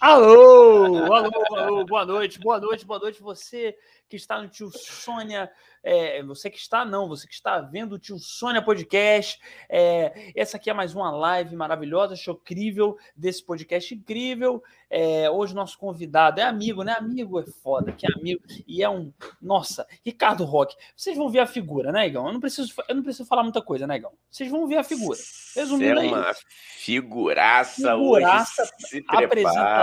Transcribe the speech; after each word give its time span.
Alô, 0.00 1.12
alô, 1.12 1.30
alô, 1.54 1.84
boa 1.84 2.06
noite, 2.06 2.40
boa 2.40 2.58
noite, 2.58 2.86
boa 2.86 2.98
noite. 2.98 3.20
Você 3.20 3.76
que 4.08 4.16
está 4.16 4.40
no 4.40 4.48
Tio 4.48 4.70
Sônia, 4.72 5.50
é, 5.84 6.22
você 6.22 6.50
que 6.50 6.58
está, 6.58 6.84
não, 6.84 7.06
você 7.06 7.28
que 7.28 7.34
está 7.34 7.60
vendo 7.60 7.92
o 7.92 7.98
Tio 7.98 8.18
Sônia 8.18 8.62
Podcast. 8.62 9.38
É, 9.68 10.32
essa 10.34 10.56
aqui 10.56 10.70
é 10.70 10.72
mais 10.72 10.94
uma 10.94 11.10
live 11.10 11.54
maravilhosa, 11.54 12.16
show 12.16 12.34
incrível 12.34 12.96
desse 13.14 13.44
podcast 13.44 13.94
incrível. 13.94 14.62
É, 14.88 15.30
hoje 15.30 15.54
nosso 15.54 15.78
convidado 15.78 16.40
é 16.40 16.44
amigo, 16.44 16.82
né? 16.82 16.96
Amigo 16.98 17.38
é 17.38 17.44
foda, 17.62 17.92
que 17.92 18.04
é 18.04 18.10
amigo. 18.18 18.42
E 18.66 18.82
é 18.82 18.88
um. 18.88 19.12
Nossa, 19.40 19.86
Ricardo 20.04 20.44
Roque. 20.44 20.76
Vocês 20.96 21.16
vão 21.16 21.28
ver 21.30 21.40
a 21.40 21.46
figura, 21.46 21.92
né, 21.92 22.06
Igão? 22.06 22.26
Eu 22.26 22.32
não 22.32 22.40
preciso, 22.40 22.72
eu 22.88 22.94
não 22.94 23.02
preciso 23.02 23.28
falar 23.28 23.44
muita 23.44 23.62
coisa, 23.62 23.86
né, 23.86 23.96
Igão? 23.96 24.12
Vocês 24.28 24.50
vão 24.50 24.66
ver 24.66 24.78
a 24.78 24.82
figura. 24.82 25.18
Resumindo 25.54 26.00
é 26.00 26.06
uma 26.08 26.34
figuraça, 26.78 27.74
figuraça 27.74 27.96
hoje. 27.96 29.04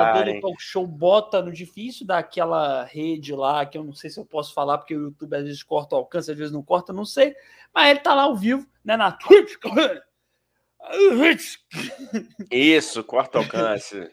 Apresentador 0.09 0.33
do 0.35 0.41
talk 0.41 0.61
show 0.61 0.85
bota 0.85 1.41
no 1.41 1.51
difícil 1.51 2.05
daquela 2.05 2.83
rede 2.83 3.33
lá, 3.33 3.65
que 3.65 3.77
eu 3.77 3.83
não 3.83 3.93
sei 3.93 4.09
se 4.09 4.19
eu 4.19 4.25
posso 4.25 4.53
falar, 4.53 4.77
porque 4.77 4.95
o 4.95 5.03
YouTube 5.03 5.35
às 5.35 5.43
vezes 5.43 5.63
corta 5.63 5.95
o 5.95 5.99
alcance, 5.99 6.31
às 6.31 6.37
vezes 6.37 6.53
não 6.53 6.63
corta, 6.63 6.91
não 6.93 7.05
sei. 7.05 7.35
Mas 7.73 7.89
ele 7.89 7.99
tá 7.99 8.13
lá 8.13 8.23
ao 8.23 8.35
vivo, 8.35 8.65
né, 8.83 8.97
na 8.97 9.11
Twitch. 9.11 9.55
Isso, 12.51 13.03
corta 13.03 13.39
alcance. 13.39 14.09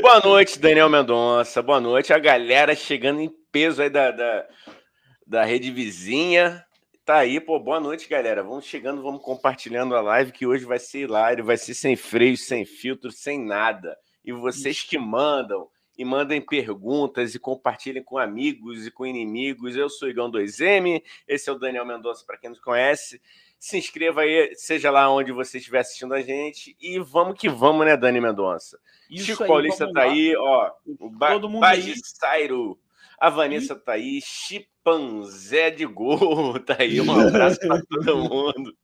Boa 0.00 0.20
noite, 0.20 0.58
Daniel 0.58 0.88
Mendonça. 0.88 1.62
Boa 1.62 1.80
noite. 1.80 2.12
A 2.12 2.18
galera 2.18 2.74
chegando 2.74 3.20
em 3.20 3.30
peso 3.52 3.82
aí 3.82 3.90
da, 3.90 4.10
da, 4.10 4.46
da 5.26 5.44
rede 5.44 5.70
vizinha. 5.70 6.64
Tá 7.04 7.16
aí, 7.16 7.40
pô. 7.40 7.58
Boa 7.58 7.80
noite, 7.80 8.08
galera. 8.08 8.42
Vamos 8.42 8.64
chegando, 8.64 9.02
vamos 9.02 9.22
compartilhando 9.22 9.94
a 9.94 10.00
live 10.00 10.32
que 10.32 10.46
hoje 10.46 10.64
vai 10.64 10.78
ser 10.78 11.00
hilário, 11.00 11.44
vai 11.44 11.56
ser 11.56 11.74
sem 11.74 11.96
freio, 11.96 12.36
sem 12.36 12.64
filtro, 12.64 13.10
sem 13.10 13.42
nada. 13.42 13.96
E 14.24 14.32
vocês 14.32 14.82
que 14.82 14.98
mandam 14.98 15.68
e 15.96 16.04
mandem 16.04 16.40
perguntas 16.40 17.34
e 17.34 17.38
compartilhem 17.38 18.02
com 18.02 18.18
amigos 18.18 18.86
e 18.86 18.90
com 18.90 19.04
inimigos. 19.04 19.74
Eu 19.74 19.88
sou 19.88 20.06
o 20.06 20.10
Igão 20.10 20.30
2M, 20.30 21.02
esse 21.26 21.48
é 21.48 21.52
o 21.52 21.58
Daniel 21.58 21.84
Mendonça, 21.84 22.24
para 22.24 22.38
quem 22.38 22.50
não 22.50 22.60
conhece 22.60 23.20
se 23.58 23.76
inscreva 23.76 24.20
aí, 24.20 24.54
seja 24.54 24.90
lá 24.90 25.10
onde 25.10 25.32
você 25.32 25.58
estiver 25.58 25.80
assistindo 25.80 26.14
a 26.14 26.20
gente. 26.20 26.76
E 26.80 26.98
vamos 26.98 27.38
que 27.38 27.48
vamos, 27.48 27.84
né, 27.84 27.96
Dani 27.96 28.20
Mendonça? 28.20 28.78
Isso 29.10 29.26
Chico 29.26 29.42
aí, 29.42 29.48
Paulista 29.48 29.92
tá 29.92 30.04
lá. 30.04 30.10
aí, 30.10 30.36
ó. 30.36 30.70
O 30.98 31.10
ba 31.10 31.32
Todo 31.32 31.48
mundo 31.48 31.60
Bagistairo. 31.60 32.78
A 33.18 33.28
Vanessa 33.28 33.72
e... 33.72 33.76
tá 33.76 33.92
aí. 33.92 34.20
Chipanzé 34.22 35.70
de 35.70 35.84
Gol 35.84 36.58
tá 36.62 36.76
aí. 36.78 37.00
Um 37.00 37.10
abraço 37.26 37.58
para 37.58 37.82
todo 37.82 38.16
mundo. 38.16 38.76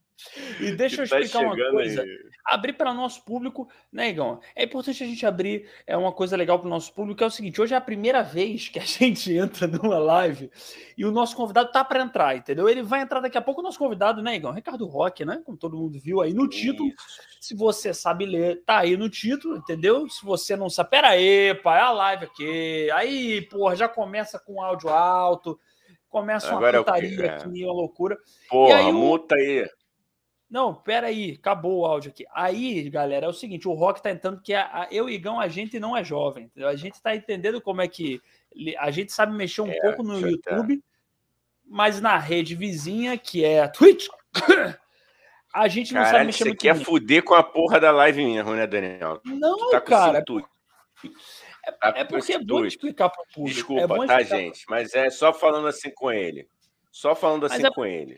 E 0.60 0.72
deixa 0.72 1.02
eu 1.02 1.08
tá 1.08 1.20
explicar 1.20 1.40
tá 1.40 1.46
uma 1.46 1.70
coisa. 1.70 2.02
Aí. 2.02 2.18
Abrir 2.46 2.74
para 2.74 2.94
nosso 2.94 3.24
público, 3.24 3.68
né, 3.92 4.10
Igão? 4.10 4.40
É 4.54 4.64
importante 4.64 5.02
a 5.02 5.06
gente 5.06 5.24
abrir 5.26 5.68
é 5.86 5.96
uma 5.96 6.12
coisa 6.12 6.36
legal 6.36 6.58
para 6.58 6.66
o 6.66 6.70
nosso 6.70 6.92
público, 6.92 7.18
que 7.18 7.24
é 7.24 7.26
o 7.26 7.30
seguinte: 7.30 7.60
hoje 7.60 7.74
é 7.74 7.76
a 7.76 7.80
primeira 7.80 8.22
vez 8.22 8.68
que 8.68 8.78
a 8.78 8.84
gente 8.84 9.32
entra 9.34 9.66
numa 9.66 9.98
live 9.98 10.50
e 10.96 11.04
o 11.04 11.10
nosso 11.10 11.36
convidado 11.36 11.72
tá 11.72 11.84
para 11.84 12.02
entrar, 12.02 12.36
entendeu? 12.36 12.68
Ele 12.68 12.82
vai 12.82 13.00
entrar 13.00 13.20
daqui 13.20 13.36
a 13.36 13.42
pouco, 13.42 13.60
o 13.60 13.64
nosso 13.64 13.78
convidado, 13.78 14.22
né, 14.22 14.36
Igão? 14.36 14.52
Ricardo 14.52 14.86
Roque, 14.86 15.24
né? 15.24 15.42
Como 15.44 15.56
todo 15.56 15.76
mundo 15.76 15.98
viu 15.98 16.20
aí 16.20 16.32
no 16.32 16.48
título. 16.48 16.90
Se 17.40 17.54
você 17.54 17.92
sabe 17.92 18.24
ler, 18.24 18.62
tá 18.64 18.78
aí 18.78 18.96
no 18.96 19.08
título, 19.08 19.56
entendeu? 19.56 20.08
Se 20.08 20.24
você 20.24 20.56
não 20.56 20.70
sabe, 20.70 20.90
pera 20.90 21.08
aí, 21.08 21.54
pai, 21.56 21.78
é 21.78 21.82
a 21.82 21.90
live 21.90 22.24
aqui. 22.24 22.90
Aí, 22.92 23.42
porra, 23.42 23.76
já 23.76 23.88
começa 23.88 24.38
com 24.38 24.62
áudio 24.62 24.88
alto, 24.88 25.58
começa 26.08 26.48
uma 26.48 26.56
Agora 26.56 26.78
putaria 26.78 27.26
é 27.26 27.30
aqui, 27.30 27.64
uma 27.64 27.72
loucura. 27.72 28.16
Porra, 28.48 28.76
aí, 28.76 28.92
multa 28.92 29.34
aí. 29.34 29.66
Não, 30.48 30.74
pera 30.74 31.08
aí, 31.08 31.36
acabou 31.38 31.80
o 31.80 31.86
áudio 31.86 32.10
aqui. 32.10 32.24
Aí, 32.32 32.88
galera, 32.88 33.26
é 33.26 33.28
o 33.28 33.32
seguinte, 33.32 33.66
o 33.66 33.72
Rock 33.72 34.02
tá 34.02 34.10
entrando 34.10 34.40
que 34.40 34.54
a, 34.54 34.86
eu 34.90 35.08
e 35.08 35.14
Igão, 35.14 35.40
a 35.40 35.48
gente 35.48 35.80
não 35.80 35.96
é 35.96 36.04
jovem, 36.04 36.44
entendeu? 36.44 36.68
A 36.68 36.76
gente 36.76 37.00
tá 37.02 37.14
entendendo 37.14 37.60
como 37.60 37.80
é 37.80 37.88
que 37.88 38.20
a 38.78 38.90
gente 38.90 39.12
sabe 39.12 39.34
mexer 39.34 39.62
um 39.62 39.70
é, 39.70 39.80
pouco 39.80 40.02
no 40.02 40.20
YouTube, 40.20 40.76
tá. 40.76 40.82
mas 41.66 42.00
na 42.00 42.18
rede 42.18 42.54
vizinha, 42.54 43.18
que 43.18 43.44
é 43.44 43.62
a 43.62 43.68
Twitch, 43.68 44.06
a 45.52 45.66
gente 45.66 45.92
não 45.92 46.02
Caralho, 46.02 46.18
sabe 46.18 46.26
mexer 46.26 46.44
muito. 46.44 46.60
Você 46.60 46.68
quer 46.68 46.84
fuder 46.84 47.24
com 47.24 47.34
a 47.34 47.42
porra 47.42 47.80
da 47.80 47.90
live 47.90 48.24
mesmo, 48.24 48.54
né, 48.54 48.66
Daniel? 48.66 49.20
Não, 49.24 49.70
tá 49.70 49.80
cara. 49.80 50.18
É, 50.18 51.72
tá 51.72 51.94
é 51.96 52.04
porque 52.04 52.34
é 52.34 52.38
bom 52.38 52.64
explicar 52.64 53.08
para 53.08 53.22
o 53.22 53.26
público. 53.26 53.74
Desculpa, 53.74 54.04
é 54.04 54.06
tá, 54.06 54.22
gente? 54.22 54.64
Mas 54.68 54.94
é 54.94 55.10
só 55.10 55.32
falando 55.32 55.66
assim 55.66 55.90
com 55.90 56.12
ele. 56.12 56.46
Só 56.92 57.14
falando 57.14 57.46
assim 57.46 57.66
é... 57.66 57.70
com 57.70 57.84
ele. 57.84 58.16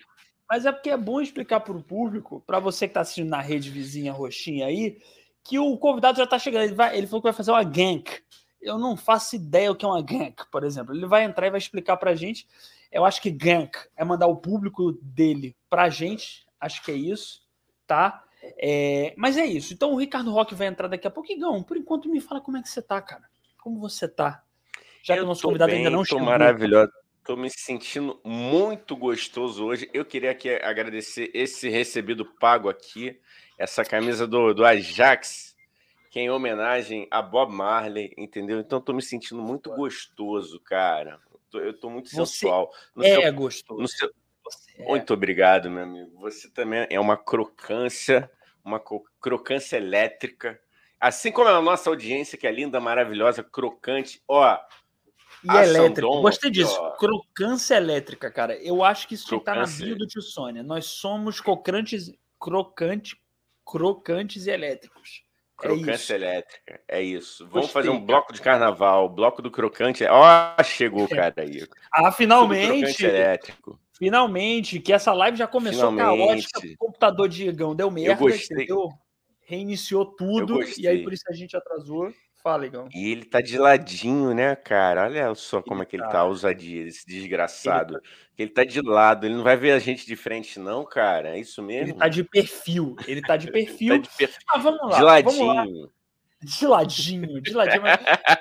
Mas 0.48 0.64
é 0.64 0.72
porque 0.72 0.90
é 0.90 0.96
bom 0.96 1.20
explicar 1.20 1.60
para 1.60 1.76
o 1.76 1.82
público, 1.82 2.42
para 2.46 2.60
você 2.60 2.86
que 2.86 2.90
está 2.90 3.00
assistindo 3.00 3.28
na 3.28 3.40
rede 3.40 3.70
vizinha 3.70 4.12
roxinha 4.12 4.66
aí, 4.66 4.98
que 5.42 5.58
o 5.58 5.76
convidado 5.76 6.18
já 6.18 6.24
está 6.24 6.38
chegando. 6.38 6.64
Ele, 6.64 6.74
vai, 6.74 6.96
ele 6.96 7.06
falou 7.06 7.20
que 7.20 7.28
vai 7.28 7.32
fazer 7.32 7.50
uma 7.50 7.64
gank. 7.64 8.22
Eu 8.60 8.78
não 8.78 8.96
faço 8.96 9.36
ideia 9.36 9.70
o 9.70 9.76
que 9.76 9.84
é 9.84 9.88
uma 9.88 10.02
gank, 10.02 10.44
por 10.50 10.64
exemplo. 10.64 10.94
Ele 10.94 11.06
vai 11.06 11.24
entrar 11.24 11.46
e 11.46 11.50
vai 11.50 11.58
explicar 11.58 11.96
para 11.96 12.12
a 12.12 12.14
gente. 12.14 12.46
Eu 12.90 13.04
acho 13.04 13.20
que 13.20 13.30
gank 13.30 13.76
é 13.96 14.04
mandar 14.04 14.26
o 14.26 14.36
público 14.36 14.92
dele 15.02 15.56
para 15.68 15.84
a 15.84 15.88
gente. 15.88 16.46
Acho 16.60 16.82
que 16.84 16.90
é 16.90 16.94
isso, 16.94 17.42
tá? 17.86 18.24
É, 18.58 19.14
mas 19.16 19.36
é 19.36 19.44
isso. 19.44 19.72
Então 19.72 19.92
o 19.92 19.98
Ricardo 19.98 20.30
Roque 20.30 20.54
vai 20.54 20.68
entrar 20.68 20.88
daqui 20.88 21.06
a 21.06 21.10
pouco. 21.10 21.30
Igão, 21.30 21.62
por 21.62 21.76
enquanto 21.76 22.08
me 22.08 22.20
fala 22.20 22.40
como 22.40 22.56
é 22.56 22.62
que 22.62 22.68
você 22.68 22.82
tá, 22.82 23.00
cara. 23.00 23.24
Como 23.58 23.80
você 23.80 24.08
tá? 24.08 24.42
Já 25.02 25.14
que 25.14 25.20
o 25.20 25.26
nosso 25.26 25.42
convidado 25.42 25.70
bem, 25.70 25.78
ainda 25.78 25.90
não 25.90 26.04
chegou. 26.04 26.24
maravilhoso. 26.24 26.92
Estou 27.26 27.36
me 27.36 27.50
sentindo 27.50 28.20
muito 28.22 28.94
gostoso 28.94 29.66
hoje. 29.66 29.90
Eu 29.92 30.04
queria 30.04 30.30
aqui 30.30 30.48
agradecer 30.48 31.28
esse 31.34 31.68
recebido 31.68 32.24
pago 32.24 32.68
aqui, 32.68 33.20
essa 33.58 33.84
camisa 33.84 34.28
do, 34.28 34.54
do 34.54 34.64
Ajax, 34.64 35.56
que 36.08 36.20
é 36.20 36.22
em 36.22 36.30
homenagem 36.30 37.08
a 37.10 37.20
Bob 37.20 37.52
Marley, 37.52 38.14
entendeu? 38.16 38.60
Então 38.60 38.78
estou 38.78 38.94
me 38.94 39.02
sentindo 39.02 39.42
muito 39.42 39.74
gostoso, 39.74 40.60
cara. 40.60 41.18
Eu 41.52 41.72
estou 41.72 41.90
muito 41.90 42.10
sensual. 42.10 42.70
No 42.94 43.02
é 43.02 43.20
seu, 43.20 43.34
gostoso. 43.34 43.88
Seu... 43.88 44.14
É. 44.78 44.84
Muito 44.84 45.12
obrigado, 45.12 45.68
meu 45.68 45.82
amigo. 45.82 46.20
Você 46.20 46.48
também 46.48 46.86
é 46.88 47.00
uma 47.00 47.16
crocância, 47.16 48.30
uma 48.64 48.80
crocância 49.20 49.76
elétrica. 49.76 50.60
Assim 51.00 51.32
como 51.32 51.48
a 51.48 51.60
nossa 51.60 51.90
audiência, 51.90 52.38
que 52.38 52.46
é 52.46 52.52
linda, 52.52 52.78
maravilhosa, 52.78 53.42
crocante. 53.42 54.22
Ó, 54.28 54.56
e 55.46 55.50
Ação 55.50 55.62
elétrica. 55.62 56.00
Dom, 56.02 56.22
Gostei 56.22 56.50
disso. 56.50 56.76
Ó. 56.78 56.90
Crocância 56.92 57.76
elétrica, 57.76 58.30
cara. 58.30 58.56
Eu 58.56 58.82
acho 58.82 59.06
que 59.06 59.14
isso 59.14 59.28
que 59.28 59.36
estar 59.36 59.54
na 59.54 59.66
bio 59.66 59.96
do 59.96 60.06
tio 60.06 60.20
Sônia. 60.20 60.62
Nós 60.62 60.86
somos 60.86 61.40
crocantes, 61.40 62.12
crocante, 62.40 63.16
crocantes 63.64 64.46
e 64.46 64.50
elétricos. 64.50 65.24
É 65.62 65.68
crocância 65.68 66.12
é 66.12 66.16
elétrica, 66.16 66.80
é 66.86 67.02
isso. 67.02 67.44
Vamos 67.44 67.66
Gostei, 67.66 67.72
fazer 67.72 67.88
um 67.88 68.04
bloco 68.04 68.32
de 68.32 68.42
carnaval, 68.42 69.08
bloco 69.08 69.40
do 69.40 69.50
crocante. 69.50 70.04
Ó, 70.04 70.54
oh, 70.58 70.62
chegou 70.62 71.08
cara 71.08 71.34
aí. 71.38 71.66
ah, 71.92 72.12
finalmente. 72.12 73.04
elétrico. 73.04 73.80
Finalmente, 73.96 74.78
que 74.78 74.92
essa 74.92 75.14
live 75.14 75.38
já 75.38 75.46
começou 75.46 75.90
finalmente. 75.90 76.46
caótica, 76.50 76.74
o 76.74 76.76
computador 76.76 77.28
de 77.28 77.48
Igão 77.48 77.74
deu 77.74 77.90
merda, 77.90 78.22
Eu 78.22 78.28
gostei. 78.28 78.56
entendeu? 78.56 78.90
Reiniciou 79.46 80.04
tudo, 80.04 80.58
e 80.76 80.86
aí 80.86 81.02
por 81.02 81.12
isso 81.14 81.24
a 81.28 81.32
gente 81.32 81.56
atrasou. 81.56 82.12
Fala, 82.46 82.64
Igão. 82.64 82.88
E 82.94 83.10
ele 83.10 83.24
tá 83.24 83.40
de 83.40 83.58
ladinho, 83.58 84.32
né, 84.32 84.54
cara? 84.54 85.02
Olha 85.02 85.34
só 85.34 85.60
como 85.60 85.80
ele 85.80 85.82
é 85.82 85.86
que 85.86 85.96
ele 85.96 86.04
tá, 86.04 86.10
tá 86.10 86.24
ousadia, 86.24 86.86
esse 86.86 87.04
desgraçado. 87.04 87.94
Ele 87.94 88.00
tá... 88.00 88.08
ele 88.38 88.50
tá 88.50 88.64
de 88.64 88.80
lado, 88.80 89.26
ele 89.26 89.34
não 89.34 89.42
vai 89.42 89.56
ver 89.56 89.72
a 89.72 89.80
gente 89.80 90.06
de 90.06 90.14
frente, 90.14 90.60
não, 90.60 90.84
cara. 90.84 91.30
É 91.30 91.40
isso 91.40 91.60
mesmo? 91.60 91.88
Ele 91.88 91.98
tá 91.98 92.06
de 92.06 92.22
perfil. 92.22 92.94
Ele 93.08 93.20
tá 93.20 93.36
de 93.36 93.50
perfil. 93.50 93.88
tá 93.88 93.98
de 93.98 94.16
perfil. 94.16 94.40
Ah, 94.48 94.58
vamos 94.58 94.80
lá. 94.80 94.96
De 94.96 95.02
ladinho. 95.02 95.44
Vamos 95.44 95.82
lá. 95.82 95.88
De 96.42 96.66
ladinho, 96.66 97.40
de 97.40 97.52
ladinho. 97.52 97.82
Mas... 97.82 97.98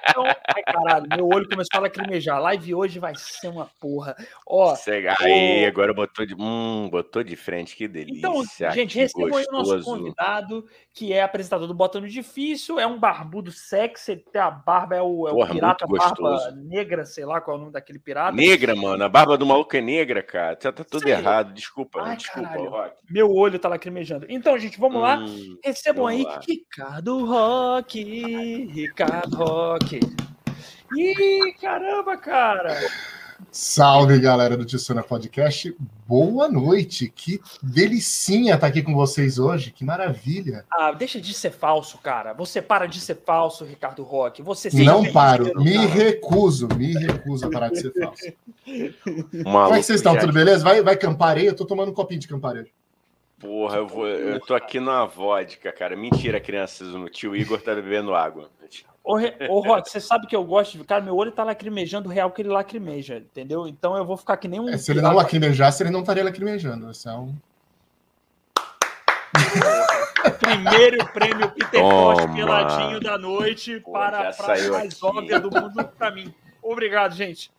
Então, 0.09 0.25
ai, 0.25 0.63
caralho, 0.63 1.07
meu 1.15 1.27
olho 1.27 1.47
começou 1.47 1.77
a 1.77 1.79
lacrimejar. 1.79 2.41
Live 2.41 2.75
hoje 2.75 2.99
vai 2.99 3.13
ser 3.15 3.47
uma 3.47 3.69
porra. 3.79 4.15
Ó, 4.45 4.75
Cega, 4.75 5.15
aí, 5.19 5.63
o... 5.63 5.67
agora 5.67 5.93
botou 5.93 6.25
de, 6.25 6.35
hum, 6.37 6.89
botou 6.91 7.23
de 7.23 7.37
frente, 7.37 7.75
que 7.75 7.87
delícia. 7.87 8.17
Então, 8.17 8.43
gente, 8.73 8.97
recebeu 8.97 9.37
aí 9.37 9.45
o 9.47 9.51
nosso 9.51 9.81
convidado, 9.81 10.65
que 10.93 11.13
é 11.13 11.23
apresentador 11.23 11.67
do 11.67 11.73
Botando 11.73 12.07
Difícil, 12.07 12.79
é 12.79 12.85
um 12.85 12.99
barbudo 12.99 13.49
sexy, 13.49 14.17
tem 14.17 14.41
a 14.41 14.51
barba, 14.51 14.97
é 14.97 15.01
o, 15.01 15.27
é 15.29 15.31
porra, 15.31 15.51
o 15.51 15.53
pirata 15.53 15.87
barba 15.87 16.51
negra, 16.51 17.05
sei 17.05 17.25
lá 17.25 17.39
qual 17.39 17.55
é 17.55 17.57
o 17.57 17.61
nome 17.61 17.73
daquele 17.73 17.99
pirata. 17.99 18.35
Negra, 18.35 18.75
mano, 18.75 19.05
a 19.05 19.09
barba 19.09 19.37
do 19.37 19.45
maluco 19.45 19.75
é 19.75 19.81
negra, 19.81 20.21
cara. 20.21 20.57
Tá, 20.57 20.71
tá 20.71 20.83
tudo 20.83 21.07
errado, 21.07 21.53
desculpa, 21.53 22.01
ai, 22.01 22.17
desculpa, 22.17 22.57
Rock. 22.57 22.95
Meu 23.09 23.31
olho 23.31 23.57
tá 23.57 23.69
lacrimejando. 23.69 24.25
Então, 24.27 24.57
gente, 24.59 24.77
vamos 24.77 24.97
hum, 24.97 25.01
lá. 25.01 25.19
Recebam 25.63 26.07
aí 26.07 26.23
lá. 26.23 26.41
Ricardo 26.45 27.25
Rock. 27.25 27.84
Rock, 27.85 28.71
Ricardo 28.73 29.37
Rock. 29.37 29.99
Ih, 30.97 31.53
caramba, 31.61 32.17
cara! 32.17 32.75
Salve, 33.51 34.19
galera 34.19 34.57
do 34.57 34.65
Tissona 34.65 35.03
Podcast. 35.03 35.75
Boa 36.07 36.49
noite. 36.49 37.11
Que 37.15 37.39
delicinha 37.61 38.55
estar 38.55 38.61
tá 38.61 38.67
aqui 38.67 38.81
com 38.81 38.95
vocês 38.95 39.37
hoje. 39.37 39.71
Que 39.71 39.85
maravilha. 39.85 40.65
Ah, 40.71 40.91
deixa 40.93 41.21
de 41.21 41.31
ser 41.31 41.51
falso, 41.51 41.99
cara. 41.99 42.33
Você 42.33 42.59
para 42.59 42.87
de 42.87 42.99
ser 42.99 43.21
falso, 43.23 43.63
Ricardo 43.63 44.01
Roque. 44.01 44.41
Você 44.41 44.69
Não 44.83 45.11
paro. 45.11 45.51
Me 45.61 45.75
cara. 45.75 45.87
recuso. 45.87 46.67
Me 46.75 46.91
recuso 46.93 47.45
a 47.45 47.51
parar 47.51 47.69
de 47.69 47.81
ser 47.81 47.93
falso. 47.93 48.33
Como 49.43 49.75
é 49.75 49.77
que 49.77 49.83
vocês 49.83 49.99
estão? 49.99 50.17
Tudo 50.17 50.33
beleza? 50.33 50.63
Vai, 50.63 50.81
vai 50.81 50.97
campareio? 50.97 51.49
Eu 51.49 51.55
tô 51.55 51.65
tomando 51.65 51.91
um 51.91 51.95
copinho 51.95 52.19
de 52.19 52.27
campareio. 52.27 52.67
Porra, 53.39 53.77
eu, 53.77 53.87
vou, 53.87 54.07
eu 54.07 54.39
tô 54.39 54.55
aqui 54.55 54.79
na 54.79 55.05
vodka, 55.05 55.71
cara. 55.71 55.95
Mentira, 55.95 56.39
crianças. 56.39 56.93
O 56.93 57.09
tio 57.09 57.35
Igor 57.35 57.61
tá 57.61 57.75
bebendo 57.75 58.15
água. 58.15 58.49
Ô, 59.03 59.17
ô 59.49 59.59
Rock, 59.59 59.89
você 59.89 59.99
sabe 59.99 60.25
que 60.25 60.35
eu 60.35 60.43
gosto 60.43 60.77
de. 60.77 60.83
Cara, 60.83 61.01
meu 61.01 61.15
olho 61.15 61.31
tá 61.31 61.43
lacrimejando 61.43 62.09
real 62.09 62.31
que 62.31 62.41
ele 62.41 62.49
lacrimeja, 62.49 63.17
entendeu? 63.17 63.67
Então 63.67 63.95
eu 63.95 64.05
vou 64.05 64.17
ficar 64.17 64.37
que 64.37 64.47
nem 64.47 64.59
um. 64.59 64.69
É, 64.69 64.77
se 64.77 64.91
ele 64.91 65.01
não 65.01 65.13
lacrimejasse, 65.13 65.83
ele 65.83 65.91
não 65.91 65.99
estaria 65.99 66.23
lacrimejando. 66.23 66.89
Esse 66.89 67.07
é 67.07 67.11
um. 67.11 67.35
Primeiro 70.39 71.05
prêmio 71.13 71.51
Peter 71.51 71.81
Post 71.81 72.33
peladinho 72.33 72.99
da 72.99 73.15
noite 73.15 73.79
Pô, 73.79 73.91
para 73.91 74.29
a 74.29 74.69
mais 74.71 75.03
óbvia 75.03 75.39
do 75.39 75.51
mundo 75.51 75.83
para 75.83 76.09
mim. 76.09 76.33
Obrigado, 76.63 77.13
gente. 77.13 77.51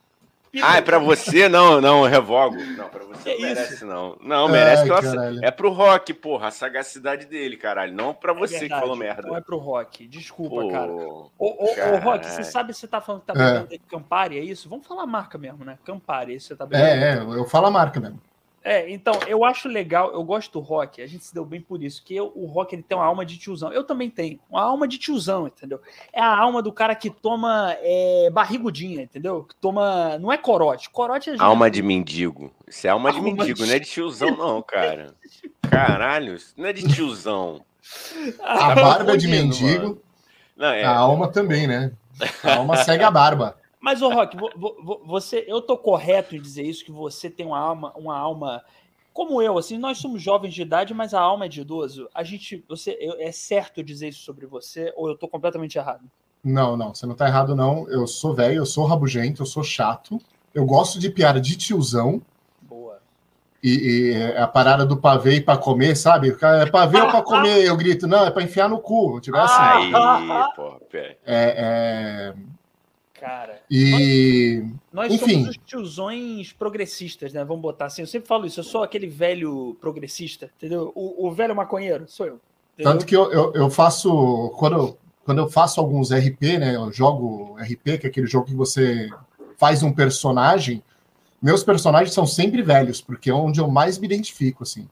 Ah, 0.63 0.79
é 0.79 0.81
pra 0.81 0.99
você? 0.99 1.49
Não, 1.49 1.81
não, 1.81 2.05
revogo. 2.05 2.57
Não, 2.57 2.89
pra 2.89 3.05
você 3.05 3.35
não 3.35 3.41
merece, 3.41 3.75
isso? 3.75 3.87
não. 3.87 4.17
Não, 4.23 4.49
merece. 4.49 4.91
Ai, 4.91 5.39
é 5.43 5.51
pro 5.51 5.71
Rock, 5.71 6.15
porra, 6.15 6.49
a 6.49 6.51
sagacidade 6.51 7.27
dele, 7.27 7.57
caralho. 7.57 7.93
Não 7.93 8.15
pra 8.15 8.33
é 8.33 8.35
você 8.35 8.57
é 8.57 8.61
que 8.61 8.69
falou 8.69 8.97
merda. 8.97 9.29
Não 9.29 9.37
é 9.37 9.41
pro 9.41 9.59
Rock, 9.59 10.07
desculpa, 10.07 10.63
Pô, 10.63 10.71
cara. 10.71 10.91
Ô, 10.91 11.29
ô, 11.39 11.95
ô, 11.95 11.99
Rock, 11.99 12.27
você 12.27 12.45
sabe 12.45 12.73
se 12.73 12.81
você 12.81 12.89
tá 12.89 13.01
falando 13.01 13.23
que 13.23 13.27
tá 13.27 13.35
bebendo 13.35 13.75
é. 13.75 13.79
Campari, 13.89 14.39
é 14.39 14.43
isso? 14.43 14.69
Vamos 14.69 14.87
falar 14.87 15.03
a 15.03 15.07
marca 15.07 15.37
mesmo, 15.37 15.65
né? 15.65 15.79
Campari, 15.85 16.35
isso 16.35 16.49
você 16.49 16.57
tá 16.57 16.65
bebendo. 16.65 16.89
É, 16.89 17.15
é, 17.15 17.39
eu 17.39 17.45
falo 17.45 17.67
a 17.67 17.71
marca 17.71 18.01
mesmo. 18.01 18.21
É, 18.67 18.91
então, 18.91 19.15
eu 19.29 19.45
acho 19.45 19.69
legal, 19.69 20.13
eu 20.13 20.25
gosto 20.25 20.55
do 20.55 20.59
rock, 20.59 21.01
a 21.01 21.07
gente 21.07 21.25
se 21.25 21.33
deu 21.33 21.45
bem 21.45 21.61
por 21.61 21.85
isso, 21.85 22.03
que 22.03 22.17
eu, 22.17 22.33
o 22.35 22.47
rock 22.47 22.75
ele 22.75 22.83
tem 22.83 22.99
uma 22.99 23.07
alma 23.07 23.25
de 23.25 23.39
tiozão. 23.39 23.73
Eu 23.73 23.85
também 23.85 24.11
tenho, 24.11 24.41
uma 24.51 24.61
alma 24.61 24.89
de 24.89 24.99
tiozão, 24.99 25.47
entendeu? 25.47 25.81
É 26.13 26.21
a 26.21 26.37
alma 26.37 26.61
do 26.61 26.73
cara 26.73 26.93
que 26.97 27.09
toma 27.09 27.77
é, 27.79 28.29
barrigudinha, 28.33 29.03
entendeu? 29.03 29.45
Que 29.45 29.55
toma. 29.55 30.19
Não 30.19 30.33
é 30.33 30.37
corote. 30.37 30.91
Corote 30.91 31.31
é. 31.31 31.37
Alma 31.39 31.71
de 31.71 31.81
mendigo. 31.81 32.53
Isso 32.67 32.89
é 32.89 32.91
alma, 32.91 33.11
alma 33.11 33.21
de 33.21 33.25
mendigo, 33.25 33.61
de... 33.61 33.67
não 33.67 33.73
é 33.77 33.79
de 33.79 33.87
tiozão, 33.87 34.37
não, 34.37 34.61
cara. 34.67 35.15
Caralho, 35.71 36.35
isso 36.35 36.53
não 36.57 36.67
é 36.67 36.73
de 36.73 36.89
tiozão. 36.93 37.65
A 38.43 38.75
barba 38.75 39.13
é 39.13 39.17
de 39.17 39.29
mendigo. 39.29 40.03
Não, 40.57 40.67
é... 40.67 40.83
A 40.83 40.91
alma 40.91 41.29
também, 41.29 41.69
né? 41.69 41.93
A 42.43 42.57
alma 42.57 42.79
segue 42.79 43.05
a 43.05 43.13
barba. 43.13 43.57
Mas, 43.87 44.03
o 44.03 44.09
Rock, 44.09 44.37
você, 45.05 45.45
eu 45.47 45.63
tô 45.63 45.79
correto 45.79 46.35
em 46.35 46.43
dizer 46.43 46.65
isso, 46.65 46.85
que 46.85 46.91
você 46.91 47.31
tem 47.31 47.47
uma 47.47 47.61
alma, 47.61 47.93
uma 47.95 48.19
alma 48.19 48.65
como 49.13 49.41
eu, 49.41 49.57
assim, 49.57 49.79
nós 49.79 49.99
somos 49.99 50.21
jovens 50.21 50.53
de 50.53 50.61
idade, 50.61 50.93
mas 50.93 51.15
a 51.15 51.21
alma 51.21 51.45
é 51.45 51.49
de 51.49 51.61
idoso. 51.61 52.09
A 52.13 52.25
gente, 52.25 52.65
você, 52.69 52.99
eu, 53.01 53.15
é 53.21 53.31
certo 53.31 53.85
dizer 53.85 54.09
isso 54.09 54.25
sobre 54.25 54.45
você 54.45 54.93
ou 54.97 55.09
eu 55.09 55.17
tô 55.17 55.29
completamente 55.29 55.79
errado? 55.79 56.03
Não, 56.43 56.77
não, 56.77 56.93
você 56.93 57.07
não 57.07 57.15
tá 57.15 57.29
errado, 57.29 57.55
não. 57.55 57.89
Eu 57.89 58.09
sou 58.09 58.35
velho, 58.35 58.57
eu 58.57 58.67
sou 58.67 58.87
rabugento, 58.87 59.43
eu 59.43 59.47
sou 59.47 59.63
chato. 59.63 60.21
Eu 60.53 60.67
gosto 60.67 60.99
de 60.99 61.09
piada 61.09 61.41
de 61.41 61.57
tiozão. 61.57 62.21
Boa. 62.63 62.99
E, 63.63 64.15
e 64.15 64.37
a 64.37 64.49
parada 64.49 64.85
do 64.85 64.97
pavê 64.97 65.41
para 65.41 65.57
comer, 65.57 65.95
sabe? 65.95 66.37
É 66.43 66.67
pavê 66.67 67.01
ou 67.01 67.09
para 67.09 67.23
comer? 67.23 67.65
Eu 67.65 67.77
grito, 67.77 68.09
não, 68.09 68.27
é 68.27 68.33
para 68.33 68.43
enfiar 68.43 68.69
no 68.69 68.81
cu. 68.81 69.21
Tiver 69.21 69.39
assim. 69.39 69.63
Aí, 69.63 69.93
porra, 70.57 70.81
é, 70.93 71.15
é, 71.25 72.35
Cara. 73.21 73.63
E. 73.71 74.63
Nós, 74.93 75.11
nós 75.11 75.23
Enfim. 75.23 75.33
somos 75.33 75.49
os 75.49 75.57
tiozões 75.65 76.53
progressistas, 76.53 77.33
né? 77.33 77.45
Vamos 77.45 77.63
botar 77.63 77.87
assim. 77.87 78.03
Eu 78.03 78.07
sempre 78.07 78.29
falo 78.29 78.47
isso. 78.47 78.61
Eu 78.61 78.65
sou 78.65 78.83
aquele 78.83 79.07
velho 79.07 79.77
progressista, 79.81 80.51
entendeu? 80.57 80.93
O, 80.95 81.27
o 81.27 81.33
velho 81.33 81.57
maconheiro, 81.57 82.05
sou 82.07 82.27
eu. 82.27 82.41
Entendeu? 82.75 82.93
Tanto 82.93 83.07
que 83.07 83.17
eu, 83.17 83.33
eu, 83.33 83.53
eu, 83.55 83.71
faço. 83.71 84.53
Quando 84.59 84.77
eu, 84.77 84.99
quando 85.25 85.39
eu 85.39 85.49
faço 85.49 85.81
alguns 85.81 86.13
RP, 86.13 86.59
né? 86.59 86.77
Eu 86.77 86.93
jogo 86.93 87.57
RP, 87.59 87.99
que 87.99 88.07
é 88.07 88.11
aquele 88.11 88.27
jogo 88.27 88.47
que 88.47 88.55
você 88.55 89.09
faz 89.57 89.83
um 89.83 89.93
personagem. 89.93 90.83
Meus 91.41 91.63
personagens 91.63 92.13
são 92.13 92.27
sempre 92.27 92.63
velhos, 92.63 93.01
porque 93.01 93.31
é 93.31 93.35
onde 93.35 93.61
eu 93.61 93.69
mais 93.69 93.99
me 93.99 94.07
identifico, 94.07 94.63
assim. 94.63 94.89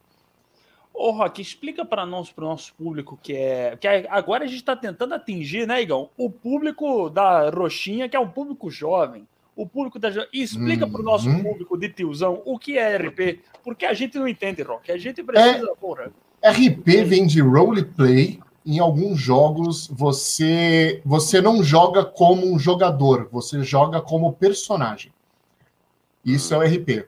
Ô, 0.94 1.10
Rock, 1.10 1.42
explica 1.42 1.84
para 1.84 2.06
nós, 2.06 2.30
para 2.30 2.44
o 2.44 2.48
nosso 2.48 2.72
público 2.74 3.18
que 3.20 3.34
é. 3.34 3.76
Que 3.76 3.88
é, 3.88 4.06
agora 4.08 4.44
a 4.44 4.46
gente 4.46 4.58
está 4.58 4.76
tentando 4.76 5.12
atingir, 5.12 5.66
né, 5.66 5.82
Igão? 5.82 6.08
O 6.16 6.30
público 6.30 7.10
da 7.10 7.50
Roxinha, 7.50 8.08
que 8.08 8.16
é 8.16 8.20
um 8.20 8.28
público 8.28 8.70
jovem. 8.70 9.26
O 9.56 9.66
público 9.66 9.98
da. 9.98 10.08
E 10.32 10.40
explica 10.40 10.86
para 10.86 11.00
o 11.00 11.04
nosso 11.04 11.28
uhum. 11.28 11.42
público 11.42 11.76
de 11.76 11.88
tiozão 11.88 12.40
o 12.44 12.56
que 12.56 12.78
é 12.78 12.96
RP, 12.96 13.40
porque 13.64 13.84
a 13.84 13.92
gente 13.92 14.16
não 14.18 14.28
entende, 14.28 14.62
Rock. 14.62 14.90
A 14.92 14.96
gente 14.96 15.20
precisa, 15.22 15.68
é, 15.68 15.74
porra. 15.74 16.12
RP 16.44 17.04
vem 17.04 17.26
de 17.26 17.40
roleplay. 17.40 18.38
Em 18.66 18.78
alguns 18.78 19.20
jogos, 19.20 19.88
você, 19.88 21.02
você 21.04 21.38
não 21.38 21.62
joga 21.62 22.02
como 22.02 22.50
um 22.50 22.58
jogador, 22.58 23.28
você 23.30 23.62
joga 23.62 24.00
como 24.00 24.32
personagem. 24.32 25.12
Isso 26.24 26.54
é 26.54 26.58
o 26.58 26.62
RP. 26.62 27.06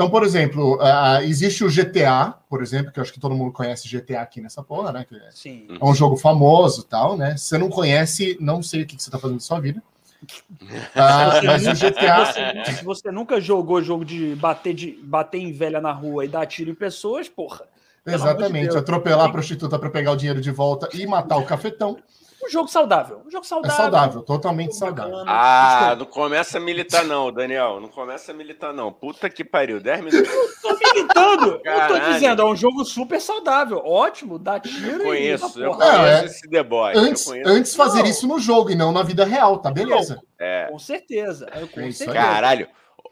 Então, 0.00 0.08
por 0.08 0.24
exemplo, 0.24 0.76
uh, 0.76 1.22
existe 1.24 1.62
o 1.62 1.68
GTA, 1.68 2.32
por 2.48 2.62
exemplo, 2.62 2.90
que 2.90 2.98
eu 2.98 3.02
acho 3.02 3.12
que 3.12 3.20
todo 3.20 3.34
mundo 3.34 3.52
conhece 3.52 3.86
GTA 3.86 4.22
aqui 4.22 4.40
nessa 4.40 4.62
porra, 4.62 4.90
né? 4.92 5.04
É, 5.12 5.30
Sim. 5.30 5.66
É 5.78 5.84
um 5.84 5.94
jogo 5.94 6.16
famoso 6.16 6.84
tal, 6.84 7.18
né? 7.18 7.36
Se 7.36 7.48
você 7.48 7.58
não 7.58 7.68
conhece, 7.68 8.34
não 8.40 8.62
sei 8.62 8.80
o 8.80 8.86
que, 8.86 8.98
você 8.98 9.10
tá 9.10 9.18
fazendo 9.18 9.36
da 9.36 9.44
sua 9.44 9.60
vida. 9.60 9.82
Uh, 10.22 10.66
mas 11.46 11.66
o 11.66 11.74
GTA. 11.74 12.72
Se 12.72 12.82
você, 12.82 13.10
nunca 13.12 13.38
jogou 13.42 13.82
jogo 13.82 14.02
de 14.02 14.34
bater, 14.36 14.72
de 14.72 14.98
bater 15.02 15.36
em 15.36 15.52
velha 15.52 15.82
na 15.82 15.92
rua 15.92 16.24
e 16.24 16.28
dar 16.28 16.46
tiro 16.46 16.70
em 16.70 16.74
pessoas, 16.74 17.28
porra. 17.28 17.66
Exatamente, 18.06 18.70
de 18.70 18.78
atropelar 18.78 19.28
a 19.28 19.30
prostituta 19.30 19.78
para 19.78 19.90
pegar 19.90 20.12
o 20.12 20.16
dinheiro 20.16 20.40
de 20.40 20.50
volta 20.50 20.88
e 20.94 21.06
matar 21.06 21.36
o 21.36 21.44
cafetão. 21.44 21.98
Um 22.42 22.48
jogo 22.48 22.68
saudável. 22.68 23.22
Um 23.26 23.30
jogo 23.30 23.44
saudável. 23.44 23.76
É 23.76 23.80
saudável, 23.82 24.22
totalmente 24.22 24.74
saudável. 24.74 25.24
Ah, 25.26 25.94
não 25.98 26.06
começa 26.06 26.58
a 26.58 26.60
militar, 26.60 27.04
não, 27.04 27.30
Daniel. 27.30 27.80
Não 27.80 27.88
começa 27.88 28.32
a 28.32 28.34
militar, 28.34 28.72
não. 28.72 28.92
Puta 28.92 29.28
que 29.28 29.44
pariu. 29.44 29.80
10 29.80 30.04
minutos. 30.04 30.32
Eu 30.32 30.48
tô 30.62 30.78
militando. 30.78 31.60
Caralho. 31.60 31.94
Eu 31.94 32.00
tô 32.00 32.12
dizendo, 32.12 32.42
é 32.42 32.44
um 32.44 32.56
jogo 32.56 32.84
super 32.84 33.20
saudável. 33.20 33.82
Ótimo, 33.84 34.38
dá 34.38 34.58
tiro. 34.58 35.02
Eu 35.02 35.04
conheço, 35.04 35.62
eu 35.62 35.74
conheço 35.74 36.02
é, 36.02 36.24
esse 36.24 36.48
deboche. 36.48 36.98
Antes, 36.98 37.30
antes 37.44 37.74
fazer 37.74 38.06
isso 38.06 38.26
no 38.26 38.38
jogo 38.38 38.70
e 38.70 38.74
não 38.74 38.90
na 38.90 39.02
vida 39.02 39.24
real, 39.24 39.58
tá 39.58 39.70
beleza? 39.70 40.20
É. 40.38 40.66
Com 40.70 40.78
certeza. 40.78 41.46
Com 41.72 41.80
é 41.80 41.92
certeza. 41.92 42.12
Caralho. 42.12 42.68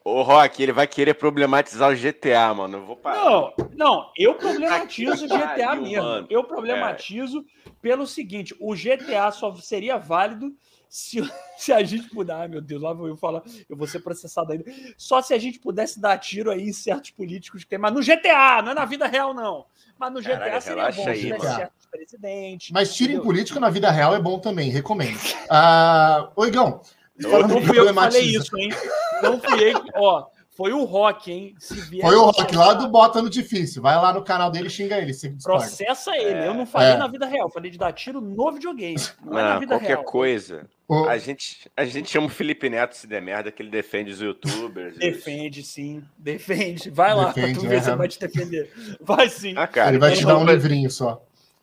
O 0.09 0.23
Rock, 0.23 0.63
ele 0.63 0.73
vai 0.73 0.87
querer 0.87 1.15
problematizar 1.15 1.91
o 1.91 1.97
GTA, 1.97 2.55
mano. 2.55 2.79
Eu 2.79 2.87
vou 2.87 2.97
parar. 2.97 3.25
Não, 3.25 3.53
não, 3.77 4.11
eu 4.17 4.35
problematizo 4.35 5.27
o 5.27 5.29
GTA 5.29 5.75
mesmo. 5.75 6.03
Mano. 6.03 6.27
Eu 6.31 6.45
problematizo 6.45 7.45
é. 7.67 7.71
pelo 7.83 8.07
seguinte: 8.07 8.55
o 8.59 8.75
GTA 8.75 9.31
só 9.31 9.55
seria 9.57 9.99
válido 9.99 10.55
se, 10.89 11.21
se 11.59 11.73
a 11.75 11.83
gente 11.83 12.09
puder. 12.09 12.35
Ai, 12.35 12.49
meu 12.49 12.63
Deus, 12.63 12.81
lá 12.81 12.95
vou 12.95 13.07
eu 13.07 13.17
falar, 13.17 13.43
eu 13.69 13.77
vou 13.77 13.87
ser 13.87 14.01
processado 14.01 14.53
ainda. 14.53 14.65
Só 14.97 15.21
se 15.21 15.35
a 15.35 15.39
gente 15.39 15.59
pudesse 15.59 16.01
dar 16.01 16.17
tiro 16.17 16.51
aí 16.51 16.63
em 16.63 16.73
certos 16.73 17.11
políticos 17.11 17.65
que 17.65 17.69
tem, 17.69 17.79
mas 17.79 17.93
no 17.93 18.01
GTA, 18.01 18.63
não 18.63 18.73
é 18.73 18.75
na 18.75 18.87
vida 18.87 19.07
real, 19.07 19.35
não. 19.35 19.67
Mas 19.99 20.13
no 20.13 20.21
GTA 20.21 20.39
Caralho, 20.39 20.63
seria 20.63 20.91
bom 20.93 21.09
aí, 21.09 21.21
se 21.21 21.55
certos 21.55 21.87
presidentes. 21.91 22.71
Mas 22.71 22.95
tiro 22.95 23.13
em 23.13 23.21
político 23.21 23.61
na 23.61 23.69
vida 23.69 23.91
real 23.91 24.15
é 24.15 24.21
bom 24.21 24.39
também, 24.39 24.71
recomendo. 24.71 25.19
Ah, 25.51 26.31
Oigão, 26.37 26.83
não, 27.19 27.49
não 27.49 27.63
fui 27.63 27.79
eu 27.79 27.87
que 27.87 27.95
falei 27.95 28.23
isso, 28.23 28.57
hein? 28.57 28.71
Não 29.23 29.41
fui 29.41 29.73
eu. 29.73 29.83
Ó, 29.95 30.27
foi 30.59 30.73
o 30.73 30.83
Rock, 30.83 31.31
hein? 31.31 31.55
foi 32.01 32.17
o 32.17 32.25
Rock 32.25 32.57
lá 32.57 32.75
do 32.75 32.89
Bota 32.89 33.23
no 33.23 33.31
Difícil. 33.31 33.81
Vai 33.81 33.95
lá 33.95 34.13
no 34.13 34.25
canal 34.25 34.51
dele 34.51 34.67
e 34.67 34.71
xinga 34.71 34.99
ele. 34.99 35.13
Processa 35.41 36.17
ele. 36.17 36.41
É, 36.41 36.49
eu 36.49 36.55
não 36.55 36.67
falei 36.67 36.95
é. 36.95 36.97
na 36.97 37.07
vida 37.07 37.27
real, 37.27 37.49
falei 37.49 37.71
de 37.71 37.79
dar 37.79 37.93
tiro 37.93 38.21
no 38.21 38.51
videogame. 38.51 38.97
Não, 39.23 39.33
não 39.35 39.39
é 39.39 39.43
na 39.43 39.59
vida 39.61 39.75
qualquer 39.75 39.89
real. 39.89 40.03
coisa. 40.03 40.67
A, 41.09 41.17
gente, 41.17 41.71
a 41.77 41.85
gente 41.85 42.11
chama 42.11 42.27
o 42.27 42.31
Felipe 42.31 42.69
Neto 42.69 42.97
se 42.97 43.07
der 43.07 43.23
merda, 43.23 43.53
que 43.53 43.63
ele 43.63 43.71
defende 43.71 44.11
os 44.11 44.21
youtubers. 44.21 44.97
defende, 44.97 45.63
sim. 45.63 46.03
Defende. 46.19 46.91
Vai 46.91 47.15
lá 47.15 47.27
defende, 47.27 47.61
tu 47.61 47.67
é. 47.67 47.81
se 47.81 47.91
ele 47.91 47.97
vai 47.97 48.09
te 48.09 48.19
defender. 48.19 48.73
Vai 49.01 49.29
sim. 49.29 49.55
Ah, 49.57 49.67
cara, 49.69 49.91
ele 49.91 49.99
vai 49.99 50.13
te 50.13 50.27
dar 50.27 50.39
um 50.39 50.45
livrinho 50.45 50.91
só. 50.91 51.23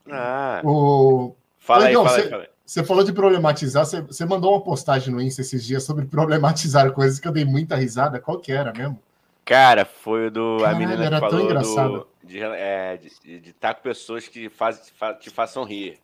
Ah. 0.10 0.62
O... 0.64 1.36
Fala 1.58 1.88
aí, 1.88 1.94
fala 1.96 2.16
aí, 2.16 2.30
fala 2.30 2.44
aí. 2.44 2.55
Você 2.66 2.84
falou 2.84 3.04
de 3.04 3.14
problematizar, 3.14 3.86
você, 3.86 4.02
você, 4.02 4.26
mandou 4.26 4.52
uma 4.52 4.62
postagem 4.62 5.14
no 5.14 5.22
Insta 5.22 5.42
esses 5.42 5.64
dias 5.64 5.84
sobre 5.84 6.06
problematizar 6.06 6.92
coisas 6.94 7.20
que 7.20 7.28
eu 7.28 7.32
dei 7.32 7.46
muita 7.46 7.76
risada. 7.76 8.20
Qual 8.20 8.40
que 8.40 8.52
era 8.52 8.74
mesmo? 8.74 9.00
Cara, 9.46 9.86
foi 9.86 10.28
o 10.28 10.32
do. 10.32 10.58
Caralho, 10.60 10.76
a 10.76 10.80
menina 10.80 11.06
era 11.06 11.30
tão 11.30 11.42
engraçado. 11.42 12.08
Do, 12.24 12.28
de 12.28 12.38
estar 12.38 12.58
é, 12.58 12.98
de, 12.98 13.40
de 13.40 13.54
tá 13.54 13.74
com 13.76 13.84
pessoas 13.84 14.28
que 14.28 14.50
faz, 14.50 14.92
te 15.20 15.30
façam 15.30 15.64
rir. 15.64 16.00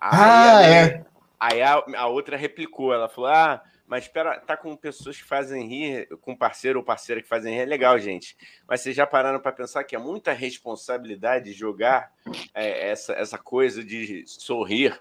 Aí 0.00 0.10
ah, 0.10 0.62
é. 0.62 1.04
Aí 1.38 1.60
a, 1.60 1.84
a, 1.96 2.06
outra 2.06 2.38
replicou, 2.38 2.94
ela 2.94 3.06
falou: 3.06 3.28
Ah, 3.28 3.62
mas 3.86 4.04
espera, 4.04 4.40
tá 4.40 4.56
com 4.56 4.74
pessoas 4.74 5.18
que 5.18 5.24
fazem 5.24 5.68
rir, 5.68 6.08
com 6.22 6.34
parceiro 6.34 6.78
ou 6.78 6.84
parceira 6.84 7.20
que 7.20 7.28
fazem 7.28 7.54
rir, 7.54 7.60
é 7.60 7.66
legal, 7.66 7.98
gente. 7.98 8.34
Mas 8.66 8.80
vocês 8.80 8.96
já 8.96 9.06
pararam 9.06 9.40
para 9.40 9.52
pensar 9.52 9.84
que 9.84 9.94
é 9.94 9.98
muita 9.98 10.32
responsabilidade 10.32 11.52
jogar 11.52 12.10
é, 12.54 12.88
essa, 12.88 13.12
essa 13.12 13.36
coisa 13.36 13.84
de 13.84 14.24
sorrir 14.26 14.98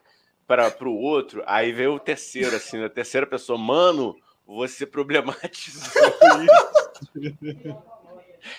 para 0.47 0.71
o 0.87 0.95
outro, 0.95 1.43
aí 1.45 1.71
veio 1.71 1.93
o 1.93 1.99
terceiro, 1.99 2.55
assim, 2.55 2.81
a 2.83 2.89
terceira 2.89 3.27
pessoa, 3.27 3.57
mano, 3.59 4.15
você 4.45 4.85
problematizou 4.85 5.91
isso. 7.13 7.77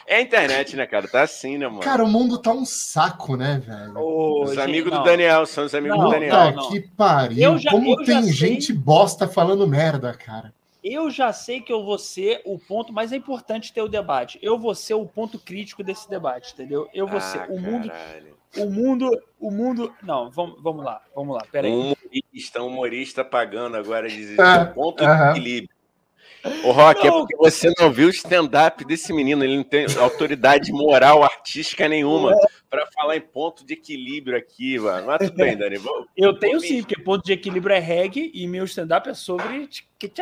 É 0.07 0.17
a 0.17 0.21
internet, 0.21 0.77
né, 0.77 0.87
cara? 0.87 1.09
Tá 1.09 1.23
assim, 1.23 1.57
né, 1.57 1.67
mano? 1.67 1.81
Cara, 1.81 2.05
o 2.05 2.09
mundo 2.09 2.37
tá 2.37 2.53
um 2.53 2.65
saco, 2.65 3.37
né, 3.37 3.63
velho? 3.65 3.97
Ô, 3.97 4.45
os 4.45 4.51
gente, 4.51 4.61
amigos 4.61 4.93
não. 4.93 4.99
do 4.99 5.05
Daniel, 5.05 5.47
são 5.47 5.65
os 5.65 5.75
amigos 5.75 5.97
não, 5.97 6.05
do 6.07 6.11
Daniel. 6.11 6.31
Tá 6.33 6.69
que 6.69 6.81
pariu. 6.81 7.59
Já, 7.59 7.71
Como 7.71 7.97
tem 8.05 8.31
gente 8.31 8.67
sei... 8.67 8.77
bosta 8.77 9.27
falando 9.27 9.67
merda, 9.67 10.13
cara. 10.13 10.53
Eu 10.83 11.11
já 11.11 11.33
sei 11.33 11.61
que 11.61 11.73
eu 11.73 11.85
vou 11.85 11.99
ser 11.99 12.41
o 12.45 12.59
ponto, 12.59 12.93
mas 12.93 13.13
é 13.13 13.17
importante 13.17 13.73
ter 13.73 13.83
o 13.83 13.89
debate. 13.89 14.39
Eu 14.41 14.59
vou 14.59 14.75
ser 14.75 14.95
o 14.95 15.07
ponto 15.07 15.39
crítico 15.39 15.83
desse 15.83 16.09
debate, 16.09 16.53
entendeu? 16.53 16.89
Eu 16.95 17.07
vou 17.07 17.19
ah, 17.19 17.21
ser. 17.21 17.51
O 17.51 17.61
mundo, 17.61 17.91
o 18.57 18.71
mundo, 18.71 19.23
o 19.41 19.51
mundo. 19.51 19.95
Não, 20.03 20.31
vamos, 20.31 20.63
vamos 20.63 20.85
lá, 20.85 21.03
vamos 21.15 21.35
lá, 21.35 21.43
peraí. 21.51 21.73
Um 21.73 21.95
Está 22.33 22.63
humorista 22.63 23.25
pagando 23.25 23.77
agora 23.77 24.09
de 24.09 24.41
é, 24.41 24.65
ponto 24.67 25.05
de 25.05 25.31
equilíbrio. 25.31 25.77
O 26.65 26.71
Rock, 26.71 27.07
é 27.07 27.11
porque 27.11 27.37
você 27.37 27.73
não 27.79 27.91
viu 27.91 28.07
o 28.07 28.11
stand-up 28.11 28.85
desse 28.85 29.13
menino, 29.13 29.43
ele 29.43 29.57
não 29.57 29.65
tem 29.65 29.87
autoridade 29.99 30.71
moral, 30.73 31.25
artística 31.25 31.89
nenhuma 31.89 32.33
para 32.71 32.87
falar 32.87 33.17
em 33.17 33.21
ponto 33.21 33.65
de 33.65 33.75
equilíbrio 33.75 34.37
aqui, 34.37 34.79
mano. 34.79 35.07
Mas 35.07 35.19
tudo 35.19 35.37
bem, 35.37 35.57
Dani. 35.57 35.79
Vou, 35.79 36.07
eu 36.17 36.39
tenho 36.39 36.61
sim, 36.61 36.83
porque 36.83 37.01
ponto 37.01 37.25
de 37.25 37.33
equilíbrio 37.33 37.75
é 37.75 37.79
reggae 37.79 38.31
e 38.35 38.47
meu 38.47 38.65
stand-up 38.65 39.09
é 39.09 39.15
sobre. 39.15 39.69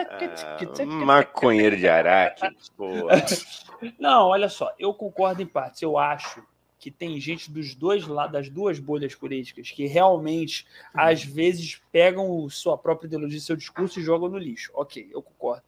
Ah, 0.08 0.86
maconheiro 0.86 1.76
de 1.76 1.88
Araque. 1.88 2.42
Não, 3.98 4.28
olha 4.28 4.48
só, 4.48 4.72
eu 4.78 4.94
concordo 4.94 5.42
em 5.42 5.46
partes. 5.46 5.82
Eu 5.82 5.98
acho 5.98 6.42
que 6.78 6.90
tem 6.90 7.18
gente 7.20 7.50
dos 7.50 7.74
dois 7.74 8.06
lados, 8.06 8.32
das 8.32 8.48
duas 8.48 8.78
bolhas 8.78 9.14
políticas, 9.14 9.70
que 9.70 9.86
realmente, 9.86 10.66
às 10.94 11.24
vezes, 11.24 11.80
pegam 11.90 12.48
sua 12.48 12.78
própria 12.78 13.08
ideologia, 13.08 13.40
seu 13.40 13.56
discurso 13.56 13.98
e 13.98 14.02
jogam 14.02 14.28
no 14.28 14.38
lixo. 14.38 14.70
Ok, 14.74 15.08
eu 15.12 15.20
concordo. 15.20 15.64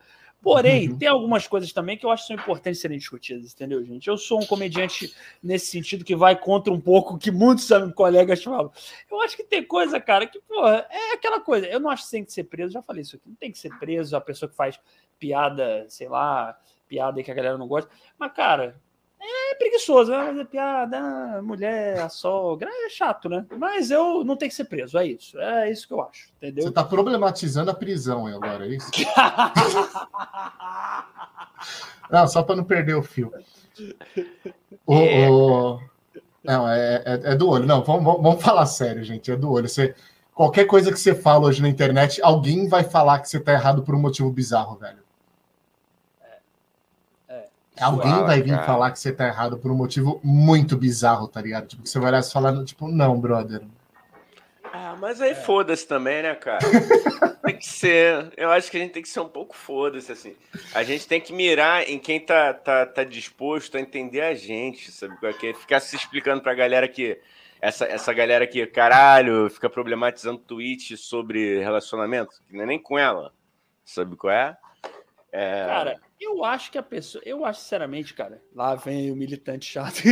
Porém, 0.48 0.88
uhum. 0.88 0.96
tem 0.96 1.06
algumas 1.06 1.46
coisas 1.46 1.70
também 1.74 1.94
que 1.98 2.06
eu 2.06 2.10
acho 2.10 2.22
que 2.22 2.28
são 2.28 2.36
importantes 2.42 2.80
serem 2.80 2.96
discutidas, 2.96 3.52
entendeu, 3.52 3.84
gente? 3.84 4.08
Eu 4.08 4.16
sou 4.16 4.40
um 4.40 4.46
comediante 4.46 5.14
nesse 5.42 5.66
sentido 5.66 6.02
que 6.02 6.16
vai 6.16 6.34
contra 6.34 6.72
um 6.72 6.80
pouco 6.80 7.14
o 7.14 7.18
que 7.18 7.30
muitos 7.30 7.68
colegas 7.94 8.42
falam. 8.42 8.72
Eu 9.10 9.20
acho 9.20 9.36
que 9.36 9.44
tem 9.44 9.62
coisa, 9.62 10.00
cara, 10.00 10.26
que, 10.26 10.40
porra, 10.40 10.86
é 10.88 11.12
aquela 11.12 11.38
coisa. 11.38 11.66
Eu 11.66 11.78
não 11.78 11.90
acho 11.90 12.06
que 12.06 12.10
tem 12.12 12.24
que 12.24 12.32
ser 12.32 12.44
preso, 12.44 12.72
já 12.72 12.80
falei 12.80 13.02
isso 13.02 13.16
aqui. 13.16 13.28
Não 13.28 13.36
tem 13.36 13.52
que 13.52 13.58
ser 13.58 13.78
preso 13.78 14.16
a 14.16 14.22
pessoa 14.22 14.48
que 14.48 14.56
faz 14.56 14.80
piada, 15.18 15.84
sei 15.90 16.08
lá, 16.08 16.58
piada 16.88 17.22
que 17.22 17.30
a 17.30 17.34
galera 17.34 17.58
não 17.58 17.68
gosta. 17.68 17.90
Mas, 18.18 18.32
cara, 18.32 18.80
é 19.20 19.54
preguiçoso, 19.56 20.10
né? 20.10 20.26
Fazer 20.26 20.44
piada, 20.46 21.42
mulher, 21.42 22.00
a 22.00 22.08
sogra, 22.08 22.70
é 22.70 22.88
chato, 22.88 23.28
né? 23.28 23.44
Mas 23.56 23.90
eu 23.90 24.24
não 24.24 24.36
tenho 24.36 24.50
que 24.50 24.56
ser 24.56 24.64
preso, 24.64 24.98
é 24.98 25.06
isso. 25.06 25.38
É 25.38 25.70
isso 25.70 25.86
que 25.86 25.92
eu 25.92 26.00
acho, 26.00 26.30
entendeu? 26.36 26.64
Você 26.64 26.70
tá 26.70 26.84
problematizando 26.84 27.70
a 27.70 27.74
prisão 27.74 28.26
agora, 28.26 28.66
é 28.66 28.76
isso? 28.76 28.90
não, 32.10 32.28
só 32.28 32.42
para 32.42 32.56
não 32.56 32.64
perder 32.64 32.94
o 32.94 33.02
fio. 33.02 33.32
O, 34.86 34.94
é. 34.94 35.30
o... 35.30 35.80
Não, 36.42 36.68
é, 36.68 37.02
é, 37.04 37.20
é, 37.32 37.36
do 37.36 37.48
olho. 37.48 37.66
Não, 37.66 37.82
vamos, 37.82 38.04
vamos 38.04 38.42
falar 38.42 38.66
sério, 38.66 39.04
gente. 39.04 39.30
É 39.30 39.36
do 39.36 39.50
olho. 39.50 39.68
Você, 39.68 39.94
qualquer 40.34 40.66
coisa 40.66 40.92
que 40.92 40.98
você 40.98 41.14
fala 41.14 41.46
hoje 41.46 41.60
na 41.60 41.68
internet, 41.68 42.20
alguém 42.22 42.68
vai 42.68 42.84
falar 42.84 43.18
que 43.18 43.28
você 43.28 43.40
tá 43.40 43.52
errado 43.52 43.82
por 43.82 43.94
um 43.94 44.00
motivo 44.00 44.30
bizarro, 44.30 44.76
velho. 44.76 45.07
Alguém 47.80 48.10
Suave, 48.10 48.26
vai 48.26 48.42
vir 48.42 48.50
cara. 48.50 48.66
falar 48.66 48.90
que 48.90 48.98
você 48.98 49.12
tá 49.12 49.26
errado 49.26 49.58
por 49.58 49.70
um 49.70 49.74
motivo 49.74 50.20
muito 50.22 50.76
bizarro, 50.76 51.28
tá 51.28 51.40
ligado? 51.40 51.66
Tipo, 51.68 51.86
você 51.86 51.98
vai 51.98 52.10
olhar 52.10 52.20
e 52.20 52.30
falar, 52.30 52.64
tipo, 52.64 52.88
não, 52.88 53.18
brother. 53.20 53.62
Ah, 54.72 54.96
mas 54.98 55.20
aí 55.20 55.30
é. 55.30 55.34
foda-se 55.34 55.86
também, 55.86 56.22
né, 56.22 56.34
cara? 56.34 56.58
tem 57.44 57.56
que 57.56 57.66
ser. 57.66 58.32
Eu 58.36 58.50
acho 58.50 58.70
que 58.70 58.76
a 58.76 58.80
gente 58.80 58.92
tem 58.92 59.02
que 59.02 59.08
ser 59.08 59.20
um 59.20 59.28
pouco 59.28 59.56
foda-se, 59.56 60.12
assim. 60.12 60.36
A 60.74 60.82
gente 60.82 61.06
tem 61.06 61.20
que 61.20 61.32
mirar 61.32 61.88
em 61.88 61.98
quem 61.98 62.20
tá, 62.20 62.52
tá, 62.52 62.86
tá 62.86 63.04
disposto 63.04 63.76
a 63.76 63.80
entender 63.80 64.20
a 64.20 64.34
gente, 64.34 64.92
sabe? 64.92 65.16
Porque 65.20 65.54
ficar 65.54 65.80
se 65.80 65.96
explicando 65.96 66.42
pra 66.42 66.54
galera 66.54 66.88
que. 66.88 67.20
Essa, 67.60 67.86
essa 67.86 68.12
galera 68.12 68.46
que, 68.46 68.64
caralho, 68.68 69.50
fica 69.50 69.68
problematizando 69.68 70.38
tweet 70.38 70.96
sobre 70.96 71.58
relacionamento, 71.58 72.40
que 72.46 72.54
não 72.54 72.62
é 72.62 72.66
nem 72.66 72.78
com 72.78 72.96
ela. 72.96 73.32
Sabe 73.84 74.14
qual 74.14 74.32
é? 74.32 74.56
É... 75.32 75.66
Cara, 75.66 76.00
eu 76.20 76.44
acho 76.44 76.70
que 76.70 76.78
a 76.78 76.82
pessoa. 76.82 77.22
Eu 77.24 77.44
acho, 77.44 77.60
sinceramente, 77.60 78.14
cara. 78.14 78.42
Lá 78.54 78.74
vem 78.74 79.10
o 79.10 79.16
militante 79.16 79.66
chato. 79.66 80.02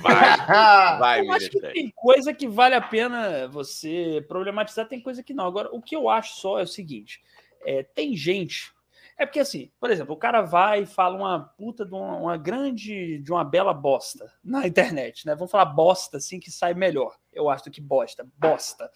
Vai, 0.00 0.36
vai, 0.98 1.20
Eu 1.20 1.32
acho 1.32 1.50
que 1.50 1.60
tem 1.60 1.90
coisa 1.94 2.32
que 2.32 2.46
vale 2.46 2.74
a 2.74 2.80
pena 2.80 3.48
você 3.48 4.24
problematizar, 4.28 4.88
tem 4.88 5.00
coisa 5.00 5.22
que 5.22 5.34
não. 5.34 5.46
Agora, 5.46 5.68
o 5.72 5.82
que 5.82 5.96
eu 5.96 6.08
acho 6.08 6.36
só 6.40 6.58
é 6.58 6.62
o 6.62 6.68
seguinte: 6.68 7.22
é, 7.62 7.82
tem 7.82 8.16
gente. 8.16 8.72
É 9.18 9.26
porque, 9.26 9.40
assim, 9.40 9.70
por 9.78 9.90
exemplo, 9.90 10.14
o 10.14 10.18
cara 10.18 10.40
vai 10.40 10.82
e 10.82 10.86
fala 10.86 11.16
uma 11.16 11.40
puta 11.40 11.84
de 11.84 11.92
uma, 11.92 12.16
uma 12.16 12.36
grande, 12.36 13.18
de 13.18 13.30
uma 13.30 13.44
bela 13.44 13.74
bosta 13.74 14.32
na 14.42 14.66
internet, 14.66 15.26
né? 15.26 15.34
Vamos 15.34 15.50
falar 15.50 15.66
bosta, 15.66 16.16
assim, 16.16 16.40
que 16.40 16.50
sai 16.50 16.72
melhor, 16.72 17.16
eu 17.32 17.50
acho, 17.50 17.64
do 17.64 17.70
que 17.70 17.80
bosta. 17.80 18.26
Bosta 18.38 18.90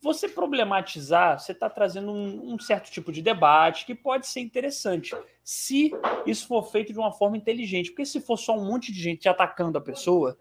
você 0.00 0.28
problematizar, 0.28 1.38
você 1.38 1.52
está 1.52 1.68
trazendo 1.68 2.12
um, 2.12 2.54
um, 2.54 2.58
certo 2.58 2.90
tipo 2.90 3.10
de 3.10 3.20
debate 3.20 3.84
que 3.84 3.94
pode 3.94 4.26
ser 4.26 4.40
interessante, 4.40 5.14
se 5.42 5.92
isso 6.24 6.46
for 6.46 6.62
feito 6.70 6.92
de 6.92 6.98
uma 6.98 7.12
forma 7.12 7.36
inteligente. 7.36 7.90
Porque 7.90 8.06
se 8.06 8.20
for 8.20 8.36
só 8.36 8.56
um 8.56 8.64
monte 8.64 8.92
de 8.92 9.00
gente 9.00 9.28
atacando 9.28 9.76
a 9.76 9.80
pessoa, 9.80 10.38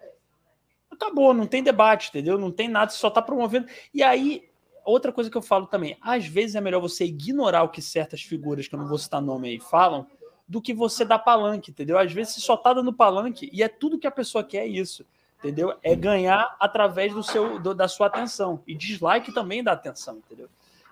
acabou, 0.92 1.34
não 1.34 1.48
tem 1.48 1.64
debate, 1.64 2.10
entendeu? 2.10 2.38
Não 2.38 2.52
tem 2.52 2.68
nada, 2.68 2.92
você 2.92 2.98
só 2.98 3.08
está 3.08 3.22
promovendo. 3.22 3.68
E 3.94 4.04
aí, 4.04 4.48
outra 4.86 5.12
coisa 5.12 5.30
que 5.30 5.38
eu 5.38 5.42
falo 5.42 5.66
também, 5.66 5.98
às 6.02 6.28
vezes 6.28 6.56
é 6.56 6.62
melhor 6.62 6.80
você 6.80 7.06
ignorar 7.06 7.64
o 7.64 7.70
que 7.70 7.82
certas 7.82 8.22
figuras, 8.22 8.68
que 8.68 8.76
eu 8.76 8.80
não 8.80 8.88
vou 8.88 8.98
citar 8.98 9.22
nome 9.22 9.50
aí, 9.50 9.60
falam, 9.60 10.06
do 10.48 10.62
que 10.62 10.74
você 10.74 11.04
dar 11.04 11.20
palanque, 11.20 11.72
entendeu? 11.72 11.98
Às 11.98 12.14
vezes 12.14 12.36
você 12.36 12.42
só 12.42 12.54
está 12.54 12.74
dando 12.74 12.94
palanque 12.94 13.50
e 13.52 13.64
é 13.64 13.68
tudo 13.68 13.98
que 13.98 14.08
a 14.08 14.12
pessoa 14.12 14.44
quer 14.44 14.60
é 14.60 14.68
isso 14.68 15.06
entendeu? 15.40 15.74
É 15.82 15.96
ganhar 15.96 16.56
através 16.60 17.14
do 17.14 17.24
seu, 17.24 17.60
do, 17.60 17.74
da 17.74 17.88
sua 17.88 18.08
atenção. 18.08 18.62
E 18.68 18.76
dislike 18.76 19.32
também 19.32 19.64
dá 19.64 19.74
atenção, 19.74 20.18
entendeu? 20.18 20.50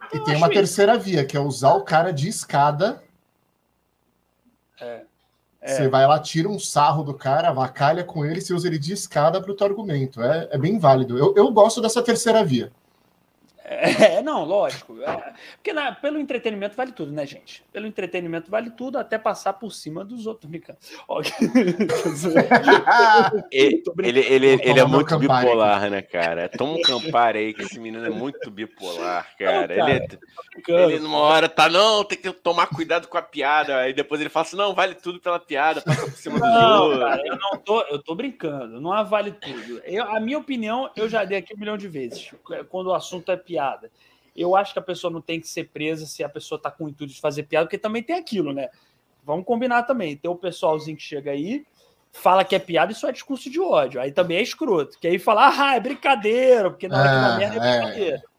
Então, 0.07 0.21
e 0.21 0.23
tem 0.23 0.35
uma 0.35 0.49
terceira 0.49 0.97
via, 0.97 1.25
que 1.25 1.35
é 1.35 1.39
usar 1.39 1.73
o 1.73 1.83
cara 1.83 2.11
de 2.11 2.27
escada. 2.27 3.03
É. 4.79 5.03
É. 5.61 5.73
Você 5.73 5.87
vai 5.87 6.05
lá, 6.05 6.19
tira 6.19 6.47
um 6.47 6.59
sarro 6.59 7.03
do 7.03 7.13
cara, 7.15 7.49
avacalha 7.49 8.03
com 8.03 8.23
ele, 8.23 8.39
você 8.39 8.53
usa 8.53 8.67
ele 8.67 8.77
de 8.77 8.93
escada 8.93 9.41
para 9.41 9.51
o 9.51 9.55
teu 9.55 9.65
argumento. 9.65 10.21
É, 10.21 10.47
é 10.51 10.57
bem 10.59 10.77
válido. 10.77 11.17
Eu, 11.17 11.33
eu 11.35 11.51
gosto 11.51 11.81
dessa 11.81 12.03
terceira 12.03 12.43
via. 12.45 12.71
É, 13.67 14.21
não, 14.21 14.43
lógico. 14.43 15.01
É, 15.01 15.33
porque 15.55 15.73
na, 15.73 15.91
pelo 15.91 16.19
entretenimento 16.19 16.75
vale 16.75 16.91
tudo, 16.91 17.11
né, 17.11 17.25
gente? 17.25 17.63
Pelo 17.73 17.87
entretenimento 17.87 18.51
vale 18.51 18.69
tudo, 18.69 18.99
até 18.99 19.17
passar 19.17 19.53
por 19.53 19.71
cima 19.71 20.05
dos 20.05 20.27
outros. 20.27 20.45
ele, 23.51 23.81
ele, 23.97 24.19
ele, 24.19 24.47
ele 24.61 24.79
é 24.79 24.85
muito 24.85 25.17
bipolar, 25.17 25.89
né, 25.89 26.03
cara? 26.03 26.47
Toma 26.47 26.73
um 26.73 26.81
Campari 26.81 27.39
aí, 27.39 27.51
que 27.53 27.63
esse 27.63 27.79
menino 27.79 28.05
é 28.05 28.11
muito 28.11 28.51
bipolar, 28.51 29.27
cara. 29.37 29.61
Não, 29.61 29.67
cara 29.67 29.73
ele, 29.73 29.91
é 29.91 30.07
ele, 30.83 30.99
numa 30.99 31.17
hora 31.17 31.49
tá, 31.49 31.67
não, 31.67 32.03
tem 32.03 32.19
que 32.19 32.31
tomar 32.31 32.67
cuidado 32.67 33.07
com 33.07 33.17
a 33.17 33.21
piada. 33.21 33.77
Aí 33.77 33.93
depois 33.93 34.21
ele 34.21 34.29
fala 34.29 34.45
assim: 34.45 34.55
não, 34.55 34.75
vale 34.75 34.93
tudo 34.93 35.19
pela 35.19 35.39
piada, 35.39 35.81
passa 35.81 36.03
por 36.03 36.17
cima 36.17 36.39
do 36.39 36.45
jogo. 36.45 36.99
Cara, 36.99 37.21
eu 37.25 37.37
não 37.37 37.57
tô, 37.57 37.81
eu 37.81 37.99
tô 38.01 38.13
brincando, 38.13 38.79
não 38.79 38.93
há 38.93 39.01
vale 39.01 39.31
tudo. 39.31 39.81
Eu, 39.85 40.03
a 40.03 40.19
minha 40.19 40.37
opinião, 40.37 40.91
eu 40.95 41.09
já 41.09 41.23
dei 41.23 41.39
aqui 41.39 41.55
um 41.55 41.59
milhão 41.59 41.77
de 41.77 41.87
vezes. 41.87 42.31
Quando 42.69 42.87
o 42.87 42.93
assunto 42.93 43.31
é 43.31 43.37
piada 43.37 43.54
piada. 43.55 43.89
Eu 44.35 44.55
acho 44.55 44.73
que 44.73 44.79
a 44.79 44.81
pessoa 44.81 45.11
não 45.11 45.21
tem 45.21 45.39
que 45.39 45.47
ser 45.47 45.69
presa 45.69 46.05
se 46.05 46.23
a 46.23 46.29
pessoa 46.29 46.57
está 46.57 46.69
com 46.69 46.85
o 46.85 46.89
intuito 46.89 47.13
de 47.13 47.21
fazer 47.21 47.43
piada, 47.43 47.65
porque 47.65 47.77
também 47.77 48.03
tem 48.03 48.17
aquilo, 48.17 48.51
né? 48.51 48.69
Vamos 49.23 49.45
combinar 49.45 49.83
também. 49.83 50.17
Tem 50.17 50.29
o 50.29 50.35
pessoalzinho 50.35 50.97
que 50.97 51.03
chega 51.03 51.31
aí, 51.31 51.65
fala 52.11 52.43
que 52.43 52.53
é 52.53 52.59
piada, 52.59 52.91
isso 52.91 53.07
é 53.07 53.11
discurso 53.11 53.49
de 53.49 53.59
ódio. 53.59 54.01
Aí 54.01 54.11
também 54.11 54.37
é 54.37 54.41
escroto. 54.41 54.99
Que 54.99 55.07
aí 55.07 55.17
fala, 55.17 55.49
ah, 55.57 55.75
é 55.75 55.79
brincadeira, 55.79 56.69
porque 56.69 56.87
na 56.87 56.99
hora 56.99 57.09
que 57.09 57.15
na 57.15 57.37
merda 57.37 57.55
é, 57.55 57.57
é 57.57 57.79
brincadeira. 57.79 58.17
É. 58.17 58.34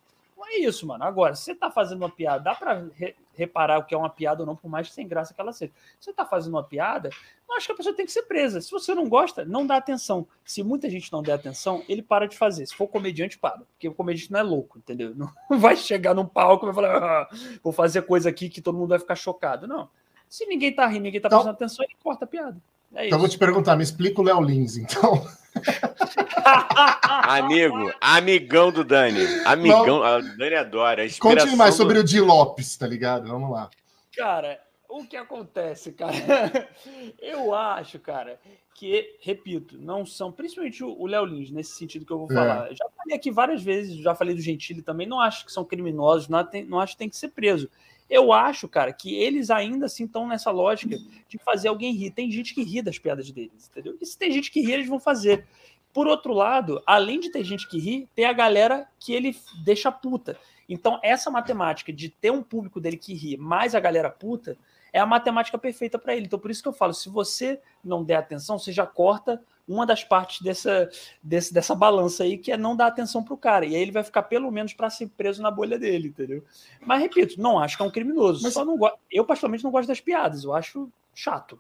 É 0.48 0.60
isso, 0.60 0.86
mano. 0.86 1.02
Agora, 1.04 1.34
se 1.34 1.42
você 1.42 1.54
tá 1.54 1.70
fazendo 1.70 2.02
uma 2.02 2.10
piada, 2.10 2.44
dá 2.44 2.54
pra 2.54 2.84
re 2.94 3.14
reparar 3.34 3.78
o 3.78 3.84
que 3.84 3.94
é 3.94 3.98
uma 3.98 4.08
piada 4.08 4.42
ou 4.42 4.46
não, 4.46 4.56
por 4.56 4.66
mais 4.70 4.90
sem 4.90 5.06
graça 5.06 5.34
que 5.34 5.40
ela 5.40 5.52
seja. 5.52 5.70
Se 6.00 6.06
você 6.06 6.12
tá 6.12 6.24
fazendo 6.24 6.54
uma 6.54 6.64
piada, 6.64 7.10
eu 7.46 7.54
acho 7.54 7.66
que 7.66 7.72
a 7.72 7.76
pessoa 7.76 7.94
tem 7.94 8.06
que 8.06 8.12
ser 8.12 8.22
presa. 8.22 8.62
Se 8.62 8.70
você 8.70 8.94
não 8.94 9.10
gosta, 9.10 9.44
não 9.44 9.66
dá 9.66 9.76
atenção. 9.76 10.26
Se 10.42 10.62
muita 10.62 10.88
gente 10.88 11.12
não 11.12 11.22
der 11.22 11.32
atenção, 11.32 11.84
ele 11.86 12.00
para 12.00 12.26
de 12.26 12.36
fazer. 12.36 12.64
Se 12.64 12.74
for 12.74 12.88
comediante, 12.88 13.38
para. 13.38 13.58
Porque 13.58 13.88
o 13.88 13.94
comediante 13.94 14.32
não 14.32 14.40
é 14.40 14.42
louco, 14.42 14.78
entendeu? 14.78 15.14
Não 15.14 15.30
vai 15.58 15.76
chegar 15.76 16.14
num 16.14 16.24
palco 16.24 16.64
e 16.64 16.72
vai 16.72 16.74
falar, 16.74 17.02
ah, 17.02 17.28
vou 17.62 17.72
fazer 17.72 18.02
coisa 18.02 18.30
aqui 18.30 18.48
que 18.48 18.62
todo 18.62 18.78
mundo 18.78 18.88
vai 18.88 18.98
ficar 18.98 19.16
chocado. 19.16 19.66
Não. 19.66 19.90
Se 20.28 20.46
ninguém 20.46 20.74
tá 20.74 20.86
rindo, 20.86 21.02
ninguém 21.02 21.20
tá 21.20 21.28
então, 21.28 21.40
prestando 21.40 21.56
atenção, 21.56 21.84
ele 21.84 21.96
corta 22.02 22.24
a 22.24 22.28
piada. 22.28 22.60
É 22.96 23.06
então 23.06 23.18
vou 23.18 23.28
te 23.28 23.38
perguntar, 23.38 23.76
me 23.76 23.82
explica 23.82 24.20
o 24.20 24.24
Léo 24.24 24.40
Lins, 24.40 24.76
então. 24.76 25.26
Amigo, 27.28 27.92
amigão 28.00 28.72
do 28.72 28.82
Dani. 28.82 29.24
Amigão, 29.44 29.98
Não. 29.98 30.02
a 30.02 30.20
Dani 30.20 30.54
adora. 30.54 31.06
Conte 31.18 31.56
mais 31.56 31.74
do... 31.74 31.76
sobre 31.76 31.98
o 31.98 32.04
Di 32.04 32.20
Lopes, 32.20 32.76
tá 32.76 32.86
ligado? 32.86 33.28
Vamos 33.28 33.50
lá. 33.50 33.68
Cara, 34.16 34.58
o 34.88 35.04
que 35.04 35.16
acontece, 35.16 35.92
cara? 35.92 36.14
Eu 37.20 37.54
acho, 37.54 37.98
cara, 37.98 38.40
que, 38.74 39.18
repito, 39.20 39.76
não 39.78 40.06
são, 40.06 40.32
principalmente 40.32 40.82
o 40.82 41.06
Léo 41.06 41.24
Lins, 41.24 41.50
nesse 41.50 41.72
sentido 41.72 42.06
que 42.06 42.12
eu 42.12 42.18
vou 42.18 42.30
é. 42.30 42.34
falar. 42.34 42.70
É. 42.70 42.74
Já 42.74 42.86
falei 42.96 43.16
aqui 43.16 43.30
várias 43.30 43.62
vezes, 43.62 43.96
já 43.96 44.14
falei 44.14 44.34
do 44.34 44.40
Gentili 44.40 44.82
também, 44.82 45.06
não 45.06 45.20
acho 45.20 45.44
que 45.44 45.52
são 45.52 45.64
criminosos, 45.64 46.28
não, 46.28 46.44
tem, 46.44 46.64
não 46.64 46.80
acho 46.80 46.92
que 46.92 46.98
tem 46.98 47.08
que 47.08 47.16
ser 47.16 47.28
preso. 47.28 47.70
Eu 48.08 48.32
acho, 48.32 48.68
cara, 48.68 48.92
que 48.92 49.14
eles 49.14 49.50
ainda 49.50 49.86
assim 49.86 50.04
estão 50.04 50.28
nessa 50.28 50.50
lógica 50.50 50.96
de 51.28 51.38
fazer 51.38 51.68
alguém 51.68 51.92
rir. 51.92 52.10
Tem 52.12 52.30
gente 52.30 52.54
que 52.54 52.62
ri 52.62 52.80
das 52.80 52.98
piadas 52.98 53.30
deles, 53.30 53.68
entendeu? 53.68 53.96
E 54.00 54.06
se 54.06 54.16
tem 54.16 54.30
gente 54.30 54.50
que 54.50 54.60
ri, 54.60 54.72
eles 54.72 54.88
vão 54.88 55.00
fazer. 55.00 55.46
Por 55.92 56.06
outro 56.06 56.32
lado, 56.32 56.82
além 56.86 57.18
de 57.18 57.30
ter 57.30 57.42
gente 57.42 57.68
que 57.68 57.78
ri, 57.78 58.08
tem 58.14 58.26
a 58.26 58.32
galera 58.32 58.86
que 59.00 59.12
ele 59.12 59.36
deixa 59.64 59.90
puta. 59.90 60.38
Então, 60.68 61.00
essa 61.02 61.30
matemática 61.30 61.92
de 61.92 62.08
ter 62.08 62.30
um 62.30 62.42
público 62.42 62.80
dele 62.80 62.96
que 62.96 63.14
ri 63.14 63.36
mais 63.36 63.74
a 63.74 63.80
galera 63.80 64.10
puta 64.10 64.56
é 64.92 65.00
a 65.00 65.06
matemática 65.06 65.58
perfeita 65.58 65.98
para 65.98 66.14
ele. 66.14 66.26
Então, 66.26 66.38
por 66.38 66.50
isso 66.50 66.62
que 66.62 66.68
eu 66.68 66.72
falo: 66.72 66.92
se 66.92 67.08
você 67.08 67.60
não 67.82 68.04
der 68.04 68.16
atenção, 68.16 68.58
você 68.58 68.72
já 68.72 68.86
corta 68.86 69.42
uma 69.68 69.84
das 69.84 70.04
partes 70.04 70.42
dessa, 70.42 70.88
desse, 71.22 71.52
dessa 71.52 71.74
balança 71.74 72.22
aí, 72.22 72.38
que 72.38 72.52
é 72.52 72.56
não 72.56 72.76
dar 72.76 72.86
atenção 72.86 73.22
pro 73.22 73.36
cara. 73.36 73.66
E 73.66 73.74
aí 73.74 73.82
ele 73.82 73.92
vai 73.92 74.04
ficar 74.04 74.22
pelo 74.24 74.50
menos 74.50 74.72
para 74.72 74.90
ser 74.90 75.08
preso 75.08 75.42
na 75.42 75.50
bolha 75.50 75.78
dele, 75.78 76.08
entendeu? 76.08 76.44
Mas 76.84 77.00
repito, 77.00 77.40
não 77.40 77.58
acho 77.58 77.76
que 77.76 77.82
é 77.82 77.86
um 77.86 77.90
criminoso. 77.90 78.42
Mas... 78.42 78.54
Só 78.54 78.64
não 78.64 78.76
go... 78.78 78.90
Eu, 79.10 79.24
particularmente, 79.24 79.64
não 79.64 79.70
gosto 79.70 79.88
das 79.88 80.00
piadas. 80.00 80.44
Eu 80.44 80.54
acho 80.54 80.88
chato. 81.14 81.58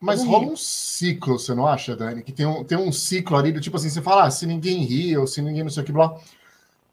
Mas 0.00 0.24
rola 0.24 0.46
um 0.46 0.56
ciclo, 0.56 1.38
você 1.38 1.54
não 1.54 1.66
acha, 1.66 1.94
Dani? 1.94 2.22
Que 2.22 2.32
tem 2.32 2.46
um, 2.46 2.64
tem 2.64 2.78
um 2.78 2.90
ciclo 2.90 3.36
ali 3.36 3.52
do 3.52 3.60
tipo 3.60 3.76
assim, 3.76 3.90
você 3.90 4.00
fala, 4.00 4.24
ah, 4.24 4.30
se 4.30 4.46
ninguém 4.46 4.82
ri, 4.84 5.16
ou 5.16 5.26
se 5.26 5.42
ninguém 5.42 5.62
não 5.62 5.70
sei 5.70 5.82
o 5.82 5.86
que, 5.86 5.92
blá. 5.92 6.18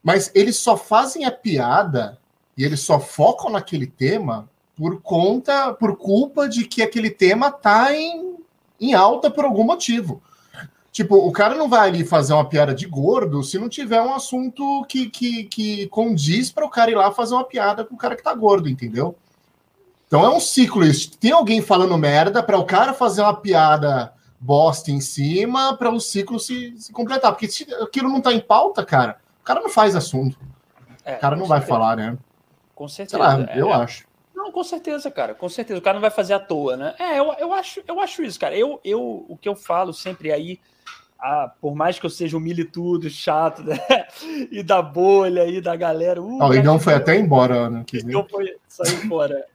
Mas 0.03 0.29
eles 0.35 0.57
só 0.57 0.75
fazem 0.75 1.23
a 1.23 1.31
piada 1.31 2.19
e 2.57 2.65
eles 2.65 2.81
só 2.81 2.99
focam 2.99 3.49
naquele 3.49 3.87
tema 3.87 4.49
por 4.75 5.01
conta, 5.01 5.73
por 5.73 5.95
culpa 5.95 6.49
de 6.49 6.65
que 6.65 6.81
aquele 6.81 7.09
tema 7.09 7.49
tá 7.49 7.95
em, 7.95 8.35
em 8.79 8.93
alta 8.93 9.31
por 9.31 9.45
algum 9.45 9.63
motivo. 9.63 10.21
Tipo, 10.91 11.15
o 11.15 11.31
cara 11.31 11.53
não 11.55 11.69
vai 11.69 11.89
ali 11.89 12.03
fazer 12.03 12.33
uma 12.33 12.47
piada 12.47 12.73
de 12.73 12.87
gordo 12.87 13.43
se 13.43 13.59
não 13.59 13.69
tiver 13.69 14.01
um 14.01 14.13
assunto 14.13 14.85
que, 14.89 15.09
que, 15.09 15.43
que 15.43 15.87
condiz 15.87 16.51
para 16.51 16.65
o 16.65 16.69
cara 16.69 16.89
ir 16.89 16.95
lá 16.95 17.11
fazer 17.11 17.35
uma 17.35 17.43
piada 17.43 17.85
com 17.85 17.95
o 17.95 17.97
cara 17.97 18.15
que 18.15 18.23
tá 18.23 18.33
gordo, 18.33 18.67
entendeu? 18.67 19.15
Então 20.07 20.25
é 20.25 20.29
um 20.29 20.39
ciclo 20.39 20.85
isso. 20.85 21.17
Tem 21.17 21.31
alguém 21.31 21.61
falando 21.61 21.97
merda 21.97 22.41
para 22.41 22.57
o 22.57 22.65
cara 22.65 22.93
fazer 22.93 23.21
uma 23.21 23.35
piada 23.35 24.13
bosta 24.39 24.91
em 24.91 25.01
cima 25.01 25.75
para 25.75 25.89
o 25.89 25.99
ciclo 25.99 26.39
se, 26.39 26.73
se, 26.77 26.91
completar. 26.93 27.31
Porque 27.31 27.47
se 27.47 27.67
aquilo 27.81 28.09
não 28.09 28.21
tá 28.21 28.31
em 28.33 28.39
pauta, 28.39 28.85
cara, 28.85 29.17
o 29.41 29.43
cara 29.43 29.59
não 29.59 29.69
faz 29.69 29.95
assunto. 29.95 30.39
É, 31.03 31.15
o 31.15 31.19
cara 31.19 31.35
não 31.35 31.45
vai 31.45 31.61
falar, 31.61 31.97
né? 31.97 32.17
Com 32.73 32.87
certeza. 32.87 33.17
Lá, 33.17 33.45
é, 33.49 33.59
eu 33.59 33.73
acho. 33.73 34.05
Não, 34.35 34.51
com 34.51 34.63
certeza, 34.63 35.09
cara. 35.11 35.33
Com 35.33 35.49
certeza. 35.49 35.79
O 35.79 35.81
cara 35.81 35.95
não 35.95 36.01
vai 36.01 36.11
fazer 36.11 36.33
à 36.33 36.39
toa, 36.39 36.77
né? 36.77 36.95
É, 36.99 37.19
eu, 37.19 37.33
eu, 37.33 37.53
acho, 37.53 37.81
eu 37.87 37.99
acho 37.99 38.23
isso, 38.23 38.39
cara. 38.39 38.55
Eu, 38.55 38.79
eu, 38.83 39.25
o 39.27 39.37
que 39.37 39.49
eu 39.49 39.55
falo 39.55 39.93
sempre 39.93 40.31
aí, 40.31 40.59
ah, 41.19 41.51
por 41.59 41.75
mais 41.75 41.97
que 41.97 42.05
eu 42.05 42.09
seja 42.09 42.37
um 42.37 42.39
militudo, 42.39 43.09
chato, 43.09 43.63
né? 43.63 43.77
e 44.51 44.61
da 44.61 44.81
bolha 44.81 45.43
aí, 45.43 45.59
da 45.59 45.75
galera. 45.75 46.21
Uh, 46.21 46.39
oh, 46.41 46.47
o 46.47 46.53
Igão 46.53 46.79
foi 46.79 46.93
até 46.93 47.17
embora, 47.17 47.69
né? 47.69 47.83
Que 47.85 47.97
Igão 47.97 48.27
foi 48.29 48.55
sair 48.67 49.03
embora. 49.03 49.45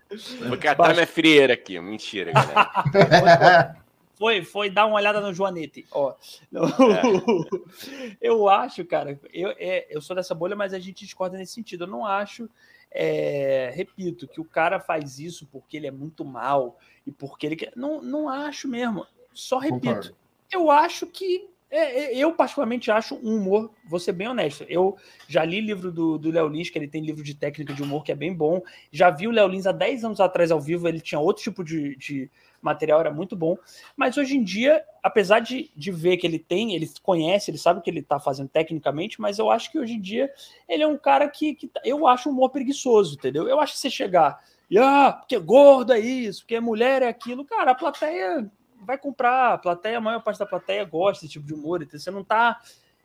Vou 0.49 0.59
catar 0.59 0.93
minha 0.93 1.07
frieira 1.07 1.55
aqui. 1.55 1.79
Mentira, 1.79 2.33
galera. 2.93 3.77
foi, 4.17 4.43
foi 4.43 4.71
dar 4.71 4.87
uma 4.87 4.97
olhada 4.97 5.21
no 5.21 5.33
Joanete. 5.33 5.87
Ó, 5.93 6.15
é. 6.53 8.17
eu 8.21 8.49
acho, 8.49 8.85
cara, 8.85 9.19
eu, 9.33 9.55
é, 9.57 9.87
eu 9.89 10.01
sou 10.01 10.17
dessa 10.17 10.35
bolha, 10.35 10.57
mas 10.57 10.75
a 10.75 10.81
gente 10.81 11.05
discorda 11.05 11.39
nesse 11.39 11.53
sentido. 11.53 11.85
Eu 11.85 11.89
não 11.89 12.05
acho, 12.05 12.51
é, 12.91 13.73
repito, 13.73 14.27
que 14.27 14.41
o 14.41 14.45
cara 14.45 14.81
faz 14.81 15.21
isso 15.21 15.47
porque 15.47 15.77
ele 15.77 15.87
é 15.87 15.93
muito 15.93 16.25
mal 16.25 16.77
e 17.07 17.13
porque 17.13 17.47
ele 17.47 17.57
quer. 17.57 17.73
Não, 17.77 18.03
não 18.03 18.29
acho 18.29 18.67
mesmo. 18.67 19.07
Só 19.33 19.59
repito. 19.59 19.87
Concordo. 19.87 20.17
Eu 20.51 20.71
acho 20.71 21.07
que 21.07 21.52
é, 21.73 22.05
é, 22.05 22.17
eu, 22.19 22.35
particularmente, 22.35 22.91
acho 22.91 23.15
um 23.15 23.37
humor, 23.37 23.71
vou 23.89 23.99
ser 23.99 24.13
bem 24.13 24.29
honesto. 24.29 24.67
Eu 24.69 24.95
já 25.27 25.43
li 25.43 25.59
livro 25.59 25.91
do 25.91 26.31
Léo 26.31 26.47
Lins, 26.47 26.69
que 26.69 26.79
ele 26.79 26.87
tem 26.87 27.03
livro 27.03 27.23
de 27.25 27.35
técnica 27.35 27.73
de 27.73 27.83
humor 27.83 28.05
que 28.05 28.13
é 28.13 28.15
bem 28.15 28.35
bom. 28.35 28.61
Já 28.91 29.09
vi 29.09 29.27
o 29.27 29.31
Léo 29.31 29.49
Lins 29.49 29.67
há 29.67 29.73
10 29.73 30.05
anos 30.05 30.21
atrás 30.21 30.51
ao 30.51 30.61
vivo, 30.61 30.87
ele 30.87 31.01
tinha 31.01 31.19
outro 31.19 31.43
tipo 31.43 31.65
de, 31.65 31.97
de 31.97 32.31
material, 32.61 33.01
era 33.01 33.11
muito 33.11 33.35
bom. 33.35 33.57
Mas 33.97 34.19
hoje 34.19 34.37
em 34.37 34.45
dia, 34.45 34.85
apesar 35.03 35.41
de, 35.41 35.71
de 35.75 35.91
ver 35.91 36.19
que 36.19 36.27
ele 36.27 36.39
tem, 36.39 36.75
ele 36.75 36.91
conhece, 37.03 37.51
ele 37.51 37.57
sabe 37.57 37.81
o 37.81 37.83
que 37.83 37.89
ele 37.89 38.01
está 38.01 38.21
fazendo 38.21 38.51
tecnicamente, 38.51 39.19
mas 39.19 39.39
eu 39.39 39.51
acho 39.51 39.73
que 39.73 39.79
hoje 39.79 39.95
em 39.95 40.01
dia 40.01 40.31
ele 40.69 40.83
é 40.83 40.87
um 40.87 40.99
cara 40.99 41.27
que, 41.27 41.55
que 41.55 41.71
eu 41.87 42.07
acho 42.07 42.29
um 42.29 42.33
humor 42.33 42.51
preguiçoso, 42.51 43.15
entendeu? 43.15 43.49
Eu 43.49 43.59
acho 43.59 43.73
que 43.73 43.79
você 43.79 43.89
chegar 43.89 44.39
ah, 44.79 45.13
porque 45.13 45.39
gordo 45.39 45.93
é 45.93 45.99
isso, 45.99 46.43
porque 46.43 46.59
mulher 46.61 47.03
é 47.03 47.09
aquilo, 47.09 47.45
cara, 47.45 47.73
a 47.73 47.75
plateia 47.75 48.51
vai 48.85 48.99
comprar, 48.99 49.55
a 49.55 49.59
plateia, 49.59 49.99
a 49.99 50.01
maior 50.01 50.21
parte 50.23 50.39
da 50.39 50.47
plateia 50.47 50.85
gosta 50.85 51.23
desse 51.23 51.33
tipo 51.33 51.47
de 51.47 51.55
humor, 51.55 51.83
então 51.83 51.99
você 51.99 52.11
não 52.11 52.25
tá 52.25 52.61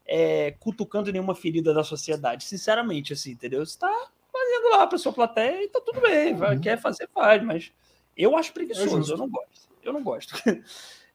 é, 0.05 0.51
cutucando 0.59 1.11
nenhuma 1.11 1.35
ferida 1.35 1.73
da 1.73 1.83
sociedade, 1.83 2.43
sinceramente, 2.43 3.13
assim, 3.13 3.31
entendeu? 3.31 3.65
Você 3.65 3.77
tá 3.77 4.07
fazendo 4.31 4.69
lá 4.71 4.87
pra 4.87 4.97
sua 4.97 5.13
plateia 5.13 5.63
e 5.63 5.67
tá 5.67 5.81
tudo 5.81 6.01
bem, 6.01 6.35
vai, 6.35 6.55
uhum. 6.55 6.61
quer 6.61 6.79
fazer, 6.79 7.07
faz, 7.13 7.43
mas 7.43 7.71
eu 8.15 8.35
acho 8.35 8.53
preguiçoso, 8.53 9.11
é 9.11 9.13
eu 9.13 9.17
não 9.17 9.29
gosto, 9.29 9.69
eu 9.83 9.93
não 9.93 10.03
gosto. 10.03 10.33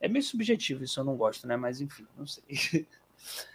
É 0.02 0.08
meio 0.08 0.24
subjetivo 0.24 0.82
isso, 0.82 0.98
eu 0.98 1.04
não 1.04 1.16
gosto, 1.16 1.46
né? 1.46 1.56
Mas 1.56 1.80
enfim, 1.80 2.04
não 2.18 2.26
sei. 2.26 2.42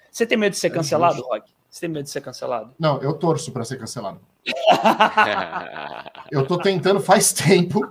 Você 0.09 0.25
tem 0.25 0.37
medo 0.37 0.53
de 0.53 0.57
ser 0.57 0.67
é 0.67 0.69
cancelado, 0.69 1.21
Rock? 1.21 1.51
Você 1.69 1.81
tem 1.81 1.89
medo 1.89 2.05
de 2.05 2.09
ser 2.09 2.21
cancelado? 2.21 2.73
Não, 2.79 3.01
eu 3.03 3.13
torço 3.13 3.51
para 3.51 3.65
ser 3.65 3.77
cancelado. 3.77 4.21
eu 6.31 6.47
tô 6.47 6.57
tentando 6.57 7.01
faz 7.01 7.33
tempo. 7.33 7.81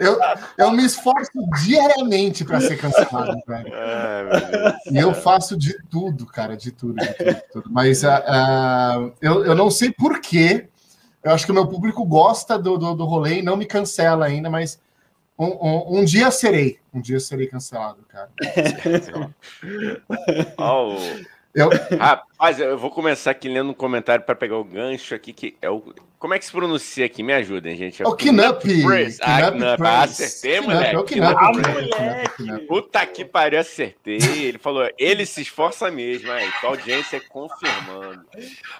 Eu, 0.00 0.18
eu 0.58 0.70
me 0.72 0.84
esforço 0.84 1.32
diariamente 1.62 2.44
para 2.44 2.60
ser 2.60 2.76
cancelado, 2.76 3.40
velho. 3.46 3.72
e 4.90 4.98
eu 4.98 5.14
faço 5.14 5.56
de 5.56 5.76
tudo, 5.88 6.26
cara, 6.26 6.56
de 6.56 6.70
tudo, 6.70 6.96
de 6.96 7.14
tudo. 7.14 7.34
De 7.34 7.42
tudo. 7.52 7.70
Mas 7.70 8.02
uh, 8.02 8.08
uh, 8.08 9.12
eu, 9.20 9.44
eu 9.44 9.54
não 9.54 9.70
sei 9.70 9.90
porquê. 9.92 10.68
Eu 11.22 11.32
acho 11.32 11.46
que 11.46 11.52
o 11.52 11.54
meu 11.54 11.66
público 11.66 12.04
gosta 12.04 12.58
do, 12.58 12.76
do, 12.76 12.94
do 12.94 13.04
rolê 13.04 13.38
e 13.38 13.42
não 13.42 13.56
me 13.56 13.64
cancela 13.64 14.26
ainda, 14.26 14.50
mas 14.50 14.78
um, 15.38 15.46
um, 15.46 15.98
um, 16.00 16.04
dia 16.04 16.30
serei. 16.30 16.78
Um 16.92 17.00
dia 17.00 17.18
serei 17.18 17.46
cancelado, 17.46 18.04
cara. 18.08 18.30
oh. 20.58 20.96
Eu... 21.54 21.70
Rapaz, 21.98 22.58
eu 22.58 22.76
vou 22.76 22.90
começar 22.90 23.30
aqui 23.30 23.48
lendo 23.48 23.70
um 23.70 23.74
comentário 23.74 24.24
para 24.24 24.34
pegar 24.34 24.56
o 24.56 24.64
gancho 24.64 25.14
aqui, 25.14 25.32
que 25.32 25.56
é 25.62 25.70
o. 25.70 25.94
Como 26.18 26.34
é 26.34 26.38
que 26.38 26.46
se 26.46 26.50
pronuncia 26.50 27.04
aqui? 27.04 27.22
Me 27.22 27.34
ajudem, 27.34 27.76
gente. 27.76 28.02
É 28.02 28.08
o 28.08 28.16
Knup. 28.16 28.64
Ah, 29.20 29.50
Knup. 29.50 29.82
Ah, 29.82 30.02
acertei, 30.02 30.60
moleque. 30.60 30.94
É 30.94 30.98
o 30.98 31.04
Knup. 31.04 31.36
Ah, 31.94 32.60
Puta 32.66 33.06
que 33.06 33.24
pariu, 33.24 33.60
acertei. 33.60 34.16
Ele 34.16 34.58
falou, 34.58 34.88
ele 34.98 35.26
se 35.26 35.42
esforça 35.42 35.90
mesmo, 35.90 36.32
aí. 36.32 36.50
A 36.62 36.66
audiência 36.66 37.18
é 37.18 37.20
confirmando. 37.20 38.24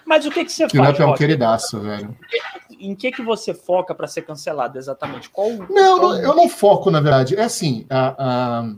Mas 0.03 0.25
o 0.25 0.31
que, 0.31 0.43
que 0.43 0.51
você 0.51 0.63
Knup 0.63 0.77
faz? 0.77 0.97
Knup 0.97 1.01
é 1.01 1.05
um 1.05 1.13
queridaço, 1.13 1.79
velho. 1.79 2.17
Em 2.79 2.95
que, 2.95 3.11
que 3.11 3.21
você 3.21 3.53
foca 3.53 3.95
para 3.95 4.07
ser 4.07 4.23
cancelado 4.23 4.77
exatamente? 4.77 5.29
Qual, 5.29 5.49
não, 5.69 5.99
qual... 5.99 6.17
eu 6.17 6.35
não 6.35 6.49
foco, 6.49 6.91
na 6.91 6.99
verdade. 6.99 7.35
É 7.35 7.43
assim, 7.43 7.85
a, 7.89 8.15
a 8.17 8.75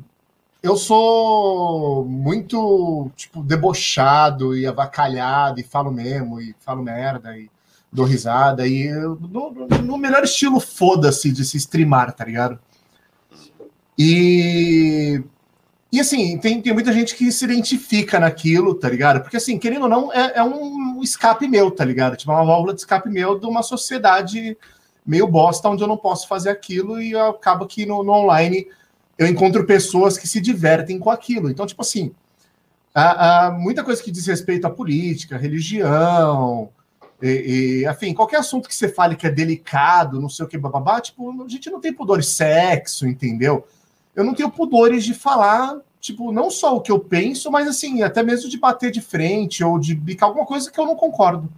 eu 0.62 0.76
sou 0.76 2.06
muito, 2.06 3.12
tipo, 3.16 3.44
debochado 3.44 4.56
e 4.58 4.66
avacalhado, 4.66 5.60
e 5.60 5.64
falo 5.64 5.92
mesmo, 5.92 6.42
e 6.42 6.56
falo 6.60 6.84
merda, 6.84 7.38
e 7.38 7.50
dou 7.92 8.06
risada, 8.06 8.68
e 8.68 8.90
no, 8.92 9.52
no 9.84 9.98
melhor 9.98 10.24
estilo 10.24 10.60
foda-se 10.60 11.32
de 11.32 11.46
se 11.46 11.58
streamar, 11.58 12.14
tá 12.14 12.26
ligado? 12.26 12.60
E. 13.98 15.24
E 15.90 16.02
assim, 16.02 16.38
tem, 16.38 16.62
tem 16.62 16.74
muita 16.74 16.92
gente 16.92 17.16
que 17.16 17.32
se 17.32 17.46
identifica 17.46 18.20
naquilo, 18.20 18.76
tá 18.76 18.90
ligado? 18.90 19.22
Porque, 19.22 19.38
assim, 19.38 19.58
querendo 19.58 19.84
ou 19.84 19.90
não, 19.90 20.12
é, 20.12 20.34
é 20.36 20.44
um 20.44 21.02
escape 21.02 21.48
meu, 21.48 21.72
tá 21.72 21.86
ligado? 21.86 22.18
Tipo, 22.18 22.34
é 22.34 22.36
uma 22.36 22.46
válvula 22.46 22.74
de 22.74 22.82
escape 22.82 23.10
meu 23.10 23.40
de 23.40 23.46
uma 23.46 23.64
sociedade 23.64 24.58
meio 25.06 25.26
bosta, 25.26 25.70
onde 25.70 25.82
eu 25.82 25.88
não 25.88 25.96
posso 25.96 26.28
fazer 26.28 26.50
aquilo 26.50 27.02
e 27.02 27.16
acaba 27.16 27.66
que 27.66 27.86
no, 27.86 28.04
no 28.04 28.12
online 28.12 28.68
eu 29.18 29.28
encontro 29.28 29.66
pessoas 29.66 30.18
que 30.18 30.28
se 30.28 30.40
divertem 30.40 31.00
com 31.00 31.10
aquilo. 31.10 31.50
Então, 31.50 31.66
tipo 31.66 31.82
assim, 31.82 32.12
há, 32.94 33.48
há 33.48 33.52
muita 33.52 33.84
coisa 33.84 34.02
que 34.02 34.12
diz 34.12 34.26
respeito 34.28 34.66
à 34.66 34.70
política, 34.70 35.38
religião, 35.38 36.70
e, 37.22 37.84
e, 37.84 37.90
enfim, 37.90 38.14
qualquer 38.14 38.38
assunto 38.38 38.70
que 38.70 38.76
você 38.76 38.88
fale 38.88 39.16
que 39.16 39.26
é 39.26 39.32
delicado, 39.32 40.22
não 40.22 40.30
sei 40.30 40.46
o 40.46 40.48
que, 40.48 40.58
bababá, 40.58 41.02
tipo, 41.02 41.44
a 41.44 41.48
gente 41.48 41.70
não 41.70 41.80
tem 41.80 41.92
pudores 41.92 42.28
sexo, 42.28 43.08
entendeu? 43.08 43.66
Eu 44.16 44.24
não 44.24 44.36
tenho 44.36 44.52
pudores 44.52 45.04
de 45.04 45.14
falar, 45.14 45.80
tipo, 46.00 46.32
não 46.32 46.52
só 46.52 46.76
o 46.76 46.82
que 46.82 46.92
eu 46.92 47.00
penso, 47.00 47.52
mas 47.52 47.68
assim, 47.68 48.04
até 48.04 48.22
mesmo 48.22 48.50
de 48.50 48.58
bater 48.58 48.92
de 48.92 49.02
frente 49.02 49.64
ou 49.64 49.80
de 49.80 49.96
bicar 49.96 50.30
alguma 50.30 50.46
coisa 50.46 50.72
que 50.72 50.80
eu 50.80 50.86
não 50.86 50.96
concordo. 50.96 51.50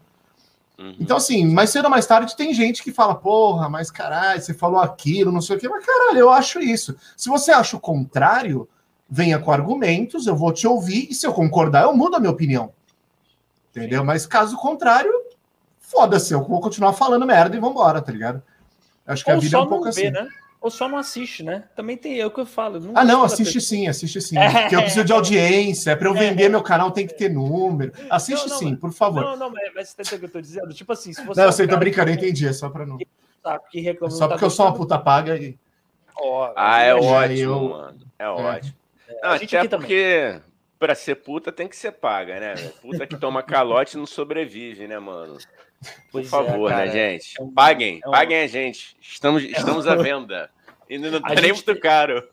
Uhum. 0.79 0.95
Então, 0.97 1.17
assim, 1.17 1.45
mais 1.45 1.71
cedo 1.71 1.85
ou 1.85 1.91
mais 1.91 2.05
tarde 2.05 2.37
tem 2.37 2.53
gente 2.53 2.81
que 2.81 2.93
fala, 2.93 3.13
porra, 3.13 3.67
mas 3.67 3.91
caralho, 3.91 4.41
você 4.41 4.53
falou 4.53 4.79
aquilo, 4.79 5.31
não 5.31 5.41
sei 5.41 5.57
o 5.57 5.59
quê, 5.59 5.67
mas 5.67 5.85
caralho, 5.85 6.19
eu 6.19 6.29
acho 6.29 6.59
isso. 6.61 6.95
Se 7.17 7.27
você 7.27 7.51
acha 7.51 7.75
o 7.75 7.79
contrário, 7.81 8.67
venha 9.09 9.37
com 9.37 9.51
argumentos, 9.51 10.25
eu 10.25 10.37
vou 10.37 10.53
te 10.53 10.65
ouvir, 10.65 11.07
e 11.09 11.13
se 11.13 11.27
eu 11.27 11.33
concordar, 11.33 11.83
eu 11.83 11.93
mudo 11.93 12.15
a 12.15 12.19
minha 12.19 12.31
opinião. 12.31 12.71
Entendeu? 13.71 14.05
Mas 14.05 14.25
caso 14.25 14.55
contrário, 14.55 15.11
foda-se, 15.81 16.33
eu 16.33 16.41
vou 16.41 16.61
continuar 16.61 16.93
falando 16.93 17.25
merda 17.25 17.57
e 17.57 17.59
vambora, 17.59 18.01
tá 18.01 18.11
ligado? 18.11 18.41
Acho 19.05 19.25
que 19.25 19.31
Ou 19.31 19.37
a 19.37 19.39
vida 19.39 19.57
é 19.57 19.59
um 19.59 19.67
pouco 19.67 19.83
vê, 19.83 19.89
assim. 19.89 20.11
Né? 20.11 20.27
Ou 20.62 20.69
só 20.69 20.89
não 20.89 20.98
assiste, 20.98 21.41
né? 21.41 21.63
Também 21.74 21.95
tem 21.95 22.15
eu 22.15 22.30
que 22.30 22.39
eu 22.39 22.45
falo. 22.45 22.82
Não 22.82 22.91
ah, 22.93 23.06
não, 23.06 23.24
assiste 23.24 23.62
sim, 23.62 23.88
assiste 23.88 24.19
sim. 24.19 24.38
É. 24.38 24.62
Porque 24.62 24.76
eu 24.76 24.82
preciso 24.82 25.06
de 25.06 25.13
audiência. 25.13 25.91
É 25.91 25.95
para 25.95 26.10
eu 26.10 26.13
vender 26.13 26.43
é. 26.43 26.50
meu 26.50 26.62
canal, 26.62 26.91
tem 26.91 27.08
que 27.08 27.13
ter 27.13 27.30
número. 27.30 27.93
Assiste 28.10 28.43
não, 28.43 28.50
não, 28.50 28.58
sim, 28.58 28.76
por 28.76 28.91
favor. 28.91 29.24
Não, 29.24 29.38
não, 29.38 29.54
mas, 29.74 29.89
você 29.89 30.02
entendeu 30.02 30.17
o 30.17 30.19
que 30.19 30.26
eu 30.26 30.32
tô 30.32 30.41
dizendo? 30.41 30.74
Tipo 30.74 30.91
assim, 30.91 31.13
se 31.13 31.24
você. 31.24 31.39
Não, 31.39 31.48
eu 31.48 31.54
sei, 31.54 31.65
tô 31.65 31.78
brincando, 31.78 32.12
entendi. 32.12 32.45
É 32.45 32.52
só 32.52 32.69
para 32.69 32.86
não. 32.86 32.98
Tá, 33.41 33.58
reclama, 33.74 34.13
é 34.13 34.17
só 34.17 34.28
porque 34.28 34.41
tá 34.41 34.45
eu 34.45 34.50
sou 34.50 34.65
uma 34.65 34.74
puta 34.74 35.00
paga 35.00 35.38
e. 35.38 35.58
Oh, 36.22 36.52
ah, 36.54 36.82
é 36.82 36.93
ótimo, 36.93 37.41
eu... 37.41 37.69
mano. 37.69 38.00
É, 38.19 38.24
é. 38.26 38.28
ótimo. 38.28 38.76
É. 39.08 39.22
Não, 39.24 39.32
até 39.32 39.67
porque 39.69 40.41
para 40.78 40.93
ser 40.93 41.15
puta 41.15 41.54
tem 41.54 41.69
que 41.69 41.76
ser 41.76 41.93
paga, 41.93 42.38
né? 42.38 42.56
Puta 42.82 43.08
que 43.08 43.17
toma 43.17 43.41
calote 43.41 43.98
não 43.98 44.06
sobrevive, 44.06 44.88
né, 44.88 45.00
mano? 45.00 45.38
Por 45.81 45.91
pois 46.11 46.29
favor, 46.29 46.71
é, 46.71 46.75
né, 46.75 46.91
gente? 46.91 47.39
É 47.39 47.43
um, 47.43 47.51
paguem, 47.51 48.01
é 48.03 48.07
um... 48.07 48.11
paguem 48.11 48.41
a 48.41 48.47
gente. 48.47 48.97
Estamos, 49.01 49.43
estamos 49.43 49.87
à 49.87 49.95
venda. 49.95 50.49
E 50.89 50.97
não 50.97 51.21
tá 51.21 51.35
nem 51.35 51.53
muito 51.53 51.79
caro. 51.79 52.27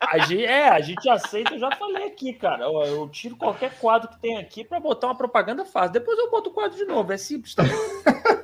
A 0.00 0.18
gente, 0.18 0.44
é, 0.44 0.68
a 0.68 0.80
gente 0.80 1.08
aceita, 1.08 1.54
eu 1.54 1.58
já 1.58 1.70
falei 1.76 2.06
aqui, 2.06 2.32
cara. 2.32 2.64
Eu, 2.64 2.82
eu 2.82 3.08
tiro 3.08 3.36
qualquer 3.36 3.78
quadro 3.78 4.08
que 4.08 4.18
tem 4.18 4.36
aqui 4.36 4.64
para 4.64 4.80
botar 4.80 5.06
uma 5.06 5.16
propaganda 5.16 5.64
fácil. 5.64 5.92
Depois 5.92 6.18
eu 6.18 6.30
boto 6.30 6.50
o 6.50 6.52
quadro 6.52 6.76
de 6.76 6.84
novo, 6.84 7.12
é 7.12 7.16
simples. 7.16 7.54
Tá? 7.54 7.62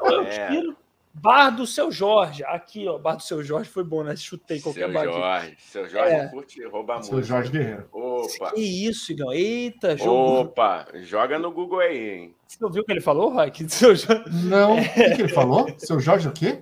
Eu 0.04 0.22
é. 0.22 0.48
tiro. 0.48 0.76
Bar 1.14 1.50
do 1.50 1.64
seu 1.64 1.92
Jorge. 1.92 2.42
Aqui, 2.44 2.88
ó. 2.88 2.98
Bar 2.98 3.16
do 3.16 3.22
seu 3.22 3.42
Jorge 3.42 3.70
foi 3.70 3.84
bom, 3.84 4.02
né? 4.02 4.16
Chutei 4.16 4.60
qualquer 4.60 4.86
seu 4.86 4.92
bar. 4.92 5.04
Jorge. 5.04 5.56
Seu 5.60 5.88
Jorge 5.88 6.14
é. 6.14 6.26
curte 6.26 6.66
roubar 6.66 6.94
muito. 6.94 7.06
Seu 7.06 7.22
Jorge 7.22 7.52
Guerreiro. 7.52 7.88
Opa. 7.92 8.50
Que 8.52 8.88
isso, 8.88 9.12
Igão. 9.12 9.32
Eita, 9.32 9.96
jogo. 9.96 10.40
Opa, 10.40 10.88
joga 10.94 11.38
no 11.38 11.52
Google 11.52 11.78
aí, 11.78 12.10
hein? 12.10 12.34
Você 12.48 12.64
ouviu 12.64 12.82
o 12.82 12.84
que 12.84 12.92
ele 12.92 13.00
falou, 13.00 13.32
Rock? 13.32 13.70
Seu 13.70 13.94
Jorge... 13.94 14.24
Não, 14.44 14.76
o 14.76 14.82
que, 14.82 15.14
que 15.14 15.22
ele 15.22 15.28
falou? 15.32 15.72
Seu 15.78 16.00
Jorge 16.00 16.28
o 16.28 16.32
quê? 16.32 16.60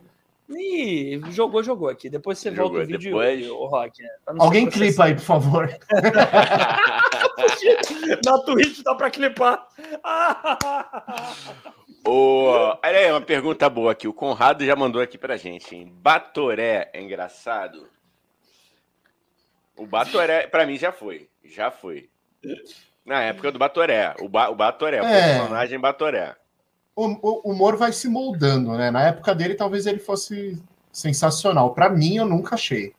Ih, 0.50 1.22
jogou, 1.30 1.62
jogou 1.62 1.88
aqui. 1.88 2.10
Depois 2.10 2.38
você 2.38 2.50
jogou, 2.50 2.72
volta 2.72 2.84
o 2.84 2.86
vídeo, 2.86 3.10
depois... 3.10 3.50
o 3.50 3.64
Rock. 3.66 4.02
Né? 4.02 4.08
Alguém 4.38 4.68
clipa 4.68 5.04
aí, 5.04 5.14
por 5.14 5.22
favor. 5.22 5.74
Na 8.24 8.38
Twitch 8.44 8.82
dá 8.82 8.94
pra 8.94 9.10
clipar. 9.10 9.66
Oh, 12.04 12.76
olha 12.82 12.98
aí, 12.98 13.10
uma 13.10 13.20
pergunta 13.20 13.68
boa 13.70 13.92
aqui. 13.92 14.08
O 14.08 14.12
Conrado 14.12 14.64
já 14.64 14.74
mandou 14.74 15.00
aqui 15.00 15.16
pra 15.16 15.36
gente. 15.36 15.74
Hein? 15.74 15.92
Batoré 16.00 16.90
é 16.92 17.00
engraçado? 17.00 17.88
O 19.76 19.86
Batoré, 19.86 20.46
pra 20.46 20.66
mim, 20.66 20.76
já 20.76 20.92
foi. 20.92 21.28
Já 21.44 21.70
foi. 21.70 22.10
Na 23.04 23.22
época 23.22 23.52
do 23.52 23.58
Batoré. 23.58 24.14
O, 24.20 24.28
ba 24.28 24.50
o 24.50 24.54
Batoré, 24.54 25.00
o 25.00 25.04
é. 25.04 25.38
personagem 25.38 25.78
Batoré 25.78 26.36
o, 26.94 27.48
o 27.48 27.52
humor 27.52 27.76
vai 27.76 27.92
se 27.92 28.08
moldando, 28.08 28.72
né? 28.76 28.90
Na 28.90 29.02
época 29.08 29.34
dele, 29.34 29.54
talvez 29.54 29.86
ele 29.86 29.98
fosse 29.98 30.60
sensacional. 30.92 31.74
Para 31.74 31.88
mim, 31.88 32.16
eu 32.16 32.26
nunca 32.26 32.54
achei. 32.54 32.94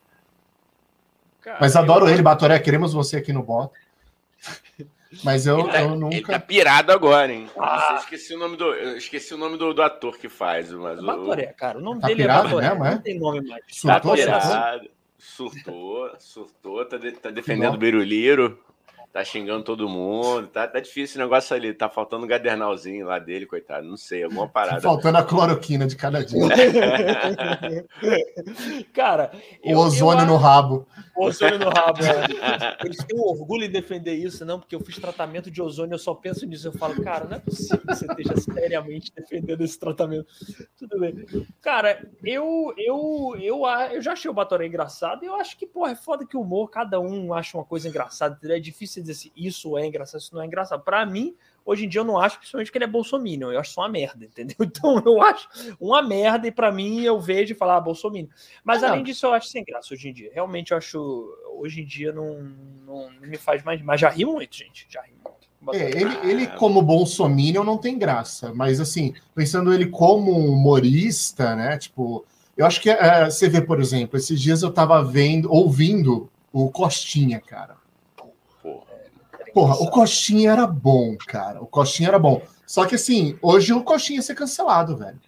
Cara, 1.42 1.58
Mas 1.62 1.76
adoro 1.76 2.08
eu... 2.08 2.13
ele, 2.13 2.24
Batoré. 2.24 2.58
Queremos 2.60 2.94
você 2.94 3.18
aqui 3.18 3.32
no 3.32 3.44
bota. 3.44 3.78
Mas 5.23 5.45
eu, 5.45 5.60
ele 5.60 5.71
tá, 5.71 5.82
eu 5.82 5.95
nunca. 5.95 6.15
Ele 6.15 6.26
tá 6.26 6.39
pirado 6.39 6.91
agora, 6.91 7.32
hein? 7.32 7.49
Ah. 7.58 7.89
Eu 7.91 7.97
esqueci 7.97 8.34
o 8.34 8.38
nome 8.38 8.58
do, 8.58 8.73
eu 8.73 8.97
esqueci 8.97 9.34
o 9.34 9.38
nome 9.38 9.58
do, 9.58 9.73
do 9.73 9.82
ator 9.82 10.17
que 10.17 10.30
faz. 10.30 10.71
Mas 10.71 10.99
o... 10.99 11.06
Batoré, 11.06 11.47
cara. 11.47 11.78
O 11.78 11.82
nome 11.82 12.02
tá 12.02 12.08
dele 12.08 12.21
é 12.21 12.23
pirado 12.23 12.47
é 12.47 12.52
Batoré. 12.52 12.69
Mesmo, 12.69 12.86
é? 12.86 12.91
Não 12.91 13.02
tem 13.02 13.19
nome 13.19 13.41
mais. 13.41 13.63
Surtou, 13.67 14.12
tá 14.12 14.17
pirado. 14.17 14.89
Surtou, 15.17 16.12
surtou, 16.19 16.86
tá, 16.86 16.97
de, 16.97 17.12
tá 17.13 17.30
defendendo 17.30 17.76
o 17.76 17.78
Biruliro. 17.78 18.60
Tá 19.13 19.23
xingando 19.23 19.63
todo 19.63 19.88
mundo. 19.88 20.47
Tá, 20.47 20.67
tá 20.67 20.80
difícil 20.80 21.04
esse 21.04 21.17
negócio 21.19 21.56
ali. 21.56 21.71
Tá 21.71 21.88
faltando 21.88 22.26
um 22.26 22.28
gadernalzinho 22.28 23.06
lá 23.06 23.19
dele, 23.19 23.45
coitado. 23.45 23.88
Não 23.88 23.95
sei, 23.95 24.23
alguma 24.23 24.49
parada. 24.49 24.78
Tá 24.78 24.82
faltando 24.82 25.19
a 25.19 25.23
cloroquina 25.23 25.86
de 25.86 25.95
cada 25.95 26.26
dia. 26.26 26.41
Cara, 28.91 29.32
o 29.63 29.78
ozônio 29.78 30.23
eu, 30.23 30.26
no 30.26 30.36
rabo. 30.36 30.88
O 31.15 31.26
ozônio 31.26 31.60
no 31.60 31.69
rabo. 31.69 31.99
É. 32.04 32.78
Eles 32.84 32.97
têm 33.06 33.15
um 33.15 33.21
orgulho 33.21 33.65
em 33.65 33.69
defender 33.69 34.15
isso, 34.15 34.43
não, 34.45 34.60
porque 34.60 34.76
eu 34.76 34.80
fiz 34.80 34.97
tratamento 34.97 35.52
de 35.52 35.62
ozônio, 35.62 35.93
eu 35.93 35.99
só 35.99 36.15
penso 36.15 36.47
nisso. 36.47 36.69
Eu 36.69 36.73
falo, 36.73 36.99
cara, 37.04 37.26
não 37.26 37.38
é 37.38 37.39
possível 37.39 37.82
que 37.82 37.93
você 37.93 38.08
esteja 38.08 38.36
seriamente 38.36 39.13
defendendo 39.15 39.62
esse 39.62 39.78
tratamento. 39.78 40.26
Tudo 40.76 40.99
bem. 40.99 41.23
Cara, 41.62 42.04
eu, 42.23 42.73
eu, 42.80 43.36
eu, 43.39 43.62
eu 43.91 44.02
já 44.02 44.13
achei 44.13 44.32
o 44.32 44.34
Batoré 44.34 44.65
engraçado 44.65 45.23
e 45.23 45.28
eu 45.28 45.36
acho 45.36 45.56
que, 45.56 45.67
porra, 45.67 45.91
é 45.91 45.95
foda 45.95 46.26
que 46.26 46.36
o 46.36 46.41
humor, 46.41 46.71
cada 46.71 46.99
um 46.99 47.32
acha 47.32 47.56
uma 47.56 47.63
coisa 47.63 47.88
engraçada. 47.88 48.39
É 48.52 48.60
difícil 48.60 49.03
dizer 49.04 49.13
assim, 49.13 49.32
isso 49.36 49.78
é 49.78 49.86
engraçado, 49.86 50.22
isso 50.22 50.34
não 50.34 50.42
é 50.42 50.46
engraçado. 50.46 50.84
Para 50.84 51.06
mim, 51.06 51.36
hoje 51.66 51.86
em 51.86 51.89
dia 51.89 52.02
eu 52.02 52.06
não 52.06 52.18
acho, 52.18 52.38
principalmente 52.38 52.72
que 52.72 52.78
ele 52.78 52.86
é 52.86 52.88
bolsominion, 52.88 53.52
eu 53.52 53.60
acho 53.60 53.74
só 53.74 53.82
uma 53.82 53.89
merda, 53.89 54.26
entendeu? 54.26 54.56
Então 54.63 55.02
eu 55.06 55.22
acho 55.22 55.48
uma 55.80 56.02
merda 56.02 56.48
e 56.48 56.52
para 56.52 56.72
mim 56.72 57.02
eu 57.02 57.20
vejo 57.20 57.54
e 57.54 57.56
falar 57.56 57.78
ah, 57.78 57.82
bolsominion. 57.82 58.30
Mas 58.63 58.84
ah, 58.84 58.89
além 58.89 59.04
disso 59.04 59.26
eu 59.26 59.34
acho 59.34 59.48
sem 59.48 59.63
graça 59.63 59.94
hoje 59.94 60.10
em 60.10 60.13
dia. 60.13 60.32
Realmente 60.34 60.72
eu 60.72 60.78
acho, 60.78 61.38
hoje 61.56 61.82
em 61.82 61.86
dia 61.86 62.12
não, 62.12 62.42
não, 62.86 63.12
não 63.12 63.28
me 63.28 63.38
faz 63.38 63.63
mais, 63.63 63.82
mas 63.82 64.02
já 64.02 64.10
ri 64.10 64.26
muito, 64.26 64.56
gente, 64.56 64.88
já 64.89 65.02
ri 65.02 65.13
muito. 65.24 65.44
É, 65.72 65.89
ele, 65.92 66.30
ele, 66.30 66.48
como 66.48 66.82
bolsominion, 66.82 67.63
não 67.63 67.78
tem 67.78 67.98
graça, 67.98 68.54
mas 68.54 68.82
assim, 68.82 69.13
pensando 69.34 69.74
ele 69.74 69.86
como 69.86 70.32
humorista, 70.32 71.56
né? 71.56 71.78
Tipo, 71.78 72.26
eu 72.58 72.66
acho 72.66 72.82
que 72.82 72.89
é, 72.89 73.26
você 73.26 73.48
vê, 73.48 73.62
por 73.62 73.80
exemplo, 73.80 74.18
esses 74.18 74.39
dias 74.42 74.62
eu 74.62 74.72
tava 74.72 75.02
vendo, 75.02 75.52
ouvindo 75.52 76.30
o 76.52 76.70
Costinha, 76.70 77.39
cara. 77.39 77.76
Porra, 79.54 79.76
o 79.76 79.89
Coxinha 79.89 80.52
era 80.52 80.66
bom, 80.66 81.16
cara. 81.28 81.62
O 81.62 81.68
Coxinha 81.68 82.10
era 82.10 82.20
bom. 82.20 82.42
Só 82.66 82.86
que 82.86 82.96
assim, 82.96 83.38
hoje 83.42 83.72
o 83.72 83.84
Coxinha 83.84 84.18
ia 84.18 84.24
ser 84.24 84.36
cancelado, 84.36 84.98
velho. 84.98 85.20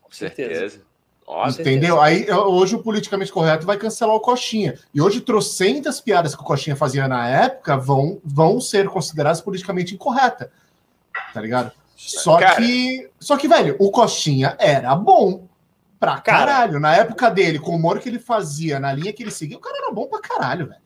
Com 0.00 0.10
certeza. 0.10 0.80
Nossa, 1.26 1.60
Entendeu? 1.60 2.00
Aí 2.00 2.30
hoje 2.30 2.76
o 2.76 2.82
politicamente 2.82 3.32
correto 3.32 3.66
vai 3.66 3.76
cancelar 3.76 4.14
o 4.14 4.20
Coxinha. 4.20 4.78
E 4.92 5.00
hoje, 5.00 5.20
trocentas 5.20 6.00
piadas 6.00 6.34
que 6.34 6.42
o 6.42 6.44
Coxinha 6.44 6.76
fazia 6.76 7.08
na 7.08 7.28
época 7.28 7.76
vão, 7.76 8.20
vão 8.24 8.60
ser 8.60 8.88
consideradas 8.88 9.40
politicamente 9.40 9.94
incorretas. 9.94 10.48
Tá 11.32 11.40
ligado? 11.40 11.72
Só 11.96 12.38
Cara. 12.38 12.56
que. 12.56 13.08
Só 13.18 13.36
que, 13.36 13.48
velho, 13.48 13.76
o 13.78 13.90
Coxinha 13.90 14.56
era 14.58 14.94
bom 14.94 15.46
pra 15.98 16.20
caralho. 16.20 16.72
Cara. 16.72 16.80
Na 16.80 16.94
época 16.94 17.30
dele, 17.30 17.58
com 17.58 17.72
o 17.72 17.76
humor 17.76 18.00
que 18.00 18.08
ele 18.08 18.18
fazia, 18.18 18.78
na 18.78 18.92
linha 18.92 19.12
que 19.12 19.22
ele 19.22 19.30
seguia, 19.30 19.56
o 19.56 19.60
cara 19.60 19.78
era 19.78 19.92
bom 19.92 20.06
pra 20.06 20.20
caralho, 20.20 20.66
velho. 20.66 20.80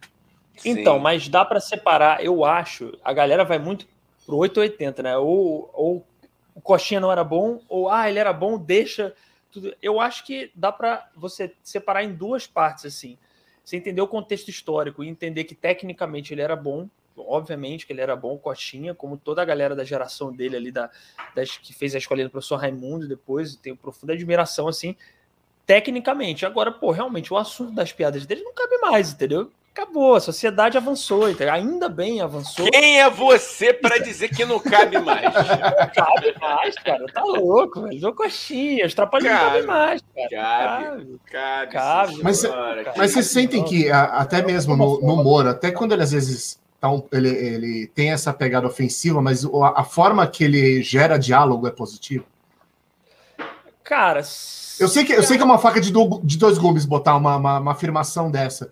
Então, 0.64 0.96
Sim. 0.96 1.02
mas 1.02 1.28
dá 1.28 1.44
para 1.44 1.60
separar, 1.60 2.24
eu 2.24 2.44
acho. 2.44 2.96
A 3.04 3.12
galera 3.12 3.44
vai 3.44 3.58
muito 3.58 3.86
pro 4.26 4.36
880, 4.36 5.02
né? 5.02 5.16
Ou, 5.16 5.70
ou 5.72 6.06
o 6.54 6.60
Coxinha 6.60 7.00
não 7.00 7.12
era 7.12 7.24
bom, 7.24 7.60
ou 7.68 7.88
ah, 7.88 8.08
ele 8.08 8.18
era 8.18 8.32
bom, 8.32 8.58
deixa 8.58 9.14
tudo. 9.50 9.74
Eu 9.82 10.00
acho 10.00 10.24
que 10.24 10.50
dá 10.54 10.72
para 10.72 11.08
você 11.16 11.54
separar 11.62 12.04
em 12.04 12.12
duas 12.12 12.46
partes 12.46 12.84
assim. 12.84 13.16
Você 13.64 13.76
entender 13.76 14.00
o 14.00 14.08
contexto 14.08 14.48
histórico 14.48 15.04
e 15.04 15.08
entender 15.08 15.44
que 15.44 15.54
tecnicamente 15.54 16.32
ele 16.32 16.40
era 16.40 16.56
bom, 16.56 16.88
obviamente 17.16 17.86
que 17.86 17.92
ele 17.92 18.00
era 18.00 18.16
bom, 18.16 18.38
Coxinha, 18.38 18.94
como 18.94 19.16
toda 19.16 19.42
a 19.42 19.44
galera 19.44 19.76
da 19.76 19.84
geração 19.84 20.32
dele 20.32 20.56
ali, 20.56 20.70
da, 20.70 20.90
das, 21.34 21.56
que 21.58 21.74
fez 21.74 21.94
a 21.94 21.98
escolinha 21.98 22.28
do 22.28 22.30
professor 22.30 22.56
Raimundo 22.56 23.06
depois, 23.06 23.56
tenho 23.56 23.76
profunda 23.76 24.12
admiração, 24.12 24.68
assim, 24.68 24.96
tecnicamente. 25.66 26.46
Agora, 26.46 26.72
pô, 26.72 26.90
realmente, 26.90 27.32
o 27.32 27.36
assunto 27.36 27.72
das 27.72 27.92
piadas 27.92 28.24
dele 28.24 28.42
não 28.42 28.54
cabe 28.54 28.78
mais, 28.78 29.12
entendeu? 29.12 29.52
Acabou, 29.78 30.16
a 30.16 30.20
sociedade 30.20 30.76
avançou, 30.76 31.26
ainda 31.26 31.88
bem 31.88 32.20
avançou. 32.20 32.68
Quem 32.70 33.00
é 33.00 33.08
você 33.08 33.72
para 33.72 33.98
dizer 33.98 34.28
que 34.28 34.44
não 34.44 34.58
cabe 34.58 34.98
mais? 34.98 35.22
Não 35.22 35.32
cabe 35.94 36.34
mais, 36.40 36.74
cara, 36.76 37.06
tá 37.12 37.22
louco, 37.22 37.82
velho. 37.82 38.00
Dou 38.00 38.12
coxinhas, 38.12 38.92
trapalhões 38.92 39.32
não 39.32 39.38
cabe 39.38 39.66
mais, 39.66 40.02
cara. 40.14 40.28
Cabe, 40.30 41.20
cabe. 41.30 41.72
cabe 41.72 42.22
mas, 42.22 42.42
mas 42.96 43.12
vocês 43.12 43.26
sentem 43.26 43.62
que, 43.64 43.90
até 43.90 44.42
mesmo 44.42 44.76
no, 44.76 45.00
no 45.00 45.22
Moro, 45.22 45.48
até 45.48 45.70
quando 45.70 45.92
ele 45.92 46.02
às 46.02 46.10
vezes 46.10 46.58
tá 46.80 46.90
um, 46.90 47.02
ele, 47.12 47.28
ele 47.28 47.86
tem 47.88 48.10
essa 48.10 48.32
pegada 48.32 48.66
ofensiva, 48.66 49.22
mas 49.22 49.44
a, 49.44 49.80
a 49.80 49.84
forma 49.84 50.26
que 50.26 50.42
ele 50.42 50.82
gera 50.82 51.18
diálogo 51.18 51.68
é 51.68 51.70
positiva? 51.70 52.24
Cara, 53.84 54.20
eu 54.80 54.88
sei 54.88 55.04
que, 55.04 55.12
eu 55.12 55.22
sei 55.22 55.36
que 55.36 55.42
é 55.42 55.46
uma 55.46 55.58
faca 55.58 55.80
de, 55.80 55.90
do, 55.90 56.20
de 56.22 56.36
dois 56.36 56.58
gumes 56.58 56.84
botar 56.84 57.16
uma, 57.16 57.36
uma, 57.36 57.58
uma 57.58 57.72
afirmação 57.72 58.30
dessa. 58.30 58.70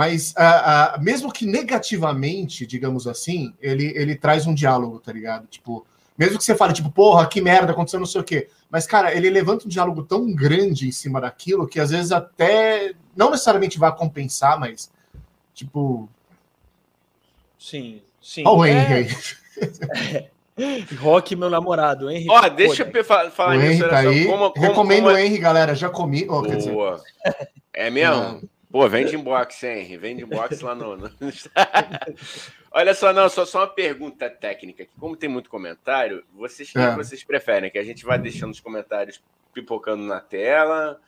Mas 0.00 0.30
uh, 0.30 0.96
uh, 0.98 1.02
mesmo 1.02 1.30
que 1.30 1.44
negativamente, 1.44 2.66
digamos 2.66 3.06
assim, 3.06 3.52
ele, 3.60 3.92
ele 3.94 4.16
traz 4.16 4.46
um 4.46 4.54
diálogo, 4.54 4.98
tá 4.98 5.12
ligado? 5.12 5.46
Tipo, 5.46 5.86
mesmo 6.16 6.38
que 6.38 6.44
você 6.44 6.56
fale, 6.56 6.72
tipo, 6.72 6.90
porra, 6.90 7.28
que 7.28 7.38
merda, 7.38 7.72
aconteceu 7.72 8.00
não 8.00 8.06
sei 8.06 8.22
o 8.22 8.24
quê. 8.24 8.48
Mas, 8.70 8.86
cara, 8.86 9.14
ele 9.14 9.28
levanta 9.28 9.66
um 9.66 9.68
diálogo 9.68 10.02
tão 10.02 10.34
grande 10.34 10.88
em 10.88 10.90
cima 10.90 11.20
daquilo 11.20 11.68
que 11.68 11.78
às 11.78 11.90
vezes 11.90 12.12
até 12.12 12.94
não 13.14 13.30
necessariamente 13.30 13.78
vai 13.78 13.94
compensar, 13.94 14.58
mas, 14.58 14.90
tipo. 15.52 16.08
Sim, 17.58 18.00
sim. 18.22 18.42
Olha 18.46 18.58
o 18.58 18.64
Henry 18.64 18.94
aí. 18.94 20.26
É. 20.56 20.94
Rock, 20.98 21.36
meu 21.36 21.50
namorado, 21.50 22.10
Henry. 22.10 22.26
Ó, 22.30 22.48
deixa 22.48 22.90
eu 22.90 23.04
falar 23.04 23.54
o 23.54 23.60
nisso. 23.60 23.84
Henry 23.84 23.90
tá 23.90 23.98
aí. 23.98 24.24
Como, 24.24 24.50
como, 24.50 24.66
Recomendo 24.66 25.02
como 25.02 25.10
é... 25.10 25.14
o 25.14 25.18
Henry, 25.18 25.38
galera. 25.38 25.74
Já 25.74 25.90
comi. 25.90 26.26
Oh, 26.26 26.40
Boa. 26.40 27.02
É 27.74 27.90
mesmo? 27.90 28.48
Pô, 28.70 28.88
vende 28.88 29.16
inbox, 29.16 29.62
Henry. 29.64 29.96
Vende 29.96 30.22
inbox 30.22 30.60
lá 30.60 30.74
no. 30.74 30.96
no... 30.96 31.10
Olha 32.70 32.94
só, 32.94 33.12
não, 33.12 33.28
só, 33.28 33.44
só 33.44 33.60
uma 33.60 33.66
pergunta 33.66 34.30
técnica. 34.30 34.86
Como 34.98 35.16
tem 35.16 35.28
muito 35.28 35.50
comentário, 35.50 36.24
vocês 36.32 36.72
é. 36.76 36.90
que 36.90 36.96
vocês 36.96 37.24
preferem? 37.24 37.70
Que 37.70 37.78
a 37.78 37.84
gente 37.84 38.04
vai 38.04 38.18
deixando 38.18 38.52
os 38.52 38.60
comentários 38.60 39.20
pipocando 39.52 40.04
na 40.04 40.20
tela, 40.20 41.00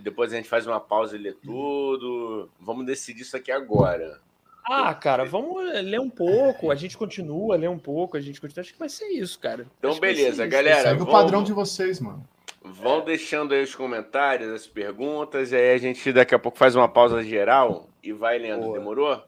depois 0.00 0.32
a 0.32 0.36
gente 0.36 0.48
faz 0.48 0.66
uma 0.66 0.80
pausa 0.80 1.14
e 1.16 1.18
lê 1.18 1.32
tudo. 1.32 2.48
Vamos 2.58 2.86
decidir 2.86 3.20
isso 3.20 3.36
aqui 3.36 3.52
agora. 3.52 4.18
Ah, 4.64 4.94
cara, 4.94 5.26
vamos 5.26 5.62
ler 5.82 6.00
um 6.00 6.08
pouco, 6.08 6.70
a 6.70 6.74
gente 6.74 6.96
continua, 6.96 7.54
lê 7.54 7.68
um 7.68 7.78
pouco, 7.78 8.16
a 8.16 8.20
gente 8.20 8.40
continua. 8.40 8.62
Acho 8.62 8.72
que 8.72 8.78
vai 8.78 8.88
ser 8.88 9.08
isso, 9.08 9.38
cara. 9.38 9.66
Então, 9.78 9.90
Acho 9.90 10.00
beleza, 10.00 10.46
galera. 10.46 10.82
Segue 10.82 11.00
vamos... 11.00 11.12
o 11.12 11.16
padrão 11.16 11.44
de 11.44 11.52
vocês, 11.52 12.00
mano. 12.00 12.26
Vão 12.66 13.04
deixando 13.04 13.52
aí 13.52 13.62
os 13.62 13.74
comentários, 13.74 14.50
as 14.50 14.66
perguntas, 14.66 15.52
e 15.52 15.56
aí 15.56 15.74
a 15.74 15.78
gente 15.78 16.10
daqui 16.10 16.34
a 16.34 16.38
pouco 16.38 16.56
faz 16.56 16.74
uma 16.74 16.88
pausa 16.88 17.22
geral 17.22 17.90
e 18.02 18.10
vai 18.10 18.38
lendo. 18.38 18.62
Boa. 18.62 18.78
Demorou? 18.78 19.24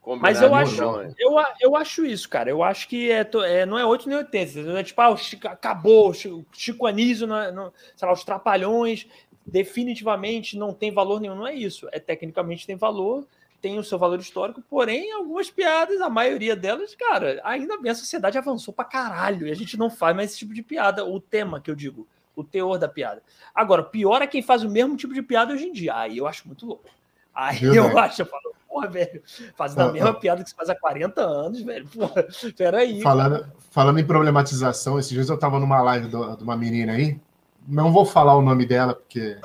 Combinado, 0.00 0.20
Mas 0.20 0.42
eu 0.42 0.52
acho, 0.52 1.14
eu, 1.16 1.36
eu 1.60 1.76
acho 1.76 2.04
isso, 2.04 2.28
cara. 2.28 2.50
Eu 2.50 2.60
acho 2.60 2.88
que 2.88 3.08
é, 3.08 3.24
é, 3.44 3.64
não 3.64 3.78
é 3.78 3.86
8 3.86 4.08
nem 4.08 4.18
80. 4.18 4.62
Não 4.62 4.76
é 4.76 4.82
tipo, 4.82 5.00
ah, 5.00 5.10
o 5.10 5.16
Chico, 5.16 5.46
acabou, 5.46 6.10
o 6.10 6.12
Chico, 6.12 6.44
Chico 6.50 6.86
Anísio, 6.86 7.24
não, 7.24 7.38
é, 7.38 7.52
não, 7.52 7.72
sei 7.94 8.08
lá, 8.08 8.12
os 8.12 8.24
Trapalhões. 8.24 9.06
definitivamente 9.46 10.58
não 10.58 10.74
tem 10.74 10.90
valor 10.90 11.20
nenhum. 11.20 11.36
Não 11.36 11.46
é 11.46 11.54
isso. 11.54 11.88
É 11.92 12.00
tecnicamente 12.00 12.66
tem 12.66 12.74
valor, 12.74 13.24
tem 13.60 13.78
o 13.78 13.84
seu 13.84 13.96
valor 13.96 14.18
histórico, 14.18 14.60
porém, 14.68 15.12
algumas 15.12 15.48
piadas, 15.48 16.00
a 16.00 16.10
maioria 16.10 16.56
delas, 16.56 16.96
cara, 16.96 17.40
ainda 17.44 17.80
bem 17.80 17.92
a 17.92 17.94
sociedade 17.94 18.36
avançou 18.36 18.74
pra 18.74 18.84
caralho 18.84 19.46
e 19.46 19.52
a 19.52 19.54
gente 19.54 19.78
não 19.78 19.88
faz 19.88 20.16
mais 20.16 20.30
esse 20.30 20.40
tipo 20.40 20.52
de 20.52 20.64
piada. 20.64 21.04
O 21.04 21.20
tema 21.20 21.60
que 21.60 21.70
eu 21.70 21.76
digo, 21.76 22.08
o 22.34 22.42
teor 22.42 22.78
da 22.78 22.88
piada. 22.88 23.22
Agora, 23.54 23.82
pior 23.82 24.22
é 24.22 24.26
quem 24.26 24.42
faz 24.42 24.62
o 24.62 24.70
mesmo 24.70 24.96
tipo 24.96 25.14
de 25.14 25.22
piada 25.22 25.52
hoje 25.52 25.66
em 25.66 25.72
dia. 25.72 25.94
Aí 25.96 26.18
eu 26.18 26.26
acho 26.26 26.46
muito 26.46 26.66
louco. 26.66 26.88
Aí 27.34 27.62
eu 27.62 27.98
acho, 27.98 28.22
eu 28.22 28.26
falo, 28.26 28.54
porra, 28.68 28.88
velho, 28.88 29.22
fazendo 29.56 29.82
a 29.82 29.92
mesma 29.92 30.14
piada 30.14 30.42
que 30.42 30.50
se 30.50 30.56
faz 30.56 30.68
há 30.68 30.74
40 30.74 31.20
anos, 31.20 31.62
velho. 31.62 31.86
Porra, 31.88 32.26
peraí. 32.56 33.00
Falando, 33.00 33.46
falando 33.70 33.98
em 33.98 34.04
problematização, 34.04 34.98
esses 34.98 35.10
dias 35.10 35.28
eu 35.28 35.38
tava 35.38 35.58
numa 35.58 35.80
live 35.82 36.08
do, 36.08 36.36
de 36.36 36.42
uma 36.42 36.56
menina 36.56 36.92
aí, 36.92 37.18
não 37.66 37.92
vou 37.92 38.04
falar 38.04 38.36
o 38.36 38.42
nome 38.42 38.66
dela, 38.66 38.94
porque 38.94 39.38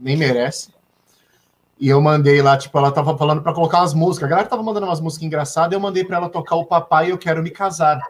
nem 0.00 0.16
merece. 0.16 0.72
E 1.78 1.88
eu 1.88 2.00
mandei 2.00 2.40
lá, 2.40 2.56
tipo, 2.56 2.78
ela 2.78 2.92
tava 2.92 3.18
falando 3.18 3.42
para 3.42 3.52
colocar 3.52 3.80
umas 3.80 3.92
músicas. 3.92 4.26
A 4.26 4.30
galera 4.30 4.48
tava 4.48 4.62
mandando 4.62 4.86
umas 4.86 5.00
músicas 5.00 5.26
engraçadas, 5.26 5.72
eu 5.72 5.80
mandei 5.80 6.04
para 6.04 6.16
ela 6.16 6.28
tocar 6.28 6.54
o 6.54 6.64
Papai 6.64 7.10
Eu 7.10 7.18
Quero 7.18 7.42
Me 7.42 7.50
Casar. 7.50 8.00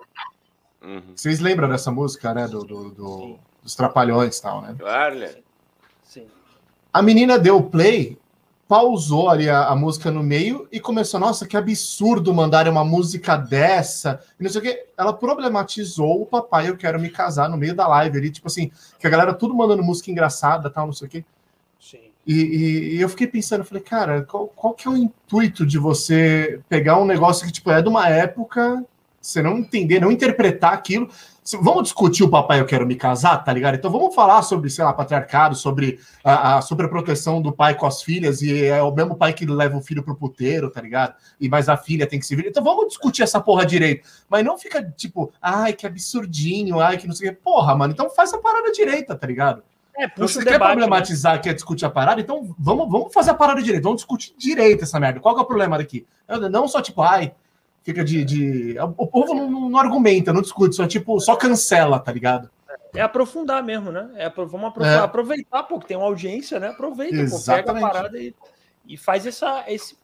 Uhum. 0.82 1.02
Vocês 1.14 1.40
lembram 1.40 1.68
dessa 1.70 1.90
música, 1.90 2.34
né? 2.34 2.46
Do, 2.46 2.64
do, 2.64 2.90
do 2.90 3.38
dos 3.62 3.74
Trapalhões 3.74 4.38
e 4.38 4.42
tal, 4.42 4.62
né? 4.62 4.74
Claro, 4.78 5.18
né? 5.18 5.34
Sim. 6.02 6.26
A 6.92 7.02
menina 7.02 7.38
deu 7.38 7.62
play 7.62 8.18
pausou 8.72 9.28
ali 9.28 9.50
a, 9.50 9.66
a, 9.66 9.76
música 9.76 10.10
no 10.10 10.22
meio 10.22 10.66
e 10.72 10.80
começou, 10.80 11.20
nossa, 11.20 11.46
que 11.46 11.58
absurdo 11.58 12.32
mandar 12.32 12.66
uma 12.66 12.82
música 12.82 13.36
dessa. 13.36 14.18
E 14.40 14.42
não 14.42 14.50
sei 14.50 14.60
o 14.60 14.64
que. 14.64 14.86
Ela 14.96 15.12
problematizou 15.12 16.22
o 16.22 16.24
papai, 16.24 16.70
eu 16.70 16.76
quero 16.78 16.98
me 16.98 17.10
casar 17.10 17.50
no 17.50 17.56
meio 17.58 17.74
da 17.74 17.86
live 17.86 18.16
ali, 18.16 18.30
tipo 18.30 18.46
assim, 18.46 18.70
que 18.98 19.06
a 19.06 19.10
galera 19.10 19.34
tudo 19.34 19.54
mandando 19.54 19.82
música 19.82 20.10
engraçada, 20.10 20.70
tal, 20.70 20.86
não 20.86 20.92
sei 20.94 21.06
o 21.06 21.10
que. 21.10 21.24
E, 22.26 22.34
e, 22.34 22.96
e, 22.96 23.00
eu 23.00 23.08
fiquei 23.08 23.26
pensando, 23.26 23.64
falei, 23.64 23.82
cara, 23.82 24.22
qual, 24.22 24.46
qual 24.46 24.74
que 24.74 24.86
é 24.86 24.90
o 24.90 24.96
intuito 24.96 25.66
de 25.66 25.76
você 25.76 26.60
pegar 26.68 26.98
um 26.98 27.04
negócio 27.04 27.44
que, 27.44 27.52
tipo, 27.52 27.70
é 27.70 27.82
de 27.82 27.88
uma 27.88 28.08
época, 28.08 28.84
você 29.22 29.40
não 29.40 29.58
entender, 29.58 30.00
não 30.00 30.10
interpretar 30.10 30.72
aquilo, 30.72 31.08
Vamos 31.60 31.84
discutir 31.84 32.22
o 32.22 32.28
papai 32.28 32.60
eu 32.60 32.64
quero 32.64 32.86
me 32.86 32.94
casar, 32.94 33.36
tá 33.38 33.52
ligado? 33.52 33.74
Então 33.74 33.90
vamos 33.90 34.14
falar 34.14 34.42
sobre, 34.42 34.70
sei 34.70 34.84
lá, 34.84 34.92
patriarcado, 34.92 35.56
sobre 35.56 35.98
a, 36.22 36.58
a 36.58 36.62
sobre 36.62 36.86
a 36.86 36.88
proteção 36.88 37.42
do 37.42 37.52
pai 37.52 37.74
com 37.74 37.84
as 37.84 38.00
filhas, 38.00 38.42
e 38.42 38.64
é 38.64 38.80
o 38.80 38.94
mesmo 38.94 39.16
pai 39.16 39.32
que 39.32 39.44
leva 39.44 39.76
o 39.76 39.82
filho 39.82 40.04
pro 40.04 40.14
puteiro, 40.14 40.70
tá 40.70 40.80
ligado? 40.80 41.16
E 41.40 41.48
mais 41.48 41.68
a 41.68 41.76
filha 41.76 42.06
tem 42.06 42.20
que 42.20 42.26
se 42.26 42.36
vir. 42.36 42.46
Então 42.46 42.62
vamos 42.62 42.86
discutir 42.86 43.24
essa 43.24 43.40
porra 43.40 43.66
direito. 43.66 44.08
Mas 44.30 44.44
não 44.44 44.56
fica 44.56 44.80
tipo, 44.96 45.32
ai, 45.42 45.72
que 45.72 45.84
absurdinho, 45.84 46.78
ai, 46.78 46.96
que 46.96 47.08
não 47.08 47.14
sei 47.14 47.30
o 47.30 47.32
quê. 47.32 47.38
Porra, 47.42 47.74
mano, 47.74 47.92
então 47.92 48.08
faz 48.08 48.32
a 48.32 48.38
parada 48.38 48.70
direita, 48.70 49.16
tá 49.16 49.26
ligado? 49.26 49.64
É, 49.96 50.04
então, 50.04 50.28
você 50.28 50.44
quer 50.44 50.52
debate, 50.52 50.70
problematizar, 50.70 51.34
né? 51.34 51.38
quer 51.40 51.54
discutir 51.54 51.84
a 51.84 51.90
parada, 51.90 52.20
então 52.20 52.54
vamos, 52.56 52.88
vamos 52.88 53.12
fazer 53.12 53.32
a 53.32 53.34
parada 53.34 53.60
direito, 53.60 53.82
vamos 53.82 53.98
discutir 53.98 54.32
direito 54.38 54.84
essa 54.84 54.98
merda. 54.98 55.18
Qual 55.18 55.34
que 55.34 55.40
é 55.40 55.44
o 55.44 55.46
problema 55.46 55.76
daqui? 55.76 56.06
Não 56.50 56.68
só 56.68 56.80
tipo, 56.80 57.02
ai, 57.02 57.34
fica 57.82 58.04
de. 58.04 58.24
de... 58.24 58.76
O 58.96 59.06
povo 59.06 59.34
não, 59.34 59.70
não, 59.70 59.78
argumenta, 59.78 60.32
não 60.32 60.42
discute, 60.42 60.74
só 60.74 60.86
tipo, 60.86 61.20
só 61.20 61.36
cancela, 61.36 61.98
tá 61.98 62.12
ligado? 62.12 62.50
É 62.94 63.00
aprofundar 63.00 63.62
mesmo, 63.62 63.90
né? 63.90 64.10
É, 64.16 64.28
vamos 64.28 64.64
aprofundar, 64.64 65.00
é. 65.00 65.04
aproveitar, 65.04 65.62
pô, 65.62 65.78
que 65.78 65.86
tem 65.86 65.96
uma 65.96 66.06
audiência, 66.06 66.60
né? 66.60 66.68
Aproveita, 66.68 67.24
pô, 67.30 67.40
pega 67.40 67.70
a 67.72 67.80
parada 67.80 68.18
e, 68.18 68.34
e 68.86 68.96
faz 68.96 69.26
essa, 69.26 69.64
esse, 69.66 69.96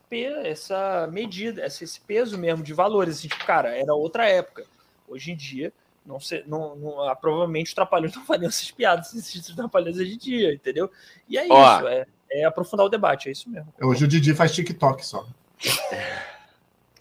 essa 0.45 1.07
medida, 1.13 1.65
esse 1.65 2.01
peso 2.01 2.39
mesmo 2.39 2.63
de 2.63 2.73
valores. 2.73 3.19
Assim, 3.19 3.29
tipo, 3.29 3.45
cara, 3.45 3.77
era 3.77 3.95
outra 3.95 4.27
época. 4.27 4.65
Hoje 5.07 5.33
em 5.33 5.37
dia, 5.37 5.73
não 6.05 6.19
sei, 6.19 6.43
não, 6.47 6.75
não, 6.77 7.03
ah, 7.03 7.15
provavelmente 7.15 7.69
os 7.69 7.75
trapalhões 7.75 8.15
não 8.17 8.25
fariam 8.25 8.49
essas 8.49 8.71
piadas 8.71 9.15
esses 9.15 9.55
trapalhões 9.55 9.97
hoje 9.97 10.15
em 10.15 10.19
dia, 10.19 10.55
entendeu? 10.55 10.91
E 11.29 11.37
é 11.37 11.47
Ó, 11.49 11.77
isso, 11.77 11.89
é, 11.89 12.07
é, 12.31 12.45
aprofundar 12.45 12.87
o 12.87 12.91
debate, 12.91 13.29
é 13.29 13.33
isso 13.33 13.51
mesmo. 13.51 13.73
Hoje 13.81 14.05
o 14.05 14.09
Didi 14.09 14.35
faz 14.35 14.55
TikTok 14.55 15.05
só. 15.05 15.27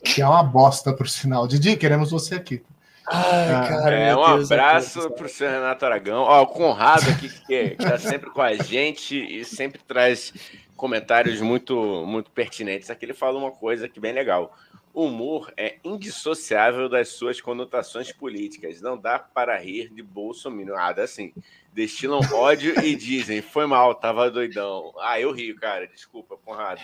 que 0.03 0.21
é 0.21 0.27
uma 0.27 0.43
bosta, 0.43 0.93
por 0.93 1.07
sinal. 1.07 1.47
Didi, 1.47 1.75
queremos 1.75 2.11
você 2.11 2.35
aqui. 2.35 2.63
Ai, 3.09 3.53
ah, 3.53 3.67
cara, 3.67 3.95
é, 3.95 4.15
um 4.15 4.35
Deus 4.35 4.51
abraço 4.51 5.09
para 5.11 5.25
o 5.25 5.29
senhor 5.29 5.51
Renato 5.51 5.85
Aragão. 5.85 6.23
Ó, 6.23 6.41
o 6.41 6.47
Conrado 6.47 7.09
aqui, 7.09 7.29
que 7.29 7.53
está 7.79 7.97
sempre 7.99 8.29
com 8.29 8.41
a 8.41 8.53
gente 8.55 9.15
e 9.15 9.45
sempre 9.45 9.79
traz 9.87 10.33
comentários 10.75 11.39
muito, 11.39 12.05
muito 12.05 12.29
pertinentes. 12.31 12.89
Aqui 12.89 13.05
ele 13.05 13.13
fala 13.13 13.39
uma 13.39 13.51
coisa 13.51 13.87
que 13.87 13.99
bem 13.99 14.11
legal. 14.11 14.53
O 14.93 15.05
humor 15.05 15.53
é 15.55 15.77
indissociável 15.85 16.89
das 16.89 17.09
suas 17.09 17.39
conotações 17.39 18.11
políticas. 18.11 18.81
Não 18.81 18.97
dá 18.97 19.17
para 19.17 19.57
rir 19.57 19.89
de 19.93 20.03
Bolsonaro. 20.03 20.73
Nada 20.73 21.03
assim. 21.03 21.31
Destilam 21.71 22.19
ódio 22.33 22.77
e 22.83 22.95
dizem: 22.95 23.41
foi 23.41 23.65
mal, 23.67 23.95
tava 23.95 24.29
doidão. 24.29 24.93
Ah, 24.99 25.19
eu 25.19 25.31
rio, 25.31 25.55
cara. 25.55 25.87
Desculpa, 25.87 26.35
Conrado. 26.43 26.81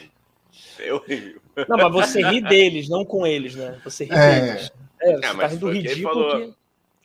Eu 0.79 0.99
rio. 0.99 1.41
Não, 1.67 1.77
mas 1.77 1.91
você 1.91 2.21
ri 2.21 2.41
deles, 2.41 2.89
não 2.89 3.05
com 3.05 3.25
eles, 3.25 3.55
né? 3.55 3.79
Você 3.83 4.05
ri 4.05 4.11
é. 4.13 4.41
deles. 4.41 4.71
É, 5.01 5.17
você 5.17 5.25
é, 5.25 5.33
tá 5.33 5.47
rindo 5.47 5.71
ridículo. 5.71 6.29
Falou... 6.29 6.39
Que... 6.39 6.55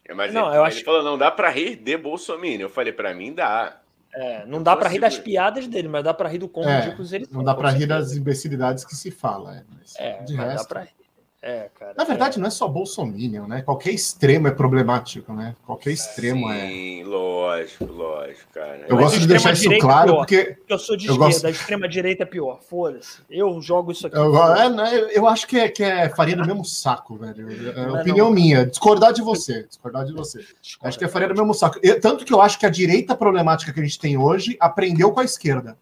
É, 0.08 0.14
mas 0.14 0.32
não, 0.32 0.48
ele, 0.48 0.56
eu 0.56 0.64
acho... 0.64 0.78
ele 0.78 0.84
falou, 0.84 1.02
não 1.02 1.18
dá 1.18 1.30
para 1.30 1.50
rir 1.50 1.76
de 1.76 1.96
Bolsonaro. 1.96 2.62
Eu 2.62 2.70
falei, 2.70 2.92
para 2.92 3.14
mim 3.14 3.34
dá. 3.34 3.80
É, 4.14 4.46
não 4.46 4.62
dá 4.62 4.74
para 4.74 4.88
rir 4.88 5.00
das 5.00 5.18
piadas 5.18 5.66
dele, 5.66 5.87
mas 5.87 6.02
dá 6.02 6.14
para 6.14 6.28
rir 6.28 6.38
do 6.38 6.48
como 6.48 6.68
é, 6.68 6.80
ridículos 6.80 7.12
ele 7.12 7.28
Não 7.30 7.44
dá 7.44 7.54
para 7.54 7.70
rir 7.70 7.87
das 7.87 8.16
imbecilidades 8.16 8.84
que 8.84 8.96
se 8.96 9.11
fala. 9.11 9.56
É, 9.56 9.64
mas, 9.70 9.94
é, 9.98 10.22
de 10.22 10.34
mas 10.34 10.46
resto... 10.46 10.62
dá 10.62 10.68
para 10.68 10.80
rir. 10.82 10.98
É, 11.40 11.70
cara. 11.79 11.94
Na 11.96 12.03
verdade, 12.03 12.37
é. 12.37 12.40
não 12.40 12.48
é 12.48 12.51
só 12.51 12.66
Bolsonaro, 12.66 13.46
né? 13.46 13.62
Qualquer 13.62 13.92
extremo 13.92 14.48
é 14.48 14.51
problemático, 14.51 15.33
né? 15.33 15.55
Qualquer 15.64 15.92
extremo 15.92 16.48
Sim, 16.48 16.53
é. 16.53 16.66
Sim, 16.66 17.03
lógico, 17.05 17.85
lógico, 17.85 18.53
cara. 18.53 18.87
Eu 18.88 18.96
Mas 18.96 19.05
gosto 19.05 19.20
de 19.20 19.27
deixar 19.29 19.53
isso 19.53 19.72
é 19.72 19.79
claro, 19.79 20.16
porque. 20.16 20.57
Eu 20.68 20.79
sou 20.81 20.96
de 20.96 21.07
eu 21.07 21.12
esquerda, 21.12 21.33
gosto... 21.33 21.46
a 21.46 21.51
extrema-direita 21.51 22.24
é 22.24 22.27
pior. 22.27 22.61
Foda-se. 22.61 23.22
Eu 23.31 23.61
jogo 23.62 23.92
isso 23.92 24.09
aqui. 24.09 24.16
Eu, 24.16 24.37
é, 24.37 24.68
né, 24.68 25.11
eu 25.12 25.29
acho 25.29 25.46
que 25.46 25.59
é, 25.61 25.68
que 25.68 25.85
é 25.85 26.09
farinha 26.09 26.38
do 26.38 26.46
mesmo 26.46 26.64
saco, 26.64 27.16
velho. 27.16 27.46
É 27.70 28.01
opinião 28.01 28.27
não. 28.27 28.35
minha. 28.35 28.66
Discordar 28.66 29.12
de 29.12 29.22
você. 29.22 29.62
Discordar 29.62 30.05
de 30.05 30.12
você. 30.12 30.40
Discorda, 30.61 30.88
acho 30.88 30.98
que 30.98 31.05
é 31.05 31.09
farinha 31.09 31.33
do 31.33 31.40
mesmo 31.40 31.55
saco. 31.55 31.79
Eu, 31.85 32.01
tanto 32.01 32.24
que 32.24 32.33
eu 32.33 32.40
acho 32.40 32.59
que 32.59 32.66
a 32.66 32.70
direita 32.70 33.14
problemática 33.14 33.72
que 33.72 33.79
a 33.79 33.85
gente 33.85 33.98
tem 33.98 34.18
hoje 34.18 34.57
aprendeu 34.59 35.12
com 35.12 35.20
a 35.20 35.24
esquerda. 35.24 35.79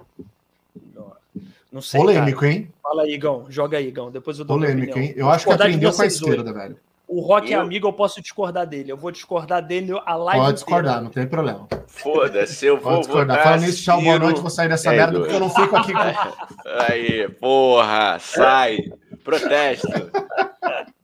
Não 1.77 1.83
sei. 1.83 2.01
Polêmico, 2.01 2.41
cara. 2.41 2.53
hein? 2.53 2.73
Fala 2.83 3.03
aí, 3.03 3.13
Igão. 3.13 3.45
Joga 3.51 3.77
aí, 3.77 3.89
Igão. 3.89 4.11
Depois 4.11 4.39
eu 4.39 4.47
dou 4.47 4.57
Polêmico, 4.57 4.99
hein? 4.99 5.13
Eu 5.15 5.29
acho 5.29 5.45
que 5.45 5.53
aprendeu 5.53 5.93
com 5.93 6.01
a 6.01 6.07
esquerda, 6.07 6.45
dois. 6.45 6.57
velho. 6.57 6.79
O 7.07 7.21
Rock 7.21 7.53
é 7.53 7.57
eu... 7.57 7.61
é 7.61 7.63
amigo, 7.63 7.87
eu 7.87 7.93
posso 7.93 8.23
discordar 8.23 8.67
dele. 8.67 8.91
Eu 8.91 8.97
vou 8.97 9.11
discordar 9.11 9.63
dele 9.63 9.93
a 10.07 10.17
live. 10.17 10.43
Pode 10.43 10.55
discordar, 10.55 11.03
não 11.03 11.11
tem 11.11 11.27
problema. 11.27 11.69
Foda-se, 11.87 12.65
eu 12.65 12.81
vou. 12.81 12.93
Pode 12.93 13.01
discordar. 13.01 13.43
Falando 13.43 13.61
nisso, 13.61 13.85
tchau, 13.85 14.01
boa 14.01 14.19
noite. 14.19 14.41
Vou 14.41 14.49
sair 14.49 14.71
dessa 14.71 14.91
é 14.91 14.97
merda 14.97 15.19
porque 15.21 15.35
eu 15.35 15.41
não 15.41 15.51
fico 15.51 15.77
aqui 15.77 15.93
com. 15.93 16.01
Aí, 16.91 17.29
porra, 17.29 18.19
sai. 18.19 18.79
Protesto. 19.23 19.87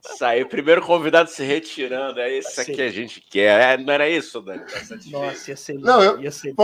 Saiu. 0.01 0.47
Primeiro 0.47 0.81
convidado 0.81 1.29
se 1.29 1.43
retirando. 1.43 2.19
É 2.19 2.35
isso 2.35 2.65
que 2.65 2.81
a 2.81 2.89
gente 2.89 3.21
quer. 3.21 3.73
É, 3.73 3.77
não 3.77 3.93
era 3.93 4.09
isso, 4.09 4.41
Dani? 4.41 4.63
Nossa, 5.11 5.51
ia 5.51 5.55
ser. 5.55 5.75
Não, 5.75 6.01
eu, 6.01 6.19
ia 6.19 6.31
ser. 6.31 6.55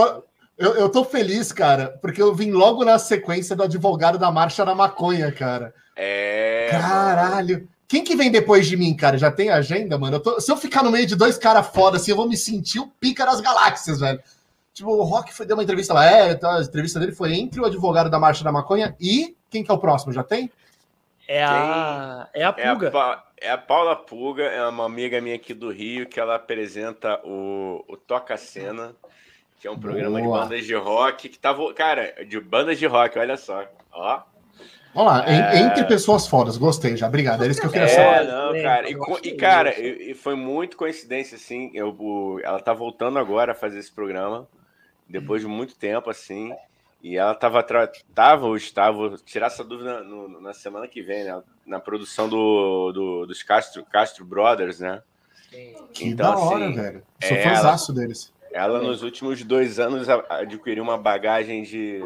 Eu, 0.60 0.74
eu 0.74 0.90
tô 0.90 1.02
feliz, 1.02 1.52
cara, 1.52 1.98
porque 2.02 2.20
eu 2.20 2.34
vim 2.34 2.50
logo 2.50 2.84
na 2.84 2.98
sequência 2.98 3.56
do 3.56 3.62
advogado 3.62 4.18
da 4.18 4.30
marcha 4.30 4.62
da 4.62 4.74
maconha, 4.74 5.32
cara. 5.32 5.74
É. 5.96 6.68
Caralho. 6.70 7.66
Quem 7.88 8.04
que 8.04 8.14
vem 8.14 8.30
depois 8.30 8.66
de 8.66 8.76
mim, 8.76 8.94
cara? 8.94 9.16
Já 9.16 9.30
tem 9.30 9.48
agenda, 9.48 9.98
mano? 9.98 10.16
Eu 10.16 10.20
tô... 10.20 10.38
Se 10.38 10.52
eu 10.52 10.58
ficar 10.58 10.82
no 10.82 10.90
meio 10.90 11.06
de 11.06 11.16
dois 11.16 11.38
caras 11.38 11.66
foda 11.68 11.96
assim, 11.96 12.10
eu 12.10 12.16
vou 12.16 12.28
me 12.28 12.36
sentir 12.36 12.78
o 12.78 12.86
pica 12.86 13.24
das 13.24 13.40
galáxias, 13.40 14.00
velho. 14.00 14.20
Tipo, 14.74 14.90
o 14.90 15.02
Rock 15.02 15.32
foi, 15.32 15.46
deu 15.46 15.56
uma 15.56 15.62
entrevista 15.62 15.94
lá. 15.94 16.06
É, 16.06 16.32
então, 16.32 16.50
a 16.50 16.60
entrevista 16.60 17.00
dele 17.00 17.12
foi 17.12 17.32
entre 17.32 17.58
o 17.58 17.64
advogado 17.64 18.10
da 18.10 18.18
marcha 18.18 18.44
da 18.44 18.52
maconha 18.52 18.94
e. 19.00 19.34
Quem 19.48 19.64
que 19.64 19.70
é 19.70 19.74
o 19.74 19.78
próximo? 19.78 20.12
Já 20.12 20.22
tem? 20.22 20.50
É 21.26 21.42
a, 21.42 22.28
é 22.34 22.44
a 22.44 22.52
Puga. 22.52 22.88
É 22.88 22.98
a, 22.98 23.22
é 23.40 23.50
a, 23.50 23.58
Paula 23.58 23.96
Puga, 23.96 24.44
é 24.44 24.66
uma 24.68 24.84
amiga 24.84 25.22
minha 25.22 25.36
aqui 25.36 25.54
do 25.54 25.72
Rio 25.72 26.06
que 26.06 26.20
ela 26.20 26.34
apresenta 26.34 27.18
o, 27.24 27.82
o 27.88 27.96
Toca 27.96 28.36
Cena 28.36 28.94
que 29.60 29.68
é 29.68 29.70
um 29.70 29.78
programa 29.78 30.18
Boa. 30.18 30.38
de 30.38 30.44
bandas 30.44 30.64
de 30.64 30.74
rock 30.74 31.28
que 31.28 31.38
tava, 31.38 31.72
cara, 31.74 32.24
de 32.24 32.40
bandas 32.40 32.78
de 32.78 32.86
rock, 32.86 33.18
olha 33.18 33.36
só, 33.36 33.62
ó. 33.92 34.22
Olha 34.94 35.06
lá, 35.06 35.24
é... 35.28 35.60
entre 35.60 35.84
pessoas 35.84 36.26
fodas, 36.26 36.56
gostei 36.56 36.96
já, 36.96 37.06
obrigado, 37.06 37.44
é 37.44 37.48
isso 37.48 37.60
que 37.60 37.66
eu 37.66 37.70
queria 37.70 37.86
é, 37.86 37.88
saber. 37.88 38.26
Não, 38.26 38.62
cara, 38.62 38.90
e, 38.90 39.28
e 39.28 39.36
cara, 39.36 39.78
e, 39.78 40.14
foi 40.14 40.34
muito 40.34 40.78
coincidência, 40.78 41.36
assim, 41.36 41.70
eu, 41.74 41.94
o, 41.96 42.40
ela 42.42 42.58
tá 42.58 42.72
voltando 42.72 43.18
agora 43.18 43.52
a 43.52 43.54
fazer 43.54 43.78
esse 43.78 43.92
programa, 43.92 44.48
depois 45.06 45.42
de 45.42 45.46
muito 45.46 45.76
tempo, 45.76 46.08
assim, 46.08 46.52
e 47.02 47.18
ela 47.18 47.34
tava, 47.34 47.62
tava 48.14 48.46
ou 48.46 48.56
estava, 48.56 49.16
tirar 49.26 49.48
essa 49.48 49.62
dúvida 49.62 50.02
no, 50.02 50.40
na 50.40 50.54
semana 50.54 50.88
que 50.88 51.02
vem, 51.02 51.24
né, 51.24 51.42
na 51.66 51.78
produção 51.78 52.30
do, 52.30 52.92
do, 52.92 53.26
dos 53.26 53.42
Castro, 53.42 53.84
Castro 53.84 54.24
Brothers, 54.24 54.80
né? 54.80 55.02
Que 55.92 56.08
então, 56.08 56.34
da 56.34 56.38
hora, 56.38 56.64
assim, 56.64 56.74
velho, 56.76 57.02
sou 57.22 57.36
é, 57.36 57.42
fãzaço 57.42 57.92
deles. 57.92 58.32
Ela, 58.52 58.80
nos 58.80 59.02
últimos 59.02 59.42
dois 59.44 59.78
anos, 59.78 60.08
adquiriu 60.08 60.82
uma 60.82 60.98
bagagem 60.98 61.62
de, 61.62 62.02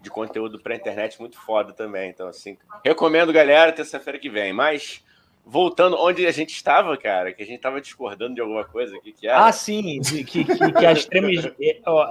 de 0.00 0.10
conteúdo 0.10 0.58
para 0.60 0.76
internet 0.76 1.18
muito 1.18 1.38
foda 1.38 1.72
também. 1.72 2.10
Então, 2.10 2.28
assim, 2.28 2.58
recomendo, 2.84 3.32
galera, 3.32 3.72
terça-feira 3.72 4.18
que 4.18 4.28
vem. 4.28 4.52
Mas 4.52 5.02
voltando 5.46 5.96
onde 5.96 6.26
a 6.26 6.32
gente 6.32 6.50
estava, 6.50 6.96
cara, 6.96 7.32
que 7.32 7.42
a 7.42 7.46
gente 7.46 7.56
estava 7.56 7.80
discordando 7.80 8.34
de 8.34 8.40
alguma 8.40 8.64
coisa, 8.64 8.98
que, 8.98 9.12
que 9.12 9.28
era? 9.28 9.46
Ah, 9.46 9.52
sim, 9.52 10.00
que, 10.00 10.24
que, 10.24 10.44
que, 10.44 10.84
a 10.84 10.92
extrema, 10.92 11.28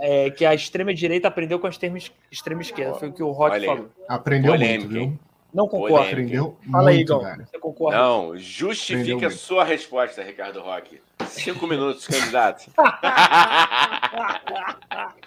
é, 0.02 0.30
que 0.30 0.46
a 0.46 0.56
extrema 0.56 0.94
direita 0.94 1.28
aprendeu 1.28 1.60
com 1.60 1.68
a 1.68 1.70
extrema, 1.70 1.98
extrema 2.32 2.62
esquerda, 2.62 2.96
foi 2.96 3.10
o 3.10 3.14
que 3.14 3.22
o 3.22 3.32
Rock 3.32 3.66
falou. 3.66 3.90
Aprendeu 4.08 4.54
Polêmica, 4.54 4.90
muito, 4.90 5.10
viu? 5.10 5.20
Não 5.54 5.68
concordo. 5.68 6.10
Aprendeu 6.10 6.58
Fala 6.70 6.90
aí, 6.90 7.00
Igor. 7.00 7.24
Você 7.46 7.60
concorda? 7.60 7.98
Não, 7.98 8.38
justifique 8.38 9.26
a 9.26 9.32
sua 9.32 9.64
resposta, 9.64 10.22
Ricardo 10.22 10.62
Roque. 10.62 11.02
Cinco 11.44 11.68
minutos, 11.68 12.08
candidato. 12.08 12.72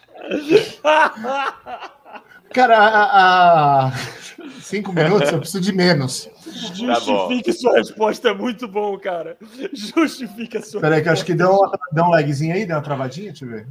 Cara, 2.52 2.78
a, 2.78 3.86
a, 3.86 3.92
cinco 4.60 4.92
minutos 4.92 5.30
eu 5.30 5.38
preciso 5.38 5.60
de 5.60 5.72
menos. 5.72 6.28
Justifique 6.46 7.52
tá 7.52 7.58
sua 7.58 7.74
resposta, 7.74 8.30
é 8.30 8.34
muito 8.34 8.66
bom, 8.66 8.98
cara. 8.98 9.36
Justifique 9.72 10.56
a 10.56 10.62
sua 10.62 10.80
Peraí, 10.80 11.02
que 11.02 11.08
acho 11.08 11.24
que 11.24 11.34
deu, 11.34 11.50
uma, 11.50 11.78
deu 11.92 12.04
um 12.04 12.10
lagzinho 12.10 12.54
aí, 12.54 12.64
deu 12.64 12.76
uma 12.76 12.82
travadinha, 12.82 13.28
deixa 13.28 13.44
eu 13.44 13.50
ver. 13.50 13.66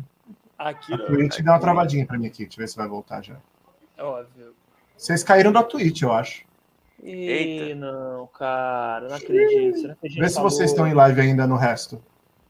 Aqui 0.57 0.93
a 0.93 0.97
Twitch 0.97 1.33
aqui. 1.33 1.43
deu 1.43 1.53
uma 1.53 1.59
travadinha 1.59 2.05
pra 2.05 2.17
mim 2.17 2.27
aqui, 2.27 2.43
deixa 2.43 2.59
eu 2.59 2.63
ver 2.63 2.67
se 2.67 2.77
vai 2.77 2.87
voltar 2.87 3.23
já. 3.23 3.35
É 3.97 4.03
óbvio. 4.03 4.53
Vocês 4.95 5.23
caíram 5.23 5.51
da 5.51 5.63
Twitch, 5.63 6.03
eu 6.03 6.13
acho. 6.13 6.43
Ih, 7.03 7.75
não, 7.75 8.27
cara, 8.27 9.09
não 9.09 9.15
acredito. 9.15 9.81
Será 9.81 9.95
que 9.95 10.19
Vê 10.19 10.29
se 10.29 10.39
vocês 10.39 10.71
estão 10.71 10.87
em 10.87 10.93
live 10.93 11.21
ainda 11.21 11.45
no 11.45 11.55
resto. 11.55 12.01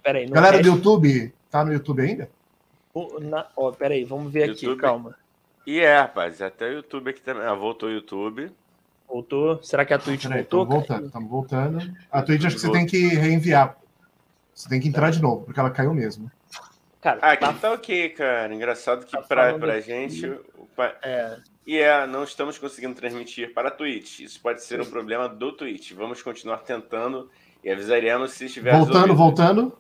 Peraí, 0.08 0.26
no 0.26 0.32
Galera 0.32 0.56
resto... 0.56 0.72
do 0.72 0.78
YouTube, 0.78 1.34
tá 1.52 1.65
no 1.65 1.74
YouTube 1.74 2.02
ainda? 2.02 2.30
Na... 3.20 3.46
Oh, 3.58 3.74
peraí, 3.74 4.06
vamos 4.06 4.32
ver 4.32 4.48
YouTube. 4.48 4.72
aqui, 4.72 4.82
calma. 4.82 5.15
E 5.65 5.82
é, 5.82 6.00
rapaz, 6.00 6.41
até 6.41 6.70
o 6.70 6.74
YouTube 6.76 7.10
aqui 7.10 7.20
também. 7.20 7.43
Ah, 7.43 7.54
voltou 7.54 7.89
o 7.89 7.91
YouTube. 7.91 8.50
Voltou? 9.06 9.62
Será 9.62 9.84
que 9.84 9.93
a 9.93 10.00
Twitch 10.00 10.24
Peraí, 10.24 10.48
voltou? 10.50 10.62
Estamos 10.62 10.88
voltando, 10.88 11.06
estamos 11.08 11.30
voltando. 11.30 11.98
A 12.10 12.22
Twitch 12.22 12.46
acho 12.46 12.56
que 12.56 12.62
você 12.62 12.72
tem 12.72 12.86
que 12.86 13.06
reenviar. 13.15 13.78
Você 14.56 14.70
tem 14.70 14.80
que 14.80 14.88
entrar 14.88 15.12
de 15.12 15.22
novo, 15.22 15.43
porque 15.43 15.60
ela 15.60 15.72
caiu 15.72 15.93
mesmo. 15.93 16.32
Cara, 17.02 17.20
ah, 17.22 17.34
aqui 17.34 17.46
tá, 17.46 17.52
tá 17.52 17.74
ok, 17.74 18.10
cara. 18.12 18.56
Engraçado 18.56 19.06
que 19.06 19.12
tá 19.12 19.22
pra, 19.22 19.60
pra 19.60 19.82
gente. 19.82 20.26
É. 21.04 21.38
E 21.65 21.80
é, 21.80 22.08
não 22.08 22.24
estamos 22.24 22.58
conseguindo 22.58 22.96
transmitir 22.96 23.54
para 23.54 23.67
a 23.67 23.72
Twitch. 23.72 24.22
Isso 24.22 24.39
pode 24.39 24.63
ser 24.63 24.80
um 24.80 24.86
problema 24.86 25.28
do 25.28 25.52
Twitch. 25.52 25.91
Vamos 25.91 26.22
continuar 26.22 26.60
tentando 26.60 27.30
e 27.62 27.70
avisaremos 27.70 28.32
se 28.32 28.46
estiver. 28.46 28.74
Voltando, 28.74 29.13
voltando. 29.13 29.78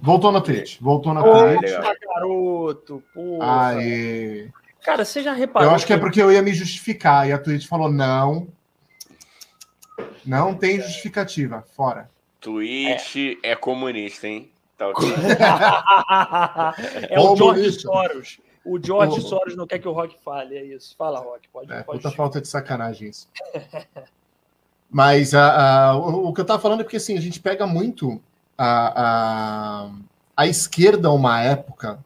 Voltou 0.00 0.32
na 0.32 0.40
Twitch. 0.40 0.78
Voltou 0.80 1.12
na 1.12 1.22
Twitch. 1.22 1.72
Poxa, 1.72 1.96
garoto. 2.06 3.02
Porra. 3.12 3.68
Aê. 3.68 4.48
Cara, 4.82 5.04
você 5.04 5.22
já 5.22 5.32
reparou? 5.32 5.68
Eu 5.68 5.74
acho 5.74 5.86
que 5.86 5.92
é 5.92 5.98
porque 5.98 6.20
eu 6.20 6.32
ia 6.32 6.42
me 6.42 6.52
justificar 6.52 7.28
e 7.28 7.32
a 7.32 7.38
Twitch 7.38 7.66
falou: 7.66 7.90
não. 7.90 8.48
Não 10.24 10.54
tem 10.54 10.80
justificativa. 10.80 11.64
Fora. 11.74 12.10
Twitch 12.40 13.38
é, 13.42 13.52
é 13.52 13.56
comunista, 13.56 14.26
hein? 14.26 14.50
Tá 14.76 14.88
ok. 14.88 15.08
é 17.08 17.20
o 17.20 17.36
George 17.36 17.72
Soros. 17.72 18.40
O 18.64 18.84
George 18.84 19.18
oh. 19.18 19.22
Soros 19.22 19.56
não 19.56 19.66
quer 19.66 19.78
que 19.78 19.88
o 19.88 19.92
Rock 19.92 20.16
fale, 20.24 20.56
é 20.56 20.64
isso. 20.64 20.94
Fala, 20.96 21.18
Rock. 21.18 21.48
Pode, 21.52 21.72
é, 21.72 21.82
pode. 21.82 22.00
Puta 22.00 22.14
falta 22.14 22.40
de 22.40 22.48
sacanagem 22.48 23.08
isso. 23.08 23.28
Mas 24.90 25.32
uh, 25.32 25.96
uh, 25.96 26.28
o 26.28 26.34
que 26.34 26.40
eu 26.40 26.44
tava 26.44 26.60
falando 26.60 26.80
é 26.80 26.84
porque 26.84 26.98
assim, 26.98 27.16
a 27.16 27.20
gente 27.20 27.40
pega 27.40 27.66
muito 27.66 28.22
a, 28.56 29.86
a, 29.86 29.90
a 30.36 30.46
esquerda, 30.46 31.10
uma 31.10 31.40
época, 31.40 31.98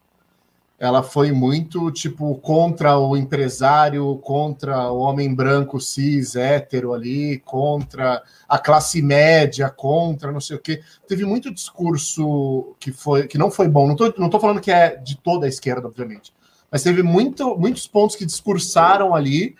ela 0.79 1.03
foi 1.03 1.33
muito 1.33 1.91
tipo 1.91 2.35
contra 2.37 2.99
o 2.99 3.17
empresário, 3.17 4.17
contra 4.19 4.93
o 4.93 4.99
homem 4.99 5.35
branco 5.35 5.81
cis, 5.81 6.37
hétero 6.37 6.93
ali, 6.93 7.39
contra 7.39 8.23
a 8.47 8.59
classe 8.59 9.01
média, 9.01 9.71
contra 9.71 10.31
não 10.31 10.41
sei 10.41 10.57
o 10.57 10.61
quê. 10.61 10.83
Teve 11.09 11.25
muito 11.25 11.53
discurso 11.53 12.75
que 12.79 12.93
foi 12.93 13.27
que 13.27 13.39
não 13.39 13.51
foi 13.51 13.69
bom. 13.69 13.89
Não 13.89 13.97
tô, 13.97 14.13
não 14.19 14.29
tô 14.29 14.39
falando 14.39 14.61
que 14.61 14.71
é 14.71 14.97
de 14.97 15.17
toda 15.17 15.47
a 15.47 15.49
esquerda, 15.49 15.87
obviamente, 15.87 16.33
mas 16.71 16.83
teve 16.83 17.03
muito, 17.03 17.57
muitos 17.57 17.87
pontos 17.87 18.15
que 18.15 18.27
discursaram 18.27 19.15
ali 19.15 19.57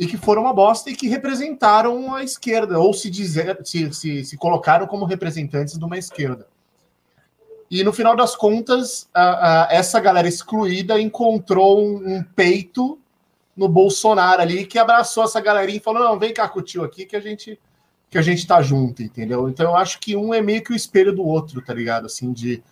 e 0.00 0.06
que 0.06 0.16
foram 0.16 0.40
uma 0.40 0.54
bosta 0.54 0.88
e 0.88 0.96
que 0.96 1.06
representaram 1.08 2.14
a 2.14 2.24
esquerda, 2.24 2.78
ou 2.80 2.94
se, 2.94 3.10
dizer, 3.10 3.60
se, 3.64 3.92
se, 3.92 4.24
se 4.24 4.36
colocaram 4.38 4.86
como 4.86 5.04
representantes 5.04 5.78
de 5.78 5.84
uma 5.84 5.98
esquerda. 5.98 6.46
E 7.70 7.84
no 7.84 7.92
final 7.92 8.16
das 8.16 8.34
contas, 8.34 9.10
a, 9.12 9.66
a, 9.66 9.68
essa 9.70 10.00
galera 10.00 10.26
excluída 10.26 10.98
encontrou 10.98 11.84
um, 11.84 12.16
um, 12.16 12.22
peito 12.22 12.98
no 13.54 13.68
Bolsonaro 13.68 14.40
ali 14.40 14.64
que 14.64 14.78
abraçou 14.78 15.24
essa 15.24 15.38
galerinha 15.38 15.76
e 15.76 15.82
falou: 15.82 16.02
não, 16.02 16.18
vem 16.18 16.32
cá 16.32 16.48
com 16.48 16.60
o 16.60 16.62
tio 16.62 16.82
aqui 16.82 17.04
que 17.04 17.14
a 17.14 17.20
gente 17.20 17.60
que 18.08 18.16
a 18.18 18.22
gente 18.22 18.44
tá 18.46 18.60
junto, 18.62 19.02
entendeu? 19.02 19.50
Então 19.50 19.66
eu 19.66 19.76
acho 19.76 20.00
que 20.00 20.16
um 20.16 20.32
é 20.32 20.40
meio 20.40 20.64
que 20.64 20.72
o 20.72 20.74
espelho 20.74 21.14
do 21.14 21.22
outro, 21.22 21.62
tá 21.62 21.74
ligado? 21.74 22.06
Assim, 22.06 22.32
de. 22.32 22.62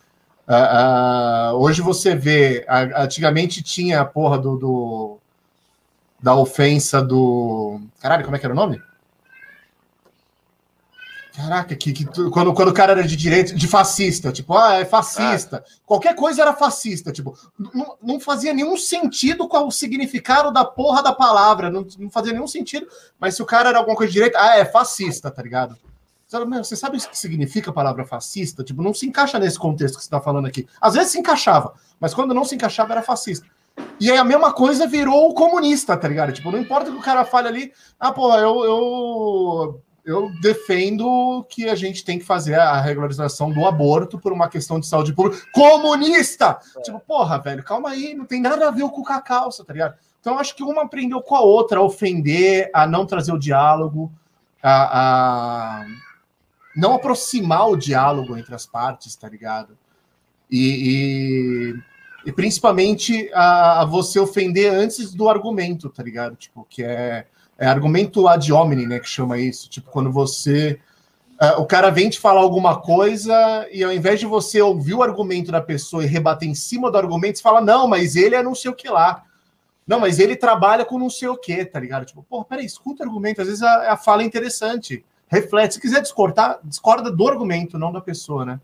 Uh, 0.49 1.53
uh, 1.53 1.57
hoje 1.59 1.83
você 1.83 2.17
vê, 2.17 2.67
uh, 2.67 3.03
antigamente 3.03 3.63
tinha 3.63 4.01
a 4.01 4.05
porra 4.05 4.39
do, 4.39 4.57
do, 4.57 5.19
da 6.21 6.35
ofensa 6.35 7.03
do. 7.03 7.81
Caralho, 8.01 8.25
como 8.25 8.37
é 8.37 8.39
que 8.39 8.47
era 8.47 8.53
o 8.53 8.57
nome? 8.57 8.81
Caraca, 11.39 11.77
que, 11.77 11.93
que 11.93 12.05
quando, 12.31 12.53
quando 12.53 12.69
o 12.69 12.75
cara 12.75 12.91
era 12.91 13.05
de 13.05 13.15
direita, 13.15 13.55
de 13.55 13.69
fascista, 13.69 14.33
tipo, 14.33 14.57
ah, 14.57 14.75
é 14.75 14.85
fascista. 14.85 15.65
Ah. 15.65 15.71
Qualquer 15.87 16.17
coisa 16.17 16.43
era 16.43 16.53
fascista, 16.53 17.13
tipo, 17.13 17.39
não, 17.57 17.97
não 18.03 18.19
fazia 18.19 18.53
nenhum 18.53 18.77
sentido 18.77 19.47
qual 19.47 19.69
o 19.69 19.71
significado 19.71 20.53
da 20.53 20.65
porra 20.65 21.01
da 21.01 21.13
palavra, 21.13 21.71
não, 21.71 21.87
não 21.97 22.11
fazia 22.11 22.33
nenhum 22.33 22.49
sentido, 22.49 22.89
mas 23.21 23.37
se 23.37 23.43
o 23.43 23.47
cara 23.47 23.69
era 23.69 23.79
alguma 23.79 23.97
coisa 23.97 24.11
de 24.11 24.15
direita, 24.15 24.37
ah, 24.41 24.57
é 24.57 24.65
fascista, 24.65 25.31
tá 25.31 25.41
ligado? 25.41 25.79
Você 26.29 26.75
sabe 26.75 26.99
o 26.99 27.01
que 27.01 27.17
significa 27.17 27.71
a 27.71 27.73
palavra 27.73 28.05
fascista? 28.05 28.65
Tipo, 28.65 28.83
não 28.83 28.93
se 28.93 29.07
encaixa 29.07 29.39
nesse 29.39 29.59
contexto 29.61 29.95
que 29.95 30.03
você 30.03 30.09
está 30.09 30.21
falando 30.21 30.47
aqui. 30.47 30.67
Às 30.81 30.95
vezes 30.95 31.13
se 31.13 31.21
encaixava, 31.21 31.73
mas 32.01 32.13
quando 32.13 32.35
não 32.35 32.45
se 32.45 32.57
encaixava 32.57 32.93
era 32.95 33.03
fascista. 33.03 33.47
E 34.01 34.11
aí 34.11 34.17
a 34.17 34.25
mesma 34.25 34.53
coisa 34.53 34.87
virou 34.87 35.31
o 35.31 35.35
comunista, 35.35 35.97
tá 35.97 36.07
ligado? 36.07 36.33
Tipo, 36.33 36.51
não 36.51 36.59
importa 36.59 36.91
que 36.91 36.97
o 36.97 37.03
cara 37.03 37.25
fale 37.25 37.49
ali, 37.49 37.73
ah, 37.99 38.13
pô, 38.13 38.33
eu, 38.35 38.65
eu 38.65 39.83
eu 40.09 40.33
defendo 40.41 41.45
que 41.51 41.69
a 41.69 41.75
gente 41.75 42.03
tem 42.03 42.19
que 42.19 42.25
fazer 42.25 42.55
a 42.55 42.81
regularização 42.81 43.53
do 43.53 43.67
aborto 43.67 44.19
por 44.19 44.33
uma 44.33 44.49
questão 44.49 44.81
de 44.81 44.87
saúde 44.87 45.13
pública. 45.13 45.45
Comunista! 45.53 46.59
É. 46.77 46.81
Tipo, 46.81 46.99
porra, 46.99 47.39
velho, 47.39 47.63
calma 47.63 47.91
aí, 47.91 48.15
não 48.15 48.25
tem 48.25 48.41
nada 48.41 48.69
a 48.69 48.71
ver 48.71 48.89
com 48.89 49.07
a 49.07 49.21
calça, 49.21 49.63
tá 49.63 49.73
ligado? 49.75 49.97
Então, 50.19 50.39
acho 50.39 50.57
que 50.57 50.63
uma 50.63 50.85
aprendeu 50.85 51.21
com 51.21 51.35
a 51.35 51.41
outra 51.41 51.81
a 51.81 51.83
ofender, 51.83 52.71
a 52.73 52.87
não 52.87 53.05
trazer 53.05 53.33
o 53.33 53.39
diálogo, 53.39 54.11
a, 54.63 55.83
a 55.83 55.87
não 56.75 56.95
aproximar 56.95 57.69
o 57.69 57.77
diálogo 57.77 58.35
entre 58.35 58.55
as 58.55 58.65
partes, 58.65 59.15
tá 59.15 59.29
ligado? 59.29 59.77
E, 60.51 61.75
e, 61.75 61.83
e 62.27 62.33
principalmente 62.33 63.31
a, 63.33 63.83
a, 63.83 63.85
você 63.85 64.19
ofender 64.19 64.73
antes 64.73 65.15
do 65.15 65.29
argumento, 65.29 65.89
tá 65.89 66.03
ligado? 66.03 66.37
Tipo, 66.37 66.67
que 66.69 66.83
é 66.83 67.27
é 67.59 67.67
argumento 67.67 68.29
ad 68.29 68.53
hominem, 68.53 68.87
né, 68.87 69.01
que 69.01 69.09
chama 69.09 69.37
isso. 69.37 69.69
Tipo, 69.69 69.91
quando 69.91 70.13
você. 70.13 70.79
Uh, 71.41 71.61
o 71.61 71.67
cara 71.67 71.91
vem 71.91 72.09
te 72.09 72.19
falar 72.19 72.41
alguma 72.41 72.81
coisa 72.81 73.69
e 73.71 73.85
ao 73.85 73.93
invés 73.93 74.19
de 74.19 74.27
você 74.27 74.61
ouvir 74.61 74.95
o 74.95 75.05
argumento 75.05 75.53
da 75.53 75.61
pessoa 75.61 76.03
e 76.03 76.07
rebater 76.07 76.49
em 76.49 76.55
cima 76.55 76.91
do 76.91 76.99
argumento, 76.99 77.39
você 77.39 77.43
fala, 77.43 77.61
não, 77.61 77.87
mas 77.87 78.17
ele 78.17 78.35
é 78.35 78.43
não 78.43 78.57
sei 78.57 78.71
o 78.71 78.75
que 78.75 78.89
lá. 78.89 79.23
Não, 79.87 80.01
mas 80.01 80.19
ele 80.19 80.35
trabalha 80.35 80.85
com 80.85 80.99
não 80.99 81.09
sei 81.09 81.29
o 81.29 81.37
que, 81.37 81.65
tá 81.65 81.79
ligado? 81.79 82.05
Tipo, 82.05 82.25
porra, 82.25 82.45
peraí, 82.45 82.67
escuta 82.67 83.05
o 83.05 83.07
argumento. 83.07 83.41
Às 83.41 83.47
vezes 83.47 83.63
a, 83.63 83.93
a 83.93 83.97
fala 83.97 84.23
é 84.23 84.27
interessante. 84.27 85.05
Reflete. 85.29 85.75
Se 85.75 85.81
quiser 85.81 86.03
discordar, 86.03 86.59
discorda 86.65 87.11
do 87.11 87.29
argumento, 87.29 87.79
não 87.79 87.93
da 87.93 88.01
pessoa, 88.01 88.45
né? 88.45 88.61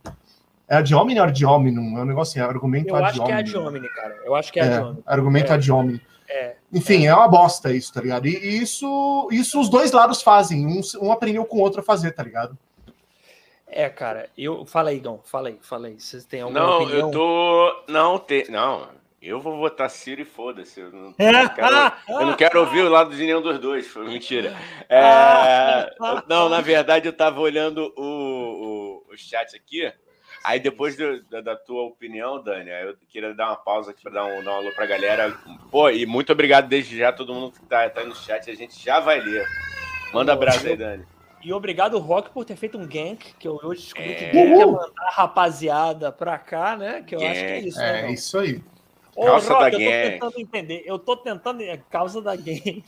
É 0.75 0.79
ad 0.79 0.95
hominem 0.95 1.23
ou 1.23 1.29
ad 1.29 1.45
hominum? 1.47 1.99
É 1.99 2.03
um 2.03 2.05
negócio 2.05 2.33
assim, 2.33 2.41
é 2.41 2.51
argumento 2.51 2.89
Eu 2.89 2.97
ad 2.97 3.21
hominem. 3.21 3.25
Eu 3.25 3.25
acho 3.25 3.25
que 3.25 3.33
é 3.33 3.37
ad 3.37 3.57
hominem, 3.57 3.91
cara. 3.91 4.21
Eu 4.25 4.35
acho 4.35 4.53
que 4.53 4.61
é, 4.61 4.63
é 4.63 4.67
ad 4.67 4.79
hominem. 4.81 5.03
Argumento 5.07 5.53
é. 5.53 5.55
ad 5.55 5.73
hominem. 5.73 6.01
É. 6.29 6.57
Enfim, 6.73 7.07
é. 7.07 7.11
é. 7.11 7.15
uma 7.15 7.29
bosta 7.29 7.73
isso, 7.73 7.93
tá 7.93 8.01
ligado? 8.01 8.27
E 8.27 8.59
isso, 8.59 9.29
isso 9.31 9.61
os 9.61 9.69
dois 9.69 9.93
lados 9.93 10.21
fazem. 10.21 10.67
Um, 10.67 10.81
um 11.01 11.13
aprendeu 11.13 11.45
com 11.45 11.59
o 11.59 11.61
outro 11.61 11.81
a 11.81 11.85
fazer, 11.85 12.11
tá 12.11 12.25
ligado? 12.25 12.59
É, 13.69 13.89
cara, 13.89 14.29
eu. 14.37 14.67
Fala 14.67 14.91
aí, 14.91 14.99
Gão, 14.99 15.21
fala 15.25 15.49
aí, 15.49 15.59
fala 15.63 15.87
aí. 15.87 15.99
Vocês 15.99 16.25
têm 16.25 16.41
alguma 16.41 16.61
não, 16.61 16.83
opinião? 16.83 17.07
eu 17.07 17.11
tô. 17.11 17.85
Não, 17.89 18.19
te... 18.19 18.51
não. 18.51 18.89
Eu 19.23 19.41
vou 19.41 19.57
votar 19.57 19.89
Ciro 19.89 20.21
e 20.21 20.25
foda-se. 20.25 20.81
Eu, 20.81 20.93
não... 20.93 21.15
eu, 21.19 21.33
não 21.33 21.49
quero... 21.49 21.93
eu 22.09 22.27
não 22.27 22.37
quero 22.37 22.61
ouvir 22.61 22.83
o 22.83 22.91
lado 22.91 23.17
de 23.17 23.25
nenhum 23.25 23.41
dos 23.41 23.59
dois. 23.59 23.87
Foi 23.87 24.05
mentira. 24.07 24.55
É... 24.87 25.91
Não, 26.29 26.51
na 26.51 26.61
verdade, 26.61 27.09
eu 27.09 27.13
tava 27.13 27.41
olhando 27.41 27.91
o, 27.97 29.03
o, 29.09 29.13
o 29.13 29.17
chat 29.17 29.57
aqui. 29.57 29.91
Aí 30.45 30.61
depois 30.61 30.95
do, 30.95 31.23
da, 31.25 31.41
da, 31.41 31.57
tua 31.57 31.85
opinião, 31.85 32.43
Dani, 32.43 32.69
eu 32.69 32.95
queria 33.09 33.33
dar 33.33 33.47
uma 33.47 33.57
pausa 33.57 33.93
aqui 33.93 34.03
para 34.03 34.13
dar 34.13 34.27
um, 34.27 34.45
dar 34.45 34.53
um 34.53 34.57
alô 34.57 34.71
para 34.73 34.85
a 34.85 34.87
galera. 34.87 35.35
Pô, 35.71 35.89
e 35.89 36.05
muito 36.05 36.31
obrigado 36.31 36.69
desde 36.69 36.99
já 36.99 37.11
todo 37.11 37.33
mundo 37.33 37.53
que 37.53 37.63
está 37.63 37.89
tá 37.89 38.03
aí 38.03 38.07
no 38.07 38.15
chat, 38.15 38.51
a 38.51 38.55
gente 38.55 38.79
já 38.85 39.01
vai 39.01 39.21
ler. 39.21 39.47
Manda 40.13 40.35
abraço 40.35 40.67
aí, 40.67 40.77
Dani. 40.77 41.07
E 41.43 41.51
obrigado, 41.51 41.99
Rock, 41.99 42.31
por 42.31 42.45
ter 42.45 42.57
feito 42.57 42.77
um 42.77 42.87
gank, 42.87 43.35
que 43.39 43.49
eu 43.49 43.59
hoje 43.63 43.83
descobri 43.83 44.13
é... 44.13 44.15
que 44.15 44.27
gank 44.27 44.61
é 44.61 44.67
mandar 44.67 44.93
a 44.99 45.11
rapaziada 45.13 46.13
pra 46.13 46.39
cá, 46.39 46.77
né? 46.77 47.03
Que 47.03 47.15
eu 47.15 47.21
gank. 47.21 47.31
acho 47.31 47.41
que 47.41 47.47
é 47.47 47.61
isso. 47.61 47.79
Né, 47.79 48.01
é, 48.01 48.13
isso 48.13 48.39
aí. 48.39 48.63
Ô, 49.17 49.27
causa 49.27 49.53
Rock, 49.53 49.71
da 49.71 49.81
eu 49.81 49.91
gang. 49.91 50.19
tô 50.19 50.31
tentando 50.31 50.41
entender. 50.41 50.83
Eu 50.85 50.99
tô 50.99 51.17
tentando. 51.17 51.63
É 51.63 51.77
causa 51.91 52.21
da 52.21 52.35
gang. 52.35 52.85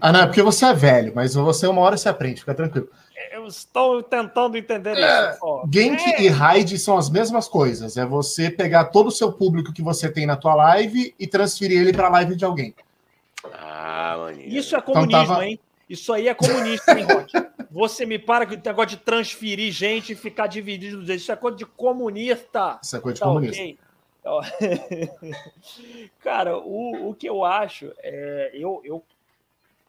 Ah, 0.00 0.12
não, 0.12 0.20
é 0.20 0.26
porque 0.26 0.42
você 0.42 0.66
é 0.66 0.74
velho, 0.74 1.12
mas 1.14 1.34
você 1.34 1.66
uma 1.66 1.80
hora 1.80 1.96
se 1.96 2.08
aprende, 2.08 2.40
fica 2.40 2.54
tranquilo. 2.54 2.88
Eu 3.32 3.46
estou 3.46 4.02
tentando 4.02 4.56
entender 4.56 4.96
é, 4.96 5.30
isso. 5.30 5.62
Gank 5.66 6.02
é. 6.02 6.22
e 6.22 6.28
raid 6.28 6.78
são 6.78 6.96
as 6.96 7.10
mesmas 7.10 7.46
coisas. 7.46 7.96
É 7.96 8.04
você 8.04 8.50
pegar 8.50 8.86
todo 8.86 9.08
o 9.08 9.12
seu 9.12 9.32
público 9.32 9.72
que 9.72 9.82
você 9.82 10.10
tem 10.10 10.26
na 10.26 10.36
tua 10.36 10.54
live 10.54 11.14
e 11.18 11.26
transferir 11.26 11.80
ele 11.80 11.92
para 11.92 12.06
a 12.06 12.10
live 12.10 12.34
de 12.34 12.44
alguém. 12.44 12.74
Ah, 13.52 14.16
maneiro. 14.18 14.50
Isso 14.50 14.74
é 14.74 14.80
comunismo, 14.80 15.22
então, 15.22 15.26
tava... 15.26 15.46
hein? 15.46 15.60
Isso 15.88 16.12
aí 16.12 16.28
é 16.28 16.34
comunista, 16.34 16.98
hein, 16.98 17.04
Rock? 17.04 17.32
Você 17.70 18.06
me 18.06 18.18
para 18.18 18.46
com 18.46 18.54
o 18.54 18.56
negócio 18.64 18.90
de 18.90 18.96
transferir 18.98 19.72
gente 19.72 20.12
e 20.12 20.16
ficar 20.16 20.46
dividido. 20.46 21.12
Isso 21.12 21.30
é 21.30 21.36
coisa 21.36 21.56
de 21.56 21.66
comunista. 21.66 22.78
Isso 22.82 22.96
é 22.96 23.00
coisa 23.00 23.14
de 23.14 23.20
tá 23.20 23.26
comunista. 23.26 23.62
Okay? 23.62 23.78
Cara, 26.20 26.58
o, 26.58 27.10
o 27.10 27.14
que 27.14 27.28
eu 27.28 27.44
acho 27.44 27.92
é. 27.98 28.50
Eu, 28.54 28.80
eu, 28.84 29.02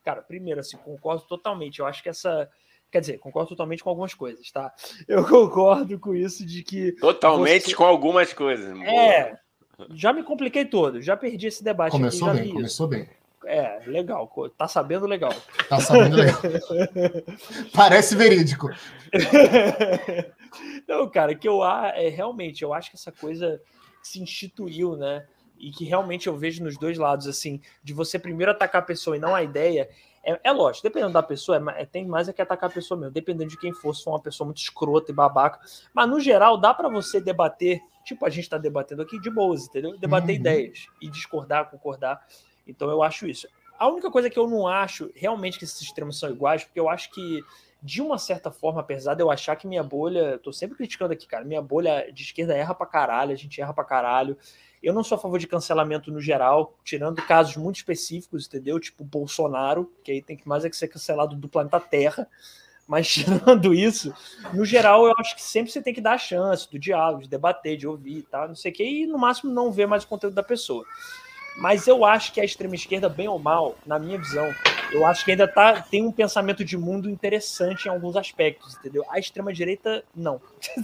cara, 0.03 0.21
primeiro, 0.21 0.59
assim, 0.59 0.77
concordo 0.77 1.23
totalmente. 1.23 1.79
Eu 1.79 1.85
acho 1.85 2.01
que 2.01 2.09
essa. 2.09 2.49
Quer 2.89 3.01
dizer, 3.01 3.19
concordo 3.19 3.49
totalmente 3.49 3.83
com 3.83 3.89
algumas 3.89 4.13
coisas, 4.13 4.49
tá? 4.51 4.73
Eu 5.07 5.23
concordo 5.27 5.99
com 5.99 6.13
isso 6.15 6.45
de 6.45 6.63
que. 6.63 6.93
Totalmente 6.93 7.65
você... 7.65 7.75
com 7.75 7.85
algumas 7.85 8.33
coisas. 8.33 8.77
É. 8.81 9.37
Já 9.93 10.13
me 10.13 10.23
compliquei 10.23 10.63
todo, 10.63 11.01
já 11.01 11.17
perdi 11.17 11.47
esse 11.47 11.63
debate. 11.63 11.91
Começou 11.91 12.29
aqui, 12.29 12.41
bem, 12.41 12.53
começou 12.53 12.87
bem. 12.87 13.09
É, 13.45 13.81
legal. 13.87 14.31
Tá 14.55 14.67
sabendo 14.67 15.07
legal. 15.07 15.33
Tá 15.67 15.79
sabendo 15.79 16.15
legal. 16.15 16.39
Parece 17.73 18.15
verídico. 18.15 18.69
Não, 20.87 21.09
cara, 21.09 21.33
que 21.33 21.47
eu 21.47 21.65
é, 21.65 22.07
realmente, 22.09 22.61
eu 22.61 22.73
acho 22.73 22.91
que 22.91 22.97
essa 22.97 23.11
coisa 23.11 23.59
se 24.01 24.21
instituiu, 24.21 24.95
né? 24.95 25.25
E 25.57 25.71
que 25.71 25.85
realmente 25.85 26.27
eu 26.27 26.35
vejo 26.35 26.63
nos 26.63 26.77
dois 26.77 26.97
lados, 26.97 27.27
assim, 27.27 27.61
de 27.83 27.93
você 27.93 28.17
primeiro 28.17 28.51
atacar 28.51 28.81
a 28.81 28.85
pessoa 28.85 29.15
e 29.15 29.19
não 29.19 29.35
a 29.35 29.43
ideia. 29.43 29.89
É, 30.23 30.39
é 30.43 30.51
lógico, 30.51 30.83
dependendo 30.83 31.13
da 31.13 31.23
pessoa, 31.23 31.57
é, 31.57 31.81
é, 31.81 31.85
tem 31.85 32.05
mais 32.05 32.27
é 32.27 32.33
que 32.33 32.41
atacar 32.41 32.69
a 32.69 32.73
pessoa 32.73 32.99
mesmo, 32.99 33.13
dependendo 33.13 33.49
de 33.49 33.57
quem 33.57 33.73
for, 33.73 33.95
se 33.95 34.03
for 34.03 34.11
uma 34.11 34.21
pessoa 34.21 34.45
muito 34.45 34.59
escrota 34.59 35.11
e 35.11 35.15
babaca. 35.15 35.59
Mas 35.93 36.09
no 36.09 36.19
geral, 36.19 36.57
dá 36.57 36.73
para 36.73 36.89
você 36.89 37.19
debater, 37.19 37.79
tipo 38.05 38.25
a 38.25 38.29
gente 38.29 38.43
está 38.43 38.57
debatendo 38.57 39.01
aqui, 39.01 39.19
de 39.19 39.29
boas, 39.29 39.67
entendeu? 39.67 39.97
Debater 39.97 40.35
uhum. 40.35 40.41
ideias 40.41 40.87
e 41.01 41.09
discordar, 41.09 41.69
concordar. 41.69 42.25
Então 42.67 42.89
eu 42.89 43.01
acho 43.01 43.27
isso. 43.27 43.47
A 43.77 43.87
única 43.87 44.11
coisa 44.11 44.29
que 44.29 44.37
eu 44.37 44.47
não 44.47 44.67
acho 44.67 45.09
realmente 45.15 45.57
que 45.57 45.65
esses 45.65 45.81
extremos 45.81 46.19
são 46.19 46.29
iguais, 46.29 46.63
porque 46.63 46.79
eu 46.79 46.87
acho 46.87 47.09
que 47.11 47.41
de 47.81 48.01
uma 48.01 48.17
certa 48.17 48.51
forma, 48.51 48.81
apesar 48.81 49.15
de 49.15 49.23
eu 49.23 49.31
achar 49.31 49.55
que 49.55 49.67
minha 49.67 49.83
bolha, 49.83 50.37
tô 50.37 50.53
sempre 50.53 50.77
criticando 50.77 51.13
aqui, 51.13 51.25
cara, 51.25 51.43
minha 51.43 51.61
bolha 51.61 52.11
de 52.13 52.21
esquerda 52.21 52.55
erra 52.55 52.75
pra 52.75 52.85
caralho, 52.85 53.31
a 53.31 53.35
gente 53.35 53.59
erra 53.59 53.73
pra 53.73 53.83
caralho. 53.83 54.37
Eu 54.83 54.93
não 54.93 55.03
sou 55.03 55.15
a 55.15 55.19
favor 55.19 55.39
de 55.39 55.47
cancelamento 55.47 56.11
no 56.11 56.21
geral, 56.21 56.77
tirando 56.83 57.21
casos 57.23 57.55
muito 57.57 57.77
específicos, 57.77 58.47
entendeu? 58.47 58.79
Tipo 58.79 59.03
Bolsonaro, 59.03 59.91
que 60.03 60.11
aí 60.11 60.21
tem 60.21 60.37
que 60.37 60.47
mais 60.47 60.63
é 60.63 60.69
que 60.69 60.75
ser 60.75 60.87
cancelado 60.87 61.35
do 61.35 61.49
planeta 61.49 61.79
Terra. 61.79 62.27
Mas 62.87 63.07
tirando 63.13 63.73
isso, 63.73 64.13
no 64.53 64.65
geral, 64.65 65.05
eu 65.05 65.13
acho 65.17 65.35
que 65.35 65.41
sempre 65.41 65.71
você 65.71 65.81
tem 65.81 65.93
que 65.93 66.01
dar 66.01 66.13
a 66.13 66.17
chance 66.17 66.69
do 66.69 66.77
diálogo, 66.77 67.23
de 67.23 67.29
debater, 67.29 67.77
de 67.77 67.87
ouvir, 67.87 68.23
tá? 68.23 68.47
Não 68.47 68.55
sei 68.55 68.71
o 68.71 68.75
que, 68.75 68.83
e 68.83 69.07
no 69.07 69.17
máximo 69.17 69.51
não 69.51 69.71
ver 69.71 69.87
mais 69.87 70.03
o 70.03 70.07
conteúdo 70.07 70.33
da 70.33 70.43
pessoa. 70.43 70.85
Mas 71.57 71.87
eu 71.87 72.05
acho 72.05 72.33
que 72.33 72.39
a 72.39 72.45
extrema 72.45 72.75
esquerda, 72.75 73.09
bem 73.09 73.27
ou 73.27 73.37
mal, 73.37 73.75
na 73.85 73.99
minha 73.99 74.17
visão, 74.17 74.53
eu 74.91 75.05
acho 75.05 75.23
que 75.25 75.31
ainda 75.31 75.47
tá, 75.47 75.81
tem 75.81 76.05
um 76.05 76.11
pensamento 76.11 76.63
de 76.63 76.77
mundo 76.77 77.09
interessante 77.09 77.85
em 77.85 77.89
alguns 77.89 78.15
aspectos, 78.15 78.75
entendeu? 78.75 79.03
A 79.09 79.19
extrema 79.19 79.53
direita, 79.53 80.03
não. 80.15 80.41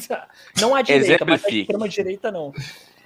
não 0.59 0.75
a 0.75 0.81
direita, 0.81 1.25
mas 1.25 1.43
a 1.45 1.49
extrema 1.49 1.89
direita, 1.89 2.31
não. 2.31 2.53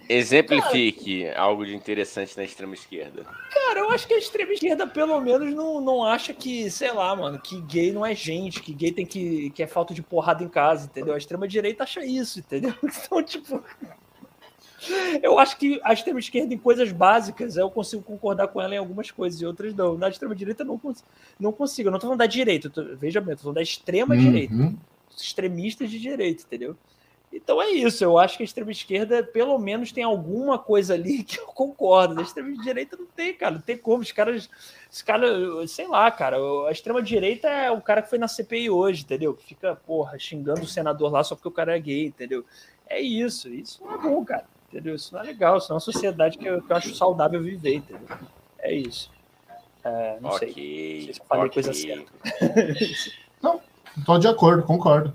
Exemplifique 0.09 1.23
cara, 1.23 1.39
algo 1.39 1.65
de 1.65 1.73
interessante 1.73 2.35
na 2.35 2.43
extrema 2.43 2.73
esquerda. 2.73 3.23
Cara, 3.49 3.79
eu 3.79 3.89
acho 3.91 4.05
que 4.05 4.13
a 4.13 4.17
extrema 4.17 4.51
esquerda, 4.51 4.85
pelo 4.85 5.19
menos, 5.21 5.53
não, 5.53 5.79
não 5.79 6.03
acha 6.03 6.33
que, 6.33 6.69
sei 6.69 6.91
lá, 6.91 7.15
mano, 7.15 7.39
que 7.39 7.61
gay 7.61 7.93
não 7.93 8.05
é 8.05 8.13
gente, 8.13 8.61
que 8.61 8.73
gay 8.73 8.91
tem 8.91 9.05
que, 9.05 9.51
que 9.51 9.63
é 9.63 9.67
falta 9.67 9.93
de 9.93 10.01
porrada 10.01 10.43
em 10.43 10.49
casa, 10.49 10.85
entendeu? 10.85 11.13
A 11.13 11.17
extrema 11.17 11.47
direita 11.47 11.83
acha 11.83 12.03
isso, 12.03 12.39
entendeu? 12.39 12.73
Então, 12.83 13.23
tipo. 13.23 13.63
Eu 15.21 15.37
acho 15.37 15.57
que 15.57 15.79
a 15.83 15.93
extrema-esquerda, 15.93 16.53
em 16.53 16.57
coisas 16.57 16.91
básicas, 16.91 17.55
eu 17.55 17.69
consigo 17.69 18.01
concordar 18.01 18.47
com 18.47 18.59
ela 18.59 18.73
em 18.73 18.77
algumas 18.77 19.11
coisas 19.11 19.39
e 19.39 19.45
outras 19.45 19.73
não. 19.75 19.97
Na 19.97 20.09
extrema-direita, 20.09 20.63
não, 20.63 20.77
cons 20.77 21.03
não 21.39 21.51
consigo. 21.51 21.87
Eu 21.87 21.91
não 21.91 21.97
estou 21.97 22.09
falando 22.09 22.19
da 22.19 22.25
direita, 22.25 22.69
tô, 22.69 22.83
veja 22.95 23.21
bem, 23.21 23.33
estou 23.33 23.43
falando 23.43 23.55
da 23.55 23.61
extrema-direita. 23.61 24.53
Uhum. 24.53 24.77
Extremistas 25.15 25.89
de 25.89 25.99
direita, 25.99 26.43
entendeu? 26.43 26.75
Então 27.31 27.61
é 27.61 27.69
isso. 27.69 28.03
Eu 28.03 28.17
acho 28.17 28.37
que 28.37 28.43
a 28.43 28.45
extrema-esquerda, 28.45 29.23
pelo 29.23 29.57
menos, 29.59 29.91
tem 29.91 30.03
alguma 30.03 30.57
coisa 30.57 30.95
ali 30.95 31.21
que 31.23 31.39
eu 31.39 31.47
concordo. 31.47 32.19
A 32.19 32.23
extrema-direita 32.23 32.97
não 32.97 33.05
tem, 33.05 33.33
cara. 33.33 33.55
Não 33.55 33.61
tem 33.61 33.77
como. 33.77 34.01
Os 34.01 34.11
caras, 34.11 34.49
os 34.91 35.01
caras, 35.01 35.71
sei 35.71 35.87
lá, 35.87 36.09
cara. 36.09 36.37
A 36.67 36.71
extrema-direita 36.71 37.47
é 37.47 37.69
o 37.69 37.81
cara 37.81 38.01
que 38.01 38.09
foi 38.09 38.17
na 38.17 38.27
CPI 38.27 38.69
hoje, 38.69 39.03
entendeu? 39.03 39.33
Que 39.35 39.45
fica, 39.45 39.75
porra, 39.75 40.17
xingando 40.17 40.61
o 40.61 40.67
senador 40.67 41.11
lá 41.11 41.23
só 41.23 41.35
porque 41.35 41.47
o 41.47 41.51
cara 41.51 41.75
é 41.75 41.79
gay, 41.79 42.07
entendeu? 42.07 42.43
É 42.89 42.99
isso. 42.99 43.47
Isso 43.47 43.81
não 43.83 43.93
é 43.93 43.97
bom, 43.97 44.25
cara 44.25 44.45
entendeu? 44.71 44.95
Isso 44.95 45.13
não 45.13 45.21
é 45.21 45.25
legal, 45.25 45.57
isso 45.57 45.71
é 45.71 45.75
uma 45.75 45.79
sociedade 45.81 46.37
que 46.37 46.45
eu, 46.45 46.61
que 46.61 46.71
eu 46.71 46.75
acho 46.75 46.95
saudável 46.95 47.43
viver, 47.43 47.75
entendeu? 47.75 48.17
É 48.59 48.73
isso. 48.73 49.11
É, 49.83 50.17
não 50.21 50.29
okay, 50.31 50.53
sei. 50.53 50.97
Não 50.97 51.05
sei 51.05 51.13
se 51.13 51.19
eu 51.19 51.25
falei 51.25 51.45
okay. 51.45 51.63
coisa 51.63 51.73
certa. 51.73 52.11
não, 53.41 53.61
estou 53.97 54.19
de 54.19 54.27
acordo, 54.27 54.63
concordo. 54.63 55.13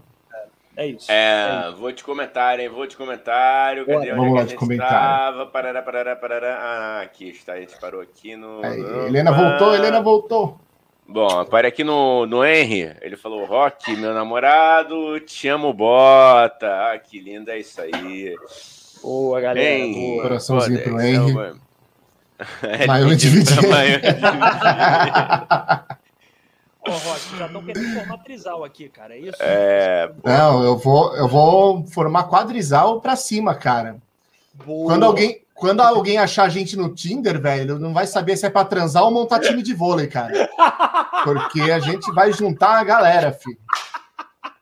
É, 0.77 0.85
é 0.85 0.87
isso. 0.89 1.11
É, 1.11 1.69
é 1.69 1.71
vou 1.73 1.93
te 1.93 2.05
comentar, 2.05 2.59
hein? 2.59 2.69
Vou 2.69 2.87
te 2.87 2.97
comentário. 2.97 3.87
Cadê 3.87 4.13
Vamos 4.13 4.35
lá 4.35 4.45
de 4.45 4.57
comentário. 4.57 5.47
Parará, 5.49 5.83
parará, 5.83 6.17
parará. 6.17 6.57
Ah, 6.57 7.01
aqui 7.03 7.31
está. 7.31 7.55
A 7.55 7.61
gente 7.61 7.79
parou 7.79 8.01
aqui 8.01 8.37
no. 8.37 8.65
Aí, 8.65 8.81
Helena 9.07 9.31
voltou, 9.31 9.75
Helena 9.75 10.01
voltou. 10.01 10.61
Bom, 11.09 11.45
parei 11.45 11.69
aqui 11.69 11.85
no, 11.85 12.27
no 12.27 12.45
Henry. 12.45 12.97
Ele 13.01 13.17
falou: 13.17 13.45
Rock, 13.45 13.97
meu 13.97 14.13
namorado, 14.13 15.21
te 15.21 15.47
amo, 15.47 15.73
bota. 15.73 16.91
Ah, 16.91 16.99
que 16.99 17.21
linda 17.21 17.53
é 17.53 17.61
isso 17.61 17.81
aí. 17.81 18.35
Boa, 19.07 19.41
galera. 19.41 19.79
Henry, 19.79 19.95
boa. 19.95 20.23
Coraçãozinho 20.23 20.83
pro 20.83 21.01
Henry. 21.01 21.61
É, 22.61 22.87
Maior 22.89 23.15
dividido. 23.15 23.61
Ô, 26.81 26.91
Rock, 26.91 27.39
já 27.39 27.47
estão 27.47 27.63
querendo 27.65 27.95
formar 27.95 28.19
trisal 28.19 28.65
aqui, 28.65 28.89
cara. 28.89 29.15
É 29.15 29.19
isso? 29.21 29.37
É... 29.39 30.11
Não, 30.25 30.65
eu 30.65 30.77
vou, 30.77 31.17
eu 31.17 31.29
vou 31.29 31.87
formar 31.87 32.29
quadrisal 32.29 33.01
pra 33.01 33.15
cima, 33.15 33.55
cara. 33.55 33.97
Boa. 34.55 34.91
Quando 34.93 35.05
alguém, 35.05 35.41
quando 35.55 35.81
alguém 35.83 36.19
achar 36.19 36.43
a 36.43 36.49
gente 36.49 36.77
no 36.77 36.93
Tinder, 36.93 37.41
velho, 37.41 37.79
não 37.79 37.95
vai 37.95 38.09
saber 38.09 38.37
se 38.37 38.45
é 38.45 38.51
pra 38.51 38.65
transar 38.65 39.05
ou 39.05 39.13
montar 39.13 39.39
time 39.39 39.63
de 39.63 39.73
vôlei, 39.73 40.09
cara. 40.09 40.51
Porque 41.23 41.61
a 41.61 41.79
gente 41.79 42.11
vai 42.13 42.33
juntar 42.33 42.81
a 42.81 42.85
galera, 42.85 43.31
filho. 43.31 43.59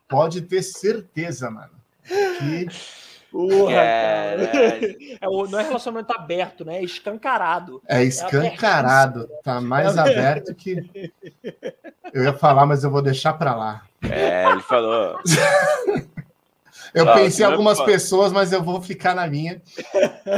Pode 0.06 0.42
ter 0.42 0.62
certeza, 0.62 1.50
mano. 1.50 1.72
Que 2.06 2.68
Porra. 3.34 3.74
É, 5.20 5.28
o, 5.28 5.46
não 5.46 5.58
é 5.58 5.62
relacionamento 5.62 6.12
aberto, 6.12 6.64
né? 6.64 6.78
É 6.78 6.82
escancarado. 6.82 7.80
É 7.88 8.02
escancarado. 8.02 9.28
É 9.30 9.42
tá 9.42 9.60
mais 9.60 9.96
é 9.96 10.00
aberto 10.00 10.54
que. 10.54 11.12
Eu 12.12 12.24
ia 12.24 12.32
falar, 12.32 12.66
mas 12.66 12.84
eu 12.84 12.90
vou 12.90 13.00
deixar 13.00 13.32
para 13.34 13.54
lá. 13.54 13.82
É, 14.02 14.44
ele 14.50 14.60
falou. 14.60 15.18
Eu 16.94 17.12
pensei 17.12 17.44
em 17.44 17.48
algumas 17.50 17.80
pessoas, 17.80 18.32
mas 18.32 18.52
eu 18.52 18.62
vou 18.62 18.80
ficar 18.80 19.14
na 19.14 19.26
minha. 19.26 19.60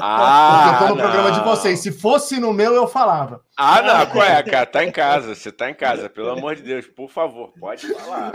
Ah, 0.00 0.72
eu 0.72 0.78
tô 0.78 0.94
no 0.94 1.02
não. 1.02 1.10
programa 1.10 1.32
de 1.32 1.40
vocês. 1.40 1.80
Se 1.80 1.92
fosse 1.92 2.40
no 2.40 2.52
meu, 2.52 2.72
eu 2.72 2.88
falava. 2.88 3.42
Ah, 3.56 3.82
não, 3.82 4.06
qual 4.06 4.24
é, 4.24 4.42
cara? 4.42 4.66
Tá 4.66 4.82
em 4.82 4.90
casa. 4.90 5.34
Você 5.34 5.52
tá 5.52 5.70
em 5.70 5.74
casa, 5.74 6.08
pelo 6.08 6.30
amor 6.30 6.56
de 6.56 6.62
Deus, 6.62 6.86
por 6.86 7.10
favor, 7.10 7.52
pode 7.60 7.86
falar. 7.92 8.32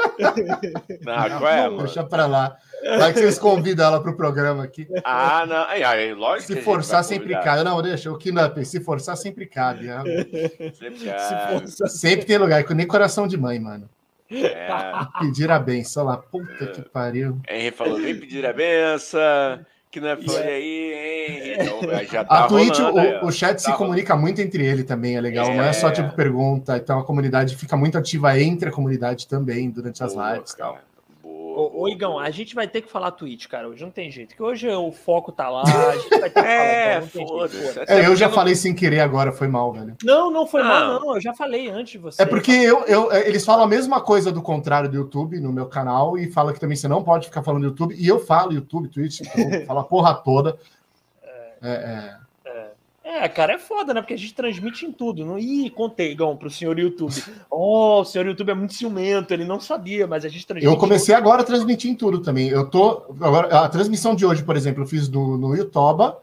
Não, 1.02 1.40
qual 1.40 1.52
é, 1.52 1.64
mano? 1.64 1.84
Deixa 1.84 2.04
pra 2.04 2.28
lá. 2.28 2.56
Vai 2.98 3.14
que 3.14 3.20
vocês 3.20 3.40
convidam 3.40 3.86
ela 3.86 4.02
pro 4.02 4.16
programa 4.16 4.64
aqui. 4.64 4.88
Ah, 5.04 5.46
não. 5.48 5.64
Aí, 5.66 5.84
aí, 5.84 6.14
lógico 6.14 6.54
se 6.54 6.62
forçar, 6.62 7.04
sempre 7.04 7.34
cabe. 7.42 7.64
Não, 7.64 7.82
deixa. 7.82 8.12
O 8.12 8.18
que 8.18 8.32
não 8.32 8.44
é, 8.44 8.64
se 8.64 8.80
forçar, 8.80 9.18
sempre 9.18 9.46
cabe. 9.48 9.88
Né? 9.88 10.04
Sempre 10.74 11.06
cabe. 11.06 11.72
Sempre 11.90 12.26
tem 12.26 12.38
lugar. 12.38 12.64
Nem 12.72 12.88
coração 12.88 13.28
de 13.28 13.38
mãe, 13.38 13.60
mano. 13.60 13.90
É. 14.32 14.70
Pedir 15.20 15.52
a 15.52 15.60
benção 15.60 16.06
lá. 16.06 16.18
Puta 16.18 16.68
que 16.68 16.82
pariu. 16.82 17.40
Henry 17.50 17.72
falou: 17.72 18.00
vem 18.00 18.18
pedir 18.18 18.46
a 18.46 18.54
benção. 18.54 19.66
Que 19.92 20.00
não 20.00 20.08
é 20.08 20.16
folha 20.16 20.46
aí, 20.46 20.94
hein? 20.94 21.54
Então, 21.60 22.06
já 22.10 22.24
tá 22.24 22.46
a 22.46 22.48
Twitch, 22.48 22.80
rolando, 22.80 23.26
o, 23.26 23.28
o, 23.28 23.32
chat 23.32 23.62
tá 23.62 23.72
se 23.72 23.78
comunica 23.78 24.16
muito 24.16 24.40
entre 24.40 24.66
ele 24.66 24.86
também, 24.86 25.18
é 25.18 25.22
legal. 25.22 25.48
É. 25.48 25.58
Não 25.58 25.64
é 25.66 25.74
só 25.74 25.92
tipo 25.92 26.16
pergunta. 26.16 26.78
Então 26.78 27.00
a 27.00 27.04
comunidade 27.04 27.58
fica 27.58 27.76
muito 27.76 27.98
ativa 27.98 28.40
entre 28.40 28.70
a 28.70 28.72
comunidade 28.72 29.28
também 29.28 29.70
durante 29.70 30.02
as 30.02 30.14
Boa, 30.14 30.36
lives 30.36 30.52
e 30.52 30.58
tal. 30.58 30.80
Ô, 31.52 31.82
ô, 31.82 31.90
Igão, 31.90 32.18
a 32.18 32.30
gente 32.30 32.56
vai 32.56 32.68
ter 32.68 32.82
que 32.82 32.92
falar 32.92 33.12
Twitch, 33.12 33.48
cara. 33.48 33.68
Hoje 33.68 33.84
não 33.84 33.92
tem 33.92 34.10
jeito. 34.10 34.36
Que 34.36 34.42
hoje 34.42 34.68
o 34.70 34.92
foco 34.92 35.32
tá 35.32 35.50
lá, 35.50 35.64
a 35.64 35.98
gente 35.98 36.10
vai 36.10 36.30
ter 36.30 36.32
que 36.32 36.40
é, 36.48 37.02
falar. 37.02 37.48
Jeito, 37.48 37.80
é, 37.88 38.08
eu 38.08 38.16
já 38.16 38.30
falei 38.30 38.56
sem 38.56 38.74
querer 38.74 39.02
agora, 39.02 39.32
foi 39.32 39.48
mal, 39.48 39.72
velho. 39.74 39.96
Não, 40.04 40.32
não 40.32 40.48
foi 40.48 40.64
mal, 40.64 41.00
não. 41.00 41.16
Eu 41.16 41.22
já 41.22 41.34
falei 41.34 41.70
antes 41.70 41.94
de 41.94 41.98
você. 41.98 42.22
É 42.22 42.26
porque 42.26 42.52
eu, 42.52 42.86
eu, 42.86 43.12
é, 43.12 43.28
eles 43.28 43.46
falam 43.46 43.66
a 43.66 43.68
mesma 43.68 44.02
coisa 44.02 44.32
do 44.32 44.42
contrário 44.42 44.90
do 44.90 44.96
YouTube 44.96 45.40
no 45.40 45.52
meu 45.52 45.68
canal 45.68 46.18
e 46.18 46.32
fala 46.32 46.54
que 46.54 46.60
também 46.60 46.78
você 46.78 46.88
não 46.88 47.04
pode 47.04 47.28
ficar 47.28 47.44
falando 47.44 47.66
YouTube. 47.66 47.96
E 47.98 48.08
eu 48.08 48.20
falo 48.20 48.54
YouTube, 48.54 48.90
Twitch, 48.90 49.22
então, 49.22 49.66
falo 49.68 49.80
a 49.80 49.84
porra 49.84 50.14
toda. 50.16 50.58
É, 51.62 51.70
é, 51.70 52.21
é. 53.04 53.28
Cara, 53.28 53.54
é 53.54 53.58
foda, 53.58 53.94
né? 53.94 54.02
Porque 54.02 54.14
a 54.14 54.18
gente 54.18 54.34
transmite 54.34 54.86
em 54.86 54.92
tudo. 54.92 55.26
Não... 55.26 55.38
Ih, 55.38 55.70
contei, 55.70 56.14
Gão, 56.16 56.36
pro 56.36 56.50
senhor 56.50 56.78
YouTube. 56.78 57.14
Oh, 57.50 58.02
o 58.02 58.06
senhor 58.06 58.26
YouTube 58.28 58.52
é 58.52 58.54
muito 58.54 58.74
ciumento, 58.74 59.34
ele 59.34 59.46
não 59.46 59.60
sabia, 59.60 60.08
mas 60.08 60.24
a 60.24 60.30
gente 60.30 60.46
transmite. 60.46 60.72
Eu 60.72 60.80
comecei 60.80 61.14
agora 61.14 61.42
a 61.42 61.46
transmitir 61.46 61.92
em 61.92 61.96
tudo 61.96 62.20
também. 62.20 62.50
Eu 62.50 62.70
tô. 62.70 63.04
Agora, 63.20 63.66
a 63.66 63.70
transmissão 63.70 64.16
de 64.16 64.26
hoje, 64.26 64.44
por 64.44 64.56
exemplo, 64.56 64.84
eu 64.84 64.88
fiz 64.88 65.10
no, 65.10 65.38
no 65.38 65.56
YouTube, 65.56 66.16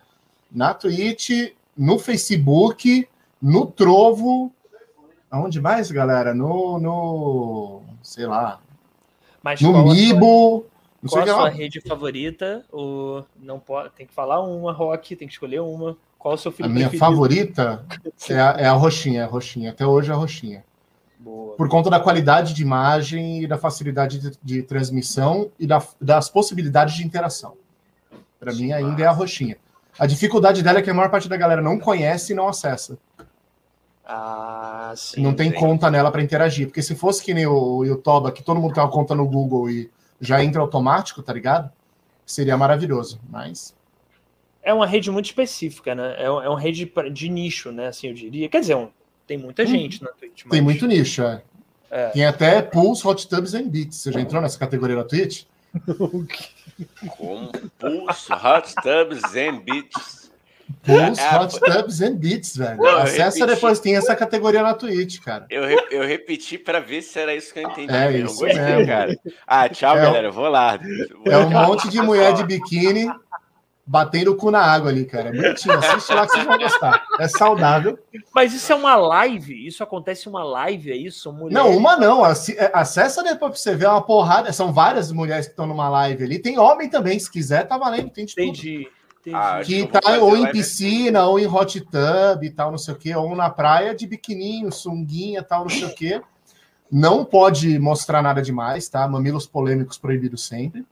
na 0.51 0.73
Twitch, 0.75 1.53
no 1.77 1.99
Facebook, 1.99 3.09
no 3.41 3.67
Trovo. 3.67 4.53
Aonde 5.31 5.61
mais, 5.61 5.91
galera? 5.91 6.33
No. 6.33 6.79
no 6.79 7.83
sei 8.03 8.27
lá. 8.27 8.61
Mas 9.43 9.61
no 9.61 9.93
Mibo. 9.93 10.67
Não 11.01 11.11
qual 11.11 11.23
a 11.23 11.27
sua 11.27 11.49
rede 11.49 11.81
favorita? 11.81 12.65
Ou 12.73 13.25
não 13.41 13.61
pode, 13.61 13.91
tem 13.91 14.07
que 14.07 14.13
falar 14.13 14.41
uma, 14.41 14.73
Rock, 14.73 15.15
tem 15.15 15.29
que 15.29 15.35
escolher 15.35 15.61
uma. 15.61 15.97
Qual 16.19 16.35
o 16.35 16.39
seu 16.39 16.51
filho 16.51 16.67
A 16.67 16.69
minha 16.69 16.89
preferido? 16.89 17.17
favorita 17.17 17.85
é 18.29 18.41
a, 18.41 18.57
é 18.59 18.67
a 18.67 18.73
roxinha, 18.73 19.25
a 19.25 19.27
roxinha. 19.27 19.71
Até 19.71 19.87
hoje 19.87 20.11
é 20.11 20.15
a 20.15 20.17
roxinha. 20.17 20.65
Boa. 21.19 21.55
Por 21.57 21.69
conta 21.69 21.89
da 21.89 22.01
qualidade 22.01 22.55
de 22.55 22.63
imagem 22.63 23.43
e 23.43 23.47
da 23.47 23.57
facilidade 23.57 24.19
de, 24.19 24.39
de 24.43 24.63
transmissão 24.63 25.51
e 25.59 25.67
da, 25.67 25.83
das 26.01 26.29
possibilidades 26.29 26.95
de 26.95 27.05
interação. 27.05 27.55
Para 28.39 28.53
mim, 28.53 28.73
ainda 28.73 29.03
é 29.03 29.07
a 29.07 29.13
roxinha. 29.13 29.57
A 29.99 30.07
dificuldade 30.07 30.63
dela 30.63 30.79
é 30.79 30.83
que 30.83 30.91
a 30.91 30.95
maior 30.95 31.11
parte 31.11 31.29
da 31.29 31.37
galera 31.37 31.61
não 31.61 31.79
conhece 31.79 32.33
e 32.33 32.37
não 32.37 32.49
acessa. 32.49 32.97
Ah, 34.07 34.93
sim. 34.97 35.21
Não 35.21 35.35
tem 35.35 35.51
sim. 35.51 35.57
conta 35.57 35.91
nela 35.91 36.11
para 36.11 36.23
interagir. 36.23 36.67
Porque 36.67 36.83
se 36.83 36.95
fosse 36.95 37.23
que 37.23 37.35
nem 37.35 37.47
o 37.47 37.85
YouTube, 37.85 38.33
que 38.33 38.43
todo 38.43 38.61
mundo 38.61 38.73
tem 38.73 38.83
uma 38.83 38.91
conta 38.91 39.15
no 39.15 39.27
Google 39.27 39.69
e 39.69 39.91
já 40.21 40.43
entra 40.43 40.63
automático, 40.63 41.23
tá 41.23 41.33
ligado? 41.33 41.71
Seria 42.25 42.57
maravilhoso. 42.57 43.21
Mas 43.29 43.75
é 44.63 44.73
uma 44.75 44.87
rede 44.87 45.11
muito 45.11 45.27
específica, 45.27 45.95
né? 45.95 46.15
É, 46.19 46.25
é 46.25 46.49
uma 46.49 46.61
rede 46.61 46.91
de 47.13 47.29
nicho, 47.29 47.73
né? 47.73 47.89
Assim, 47.89 48.09
eu 48.09 48.15
diria. 48.15 48.49
Quer 48.49 48.61
dizer, 48.61 48.77
um, 48.77 48.89
tem 49.27 49.39
muita 49.39 49.63
hum. 49.63 49.67
gente 49.67 50.03
na 50.03 50.11
Twitch. 50.11 50.45
Mas... 50.45 50.51
Tem 50.51 50.61
muito 50.63 50.87
nicho, 50.87 51.23
é. 51.23 51.43
é. 51.91 52.09
Tem 52.09 52.27
até 52.27 52.63
Pulse, 52.63 53.07
Hot 53.07 53.29
Tubs 53.29 53.55
and 53.55 53.69
Beats. 53.69 53.99
Você 53.99 54.13
já 54.13 54.21
entrou 54.21 54.41
nessa 54.43 54.59
categoria 54.59 54.97
na 54.97 55.05
Twitch? 55.05 55.45
Como? 57.17 57.53
Pulse, 57.79 58.33
Hot 58.33 58.75
Tubs 58.83 59.37
and 59.37 59.61
Beats. 59.65 60.29
Pulse, 60.83 61.21
é, 61.21 61.39
Hot 61.39 61.61
Tubs 61.61 62.03
and 62.03 62.17
Beats, 62.17 62.57
velho. 62.57 62.77
Não, 62.77 62.99
Acessa 62.99 63.41
repeti... 63.41 63.55
depois, 63.55 63.81
tem 63.81 63.97
essa 63.97 64.15
categoria 64.15 64.63
na 64.63 64.75
Twitch, 64.75 65.21
cara. 65.21 65.47
Eu, 65.49 65.65
re... 65.67 65.77
eu 65.91 66.07
repeti 66.07 66.59
para 66.59 66.79
ver 66.79 67.03
se 67.03 67.19
era 67.19 67.35
isso 67.35 67.53
que 67.53 67.61
eu 67.61 67.71
entendi. 67.71 67.93
É 67.93 68.13
isso 68.13 68.45
eu 68.45 68.49
gostei, 68.49 68.87
cara. 68.87 69.19
Ah, 69.47 69.69
tchau, 69.69 69.97
é, 69.97 70.03
galera. 70.03 70.31
Vou 70.31 70.49
lá. 70.49 70.79
Vou 71.25 71.33
é 71.33 71.39
um 71.39 71.51
monte 71.51 71.89
de 71.89 72.01
mulher 72.03 72.35
de 72.35 72.45
biquíni 72.45 73.11
batendo 73.89 74.33
o 74.33 74.37
cu 74.37 74.51
na 74.51 74.61
água 74.61 74.91
ali, 74.91 75.07
cara. 75.07 75.31
É 75.31 75.33
bonitinho. 75.33 75.79
Assiste 75.79 76.13
lá 76.13 76.27
que 76.27 76.33
vocês 76.33 76.45
vão 76.45 76.59
gostar. 76.59 77.07
É 77.19 77.27
saudável. 77.27 77.99
Mas 78.35 78.53
isso 78.53 78.71
é 78.71 78.75
uma 78.75 78.95
live? 78.97 79.67
Isso 79.67 79.83
acontece 79.83 80.29
uma 80.29 80.45
live, 80.45 80.93
é 80.93 80.97
isso? 80.97 81.33
Mulheres... 81.33 81.55
Não, 81.55 81.75
uma 81.75 81.97
não. 81.97 82.25
É, 82.27 82.33
acessa 82.75 83.23
depois 83.23 83.53
pra 83.53 83.59
você 83.59 83.75
ver 83.75 83.87
uma 83.87 84.03
porrada. 84.03 84.53
São 84.53 84.75
várias 84.75 85.11
mulheres 85.11 85.47
que 85.47 85.53
estão 85.53 85.67
numa 85.67 85.89
live 85.89 86.23
ali. 86.23 86.39
Tem 86.39 86.59
homem 86.59 86.91
também, 86.91 87.19
se 87.19 87.31
quiser, 87.31 87.67
tá 87.67 87.79
valendo. 87.79 88.11
Tem 88.11 88.27
de 88.27 88.33
Entendi. 88.33 88.85
Tudo. 88.85 88.99
Ah, 89.35 89.61
que 89.63 89.87
tá 89.87 90.01
ou 90.21 90.37
em 90.37 90.51
piscina, 90.51 91.27
ou 91.27 91.39
em 91.39 91.47
hot 91.47 91.81
tub 91.81 92.43
e 92.43 92.51
tal, 92.51 92.71
não 92.71 92.79
sei 92.79 92.95
o 92.95 92.97
quê, 92.97 93.15
ou 93.15 93.37
na 93.37 93.51
praia 93.51 93.95
de 93.95 94.07
biquininho, 94.07 94.73
sunguinha 94.73 95.43
tal, 95.43 95.63
não 95.63 95.69
sei 95.69 95.85
o 95.85 95.95
quê. 95.95 96.23
Não 96.91 97.27
pode 97.27 97.79
mostrar 97.79 98.23
nada 98.23 98.41
demais, 98.41 98.89
tá? 98.89 99.07
Mamilos 99.07 99.47
polêmicos 99.47 99.99
proibidos 99.99 100.47
sempre. 100.47 100.87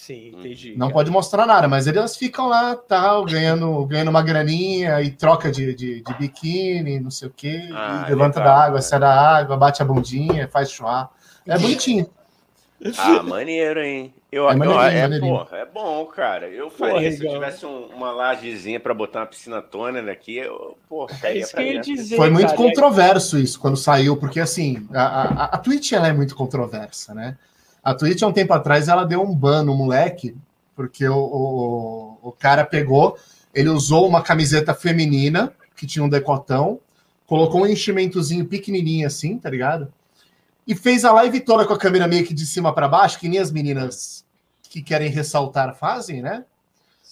Sim, 0.00 0.32
hum. 0.34 0.40
entendi. 0.40 0.70
Não 0.78 0.86
cara. 0.86 0.94
pode 0.94 1.10
mostrar 1.10 1.44
nada, 1.44 1.68
mas 1.68 1.86
eles 1.86 2.16
ficam 2.16 2.48
lá, 2.48 2.74
tal, 2.74 3.22
ganhando, 3.26 3.84
ganhando 3.84 4.08
uma 4.08 4.22
graninha 4.22 5.02
e 5.02 5.10
troca 5.10 5.50
de, 5.52 5.74
de, 5.74 6.00
de 6.00 6.14
biquíni, 6.14 6.98
não 6.98 7.10
sei 7.10 7.28
o 7.28 7.30
quê, 7.30 7.68
ah, 7.70 8.06
levanta 8.08 8.38
legal, 8.38 8.54
da 8.54 8.62
água, 8.62 8.78
cara. 8.78 8.82
sai 8.82 8.98
da 8.98 9.12
água, 9.12 9.56
bate 9.58 9.82
a 9.82 9.84
bundinha, 9.84 10.48
faz 10.48 10.70
chua. 10.70 11.10
É 11.46 11.58
bonitinho. 11.58 12.08
Ah, 12.96 13.22
maneiro, 13.22 13.82
hein? 13.82 14.14
Eu, 14.32 14.48
é, 14.48 14.54
eu, 14.54 14.80
é, 14.80 15.18
pô, 15.18 15.54
é 15.54 15.66
bom, 15.66 16.06
cara. 16.06 16.48
Eu 16.48 16.70
faria, 16.70 17.12
se 17.12 17.22
eu 17.22 17.32
tivesse 17.32 17.66
um, 17.66 17.86
uma 17.88 18.10
lajezinha 18.10 18.80
para 18.80 18.94
botar 18.94 19.20
uma 19.20 19.26
piscina 19.26 19.60
tônica 19.60 20.10
aqui, 20.10 20.38
eu, 20.38 20.78
pô, 20.88 21.06
é 21.22 21.36
isso 21.36 21.54
que 21.54 21.60
eu 21.60 21.66
ia 21.66 21.80
dizer, 21.80 22.16
Foi 22.16 22.30
muito 22.30 22.46
cara. 22.46 22.56
controverso 22.56 23.38
isso 23.38 23.60
quando 23.60 23.76
saiu, 23.76 24.16
porque 24.16 24.40
assim, 24.40 24.88
a, 24.94 25.02
a, 25.02 25.44
a 25.44 25.58
Twitch 25.58 25.92
ela 25.92 26.08
é 26.08 26.12
muito 26.12 26.34
controversa, 26.34 27.12
né? 27.12 27.36
A 27.82 27.94
Twitch, 27.94 28.22
há 28.22 28.26
um 28.26 28.32
tempo 28.32 28.52
atrás, 28.52 28.88
ela 28.88 29.04
deu 29.04 29.22
um 29.22 29.34
ban 29.34 29.62
no 29.62 29.74
moleque, 29.74 30.36
porque 30.76 31.08
o, 31.08 31.16
o, 31.16 32.18
o 32.28 32.32
cara 32.32 32.64
pegou, 32.64 33.16
ele 33.54 33.68
usou 33.68 34.06
uma 34.06 34.22
camiseta 34.22 34.74
feminina, 34.74 35.52
que 35.76 35.86
tinha 35.86 36.04
um 36.04 36.08
decotão, 36.08 36.78
colocou 37.26 37.62
um 37.62 37.66
enchimentozinho 37.66 38.44
pequenininho 38.44 39.06
assim, 39.06 39.38
tá 39.38 39.48
ligado? 39.48 39.92
E 40.66 40.74
fez 40.74 41.04
a 41.04 41.12
live 41.12 41.40
toda 41.40 41.64
com 41.64 41.72
a 41.72 41.78
câmera 41.78 42.06
meio 42.06 42.24
que 42.24 42.34
de 42.34 42.44
cima 42.44 42.72
para 42.74 42.86
baixo, 42.86 43.18
que 43.18 43.28
nem 43.28 43.38
as 43.38 43.50
meninas 43.50 44.24
que 44.62 44.82
querem 44.82 45.10
ressaltar 45.10 45.74
fazem, 45.74 46.22
né? 46.22 46.44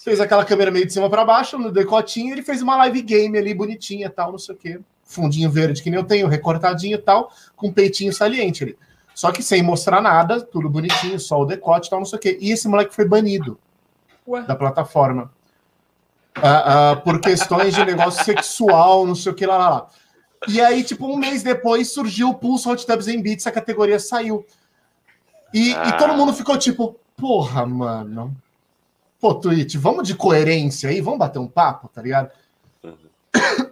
Fez 0.04 0.20
aquela 0.20 0.44
câmera 0.44 0.70
meio 0.70 0.86
de 0.86 0.92
cima 0.92 1.10
para 1.10 1.24
baixo, 1.24 1.58
no 1.58 1.72
decotinho, 1.72 2.32
ele 2.32 2.42
fez 2.42 2.62
uma 2.62 2.76
live 2.76 3.02
game 3.02 3.36
ali 3.36 3.52
bonitinha, 3.54 4.08
tal, 4.08 4.30
não 4.30 4.38
sei 4.38 4.54
o 4.54 4.58
quê. 4.58 4.80
Fundinho 5.02 5.50
verde 5.50 5.82
que 5.82 5.90
nem 5.90 5.98
eu 5.98 6.04
tenho, 6.04 6.28
recortadinho 6.28 6.96
e 6.96 7.02
tal, 7.02 7.32
com 7.56 7.72
peitinho 7.72 8.12
saliente 8.12 8.62
ali. 8.62 8.78
Só 9.18 9.32
que 9.32 9.42
sem 9.42 9.64
mostrar 9.64 10.00
nada, 10.00 10.40
tudo 10.40 10.70
bonitinho, 10.70 11.18
só 11.18 11.42
o 11.42 11.44
decote 11.44 11.88
e 11.88 11.90
tal, 11.90 11.98
não 11.98 12.06
sei 12.06 12.16
o 12.20 12.22
quê. 12.22 12.38
E 12.40 12.52
esse 12.52 12.68
moleque 12.68 12.94
foi 12.94 13.04
banido 13.04 13.58
Ué? 14.24 14.42
da 14.42 14.54
plataforma. 14.54 15.32
Uh, 16.36 16.92
uh, 16.92 17.00
por 17.02 17.20
questões 17.20 17.74
de 17.74 17.84
negócio 17.84 18.24
sexual, 18.24 19.04
não 19.04 19.16
sei 19.16 19.32
o 19.32 19.34
que 19.34 19.44
lá, 19.44 19.58
lá, 19.58 19.68
lá. 19.70 19.88
E 20.46 20.60
aí, 20.60 20.84
tipo, 20.84 21.04
um 21.04 21.16
mês 21.16 21.42
depois 21.42 21.92
surgiu 21.92 22.28
o 22.28 22.34
Pulse 22.34 22.68
Hot 22.68 22.86
Tubs 22.86 23.08
em 23.08 23.20
Beats, 23.20 23.44
a 23.48 23.50
categoria 23.50 23.98
saiu. 23.98 24.46
E, 25.52 25.74
ah. 25.74 25.88
e 25.88 25.98
todo 25.98 26.14
mundo 26.14 26.32
ficou 26.32 26.56
tipo, 26.56 26.94
porra, 27.16 27.66
mano. 27.66 28.36
Pô, 29.18 29.34
Twitch, 29.34 29.74
vamos 29.74 30.06
de 30.06 30.14
coerência 30.14 30.90
aí, 30.90 31.00
vamos 31.00 31.18
bater 31.18 31.40
um 31.40 31.48
papo, 31.48 31.88
tá 31.88 32.00
ligado? 32.00 32.30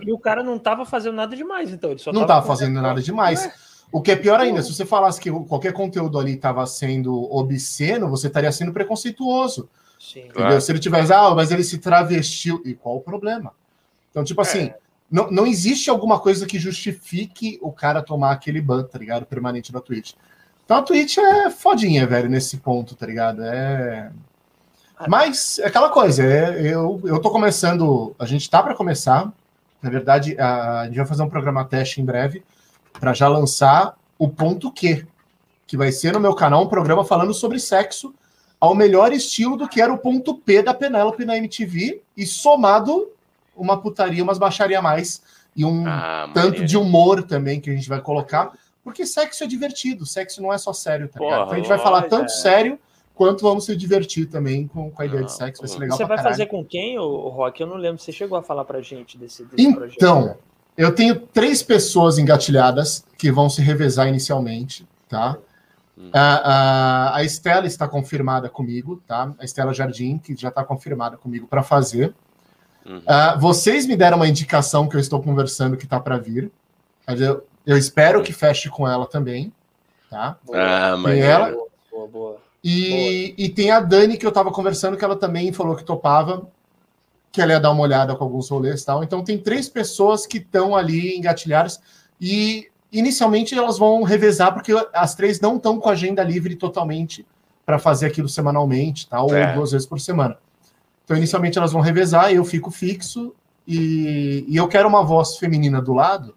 E 0.00 0.12
o 0.12 0.18
cara 0.18 0.42
não 0.44 0.58
tava 0.58 0.86
fazendo 0.86 1.16
nada 1.16 1.36
demais, 1.36 1.70
então. 1.70 1.90
Ele 1.90 1.98
só 1.98 2.12
não 2.12 2.20
tava, 2.20 2.34
tava 2.34 2.46
fazendo 2.46 2.80
nada 2.80 3.02
demais. 3.02 3.44
É. 3.44 3.65
O 3.90 4.02
que 4.02 4.10
é 4.10 4.16
pior 4.16 4.40
ainda, 4.40 4.62
se 4.62 4.74
você 4.74 4.84
falasse 4.84 5.20
que 5.20 5.30
qualquer 5.30 5.72
conteúdo 5.72 6.18
ali 6.18 6.34
estava 6.34 6.66
sendo 6.66 7.32
obsceno, 7.32 8.08
você 8.08 8.26
estaria 8.26 8.50
sendo 8.50 8.72
preconceituoso. 8.72 9.68
Sim, 9.98 10.28
claro. 10.28 10.60
Se 10.60 10.70
ele 10.70 10.78
tivesse, 10.78 11.12
ah, 11.12 11.34
mas 11.34 11.50
ele 11.50 11.64
se 11.64 11.78
travestiu. 11.78 12.62
E 12.64 12.74
qual 12.74 12.96
o 12.96 13.00
problema? 13.00 13.52
Então, 14.10 14.24
tipo 14.24 14.40
assim, 14.40 14.66
é. 14.66 14.76
não, 15.10 15.30
não 15.30 15.46
existe 15.46 15.88
alguma 15.88 16.18
coisa 16.18 16.46
que 16.46 16.58
justifique 16.58 17.58
o 17.62 17.72
cara 17.72 18.02
tomar 18.02 18.32
aquele 18.32 18.60
ban, 18.60 18.84
tá 18.84 18.98
ligado? 18.98 19.24
Permanente 19.24 19.72
na 19.72 19.80
Twitch. 19.80 20.14
Então 20.64 20.78
a 20.78 20.82
Twitch 20.82 21.18
é 21.18 21.48
fodinha, 21.48 22.06
velho, 22.06 22.28
nesse 22.28 22.56
ponto, 22.56 22.96
tá 22.96 23.06
ligado? 23.06 23.42
É. 23.42 24.10
Mas 25.08 25.58
é 25.58 25.66
aquela 25.66 25.90
coisa, 25.90 26.24
é, 26.24 26.60
eu, 26.60 27.00
eu 27.04 27.20
tô 27.20 27.30
começando, 27.30 28.14
a 28.18 28.24
gente 28.24 28.48
tá 28.48 28.62
para 28.62 28.74
começar. 28.74 29.30
Na 29.80 29.90
verdade, 29.90 30.36
a, 30.38 30.80
a 30.80 30.86
gente 30.86 30.96
vai 30.96 31.06
fazer 31.06 31.22
um 31.22 31.28
programa 31.28 31.64
teste 31.64 32.00
em 32.00 32.04
breve 32.04 32.42
para 32.98 33.12
já 33.12 33.28
lançar 33.28 33.96
o 34.18 34.28
ponto 34.28 34.72
Q, 34.72 35.06
que 35.66 35.76
vai 35.76 35.92
ser 35.92 36.12
no 36.12 36.20
meu 36.20 36.34
canal 36.34 36.62
um 36.62 36.68
programa 36.68 37.04
falando 37.04 37.34
sobre 37.34 37.58
sexo 37.58 38.14
ao 38.60 38.74
melhor 38.74 39.12
estilo 39.12 39.56
do 39.56 39.68
que 39.68 39.80
era 39.80 39.92
o 39.92 39.98
ponto 39.98 40.34
P 40.34 40.62
da 40.62 40.72
Penélope 40.72 41.24
na 41.24 41.36
MTV 41.36 42.00
e 42.16 42.26
somado 42.26 43.10
uma 43.56 43.80
putaria, 43.80 44.22
umas 44.22 44.38
baixaria 44.38 44.78
a 44.78 44.82
mais 44.82 45.22
e 45.54 45.64
um 45.64 45.86
ah, 45.86 46.30
tanto 46.34 46.64
de 46.64 46.76
humor 46.76 47.22
também 47.22 47.60
que 47.60 47.70
a 47.70 47.74
gente 47.74 47.88
vai 47.88 48.00
colocar, 48.00 48.52
porque 48.84 49.06
sexo 49.06 49.42
é 49.42 49.46
divertido, 49.46 50.04
sexo 50.04 50.42
não 50.42 50.52
é 50.52 50.58
só 50.58 50.72
sério, 50.72 51.08
tá 51.08 51.18
Porra, 51.18 51.36
então 51.36 51.52
a 51.52 51.56
gente 51.56 51.68
vai 51.68 51.78
falar 51.78 52.02
tanto 52.02 52.26
é. 52.26 52.28
sério 52.28 52.78
quanto 53.14 53.42
vamos 53.42 53.64
se 53.64 53.74
divertir 53.74 54.26
também 54.26 54.68
com, 54.68 54.90
com 54.90 55.02
a 55.02 55.06
ideia 55.06 55.24
de 55.24 55.32
sexo, 55.32 55.62
vai 55.62 55.68
ser 55.68 55.78
legal 55.78 55.96
Você 55.96 56.04
vai 56.04 56.18
caralho. 56.18 56.34
fazer 56.34 56.46
com 56.46 56.62
quem, 56.62 56.98
o 56.98 57.28
Rock? 57.28 57.60
Eu 57.60 57.66
não 57.66 57.76
lembro, 57.76 58.00
você 58.00 58.12
chegou 58.12 58.36
a 58.36 58.42
falar 58.42 58.64
pra 58.66 58.82
gente 58.82 59.16
desse, 59.16 59.42
desse 59.44 59.62
então, 59.62 59.74
projeto. 59.74 59.96
Então, 59.96 60.36
eu 60.76 60.94
tenho 60.94 61.18
três 61.18 61.62
pessoas 61.62 62.18
engatilhadas 62.18 63.04
que 63.16 63.32
vão 63.32 63.48
se 63.48 63.62
revezar 63.62 64.08
inicialmente, 64.08 64.86
tá? 65.08 65.38
Uhum. 65.96 66.10
A, 66.12 66.20
a, 66.20 67.16
a 67.16 67.24
Estela 67.24 67.66
está 67.66 67.88
confirmada 67.88 68.48
comigo, 68.48 69.02
tá? 69.06 69.32
A 69.38 69.44
Estela 69.44 69.72
Jardim, 69.72 70.18
que 70.18 70.36
já 70.36 70.48
está 70.48 70.62
confirmada 70.62 71.16
comigo 71.16 71.46
para 71.46 71.62
fazer. 71.62 72.14
Uhum. 72.84 72.98
Uh, 72.98 73.40
vocês 73.40 73.86
me 73.86 73.96
deram 73.96 74.18
uma 74.18 74.28
indicação 74.28 74.86
que 74.88 74.96
eu 74.96 75.00
estou 75.00 75.22
conversando 75.22 75.76
que 75.76 75.84
está 75.84 75.98
para 75.98 76.18
vir. 76.18 76.50
Eu, 77.08 77.46
eu 77.66 77.78
espero 77.78 78.22
que 78.22 78.32
feche 78.32 78.68
com 78.68 78.86
ela 78.86 79.06
também, 79.06 79.52
tá? 80.10 80.36
Ah, 80.52 80.96
mas 80.98 81.14
tem 81.14 81.22
ela. 81.22 81.50
Boa, 81.90 82.08
boa, 82.08 82.36
E, 82.62 82.90
boa. 82.90 83.34
e 83.38 83.48
tem 83.48 83.70
a 83.70 83.80
Dani 83.80 84.18
que 84.18 84.26
eu 84.26 84.30
estava 84.30 84.50
conversando 84.52 84.96
que 84.96 85.04
ela 85.04 85.16
também 85.16 85.52
falou 85.52 85.74
que 85.74 85.84
topava 85.84 86.46
que 87.36 87.42
ela 87.42 87.52
ia 87.52 87.60
dar 87.60 87.70
uma 87.70 87.82
olhada 87.82 88.16
com 88.16 88.24
alguns 88.24 88.48
rolês 88.48 88.80
e 88.80 88.86
tal. 88.86 89.04
Então 89.04 89.22
tem 89.22 89.36
três 89.36 89.68
pessoas 89.68 90.26
que 90.26 90.38
estão 90.38 90.74
ali 90.74 91.14
engatilhadas 91.18 91.78
e 92.18 92.70
inicialmente 92.90 93.54
elas 93.54 93.76
vão 93.76 94.02
revezar 94.02 94.54
porque 94.54 94.72
as 94.90 95.14
três 95.14 95.38
não 95.38 95.56
estão 95.56 95.78
com 95.78 95.86
a 95.90 95.92
agenda 95.92 96.24
livre 96.24 96.56
totalmente 96.56 97.26
para 97.66 97.78
fazer 97.78 98.06
aquilo 98.06 98.26
semanalmente, 98.26 99.06
tal, 99.06 99.30
é. 99.34 99.48
ou 99.48 99.56
duas 99.56 99.72
vezes 99.72 99.86
por 99.86 100.00
semana. 100.00 100.38
Então 101.04 101.14
inicialmente 101.14 101.58
elas 101.58 101.72
vão 101.72 101.82
revezar, 101.82 102.32
eu 102.32 102.42
fico 102.42 102.70
fixo 102.70 103.34
e, 103.68 104.46
e 104.48 104.56
eu 104.56 104.66
quero 104.66 104.88
uma 104.88 105.04
voz 105.04 105.36
feminina 105.36 105.82
do 105.82 105.92
lado, 105.92 106.34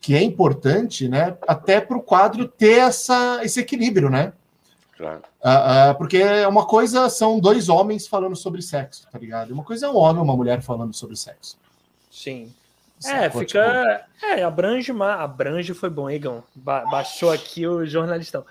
que 0.00 0.14
é 0.14 0.22
importante, 0.22 1.10
né? 1.10 1.36
Até 1.46 1.78
para 1.78 1.98
o 1.98 2.00
quadro 2.00 2.48
ter 2.48 2.78
essa, 2.78 3.40
esse 3.42 3.60
equilíbrio, 3.60 4.08
né? 4.08 4.32
Claro. 4.98 5.22
Uh, 5.40 5.92
uh, 5.92 5.94
porque 5.96 6.20
uma 6.46 6.66
coisa 6.66 7.08
são 7.08 7.38
dois 7.38 7.68
homens 7.68 8.08
falando 8.08 8.34
sobre 8.34 8.60
sexo, 8.60 9.06
tá 9.10 9.16
ligado? 9.16 9.52
Uma 9.52 9.62
coisa 9.62 9.86
é 9.86 9.88
um 9.88 9.96
homem 9.96 10.20
e 10.20 10.24
uma 10.24 10.36
mulher 10.36 10.60
falando 10.60 10.92
sobre 10.92 11.14
sexo. 11.14 11.56
Sim. 12.10 12.52
É, 13.04 13.30
fica. 13.30 14.04
É, 14.20 14.42
abrange, 14.42 14.90
abrange 14.90 15.72
foi 15.72 15.88
bom, 15.88 16.10
Egão. 16.10 16.42
Ba 16.52 16.84
baixou 16.86 17.30
aqui 17.30 17.64
o 17.64 17.86
jornalistão 17.86 18.44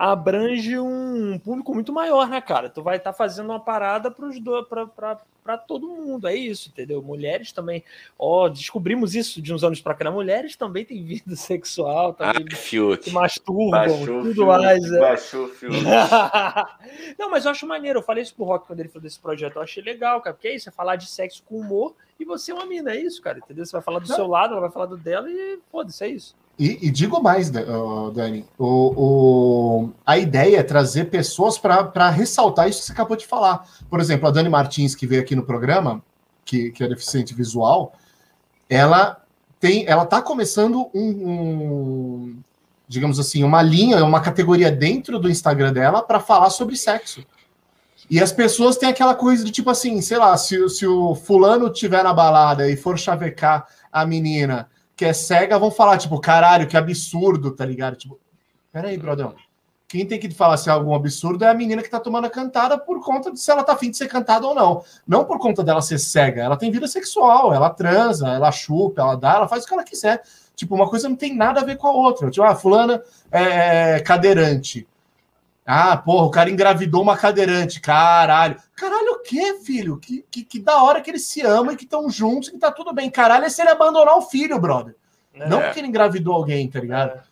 abrange 0.00 0.78
um 0.78 1.38
público 1.38 1.74
muito 1.74 1.92
maior, 1.92 2.26
né, 2.26 2.40
cara? 2.40 2.70
Tu 2.70 2.82
vai 2.82 2.96
estar 2.96 3.12
tá 3.12 3.16
fazendo 3.16 3.50
uma 3.50 3.60
parada 3.60 4.10
para 4.10 5.58
todo 5.58 5.88
mundo, 5.88 6.26
é 6.26 6.34
isso, 6.34 6.70
entendeu? 6.70 7.02
Mulheres 7.02 7.52
também, 7.52 7.84
ó, 8.18 8.48
descobrimos 8.48 9.14
isso 9.14 9.42
de 9.42 9.52
uns 9.52 9.62
anos 9.62 9.78
para 9.82 9.94
cá, 9.94 10.10
mulheres 10.10 10.56
também 10.56 10.86
têm 10.86 11.04
vida 11.04 11.36
sexual, 11.36 12.14
também 12.14 12.46
ah, 12.50 12.56
se 13.02 13.10
masturbam, 13.10 13.70
baixou 13.70 14.22
tudo 14.22 14.46
mais. 14.46 14.90
É. 14.90 15.00
Baixou 15.00 15.50
Não, 17.18 17.30
mas 17.30 17.44
eu 17.44 17.50
acho 17.50 17.66
maneiro, 17.66 17.98
eu 17.98 18.02
falei 18.02 18.22
isso 18.22 18.34
pro 18.34 18.46
Rock 18.46 18.68
quando 18.68 18.80
ele 18.80 18.88
falou 18.88 19.02
desse 19.02 19.20
projeto, 19.20 19.56
eu 19.56 19.62
achei 19.62 19.82
legal, 19.82 20.22
cara, 20.22 20.32
porque 20.32 20.48
é 20.48 20.54
isso, 20.54 20.70
é 20.70 20.72
falar 20.72 20.96
de 20.96 21.10
sexo 21.10 21.42
com 21.42 21.56
humor 21.60 21.94
e 22.18 22.24
você 22.24 22.52
é 22.52 22.54
uma 22.54 22.64
mina, 22.64 22.92
é 22.92 23.00
isso, 23.00 23.20
cara, 23.20 23.36
entendeu? 23.36 23.66
Você 23.66 23.72
vai 23.72 23.82
falar 23.82 23.98
do 23.98 24.08
Não. 24.08 24.16
seu 24.16 24.26
lado, 24.26 24.52
ela 24.52 24.62
vai 24.62 24.70
falar 24.70 24.86
do 24.86 24.96
dela 24.96 25.30
e 25.30 25.58
foda-se, 25.70 26.02
é 26.04 26.08
isso. 26.08 26.34
E, 26.60 26.88
e, 26.88 26.90
digo 26.90 27.22
mais, 27.22 27.48
Dani, 27.48 28.44
o, 28.58 28.66
o, 28.94 29.90
a 30.04 30.18
ideia 30.18 30.58
é 30.58 30.62
trazer 30.62 31.06
pessoas 31.06 31.56
para 31.56 32.10
ressaltar 32.10 32.68
isso 32.68 32.80
que 32.80 32.84
você 32.84 32.92
acabou 32.92 33.16
de 33.16 33.26
falar. 33.26 33.66
Por 33.88 33.98
exemplo, 33.98 34.28
a 34.28 34.30
Dani 34.30 34.50
Martins, 34.50 34.94
que 34.94 35.06
veio 35.06 35.22
aqui 35.22 35.34
no 35.34 35.42
programa, 35.42 36.02
que, 36.44 36.70
que 36.70 36.84
é 36.84 36.88
deficiente 36.88 37.32
visual, 37.32 37.94
ela 38.68 39.24
tem, 39.58 39.86
ela 39.86 40.02
está 40.02 40.20
começando 40.20 40.90
um, 40.92 41.08
um, 41.08 42.42
digamos 42.86 43.18
assim, 43.18 43.42
uma 43.42 43.62
linha, 43.62 44.04
uma 44.04 44.20
categoria 44.20 44.70
dentro 44.70 45.18
do 45.18 45.30
Instagram 45.30 45.72
dela 45.72 46.02
para 46.02 46.20
falar 46.20 46.50
sobre 46.50 46.76
sexo. 46.76 47.24
E 48.10 48.20
as 48.20 48.32
pessoas 48.32 48.76
têm 48.76 48.90
aquela 48.90 49.14
coisa 49.14 49.42
de 49.42 49.50
tipo 49.50 49.70
assim, 49.70 50.02
sei 50.02 50.18
lá, 50.18 50.36
se, 50.36 50.68
se 50.68 50.86
o 50.86 51.14
fulano 51.14 51.70
tiver 51.70 52.04
na 52.04 52.12
balada 52.12 52.68
e 52.68 52.76
for 52.76 52.98
chavecar 52.98 53.66
a 53.90 54.04
menina 54.04 54.68
que 55.00 55.04
é 55.06 55.14
cega 55.14 55.58
vão 55.58 55.70
falar, 55.70 55.96
tipo, 55.96 56.20
caralho, 56.20 56.66
que 56.66 56.76
absurdo, 56.76 57.52
tá 57.52 57.64
ligado? 57.64 57.96
Tipo, 57.96 58.20
peraí, 58.70 58.98
brodão. 58.98 59.34
Quem 59.88 60.04
tem 60.04 60.20
que 60.20 60.30
falar 60.30 60.58
se 60.58 60.68
é 60.68 60.72
algum 60.72 60.94
absurdo 60.94 61.42
é 61.42 61.48
a 61.48 61.54
menina 61.54 61.82
que 61.82 61.88
tá 61.88 61.98
tomando 61.98 62.26
a 62.26 62.30
cantada 62.30 62.76
por 62.76 63.00
conta 63.00 63.32
de 63.32 63.40
se 63.40 63.50
ela 63.50 63.62
tá 63.62 63.72
afim 63.72 63.90
de 63.90 63.96
ser 63.96 64.08
cantada 64.08 64.46
ou 64.46 64.54
não. 64.54 64.84
Não 65.08 65.24
por 65.24 65.38
conta 65.38 65.64
dela 65.64 65.80
ser 65.80 65.98
cega. 65.98 66.42
Ela 66.42 66.54
tem 66.54 66.70
vida 66.70 66.86
sexual, 66.86 67.54
ela 67.54 67.70
transa, 67.70 68.28
ela 68.28 68.52
chupa, 68.52 69.00
ela 69.00 69.14
dá, 69.14 69.36
ela 69.36 69.48
faz 69.48 69.64
o 69.64 69.68
que 69.68 69.72
ela 69.72 69.84
quiser. 69.84 70.22
Tipo, 70.54 70.74
uma 70.74 70.86
coisa 70.86 71.08
não 71.08 71.16
tem 71.16 71.34
nada 71.34 71.62
a 71.62 71.64
ver 71.64 71.78
com 71.78 71.86
a 71.86 71.92
outra. 71.92 72.30
Tipo, 72.30 72.44
ah, 72.44 72.54
fulana 72.54 73.02
é 73.32 74.00
cadeirante. 74.00 74.86
Ah, 75.72 75.96
porra, 75.96 76.26
o 76.26 76.30
cara 76.30 76.50
engravidou 76.50 77.00
uma 77.00 77.16
cadeirante. 77.16 77.80
Caralho. 77.80 78.56
Caralho, 78.74 79.12
o 79.12 79.18
quê, 79.20 79.60
filho? 79.64 79.98
Que, 79.98 80.24
que, 80.28 80.42
que 80.42 80.58
da 80.58 80.82
hora 80.82 81.00
que 81.00 81.08
eles 81.08 81.26
se 81.26 81.42
amam 81.42 81.72
e 81.72 81.76
que 81.76 81.84
estão 81.84 82.10
juntos 82.10 82.48
e 82.48 82.52
que 82.52 82.58
tá 82.58 82.72
tudo 82.72 82.92
bem. 82.92 83.08
Caralho, 83.08 83.44
é 83.44 83.48
se 83.48 83.62
ele 83.62 83.70
abandonar 83.70 84.16
o 84.16 84.22
filho, 84.22 84.58
brother. 84.58 84.96
É. 85.32 85.48
Não 85.48 85.60
porque 85.60 85.78
ele 85.78 85.86
engravidou 85.86 86.34
alguém, 86.34 86.68
tá 86.68 86.80
ligado? 86.80 87.10
É. 87.10 87.22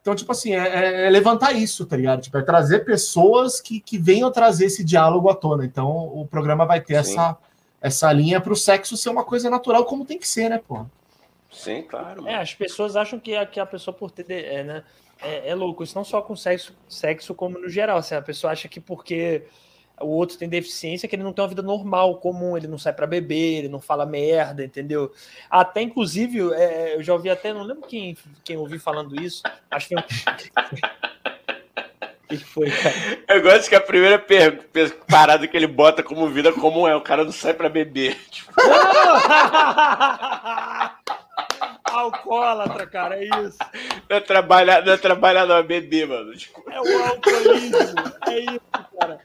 Então, 0.00 0.14
tipo 0.14 0.30
assim, 0.30 0.54
é, 0.54 0.68
é, 0.68 1.06
é, 1.06 1.10
levantar 1.10 1.50
isso, 1.56 1.84
tá 1.84 1.96
ligado? 1.96 2.20
Tipo, 2.20 2.38
é 2.38 2.42
trazer 2.42 2.84
pessoas 2.84 3.60
que, 3.60 3.80
que 3.80 3.98
venham 3.98 4.30
trazer 4.30 4.66
esse 4.66 4.84
diálogo 4.84 5.28
à 5.28 5.34
tona. 5.34 5.64
Então, 5.64 5.88
o 5.88 6.24
programa 6.24 6.64
vai 6.64 6.80
ter 6.80 6.94
essa, 6.94 7.36
essa 7.80 8.12
linha 8.12 8.40
para 8.40 8.52
o 8.52 8.56
sexo 8.56 8.96
ser 8.96 9.08
uma 9.08 9.24
coisa 9.24 9.50
natural, 9.50 9.84
como 9.84 10.04
tem 10.04 10.20
que 10.20 10.28
ser, 10.28 10.48
né, 10.48 10.60
pô? 10.68 10.86
Sim, 11.58 11.82
claro. 11.82 12.26
É, 12.28 12.36
as 12.36 12.54
pessoas 12.54 12.94
acham 12.94 13.18
que 13.18 13.34
a, 13.34 13.44
que 13.44 13.58
a 13.58 13.66
pessoa 13.66 13.92
por 13.92 14.12
ter. 14.12 14.30
É, 14.30 14.62
né? 14.62 14.84
É, 15.20 15.50
é, 15.50 15.54
louco, 15.56 15.82
isso 15.82 15.96
não 15.96 16.04
só 16.04 16.22
com 16.22 16.36
sexo, 16.36 16.72
sexo 16.88 17.34
como 17.34 17.58
no 17.58 17.68
geral. 17.68 17.98
Assim, 17.98 18.14
a 18.14 18.22
pessoa 18.22 18.52
acha 18.52 18.68
que 18.68 18.78
porque 18.78 19.42
o 20.00 20.06
outro 20.06 20.38
tem 20.38 20.48
deficiência 20.48 21.08
que 21.08 21.16
ele 21.16 21.24
não 21.24 21.32
tem 21.32 21.42
uma 21.42 21.48
vida 21.48 21.62
normal, 21.62 22.18
comum, 22.18 22.56
ele 22.56 22.68
não 22.68 22.78
sai 22.78 22.92
para 22.92 23.08
beber, 23.08 23.58
ele 23.58 23.68
não 23.68 23.80
fala 23.80 24.06
merda, 24.06 24.64
entendeu? 24.64 25.12
Até, 25.50 25.82
inclusive, 25.82 26.38
é, 26.54 26.94
eu 26.94 27.02
já 27.02 27.12
ouvi 27.12 27.28
até, 27.28 27.52
não 27.52 27.64
lembro 27.64 27.88
quem, 27.88 28.16
quem 28.44 28.56
ouvi 28.56 28.78
falando 28.78 29.20
isso, 29.20 29.42
acho 29.68 29.88
que 29.88 29.96
é 29.96 29.98
que 32.28 32.36
foi, 32.44 32.70
cara? 32.70 32.94
Eu 33.26 33.42
gosto 33.42 33.68
que 33.68 33.74
a 33.74 33.80
primeira 33.80 34.20
per... 34.20 34.68
parada 35.08 35.48
que 35.48 35.56
ele 35.56 35.66
bota 35.66 36.00
como 36.02 36.28
vida 36.28 36.52
comum 36.52 36.86
é 36.86 36.94
o 36.94 37.00
cara 37.00 37.24
não 37.24 37.32
sai 37.32 37.54
para 37.54 37.68
beber. 37.68 38.16
Tipo... 38.30 38.52
Alcoólatra, 41.90 42.86
cara, 42.86 43.16
é 43.16 43.24
isso. 43.24 43.58
Não 44.08 44.16
é 44.16 44.20
trabalhar, 44.20 44.84
não 44.84 44.92
é 44.92 44.96
trabalhar, 44.96 45.46
não, 45.46 45.56
é 45.56 45.62
beber, 45.62 46.06
mano. 46.06 46.34
Tipo... 46.36 46.62
É 46.70 46.80
o 46.80 47.04
alcoolismo, 47.04 47.78
é 48.26 48.38
isso, 48.40 48.60
cara. 49.00 49.20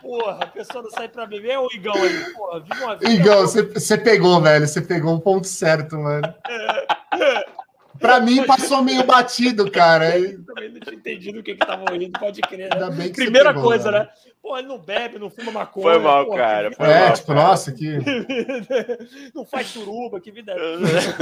Porra, 0.00 0.38
a 0.42 0.46
pessoa 0.46 0.82
não 0.82 0.90
sai 0.90 1.08
pra 1.08 1.26
beber, 1.26 1.50
é 1.50 1.58
o 1.58 1.68
Igão 1.72 1.94
aí. 1.94 2.32
Porra, 2.32 2.60
vive 2.60 2.82
uma 2.82 2.96
vida. 2.96 3.10
Igão, 3.10 3.46
você 3.46 3.98
pegou, 3.98 4.40
velho. 4.40 4.66
Você 4.66 4.80
pegou 4.80 5.14
um 5.14 5.20
ponto 5.20 5.46
certo, 5.46 5.96
mano. 5.98 6.34
Pra 8.00 8.18
mim, 8.18 8.44
passou 8.44 8.82
meio 8.82 9.04
batido, 9.04 9.70
cara. 9.70 10.18
Eu 10.18 10.42
também 10.44 10.70
não 10.70 10.80
tinha 10.80 10.96
entendido 10.96 11.40
o 11.40 11.42
que 11.42 11.54
que 11.54 11.66
tava 11.66 11.84
ouvindo, 11.92 12.18
pode 12.18 12.40
crer. 12.40 12.74
Né? 12.74 12.90
bem 12.90 13.08
que 13.08 13.14
Primeira 13.14 13.50
pegou, 13.50 13.68
coisa, 13.68 13.90
velho. 13.92 14.04
né? 14.04 14.10
Pô, 14.42 14.56
ele 14.56 14.68
não 14.68 14.78
bebe, 14.78 15.18
não 15.18 15.28
fuma 15.28 15.52
maconha. 15.52 15.82
Foi 15.82 15.98
mal, 15.98 16.24
porra, 16.24 16.38
cara. 16.38 16.72
Foi 16.72 16.86
é, 16.86 17.00
mal, 17.00 17.12
tipo, 17.12 17.26
cara. 17.26 17.40
nossa, 17.40 17.72
que. 17.72 17.98
não 19.34 19.44
faz 19.44 19.66
suruba, 19.66 20.18
que 20.18 20.30
vida 20.30 20.52
é 20.52 20.74
essa? 20.74 21.16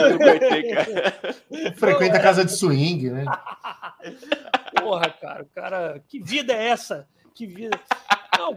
Frequenta 1.76 2.16
a 2.16 2.22
casa 2.22 2.44
de 2.44 2.52
swing, 2.52 3.10
né? 3.10 3.24
Porra, 4.80 5.10
cara, 5.10 5.42
o 5.42 5.46
cara. 5.46 6.02
Que 6.06 6.20
vida 6.22 6.52
é 6.52 6.68
essa? 6.68 7.08
Que 7.34 7.46
vida. 7.46 7.78
Não, 8.38 8.52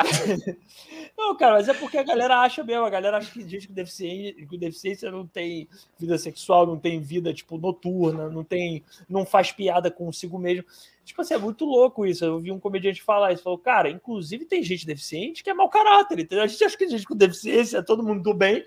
não, 1.17 1.35
cara, 1.35 1.55
mas 1.55 1.67
é 1.67 1.73
porque 1.73 1.97
a 1.97 2.03
galera 2.03 2.37
acha 2.39 2.63
mesmo, 2.63 2.85
a 2.85 2.89
galera 2.89 3.17
acha 3.17 3.31
que 3.31 3.47
gente 3.47 3.67
com 3.67 3.73
deficiência, 3.73 4.47
com 4.47 4.57
deficiência 4.57 5.11
não 5.11 5.25
tem 5.25 5.67
vida 5.97 6.17
sexual, 6.17 6.67
não 6.67 6.77
tem 6.77 6.99
vida, 7.01 7.33
tipo, 7.33 7.57
noturna, 7.57 8.29
não 8.29 8.43
tem, 8.43 8.83
não 9.09 9.25
faz 9.25 9.51
piada 9.51 9.89
consigo 9.89 10.37
mesmo. 10.37 10.63
Tipo 11.03 11.21
assim, 11.21 11.33
é 11.33 11.37
muito 11.37 11.65
louco 11.65 12.05
isso. 12.05 12.23
Eu 12.23 12.39
vi 12.39 12.51
um 12.51 12.59
comediante 12.59 13.01
falar 13.01 13.33
isso, 13.33 13.43
falou, 13.43 13.57
cara, 13.57 13.89
inclusive 13.89 14.45
tem 14.45 14.63
gente 14.63 14.85
deficiente 14.85 15.43
que 15.43 15.49
é 15.49 15.53
mau 15.53 15.67
caráter, 15.67 16.19
entendeu? 16.19 16.43
A 16.43 16.47
gente 16.47 16.63
acha 16.63 16.77
que 16.77 16.87
gente 16.87 17.05
com 17.05 17.15
deficiência 17.15 17.79
é 17.79 17.81
todo 17.81 18.03
mundo 18.03 18.21
do 18.21 18.33
bem. 18.33 18.63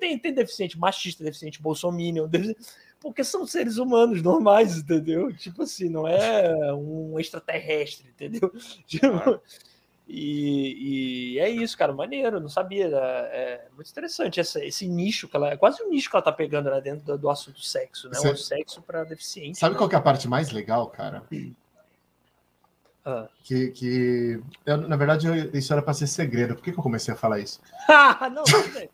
Tem, 0.00 0.18
tem 0.18 0.32
deficiente 0.32 0.78
machista, 0.78 1.22
deficiente 1.22 1.60
bolsominion, 1.60 2.26
deficiente, 2.26 2.60
porque 2.98 3.22
são 3.22 3.46
seres 3.46 3.76
humanos 3.76 4.22
normais, 4.22 4.78
entendeu? 4.78 5.30
Tipo 5.36 5.62
assim, 5.62 5.90
não 5.90 6.08
é 6.08 6.72
um 6.72 7.20
extraterrestre, 7.20 8.08
entendeu? 8.08 8.50
Tipo, 8.86 9.40
e, 10.06 11.34
e, 11.34 11.38
é 11.38 11.48
isso, 11.48 11.76
cara, 11.78 11.92
maneiro, 11.92 12.38
não 12.38 12.48
sabia. 12.48 12.86
É, 12.86 12.88
é 12.88 13.68
muito 13.74 13.90
interessante 13.90 14.38
essa, 14.38 14.62
esse 14.64 14.86
nicho 14.86 15.26
que 15.26 15.36
ela 15.36 15.50
é 15.50 15.56
quase 15.56 15.82
um 15.82 15.88
nicho 15.88 16.10
que 16.10 16.16
ela 16.16 16.22
tá 16.22 16.32
pegando 16.32 16.70
né, 16.70 16.80
dentro 16.80 17.04
do, 17.04 17.18
do 17.18 17.30
assunto 17.30 17.60
sexo, 17.62 18.08
né? 18.08 18.14
Você, 18.14 18.28
o 18.28 18.36
sexo 18.36 18.82
para 18.82 19.04
deficiente. 19.04 19.58
Sabe 19.58 19.74
né? 19.74 19.78
qual 19.78 19.88
que 19.88 19.94
é 19.94 19.98
a 19.98 20.02
parte 20.02 20.28
mais 20.28 20.50
legal, 20.50 20.88
cara? 20.88 21.22
Ah. 23.06 23.26
Que, 23.42 23.68
que 23.68 24.40
eu, 24.64 24.78
na 24.78 24.96
verdade, 24.96 25.26
eu, 25.26 25.50
isso 25.52 25.70
era 25.72 25.82
para 25.82 25.92
ser 25.92 26.06
segredo. 26.06 26.54
Por 26.54 26.64
que, 26.64 26.72
que, 26.72 26.78
eu 26.78 26.82
comecei 26.82 27.12
a 27.12 27.16
falar 27.16 27.38
isso? 27.38 27.60
não, 27.88 28.30
não 28.30 28.44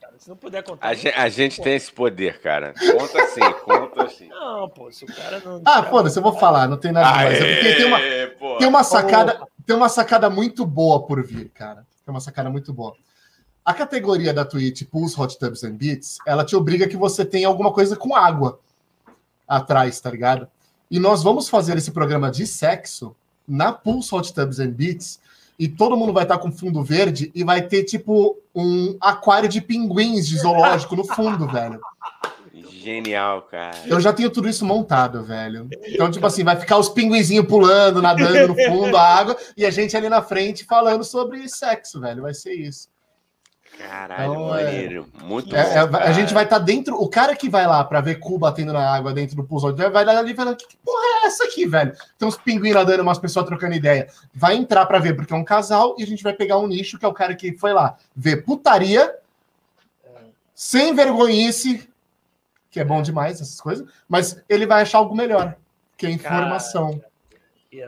cara. 0.00 0.14
Se 0.18 0.28
não 0.28 0.36
puder 0.36 0.64
contar. 0.64 0.88
A, 0.88 0.94
gente, 0.94 1.14
a 1.16 1.28
gente 1.28 1.62
tem 1.62 1.74
esse 1.76 1.92
poder, 1.92 2.40
cara. 2.40 2.74
Conta 2.74 3.22
assim, 3.22 3.52
conta 3.64 4.02
assim. 4.04 4.28
Não, 4.28 4.68
pô, 4.68 4.90
se 4.90 5.04
o 5.04 5.06
cara 5.06 5.40
não. 5.44 5.62
Ah, 5.64 5.84
foda-se, 5.84 6.18
eu 6.18 6.22
vou 6.24 6.36
falar, 6.36 6.66
não 6.66 6.76
tem 6.76 6.90
nada 6.90 7.08
mais. 7.08 7.40
É 7.40 7.54
porque 7.54 7.74
tem 7.74 7.86
uma, 7.86 8.58
tem 8.58 8.68
uma 8.68 8.82
sacada, 8.82 9.40
tem 9.70 9.76
uma 9.76 9.88
sacada 9.88 10.28
muito 10.28 10.66
boa 10.66 11.00
por 11.00 11.24
vir, 11.24 11.48
cara. 11.50 11.86
Tem 12.04 12.12
uma 12.12 12.20
sacada 12.20 12.50
muito 12.50 12.72
boa. 12.72 12.92
A 13.64 13.72
categoria 13.72 14.34
da 14.34 14.44
Twitch 14.44 14.82
Pulse 14.82 15.14
Hot 15.20 15.38
Tubs 15.38 15.62
and 15.62 15.76
Beats, 15.76 16.18
ela 16.26 16.44
te 16.44 16.56
obriga 16.56 16.88
que 16.88 16.96
você 16.96 17.24
tenha 17.24 17.46
alguma 17.46 17.72
coisa 17.72 17.94
com 17.94 18.16
água 18.16 18.58
atrás, 19.46 20.00
tá 20.00 20.10
ligado? 20.10 20.48
E 20.90 20.98
nós 20.98 21.22
vamos 21.22 21.48
fazer 21.48 21.78
esse 21.78 21.92
programa 21.92 22.32
de 22.32 22.48
sexo 22.48 23.14
na 23.46 23.70
Pulse 23.70 24.12
Hot 24.12 24.34
Tubs 24.34 24.58
and 24.58 24.72
Beats 24.72 25.20
e 25.56 25.68
todo 25.68 25.96
mundo 25.96 26.12
vai 26.12 26.24
estar 26.24 26.38
com 26.38 26.50
fundo 26.50 26.82
verde 26.82 27.30
e 27.32 27.44
vai 27.44 27.62
ter 27.62 27.84
tipo 27.84 28.36
um 28.52 28.96
aquário 29.00 29.48
de 29.48 29.60
pinguins 29.60 30.26
de 30.26 30.36
zoológico 30.36 30.96
no 30.96 31.04
fundo, 31.04 31.46
velho. 31.52 31.80
Genial, 32.70 33.42
cara. 33.42 33.76
Eu 33.86 34.00
já 34.00 34.12
tenho 34.12 34.30
tudo 34.30 34.48
isso 34.48 34.64
montado, 34.64 35.22
velho. 35.24 35.68
Então, 35.86 36.10
tipo 36.10 36.26
assim, 36.26 36.44
vai 36.44 36.56
ficar 36.56 36.78
os 36.78 36.88
pinguinzinhos 36.88 37.46
pulando, 37.46 38.00
nadando 38.00 38.48
no 38.48 38.54
fundo, 38.54 38.96
a 38.96 39.02
água, 39.02 39.36
e 39.56 39.66
a 39.66 39.70
gente 39.70 39.96
ali 39.96 40.08
na 40.08 40.22
frente 40.22 40.64
falando 40.64 41.04
sobre 41.04 41.48
sexo, 41.48 42.00
velho. 42.00 42.22
Vai 42.22 42.34
ser 42.34 42.54
isso. 42.54 42.88
Caralho, 43.78 44.32
então, 44.32 44.58
é, 44.58 44.64
maneiro. 44.64 45.08
É, 45.18 45.24
Muito 45.24 45.56
é, 45.56 45.86
bom. 45.86 45.96
É, 45.96 46.02
a 46.02 46.12
gente 46.12 46.34
vai 46.34 46.44
estar 46.44 46.58
tá 46.58 46.64
dentro. 46.64 46.96
O 47.00 47.08
cara 47.08 47.34
que 47.34 47.48
vai 47.48 47.66
lá 47.66 47.82
para 47.82 48.00
ver 48.00 48.16
cu 48.16 48.38
batendo 48.38 48.72
na 48.72 48.94
água 48.94 49.12
dentro 49.12 49.36
do 49.36 49.44
pool, 49.44 49.74
vai 49.74 50.04
lá 50.04 50.18
ali 50.18 50.34
falando: 50.34 50.56
que 50.56 50.76
porra 50.84 51.22
é 51.22 51.26
essa 51.26 51.44
aqui, 51.44 51.66
velho? 51.66 51.92
Tem 52.18 52.28
uns 52.28 52.36
pinguins 52.36 52.74
nadando, 52.74 53.02
umas 53.02 53.18
pessoas 53.18 53.46
trocando 53.46 53.74
ideia. 53.74 54.08
Vai 54.34 54.56
entrar 54.56 54.84
para 54.86 54.98
ver, 54.98 55.14
porque 55.14 55.32
é 55.32 55.36
um 55.36 55.44
casal, 55.44 55.94
e 55.98 56.02
a 56.02 56.06
gente 56.06 56.22
vai 56.22 56.32
pegar 56.32 56.58
um 56.58 56.66
nicho, 56.66 56.98
que 56.98 57.04
é 57.04 57.08
o 57.08 57.14
cara 57.14 57.34
que 57.34 57.56
foi 57.56 57.72
lá 57.72 57.96
ver 58.14 58.44
putaria, 58.44 59.14
sem 60.54 60.94
vergonhice, 60.94 61.89
que 62.70 62.78
é 62.78 62.84
bom 62.84 63.02
demais, 63.02 63.40
essas 63.40 63.60
coisas, 63.60 63.88
mas 64.08 64.42
ele 64.48 64.66
vai 64.66 64.82
achar 64.82 64.98
algo 64.98 65.14
melhor, 65.14 65.56
que 65.96 66.06
é 66.06 66.10
informação. 66.10 67.02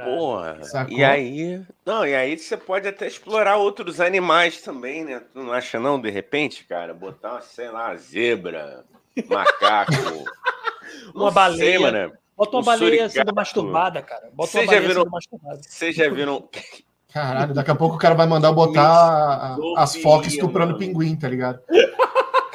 Porra. 0.05 0.61
E 0.89 1.03
aí. 1.03 1.61
Não, 1.85 2.07
e 2.07 2.14
aí 2.14 2.39
você 2.39 2.57
pode 2.57 2.87
até 2.87 3.07
explorar 3.07 3.57
outros 3.57 4.01
animais 4.01 4.61
também, 4.61 5.05
né? 5.05 5.20
Tu 5.33 5.43
não 5.43 5.53
acha, 5.53 5.80
não, 5.80 6.01
de 6.01 6.09
repente, 6.09 6.64
cara? 6.64 6.95
Botar, 6.95 7.41
sei 7.41 7.68
lá, 7.68 7.95
zebra, 7.97 8.85
macaco. 9.28 9.93
uma 11.12 11.33
baleia. 11.33 11.78
Sei, 11.78 11.78
mano. 11.78 12.12
Bota 12.37 12.57
uma 12.57 12.61
um 12.61 12.64
baleia 12.64 13.09
sendo 13.09 13.35
masturbada, 13.35 14.01
cara. 14.03 14.30
Bota 14.33 14.53
Vocês 14.53 14.70
já 14.70 14.80
viram... 14.80 15.05
Vocês 15.61 15.97
já 15.97 16.09
viram. 16.09 16.49
Caralho, 17.12 17.53
daqui 17.53 17.70
a 17.70 17.74
pouco 17.74 17.97
o 17.97 17.99
cara 17.99 18.14
vai 18.14 18.26
mandar 18.26 18.53
botar 18.53 19.59
as 19.76 19.97
focas 19.97 20.33
estuprando 20.33 20.78
pinguim, 20.78 21.14
tá 21.14 21.28
ligado? 21.28 21.61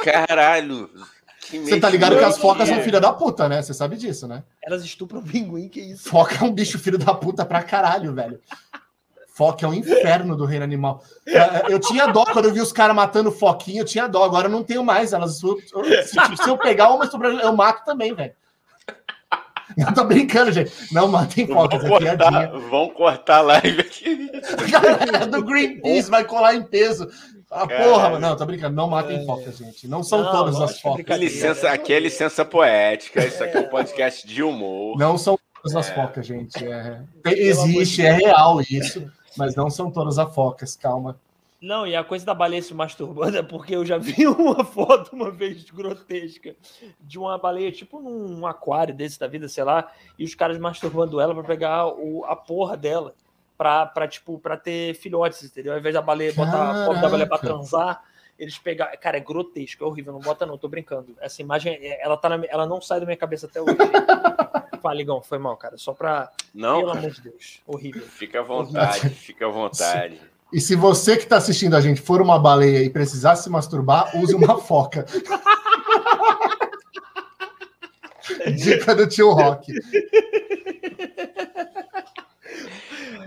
Caralho. 0.03 0.89
Você 1.49 1.79
tá 1.79 1.89
ligado 1.89 2.17
que 2.17 2.23
as 2.23 2.37
focas 2.37 2.67
são 2.67 2.81
filha 2.81 2.99
da 2.99 3.13
puta, 3.13 3.47
né? 3.47 3.61
Você 3.61 3.73
sabe 3.73 3.95
disso, 3.95 4.27
né? 4.27 4.43
Elas 4.61 4.83
estupram 4.83 5.21
pinguim, 5.21 5.69
que 5.69 5.79
isso? 5.79 6.09
Foca 6.09 6.35
é 6.35 6.43
um 6.43 6.51
bicho 6.51 6.77
filho 6.77 6.97
da 6.97 7.13
puta 7.13 7.45
pra 7.45 7.63
caralho, 7.63 8.13
velho. 8.13 8.39
Foca 9.33 9.65
é 9.65 9.69
um 9.69 9.73
inferno 9.73 10.35
do 10.35 10.45
reino 10.45 10.63
animal. 10.63 11.03
É, 11.25 11.37
é, 11.37 11.63
eu 11.69 11.79
tinha 11.79 12.07
dó 12.07 12.25
quando 12.25 12.45
eu 12.45 12.53
vi 12.53 12.59
os 12.59 12.73
caras 12.73 12.95
matando 12.95 13.31
foquinha, 13.31 13.81
eu 13.81 13.85
tinha 13.85 14.07
dó. 14.07 14.23
Agora 14.23 14.47
eu 14.47 14.51
não 14.51 14.63
tenho 14.63 14.83
mais. 14.83 15.13
Elas, 15.13 15.37
se, 15.37 15.45
se 16.07 16.49
eu 16.49 16.57
pegar 16.57 16.89
uma, 16.89 17.07
eu 17.41 17.55
mato 17.55 17.85
também, 17.85 18.13
velho. 18.13 18.33
Não 19.77 19.93
tô 19.93 20.03
brincando, 20.05 20.51
gente. 20.51 20.71
Não 20.91 21.07
matem 21.07 21.45
focas, 21.45 21.83
é 21.83 21.87
cortar, 21.87 22.47
Vão 22.69 22.89
cortar 22.89 23.37
a 23.37 23.41
live 23.41 23.81
aqui. 23.81 24.31
Galera 24.71 25.27
do 25.27 25.43
Greenpeace 25.43 26.09
vai 26.09 26.23
colar 26.23 26.55
em 26.55 26.63
peso. 26.63 27.07
Ah, 27.49 27.65
porra, 27.65 28.09
mano. 28.09 28.19
Não, 28.19 28.35
tô 28.35 28.45
brincando. 28.45 28.75
Não 28.75 28.89
matem 28.89 29.21
é... 29.21 29.25
focas, 29.25 29.57
gente. 29.57 29.87
Não 29.87 30.03
são 30.03 30.23
não, 30.23 30.31
todas 30.31 30.59
as 30.59 30.81
focas. 30.81 31.17
Licença, 31.17 31.69
aqui 31.69 31.93
é 31.93 31.99
licença 31.99 32.43
poética. 32.43 33.25
Isso 33.25 33.43
aqui 33.43 33.57
é 33.57 33.61
um 33.61 33.69
podcast 33.69 34.27
de 34.27 34.43
humor. 34.43 34.97
Não 34.97 35.17
são 35.17 35.39
todas 35.55 35.75
as 35.75 35.89
é. 35.89 35.95
focas, 35.95 36.25
gente. 36.25 36.65
É... 36.65 37.01
Existe, 37.25 38.05
é 38.05 38.11
real 38.11 38.59
isso. 38.61 39.09
Mas 39.37 39.55
não 39.55 39.69
são 39.69 39.89
todas 39.89 40.19
as 40.19 40.33
focas, 40.33 40.75
calma. 40.75 41.17
Não, 41.59 41.87
e 41.87 41.95
a 41.95 42.03
coisa 42.03 42.23
da 42.23 42.35
baleia 42.35 42.61
se 42.61 42.73
masturbando 42.73 43.37
é 43.37 43.41
porque 43.41 43.75
eu 43.75 43.83
já 43.83 43.97
vi 43.97 44.27
uma 44.27 44.63
foto 44.63 45.15
uma 45.15 45.31
vez 45.31 45.63
grotesca 45.71 46.55
de 46.99 47.17
uma 47.17 47.37
baleia, 47.37 47.71
tipo 47.71 47.99
num 47.99 48.45
aquário 48.45 48.93
desse 48.93 49.19
da 49.19 49.27
vida, 49.27 49.49
sei 49.49 49.63
lá, 49.63 49.91
e 50.19 50.23
os 50.23 50.35
caras 50.35 50.59
masturbando 50.59 51.19
ela 51.19 51.33
para 51.33 51.43
pegar 51.43 51.87
o, 51.87 52.23
a 52.25 52.35
porra 52.35 52.77
dela, 52.77 53.15
pra, 53.57 53.85
pra, 53.85 54.07
tipo, 54.07 54.37
pra 54.39 54.55
ter 54.55 54.93
filhotes, 54.95 55.43
entendeu? 55.43 55.73
Ao 55.73 55.79
invés 55.79 55.93
da 55.93 56.01
baleia 56.01 56.33
botar 56.33 56.83
a 56.83 56.85
porra 56.85 57.01
da 57.01 57.09
baleia 57.09 57.27
pra 57.27 57.37
transar, 57.37 58.03
eles 58.37 58.57
pegaram. 58.57 58.97
Cara, 58.99 59.17
é 59.17 59.19
grotesco, 59.19 59.83
é 59.83 59.87
horrível, 59.87 60.13
não 60.13 60.19
bota 60.19 60.45
não, 60.45 60.57
tô 60.57 60.67
brincando. 60.67 61.15
Essa 61.19 61.41
imagem, 61.41 61.73
é, 61.73 62.03
ela, 62.03 62.17
tá 62.17 62.29
na, 62.29 62.45
ela 62.45 62.65
não 62.65 62.79
sai 62.81 62.99
da 62.99 63.05
minha 63.05 63.17
cabeça 63.17 63.47
até 63.47 63.61
hoje. 63.61 63.75
Faligão, 64.81 65.21
foi 65.21 65.39
mal, 65.39 65.57
cara. 65.57 65.77
Só 65.77 65.93
pra. 65.93 66.31
Não. 66.53 66.79
Pelo 66.79 66.91
amor 66.91 67.11
de 67.11 67.21
Deus. 67.21 67.61
Horrível. 67.65 68.03
Fica 68.03 68.39
à 68.39 68.43
vontade, 68.43 69.09
fica 69.09 69.47
à 69.47 69.49
vontade. 69.49 70.21
E 70.53 70.61
se 70.61 70.75
você 70.75 71.17
que 71.17 71.23
está 71.23 71.37
assistindo 71.37 71.75
a 71.75 71.81
gente 71.81 71.99
for 71.99 72.21
uma 72.21 72.39
baleia 72.39 72.83
e 72.83 72.89
precisar 72.89 73.35
se 73.35 73.49
masturbar, 73.49 74.15
use 74.15 74.33
uma 74.33 74.59
foca. 74.59 75.05
Dica 78.55 78.95
do 78.95 79.07
tio 79.07 79.31
Rock. 79.31 79.73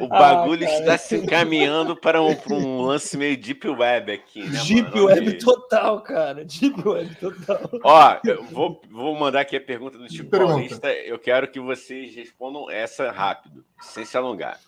O 0.01 0.09
bagulho 0.09 0.67
ah, 0.67 0.71
está 0.71 0.99
se 0.99 1.17
encaminhando 1.17 1.95
para 1.95 2.23
um, 2.23 2.35
para 2.35 2.55
um, 2.55 2.83
lance 2.83 3.17
meio 3.17 3.37
deep 3.37 3.69
web 3.69 4.13
aqui, 4.13 4.43
né? 4.45 4.61
Deep 4.65 4.91
mano? 4.91 5.05
web 5.07 5.39
total, 5.39 6.01
cara. 6.01 6.45
Deep 6.45 6.89
web 6.89 7.15
total. 7.17 7.71
Ó, 7.85 8.19
eu 8.25 8.45
vou, 8.45 8.81
vou 8.91 9.15
mandar 9.15 9.41
aqui 9.41 9.57
a 9.57 9.61
pergunta 9.61 9.99
do 9.99 10.11
Chico 10.11 10.31
Paulista. 10.31 10.91
Eu 10.93 11.19
quero 11.19 11.49
que 11.49 11.61
vocês 11.61 12.15
respondam 12.15 12.71
essa 12.71 13.11
rápido, 13.11 13.65
sem 13.81 14.05
se 14.05 14.17
alongar. 14.17 14.59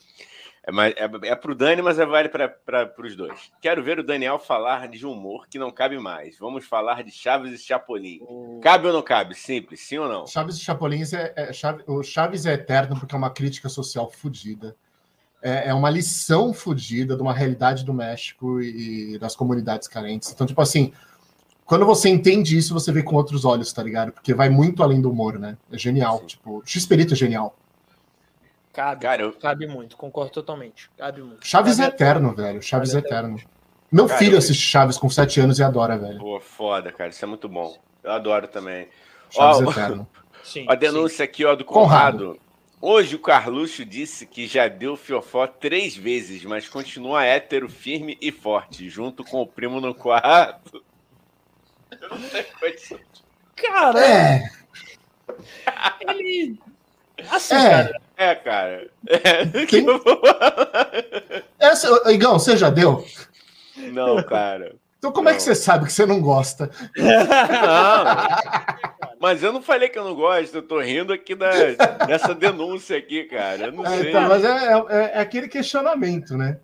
É, 0.65 0.71
é, 0.71 1.31
é 1.31 1.35
pro 1.35 1.57
Dani, 1.57 1.83
mas 1.83 1.99
é 1.99 2.07
vale 2.07 2.29
para 2.29 2.95
os 2.99 3.17
dois. 3.17 3.51
Quero 3.61 3.83
ver 3.83 3.99
o 3.99 4.05
Daniel 4.05 4.39
falar 4.39 4.87
de 4.87 5.05
humor 5.05 5.49
que 5.49 5.59
não 5.59 5.73
cabe 5.73 5.99
mais. 5.99 6.39
Vamos 6.39 6.65
falar 6.65 7.03
de 7.03 7.11
Chaves 7.11 7.53
e 7.53 7.59
Chapolin. 7.59 8.21
Cabe 8.63 8.87
ou 8.87 8.93
não 8.93 9.03
cabe? 9.03 9.35
Simples, 9.35 9.81
sim 9.81 9.99
ou 9.99 10.09
não? 10.09 10.27
Chaves 10.27 10.57
e 10.57 10.61
Chapolin 10.61 11.03
é, 11.13 11.33
é 11.37 11.53
Chaves, 11.53 11.85
o 11.89 12.03
Chaves 12.05 12.47
é 12.47 12.53
eterno 12.53 12.97
porque 12.99 13.15
é 13.15 13.19
uma 13.19 13.31
crítica 13.31 13.69
social 13.69 14.09
fodida. 14.09 14.77
É, 15.43 15.69
é 15.71 15.75
uma 15.75 15.91
lição 15.91 16.55
fodida 16.55 17.17
de 17.17 17.23
uma 17.23 17.35
realidade 17.35 17.85
do 17.85 17.93
México 17.93 18.61
e, 18.61 19.15
e 19.15 19.19
das 19.19 19.35
comunidades 19.35 19.89
carentes. 19.89 20.31
Então, 20.31 20.47
tipo 20.47 20.63
assim, 20.63 20.93
quando 21.65 21.87
você 21.87 22.09
entende 22.09 22.57
isso, 22.57 22.75
você 22.75 22.93
vê 22.93 23.03
com 23.03 23.17
outros 23.17 23.45
olhos, 23.45 23.73
tá 23.73 23.83
ligado? 23.83 24.13
Porque 24.13 24.35
vai 24.35 24.49
muito 24.49 24.83
além 24.83 25.01
do 25.01 25.11
humor, 25.11 25.39
né? 25.39 25.57
É 25.73 25.79
genial. 25.79 26.19
Sim. 26.19 26.27
Tipo, 26.27 26.63
X-Perito 26.65 27.15
é 27.15 27.17
genial. 27.17 27.57
Cabe, 28.73 29.03
Cara, 29.03 29.23
eu... 29.23 29.33
cabe 29.33 29.67
muito, 29.67 29.97
concordo 29.97 30.33
totalmente. 30.33 30.91
Cabe 30.97 31.23
muito. 31.23 31.47
Chaves 31.47 31.77
cabe 31.77 31.91
é 31.91 31.95
eterno, 31.95 32.35
velho. 32.35 32.63
Chaves 32.63 32.95
é 32.95 32.99
eterno. 32.99 33.39
Meu 33.91 34.07
cara, 34.07 34.19
filho 34.19 34.35
eu... 34.35 34.39
assiste 34.39 34.63
Chaves 34.63 34.97
com 34.97 35.11
7 35.11 35.41
anos 35.41 35.59
e 35.59 35.63
adora, 35.63 35.99
velho. 35.99 36.19
Pô, 36.19 36.41
foda, 36.41 36.91
cara. 36.91 37.11
Isso 37.11 37.25
é 37.25 37.29
muito 37.29 37.49
bom. 37.49 37.77
Eu 38.03 38.13
adoro 38.13 38.49
também. 38.49 38.89
Chaves 39.29 39.67
ó, 39.67 39.71
eterno. 39.71 40.07
Sim, 40.43 40.65
a 40.71 40.75
denúncia 40.75 41.19
sim. 41.19 41.23
aqui, 41.23 41.45
ó, 41.45 41.55
do 41.55 41.65
Conrado. 41.65 42.19
Conrado. 42.19 42.41
Hoje 42.85 43.15
o 43.15 43.21
Carluxo 43.21 43.85
disse 43.85 44.27
que 44.27 44.45
já 44.49 44.67
deu 44.67 44.97
fiofó 44.97 45.47
três 45.47 45.97
vezes, 45.97 46.45
mas 46.45 46.69
continua 46.69 47.25
hétero, 47.25 47.69
firme 47.69 48.19
e 48.21 48.33
forte, 48.33 48.91
junto 48.91 49.23
com 49.23 49.41
o 49.41 49.47
primo 49.47 49.81
no 49.81 49.95
quarto. 49.95 50.85
Eu 51.93 52.09
não 52.09 52.19
sei. 52.29 52.45
Cara, 53.55 54.05
é. 54.05 54.51
ele. 56.09 56.59
Assim, 57.31 57.55
é. 57.55 57.71
cara 57.71 58.03
é, 58.17 58.35
cara. 58.35 58.91
É. 59.07 59.67
Quem... 59.67 59.87
Essa, 61.61 62.13
Igão, 62.13 62.39
você 62.39 62.57
já 62.57 62.69
deu? 62.69 63.07
Não, 63.77 64.23
cara. 64.25 64.75
Então 65.03 65.11
como 65.11 65.25
não. 65.25 65.33
é 65.33 65.35
que 65.35 65.43
você 65.43 65.57
sabe 65.57 65.87
que 65.87 65.93
você 65.93 66.07
não 66.07 66.21
gosta? 66.21 66.71
Não. 66.97 68.05
Mas 69.19 69.43
eu 69.43 69.53
não 69.53 69.61
falei 69.61 69.89
que 69.89 69.99
eu 69.99 70.05
não 70.05 70.15
gosto, 70.15 70.55
eu 70.55 70.63
tô 70.63 70.81
rindo 70.81 71.13
aqui 71.13 71.35
da, 71.35 71.51
dessa 72.07 72.33
denúncia 72.35 72.97
aqui, 72.97 73.25
cara. 73.25 73.67
Eu 73.67 73.73
não 73.73 73.85
é, 73.85 73.99
sei. 73.99 74.11
Então, 74.11 74.29
mas 74.29 74.45
é, 74.45 74.49
é, 74.49 75.13
é, 75.15 75.21
aquele 75.21 75.49
questionamento, 75.49 76.37
né? 76.37 76.59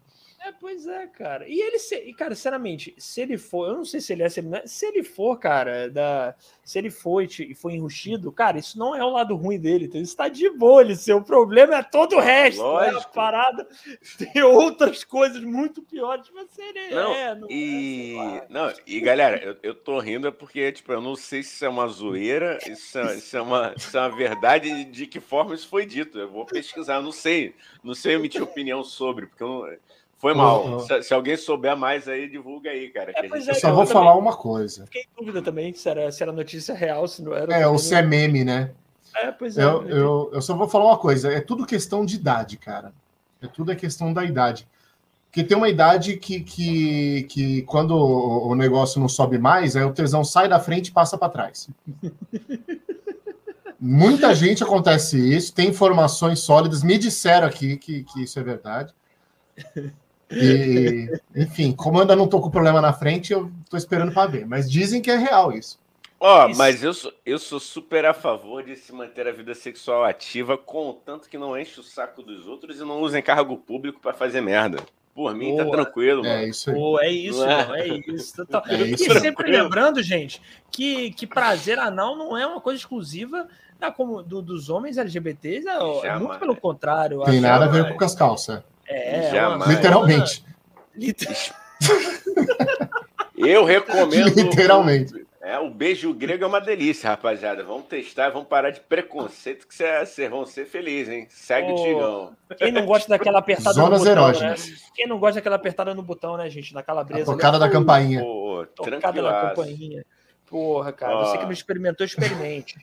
É, 0.48 0.52
pois 0.52 0.86
é, 0.86 1.06
cara. 1.06 1.46
E 1.46 1.60
ele, 1.60 1.78
se, 1.78 2.12
cara, 2.14 2.34
sinceramente, 2.34 2.94
se 2.96 3.20
ele 3.20 3.36
for, 3.36 3.68
eu 3.68 3.76
não 3.76 3.84
sei 3.84 4.00
se 4.00 4.14
ele 4.14 4.22
é, 4.22 4.28
se 4.30 4.40
ele, 4.40 4.56
é, 4.56 4.66
se 4.66 4.86
ele 4.86 5.02
for, 5.02 5.38
cara, 5.38 5.90
da, 5.90 6.34
se 6.64 6.78
ele 6.78 6.90
for 6.90 7.22
e 7.22 7.54
foi 7.54 7.74
enrustido, 7.74 8.32
cara, 8.32 8.58
isso 8.58 8.78
não 8.78 8.96
é 8.96 9.04
o 9.04 9.10
lado 9.10 9.36
ruim 9.36 9.58
dele. 9.58 9.84
Então, 9.84 10.00
isso 10.00 10.16
tá 10.16 10.28
de 10.28 10.48
boa, 10.50 10.80
ele, 10.80 10.96
seu 10.96 11.22
problema 11.22 11.76
é 11.76 11.82
todo 11.82 12.16
o 12.16 12.20
resto. 12.20 12.62
Né? 12.62 12.88
A 12.96 13.00
parada 13.08 13.68
tem 14.16 14.42
outras 14.42 15.04
coisas 15.04 15.42
muito 15.42 15.82
piores, 15.82 16.30
mas 16.34 16.46
ele 16.58 16.94
não, 16.94 17.12
é. 17.12 17.34
Não 17.34 17.50
e, 17.50 18.16
é, 18.16 18.46
não, 18.48 18.72
e 18.86 19.00
galera, 19.00 19.42
eu, 19.44 19.56
eu 19.62 19.74
tô 19.74 19.98
rindo 19.98 20.28
é 20.28 20.30
porque, 20.30 20.72
tipo, 20.72 20.90
eu 20.92 21.00
não 21.02 21.14
sei 21.14 21.42
se 21.42 21.56
isso 21.56 21.64
é 21.64 21.68
uma 21.68 21.86
zoeira, 21.88 22.58
isso 22.66 22.98
é, 22.98 23.16
isso 23.16 23.36
é, 23.36 23.42
uma, 23.42 23.74
isso 23.76 23.96
é 23.96 24.00
uma 24.00 24.16
verdade 24.16 24.84
de 24.86 25.06
que 25.06 25.20
forma 25.20 25.54
isso 25.54 25.68
foi 25.68 25.84
dito. 25.84 26.18
Eu 26.18 26.30
vou 26.30 26.46
pesquisar, 26.46 26.96
eu 26.96 27.02
não 27.02 27.12
sei, 27.12 27.54
não 27.84 27.94
sei 27.94 28.14
emitir 28.14 28.42
opinião 28.42 28.82
sobre, 28.82 29.26
porque 29.26 29.42
eu 29.42 29.48
não 29.48 29.78
foi 30.18 30.34
mal. 30.34 30.66
Uhum. 30.66 30.80
Se, 30.80 31.02
se, 31.04 31.14
alguém 31.14 31.36
souber 31.36 31.76
mais 31.76 32.08
aí, 32.08 32.28
divulga 32.28 32.70
aí, 32.70 32.90
cara. 32.90 33.12
É, 33.14 33.22
gente... 33.22 33.48
é, 33.48 33.52
eu 33.52 33.54
só 33.54 33.72
vou 33.72 33.86
falar 33.86 34.16
uma 34.16 34.36
coisa. 34.36 34.84
Fiquei 34.86 35.02
em 35.02 35.16
dúvida 35.16 35.40
também 35.40 35.72
se 35.72 35.88
era, 35.88 36.10
se 36.10 36.22
era 36.22 36.32
notícia 36.32 36.74
real, 36.74 37.06
se 37.06 37.22
não 37.22 37.34
era. 37.34 37.54
É, 37.54 37.66
ou 37.66 37.78
se 37.78 37.94
é 37.94 38.02
meme, 38.02 38.44
né? 38.44 38.72
É, 39.16 39.30
pois 39.30 39.56
é. 39.56 39.62
Eu, 39.62 39.88
eu, 39.88 40.30
eu, 40.34 40.42
só 40.42 40.56
vou 40.56 40.68
falar 40.68 40.86
uma 40.86 40.98
coisa. 40.98 41.32
É 41.32 41.40
tudo 41.40 41.64
questão 41.64 42.04
de 42.04 42.16
idade, 42.16 42.56
cara. 42.56 42.92
É 43.40 43.46
tudo 43.46 43.70
é 43.70 43.76
questão 43.76 44.12
da 44.12 44.24
idade. 44.24 44.66
Porque 45.26 45.44
tem 45.44 45.56
uma 45.56 45.68
idade 45.68 46.16
que, 46.16 46.40
que, 46.40 47.22
que 47.24 47.62
quando 47.62 47.94
o 47.94 48.54
negócio 48.54 49.00
não 49.00 49.08
sobe 49.08 49.38
mais, 49.38 49.76
aí 49.76 49.84
o 49.84 49.92
tesão 49.92 50.24
sai 50.24 50.48
da 50.48 50.58
frente 50.58 50.88
e 50.88 50.92
passa 50.92 51.16
para 51.16 51.28
trás. 51.28 51.68
Muita 53.78 54.34
gente 54.34 54.64
acontece 54.64 55.16
isso, 55.16 55.54
tem 55.54 55.68
informações 55.68 56.40
sólidas, 56.40 56.82
me 56.82 56.98
disseram 56.98 57.46
aqui 57.46 57.76
que, 57.76 58.02
que 58.02 58.24
isso 58.24 58.38
é 58.40 58.42
verdade. 58.42 58.92
E, 60.30 61.10
enfim, 61.34 61.72
como 61.72 61.98
eu 61.98 62.02
ainda 62.02 62.16
não 62.16 62.28
tô 62.28 62.40
com 62.40 62.50
problema 62.50 62.80
na 62.80 62.92
frente, 62.92 63.32
eu 63.32 63.50
tô 63.70 63.76
esperando 63.76 64.12
para 64.12 64.30
ver. 64.30 64.46
Mas 64.46 64.70
dizem 64.70 65.00
que 65.00 65.10
é 65.10 65.16
real 65.16 65.52
isso. 65.52 65.78
Ó, 66.20 66.46
oh, 66.46 66.56
mas 66.56 66.82
eu 66.82 66.92
sou, 66.92 67.12
eu 67.24 67.38
sou 67.38 67.60
super 67.60 68.04
a 68.04 68.12
favor 68.12 68.64
de 68.64 68.74
se 68.74 68.92
manter 68.92 69.28
a 69.28 69.32
vida 69.32 69.54
sexual 69.54 70.04
ativa, 70.04 70.58
contanto 70.58 71.28
que 71.28 71.38
não 71.38 71.56
enche 71.56 71.78
o 71.78 71.82
saco 71.82 72.22
dos 72.22 72.46
outros 72.48 72.80
e 72.80 72.84
não 72.84 73.00
usem 73.00 73.22
cargo 73.22 73.56
público 73.56 74.00
para 74.00 74.12
fazer 74.12 74.40
merda. 74.40 74.82
Por 75.14 75.34
mim, 75.34 75.56
tá 75.56 75.64
Boa. 75.64 75.76
tá 75.76 75.82
tranquilo, 75.82 76.26
é 76.26 76.28
mano. 76.28 76.42
É 76.42 76.48
isso 76.48 76.70
aí. 76.70 76.76
Pô, 76.76 76.98
é 77.02 77.10
isso, 77.10 77.44
é? 77.44 77.56
Mano, 77.56 77.74
é 77.74 77.88
isso. 77.88 78.46
É 78.66 78.74
isso. 78.82 79.12
E 79.12 79.20
sempre 79.20 79.50
lembrando, 79.50 80.02
gente, 80.02 80.42
que, 80.72 81.12
que 81.12 81.26
prazer 81.26 81.78
anal 81.78 82.16
não 82.16 82.36
é 82.36 82.46
uma 82.46 82.60
coisa 82.60 82.78
exclusiva 82.78 83.48
da, 83.78 83.92
como, 83.92 84.22
do, 84.22 84.42
dos 84.42 84.68
homens 84.68 84.98
LGBTs, 84.98 85.68
é, 85.68 86.06
é 86.08 86.18
muito 86.18 86.38
pelo 86.38 86.56
contrário. 86.56 87.22
Tem 87.22 87.40
nada 87.40 87.66
a 87.66 87.68
ver 87.68 87.96
com 87.96 88.04
as 88.04 88.14
calças. 88.14 88.62
É, 88.88 89.30
Jamais. 89.30 89.70
literalmente. 89.70 90.44
Eu 93.36 93.64
recomendo. 93.64 94.34
Literalmente. 94.34 95.28
É, 95.40 95.58
o 95.58 95.70
beijo 95.70 96.12
grego 96.12 96.44
é 96.44 96.46
uma 96.46 96.60
delícia, 96.60 97.08
rapaziada. 97.08 97.64
Vamos 97.64 97.86
testar, 97.86 98.28
vamos 98.28 98.48
parar 98.48 98.70
de 98.70 98.80
preconceito 98.80 99.66
que 99.66 99.74
vocês 99.74 100.30
vão 100.30 100.44
ser 100.44 100.66
felizes, 100.66 101.08
hein? 101.12 101.26
Segue 101.30 101.70
oh, 101.70 101.74
o 101.74 101.76
Tigão. 101.84 102.36
Quem 102.58 102.72
não 102.72 102.84
gosta 102.84 103.08
daquela 103.08 103.38
apertada 103.38 103.72
Zonas 103.72 104.04
no 104.04 104.14
botão, 104.14 104.40
né? 104.40 104.54
Quem 104.94 105.06
não 105.06 105.18
gosta 105.18 105.36
daquela 105.36 105.56
apertada 105.56 105.94
no 105.94 106.02
botão, 106.02 106.36
né, 106.36 106.50
gente? 106.50 106.74
Da 106.74 106.82
calabresa. 106.82 107.32
A 107.32 107.34
tocada 107.34 107.58
da 107.58 107.70
campainha. 107.70 108.20
Pô, 108.20 108.66
tocada 108.74 109.22
da 109.22 109.48
campainha. 109.48 110.04
Porra, 110.44 110.92
cara. 110.92 111.16
Oh. 111.16 111.24
Você 111.24 111.38
que 111.38 111.44
não 111.44 111.52
experimentou, 111.52 112.04
experimente. 112.04 112.76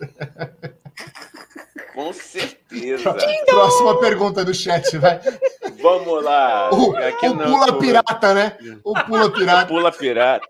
Com 1.94 2.12
certeza. 2.12 3.14
Próxima 3.46 3.98
pergunta 4.00 4.44
do 4.44 4.54
chat, 4.54 4.96
vai. 4.98 5.20
Vamos 5.80 6.22
lá. 6.22 6.70
O, 6.72 6.96
Aqui 6.96 7.28
o 7.28 7.36
pula 7.36 7.78
pirata, 7.78 8.34
né? 8.34 8.58
O 8.84 8.94
pula 9.04 9.32
pirata. 9.32 9.64
O 9.64 9.68
pula 9.68 9.92
pirata. 9.92 10.48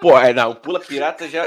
Pô, 0.00 0.18
é, 0.18 0.32
não, 0.32 0.50
o 0.50 0.56
pula 0.56 0.80
pirata 0.80 1.28
já. 1.28 1.44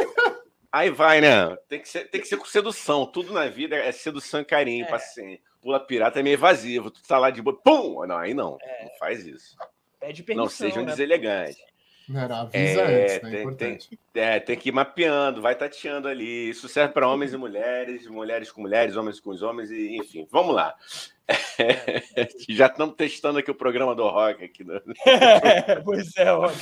Aí 0.72 0.90
vai, 0.90 1.20
né? 1.22 1.56
Tem 1.68 1.82
que, 1.82 1.90
ser, 1.90 2.10
tem 2.10 2.22
que 2.22 2.28
ser 2.28 2.38
com 2.38 2.46
sedução. 2.46 3.06
Tudo 3.06 3.34
na 3.34 3.48
vida 3.48 3.76
é 3.76 3.92
sedução 3.92 4.42
e 4.42 4.46
carinho, 4.46 4.86
é. 4.86 4.90
paciência. 4.90 5.44
Pula 5.62 5.80
pirata 5.80 6.20
é 6.20 6.24
meio 6.24 6.36
evasivo. 6.36 6.92
Tu 6.92 7.02
tá 7.04 7.18
lá 7.18 7.30
de 7.32 7.42
boa. 7.42 7.60
Pum! 7.62 8.06
Não, 8.06 8.18
aí 8.18 8.34
não. 8.34 8.58
É. 8.62 8.84
Não 8.86 8.92
faz 9.00 9.26
isso. 9.26 9.58
Pede 10.00 10.24
permissão. 10.24 10.46
Não 10.46 10.50
seja 10.50 10.80
um 10.80 10.84
né? 10.84 10.92
deselegante. 10.92 11.58
Não 12.10 12.20
era, 12.20 12.40
avisa 12.40 12.82
é, 12.82 13.04
antes, 13.04 13.22
né? 13.22 13.30
Tem, 13.30 13.40
importante. 13.42 14.00
Tem, 14.12 14.24
é, 14.24 14.40
tem 14.40 14.58
que 14.58 14.70
ir 14.70 14.72
mapeando, 14.72 15.44
vai 15.44 15.54
tateando 15.54 16.08
ali. 16.08 16.50
Isso 16.50 16.68
serve 16.68 16.92
para 16.92 17.08
homens 17.08 17.34
e 17.34 17.38
mulheres, 17.38 18.08
mulheres 18.08 18.52
com 18.52 18.62
mulheres, 18.62 18.96
homens 18.96 19.20
com 19.20 19.30
os 19.30 19.44
homens, 19.44 19.70
e 19.70 19.96
enfim. 19.96 20.28
Vamos 20.32 20.56
lá. 20.56 20.74
É. 21.28 22.28
Já 22.50 22.66
estamos 22.66 22.96
testando 22.96 23.38
aqui 23.38 23.52
o 23.52 23.56
programa 23.56 23.94
do 23.94 24.08
rock 24.08 24.44
aqui. 24.44 24.64
Né? 24.64 24.82
É, 25.06 25.76
pois 25.86 26.16
é, 26.18 26.32
rock. 26.32 26.56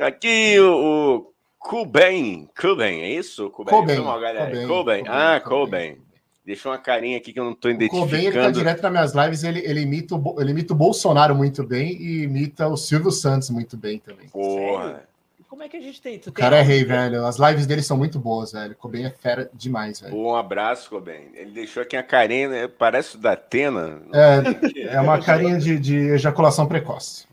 Aqui 0.00 0.60
o, 0.60 1.16
o 1.16 1.34
Kuben, 1.58 2.48
Kuben, 2.56 3.02
é 3.02 3.10
isso? 3.10 3.50
Kuben, 3.50 3.74
Coben, 3.74 4.66
Coben. 4.68 5.04
Ah, 5.08 5.40
Coben. 5.40 5.98
Deixa 6.44 6.68
uma 6.68 6.76
carinha 6.76 7.16
aqui 7.16 7.32
que 7.32 7.40
eu 7.40 7.44
não 7.44 7.52
estou 7.52 7.70
identificando. 7.70 8.04
O 8.04 8.06
Coben, 8.06 8.26
ele 8.26 8.38
tá 8.38 8.50
direto 8.50 8.82
nas 8.82 8.92
minhas 8.92 9.14
lives, 9.14 9.44
ele, 9.44 9.60
ele, 9.60 9.80
imita 9.80 10.14
o, 10.14 10.40
ele 10.40 10.50
imita 10.50 10.74
o 10.74 10.76
Bolsonaro 10.76 11.34
muito 11.34 11.64
bem 11.64 11.92
e 11.92 12.24
imita 12.24 12.68
o 12.68 12.76
Silvio 12.76 13.10
Santos 13.10 13.48
muito 13.48 13.76
bem 13.76 13.98
também. 13.98 14.28
Porra. 14.28 15.08
Como 15.48 15.62
é 15.62 15.68
que 15.68 15.76
a 15.76 15.80
gente 15.80 16.02
tem? 16.02 16.18
Tu 16.18 16.30
o 16.30 16.32
cara 16.32 16.58
é 16.58 16.62
rei, 16.62 16.84
velho. 16.84 17.24
As 17.24 17.38
lives 17.38 17.64
dele 17.64 17.80
são 17.80 17.96
muito 17.96 18.18
boas, 18.18 18.52
velho. 18.52 18.74
Coben 18.74 19.06
é 19.06 19.10
fera 19.10 19.48
demais, 19.54 20.00
velho. 20.00 20.14
Um 20.14 20.34
abraço, 20.34 20.90
Coben. 20.90 21.30
Ele 21.32 21.52
deixou 21.52 21.82
aqui 21.82 21.96
a 21.96 22.02
carinha, 22.02 22.48
né? 22.48 22.68
parece 22.68 23.16
da 23.16 23.32
Atena. 23.32 24.02
É, 24.12 24.96
é 24.96 25.00
uma 25.00 25.22
carinha 25.22 25.56
de, 25.56 25.78
de 25.78 25.96
ejaculação 25.96 26.66
precoce. 26.66 27.26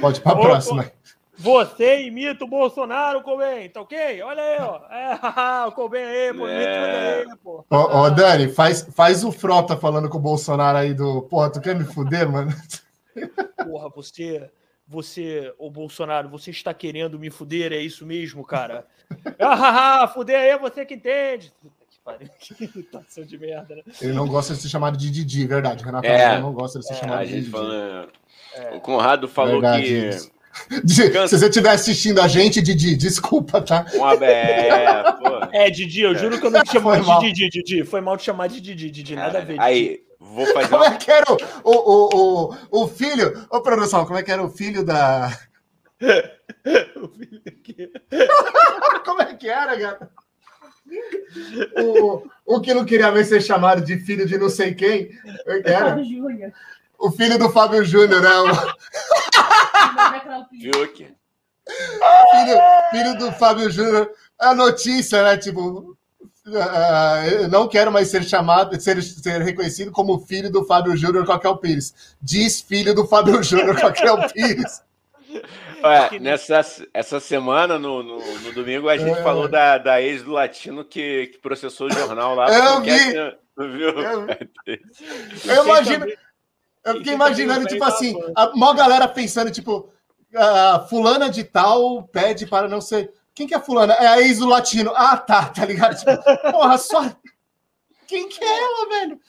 Pode 0.00 0.18
ir 0.18 0.22
para 0.22 0.32
a 0.32 0.40
próxima. 0.40 0.92
Você 1.38 2.06
imita 2.06 2.44
o 2.44 2.48
Bolsonaro, 2.48 3.22
Coben, 3.22 3.68
tá 3.68 3.82
ok? 3.82 4.22
Olha 4.22 4.42
aí, 4.42 4.58
ó. 4.58 4.80
É, 4.90 5.66
o 5.68 5.72
Coben 5.72 6.02
aí, 6.02 6.34
pô. 6.34 6.48
É. 6.48 7.18
Aí, 7.20 7.36
pô. 7.42 7.64
Ô, 7.68 7.76
ô, 7.76 8.10
Dani, 8.10 8.48
faz, 8.48 8.88
faz 8.94 9.22
o 9.22 9.30
Frota 9.30 9.76
falando 9.76 10.08
com 10.08 10.16
o 10.16 10.20
Bolsonaro 10.20 10.78
aí 10.78 10.94
do. 10.94 11.22
Porra, 11.22 11.50
tu 11.50 11.60
quer 11.60 11.74
me 11.74 11.84
fuder, 11.84 12.30
mano? 12.30 12.52
Porra, 13.64 13.88
você. 13.90 14.50
Você, 14.88 15.52
o 15.58 15.68
Bolsonaro, 15.68 16.28
você 16.28 16.52
está 16.52 16.72
querendo 16.72 17.18
me 17.18 17.28
fuder, 17.28 17.72
é 17.72 17.78
isso 17.78 18.06
mesmo, 18.06 18.44
cara? 18.44 18.86
ah, 19.40 20.06
fuder 20.14 20.38
aí 20.38 20.50
é 20.50 20.58
você 20.58 20.86
que 20.86 20.94
entende. 20.94 21.52
Que 21.90 21.98
pariu, 22.04 22.28
que 22.38 22.62
irritação 22.62 23.24
de 23.24 23.36
merda, 23.36 23.74
né? 23.74 23.82
Ele 24.00 24.12
não 24.12 24.28
gosta 24.28 24.54
de 24.54 24.60
ser 24.60 24.68
chamado 24.68 24.96
de 24.96 25.10
Didi, 25.10 25.44
verdade. 25.44 25.84
Renato 25.84 26.06
é, 26.06 26.40
não 26.40 26.52
gosta 26.52 26.78
de 26.78 26.86
ser 26.86 26.92
é, 26.92 26.96
chamado 26.98 27.26
de 27.26 27.34
Didi. 27.34 27.50
Fala... 27.50 28.08
É. 28.54 28.76
O 28.76 28.80
Conrado 28.80 29.26
falou 29.26 29.60
verdade, 29.60 29.82
que. 29.82 30.08
Isso 30.10 30.35
se 30.86 31.10
você 31.10 31.46
estiver 31.46 31.70
assistindo 31.70 32.20
a 32.20 32.28
gente, 32.28 32.62
Didi, 32.62 32.96
desculpa, 32.96 33.60
tá? 33.60 33.86
Um. 33.94 34.24
É, 35.52 35.70
Didi, 35.70 36.02
eu 36.02 36.14
juro 36.14 36.40
que 36.40 36.46
eu 36.46 36.50
não 36.50 36.62
te 36.62 36.72
chamo 36.72 37.20
de 37.20 37.32
Didi, 37.32 37.48
Didi. 37.48 37.84
Foi 37.84 38.00
mal 38.00 38.16
te 38.16 38.24
chamar 38.24 38.48
de 38.48 38.60
Didi, 38.60 38.90
Didi, 38.90 39.14
nada 39.14 39.38
a 39.38 39.40
ver. 39.42 39.54
Didi. 39.54 39.60
Aí, 39.60 40.00
vou 40.18 40.46
fazer. 40.52 40.68
Como 40.68 40.84
é 40.84 40.96
que 40.96 41.10
era 41.10 41.26
o, 41.32 41.36
o, 41.64 42.50
o, 42.70 42.82
o, 42.82 42.88
filho? 42.88 43.46
Ô, 43.50 43.60
produção, 43.60 44.04
como 44.04 44.18
é 44.18 44.22
que 44.22 44.32
era 44.32 44.42
o 44.42 44.50
filho 44.50 44.84
da. 44.84 45.30
o 46.96 47.08
filho 47.08 47.42
como 49.04 49.22
é 49.22 49.34
que 49.34 49.48
era, 49.48 49.76
gata? 49.76 50.10
O, 51.76 52.22
o 52.44 52.60
que 52.60 52.72
não 52.72 52.84
queria 52.84 53.10
ver 53.10 53.24
ser 53.24 53.42
chamado 53.42 53.82
de 53.84 53.98
filho 53.98 54.26
de 54.26 54.38
não 54.38 54.48
sei 54.48 54.74
quem. 54.74 55.10
É 55.46 55.72
era? 55.72 55.96
O 57.06 57.12
filho 57.12 57.38
do 57.38 57.48
Fábio 57.48 57.84
Júnior, 57.84 58.20
né? 58.20 58.30
Fiuk. 60.50 60.96
Filho, 60.96 62.58
filho 62.90 63.18
do 63.18 63.30
Fábio 63.30 63.70
Júnior. 63.70 64.10
A 64.36 64.52
notícia, 64.52 65.22
né? 65.22 65.36
Tipo, 65.36 65.96
uh, 66.46 67.48
não 67.48 67.68
quero 67.68 67.92
mais 67.92 68.08
ser 68.08 68.24
chamado, 68.24 68.80
ser, 68.80 69.00
ser 69.00 69.40
reconhecido 69.40 69.92
como 69.92 70.18
filho 70.18 70.50
do 70.50 70.64
Fábio 70.64 70.96
Júnior 70.96 71.24
Coquel 71.24 71.58
Pires. 71.58 72.16
Diz 72.20 72.60
filho 72.60 72.92
do 72.92 73.06
Fábio 73.06 73.40
Júnior 73.40 73.80
Coquel 73.80 74.28
Pires. 74.32 74.82
Ué, 75.84 76.18
nessa 76.18 76.60
essa 76.92 77.20
semana, 77.20 77.78
no, 77.78 78.02
no, 78.02 78.18
no 78.40 78.52
domingo, 78.52 78.88
a 78.88 78.96
gente 78.96 79.20
é. 79.20 79.22
falou 79.22 79.46
da, 79.46 79.78
da 79.78 80.02
ex 80.02 80.24
do 80.24 80.32
Latino 80.32 80.84
que, 80.84 81.28
que 81.28 81.38
processou 81.38 81.86
o 81.86 81.92
jornal 81.92 82.34
lá. 82.34 82.48
Eu 82.52 82.80
vi! 82.80 83.14
viu? 83.64 83.88
Eu, 83.88 84.26
eu 85.56 85.64
imagino. 85.64 86.06
Eu 86.86 86.94
fiquei 86.98 87.14
imaginando, 87.14 87.66
tipo 87.66 87.82
assim, 87.84 88.14
a 88.34 88.54
maior 88.56 88.74
galera 88.74 89.08
pensando, 89.08 89.50
tipo, 89.50 89.90
a 90.34 90.86
fulana 90.88 91.28
de 91.28 91.42
tal 91.42 92.04
pede 92.04 92.46
para 92.46 92.68
não 92.68 92.80
ser. 92.80 93.12
Quem 93.34 93.46
que 93.46 93.54
é 93.54 93.60
fulana? 93.60 93.92
É 93.94 94.06
a 94.06 94.20
ex 94.22 94.38
do 94.38 94.46
latino. 94.46 94.92
Ah, 94.94 95.16
tá, 95.16 95.46
tá 95.46 95.64
ligado? 95.64 95.98
Tipo, 95.98 96.52
porra, 96.52 96.78
só. 96.78 97.12
Quem 98.06 98.28
que 98.28 98.42
é 98.42 98.62
ela, 98.62 98.88
velho? 98.88 99.20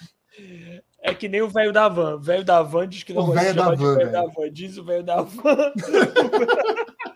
É 1.01 1.13
que 1.13 1.27
nem 1.27 1.41
o 1.41 1.49
velho 1.49 1.73
da 1.73 1.89
van. 1.89 2.15
O 2.15 2.19
velho 2.19 2.45
da 2.45 2.61
van 2.61 2.87
diz 2.87 3.03
que 3.03 3.13
não 3.13 3.23
o 3.23 3.25
gosta 3.27 3.53
chamar 3.53 3.75
van, 3.75 3.95
velho 3.95 4.11
da 4.11 4.25
van. 4.27 4.51
Diz 4.51 4.77
o 4.77 4.83
velho 4.83 5.03
da 5.03 5.21
van. 5.21 5.73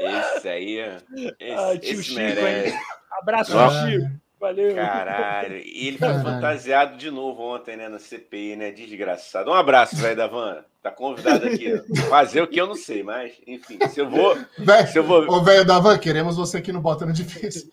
Esse 0.00 0.48
aí, 0.48 0.78
esse, 0.78 1.52
ah, 1.52 1.78
tio 1.78 1.92
esse 1.92 2.02
Chico, 2.04 2.16
merece. 2.18 2.78
Abraço, 3.20 3.58
ah. 3.58 3.68
Chico. 3.68 4.10
Valeu. 4.40 4.74
Caralho. 4.74 5.58
E 5.58 5.88
ele 5.88 5.98
foi 5.98 6.14
fantasiado 6.14 6.96
de 6.96 7.10
novo 7.10 7.42
ontem, 7.42 7.76
né, 7.76 7.90
na 7.90 7.98
CPI, 7.98 8.56
né? 8.56 8.70
Desgraçado. 8.70 9.50
Um 9.50 9.54
abraço, 9.54 9.96
velho 9.96 10.16
da 10.16 10.26
Van. 10.26 10.64
Tá 10.82 10.90
convidado 10.90 11.46
aqui. 11.46 11.76
Fazer 12.08 12.40
o 12.40 12.48
que 12.48 12.58
eu 12.58 12.66
não 12.66 12.74
sei, 12.74 13.02
mas, 13.02 13.34
enfim, 13.46 13.78
se 13.86 14.00
eu 14.00 14.08
vou. 14.08 14.34
Véio, 14.58 14.88
se 14.88 14.98
eu 14.98 15.04
vou... 15.04 15.30
Ô, 15.30 15.42
velho 15.42 15.62
da 15.66 15.78
Van, 15.78 15.98
queremos 15.98 16.38
você 16.38 16.56
aqui 16.56 16.72
no 16.72 16.80
Bota 16.80 17.04
no 17.04 17.12
Difícil. 17.12 17.70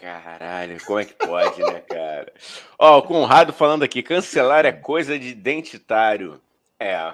Caralho, 0.00 0.84
como 0.84 0.98
é 0.98 1.04
que 1.04 1.14
pode, 1.14 1.60
né, 1.60 1.80
cara? 1.80 2.32
Ó, 2.78 2.98
o 2.98 3.02
Conrado 3.02 3.52
falando 3.52 3.84
aqui: 3.84 4.02
cancelar 4.02 4.64
é 4.64 4.72
coisa 4.72 5.18
de 5.18 5.28
identitário. 5.28 6.40
É, 6.80 7.12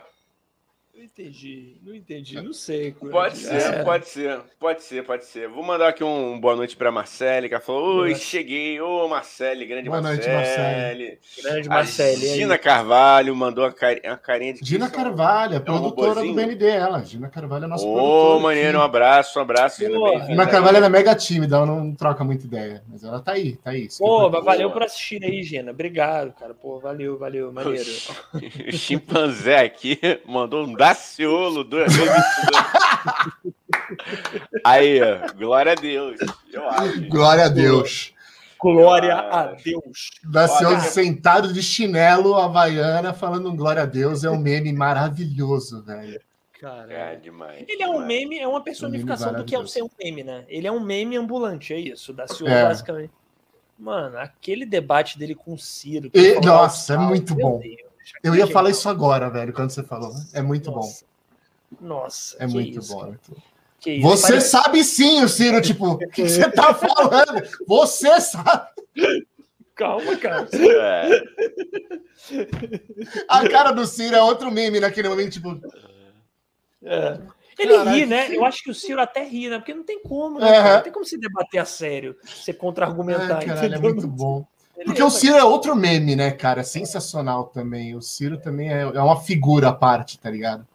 entendi, 1.02 1.80
não 1.82 1.94
entendi, 1.94 2.40
não 2.40 2.52
sei. 2.52 2.92
Pode 2.92 3.36
ser, 3.36 3.54
é. 3.54 3.82
pode 3.82 4.08
ser, 4.08 4.40
pode 4.60 4.82
ser, 4.82 5.04
pode 5.04 5.24
ser. 5.24 5.48
Vou 5.48 5.64
mandar 5.64 5.88
aqui 5.88 6.04
um 6.04 6.38
boa 6.38 6.54
noite 6.54 6.76
para 6.76 6.92
Marcele, 6.92 7.48
que 7.48 7.54
ela 7.54 7.62
falou: 7.62 8.02
Oi, 8.02 8.14
cheguei. 8.14 8.80
Ô, 8.80 9.08
Marcele, 9.08 9.66
grande 9.66 9.88
boa 9.88 10.00
Marcele. 10.00 10.32
Noite, 10.32 10.58
Marcele. 10.58 11.18
Grande 11.42 11.68
Marcele. 11.68 12.28
Gina 12.28 12.58
Carvalho 12.58 13.34
mandou 13.34 13.64
a, 13.64 13.72
car... 13.72 13.96
a 14.04 14.16
carinha 14.16 14.54
de. 14.54 14.64
Gina 14.64 14.88
Carvalho, 14.90 15.56
a 15.56 15.60
produtora 15.60 16.22
do 16.22 16.34
BND, 16.34 16.66
ela. 16.66 17.02
Gina 17.04 17.28
Carvalho 17.28 17.64
é 17.64 17.68
nossa 17.68 17.84
Ô, 17.84 17.94
produtora. 17.94 18.36
Ô, 18.36 18.40
maneiro, 18.40 18.78
um 18.78 18.82
abraço, 18.82 19.38
um 19.38 19.42
abraço. 19.42 19.80
Gina, 19.80 20.26
Gina 20.26 20.46
Carvalho 20.46 20.76
ela 20.76 20.86
é 20.86 20.90
mega 20.90 21.14
tímida, 21.14 21.56
ela 21.56 21.66
não 21.66 21.94
troca 21.94 22.22
muita 22.22 22.44
ideia, 22.44 22.82
mas 22.88 23.02
ela 23.02 23.20
tá 23.20 23.32
aí, 23.32 23.56
tá 23.56 23.70
aí. 23.70 23.88
Pô, 23.98 24.30
valeu 24.30 24.70
por 24.70 24.82
assistir 24.82 25.24
aí, 25.24 25.42
Gina. 25.42 25.70
Obrigado, 25.70 26.32
cara. 26.32 26.54
Pô, 26.54 26.78
valeu, 26.78 27.18
valeu, 27.18 27.52
maneiro. 27.52 27.90
O 28.68 28.72
chimpanzé 28.76 29.58
aqui 29.58 29.98
mandou 30.26 30.64
um 30.64 30.74
daciolo 30.84 31.64
do 31.64 31.78
Aí, 34.64 35.00
glória 35.36 35.72
a 35.72 35.74
Deus. 35.74 36.18
Eu 36.52 36.68
acho. 36.68 37.08
Glória 37.08 37.46
a 37.46 37.48
Deus. 37.48 38.12
Glória 38.60 39.14
a 39.14 39.46
Deus. 39.52 40.10
Nasceu 40.24 40.78
sentado 40.80 41.52
de 41.52 41.62
chinelo 41.62 42.34
havaiana 42.34 43.12
falando 43.14 43.50
um 43.50 43.56
glória 43.56 43.82
a 43.82 43.86
Deus. 43.86 44.24
É 44.24 44.30
um 44.30 44.38
meme 44.38 44.72
maravilhoso, 44.72 45.82
velho. 45.82 46.20
Cara, 46.60 46.92
é 46.92 47.16
demais. 47.16 47.64
Ele 47.68 47.82
é 47.82 47.88
um 47.88 48.04
meme, 48.04 48.38
é 48.38 48.46
uma 48.48 48.62
personificação 48.62 49.32
um 49.32 49.36
do 49.36 49.44
que 49.44 49.54
é 49.54 49.66
ser 49.66 49.82
um 49.82 49.90
meme, 50.02 50.22
né? 50.22 50.44
Ele 50.48 50.66
é 50.66 50.72
um 50.72 50.80
meme 50.80 51.16
ambulante, 51.16 51.74
é 51.74 51.78
isso. 51.78 52.12
Da 52.12 52.26
Silva, 52.26 52.52
é. 52.52 52.64
basicamente. 52.64 53.12
Mano, 53.78 54.18
aquele 54.18 54.64
debate 54.64 55.18
dele 55.18 55.34
com 55.34 55.52
o 55.54 55.58
Ciro. 55.58 56.10
E, 56.14 56.40
nossa, 56.40 56.94
é 56.94 56.96
muito 56.96 57.34
bom. 57.34 57.58
Deus, 57.58 57.83
eu 58.22 58.34
ia 58.34 58.46
falar 58.46 58.70
isso 58.70 58.88
agora, 58.88 59.30
velho, 59.30 59.52
quando 59.52 59.70
você 59.70 59.82
falou. 59.82 60.12
É 60.32 60.42
muito 60.42 60.70
nossa. 60.70 61.04
bom. 61.80 61.86
Nossa. 61.86 62.36
É 62.38 62.46
muito 62.46 62.78
isso, 62.78 62.94
bom. 62.94 63.14
Isso, 63.86 64.02
você 64.02 64.28
parece... 64.28 64.48
sabe 64.48 64.84
sim, 64.84 65.22
o 65.22 65.28
Ciro, 65.28 65.60
tipo, 65.60 65.86
o 65.86 65.98
que 65.98 66.22
você 66.22 66.50
tá 66.50 66.74
falando? 66.74 67.42
Você 67.66 68.20
sabe. 68.20 68.68
Calma, 69.74 70.16
cara. 70.16 70.48
É. 70.52 71.24
A 73.28 73.48
cara 73.48 73.72
do 73.72 73.86
Ciro 73.86 74.14
é 74.16 74.22
outro 74.22 74.50
meme 74.50 74.80
naquele 74.80 75.08
momento, 75.08 75.32
tipo. 75.32 75.60
É. 76.82 77.18
Ele 77.58 77.72
Caraca, 77.72 77.90
ri, 77.90 78.06
né? 78.06 78.34
Eu 78.34 78.44
acho 78.44 78.62
que 78.62 78.70
o 78.70 78.74
Ciro 78.74 79.00
até 79.00 79.22
ri, 79.22 79.48
né? 79.48 79.58
Porque 79.58 79.74
não 79.74 79.84
tem 79.84 80.00
como, 80.02 80.40
né? 80.40 80.58
Uhum. 80.58 80.74
Não 80.74 80.82
tem 80.82 80.92
como 80.92 81.04
se 81.04 81.18
debater 81.18 81.60
a 81.60 81.64
sério, 81.64 82.16
se 82.24 82.52
contra-argumentar. 82.52 83.42
É, 83.42 83.46
caralho, 83.46 83.74
é 83.74 83.78
muito 83.78 84.06
bom. 84.06 84.46
Porque 84.84 85.02
o 85.02 85.10
Ciro 85.10 85.36
é 85.36 85.44
outro 85.44 85.76
meme, 85.76 86.16
né, 86.16 86.30
cara? 86.30 86.60
É 86.60 86.64
sensacional 86.64 87.44
também. 87.44 87.94
O 87.94 88.02
Ciro 88.02 88.38
também 88.38 88.72
é, 88.72 88.82
é 88.82 89.02
uma 89.02 89.20
figura 89.20 89.68
à 89.68 89.72
parte, 89.72 90.18
tá 90.18 90.30
ligado? 90.30 90.66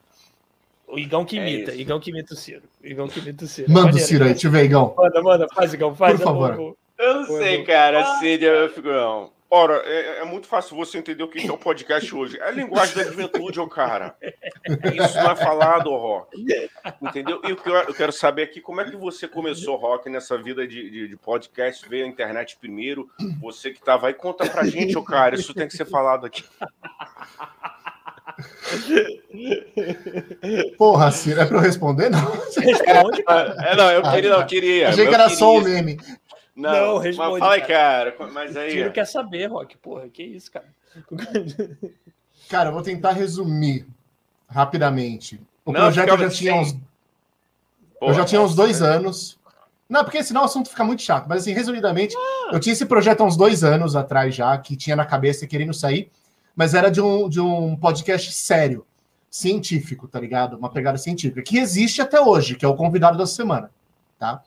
O 0.88 0.98
Igão 0.98 1.24
que 1.24 1.38
é 1.38 1.48
imita, 1.48 1.72
é 1.72 1.76
Igão 1.78 2.00
que 2.00 2.10
imita 2.10 2.34
o 2.34 2.38
Ciro. 2.38 2.64
Igão 2.84 3.08
que 3.08 3.20
imita 3.20 3.46
o 3.46 3.48
Ciro. 3.48 3.72
Manda 3.72 3.96
o 3.96 4.00
Ciro 4.00 4.24
aí, 4.24 4.32
deixa 4.32 4.48
eu 4.48 4.52
ver, 4.52 4.64
Igão. 4.64 4.94
Manda, 4.98 5.22
manda, 5.22 5.48
faz, 5.54 5.74
Igão, 5.74 5.96
faz. 5.96 6.18
Por 6.18 6.24
favor. 6.24 6.76
Eu 6.98 7.14
não 7.16 7.26
sei, 7.26 7.64
cara. 7.64 8.02
Assim, 8.02 8.28
eu 8.28 8.70
fico. 8.70 8.90
Ora, 9.52 9.82
é, 9.84 10.20
é, 10.20 10.26
muito 10.26 10.46
fácil 10.48 10.76
você 10.76 11.00
entender 11.00 11.24
o 11.24 11.28
que 11.28 11.48
é 11.48 11.52
o 11.52 11.58
podcast 11.58 12.14
hoje. 12.14 12.38
É 12.40 12.50
a 12.50 12.52
linguagem 12.52 12.96
da 12.96 13.04
juventude, 13.04 13.60
ô 13.60 13.68
cara. 13.68 14.16
Isso 14.94 15.18
não 15.18 15.32
é 15.32 15.36
falado, 15.36 15.90
Rock. 15.90 16.38
Entendeu? 17.02 17.42
E 17.44 17.54
o 17.54 17.56
que 17.56 17.68
eu 17.68 17.94
quero 17.96 18.12
saber 18.12 18.44
aqui, 18.44 18.62
como 18.62 18.80
é 18.80 18.86
que 18.86 18.96
você 18.96 19.28
começou, 19.28 19.76
Rock, 19.76 20.08
nessa 20.08 20.38
vida 20.38 20.68
de, 20.68 20.92
de, 20.92 21.08
de 21.08 21.18
podcast? 21.18 21.90
Veio 21.90 22.06
a 22.06 22.08
internet 22.08 22.58
primeiro, 22.62 23.10
você 23.42 23.72
que 23.72 23.82
tava 23.82 24.08
aí, 24.08 24.14
conta 24.14 24.48
pra 24.48 24.64
gente, 24.66 24.96
ô 24.96 25.04
cara. 25.04 25.34
Isso 25.34 25.54
tem 25.54 25.68
que 25.68 25.76
ser 25.76 25.86
falado 25.86 26.28
aqui. 26.28 26.44
Porra, 30.78 31.12
Ciro, 31.12 31.42
é 31.42 31.46
pra 31.46 31.58
eu 31.58 31.62
responder? 31.62 32.10
Não. 32.10 32.32
Responde, 32.56 33.24
cara. 33.24 33.56
É, 33.66 33.76
não, 33.76 33.92
eu 33.92 34.04
queria, 34.04 34.30
não, 34.30 34.40
eu 34.42 34.46
queria. 34.46 34.90
Achei 34.90 35.08
que 35.08 35.14
era 35.14 35.30
só 35.30 35.58
o 35.58 35.62
meme. 35.62 35.98
Não, 36.60 36.94
não 36.94 36.98
responde. 36.98 37.32
Mas 37.32 37.40
fala, 37.40 37.62
cara. 37.62 38.12
cara. 38.12 38.32
Mas 38.32 38.58
aí. 38.58 38.72
Tiro 38.72 38.92
quer 38.92 39.06
saber, 39.06 39.48
Rock. 39.48 39.78
Porra, 39.78 40.10
que 40.10 40.24
isso, 40.24 40.52
cara. 40.52 40.68
Cara, 42.50 42.70
eu 42.70 42.74
vou 42.74 42.82
tentar 42.82 43.12
resumir 43.12 43.86
rapidamente. 44.48 45.40
O 45.64 45.72
não, 45.72 45.82
projeto 45.82 46.18
já 46.18 46.30
tinha 46.30 46.56
uns. 46.56 46.74
Porra, 48.00 48.12
eu 48.12 48.16
já 48.16 48.26
tinha 48.26 48.42
uns 48.42 48.56
dois 48.56 48.82
anos. 48.82 49.38
Não, 49.88 50.04
porque 50.04 50.24
senão 50.24 50.42
o 50.42 50.46
assunto 50.46 50.70
fica 50.70 50.84
muito 50.84 51.04
chato. 51.04 51.28
Mas 51.30 51.44
assim, 51.44 51.54
resumidamente, 51.54 52.16
ah. 52.18 52.50
eu 52.54 52.60
tinha 52.60 52.74
esse 52.74 52.88
projeto 52.88 53.22
há 53.22 53.26
uns 53.26 53.38
dois 53.38 53.64
anos 53.64 53.96
atrás 53.96 54.34
já, 54.34 54.58
que 54.58 54.76
tinha 54.76 54.96
na 54.96 55.06
cabeça 55.06 55.46
querendo 55.46 55.74
sair, 55.74 56.12
mas 56.56 56.74
era 56.74 56.90
de 56.90 57.02
um, 57.02 57.30
de 57.30 57.40
um 57.40 57.76
podcast 57.76 58.32
sério, 58.32 58.86
científico, 59.30 60.08
tá 60.08 60.20
ligado? 60.20 60.58
Uma 60.58 60.72
pegada 60.72 60.98
científica, 60.98 61.42
que 61.42 61.58
existe 61.60 62.02
até 62.02 62.20
hoje, 62.20 62.56
que 62.56 62.66
é 62.66 62.68
o 62.68 62.76
convidado 62.76 63.18
da 63.18 63.28
semana, 63.28 63.70
tá? 64.18 64.42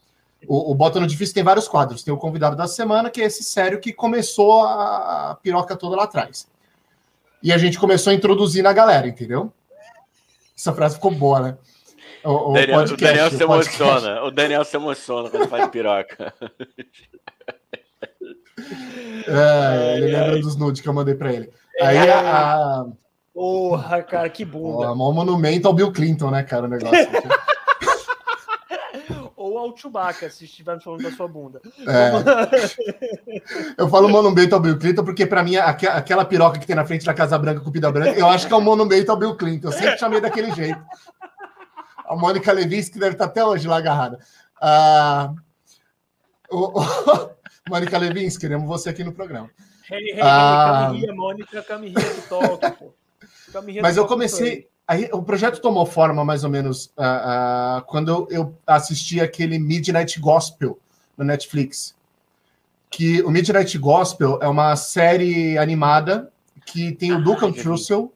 O, 0.46 0.72
o 0.72 0.74
Bota 0.74 0.98
no 0.98 1.06
Difícil 1.06 1.34
tem 1.34 1.44
vários 1.44 1.68
quadros. 1.68 2.02
Tem 2.02 2.12
o 2.12 2.18
convidado 2.18 2.56
da 2.56 2.66
semana, 2.66 3.10
que 3.10 3.20
é 3.20 3.24
esse 3.24 3.44
sério 3.44 3.80
que 3.80 3.92
começou 3.92 4.64
a, 4.64 5.30
a 5.30 5.34
piroca 5.36 5.76
toda 5.76 5.96
lá 5.96 6.04
atrás. 6.04 6.48
E 7.42 7.52
a 7.52 7.58
gente 7.58 7.78
começou 7.78 8.10
a 8.10 8.14
introduzir 8.14 8.62
na 8.62 8.72
galera, 8.72 9.06
entendeu? 9.06 9.52
Essa 10.56 10.72
frase 10.72 10.94
ficou 10.94 11.10
boa, 11.10 11.40
né? 11.40 11.56
O, 12.24 12.50
o, 12.50 12.52
Daniel, 12.52 12.78
podcast, 12.78 12.94
o 12.94 12.96
Daniel 12.96 13.30
se 13.30 13.42
emociona. 13.42 14.22
O 14.22 14.30
Daniel 14.30 14.64
se 14.64 14.76
emociona 14.76 15.30
quando 15.30 15.48
faz 15.48 15.68
piroca. 15.68 16.32
É, 19.26 19.96
ele 19.96 20.06
lembra 20.12 20.38
dos 20.40 20.56
nudes 20.56 20.80
que 20.80 20.88
eu 20.88 20.92
mandei 20.92 21.14
pra 21.14 21.32
ele. 21.32 21.50
Aí 21.80 21.96
é. 21.96 22.12
a. 22.12 22.84
Porra, 23.32 24.02
cara, 24.02 24.28
que 24.28 24.44
bunda. 24.44 24.92
O 24.92 25.12
monumento 25.12 25.66
ao 25.66 25.74
Bill 25.74 25.90
Clinton, 25.90 26.30
né, 26.30 26.42
cara, 26.42 26.66
o 26.66 26.68
negócio. 26.68 26.96
ao 29.58 29.76
Chewbacca, 29.76 30.28
se 30.30 30.44
estivermos 30.44 30.84
falando 30.84 31.02
da 31.02 31.10
sua 31.10 31.28
bunda. 31.28 31.60
É. 31.86 32.12
eu 33.78 33.88
falo 33.88 34.08
monumento 34.08 34.54
ao 34.54 34.60
Bill 34.60 34.78
Clinton 34.78 35.04
porque, 35.04 35.26
para 35.26 35.42
mim, 35.42 35.56
aquela 35.56 36.24
piroca 36.24 36.58
que 36.58 36.66
tem 36.66 36.76
na 36.76 36.84
frente 36.84 37.04
da 37.04 37.14
Casa 37.14 37.38
Branca 37.38 37.60
com 37.60 37.70
Pida 37.70 37.90
Branca, 37.90 38.18
eu 38.18 38.26
acho 38.28 38.46
que 38.46 38.52
é 38.52 38.56
um 38.56 38.60
monumento 38.60 39.10
ao 39.10 39.16
Bill 39.16 39.36
Clinton. 39.36 39.68
Eu 39.68 39.72
sempre 39.72 39.98
chamei 39.98 40.20
daquele 40.20 40.52
jeito. 40.52 40.80
A 42.04 42.16
Mônica 42.16 42.52
Levinsky 42.52 42.98
deve 42.98 43.12
estar 43.12 43.24
até 43.24 43.44
hoje 43.44 43.66
lá 43.66 43.78
agarrada. 43.78 44.18
Ah, 44.60 45.32
o, 46.50 46.80
o, 46.80 47.30
Mônica 47.68 47.96
Levinsky, 47.96 48.42
queremos 48.42 48.66
você 48.66 48.90
aqui 48.90 49.02
no 49.02 49.12
programa. 49.12 49.50
Hey, 49.90 50.12
hey, 50.12 50.20
ah, 50.20 50.92
Mônica 51.14 51.62
Camirria 51.62 52.14
do 52.14 52.22
pô. 52.76 52.94
Mas 53.80 53.96
eu 53.96 54.06
comecei 54.06 54.68
Aí, 54.86 55.08
o 55.12 55.22
projeto 55.22 55.60
tomou 55.60 55.86
forma 55.86 56.24
mais 56.24 56.44
ou 56.44 56.50
menos 56.50 56.86
uh, 56.98 57.78
uh, 57.78 57.82
quando 57.86 58.10
eu, 58.10 58.28
eu, 58.30 58.58
assisti 58.66 59.20
aquele 59.20 59.58
Midnight 59.58 60.18
Gospel 60.20 60.78
no 61.16 61.24
Netflix. 61.24 61.94
Que 62.90 63.22
o 63.22 63.30
Midnight 63.30 63.78
Gospel 63.78 64.38
é 64.42 64.48
uma 64.48 64.76
série 64.76 65.56
animada 65.56 66.30
que 66.66 66.92
tem 66.92 67.12
o 67.12 67.16
ah, 67.16 67.20
Duncan 67.20 67.52
Trussell. 67.52 68.12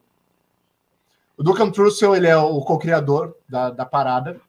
O 1.37 1.43
Duncan 1.43 1.71
Trussell 1.71 2.15
ele 2.15 2.27
é 2.27 2.37
o 2.37 2.61
co-criador 2.61 3.35
da, 3.47 3.71
da 3.71 3.85
parada. 3.85 4.39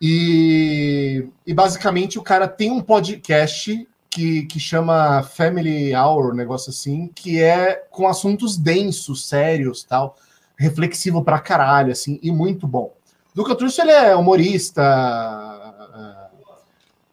E, 0.00 1.28
e 1.46 1.52
basicamente 1.52 2.18
o 2.18 2.22
cara 2.22 2.48
tem 2.48 2.70
um 2.70 2.80
podcast 2.80 3.86
que, 4.08 4.46
que 4.46 4.58
chama 4.58 5.22
Family 5.22 5.94
Hour, 5.94 6.32
um 6.32 6.36
negócio 6.36 6.70
assim, 6.70 7.08
que 7.08 7.40
é 7.42 7.74
com 7.90 8.08
assuntos 8.08 8.56
densos, 8.56 9.28
sérios 9.28 9.84
tal 9.84 10.16
reflexivo 10.60 11.24
pra 11.24 11.40
caralho, 11.40 11.90
assim, 11.90 12.20
e 12.22 12.30
muito 12.30 12.68
bom. 12.68 12.92
Duca 13.34 13.54
Trusso, 13.54 13.80
ele 13.80 13.92
é 13.92 14.14
humorista, 14.14 14.82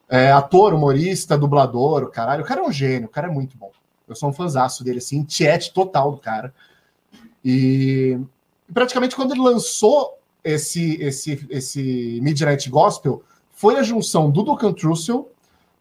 é, 0.10 0.26
é, 0.26 0.32
ator, 0.34 0.74
humorista, 0.74 1.38
dublador, 1.38 2.04
o 2.04 2.08
caralho. 2.08 2.44
O 2.44 2.46
cara 2.46 2.60
é 2.60 2.64
um 2.64 2.72
gênio, 2.72 3.08
o 3.08 3.12
cara 3.12 3.28
é 3.28 3.32
muito 3.32 3.58
bom. 3.58 3.72
Eu 4.06 4.16
sou 4.16 4.30
um 4.30 4.34
fãzaço 4.34 4.84
dele, 4.84 4.98
assim, 4.98 5.24
tiete 5.24 5.74
total 5.74 6.12
do 6.12 6.18
cara. 6.18 6.54
E 7.44 8.20
praticamente 8.74 9.16
quando 9.16 9.32
ele 9.32 9.40
lançou 9.40 10.20
esse, 10.44 11.02
esse, 11.02 11.48
esse 11.50 12.20
Midnight 12.22 12.70
Gospel, 12.70 13.24
foi 13.54 13.78
a 13.78 13.84
junção 13.84 14.30
do 14.30 14.44
Duncan 14.44 14.74
Trussell 14.74 15.32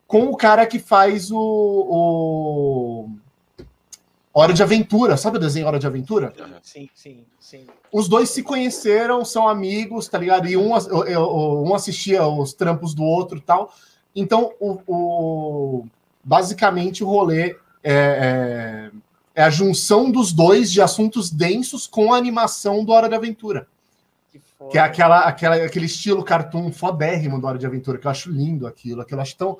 com 0.06 0.26
o 0.26 0.36
cara 0.36 0.64
que 0.66 0.78
faz 0.78 1.32
o, 1.32 1.36
o 1.36 3.10
Hora 4.38 4.52
de 4.52 4.62
Aventura, 4.62 5.16
sabe 5.16 5.38
o 5.38 5.40
desenho 5.40 5.66
Hora 5.66 5.78
de 5.78 5.86
Aventura? 5.86 6.30
Sim, 6.62 6.90
sim, 6.94 7.24
sim. 7.40 7.66
Os 7.90 8.06
dois 8.06 8.28
se 8.28 8.42
conheceram, 8.42 9.24
são 9.24 9.48
amigos, 9.48 10.08
tá 10.08 10.18
ligado? 10.18 10.46
E 10.46 10.54
um, 10.58 10.72
um 10.74 11.74
assistia 11.74 12.22
os 12.26 12.52
trampos 12.52 12.92
do 12.92 13.02
outro 13.02 13.40
tal. 13.40 13.72
Então, 14.14 14.52
o, 14.60 14.78
o 14.86 15.86
basicamente, 16.22 17.02
o 17.02 17.06
rolê 17.06 17.56
é, 17.82 17.94
é, 17.94 18.90
é, 19.34 19.42
a 19.42 19.48
junção 19.48 20.10
dos 20.10 20.34
dois 20.34 20.70
de 20.70 20.82
assuntos 20.82 21.30
densos 21.30 21.86
com 21.86 22.12
a 22.12 22.18
animação 22.18 22.84
do 22.84 22.92
Hora 22.92 23.08
de 23.08 23.14
Aventura. 23.14 23.66
Que, 24.30 24.42
que 24.70 24.76
é 24.76 24.82
aquela, 24.82 25.20
aquela, 25.20 25.56
aquele 25.56 25.86
estilo 25.86 26.22
cartoon 26.22 26.70
fodérrimo 26.70 27.40
do 27.40 27.46
Hora 27.46 27.56
de 27.56 27.64
Aventura, 27.64 27.96
que 27.96 28.06
eu 28.06 28.10
acho 28.10 28.30
lindo 28.30 28.66
aquilo, 28.66 29.00
aquilo 29.00 29.18
eu 29.18 29.22
acho 29.22 29.34
tão, 29.34 29.58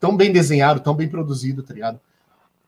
tão 0.00 0.16
bem 0.16 0.32
desenhado, 0.32 0.80
tão 0.80 0.96
bem 0.96 1.08
produzido, 1.08 1.62
tá 1.62 1.72
ligado? 1.72 2.00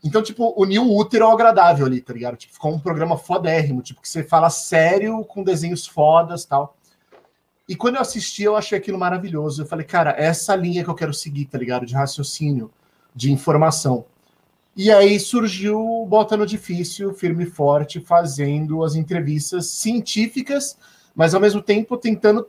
Então, 0.02 0.22
tipo, 0.22 0.54
uniu 0.56 0.84
o 0.84 0.96
útero 0.96 1.24
ao 1.24 1.32
agradável 1.32 1.84
ali, 1.84 2.00
tá 2.00 2.12
ligado? 2.12 2.36
Tipo, 2.36 2.54
ficou 2.54 2.72
um 2.72 2.78
programa 2.78 3.16
fodérrimo, 3.16 3.82
tipo, 3.82 4.00
que 4.00 4.08
você 4.08 4.22
fala 4.22 4.48
sério, 4.48 5.24
com 5.24 5.42
desenhos 5.42 5.86
fodas 5.86 6.44
tal. 6.44 6.76
E 7.68 7.76
quando 7.76 7.96
eu 7.96 8.00
assisti, 8.00 8.44
eu 8.44 8.56
achei 8.56 8.78
aquilo 8.78 8.98
maravilhoso. 8.98 9.62
Eu 9.62 9.66
falei, 9.66 9.84
cara, 9.84 10.14
essa 10.16 10.54
linha 10.56 10.82
que 10.82 10.88
eu 10.88 10.94
quero 10.94 11.12
seguir, 11.12 11.46
tá 11.46 11.58
ligado? 11.58 11.84
De 11.84 11.94
raciocínio, 11.94 12.70
de 13.14 13.32
informação. 13.32 14.06
E 14.74 14.92
aí 14.92 15.18
surgiu 15.18 16.06
Bota 16.08 16.36
no 16.36 16.46
Difícil, 16.46 17.12
firme 17.12 17.44
e 17.44 17.50
forte, 17.50 18.00
fazendo 18.00 18.84
as 18.84 18.94
entrevistas 18.94 19.66
científicas, 19.66 20.78
mas 21.14 21.34
ao 21.34 21.40
mesmo 21.40 21.60
tempo 21.60 21.98
tentando 21.98 22.46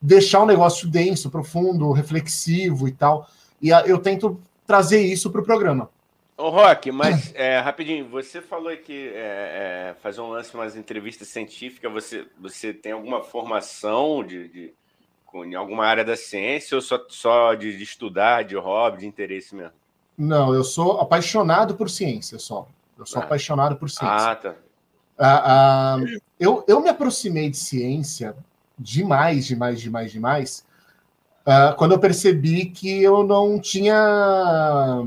deixar 0.00 0.42
o 0.42 0.46
negócio 0.46 0.88
denso, 0.88 1.28
profundo, 1.30 1.90
reflexivo 1.90 2.86
e 2.86 2.92
tal. 2.92 3.28
E 3.60 3.70
eu 3.70 3.98
tento 3.98 4.40
trazer 4.64 5.00
isso 5.00 5.30
para 5.30 5.40
o 5.40 5.44
programa. 5.44 5.90
Ô, 6.36 6.48
Rock, 6.48 6.90
mas 6.90 7.32
é, 7.34 7.60
rapidinho, 7.60 8.08
você 8.08 8.40
falou 8.40 8.76
que 8.76 9.08
é, 9.14 9.90
é, 9.90 9.96
fazer 10.02 10.20
um 10.20 10.30
lance, 10.30 10.52
umas 10.54 10.76
entrevistas 10.76 11.28
científicas, 11.28 11.92
você, 11.92 12.26
você 12.40 12.72
tem 12.72 12.92
alguma 12.92 13.22
formação 13.22 14.24
de, 14.24 14.48
de, 14.48 14.74
em 15.32 15.54
alguma 15.54 15.86
área 15.86 16.04
da 16.04 16.16
ciência 16.16 16.74
ou 16.74 16.82
só, 16.82 16.98
só 17.08 17.54
de, 17.54 17.76
de, 17.76 17.82
estudar, 17.84 18.42
de 18.42 18.56
hobby, 18.56 18.98
de 18.98 19.06
interesse 19.06 19.54
mesmo? 19.54 19.72
Não, 20.18 20.52
eu 20.52 20.64
sou 20.64 21.00
apaixonado 21.00 21.76
por 21.76 21.88
ciência 21.88 22.38
só. 22.38 22.68
Eu 22.98 23.06
sou 23.06 23.22
ah. 23.22 23.24
apaixonado 23.24 23.76
por 23.76 23.88
ciência. 23.88 24.30
Ah, 24.30 24.36
tá. 24.36 24.54
Ah, 25.16 25.96
ah, 25.96 25.98
eu, 26.38 26.64
eu 26.66 26.80
me 26.80 26.88
aproximei 26.88 27.48
de 27.48 27.56
ciência 27.56 28.34
demais, 28.76 29.46
demais, 29.46 29.80
demais, 29.80 30.10
demais, 30.10 30.66
ah, 31.46 31.74
quando 31.76 31.92
eu 31.92 31.98
percebi 31.98 32.66
que 32.66 33.02
eu 33.02 33.22
não 33.22 33.60
tinha 33.60 35.04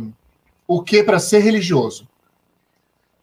o 0.67 0.83
que 0.83 1.01
para 1.03 1.19
ser 1.19 1.39
religioso. 1.39 2.07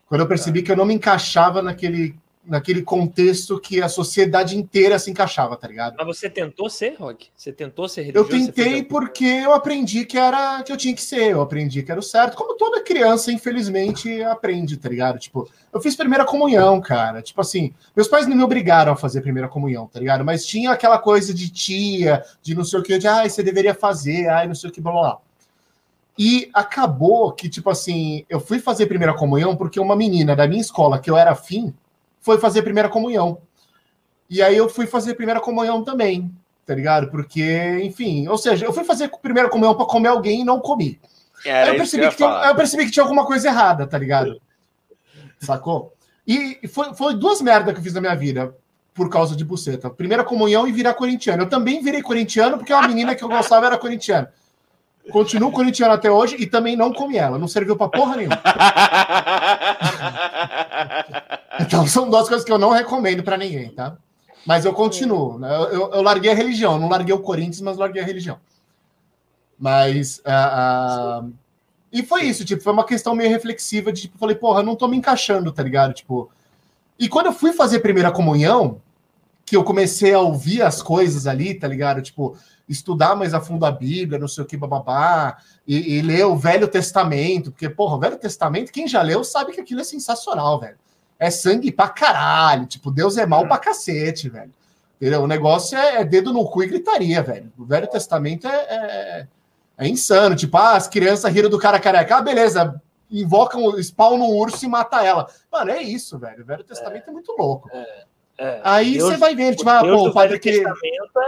Quando 0.07 0.23
eu 0.23 0.29
percebi 0.29 0.63
que 0.63 0.73
eu 0.73 0.77
não 0.77 0.85
me 0.87 0.95
encaixava 0.95 1.61
naquele 1.61 2.17
naquele 2.47 2.83
contexto 2.83 3.59
que 3.59 3.81
a 3.83 3.89
sociedade 3.89 4.57
inteira 4.57 4.99
se 4.99 5.11
encaixava, 5.11 5.57
tá 5.57 5.67
ligado? 5.67 5.95
Mas 5.97 6.07
você 6.07 6.29
tentou 6.29 6.69
ser, 6.69 6.95
Rock? 6.99 7.29
Você 7.35 7.53
tentou 7.53 7.89
ser 7.89 8.03
religioso? 8.03 8.31
Eu 8.31 8.39
tentei 8.47 8.83
porque 8.83 9.25
eu 9.25 9.53
aprendi 9.53 10.05
que 10.05 10.19
era 10.19 10.63
que 10.63 10.71
eu 10.71 10.77
tinha 10.77 10.95
que 10.95 11.03
ser, 11.03 11.33
eu 11.33 11.41
aprendi 11.41 11.83
que 11.83 11.91
era 11.91 11.99
o 11.99 12.03
certo, 12.03 12.37
como 12.37 12.57
toda 12.57 12.83
criança, 12.83 13.33
infelizmente, 13.33 14.23
aprende, 14.23 14.77
tá 14.77 14.89
ligado? 14.89 15.19
Tipo, 15.19 15.49
eu 15.73 15.81
fiz 15.81 15.97
primeira 15.97 16.25
comunhão, 16.25 16.81
cara. 16.81 17.23
Tipo 17.23 17.41
assim, 17.41 17.73
meus 17.97 18.09
pais 18.09 18.27
não 18.27 18.37
me 18.37 18.43
obrigaram 18.43 18.93
a 18.93 18.97
fazer 18.97 19.23
primeira 19.23 19.49
comunhão, 19.49 19.87
tá 19.87 19.99
ligado? 19.99 20.25
Mas 20.25 20.45
tinha 20.45 20.71
aquela 20.71 20.99
coisa 20.99 21.33
de 21.33 21.49
tia, 21.51 22.23
de 22.43 22.55
não 22.55 22.65
sei 22.65 22.79
o 22.79 22.83
que, 22.83 22.99
de 22.99 23.09
ah, 23.09 23.29
você 23.29 23.43
deveria 23.43 23.75
fazer, 23.75 24.29
ai, 24.29 24.47
não 24.47 24.55
sei 24.55 24.71
o 24.71 24.73
que, 24.73 24.81
blá 24.81 24.93
blá 24.93 25.01
blá. 25.01 25.19
E 26.19 26.49
acabou 26.55 27.33
que, 27.33 27.49
tipo 27.49 27.69
assim, 27.71 28.25
eu 28.29 28.39
fui 28.39 28.61
fazer 28.61 28.87
primeira 28.87 29.15
comunhão 29.15 29.57
porque 29.57 29.81
uma 29.81 29.97
menina 29.97 30.37
da 30.37 30.47
minha 30.47 30.61
escola, 30.61 30.99
que 30.99 31.11
eu 31.11 31.17
era 31.17 31.33
afim, 31.33 31.75
foi 32.21 32.39
fazer 32.39 32.63
primeira 32.63 32.89
comunhão. 32.89 33.39
E 34.31 34.43
aí 34.43 34.57
eu 34.57 34.69
fui 34.69 34.87
fazer 34.87 35.15
primeira 35.15 35.41
comunhão 35.41 35.83
também, 35.83 36.33
tá 36.65 36.75
ligado? 36.75 37.11
Porque, 37.11 37.81
enfim, 37.83 38.29
ou 38.29 38.39
seja, 38.39 38.65
eu 38.65 38.73
fui 38.73 38.85
fazer 38.85 39.11
primeira 39.21 39.49
comunhão 39.49 39.75
para 39.75 39.87
comer 39.87 40.09
alguém 40.09 40.41
e 40.41 40.45
não 40.45 40.61
comi. 40.61 41.01
eu 41.71 41.77
percebi, 41.77 42.05
que, 42.05 42.11
que 42.11 42.17
tinha, 42.17 42.29
eu 42.47 42.55
percebi 42.55 42.85
que 42.87 42.91
tinha 42.91 43.03
alguma 43.03 43.27
coisa 43.27 43.49
errada, 43.49 43.87
tá 43.87 43.99
ligado? 43.99 44.41
Sacou? 45.41 45.93
E 46.27 46.67
foi, 46.69 46.95
foi 46.95 47.15
duas 47.15 47.43
merdas 47.43 47.75
que 47.75 47.81
eu 47.81 47.85
fiz 47.85 47.93
na 47.93 48.01
minha 48.01 48.15
vida 48.15 48.57
por 48.95 49.11
causa 49.11 49.37
de 49.37 49.45
buceta. 49.45 49.91
Primeira 49.91 50.25
comunhão 50.25 50.67
e 50.67 50.73
virar 50.73 50.95
corintiano. 50.95 51.43
Eu 51.43 51.49
também 51.49 51.83
virei 51.83 52.01
corintiano 52.01 52.57
porque 52.57 52.73
uma 52.73 52.87
menina 52.89 53.15
que 53.15 53.23
eu 53.23 53.29
gostava 53.29 53.67
era 53.67 53.77
corintiana. 53.77 54.33
Continuo 55.11 55.53
corintiano 55.53 55.93
até 55.93 56.11
hoje 56.11 56.37
e 56.39 56.47
também 56.47 56.77
não 56.77 56.93
comi 56.93 57.19
ela. 57.19 57.39
Não 57.39 57.47
serviu 57.47 57.77
pra 57.77 57.89
porra 57.89 58.17
nenhuma. 58.17 58.41
então 61.61 61.87
são 61.87 62.09
duas 62.09 62.27
coisas 62.27 62.45
que 62.45 62.51
eu 62.51 62.59
não 62.59 62.71
recomendo 62.71 63.23
para 63.23 63.37
ninguém, 63.37 63.69
tá? 63.69 63.97
Mas 64.47 64.65
eu 64.65 64.73
continuo. 64.73 65.39
Né? 65.39 65.55
Eu, 65.55 65.65
eu, 65.65 65.93
eu, 65.93 66.03
larguei 66.03 66.31
a 66.31 66.35
religião. 66.35 66.79
Não 66.79 66.89
larguei 66.89 67.15
o 67.15 67.21
Corinthians, 67.21 67.61
mas 67.61 67.77
larguei 67.77 68.03
a 68.03 68.05
religião. 68.05 68.39
Mas. 69.59 70.19
Uh, 70.19 71.27
uh... 71.27 71.33
E 71.93 72.03
foi 72.03 72.25
isso, 72.25 72.45
tipo, 72.45 72.63
foi 72.63 72.73
uma 72.73 72.85
questão 72.85 73.15
meio 73.15 73.31
reflexiva 73.31 73.93
de 73.93 74.03
tipo, 74.03 74.19
falei, 74.19 74.35
porra, 74.35 74.65
não 74.65 74.75
tô 74.75 74.89
me 74.89 74.97
encaixando, 74.97 75.53
tá 75.53 75.63
ligado? 75.63 75.95
Tipo. 75.95 76.31
E 76.99 77.09
quando 77.09 77.27
eu 77.27 77.33
fui 77.33 77.53
fazer 77.53 77.81
primeira 77.81 78.11
comunhão, 78.11 78.81
que 79.45 79.57
eu 79.57 79.65
comecei 79.65 80.15
a 80.15 80.21
ouvir 80.21 80.63
as 80.63 80.83
coisas 80.83 81.27
ali, 81.27 81.55
tá 81.55 81.69
ligado? 81.69 82.03
Tipo, 82.03 82.37
estudar 82.69 83.15
mais 83.15 83.35
a 83.35 83.41
fundo 83.41 83.67
a 83.67 83.71
Bíblia, 83.71 84.19
não 84.19 84.29
sei 84.29 84.45
o 84.45 84.47
que, 84.47 84.57
bababá, 84.57 85.39
e, 85.67 85.97
e 85.97 86.03
ler 86.03 86.25
o 86.25 86.37
Velho 86.37 86.69
Testamento, 86.69 87.51
porque, 87.51 87.69
porra, 87.69 87.97
o 87.97 88.01
Velho 88.01 88.17
Testamento, 88.17 88.73
quem 88.73 88.89
já 88.89 89.03
leu 89.03 89.23
sabe 89.23 89.53
que 89.53 89.61
aquilo 89.61 89.81
é 89.81 89.85
sensacional, 89.85 90.59
velho. 90.59 90.77
É 91.19 91.31
sangue 91.31 91.71
pra 91.71 91.89
caralho, 91.89 92.67
tipo, 92.67 92.91
Deus 92.91 93.17
é 93.17 93.27
mal 93.27 93.47
pra 93.47 93.59
cacete, 93.59 94.29
velho. 94.29 94.53
Entendeu? 94.97 95.23
O 95.23 95.27
negócio 95.27 95.77
é, 95.77 96.01
é 96.01 96.05
dedo 96.05 96.33
no 96.33 96.49
cu 96.49 96.63
e 96.63 96.67
gritaria, 96.67 97.23
velho. 97.23 97.53
O 97.59 97.65
Velho 97.65 97.87
Testamento 97.87 98.47
é, 98.47 98.57
é, 98.57 99.27
é 99.79 99.89
insano. 99.89 100.37
Tipo, 100.37 100.57
ah, 100.57 100.77
as 100.77 100.89
crianças 100.89 101.33
riram 101.33 101.51
do 101.51 101.59
cara 101.59 101.81
careca. 101.81 102.17
Ah, 102.17 102.23
beleza, 102.23 102.81
invocam, 103.11 103.77
spawn 103.83 104.17
no 104.17 104.31
urso 104.31 104.65
e 104.65 104.69
mata 104.69 105.05
ela. 105.05 105.29
Mano, 105.53 105.73
é 105.73 105.83
isso, 105.83 106.19
velho. 106.19 106.43
O 106.43 106.47
Velho 106.47 106.65
Testamento 106.65 107.07
é, 107.07 107.11
é 107.11 107.13
muito 107.13 107.35
louco. 107.37 107.69
É. 107.73 108.05
É, 108.37 108.61
aí 108.65 108.95
Deus, 108.95 109.11
você 109.11 109.17
vai 109.17 109.37
vendo, 109.37 109.57
tipo, 109.57 109.71
ah, 109.71 109.81
pô, 109.81 110.09
o 110.09 110.13
padre 110.13 110.41
que. 110.41 110.65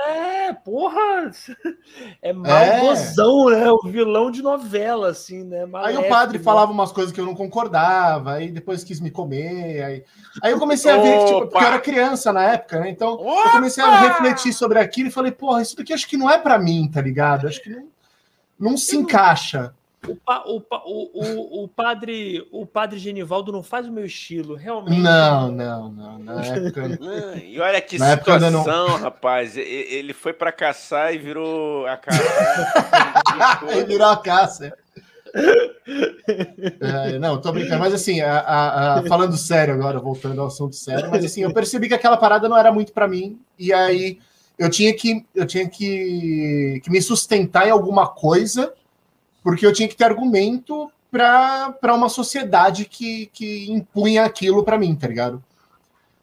É, 0.09 0.53
porra, 0.53 1.31
é 2.21 2.33
malvozão, 2.33 3.49
é. 3.53 3.61
né? 3.61 3.71
O 3.71 3.81
vilão 3.85 4.29
de 4.29 4.43
novela, 4.43 5.11
assim, 5.11 5.45
né? 5.45 5.67
Maléfico, 5.67 6.01
aí 6.03 6.07
o 6.07 6.11
padre 6.11 6.39
né? 6.39 6.45
falava 6.45 6.73
umas 6.73 6.91
coisas 6.91 7.13
que 7.13 7.21
eu 7.21 7.25
não 7.25 7.35
concordava, 7.35 8.33
aí 8.33 8.51
depois 8.51 8.83
quis 8.83 8.99
me 8.99 9.13
comer. 9.13 9.85
Aí, 9.85 10.05
aí 10.43 10.53
eu 10.53 10.59
comecei 10.59 10.91
a 10.91 10.97
ver, 10.97 11.27
tipo, 11.27 11.41
porque 11.43 11.65
eu 11.65 11.69
era 11.69 11.79
criança 11.79 12.33
na 12.33 12.43
época, 12.43 12.81
né? 12.81 12.91
Então 12.91 13.13
Opa! 13.13 13.47
eu 13.47 13.53
comecei 13.53 13.85
a 13.85 14.01
refletir 14.01 14.53
sobre 14.53 14.81
aquilo 14.81 15.09
e 15.09 15.13
falei, 15.13 15.31
porra, 15.31 15.63
isso 15.63 15.77
daqui 15.77 15.93
acho 15.93 16.09
que 16.09 16.17
não 16.17 16.29
é 16.29 16.39
para 16.39 16.59
mim, 16.59 16.91
tá 16.93 17.01
ligado? 17.01 17.47
Acho 17.47 17.63
que 17.63 17.71
não, 17.71 17.89
não 18.59 18.77
se 18.77 18.97
encaixa. 18.97 19.73
O, 20.07 20.15
pa, 20.15 20.45
o, 20.47 20.63
o, 20.85 21.65
o, 21.65 21.69
padre 21.69 22.47
o 22.53 22.65
padre 22.65 22.99
Genivaldo 22.99 23.51
não 23.51 23.63
faz 23.63 23.87
o 23.87 23.93
meu 23.93 24.05
estilo, 24.05 24.55
realmente. 24.55 25.01
Não, 25.01 25.51
não, 25.51 25.91
não. 25.91 26.19
Na 26.19 26.45
época... 26.47 26.83
e 27.43 27.59
olha 27.59 27.81
que 27.81 27.99
na 27.99 28.17
situação, 28.17 28.89
não... 28.89 28.99
rapaz. 28.99 29.57
Ele 29.57 30.13
foi 30.13 30.33
para 30.33 30.53
caçar 30.53 31.13
e 31.13 31.19
virou 31.19 31.87
a 31.87 31.97
caça. 31.97 32.23
e 33.77 33.85
virou 33.85 34.07
a 34.07 34.17
caça. 34.17 34.73
É, 36.81 37.19
não, 37.19 37.41
tô 37.41 37.53
brincando, 37.53 37.81
mas 37.81 37.93
assim, 37.93 38.21
a, 38.21 38.39
a, 38.39 38.99
a, 38.99 39.03
falando 39.07 39.37
sério 39.37 39.75
agora, 39.75 39.99
voltando 39.99 40.41
ao 40.41 40.47
assunto 40.47 40.75
sério, 40.75 41.11
mas 41.11 41.25
assim, 41.25 41.43
eu 41.43 41.53
percebi 41.53 41.89
que 41.89 41.95
aquela 41.95 42.17
parada 42.17 42.49
não 42.49 42.57
era 42.57 42.73
muito 42.73 42.93
para 42.93 43.07
mim, 43.07 43.39
e 43.59 43.73
aí 43.73 44.19
eu 44.59 44.71
tinha 44.71 44.95
que 44.95 45.27
eu 45.35 45.47
tinha 45.47 45.69
que, 45.69 46.81
que 46.83 46.91
me 46.91 47.03
sustentar 47.03 47.69
em 47.69 47.71
alguma 47.71 48.07
coisa 48.07 48.73
porque 49.47 49.65
eu 49.65 49.73
tinha 49.73 49.87
que 49.87 49.95
ter 49.95 50.03
argumento 50.03 50.91
para 51.09 51.95
uma 51.95 52.09
sociedade 52.09 52.85
que, 52.85 53.27
que 53.33 53.71
impunha 53.71 54.25
aquilo 54.25 54.65
para 54.65 54.77
mim, 54.77 54.93
tá 54.97 55.07
ligado? 55.07 55.41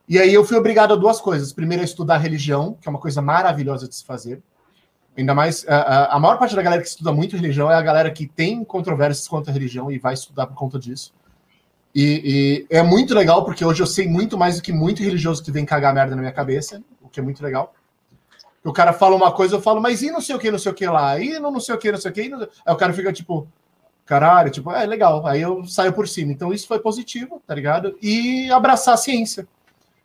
E 0.09 0.19
aí 0.19 0.33
eu 0.33 0.43
fui 0.43 0.57
obrigado 0.57 0.91
a 0.91 0.97
duas 0.97 1.21
coisas. 1.21 1.53
Primeiro, 1.53 1.81
a 1.81 1.85
estudar 1.85 2.17
religião, 2.17 2.77
que 2.81 2.85
é 2.85 2.89
uma 2.89 2.99
coisa 2.99 3.21
maravilhosa 3.21 3.87
de 3.87 3.95
se 3.95 4.03
fazer. 4.03 4.43
Ainda 5.17 5.33
mais, 5.33 5.65
a, 5.69 6.13
a 6.13 6.19
maior 6.19 6.37
parte 6.37 6.53
da 6.53 6.61
galera 6.61 6.81
que 6.81 6.87
estuda 6.89 7.13
muito 7.13 7.37
religião 7.37 7.71
é 7.71 7.75
a 7.75 7.81
galera 7.81 8.11
que 8.11 8.27
tem 8.27 8.61
controvérsias 8.61 9.25
contra 9.25 9.51
a 9.51 9.53
religião 9.53 9.89
e 9.89 9.97
vai 9.97 10.15
estudar 10.15 10.47
por 10.47 10.55
conta 10.57 10.77
disso. 10.77 11.13
E, 11.95 12.65
e, 12.69 12.75
é 12.75 12.83
muito 12.83 13.15
legal, 13.15 13.45
porque 13.45 13.63
hoje 13.63 13.81
eu 13.81 13.87
sei 13.87 14.05
muito 14.05 14.37
mais 14.37 14.57
do 14.57 14.61
que 14.61 14.73
muito 14.73 15.01
religioso 15.01 15.41
que 15.41 15.49
vem 15.49 15.63
cagar 15.63 15.93
merda 15.93 16.13
na 16.13 16.21
minha 16.23 16.33
cabeça, 16.33 16.83
o 17.01 17.07
que 17.07 17.21
é 17.21 17.23
muito 17.23 17.41
legal 17.41 17.73
o 18.63 18.71
cara 18.71 18.93
fala 18.93 19.15
uma 19.15 19.31
coisa, 19.31 19.55
eu 19.55 19.61
falo, 19.61 19.81
mas 19.81 20.01
e 20.01 20.09
não 20.09 20.21
sei 20.21 20.35
o 20.35 20.39
que, 20.39 20.49
não 20.49 20.59
sei 20.59 20.71
o 20.71 20.75
que 20.75 20.85
lá, 20.87 21.19
e 21.19 21.37
não, 21.39 21.51
não 21.51 21.59
sei 21.59 21.75
o 21.75 21.77
que, 21.77 21.91
não 21.91 21.99
sei 21.99 22.11
o 22.11 22.13
que, 22.13 22.21
aí 22.21 22.73
o 22.73 22.77
cara 22.77 22.93
fica 22.93 23.11
tipo, 23.11 23.47
caralho, 24.05 24.49
tipo, 24.49 24.71
é 24.71 24.85
legal, 24.85 25.25
aí 25.27 25.41
eu 25.41 25.65
saio 25.65 25.93
por 25.93 26.07
cima. 26.07 26.31
Então 26.31 26.53
isso 26.53 26.67
foi 26.67 26.79
positivo, 26.79 27.41
tá 27.45 27.53
ligado? 27.53 27.97
E 28.01 28.49
abraçar 28.51 28.93
a 28.93 28.97
ciência, 28.97 29.47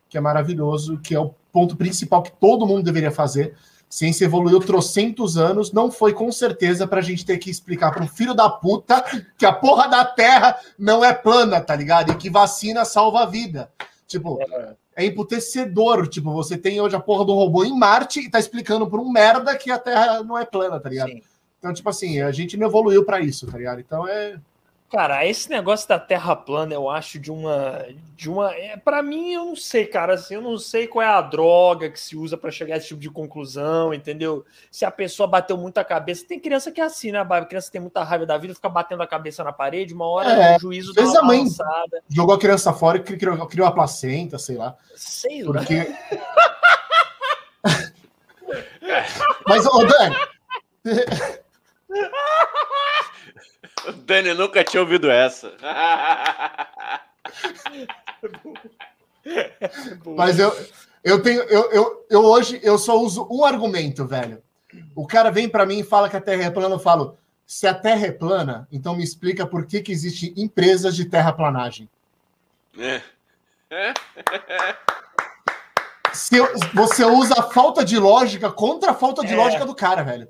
que 0.09 0.19
é 0.19 0.21
maravilhoso, 0.21 0.99
que 0.99 1.15
é 1.15 1.21
o 1.21 1.35
ponto 1.53 1.77
principal 1.77 2.23
que 2.23 2.33
todo 2.33 2.67
mundo 2.67 2.83
deveria 2.83 3.11
fazer. 3.11 3.55
Ciência 3.89 4.27
evoluiu 4.27 4.61
trocentos 4.61 5.39
anos, 5.39 5.73
não 5.73 5.91
foi 5.91 6.13
com 6.13 6.31
certeza 6.31 6.87
pra 6.87 7.01
gente 7.01 7.25
ter 7.25 7.39
que 7.39 7.51
explicar 7.51 7.91
para 7.91 8.03
um 8.03 8.09
filho 8.09 8.35
da 8.35 8.51
puta 8.51 9.03
que 9.39 9.47
a 9.47 9.53
porra 9.53 9.89
da 9.89 10.05
Terra 10.05 10.59
não 10.79 11.03
é 11.03 11.13
plana, 11.13 11.61
tá 11.61 11.75
ligado? 11.75 12.13
E 12.13 12.17
que 12.17 12.29
vacina 12.29 12.85
salva 12.85 13.21
a 13.21 13.27
vida. 13.27 13.71
Tipo, 14.07 14.39
é 14.43 14.75
é 14.99 15.07
emputecedor. 15.07 16.09
Tipo, 16.09 16.33
você 16.33 16.59
tem 16.59 16.81
hoje 16.81 16.97
a 16.97 17.01
porra 17.01 17.25
do 17.25 17.33
robô 17.33 17.65
em 17.65 17.73
Marte 17.73 18.19
e 18.19 18.29
tá 18.29 18.41
explicando 18.41 18.89
por 18.89 18.99
um 18.99 19.09
merda 19.09 19.57
que 19.57 19.71
a 19.71 19.79
Terra 19.79 20.25
não 20.25 20.37
é 20.37 20.45
plana, 20.45 20.81
tá 20.81 20.89
ligado? 20.89 21.11
Sim. 21.11 21.23
Então, 21.61 21.73
tipo 21.73 21.89
assim, 21.89 22.21
a 22.21 22.33
gente 22.33 22.57
não 22.57 22.67
evoluiu 22.67 23.05
para 23.05 23.21
isso, 23.21 23.47
tá 23.47 23.57
ligado? 23.57 23.81
Então 23.81 24.07
é. 24.09 24.37
Cara, 24.91 25.27
esse 25.27 25.51
negócio 25.51 25.87
da 25.87 25.99
Terra 25.99 26.35
plana, 26.35 26.73
eu 26.73 26.89
acho 26.89 27.19
de 27.19 27.31
uma. 27.31 27.85
de 28.17 28.31
uma 28.31 28.55
é, 28.55 28.75
para 28.75 29.03
mim, 29.03 29.33
eu 29.33 29.45
não 29.45 29.55
sei, 29.55 29.85
cara. 29.85 30.15
Assim, 30.15 30.37
eu 30.37 30.41
não 30.41 30.57
sei 30.57 30.87
qual 30.87 31.03
é 31.03 31.07
a 31.07 31.21
droga 31.21 31.91
que 31.91 32.01
se 32.01 32.17
usa 32.17 32.39
para 32.39 32.51
chegar 32.51 32.75
a 32.75 32.79
esse 32.79 32.89
tipo 32.89 33.01
de 33.01 33.11
conclusão, 33.11 33.93
entendeu? 33.93 34.47
Se 34.71 34.87
a 34.87 34.91
pessoa 34.91 35.27
bateu 35.27 35.59
muito 35.59 35.77
a 35.77 35.85
cabeça. 35.85 36.25
Tem 36.27 36.41
criança 36.41 36.73
que 36.73 36.81
é 36.81 36.85
assim, 36.85 37.13
né, 37.13 37.19
A 37.21 37.45
criança 37.45 37.71
tem 37.71 37.83
muita 37.83 38.03
raiva 38.03 38.25
da 38.25 38.39
vida, 38.39 38.55
fica 38.55 38.71
batendo 38.71 39.03
a 39.03 39.07
cabeça 39.07 39.45
na 39.45 39.53
parede, 39.53 39.93
uma 39.93 40.07
hora 40.07 40.31
é, 40.31 40.57
o 40.57 40.61
juízo 40.61 40.95
fez 40.95 41.13
dá 41.13 41.21
uma 41.21 41.35
a 41.35 41.37
mãe. 41.37 41.45
Jogou 42.09 42.35
a 42.35 42.39
criança 42.39 42.73
fora 42.73 42.97
e 42.97 43.03
criou, 43.03 43.47
criou 43.47 43.69
a 43.69 43.73
placenta, 43.73 44.39
sei 44.39 44.57
lá. 44.57 44.75
Sei 44.95 45.43
lá. 45.43 45.53
Porque. 45.53 45.87
Mas, 49.47 49.67
ô, 49.67 49.85
Dani. 49.85 50.17
O 53.87 53.93
Dani 54.05 54.35
nunca 54.35 54.65
tinha 54.65 54.81
ouvido 54.81 55.11
essa. 55.11 55.53
Mas 60.17 60.39
eu, 60.39 60.57
eu 61.05 61.23
tenho, 61.23 61.43
eu, 61.43 61.71
eu, 61.71 62.07
eu 62.09 62.25
hoje 62.25 62.59
eu 62.63 62.79
só 62.79 62.99
uso 62.99 63.29
um 63.31 63.45
argumento, 63.45 64.07
velho. 64.07 64.43
O 64.95 65.07
cara 65.07 65.31
vem 65.31 65.49
para 65.49 65.67
mim 65.67 65.81
e 65.81 65.85
fala 65.85 66.09
que 66.09 66.17
a 66.17 66.21
Terra 66.21 66.45
é 66.45 66.51
plana, 66.51 66.75
eu 66.75 66.79
falo, 66.79 67.19
se 67.47 67.67
a 67.67 67.75
Terra 67.75 68.07
é 68.07 68.13
plana, 68.13 68.69
então 68.71 68.95
me 68.97 69.03
explica 69.03 69.47
por 69.47 69.67
que, 69.67 69.81
que 69.81 69.93
existe 69.93 70.35
empresas 70.37 70.95
de 70.95 71.05
terraplanagem. 71.07 71.89
É. 72.79 73.03
Se 76.13 76.37
você 76.75 77.05
usa 77.05 77.35
a 77.39 77.43
falta 77.43 77.85
de 77.85 77.99
lógica 77.99 78.51
contra 78.51 78.93
a 78.93 78.95
falta 78.95 79.25
de 79.25 79.35
é. 79.35 79.37
lógica 79.37 79.65
do 79.65 79.75
cara, 79.75 80.03
velho. 80.03 80.29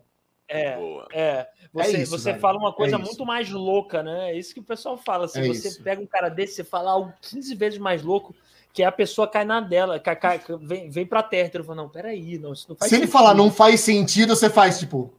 É, 0.49 0.77
Boa. 0.77 1.07
é. 1.13 1.49
Você, 1.73 1.97
é 1.97 2.03
isso, 2.03 2.19
você 2.19 2.35
fala 2.35 2.59
uma 2.59 2.73
coisa 2.73 2.97
é 2.97 2.99
muito 2.99 3.25
mais 3.27 3.51
louca, 3.51 4.03
né? 4.03 4.33
É 4.33 4.39
isso 4.39 4.55
que 4.55 4.61
o 4.61 4.65
pessoal 4.65 4.97
fala. 4.97 5.29
Se 5.29 5.41
é 5.41 5.47
você 5.47 5.69
isso. 5.69 5.83
pega 5.83 6.01
um 6.01 6.07
cara 6.07 6.29
desse, 6.29 6.55
você 6.55 6.65
fala 6.65 6.91
algo 6.91 7.13
15 7.21 7.55
vezes 7.55 7.79
mais 7.79 8.03
louco, 8.03 8.35
que 8.73 8.83
a 8.83 8.91
pessoa 8.93 9.29
cai 9.29 9.45
na 9.45 9.61
dela, 9.61 9.99
cai, 10.01 10.17
cai, 10.17 10.41
vem, 10.61 10.89
vem 10.89 11.07
pra 11.07 11.23
terra. 11.23 11.51
Ele 11.53 11.65
fala, 11.65 11.83
não, 11.83 11.89
peraí, 11.89 12.39
não, 12.39 12.53
isso 12.53 12.67
não 12.69 12.77
faz 12.77 12.89
Se 12.89 12.97
sentido. 12.97 13.05
ele 13.05 13.13
falar 13.13 13.35
não 13.35 13.51
faz 13.51 13.81
sentido, 13.81 14.35
você 14.35 14.49
faz, 14.49 14.79
tipo. 14.79 15.13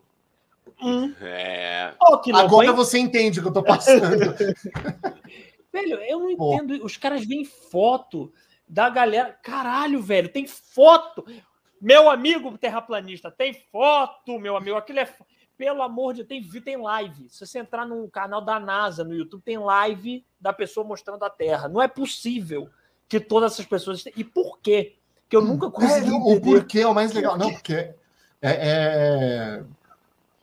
Hum. 0.82 1.14
É. 1.22 1.94
Oh, 2.02 2.20
Agora 2.36 2.72
você 2.72 2.98
entende 2.98 3.40
o 3.40 3.44
que 3.44 3.50
eu 3.50 3.54
tô 3.54 3.64
passando. 3.64 4.08
Velho, 5.72 6.00
eu 6.02 6.20
não 6.20 6.36
Pô. 6.36 6.54
entendo. 6.54 6.84
Os 6.84 6.98
caras 6.98 7.26
veem 7.26 7.46
foto 7.46 8.32
da 8.68 8.90
galera. 8.90 9.38
Caralho, 9.44 10.02
velho, 10.02 10.30
tem 10.30 10.48
foto. 10.48 11.26
Meu 11.82 12.10
amigo 12.10 12.58
terraplanista, 12.58 13.32
tem 13.32 13.54
foto, 13.72 14.40
meu 14.40 14.58
amigo. 14.58 14.78
Aquilo 14.78 15.00
é. 15.00 15.14
Pelo 15.60 15.82
amor 15.82 16.14
de 16.14 16.24
Deus, 16.24 16.48
tem, 16.48 16.62
tem 16.62 16.78
live. 16.78 17.28
Se 17.28 17.46
você 17.46 17.60
entrar 17.60 17.86
no 17.86 18.08
canal 18.08 18.40
da 18.40 18.58
NASA 18.62 19.04
no 19.04 19.14
YouTube, 19.14 19.42
tem 19.44 19.58
live 19.58 20.26
da 20.40 20.54
pessoa 20.54 20.88
mostrando 20.88 21.26
a 21.26 21.30
Terra. 21.30 21.68
Não 21.68 21.82
é 21.82 21.88
possível 21.90 22.70
que 23.10 23.20
todas 23.20 23.52
essas 23.52 23.66
pessoas. 23.66 24.06
E 24.16 24.24
por 24.24 24.58
quê? 24.60 24.96
Que 25.28 25.36
eu 25.36 25.42
nunca 25.42 25.70
consegui. 25.70 26.12
É, 26.12 26.14
o 26.14 26.40
porquê 26.40 26.80
é 26.80 26.88
o 26.88 26.94
mais 26.94 27.12
legal. 27.12 27.38
Não, 27.38 27.52
porque. 27.52 27.74
É, 27.74 27.94
é... 28.42 29.64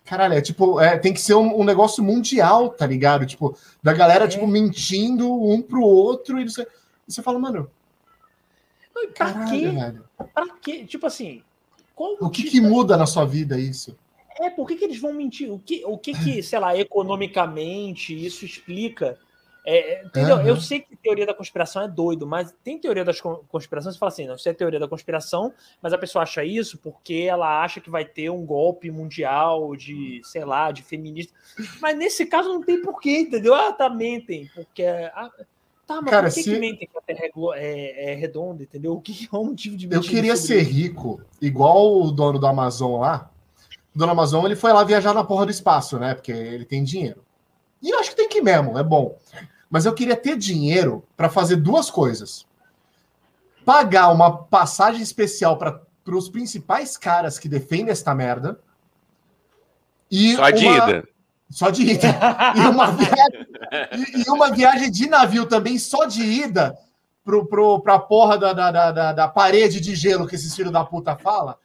Caralho, 0.04 0.34
é 0.34 0.42
tipo, 0.42 0.78
é, 0.78 0.98
tem 0.98 1.14
que 1.14 1.20
ser 1.22 1.34
um, 1.34 1.62
um, 1.62 1.64
negócio 1.64 2.04
mundial, 2.04 2.68
tá 2.68 2.86
ligado? 2.86 3.24
Tipo, 3.24 3.56
da 3.82 3.94
galera, 3.94 4.26
é. 4.26 4.28
tipo, 4.28 4.46
mentindo 4.46 5.32
um 5.32 5.62
pro 5.62 5.80
outro, 5.80 6.38
e 6.38 6.44
você, 6.44 6.68
e 7.08 7.12
você 7.12 7.22
fala, 7.22 7.38
mano, 7.38 7.70
não, 8.94 9.08
pra 9.12 9.32
Caralho, 9.32 9.48
quê? 9.48 9.66
Velho. 9.66 10.04
Pra 10.34 10.48
quê? 10.60 10.84
Tipo 10.84 11.06
assim. 11.06 11.42
o 11.96 12.28
que, 12.28 12.42
que 12.50 12.60
muda 12.60 12.98
na 12.98 13.06
sua 13.06 13.24
vida 13.24 13.58
isso? 13.58 13.96
É, 14.40 14.50
por 14.50 14.66
que, 14.66 14.76
que 14.76 14.84
eles 14.84 15.00
vão 15.00 15.12
mentir? 15.12 15.50
O 15.50 15.58
que, 15.58 15.84
o 15.84 15.96
que, 15.96 16.12
que, 16.12 16.42
sei 16.42 16.58
lá, 16.58 16.76
economicamente 16.76 18.14
isso 18.14 18.44
explica? 18.44 19.18
É, 19.64 19.94
é 19.94 20.04
entendeu? 20.04 20.36
Uhum. 20.36 20.46
Eu 20.46 20.60
sei 20.60 20.80
que 20.80 20.94
teoria 20.94 21.26
da 21.26 21.34
conspiração 21.34 21.82
é 21.82 21.88
doido, 21.88 22.26
mas 22.26 22.54
tem 22.62 22.78
teoria 22.78 23.04
das 23.04 23.20
conspirações 23.20 23.96
que 23.96 23.98
fala 23.98 24.12
assim, 24.12 24.26
não, 24.26 24.36
isso 24.36 24.48
é 24.48 24.52
teoria 24.52 24.78
da 24.78 24.86
conspiração, 24.86 25.52
mas 25.82 25.92
a 25.92 25.98
pessoa 25.98 26.22
acha 26.22 26.44
isso 26.44 26.78
porque 26.78 27.26
ela 27.28 27.62
acha 27.62 27.80
que 27.80 27.90
vai 27.90 28.04
ter 28.04 28.30
um 28.30 28.46
golpe 28.46 28.90
mundial 28.90 29.74
de, 29.74 30.20
sei 30.24 30.44
lá, 30.44 30.70
de 30.70 30.82
feminista. 30.82 31.32
Mas 31.80 31.96
nesse 31.98 32.26
caso 32.26 32.48
não 32.48 32.62
tem 32.62 32.80
porquê, 32.80 33.20
entendeu? 33.20 33.54
Ah, 33.54 33.72
tá, 33.72 33.90
mentem, 33.90 34.48
porque... 34.54 34.84
Ah, 34.84 35.30
Tá, 35.86 36.02
mas 36.02 36.10
Cara, 36.10 36.28
por 36.28 36.34
que, 36.34 36.42
se... 36.42 36.50
que 36.50 36.58
mentem 36.58 36.88
que 36.88 36.98
a 36.98 37.00
Terra 37.00 37.30
é, 37.54 38.10
é, 38.10 38.14
redonda, 38.16 38.64
entendeu? 38.64 38.94
O 38.94 39.00
que 39.00 39.28
é 39.32 39.36
o 39.36 39.44
motivo 39.44 39.76
de 39.76 39.88
Eu 39.88 40.00
queria 40.00 40.34
ser 40.34 40.60
rico, 40.62 41.20
igual 41.40 42.02
o 42.02 42.10
dono 42.10 42.40
do 42.40 42.46
Amazon 42.48 43.00
lá. 43.00 43.30
Dono 43.96 44.12
do 44.12 44.18
Amazon, 44.18 44.44
ele 44.44 44.54
foi 44.54 44.72
lá 44.72 44.84
viajar 44.84 45.14
na 45.14 45.24
porra 45.24 45.46
do 45.46 45.50
espaço, 45.50 45.98
né? 45.98 46.14
Porque 46.14 46.30
ele 46.30 46.66
tem 46.66 46.84
dinheiro. 46.84 47.24
E 47.82 47.90
eu 47.90 47.98
acho 47.98 48.10
que 48.10 48.16
tem 48.16 48.28
que 48.28 48.38
ir 48.38 48.42
mesmo, 48.42 48.78
é 48.78 48.82
bom. 48.82 49.16
Mas 49.70 49.86
eu 49.86 49.94
queria 49.94 50.16
ter 50.16 50.36
dinheiro 50.36 51.02
para 51.16 51.30
fazer 51.30 51.56
duas 51.56 51.90
coisas. 51.90 52.46
Pagar 53.64 54.08
uma 54.08 54.36
passagem 54.36 55.02
especial 55.02 55.56
para 55.56 55.80
os 56.06 56.28
principais 56.28 56.96
caras 56.96 57.38
que 57.38 57.48
defendem 57.48 57.90
esta 57.90 58.14
merda. 58.14 58.60
E 60.10 60.34
Só 60.36 60.42
uma... 60.42 60.52
de 60.52 60.66
ida. 60.66 61.08
Só 61.50 61.70
de 61.70 61.82
ida. 61.82 62.18
E 62.54 62.60
uma 62.68 62.92
viagem, 62.92 63.46
e 64.26 64.30
uma 64.30 64.50
viagem 64.50 64.90
de 64.90 65.08
navio 65.08 65.46
também, 65.46 65.78
só 65.78 66.04
de 66.04 66.22
ida, 66.22 66.76
pro, 67.24 67.46
pro, 67.46 67.80
pra 67.80 67.98
porra 67.98 68.36
da, 68.36 68.52
da, 68.52 68.92
da, 68.92 69.12
da 69.12 69.28
parede 69.28 69.80
de 69.80 69.94
gelo 69.94 70.26
que 70.26 70.34
esses 70.34 70.54
filhos 70.54 70.72
da 70.72 70.84
puta 70.84 71.16
fala. 71.16 71.58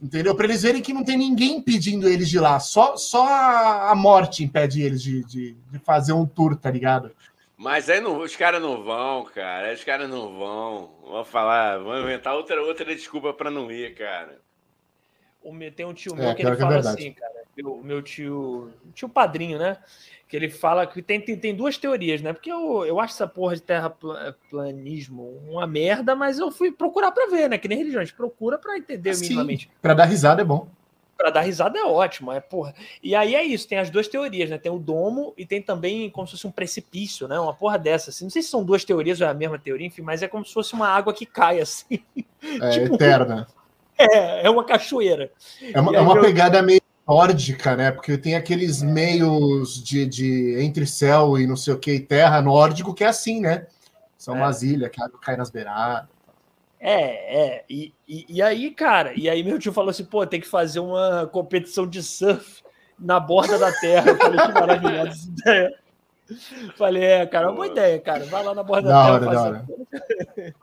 Entendeu? 0.00 0.34
Para 0.34 0.46
eles 0.46 0.62
verem 0.62 0.82
que 0.82 0.92
não 0.92 1.02
tem 1.02 1.16
ninguém 1.16 1.60
pedindo 1.60 2.08
eles 2.08 2.28
de 2.28 2.38
lá. 2.38 2.60
Só, 2.60 2.96
só 2.96 3.26
a 3.26 3.94
morte 3.94 4.44
impede 4.44 4.82
eles 4.82 5.02
de, 5.02 5.24
de, 5.24 5.52
de 5.52 5.78
fazer 5.78 6.12
um 6.12 6.26
tour, 6.26 6.54
tá 6.54 6.70
ligado? 6.70 7.10
Mas 7.56 7.88
aí 7.88 8.00
não, 8.00 8.18
os 8.18 8.36
caras 8.36 8.60
não 8.60 8.84
vão, 8.84 9.24
cara. 9.24 9.72
Os 9.72 9.82
caras 9.82 10.08
não 10.08 10.38
vão. 10.38 10.90
Vou 11.02 11.24
falar, 11.24 11.78
vou 11.78 11.98
inventar 11.98 12.34
outra, 12.34 12.62
outra 12.62 12.94
desculpa 12.94 13.32
para 13.32 13.50
não 13.50 13.70
ir, 13.70 13.94
cara. 13.94 14.38
Tem 15.74 15.86
um 15.86 15.94
tio 15.94 16.12
é, 16.12 16.16
meu 16.16 16.28
é, 16.30 16.34
que 16.34 16.42
ele 16.42 16.50
é 16.50 16.56
fala 16.56 16.74
é 16.74 16.78
assim, 16.78 17.12
cara 17.12 17.46
meu, 17.62 17.82
meu 17.82 18.02
tio, 18.02 18.72
tio 18.94 19.08
padrinho, 19.08 19.58
né? 19.58 19.76
Que 20.28 20.36
ele 20.36 20.50
fala 20.50 20.86
que 20.86 21.00
tem, 21.00 21.20
tem, 21.20 21.36
tem 21.36 21.54
duas 21.54 21.78
teorias, 21.78 22.20
né? 22.20 22.32
Porque 22.32 22.50
eu, 22.50 22.84
eu 22.84 22.98
acho 22.98 23.14
essa 23.14 23.28
porra 23.28 23.54
de 23.54 23.62
terraplanismo 23.62 25.40
uma 25.48 25.66
merda, 25.66 26.16
mas 26.16 26.38
eu 26.38 26.50
fui 26.50 26.72
procurar 26.72 27.12
para 27.12 27.30
ver, 27.30 27.48
né? 27.48 27.58
Que 27.58 27.68
nem 27.68 27.78
religião, 27.78 28.02
a 28.02 28.04
gente 28.04 28.16
procura 28.16 28.58
para 28.58 28.76
entender 28.76 29.14
Sim, 29.14 29.28
minimamente. 29.28 29.70
Para 29.80 29.94
dar 29.94 30.04
risada 30.04 30.42
é 30.42 30.44
bom. 30.44 30.68
Para 31.16 31.30
dar 31.30 31.40
risada 31.42 31.78
é 31.78 31.84
ótimo, 31.84 32.30
é 32.30 32.40
porra. 32.40 32.74
E 33.02 33.14
aí 33.14 33.34
é 33.34 33.42
isso, 33.42 33.66
tem 33.66 33.78
as 33.78 33.88
duas 33.88 34.06
teorias, 34.08 34.50
né? 34.50 34.58
Tem 34.58 34.70
o 34.70 34.78
domo 34.78 35.32
e 35.36 35.46
tem 35.46 35.62
também 35.62 36.10
como 36.10 36.26
se 36.26 36.32
fosse 36.32 36.46
um 36.46 36.50
precipício, 36.50 37.26
né? 37.26 37.38
Uma 37.38 37.54
porra 37.54 37.78
dessa. 37.78 38.10
Assim. 38.10 38.24
Não 38.24 38.30
sei 38.30 38.42
se 38.42 38.48
são 38.48 38.64
duas 38.64 38.84
teorias 38.84 39.20
ou 39.20 39.26
é 39.26 39.30
a 39.30 39.34
mesma 39.34 39.58
teoria, 39.58 39.86
enfim, 39.86 40.02
mas 40.02 40.22
é 40.22 40.28
como 40.28 40.44
se 40.44 40.52
fosse 40.52 40.74
uma 40.74 40.88
água 40.88 41.14
que 41.14 41.24
cai 41.24 41.60
assim. 41.60 42.00
É 42.60 42.68
tipo, 42.68 42.96
eterna. 42.96 43.46
É, 43.96 44.46
é 44.46 44.50
uma 44.50 44.64
cachoeira. 44.64 45.30
É 45.72 45.80
uma, 45.80 45.96
é 45.96 46.00
uma 46.00 46.16
eu... 46.16 46.20
pegada 46.20 46.60
meio 46.60 46.82
nórdica, 47.06 47.76
né? 47.76 47.90
Porque 47.90 48.18
tem 48.18 48.34
aqueles 48.34 48.82
meios 48.82 49.82
de, 49.82 50.06
de 50.06 50.56
entre 50.60 50.86
céu 50.86 51.38
e 51.38 51.46
não 51.46 51.56
sei 51.56 51.74
o 51.74 51.78
que, 51.78 52.00
terra 52.00 52.42
nórdico, 52.42 52.94
que 52.94 53.04
é 53.04 53.08
assim, 53.08 53.40
né? 53.40 53.66
São 54.18 54.34
é. 54.36 54.38
umas 54.38 54.62
ilhas 54.62 54.90
que 54.90 55.00
a 55.00 55.04
água 55.04 55.20
cai 55.20 55.36
nas 55.36 55.50
beiradas. 55.50 56.08
É, 56.80 57.56
é. 57.56 57.64
E, 57.70 57.94
e, 58.08 58.26
e, 58.28 58.42
aí, 58.42 58.70
cara, 58.70 59.12
e 59.14 59.28
aí 59.28 59.42
meu 59.42 59.58
tio 59.58 59.72
falou 59.72 59.90
assim: 59.90 60.04
pô, 60.04 60.26
tem 60.26 60.40
que 60.40 60.48
fazer 60.48 60.80
uma 60.80 61.26
competição 61.32 61.86
de 61.86 62.02
surf 62.02 62.62
na 62.98 63.20
borda 63.20 63.58
da 63.58 63.72
terra. 63.72 64.10
Eu 64.10 64.16
falei, 64.16 64.46
que 64.46 64.52
maravilhosa 64.52 65.08
essa 65.10 65.28
ideia. 65.28 65.78
Falei, 66.76 67.04
é, 67.04 67.26
cara, 67.26 67.46
é 67.46 67.48
uma 67.48 67.54
boa 67.54 67.66
ideia, 67.68 68.00
cara. 68.00 68.24
Vai 68.24 68.42
lá 68.42 68.54
na 68.54 68.62
borda 68.62 68.88
da, 68.88 69.18
da 69.18 69.18
terra. 69.20 69.30
Hora, 69.30 69.34
da 69.34 69.42
hora. 69.42 70.54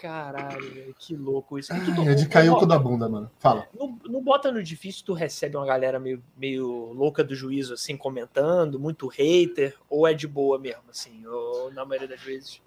Caralho, 0.00 0.72
velho, 0.72 0.94
que 0.96 1.16
louco 1.16 1.58
isso. 1.58 1.72
é 1.72 2.14
de 2.14 2.28
cair 2.28 2.50
o 2.50 2.56
cu 2.56 2.66
da 2.66 2.78
bunda, 2.78 3.08
mano. 3.08 3.30
Fala. 3.38 3.66
No, 3.76 3.98
no 4.08 4.20
Bota 4.20 4.52
no 4.52 4.62
Difícil, 4.62 5.04
tu 5.04 5.12
recebe 5.12 5.56
uma 5.56 5.66
galera 5.66 5.98
meio, 5.98 6.22
meio 6.36 6.92
louca 6.92 7.24
do 7.24 7.34
juízo, 7.34 7.74
assim, 7.74 7.96
comentando, 7.96 8.78
muito 8.78 9.08
hater, 9.08 9.74
ou 9.90 10.06
é 10.06 10.14
de 10.14 10.28
boa 10.28 10.58
mesmo, 10.58 10.84
assim, 10.88 11.26
ou 11.26 11.72
na 11.72 11.84
maioria 11.84 12.08
das 12.08 12.20
vezes? 12.20 12.62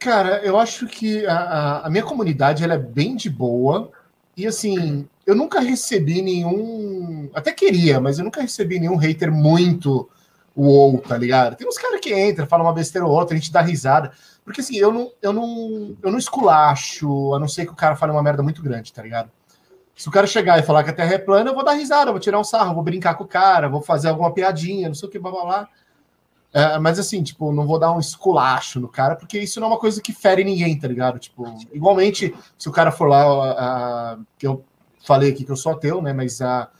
Cara, 0.00 0.42
eu 0.44 0.58
acho 0.58 0.86
que 0.86 1.24
a, 1.26 1.86
a 1.86 1.90
minha 1.90 2.04
comunidade 2.04 2.64
ela 2.64 2.74
é 2.74 2.78
bem 2.78 3.14
de 3.14 3.30
boa. 3.30 3.90
E 4.36 4.46
assim, 4.46 5.08
eu 5.26 5.34
nunca 5.34 5.60
recebi 5.60 6.22
nenhum. 6.22 7.28
Até 7.34 7.52
queria, 7.52 8.00
mas 8.00 8.18
eu 8.18 8.24
nunca 8.24 8.40
recebi 8.40 8.78
nenhum 8.78 8.96
hater 8.96 9.32
muito 9.32 10.08
uou, 10.56 10.98
tá 10.98 11.16
ligado? 11.16 11.56
Tem 11.56 11.66
uns 11.66 11.78
caras 11.78 12.00
que 12.00 12.12
entram, 12.12 12.46
falam 12.46 12.66
uma 12.66 12.72
besteira 12.72 13.06
ou 13.06 13.12
outra, 13.12 13.36
a 13.36 13.38
gente 13.38 13.52
dá 13.52 13.60
risada. 13.60 14.12
Porque 14.48 14.62
assim, 14.62 14.76
eu 14.76 14.90
não, 14.90 15.12
eu 15.20 15.30
não, 15.30 15.94
eu 16.02 16.10
não 16.10 16.16
esculacho, 16.18 17.34
a 17.34 17.38
não 17.38 17.46
ser 17.46 17.66
que 17.66 17.72
o 17.72 17.76
cara 17.76 17.94
fale 17.94 18.12
uma 18.12 18.22
merda 18.22 18.42
muito 18.42 18.62
grande, 18.62 18.90
tá 18.90 19.02
ligado? 19.02 19.30
Se 19.94 20.08
o 20.08 20.10
cara 20.10 20.26
chegar 20.26 20.58
e 20.58 20.62
falar 20.62 20.82
que 20.82 20.88
a 20.88 20.92
Terra 20.94 21.12
é 21.12 21.18
plana, 21.18 21.50
eu 21.50 21.54
vou 21.54 21.62
dar 21.62 21.72
risada, 21.72 22.10
vou 22.10 22.18
tirar 22.18 22.40
um 22.40 22.44
sarro, 22.44 22.72
vou 22.72 22.82
brincar 22.82 23.14
com 23.14 23.24
o 23.24 23.28
cara, 23.28 23.68
vou 23.68 23.82
fazer 23.82 24.08
alguma 24.08 24.32
piadinha, 24.32 24.88
não 24.88 24.94
sei 24.94 25.06
o 25.06 25.12
que, 25.12 25.18
blá 25.18 25.30
blá 25.30 25.42
blá. 25.44 25.68
É, 26.54 26.78
mas 26.78 26.98
assim, 26.98 27.22
tipo, 27.22 27.52
não 27.52 27.66
vou 27.66 27.78
dar 27.78 27.92
um 27.92 28.00
esculacho 28.00 28.80
no 28.80 28.88
cara, 28.88 29.14
porque 29.16 29.38
isso 29.38 29.60
não 29.60 29.66
é 29.66 29.70
uma 29.72 29.78
coisa 29.78 30.00
que 30.00 30.14
fere 30.14 30.42
ninguém, 30.42 30.78
tá 30.78 30.88
ligado? 30.88 31.18
Tipo, 31.18 31.44
igualmente, 31.70 32.34
se 32.56 32.70
o 32.70 32.72
cara 32.72 32.90
for 32.90 33.06
lá, 33.06 34.18
que 34.38 34.46
eu 34.46 34.64
falei 35.04 35.30
aqui 35.30 35.44
que 35.44 35.52
eu 35.52 35.56
sou 35.56 35.72
ateu, 35.72 36.00
né? 36.00 36.14
Mas 36.14 36.40
a, 36.40 36.70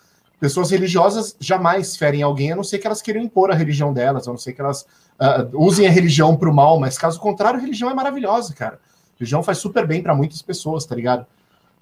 pessoas 0.41 0.71
religiosas 0.71 1.37
jamais 1.39 1.99
ferem 1.99 2.23
alguém, 2.23 2.53
a 2.53 2.57
não 2.57 2.65
ser 2.65 2.79
que 2.79 2.87
elas 2.87 3.03
queiram 3.03 3.21
impor 3.21 3.51
a 3.51 3.55
religião 3.55 3.93
delas, 3.93 4.27
a 4.27 4.31
não 4.31 4.39
ser 4.39 4.55
que 4.55 4.61
elas 4.63 4.87
uh, 5.21 5.51
usem 5.53 5.87
a 5.87 5.91
religião 5.91 6.37
para 6.37 6.49
o 6.49 6.55
mal, 6.55 6.79
mas 6.79 6.99
caso 6.99 7.19
contrário, 7.21 7.59
a 7.59 7.63
religião 7.63 7.91
é 7.91 7.95
maravilhosa, 7.95 8.55
cara. 8.55 8.77
A 8.77 9.19
religião 9.19 9.43
faz 9.43 9.59
super 9.59 9.87
bem 9.87 10.03
para 10.03 10.15
muitas 10.15 10.41
pessoas, 10.43 10.85
tá 10.87 10.95
ligado? 10.95 11.27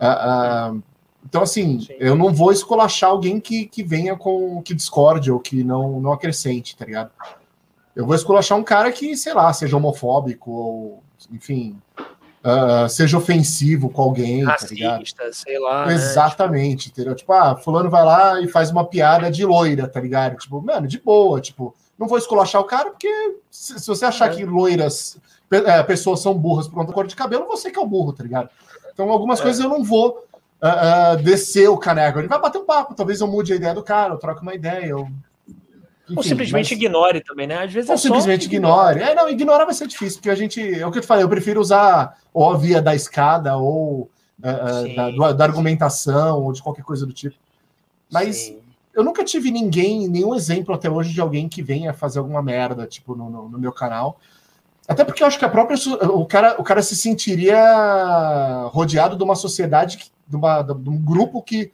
Uh, 0.01 0.77
uh, 0.77 0.83
então, 1.25 1.43
assim, 1.43 1.81
Sim. 1.81 1.95
eu 1.99 2.15
não 2.15 2.33
vou 2.33 2.53
escolachar 2.53 3.11
alguém 3.11 3.41
que, 3.41 3.67
que 3.67 3.83
venha 3.83 4.17
com 4.17 4.63
que 4.63 4.75
discorde 4.75 5.31
ou 5.31 5.41
que 5.41 5.65
não, 5.65 6.01
não 6.01 6.13
acrescente, 6.13 6.77
tá 6.77 6.85
ligado? 6.85 7.11
Eu 7.95 8.07
vou 8.07 8.15
esculachar 8.15 8.57
um 8.57 8.63
cara 8.63 8.93
que, 8.93 9.17
sei 9.17 9.35
lá, 9.35 9.53
seja 9.53 9.77
homofóbico 9.77 10.51
ou, 10.51 11.03
enfim, 11.33 11.77
uh, 12.45 12.89
seja 12.89 13.19
ofensivo 13.19 13.91
com 13.91 14.03
alguém, 14.03 14.45
tá 14.45 14.53
Racista, 14.53 15.25
tá 15.25 15.33
sei 15.33 15.59
lá. 15.59 15.87
Né? 15.87 15.95
Exatamente, 15.95 16.89
né? 16.89 16.93
entendeu? 16.93 17.15
Tipo, 17.17 17.33
ah, 17.33 17.57
fulano 17.57 17.91
vai 17.91 18.05
lá 18.05 18.41
e 18.41 18.47
faz 18.47 18.71
uma 18.71 18.85
piada 18.85 19.31
de 19.31 19.45
loira, 19.45 19.89
tá 19.89 20.01
ligado? 20.01 20.37
Tipo, 20.37 20.63
mano, 20.63 20.87
de 20.87 21.01
boa, 21.01 21.41
tipo, 21.41 21.75
não 21.99 22.07
vou 22.07 22.19
esculachar 22.19 22.61
o 22.61 22.65
cara, 22.65 22.91
porque 22.91 23.37
se, 23.51 23.79
se 23.79 23.87
você 23.87 24.05
achar 24.05 24.31
é. 24.31 24.35
que 24.35 24.45
loiras, 24.45 25.19
é, 25.51 25.83
pessoas 25.83 26.21
são 26.21 26.35
burras 26.35 26.69
por 26.69 26.75
conta 26.75 26.89
da 26.89 26.93
cor 26.93 27.07
de 27.07 27.17
cabelo, 27.17 27.47
você 27.47 27.71
que 27.71 27.79
é 27.79 27.83
o 27.83 27.87
burro, 27.87 28.13
tá 28.13 28.23
ligado? 28.23 28.51
Então, 28.93 29.11
algumas 29.11 29.41
é. 29.41 29.43
coisas 29.43 29.63
eu 29.63 29.69
não 29.69 29.83
vou 29.83 30.25
uh, 30.63 31.15
uh, 31.15 31.23
descer 31.23 31.69
o 31.69 31.79
caneco. 31.79 32.19
Ele 32.19 32.29
vai 32.29 32.41
bater 32.41 32.59
um 32.59 32.65
papo, 32.65 32.95
talvez 32.95 33.21
eu 33.21 33.27
mude 33.27 33.53
a 33.53 33.57
ideia 33.57 33.75
do 33.75 33.83
cara, 33.83 34.15
eu 34.15 34.19
troco 34.19 34.43
uma 34.43 34.55
ideia, 34.55 34.87
eu 34.87 35.09
enfim, 36.07 36.19
ou 36.19 36.23
simplesmente 36.23 36.73
mas... 36.73 36.83
ignore 36.83 37.21
também, 37.21 37.47
né? 37.49 37.65
Às 37.65 37.73
vezes 37.73 37.91
ou 37.91 37.97
é 37.97 37.99
simplesmente 37.99 38.47
ignore. 38.47 39.01
É, 39.01 39.15
não, 39.15 39.29
ignorar 39.29 39.65
vai 39.65 39.75
ser 39.75 39.89
difícil, 39.89 40.19
porque 40.19 40.31
a 40.31 40.37
gente. 40.37 40.61
É 40.61 40.87
o 40.87 40.93
que 40.93 40.99
eu 40.99 41.03
te 41.03 41.07
falei, 41.07 41.25
eu 41.25 41.29
prefiro 41.29 41.61
usar 41.61 42.17
ou 42.33 42.49
a 42.49 42.57
via 42.57 42.81
da 42.81 42.95
escada, 42.95 43.57
ou 43.57 44.09
uh, 44.39 45.19
da, 45.19 45.33
da, 45.33 45.45
argumentação, 45.45 46.45
ou 46.45 46.53
de 46.53 46.63
qualquer 46.63 46.85
coisa 46.85 47.05
do 47.05 47.13
tipo. 47.13 47.35
Mas 48.11 48.37
Sim. 48.37 48.61
Eu 48.97 49.05
nunca 49.05 49.23
tive 49.23 49.51
ninguém, 49.51 50.09
nenhum 50.09 50.35
exemplo 50.35 50.75
até 50.75 50.89
hoje 50.89 51.13
de 51.13 51.21
alguém 51.21 51.51
que 51.51 51.63
venha 51.63 51.93
fazer 51.93 52.19
alguma 52.19 52.43
merda, 52.43 52.87
tipo, 52.87 53.15
no, 53.15 53.29
no, 53.29 53.49
no 53.51 53.59
meu 53.59 53.71
canal. 53.71 54.19
Até 54.89 55.05
porque 55.05 55.23
eu 55.23 55.27
acho 55.27 55.39
que 55.39 55.45
a 55.45 55.51
própria. 55.51 55.77
O 56.09 56.25
cara, 56.25 56.59
o 56.59 56.65
cara 56.65 56.83
se 56.83 56.97
sentiria 56.97 58.71
rodeado 58.73 59.15
de 59.15 59.23
uma 59.23 59.35
sociedade, 59.35 60.11
de, 60.27 60.37
uma, 60.37 60.63
de 60.63 60.89
um 60.89 60.97
grupo 60.97 61.43
que 61.43 61.71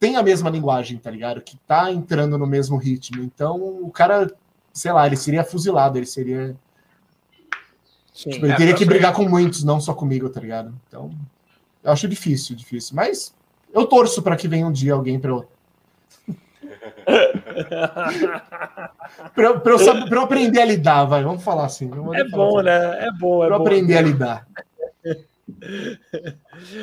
tem 0.00 0.16
a 0.16 0.22
mesma 0.22 0.48
linguagem, 0.48 0.96
tá 0.96 1.10
ligado? 1.10 1.42
Que 1.42 1.58
tá 1.58 1.92
entrando 1.92 2.38
no 2.38 2.46
mesmo 2.46 2.78
ritmo. 2.78 3.22
Então, 3.22 3.56
o 3.82 3.90
cara, 3.90 4.32
sei 4.72 4.92
lá, 4.92 5.06
ele 5.06 5.16
seria 5.16 5.44
fuzilado, 5.44 5.98
ele 5.98 6.06
seria. 6.06 6.56
Sim, 8.14 8.30
tipo, 8.30 8.46
ele 8.46 8.52
é, 8.54 8.56
teria 8.56 8.74
que 8.74 8.84
brigar 8.86 9.12
com 9.12 9.28
muitos, 9.28 9.62
não 9.62 9.78
só 9.78 9.92
comigo, 9.92 10.30
tá 10.30 10.40
ligado? 10.40 10.74
Então, 10.88 11.10
eu 11.84 11.92
acho 11.92 12.08
difícil, 12.08 12.56
difícil. 12.56 12.96
Mas 12.96 13.34
eu 13.74 13.84
torço 13.84 14.22
para 14.22 14.36
que 14.36 14.48
venha 14.48 14.66
um 14.66 14.72
dia 14.72 14.94
alguém 14.94 15.20
para 15.20 15.32
eu. 15.32 15.46
pra, 19.34 19.46
eu, 19.46 19.60
pra, 19.60 19.72
eu 19.72 19.78
saber, 19.78 20.08
pra 20.08 20.18
eu 20.18 20.22
aprender 20.22 20.60
a 20.60 20.64
lidar, 20.64 21.04
vai, 21.04 21.22
vamos 21.22 21.42
falar 21.42 21.66
assim. 21.66 21.88
Vamos 21.88 22.16
é 22.16 22.24
bom, 22.24 22.58
assim. 22.58 22.66
né? 22.66 23.06
É 23.06 23.10
bom, 23.12 23.44
é 23.44 23.48
pra 23.48 23.58
bom. 23.58 23.64
aprender 23.64 23.96
a 23.96 24.02
lidar. 24.02 24.46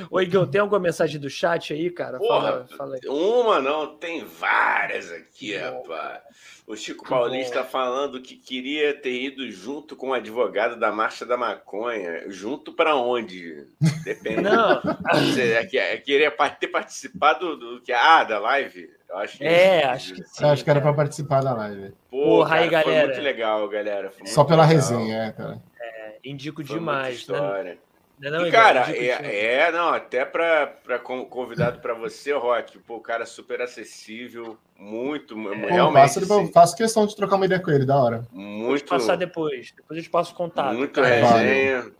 Oi, 0.09 0.23
Igor, 0.23 0.47
tem 0.47 0.61
alguma 0.61 0.79
mensagem 0.79 1.19
do 1.19 1.29
chat 1.29 1.73
aí, 1.73 1.89
cara? 1.89 2.17
Porra, 2.17 2.51
fala, 2.51 2.67
fala 2.77 2.95
aí. 2.95 3.01
Uma 3.07 3.59
não, 3.59 3.97
tem 3.97 4.23
várias 4.23 5.11
aqui, 5.11 5.55
rapaz. 5.55 6.21
O 6.65 6.77
Chico 6.77 7.07
Paulista 7.07 7.65
falando 7.65 8.21
que 8.21 8.37
queria 8.37 8.93
ter 8.93 9.21
ido 9.21 9.51
junto 9.51 9.97
com 9.97 10.09
o 10.09 10.13
advogado 10.13 10.79
da 10.79 10.93
Marcha 10.93 11.25
da 11.25 11.35
Maconha. 11.35 12.23
Junto 12.29 12.71
para 12.71 12.95
onde? 12.95 13.67
Depende. 14.05 14.41
Não. 14.41 14.81
Você 15.13 15.53
é 15.53 15.77
é, 15.77 15.97
queria 15.97 16.31
ter 16.57 16.67
participado 16.67 17.57
do 17.57 17.81
que? 17.81 17.91
Ah, 17.91 18.23
da 18.23 18.39
live? 18.39 18.89
Eu 19.13 19.19
acho 19.19 19.37
que 19.37 19.43
é, 19.45 19.85
acho 19.85 20.15
que 20.15 20.23
sim. 20.23 20.43
acho 20.43 20.63
que 20.63 20.69
era 20.71 20.81
para 20.81 20.91
participar 20.91 21.43
da 21.43 21.53
live. 21.53 21.93
Porra, 22.09 22.49
cara, 22.49 22.61
aí, 22.61 22.69
galera. 22.69 22.99
Foi 22.99 23.05
muito 23.05 23.21
legal, 23.21 23.69
galera. 23.69 24.11
Muito 24.17 24.29
Só 24.29 24.43
pela 24.43 24.65
legal. 24.65 24.75
resenha, 24.75 25.23
é, 25.25 25.31
cara. 25.31 25.61
É, 25.79 26.17
indico 26.25 26.65
foi 26.65 26.75
demais. 26.75 27.27
Né? 27.27 27.77
Não, 28.19 28.47
e, 28.47 28.51
cara, 28.51 28.91
é, 28.91 29.65
é, 29.67 29.71
não, 29.71 29.89
até 29.89 30.25
para 30.25 30.97
convidado 31.29 31.79
para 31.79 31.93
você, 31.93 32.33
Rock, 32.33 32.79
pô, 32.79 32.95
o 32.95 33.01
cara 33.01 33.25
super 33.25 33.61
acessível, 33.61 34.57
muito, 34.79 35.37
é, 35.51 35.71
realmente. 35.71 36.19
Passa, 36.19 36.47
faço 36.51 36.75
questão 36.75 37.05
de 37.05 37.15
trocar 37.15 37.35
uma 37.35 37.45
ideia 37.45 37.61
com 37.61 37.69
ele, 37.69 37.85
da 37.85 37.95
hora. 37.95 38.27
Muito. 38.31 38.89
Vou 38.89 38.97
passar 38.97 39.15
depois, 39.15 39.73
depois 39.75 39.99
a 39.99 40.01
gente 40.01 40.09
passa 40.09 40.31
o 40.31 40.35
contato. 40.35 40.73
Muito 40.73 40.99
cara. 40.99 41.07
resenha. 41.07 41.91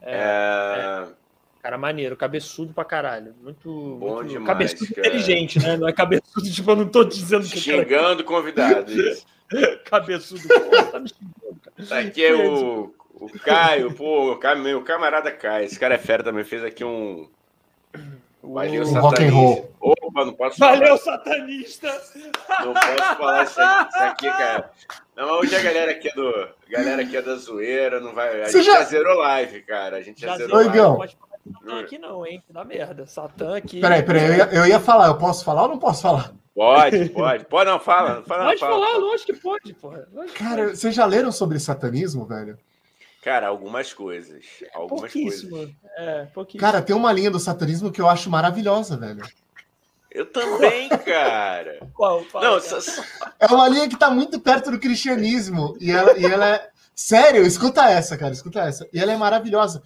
É, 0.00 0.16
é, 0.16 1.06
Cara, 1.62 1.78
maneiro, 1.78 2.16
cabeçudo 2.16 2.74
pra 2.74 2.84
caralho. 2.84 3.34
Muito. 3.40 3.96
Bom 4.00 4.14
muito... 4.14 4.28
demais. 4.28 4.46
Cabeçudo 4.46 4.94
cara. 4.94 5.06
inteligente, 5.06 5.58
né? 5.60 5.76
Não 5.76 5.88
é 5.88 5.92
cabeçudo, 5.92 6.42
tipo, 6.50 6.70
eu 6.70 6.76
não 6.76 6.88
tô 6.88 7.04
dizendo 7.04 7.46
que. 7.46 7.60
Xingando 7.60 8.24
convidado. 8.24 8.92
cabeçudo, 9.84 10.42
pô, 10.48 10.84
tá 10.90 10.98
me 10.98 11.08
xingando, 11.08 11.60
cara. 11.62 12.00
Aqui 12.00 12.24
é 12.24 12.34
o 12.34 12.92
o 13.22 13.38
Caio, 13.38 13.94
pô, 13.94 14.32
o, 14.32 14.76
o 14.76 14.82
camarada 14.82 15.30
Caio, 15.30 15.64
esse 15.64 15.78
cara 15.78 15.94
é 15.94 15.98
fera 15.98 16.24
também, 16.24 16.42
fez 16.42 16.64
aqui 16.64 16.84
um. 16.84 17.28
Valeu, 18.42 18.84
um 18.84 18.98
rock 18.98 19.22
and 19.22 19.30
roll. 19.30 19.72
Opa, 19.80 20.24
não 20.24 20.32
posso 20.32 20.56
falar. 20.56 20.78
Valeu, 20.78 20.96
satanista! 20.98 22.02
Não 22.64 22.74
posso 22.74 23.16
falar 23.16 23.44
isso 23.44 23.60
aqui, 23.60 23.88
isso 23.88 24.02
aqui, 24.02 24.30
cara. 24.30 24.70
Não, 25.14 25.38
hoje 25.38 25.54
a 25.54 25.62
galera 25.62 25.92
aqui 25.92 26.08
é 26.08 26.14
do. 26.14 26.48
galera 26.68 27.02
aqui 27.02 27.16
é 27.16 27.22
da 27.22 27.36
zoeira, 27.36 28.00
não 28.00 28.12
vai. 28.12 28.42
A 28.42 28.46
Você 28.46 28.58
gente 28.58 28.66
já... 28.66 28.78
já 28.80 28.84
zerou 28.84 29.18
live, 29.18 29.62
cara. 29.62 29.98
A 29.98 30.02
gente 30.02 30.20
já, 30.20 30.28
já 30.28 30.36
zerou 30.38 30.56
live. 30.56 30.76
Não 30.76 30.96
pode 30.96 31.16
Satã 31.50 31.80
aqui, 31.80 31.98
não, 31.98 32.26
hein? 32.26 32.42
Dá 32.48 32.64
merda. 32.64 33.06
Satã 33.06 33.56
aqui. 33.56 33.80
Peraí, 33.80 34.02
peraí, 34.02 34.26
eu 34.26 34.34
ia, 34.34 34.48
eu 34.52 34.66
ia 34.66 34.80
falar, 34.80 35.08
eu 35.08 35.18
posso 35.18 35.44
falar 35.44 35.62
ou 35.62 35.68
não 35.68 35.78
posso 35.78 36.02
falar? 36.02 36.32
Pode, 36.54 37.08
pode. 37.10 37.44
Pode, 37.46 37.70
não, 37.70 37.80
fala. 37.80 38.16
Não 38.16 38.24
fala 38.24 38.44
pode 38.44 38.60
não, 38.60 38.68
fala, 38.68 38.86
falar, 38.86 38.98
lógico 38.98 39.32
que 39.32 39.40
pode, 39.40 39.74
porra. 39.74 40.06
Cara, 40.34 40.68
vocês 40.74 40.94
já 40.94 41.04
leram 41.04 41.32
sobre 41.32 41.58
satanismo, 41.58 42.26
velho? 42.26 42.58
Cara, 43.22 43.46
algumas 43.46 43.92
coisas. 43.92 44.44
Algumas 44.74 45.12
pouquíssimo. 45.12 45.56
Coisas. 45.56 45.74
É, 45.96 46.24
pouquíssimo. 46.26 46.60
Cara, 46.60 46.82
tem 46.82 46.94
uma 46.94 47.12
linha 47.12 47.30
do 47.30 47.40
satanismo 47.40 47.90
que 47.90 48.00
eu 48.00 48.08
acho 48.08 48.28
maravilhosa, 48.28 48.96
velho. 48.96 49.22
Eu 50.10 50.26
também, 50.26 50.88
cara. 50.88 51.78
Qual? 51.94 52.22
Qual 52.24 52.44
Não, 52.44 52.60
É 53.40 53.46
uma 53.46 53.68
linha 53.68 53.88
que 53.88 53.96
tá 53.96 54.10
muito 54.10 54.38
perto 54.38 54.70
do 54.70 54.78
cristianismo. 54.78 55.76
E 55.80 55.90
ela, 55.90 56.18
e 56.18 56.24
ela 56.24 56.48
é. 56.48 56.68
Sério, 56.94 57.46
escuta 57.46 57.88
essa, 57.88 58.18
cara, 58.18 58.32
escuta 58.32 58.60
essa. 58.60 58.86
E 58.92 59.00
ela 59.00 59.12
é 59.12 59.16
maravilhosa. 59.16 59.82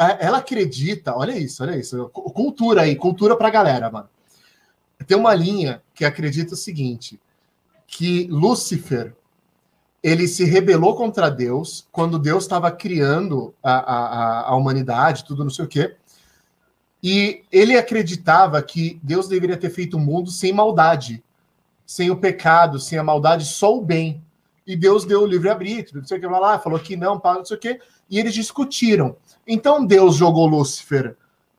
É, 0.00 0.26
ela 0.26 0.38
acredita, 0.38 1.14
olha 1.14 1.36
isso, 1.36 1.62
olha 1.62 1.76
isso. 1.76 2.08
Cultura 2.08 2.82
aí, 2.82 2.96
cultura 2.96 3.36
pra 3.36 3.50
galera, 3.50 3.90
mano. 3.90 4.08
Tem 5.06 5.16
uma 5.16 5.34
linha 5.34 5.82
que 5.94 6.06
acredita 6.06 6.54
o 6.54 6.56
seguinte: 6.56 7.20
que 7.86 8.26
Lúcifer 8.30 9.14
ele 10.02 10.26
se 10.26 10.44
rebelou 10.44 10.96
contra 10.96 11.30
Deus 11.30 11.86
quando 11.92 12.18
Deus 12.18 12.44
estava 12.44 12.70
criando 12.70 13.54
a, 13.62 13.72
a, 13.72 14.48
a 14.48 14.56
humanidade, 14.56 15.24
tudo 15.24 15.44
não 15.44 15.50
sei 15.50 15.66
o 15.66 15.68
quê. 15.68 15.94
E 17.02 17.44
ele 17.52 17.76
acreditava 17.76 18.62
que 18.62 18.98
Deus 19.02 19.28
deveria 19.28 19.58
ter 19.58 19.68
feito 19.68 19.98
o 19.98 20.00
mundo 20.00 20.30
sem 20.30 20.52
maldade, 20.52 21.22
sem 21.84 22.10
o 22.10 22.16
pecado, 22.16 22.78
sem 22.78 22.98
a 22.98 23.04
maldade, 23.04 23.44
só 23.44 23.76
o 23.76 23.82
bem. 23.82 24.22
E 24.66 24.76
Deus 24.76 25.04
deu 25.04 25.22
o 25.22 25.26
livre-arbítrio, 25.26 26.00
não 26.00 26.06
sei 26.06 26.18
o 26.18 26.20
que 26.20 26.26
lá, 26.26 26.58
falou 26.58 26.78
que 26.78 26.96
não, 26.96 27.20
não 27.22 27.44
sei 27.44 27.56
o 27.56 27.60
quê. 27.60 27.80
E 28.08 28.18
eles 28.18 28.34
discutiram. 28.34 29.16
Então 29.46 29.84
Deus 29.84 30.16
jogou 30.16 30.46
Lúcifer 30.46 31.16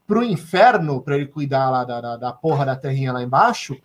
para 0.08 0.20
o 0.20 0.24
inferno, 0.24 1.02
para 1.02 1.16
ele 1.16 1.28
cuidar 1.28 1.70
lá 1.70 1.84
da, 1.84 2.02
da, 2.02 2.18
da 2.18 2.34
porra 2.34 2.66
da 2.66 2.76
terrinha 2.76 3.14
lá 3.14 3.24
embaixo, 3.24 3.78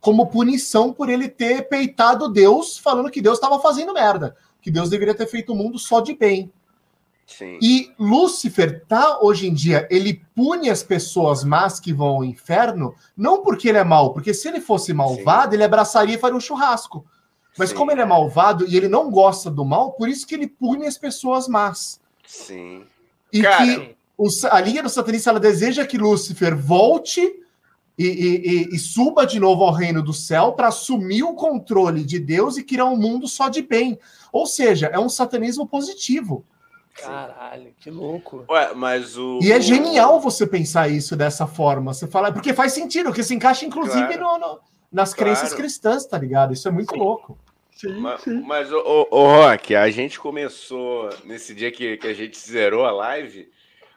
como 0.00 0.28
punição 0.28 0.92
por 0.92 1.08
ele 1.08 1.28
ter 1.28 1.68
peitado 1.68 2.28
Deus, 2.28 2.78
falando 2.78 3.10
que 3.10 3.20
Deus 3.20 3.38
estava 3.38 3.60
fazendo 3.60 3.92
merda, 3.92 4.36
que 4.60 4.70
Deus 4.70 4.90
deveria 4.90 5.14
ter 5.14 5.26
feito 5.26 5.52
o 5.52 5.56
mundo 5.56 5.78
só 5.78 6.00
de 6.00 6.14
bem. 6.14 6.50
Sim. 7.26 7.58
E 7.62 7.92
Lúcifer 7.98 8.84
tá 8.88 9.20
hoje 9.20 9.46
em 9.46 9.54
dia, 9.54 9.86
ele 9.90 10.22
pune 10.34 10.68
as 10.68 10.82
pessoas 10.82 11.44
más 11.44 11.78
que 11.78 11.92
vão 11.92 12.08
ao 12.08 12.24
inferno, 12.24 12.94
não 13.16 13.42
porque 13.42 13.68
ele 13.68 13.78
é 13.78 13.84
mau, 13.84 14.12
porque 14.12 14.34
se 14.34 14.48
ele 14.48 14.60
fosse 14.60 14.92
malvado, 14.92 15.52
Sim. 15.52 15.56
ele 15.56 15.64
abraçaria 15.64 16.16
e 16.16 16.18
faria 16.18 16.36
um 16.36 16.40
churrasco. 16.40 17.06
Mas 17.58 17.70
Sim. 17.70 17.76
como 17.76 17.90
ele 17.90 18.00
é 18.00 18.04
malvado 18.04 18.66
e 18.66 18.76
ele 18.76 18.88
não 18.88 19.10
gosta 19.10 19.50
do 19.50 19.64
mal, 19.64 19.92
por 19.92 20.08
isso 20.08 20.26
que 20.26 20.34
ele 20.34 20.46
pune 20.46 20.86
as 20.86 20.96
pessoas 20.96 21.48
más. 21.48 22.00
Sim. 22.26 22.84
E 23.32 23.42
Cara... 23.42 23.64
que 23.64 23.96
o, 24.16 24.28
a 24.50 24.60
linha 24.60 24.82
do 24.82 24.88
satanista 24.88 25.30
ela 25.30 25.40
deseja 25.40 25.86
que 25.86 25.98
Lúcifer 25.98 26.56
volte 26.56 27.20
e, 27.98 28.06
e, 28.06 28.74
e, 28.74 28.78
suba 28.78 29.26
de 29.26 29.38
novo 29.38 29.62
ao 29.62 29.72
reino 29.72 30.02
do 30.02 30.12
céu 30.12 30.52
para 30.52 30.68
assumir 30.68 31.22
o 31.22 31.34
controle 31.34 32.02
de 32.02 32.18
Deus 32.18 32.56
e 32.56 32.62
criar 32.62 32.86
um 32.86 32.96
mundo 32.96 33.28
só 33.28 33.50
de 33.50 33.60
bem. 33.60 33.98
Ou 34.32 34.46
seja, 34.46 34.86
é 34.86 34.98
um 34.98 35.08
satanismo 35.08 35.66
positivo. 35.66 36.44
Caralho, 36.94 37.72
que 37.78 37.90
louco. 37.90 38.44
Ué, 38.48 38.74
mas 38.74 39.16
o. 39.18 39.38
E 39.42 39.52
é 39.52 39.60
genial 39.60 40.20
você 40.20 40.46
pensar 40.46 40.88
isso 40.88 41.14
dessa 41.16 41.46
forma. 41.46 41.92
Você 41.92 42.06
fala, 42.06 42.32
porque 42.32 42.54
faz 42.54 42.72
sentido, 42.72 43.06
porque 43.06 43.22
se 43.22 43.34
encaixa 43.34 43.64
inclusive 43.64 44.18
claro. 44.18 44.38
no, 44.38 44.38
no, 44.38 44.60
nas 44.92 45.14
claro. 45.14 45.32
crenças 45.32 45.54
cristãs, 45.54 46.06
tá 46.06 46.18
ligado? 46.18 46.52
Isso 46.52 46.66
é 46.68 46.70
muito 46.70 46.92
sim. 46.92 46.98
louco. 46.98 47.38
Sim, 47.72 47.98
mas, 47.98 48.20
sim. 48.22 48.40
mas 48.42 48.72
o, 48.72 48.78
o, 48.78 49.06
o 49.10 49.26
Rock, 49.26 49.74
a 49.74 49.90
gente 49.90 50.20
começou 50.20 51.08
nesse 51.24 51.54
dia 51.54 51.70
que, 51.70 51.96
que 51.96 52.06
a 52.06 52.14
gente 52.14 52.38
zerou 52.38 52.84
a 52.84 52.90
live 52.90 53.48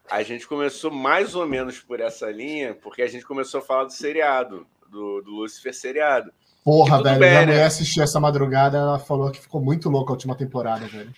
a 0.10 0.22
gente 0.24 0.48
começou 0.48 0.92
mais 0.92 1.36
ou 1.36 1.48
menos 1.48 1.80
por 1.80 2.00
essa 2.00 2.30
linha, 2.30 2.76
porque 2.76 3.02
a 3.02 3.08
gente 3.08 3.26
começou 3.26 3.60
a 3.60 3.64
falar 3.64 3.86
do 3.86 3.94
seriado, 3.94 4.66
do, 4.90 5.22
do 5.22 5.32
Lucifer 5.32 5.74
seriado. 5.74 6.32
Porra, 6.64 7.02
velho, 7.02 7.20
bem, 7.20 7.30
minha 7.30 7.42
né? 7.42 7.46
mulher 7.48 7.66
assistiu 7.66 8.04
essa 8.04 8.20
madrugada, 8.20 8.78
ela 8.78 9.00
falou 9.00 9.32
que 9.32 9.42
ficou 9.42 9.62
muito 9.62 9.90
louca 9.90 10.12
a 10.12 10.16
última 10.16 10.36
temporada, 10.36 10.86
velho. 10.88 11.14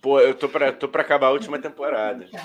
Pô, 0.00 0.20
eu 0.20 0.34
tô 0.34 0.48
pra, 0.48 0.72
tô 0.72 0.88
pra 0.88 1.02
acabar 1.02 1.28
a 1.28 1.32
última 1.32 1.58
temporada. 1.58 2.26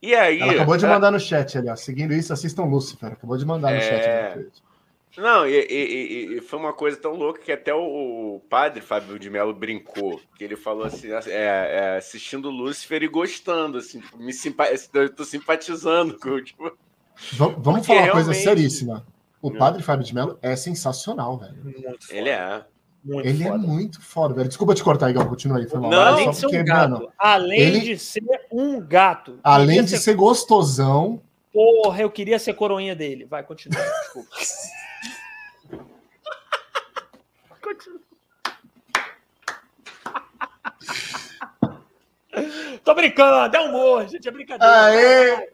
E 0.00 0.14
aí. 0.14 0.40
Ela 0.40 0.52
acabou 0.52 0.76
de 0.76 0.86
mandar 0.86 1.10
no 1.10 1.18
chat 1.18 1.58
ali, 1.58 1.68
ó. 1.68 1.74
Seguindo 1.74 2.14
isso, 2.14 2.32
assistam 2.32 2.62
Lucifer. 2.66 3.14
Acabou 3.14 3.36
de 3.36 3.44
mandar 3.44 3.72
no 3.72 3.78
é... 3.78 3.80
chat. 3.80 4.46
Não, 5.18 5.44
e, 5.44 5.66
e, 5.68 6.36
e, 6.36 6.40
foi 6.40 6.60
uma 6.60 6.72
coisa 6.72 6.96
tão 6.96 7.12
louca 7.14 7.40
que 7.40 7.50
até 7.50 7.74
o, 7.74 8.40
padre 8.48 8.80
Fábio 8.80 9.18
de 9.18 9.28
Mello 9.28 9.52
brincou, 9.52 10.20
que 10.36 10.44
ele 10.44 10.54
falou 10.54 10.84
assim, 10.84 11.08
é, 11.10 11.22
é, 11.26 11.96
assistindo 11.96 12.48
Lúcifer 12.48 13.02
e 13.02 13.08
gostando, 13.08 13.78
assim, 13.78 14.00
me 14.16 14.32
simpa 14.32 14.66
eu 14.94 15.12
tô 15.12 15.24
simpatizando 15.24 16.16
com, 16.20 16.40
tipo... 16.40 16.70
Vamos 17.32 17.84
falar 17.84 18.04
uma 18.04 18.12
coisa 18.12 18.32
seríssima. 18.32 19.04
O 19.42 19.50
padre 19.50 19.82
Fábio 19.82 20.06
de 20.06 20.14
Mello 20.14 20.38
é 20.40 20.54
sensacional, 20.54 21.36
velho. 21.36 21.56
Ele 22.10 22.28
é. 22.28 22.64
Muito 23.04 23.28
ele 23.28 23.42
é 23.42 23.46
foda. 23.46 23.64
é 23.64 23.66
muito 23.66 24.00
foda, 24.00 24.34
velho. 24.34 24.48
Desculpa 24.48 24.74
te 24.74 24.84
cortar, 24.84 25.10
Igor. 25.10 25.26
Continua 25.28 25.58
aí. 25.58 25.68
Foi 25.68 25.80
mal. 25.80 25.90
Não, 25.90 26.00
além 26.00 26.30
de 26.30 26.36
ser 26.36 26.46
um 26.46 26.64
gato. 26.64 26.90
Mano, 26.90 27.12
além 27.18 27.60
ele... 27.60 27.80
de 27.80 27.98
ser 27.98 28.22
um 28.52 28.80
gato. 28.80 29.38
Além 29.42 29.82
de 29.82 29.90
ser... 29.90 29.98
ser 29.98 30.14
gostosão. 30.14 31.20
Porra, 31.52 32.02
eu 32.02 32.10
queria 32.10 32.38
ser 32.38 32.54
coroinha 32.54 32.94
dele. 32.94 33.24
Vai, 33.24 33.42
continua. 33.42 33.80
Desculpa. 33.80 34.28
Tô 42.88 42.94
brincando, 42.94 43.54
é 43.54 43.60
humor, 43.60 44.08
gente, 44.08 44.26
é 44.26 44.30
brincadeira. 44.30 44.84
Aê! 44.84 45.50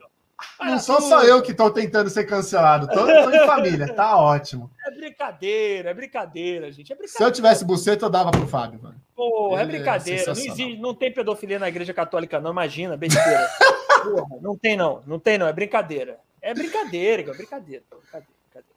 Não 0.61 0.79
sou 0.79 1.01
só 1.01 1.25
eu 1.25 1.43
que 1.43 1.51
estou 1.51 1.69
tentando 1.69 2.09
ser 2.09 2.27
cancelado, 2.27 2.87
tô, 2.87 3.05
tô, 3.05 3.31
em 3.31 3.45
família, 3.45 3.93
tá 3.93 4.17
ótimo. 4.17 4.71
É 4.87 4.91
brincadeira, 4.93 5.91
é 5.91 5.95
brincadeira, 5.95 6.71
gente. 6.71 6.93
É 6.93 6.95
brincadeira. 6.95 7.19
Se 7.19 7.25
eu 7.25 7.33
tivesse 7.33 7.65
buceta, 7.65 8.07
eu 8.07 8.11
dava 8.11 8.31
pro 8.31 8.47
Fábio, 8.47 8.79
mano. 8.81 8.95
Porra, 9.17 9.63
é 9.63 9.67
brincadeira. 9.67 10.23
É 10.23 10.27
não, 10.27 10.33
existe, 10.33 10.77
não 10.77 10.95
tem 10.95 11.13
pedofilia 11.13 11.59
na 11.59 11.69
igreja 11.69 11.93
católica, 11.93 12.41
não, 12.41 12.53
imagina, 12.53 12.97
besteira. 12.97 13.51
Porra, 14.05 14.41
não 14.41 14.57
tem, 14.57 14.77
não, 14.77 15.03
não 15.05 15.19
tem, 15.19 15.37
não, 15.37 15.49
é 15.49 15.53
brincadeira. 15.53 16.21
É 16.41 16.55
brincadeira, 16.55 17.23
é 17.23 17.35
brincadeira. 17.35 17.83
brincadeira. 17.91 18.29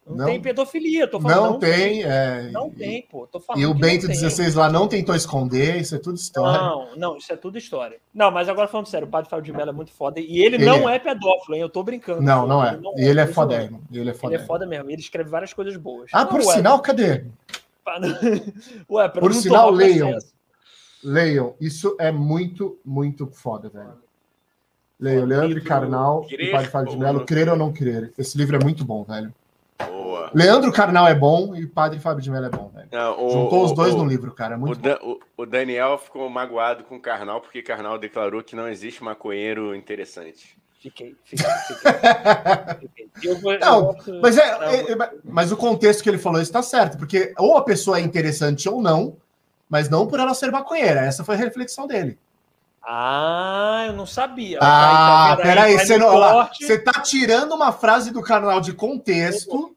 Não, 0.08 0.16
não, 0.16 0.26
tem 0.26 0.40
pedofilia, 0.40 1.06
tô 1.06 1.20
falando. 1.20 1.36
Não, 1.36 1.50
não 1.52 1.58
tem, 1.58 2.02
é... 2.02 2.50
Não 2.50 2.70
tem, 2.70 3.02
pô. 3.02 3.26
Tô 3.26 3.38
falando 3.38 3.62
e 3.62 3.66
o 3.66 3.74
Bento 3.74 4.06
16 4.06 4.54
lá 4.54 4.70
não 4.70 4.88
tentou 4.88 5.14
esconder, 5.14 5.80
isso 5.80 5.94
é 5.94 5.98
tudo 5.98 6.16
história. 6.16 6.58
Não, 6.58 6.96
não, 6.96 7.16
isso 7.18 7.32
é 7.32 7.36
tudo 7.36 7.58
história. 7.58 7.98
Não, 8.14 8.30
mas 8.30 8.48
agora 8.48 8.68
falando 8.68 8.86
sério, 8.86 9.06
o 9.06 9.10
padre 9.10 9.28
Fábio 9.28 9.44
de 9.44 9.52
Mello 9.52 9.70
é 9.70 9.72
muito 9.72 9.92
foda. 9.92 10.18
E 10.18 10.42
ele, 10.42 10.56
ele 10.56 10.64
não 10.64 10.88
é. 10.88 10.96
é. 10.96 10.98
pedófilo, 10.98 11.54
hein? 11.54 11.60
Eu 11.60 11.68
tô 11.68 11.82
brincando. 11.82 12.22
Não, 12.22 12.46
não 12.46 12.64
é. 12.64 12.72
Ele, 12.72 12.82
não 12.82 12.94
é. 12.96 13.00
ele 13.02 13.20
é, 13.20 13.26
foda, 13.26 13.54
Ele 13.92 14.10
é 14.10 14.14
foda. 14.14 14.34
Ele 14.34 14.42
é 14.42 14.46
foda 14.46 14.66
mesmo. 14.66 14.90
Ele 14.90 15.00
escreve 15.00 15.28
várias 15.28 15.52
coisas 15.52 15.76
boas. 15.76 16.10
Ah, 16.12 16.24
por 16.24 16.42
sinal, 16.42 16.80
cadê? 16.80 17.24
Ué, 18.90 19.08
por 19.08 19.34
sinal, 19.34 19.70
leiam. 19.70 20.16
Leiam. 21.02 21.54
Isso 21.60 21.96
é 21.98 22.10
muito, 22.10 22.78
muito 22.84 23.26
foda, 23.26 23.68
velho. 23.68 23.94
Leiam. 24.98 25.24
Leandro 25.24 25.62
Carnal 25.62 26.26
e 26.28 26.50
Padre 26.50 26.68
Fábio 26.68 26.92
de 26.92 26.98
Mello, 26.98 27.24
Crer 27.24 27.48
ou 27.48 27.56
Não 27.56 27.72
Crer. 27.72 28.12
Esse 28.18 28.36
livro 28.36 28.56
é 28.56 28.58
muito 28.58 28.84
bom, 28.84 29.04
velho. 29.04 29.32
Boa. 29.86 30.30
Leandro 30.34 30.72
Carnal 30.72 31.06
é 31.06 31.14
bom 31.14 31.54
e 31.54 31.66
Padre 31.66 32.00
Fábio 32.00 32.22
de 32.22 32.30
Mello 32.30 32.46
é 32.46 32.50
bom, 32.50 32.68
velho. 32.74 32.88
Não, 32.90 33.24
o, 33.24 33.30
Juntou 33.30 33.60
o, 33.60 33.64
os 33.64 33.72
dois 33.72 33.94
o, 33.94 33.98
no 33.98 34.04
livro, 34.04 34.32
cara. 34.32 34.54
É 34.54 34.56
muito 34.58 34.80
o, 35.02 35.20
o, 35.36 35.46
Daniel 35.46 35.98
ficou 35.98 36.28
magoado 36.28 36.84
com 36.84 36.96
o 36.96 37.00
Carnal 37.00 37.40
porque 37.40 37.62
Carnal 37.62 37.98
declarou 37.98 38.42
que 38.42 38.56
não 38.56 38.68
existe 38.68 39.02
maconheiro 39.02 39.74
interessante. 39.74 40.58
Fiquei, 40.80 41.16
fiquei, 41.24 41.46
fiquei. 41.66 43.34
Vou, 43.42 43.58
não, 43.58 43.96
mas, 44.22 44.38
é, 44.38 44.42
é, 44.42 44.92
é, 44.92 45.10
mas 45.24 45.50
o 45.50 45.56
contexto 45.56 46.02
que 46.04 46.08
ele 46.08 46.18
falou 46.18 46.40
está 46.40 46.62
certo, 46.62 46.96
porque 46.96 47.34
ou 47.36 47.56
a 47.56 47.64
pessoa 47.64 47.98
é 47.98 48.00
interessante 48.00 48.68
ou 48.68 48.80
não, 48.80 49.16
mas 49.68 49.88
não 49.88 50.06
por 50.06 50.20
ela 50.20 50.34
ser 50.34 50.52
maconheira. 50.52 51.00
Essa 51.00 51.24
foi 51.24 51.34
a 51.34 51.38
reflexão 51.38 51.86
dele. 51.86 52.16
Ah, 52.90 53.84
eu 53.86 53.92
não 53.92 54.06
sabia. 54.06 54.58
Ah, 54.62 55.34
tá 55.36 55.42
peraí, 55.42 55.78
você, 55.78 55.98
não, 55.98 56.48
você 56.58 56.78
tá 56.78 57.02
tirando 57.02 57.52
uma 57.52 57.70
frase 57.70 58.10
do 58.10 58.22
canal 58.22 58.62
de 58.62 58.72
contexto. 58.72 59.76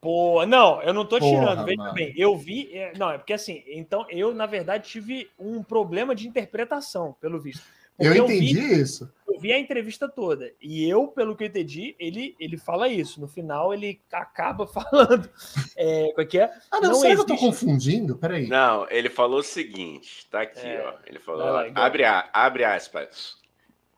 Pô, 0.00 0.46
não, 0.46 0.80
eu 0.80 0.94
não 0.94 1.04
tô 1.04 1.18
Porra, 1.18 1.30
tirando, 1.30 1.64
veja 1.66 1.76
mano. 1.76 1.92
bem. 1.92 2.14
Eu 2.16 2.34
vi. 2.34 2.70
É, 2.72 2.94
não, 2.96 3.10
é 3.10 3.18
porque 3.18 3.34
assim, 3.34 3.62
então 3.66 4.06
eu, 4.08 4.32
na 4.32 4.46
verdade, 4.46 4.88
tive 4.88 5.30
um 5.38 5.62
problema 5.62 6.14
de 6.14 6.26
interpretação, 6.26 7.14
pelo 7.20 7.38
visto. 7.38 7.62
Eu 7.98 8.16
entendi 8.16 8.56
eu 8.56 8.66
vi, 8.66 8.80
isso. 8.80 9.12
Eu 9.42 9.48
vi 9.48 9.52
a 9.52 9.58
entrevista 9.58 10.08
toda. 10.08 10.52
E 10.60 10.88
eu, 10.88 11.08
pelo 11.08 11.34
que 11.34 11.42
eu 11.42 11.48
entendi, 11.48 11.96
ele, 11.98 12.36
ele 12.38 12.56
fala 12.56 12.86
isso. 12.86 13.20
No 13.20 13.26
final, 13.26 13.74
ele 13.74 14.00
acaba 14.12 14.66
falando. 14.68 15.28
É, 15.76 16.12
qual 16.12 16.24
é 16.24 16.26
que 16.26 16.38
é? 16.38 16.44
Ah, 16.70 16.80
não, 16.80 16.90
não 16.90 16.94
será 16.94 17.14
existe... 17.14 17.26
que 17.26 17.32
eu 17.32 17.36
tô 17.36 17.44
confundindo? 17.44 18.16
Peraí. 18.16 18.46
Não, 18.46 18.86
ele 18.88 19.10
falou 19.10 19.40
o 19.40 19.42
seguinte: 19.42 20.28
tá 20.30 20.42
aqui, 20.42 20.64
é, 20.64 20.86
ó. 20.86 20.94
Ele 21.04 21.18
falou: 21.18 21.44
lá, 21.44 21.66
abre, 21.74 22.04
abre 22.04 22.64
aspas. 22.64 23.36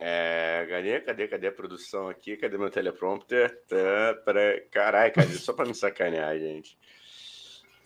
É, 0.00 0.66
cadê, 0.68 1.00
cadê, 1.00 1.28
cadê 1.28 1.46
a 1.48 1.52
produção 1.52 2.08
aqui? 2.08 2.36
Cadê 2.38 2.56
meu 2.56 2.70
teleprompter? 2.70 3.62
Tá, 3.68 4.14
para... 4.24 4.60
Caralho, 4.70 5.12
cadê? 5.12 5.34
Só 5.34 5.52
para 5.52 5.66
me 5.66 5.74
sacanear, 5.74 6.38
gente. 6.38 6.76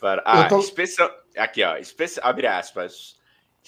Para... 0.01 0.23
Ah, 0.25 0.49
tô... 0.49 0.61
especial... 0.61 1.11
aqui, 1.37 1.63
ó. 1.63 1.77
Especi... 1.77 2.21
Abre 2.23 2.47
aspas. 2.47 3.18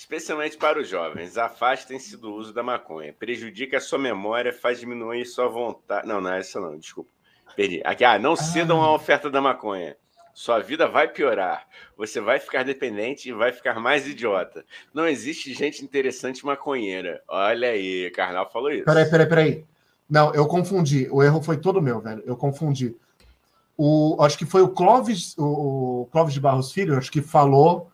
Especialmente 0.01 0.57
para 0.57 0.81
os 0.81 0.89
jovens, 0.89 1.37
afastem-se 1.37 2.17
do 2.17 2.33
uso 2.33 2.55
da 2.55 2.63
maconha. 2.63 3.13
Prejudica 3.13 3.77
a 3.77 3.81
sua 3.81 3.99
memória, 3.99 4.51
faz 4.51 4.81
diminuir 4.81 5.27
sua 5.27 5.47
vontade. 5.47 6.09
Não, 6.09 6.23
não 6.23 6.33
é 6.33 6.39
essa 6.39 6.59
não, 6.59 6.79
desculpa. 6.79 7.11
Perdi. 7.55 7.83
Aqui, 7.85 8.03
ah, 8.03 8.19
não 8.19 8.35
cedam 8.35 8.81
ah. 8.81 8.95
oferta 8.95 9.29
da 9.29 9.43
maconha. 9.43 9.95
Sua 10.33 10.59
vida 10.59 10.89
vai 10.89 11.07
piorar. 11.07 11.67
Você 11.99 12.19
vai 12.19 12.41
ficar 12.41 12.65
dependente 12.65 13.29
e 13.29 13.33
vai 13.35 13.53
ficar 13.53 13.79
mais 13.79 14.09
idiota. 14.09 14.65
Não 14.95 15.07
existe 15.07 15.53
gente 15.53 15.85
interessante 15.85 16.47
maconheira. 16.47 17.23
Olha 17.29 17.69
aí, 17.69 18.11
Carnal 18.13 18.51
falou 18.51 18.73
isso. 18.73 18.87
Peraí, 18.87 19.05
peraí, 19.05 19.29
peraí. 19.29 19.65
Não, 20.09 20.35
eu 20.35 20.47
confundi. 20.47 21.09
O 21.11 21.23
erro 21.23 21.43
foi 21.43 21.59
todo 21.59 21.83
meu, 21.83 22.01
velho. 22.01 22.23
Eu 22.25 22.39
confundi. 22.39 22.97
O, 23.77 24.17
acho 24.21 24.39
que 24.39 24.47
foi 24.47 24.63
o 24.63 24.71
Clóvis, 24.71 25.37
o, 25.37 26.05
o 26.05 26.07
Clóvis 26.07 26.33
de 26.33 26.41
Barros 26.41 26.73
Filho, 26.73 26.97
acho 26.97 27.13
que 27.13 27.21
falou 27.21 27.93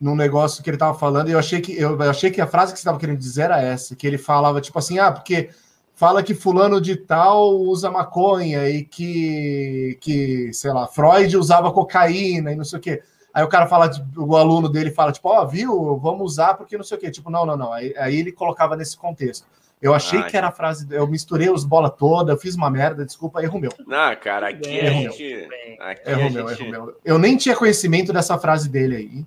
num 0.00 0.14
negócio 0.14 0.62
que 0.62 0.70
ele 0.70 0.76
estava 0.76 0.96
falando, 0.96 1.28
e 1.28 1.32
eu 1.32 1.38
achei 1.38 1.60
que 1.60 1.78
eu 1.78 2.00
achei 2.02 2.30
que 2.30 2.40
a 2.40 2.46
frase 2.46 2.72
que 2.72 2.78
você 2.78 2.82
estava 2.82 2.98
querendo 2.98 3.18
dizer 3.18 3.42
era 3.42 3.60
essa, 3.60 3.96
que 3.96 4.06
ele 4.06 4.18
falava 4.18 4.60
tipo 4.60 4.78
assim, 4.78 4.98
ah, 4.98 5.10
porque 5.10 5.50
fala 5.98 6.22
que 6.22 6.34
fulano 6.34 6.80
de 6.80 6.94
tal 6.94 7.50
usa 7.58 7.90
maconha 7.90 8.68
e 8.68 8.84
que, 8.84 9.98
que 10.00 10.52
sei 10.52 10.72
lá, 10.72 10.86
Freud 10.86 11.36
usava 11.36 11.72
cocaína 11.72 12.52
e 12.52 12.56
não 12.56 12.64
sei 12.64 12.78
o 12.78 12.82
quê. 12.82 13.02
Aí 13.34 13.42
o 13.42 13.48
cara 13.48 13.66
fala, 13.66 13.90
o 14.16 14.36
aluno 14.36 14.68
dele 14.68 14.90
fala, 14.90 15.12
tipo, 15.12 15.28
ó, 15.28 15.42
oh, 15.42 15.46
viu, 15.48 15.96
vamos 15.98 16.32
usar 16.32 16.54
porque 16.54 16.76
não 16.76 16.84
sei 16.84 16.96
o 16.96 17.00
quê. 17.00 17.10
Tipo, 17.10 17.30
não, 17.30 17.44
não, 17.44 17.56
não. 17.56 17.72
Aí, 17.72 17.94
aí 17.96 18.16
ele 18.16 18.32
colocava 18.32 18.74
nesse 18.74 18.96
contexto. 18.96 19.46
Eu 19.80 19.94
achei 19.94 20.22
que 20.24 20.36
era 20.36 20.48
a 20.48 20.52
frase, 20.52 20.88
eu 20.90 21.06
misturei 21.06 21.48
os 21.48 21.64
bola 21.64 21.88
toda, 21.88 22.32
eu 22.32 22.36
fiz 22.36 22.56
uma 22.56 22.68
merda, 22.68 23.04
desculpa, 23.04 23.42
erro 23.42 23.60
meu. 23.60 23.70
Não, 23.86 24.16
cara, 24.16 24.48
aqui 24.48 24.68
erro 24.68 24.88
a 24.88 25.02
gente... 25.02 25.48
Aqui 25.78 26.10
erro 26.10 26.26
a 26.26 26.30
meu, 26.30 26.50
erro 26.50 26.68
meu. 26.68 26.96
Eu 27.04 27.18
nem 27.18 27.36
tinha 27.36 27.54
conhecimento 27.54 28.12
dessa 28.12 28.36
frase 28.38 28.68
dele 28.68 28.96
aí. 28.96 29.26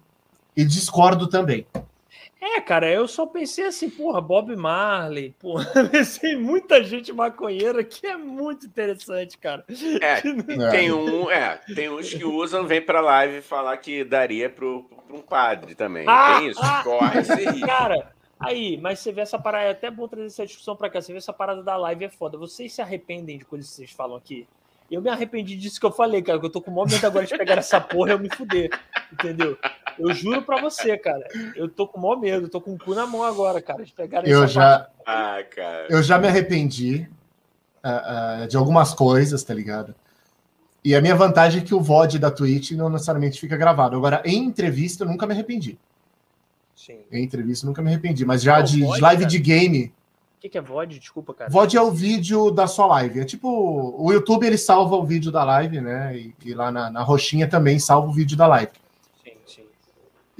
E 0.55 0.65
discordo 0.65 1.27
também. 1.27 1.65
É, 2.43 2.59
cara, 2.59 2.89
eu 2.91 3.07
só 3.07 3.27
pensei 3.27 3.67
assim, 3.67 3.87
porra, 3.87 4.19
Bob 4.19 4.55
Marley, 4.55 5.35
porra, 5.39 5.63
pensei 5.91 6.35
muita 6.35 6.83
gente 6.83 7.13
maconheira 7.13 7.83
que 7.83 8.07
é 8.07 8.17
muito 8.17 8.65
interessante, 8.65 9.37
cara. 9.37 9.63
É, 10.01 10.21
tem 10.71 10.91
um, 10.91 11.29
é, 11.29 11.61
tem 11.75 11.87
uns 11.87 12.11
que 12.11 12.25
usam, 12.25 12.65
vem 12.65 12.81
pra 12.81 12.99
live 12.99 13.43
falar 13.43 13.77
que 13.77 14.03
daria 14.03 14.49
pro, 14.49 14.83
pro 15.05 15.17
um 15.17 15.21
padre 15.21 15.75
também. 15.75 16.05
Ah, 16.07 16.39
tem 16.39 16.49
isso, 16.49 16.59
ah, 16.63 16.81
corre 16.83 17.19
esse 17.19 17.35
risco. 17.35 17.67
Cara, 17.67 18.11
aí, 18.39 18.75
mas 18.81 18.99
você 18.99 19.11
vê 19.11 19.21
essa 19.21 19.37
parada, 19.37 19.65
é 19.65 19.71
até 19.71 19.91
bom 19.91 20.07
trazer 20.07 20.25
essa 20.25 20.45
discussão 20.45 20.75
pra 20.75 20.89
cá, 20.89 20.99
você 20.99 21.11
vê 21.11 21.19
essa 21.19 21.33
parada 21.33 21.61
da 21.61 21.77
live 21.77 22.05
é 22.05 22.09
foda. 22.09 22.39
Vocês 22.39 22.73
se 22.73 22.81
arrependem 22.81 23.37
de 23.37 23.45
coisas 23.45 23.69
que 23.69 23.75
vocês 23.75 23.91
falam 23.91 24.17
aqui? 24.17 24.47
Eu 24.89 25.01
me 25.01 25.09
arrependi 25.09 25.55
disso 25.55 25.79
que 25.79 25.85
eu 25.85 25.91
falei, 25.91 26.21
cara, 26.21 26.39
que 26.39 26.45
eu 26.45 26.49
tô 26.49 26.59
com 26.59 26.71
o 26.71 26.73
maior 26.73 26.89
medo 26.89 27.05
agora 27.05 27.25
de 27.25 27.37
pegar 27.37 27.57
essa 27.57 27.79
porra 27.79 28.09
e 28.09 28.13
eu 28.13 28.19
me 28.19 28.29
fuder, 28.29 28.69
entendeu? 29.13 29.57
Eu 29.97 30.13
juro 30.13 30.41
pra 30.41 30.61
você, 30.61 30.97
cara, 30.97 31.25
eu 31.55 31.67
tô 31.67 31.87
com 31.87 31.97
o 31.97 32.01
maior 32.01 32.19
medo, 32.19 32.49
tô 32.49 32.61
com 32.61 32.73
o 32.73 32.77
cu 32.77 32.93
na 32.93 33.05
mão 33.05 33.23
agora, 33.23 33.61
cara, 33.61 33.83
de 33.83 33.91
pegar 33.91 34.27
eu 34.27 34.47
já, 34.47 34.87
ah, 35.05 35.39
cara. 35.49 35.87
Eu 35.89 36.01
já 36.01 36.17
me 36.17 36.27
arrependi 36.27 37.09
uh, 37.83 38.43
uh, 38.43 38.47
de 38.47 38.57
algumas 38.57 38.93
coisas, 38.93 39.43
tá 39.43 39.53
ligado? 39.53 39.95
E 40.83 40.95
a 40.95 41.01
minha 41.01 41.15
vantagem 41.15 41.61
é 41.61 41.65
que 41.65 41.75
o 41.75 41.81
VOD 41.81 42.17
da 42.17 42.31
Twitch 42.31 42.71
não 42.71 42.89
necessariamente 42.89 43.39
fica 43.39 43.55
gravado. 43.55 43.95
Agora, 43.95 44.21
em 44.25 44.43
entrevista, 44.43 45.03
eu 45.03 45.07
nunca 45.07 45.27
me 45.27 45.33
arrependi. 45.33 45.77
Sim. 46.75 46.99
Em 47.11 47.23
entrevista, 47.23 47.65
eu 47.65 47.67
nunca 47.67 47.83
me 47.83 47.89
arrependi. 47.89 48.25
Mas 48.25 48.41
já 48.41 48.61
de, 48.61 48.77
de, 48.77 48.99
live 48.99 49.21
cara. 49.21 49.25
de 49.25 49.39
game 49.39 49.93
que, 50.41 50.49
que 50.49 50.57
é 50.57 50.61
VOD? 50.61 50.97
Desculpa, 50.97 51.35
cara. 51.35 51.51
VOD 51.51 51.77
é 51.77 51.81
o 51.81 51.91
vídeo 51.91 52.49
da 52.49 52.65
sua 52.65 52.87
live. 52.87 53.19
É 53.19 53.23
tipo, 53.23 53.47
o 53.95 54.11
YouTube 54.11 54.45
ele 54.47 54.57
salva 54.57 54.95
o 54.95 55.05
vídeo 55.05 55.31
da 55.31 55.43
live, 55.43 55.79
né? 55.79 56.17
E, 56.17 56.33
e 56.43 56.53
lá 56.55 56.71
na, 56.71 56.89
na, 56.89 57.03
roxinha 57.03 57.47
também 57.47 57.77
salva 57.77 58.07
o 58.07 58.11
vídeo 58.11 58.35
da 58.35 58.47
live. 58.47 58.71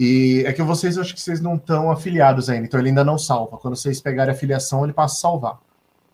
E 0.04 0.44
é 0.48 0.52
que 0.52 0.64
vocês, 0.64 0.98
acho 0.98 1.14
que 1.14 1.22
vocês 1.22 1.40
não 1.40 1.58
estão 1.58 1.92
afiliados 1.92 2.50
ainda, 2.50 2.66
então 2.66 2.80
ele 2.80 2.90
ainda 2.90 3.04
não 3.04 3.20
salva. 3.20 3.58
Quando 3.58 3.76
vocês 3.76 4.02
pegarem 4.02 4.34
a 4.34 4.36
afiliação, 4.36 4.84
ele 4.84 4.94
passa 4.94 5.14
a 5.14 5.20
salvar. 5.20 5.60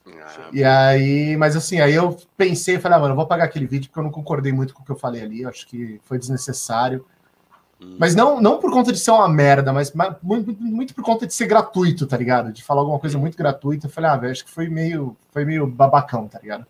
Ah, 0.05 0.49
e 0.51 0.61
aí, 0.61 1.37
mas 1.37 1.55
assim, 1.55 1.79
aí 1.79 1.93
eu 1.93 2.17
pensei, 2.35 2.77
falei, 2.79 2.97
ah, 2.97 2.99
mano, 2.99 3.13
eu 3.13 3.15
vou 3.15 3.25
pagar 3.25 3.45
aquele 3.45 3.65
vídeo 3.65 3.87
porque 3.87 3.97
eu 3.97 4.03
não 4.03 4.11
concordei 4.11 4.51
muito 4.51 4.73
com 4.73 4.81
o 4.81 4.85
que 4.85 4.91
eu 4.91 4.97
falei 4.97 5.21
ali, 5.21 5.45
acho 5.45 5.65
que 5.65 6.01
foi 6.03 6.19
desnecessário. 6.19 7.05
Mas 7.97 8.13
não, 8.13 8.41
não 8.41 8.59
por 8.59 8.73
conta 8.73 8.91
de 8.91 8.99
ser 8.99 9.11
uma 9.11 9.29
merda, 9.29 9.71
mas, 9.71 9.93
muito, 10.21 10.53
muito, 10.61 10.93
por 10.93 11.05
conta 11.05 11.25
de 11.25 11.33
ser 11.33 11.45
gratuito, 11.45 12.05
tá 12.05 12.17
ligado? 12.17 12.51
De 12.51 12.65
falar 12.65 12.81
alguma 12.81 12.99
coisa 12.99 13.17
muito 13.17 13.37
gratuita. 13.37 13.87
Eu 13.87 13.91
falei, 13.91 14.09
ah, 14.09 14.17
velho, 14.17 14.31
acho 14.33 14.43
que 14.43 14.51
foi 14.51 14.67
meio, 14.67 15.15
foi 15.31 15.45
meio 15.45 15.65
babacão, 15.65 16.27
tá 16.27 16.39
ligado? 16.41 16.65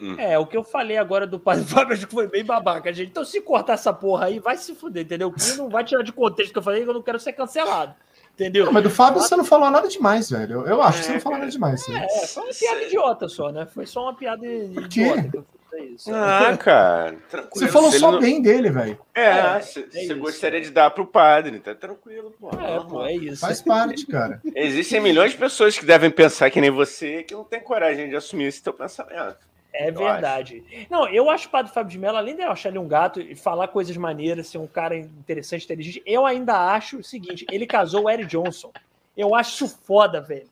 Hum. 0.00 0.14
É, 0.18 0.38
o 0.38 0.46
que 0.46 0.56
eu 0.56 0.62
falei 0.62 0.96
agora 0.96 1.26
do 1.26 1.38
Padre 1.38 1.64
Fábio, 1.68 1.94
acho 1.94 2.06
que 2.06 2.14
foi 2.14 2.26
bem 2.26 2.44
babaca, 2.44 2.92
gente. 2.92 3.10
Então, 3.10 3.24
se 3.24 3.40
cortar 3.40 3.74
essa 3.74 3.92
porra 3.92 4.26
aí, 4.26 4.38
vai 4.38 4.56
se 4.56 4.74
fuder, 4.74 5.04
entendeu? 5.04 5.32
Que 5.32 5.52
não 5.56 5.68
vai 5.68 5.84
tirar 5.84 6.02
de 6.02 6.12
contexto 6.12 6.52
que 6.52 6.58
eu 6.58 6.62
falei, 6.62 6.82
que 6.82 6.88
eu 6.88 6.94
não 6.94 7.02
quero 7.02 7.18
ser 7.18 7.32
cancelado. 7.32 7.94
Entendeu? 8.34 8.66
Não, 8.66 8.72
mas 8.72 8.82
do 8.82 8.90
Fábio 8.90 9.20
você 9.20 9.34
não 9.34 9.44
falou 9.44 9.70
nada 9.70 9.88
demais, 9.88 10.28
velho. 10.28 10.60
Eu, 10.60 10.66
eu 10.66 10.82
acho 10.82 10.98
é, 10.98 11.00
que 11.00 11.06
você 11.06 11.12
não 11.14 11.20
falou 11.20 11.38
nada 11.38 11.50
demais. 11.50 11.88
É, 11.88 12.26
foi 12.26 12.42
uma 12.42 12.52
piada 12.52 12.82
idiota 12.82 13.28
só, 13.28 13.50
né? 13.50 13.66
Foi 13.66 13.86
só 13.86 14.02
uma 14.02 14.14
piada 14.14 14.46
idiota 14.46 15.44
isso. 15.78 16.12
Ah, 16.14 16.56
cara. 16.56 17.16
Tranquilo. 17.30 17.50
Você 17.54 17.68
falou 17.68 17.92
só 17.92 18.12
não... 18.12 18.20
bem 18.20 18.40
dele, 18.40 18.70
velho. 18.70 18.98
É, 19.14 19.60
você 19.60 19.86
é, 19.92 20.06
é 20.06 20.14
gostaria 20.14 20.60
de 20.60 20.70
dar 20.70 20.90
pro 20.90 21.06
padre, 21.06 21.60
tá 21.60 21.74
tranquilo, 21.74 22.34
pô. 22.38 22.50
É, 22.50 22.80
pô, 22.80 23.04
é 23.04 23.14
isso. 23.14 23.40
Faz 23.40 23.60
parte, 23.60 24.06
cara. 24.06 24.40
Existem 24.54 25.00
milhões 25.00 25.32
de 25.32 25.38
pessoas 25.38 25.78
que 25.78 25.84
devem 25.84 26.10
pensar 26.10 26.50
que 26.50 26.60
nem 26.60 26.70
você 26.70 27.22
que 27.22 27.34
não 27.34 27.44
tem 27.44 27.60
coragem 27.60 28.08
de 28.08 28.16
assumir 28.16 28.46
esse 28.46 28.62
teu 28.62 28.72
pensamento. 28.72 29.38
É 29.78 29.90
verdade. 29.90 30.64
Acho. 30.66 30.86
Não, 30.90 31.08
eu 31.08 31.28
acho 31.30 31.48
o 31.48 31.50
Padre 31.50 31.72
Fábio 31.72 31.90
de 31.90 31.98
Mello, 31.98 32.16
além 32.16 32.34
de 32.34 32.42
eu 32.42 32.50
achar 32.50 32.70
ele 32.70 32.78
um 32.78 32.88
gato 32.88 33.20
e 33.20 33.34
falar 33.34 33.68
coisas 33.68 33.96
maneiras, 33.96 34.48
ser 34.48 34.58
um 34.58 34.66
cara 34.66 34.96
interessante, 34.96 35.64
inteligente, 35.64 36.02
eu 36.06 36.24
ainda 36.24 36.72
acho 36.74 36.98
o 36.98 37.04
seguinte: 37.04 37.46
ele 37.50 37.66
casou 37.66 38.04
o 38.04 38.10
Eric 38.10 38.28
Johnson. 38.28 38.70
Eu 39.16 39.34
acho 39.34 39.64
isso 39.64 39.78
foda, 39.84 40.20
velho. 40.20 40.46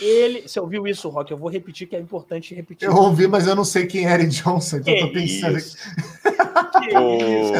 Ele. 0.00 0.48
Você 0.48 0.58
ouviu 0.58 0.86
isso, 0.86 1.08
Rock? 1.08 1.30
Eu 1.30 1.36
vou 1.36 1.50
repetir 1.50 1.86
que 1.86 1.96
é 1.96 2.00
importante 2.00 2.54
repetir. 2.54 2.88
Eu 2.88 2.94
ouvi, 2.94 3.26
mas 3.26 3.46
eu 3.46 3.54
não 3.54 3.64
sei 3.64 3.86
quem 3.86 4.06
é 4.06 4.14
Eric 4.14 4.30
Johnson, 4.30 4.76
então 4.78 4.94
que 4.94 5.00
eu 5.00 5.06
tô 5.06 5.12
pensando. 5.12 5.58
Isso? 5.58 5.76
que 5.76 6.88
isso? 6.88 7.52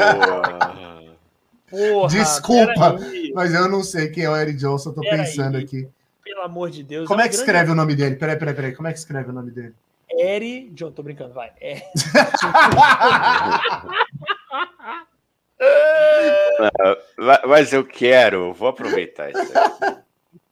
Porra, 1.71 2.09
Desculpa, 2.09 2.97
mas 3.35 3.53
eu 3.53 3.69
não 3.69 3.83
sei 3.83 4.09
quem 4.09 4.25
é 4.25 4.31
o 4.31 4.37
Eric 4.37 4.59
Johnson, 4.59 4.91
eu 4.91 4.95
tô 4.95 5.01
pera 5.01 5.25
pensando 5.25 5.57
aí. 5.57 5.65
aqui. 5.65 5.89
Pelo 6.23 6.43
amor 6.43 6.71
de 6.71 6.83
Deus. 6.83 7.09
Como 7.09 7.21
é, 7.21 7.25
é 7.25 7.29
que 7.29 7.35
grande... 7.35 7.51
escreve 7.51 7.71
o 7.73 7.75
nome 7.75 7.95
dele? 7.95 8.17
Peraí, 8.17 8.37
peraí, 8.37 8.55
peraí. 8.55 8.73
Como 8.75 8.89
é 8.89 8.93
que 8.93 8.99
escreve 8.99 9.31
o 9.31 9.33
nome 9.33 9.51
dele? 9.51 9.75
Eri. 10.19 10.71
John, 10.71 10.93
tô 10.93 11.03
brincando, 11.03 11.35
vai. 11.35 11.53
É. 11.61 11.83
mas 17.47 17.73
eu 17.73 17.85
quero, 17.85 18.53
vou 18.53 18.69
aproveitar 18.69 19.31
isso 19.31 19.41
aí. 19.41 19.97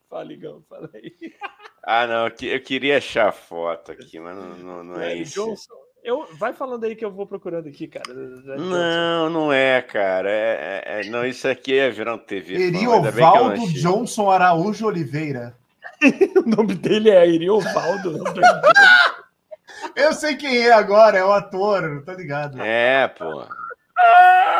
Fala, 0.08 0.32
Igão, 0.32 0.62
fala 0.68 0.88
aí. 0.94 1.12
Ah, 1.82 2.06
não, 2.06 2.28
eu 2.46 2.60
queria 2.60 2.98
achar 2.98 3.28
a 3.28 3.32
foto 3.32 3.92
aqui, 3.92 4.20
mas 4.20 4.36
não, 4.36 4.48
não, 4.58 4.84
não 4.84 5.00
é, 5.00 5.16
isso. 5.16 5.44
Johnson. 5.44 5.82
Eu, 6.04 6.26
vai 6.36 6.52
falando 6.52 6.84
aí 6.84 6.96
que 6.96 7.04
eu 7.04 7.12
vou 7.12 7.26
procurando 7.26 7.68
aqui, 7.68 7.86
cara. 7.86 8.12
Não, 8.12 9.30
não 9.30 9.52
é, 9.52 9.80
cara. 9.80 10.28
É, 10.28 10.82
é, 10.84 11.00
é 11.00 11.04
não, 11.08 11.24
isso 11.24 11.46
aqui 11.46 11.78
é 11.78 11.90
virar 11.90 12.14
um 12.14 12.18
TV. 12.18 12.54
Eriovaldo 12.54 13.72
Johnson 13.72 14.28
Araújo 14.28 14.86
Oliveira. 14.86 15.56
o 16.36 16.48
nome 16.48 16.74
dele 16.74 17.10
é 17.10 17.26
Eriovaldo. 17.26 18.22
Eu 19.96 20.12
sei 20.12 20.36
quem 20.36 20.58
é 20.58 20.72
agora, 20.72 21.18
é 21.18 21.24
o 21.24 21.32
ator, 21.32 22.02
tá 22.04 22.14
ligado? 22.14 22.60
É, 22.60 23.08
pô. 23.08 23.44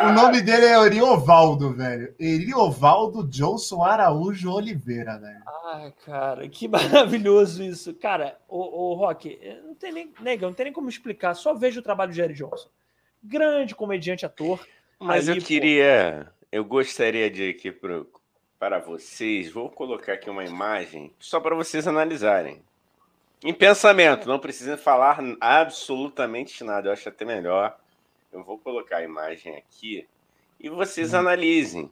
O 0.03 0.11
nome 0.11 0.41
dele 0.41 0.65
é 0.65 0.85
Eriovaldo, 0.85 1.73
velho. 1.73 2.13
Eriovaldo 2.19 3.27
Johnson 3.27 3.83
Araújo 3.83 4.51
Oliveira, 4.51 5.17
velho. 5.17 5.41
Ah, 5.45 5.91
cara, 6.05 6.47
que 6.47 6.67
maravilhoso 6.69 7.63
isso. 7.63 7.93
Cara, 7.93 8.37
o, 8.47 8.91
o 8.91 8.93
Rock, 8.93 9.39
não 9.63 9.75
tem 9.75 9.91
nem, 9.91 10.13
nega, 10.21 10.45
não 10.45 10.53
tem 10.53 10.65
nem 10.65 10.73
como 10.73 10.89
explicar, 10.89 11.33
só 11.33 11.53
vejo 11.53 11.79
o 11.79 11.83
trabalho 11.83 12.11
de 12.11 12.17
Jerry 12.17 12.33
Johnson. 12.33 12.69
Grande 13.23 13.75
comediante, 13.75 14.25
ator. 14.25 14.65
Mas 14.99 15.27
eu 15.27 15.37
queria, 15.37 16.27
pô... 16.27 16.47
eu 16.51 16.65
gostaria 16.65 17.29
de 17.29 17.49
aqui 17.49 17.71
pro, 17.71 18.09
para 18.59 18.79
vocês, 18.79 19.51
vou 19.51 19.69
colocar 19.69 20.13
aqui 20.13 20.29
uma 20.29 20.45
imagem 20.45 21.11
só 21.19 21.39
para 21.39 21.55
vocês 21.55 21.87
analisarem. 21.87 22.61
Em 23.43 23.53
pensamento, 23.53 24.27
não 24.27 24.39
precisem 24.39 24.77
falar 24.77 25.19
absolutamente 25.39 26.63
nada, 26.63 26.87
eu 26.87 26.93
acho 26.93 27.09
até 27.09 27.25
melhor 27.25 27.77
eu 28.33 28.43
vou 28.43 28.57
colocar 28.57 28.97
a 28.97 29.03
imagem 29.03 29.55
aqui 29.55 30.07
e 30.59 30.67
vocês 30.67 31.13
hum. 31.13 31.17
analisem, 31.17 31.91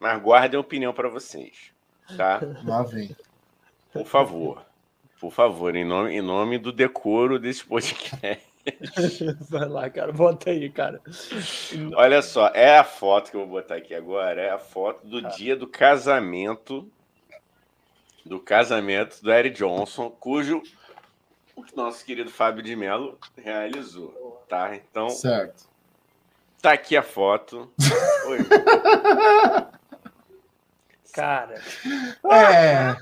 mas 0.00 0.20
guardem 0.20 0.56
a 0.56 0.60
opinião 0.60 0.92
para 0.92 1.08
vocês, 1.08 1.70
tá? 2.16 2.40
Lá 2.64 2.82
vem. 2.82 3.14
Por 3.92 4.06
favor, 4.06 4.64
por 5.20 5.30
favor, 5.30 5.76
em 5.76 5.84
nome, 5.84 6.14
em 6.14 6.22
nome 6.22 6.56
do 6.56 6.72
decoro 6.72 7.38
desse 7.38 7.64
podcast. 7.64 8.42
Vai 9.50 9.68
lá, 9.68 9.90
cara, 9.90 10.12
bota 10.12 10.50
aí, 10.50 10.70
cara. 10.70 11.00
Olha 11.94 12.22
só, 12.22 12.48
é 12.54 12.78
a 12.78 12.84
foto 12.84 13.30
que 13.30 13.36
eu 13.36 13.40
vou 13.40 13.60
botar 13.60 13.74
aqui 13.74 13.94
agora, 13.94 14.40
é 14.40 14.50
a 14.50 14.58
foto 14.58 15.06
do 15.06 15.18
ah. 15.18 15.28
dia 15.30 15.54
do 15.54 15.66
casamento 15.66 16.88
do 18.24 18.38
casamento 18.38 19.20
do 19.20 19.32
Eric 19.32 19.56
Johnson, 19.58 20.08
cujo 20.08 20.62
o 21.56 21.64
nosso 21.76 22.04
querido 22.04 22.30
Fábio 22.30 22.62
de 22.62 22.74
Mello 22.74 23.18
realizou, 23.36 24.44
tá? 24.48 24.74
Então, 24.74 25.08
certo. 25.10 25.70
Tá 26.60 26.72
aqui 26.72 26.96
a 26.96 27.02
foto. 27.02 27.72
Oi. 28.26 28.38
Cara. 31.12 31.60
É. 32.30 32.96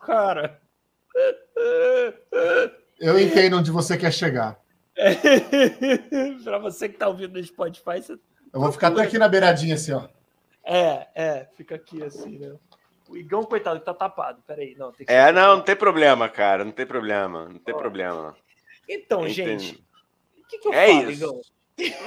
Cara. 0.00 0.60
Eu 2.98 3.18
entendo 3.18 3.58
onde 3.58 3.70
você 3.70 3.96
quer 3.96 4.12
chegar. 4.12 4.58
Para 6.44 6.58
você 6.58 6.88
que 6.88 6.98
tá 6.98 7.08
ouvindo 7.08 7.38
no 7.38 7.44
Spotify, 7.44 8.02
você... 8.02 8.18
Eu 8.52 8.60
vou 8.60 8.72
ficar 8.72 8.88
até 8.88 9.02
aqui 9.02 9.18
na 9.18 9.28
beiradinha 9.28 9.74
assim, 9.74 9.92
ó. 9.92 10.08
É, 10.64 11.08
é, 11.14 11.48
fica 11.56 11.74
aqui 11.74 12.02
assim, 12.02 12.38
né? 12.38 12.54
O 13.08 13.16
Igão, 13.16 13.44
coitado, 13.44 13.80
tá 13.80 13.92
tapado. 13.92 14.42
Peraí, 14.46 14.74
não. 14.76 14.92
Tem 14.92 15.06
que 15.06 15.12
é, 15.12 15.30
não, 15.30 15.56
não 15.56 15.62
tem 15.62 15.76
problema, 15.76 16.28
cara. 16.28 16.64
Não 16.64 16.72
tem 16.72 16.86
problema. 16.86 17.48
Não 17.48 17.58
tem 17.58 17.74
ó. 17.74 17.78
problema. 17.78 18.36
Então, 18.88 19.28
gente, 19.28 19.84
o 20.38 20.46
que, 20.46 20.58
que 20.58 20.68
eu 20.68 20.72
é 20.72 20.86
falo, 20.88 21.10
isso. 21.10 21.24
Igão? 21.24 21.40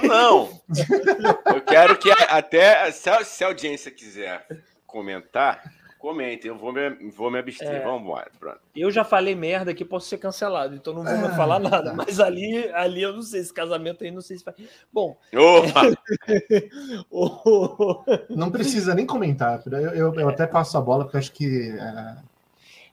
Não. 0.02 0.62
Eu 1.54 1.60
quero 1.62 1.98
que 1.98 2.10
até 2.10 2.90
se 2.90 3.10
a, 3.10 3.24
se 3.24 3.44
a 3.44 3.48
audiência 3.48 3.90
quiser 3.90 4.46
comentar, 4.86 5.62
comente. 5.98 6.46
Eu 6.46 6.56
vou 6.56 6.72
me, 6.72 7.10
vou 7.10 7.30
me 7.30 7.38
abster. 7.38 7.68
É, 7.68 7.80
Vamos 7.80 8.02
embora. 8.02 8.30
Pronto. 8.38 8.60
Eu 8.74 8.90
já 8.90 9.04
falei 9.04 9.34
merda 9.34 9.74
que 9.74 9.84
posso 9.84 10.08
ser 10.08 10.18
cancelado, 10.18 10.74
então 10.74 10.94
não 10.94 11.04
vou 11.04 11.28
ah, 11.28 11.36
falar 11.36 11.58
nada. 11.58 11.90
Tá. 11.90 11.94
Mas 11.94 12.20
ali, 12.20 12.68
ali 12.72 13.02
eu 13.02 13.12
não 13.12 13.22
sei, 13.22 13.40
esse 13.40 13.52
casamento 13.52 14.04
aí 14.04 14.10
não 14.10 14.20
sei 14.20 14.38
se 14.38 14.44
vai. 14.44 14.54
Bom. 14.92 15.16
não 18.30 18.50
precisa 18.50 18.94
nem 18.94 19.04
comentar. 19.04 19.62
Eu, 19.66 19.78
eu, 19.78 20.14
eu, 20.14 20.28
até 20.28 20.46
passo 20.46 20.78
a 20.78 20.80
bola, 20.80 21.04
porque 21.04 21.18
acho 21.18 21.32
que. 21.32 21.70
É... 21.70 22.16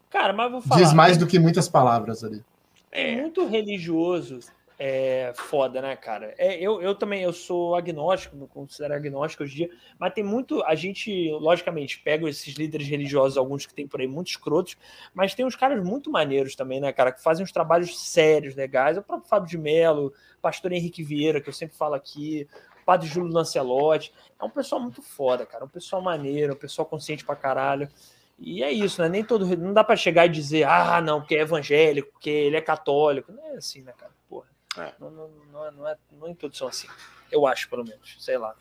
Cara, 0.10 0.34
mas 0.34 0.52
vou 0.52 0.62
falar. 0.62 0.82
Diz 0.82 0.94
mais 0.94 1.18
do 1.18 1.28
que 1.28 1.40
muitas 1.40 1.70
palavras 1.70 2.24
ali. 2.24 2.44
É 2.92 3.22
muito 3.22 3.46
religioso 3.46 4.40
é 4.78 5.34
foda, 5.36 5.82
né, 5.82 5.96
cara? 5.96 6.34
É, 6.38 6.60
eu, 6.60 6.82
eu 6.82 6.94
também 6.94 7.24
eu 7.24 7.32
sou 7.32 7.76
agnóstico, 7.76 8.36
me 8.36 8.48
considero 8.48 8.94
agnóstico 8.94 9.44
hoje 9.44 9.54
em 9.54 9.56
dia, 9.68 9.78
mas 9.98 10.14
tem 10.14 10.24
muito. 10.24 10.64
A 10.64 10.76
gente, 10.76 11.32
logicamente, 11.32 12.00
pega 12.00 12.28
esses 12.30 12.56
líderes 12.56 12.88
religiosos, 12.88 13.38
alguns 13.38 13.66
que 13.66 13.74
tem 13.74 13.88
por 13.88 14.02
aí, 14.02 14.08
muito 14.08 14.28
escrotos, 14.28 14.78
mas 15.14 15.34
tem 15.34 15.46
uns 15.46 15.56
caras 15.56 15.84
muito 15.84 16.12
maneiros 16.12 16.56
também, 16.56 16.80
né, 16.80 16.92
cara, 16.92 17.12
que 17.12 17.24
fazem 17.24 17.44
uns 17.44 17.52
trabalhos 17.52 17.98
sérios, 18.00 18.56
legais. 18.56 18.98
O 18.98 19.04
próprio 19.04 19.30
Fábio 19.30 19.50
de 19.50 19.58
Mello, 19.58 20.14
pastor 20.42 20.72
Henrique 20.74 21.04
Vieira, 21.04 21.40
que 21.40 21.50
eu 21.50 21.54
sempre 21.54 21.78
falo 21.78 21.96
aqui, 21.96 22.48
padre 22.86 23.08
Júlio 23.08 23.34
Lancelotti. 23.34 24.14
É 24.40 24.44
um 24.44 24.50
pessoal 24.50 24.82
muito 24.82 25.02
foda, 25.02 25.46
cara. 25.46 25.66
Um 25.66 25.70
pessoal 25.70 26.02
maneiro, 26.02 26.54
um 26.54 26.58
pessoal 26.58 26.86
consciente 26.86 27.26
pra 27.26 27.36
caralho. 27.36 27.90
E 28.38 28.62
é 28.62 28.72
isso, 28.72 29.02
né? 29.02 29.08
Nem 29.08 29.24
todo. 29.24 29.46
Não 29.58 29.74
dá 29.74 29.84
para 29.84 29.96
chegar 29.96 30.26
e 30.26 30.30
dizer, 30.30 30.64
ah, 30.66 31.02
não, 31.02 31.22
porque 31.22 31.36
é 31.36 31.42
evangélico, 31.42 32.12
porque 32.12 32.30
ele 32.30 32.58
é 32.58 32.62
católico. 32.62 33.32
Não 33.32 33.46
é 33.54 33.56
assim, 33.56 33.82
né, 33.82 33.94
cara? 33.98 34.12
Porra. 34.30 34.55
É. 34.78 34.94
Não, 35.00 35.10
não, 35.10 35.30
não, 35.52 35.66
é, 35.66 35.72
não, 35.72 35.88
é, 35.88 35.96
não 36.12 36.28
é 36.28 36.32
em 36.32 36.36
todos 36.36 36.58
são 36.58 36.68
assim. 36.68 36.88
Eu 37.32 37.48
acho, 37.48 37.70
pelo 37.70 37.84
menos. 37.84 38.16
Sei 38.20 38.38
lá. 38.38 38.56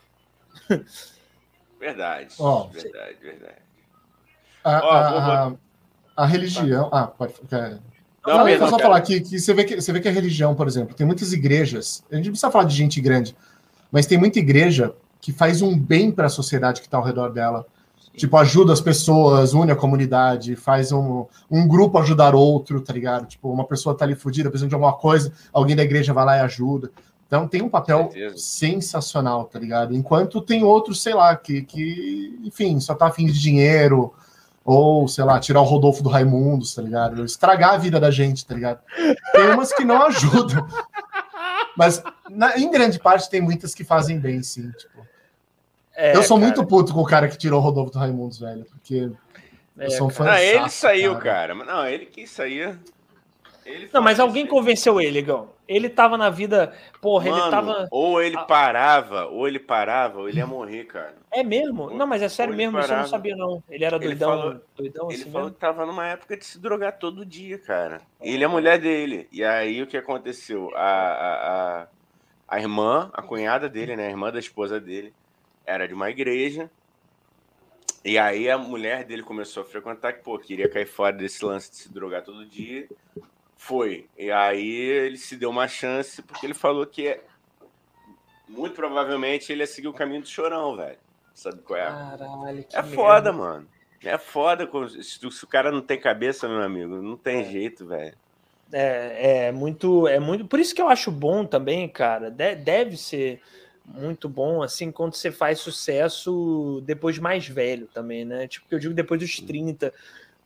Verdade. 1.78 2.34
Oh, 2.38 2.68
verdade, 2.68 3.16
verdade. 3.20 3.62
A, 4.62 4.80
oh, 4.82 4.90
a, 4.90 5.46
a, 5.46 5.52
a, 6.16 6.26
religião. 6.26 6.88
Ah, 6.90 7.06
pode. 7.08 7.34
Quer... 7.48 7.78
Não, 8.26 8.38
não, 8.38 8.58
não 8.58 8.68
só 8.70 8.78
falar 8.78 9.02
que, 9.02 9.20
que, 9.20 9.38
você 9.38 9.52
vê 9.52 9.64
que 9.64 9.78
você 9.78 9.92
vê 9.92 10.00
que 10.00 10.08
a 10.08 10.12
religião, 10.12 10.54
por 10.54 10.66
exemplo, 10.66 10.94
tem 10.94 11.06
muitas 11.06 11.32
igrejas. 11.32 12.02
A 12.10 12.16
gente 12.16 12.26
não 12.26 12.32
precisa 12.32 12.50
falar 12.50 12.64
de 12.64 12.74
gente 12.74 13.00
grande, 13.00 13.36
mas 13.92 14.06
tem 14.06 14.16
muita 14.16 14.38
igreja 14.38 14.94
que 15.20 15.32
faz 15.32 15.60
um 15.60 15.78
bem 15.78 16.10
para 16.10 16.26
a 16.26 16.30
sociedade 16.30 16.80
que 16.80 16.86
está 16.86 16.96
ao 16.96 17.04
redor 17.04 17.30
dela. 17.30 17.66
Tipo, 18.16 18.36
ajuda 18.36 18.72
as 18.72 18.80
pessoas, 18.80 19.54
une 19.54 19.72
a 19.72 19.76
comunidade, 19.76 20.54
faz 20.54 20.92
um, 20.92 21.26
um 21.50 21.66
grupo 21.66 21.98
ajudar 21.98 22.34
outro, 22.34 22.80
tá 22.80 22.92
ligado? 22.92 23.26
Tipo, 23.26 23.50
uma 23.50 23.64
pessoa 23.64 23.96
tá 23.96 24.04
ali 24.04 24.14
fodida, 24.14 24.48
precisando 24.48 24.68
de 24.68 24.74
alguma 24.74 24.92
coisa, 24.92 25.32
alguém 25.52 25.74
da 25.74 25.82
igreja 25.82 26.12
vai 26.12 26.24
lá 26.24 26.36
e 26.36 26.40
ajuda. 26.40 26.90
Então 27.26 27.48
tem 27.48 27.62
um 27.62 27.68
papel 27.68 28.10
sensacional, 28.36 29.46
tá 29.46 29.58
ligado? 29.58 29.94
Enquanto 29.94 30.40
tem 30.40 30.62
outros, 30.62 31.02
sei 31.02 31.14
lá, 31.14 31.34
que, 31.34 31.62
que 31.62 32.38
enfim, 32.44 32.78
só 32.78 32.94
tá 32.94 33.06
afim 33.06 33.26
de 33.26 33.40
dinheiro, 33.40 34.12
ou, 34.64 35.06
sei 35.06 35.24
lá, 35.24 35.38
tirar 35.38 35.60
o 35.60 35.64
Rodolfo 35.64 36.02
do 36.02 36.08
Raimundo, 36.08 36.64
tá 36.74 36.80
ligado? 36.80 37.24
Estragar 37.24 37.74
a 37.74 37.78
vida 37.78 38.00
da 38.00 38.10
gente, 38.10 38.46
tá 38.46 38.54
ligado? 38.54 38.80
Tem 39.32 39.50
umas 39.50 39.72
que 39.72 39.84
não 39.84 40.02
ajudam. 40.06 40.66
Mas, 41.76 42.02
na, 42.30 42.56
em 42.58 42.70
grande 42.70 42.98
parte, 42.98 43.28
tem 43.28 43.40
muitas 43.40 43.74
que 43.74 43.84
fazem 43.84 44.18
bem, 44.18 44.42
sim. 44.42 44.70
Tipo, 44.70 45.04
é, 45.96 46.16
eu 46.16 46.22
sou 46.22 46.38
cara. 46.38 46.46
muito 46.46 46.66
puto 46.66 46.92
com 46.92 47.00
o 47.00 47.06
cara 47.06 47.28
que 47.28 47.38
tirou 47.38 47.60
o 47.60 47.62
Rodolfo 47.62 47.92
do 47.92 47.98
Raimundos, 47.98 48.38
velho, 48.38 48.64
porque 48.64 49.10
é, 49.78 49.86
eu 49.86 49.90
sou 49.90 50.08
um 50.08 50.10
fã. 50.10 50.28
Ah, 50.28 50.42
ele 50.42 50.68
saiu, 50.68 51.12
cara. 51.18 51.54
cara. 51.54 51.54
Não, 51.54 51.86
ele 51.86 52.06
quis 52.06 52.30
sair. 52.30 52.78
Ele 53.64 53.88
não, 53.92 54.02
mas 54.02 54.20
alguém 54.20 54.46
convenceu 54.46 55.00
ele, 55.00 55.22
Gão. 55.22 55.48
Ele 55.66 55.88
tava 55.88 56.18
na 56.18 56.28
vida. 56.28 56.74
Porra, 57.00 57.30
Mano, 57.30 57.42
ele 57.42 57.50
tava. 57.50 57.88
Ou 57.90 58.20
ele 58.20 58.36
parava, 58.44 59.24
ou 59.26 59.48
ele 59.48 59.58
parava, 59.58 60.18
ou 60.18 60.28
ele 60.28 60.38
ia 60.38 60.46
morrer, 60.46 60.84
cara. 60.84 61.14
É 61.32 61.42
mesmo? 61.42 61.90
Não, 61.90 62.06
mas 62.06 62.20
é 62.20 62.28
sério 62.28 62.54
mesmo, 62.54 62.72
parava. 62.72 62.86
isso 62.86 62.92
eu 62.92 63.02
não 63.02 63.08
sabia, 63.08 63.36
não. 63.36 63.62
Ele 63.70 63.84
era 63.84 63.98
doidão. 63.98 64.32
Ele 64.32 64.40
falou, 64.42 64.60
doidão 64.76 65.06
ele 65.10 65.14
assim 65.22 65.30
falou 65.30 65.46
mesmo? 65.46 65.54
que 65.54 65.60
tava 65.60 65.86
numa 65.86 66.06
época 66.06 66.36
de 66.36 66.44
se 66.44 66.58
drogar 66.58 66.98
todo 66.98 67.24
dia, 67.24 67.56
cara. 67.58 68.02
Ele 68.20 68.42
é 68.42 68.46
a 68.46 68.50
mulher 68.50 68.78
dele. 68.78 69.26
E 69.32 69.42
aí 69.42 69.80
o 69.80 69.86
que 69.86 69.96
aconteceu? 69.96 70.70
A, 70.74 70.82
a, 70.82 71.82
a, 71.82 71.86
a 72.48 72.60
irmã, 72.60 73.10
a 73.14 73.22
cunhada 73.22 73.66
dele, 73.66 73.96
né? 73.96 74.08
A 74.08 74.10
irmã 74.10 74.30
da 74.30 74.38
esposa 74.38 74.78
dele 74.78 75.14
era 75.66 75.86
de 75.86 75.94
uma 75.94 76.10
igreja. 76.10 76.70
E 78.04 78.18
aí 78.18 78.50
a 78.50 78.58
mulher 78.58 79.04
dele 79.04 79.22
começou 79.22 79.62
a 79.62 79.66
frequentar, 79.66 80.12
que, 80.12 80.22
pô, 80.22 80.38
queria 80.38 80.68
cair 80.68 80.86
fora 80.86 81.16
desse 81.16 81.44
lance 81.44 81.70
de 81.70 81.76
se 81.76 81.92
drogar 81.92 82.22
todo 82.22 82.44
dia. 82.44 82.86
Foi. 83.56 84.06
E 84.18 84.30
aí 84.30 84.70
ele 84.70 85.16
se 85.16 85.36
deu 85.36 85.48
uma 85.48 85.66
chance, 85.66 86.20
porque 86.20 86.44
ele 86.44 86.52
falou 86.52 86.86
que 86.86 87.18
muito 88.46 88.74
provavelmente 88.74 89.50
ele 89.50 89.62
ia 89.62 89.66
seguir 89.66 89.88
o 89.88 89.92
caminho 89.92 90.20
do 90.20 90.28
chorão, 90.28 90.76
velho. 90.76 90.98
Sabe 91.34 91.62
qual 91.62 91.78
é? 91.78 91.86
Caralho, 91.86 92.66
é 92.72 92.82
foda, 92.82 93.32
mano. 93.32 93.66
É 94.02 94.18
foda. 94.18 94.68
Se, 95.02 95.26
o 95.26 95.46
cara 95.46 95.72
não 95.72 95.80
tem 95.80 95.98
cabeça, 95.98 96.46
meu 96.46 96.62
amigo, 96.62 96.96
não 96.96 97.16
tem 97.16 97.40
é. 97.40 97.44
jeito, 97.44 97.86
velho. 97.86 98.14
É, 98.72 99.46
é 99.46 99.52
muito, 99.52 100.06
é 100.06 100.20
muito. 100.20 100.46
Por 100.46 100.60
isso 100.60 100.74
que 100.74 100.82
eu 100.82 100.88
acho 100.88 101.10
bom 101.10 101.44
também, 101.44 101.88
cara. 101.88 102.30
De, 102.30 102.54
deve 102.54 102.96
ser 102.96 103.40
muito 103.86 104.28
bom, 104.28 104.62
assim, 104.62 104.90
quando 104.90 105.14
você 105.14 105.30
faz 105.30 105.60
sucesso 105.60 106.82
depois 106.86 107.16
de 107.16 107.20
mais 107.20 107.46
velho 107.46 107.86
também, 107.92 108.24
né? 108.24 108.48
Tipo, 108.48 108.68
que 108.68 108.74
eu 108.74 108.78
digo 108.78 108.94
depois 108.94 109.20
dos 109.20 109.38
30. 109.40 109.92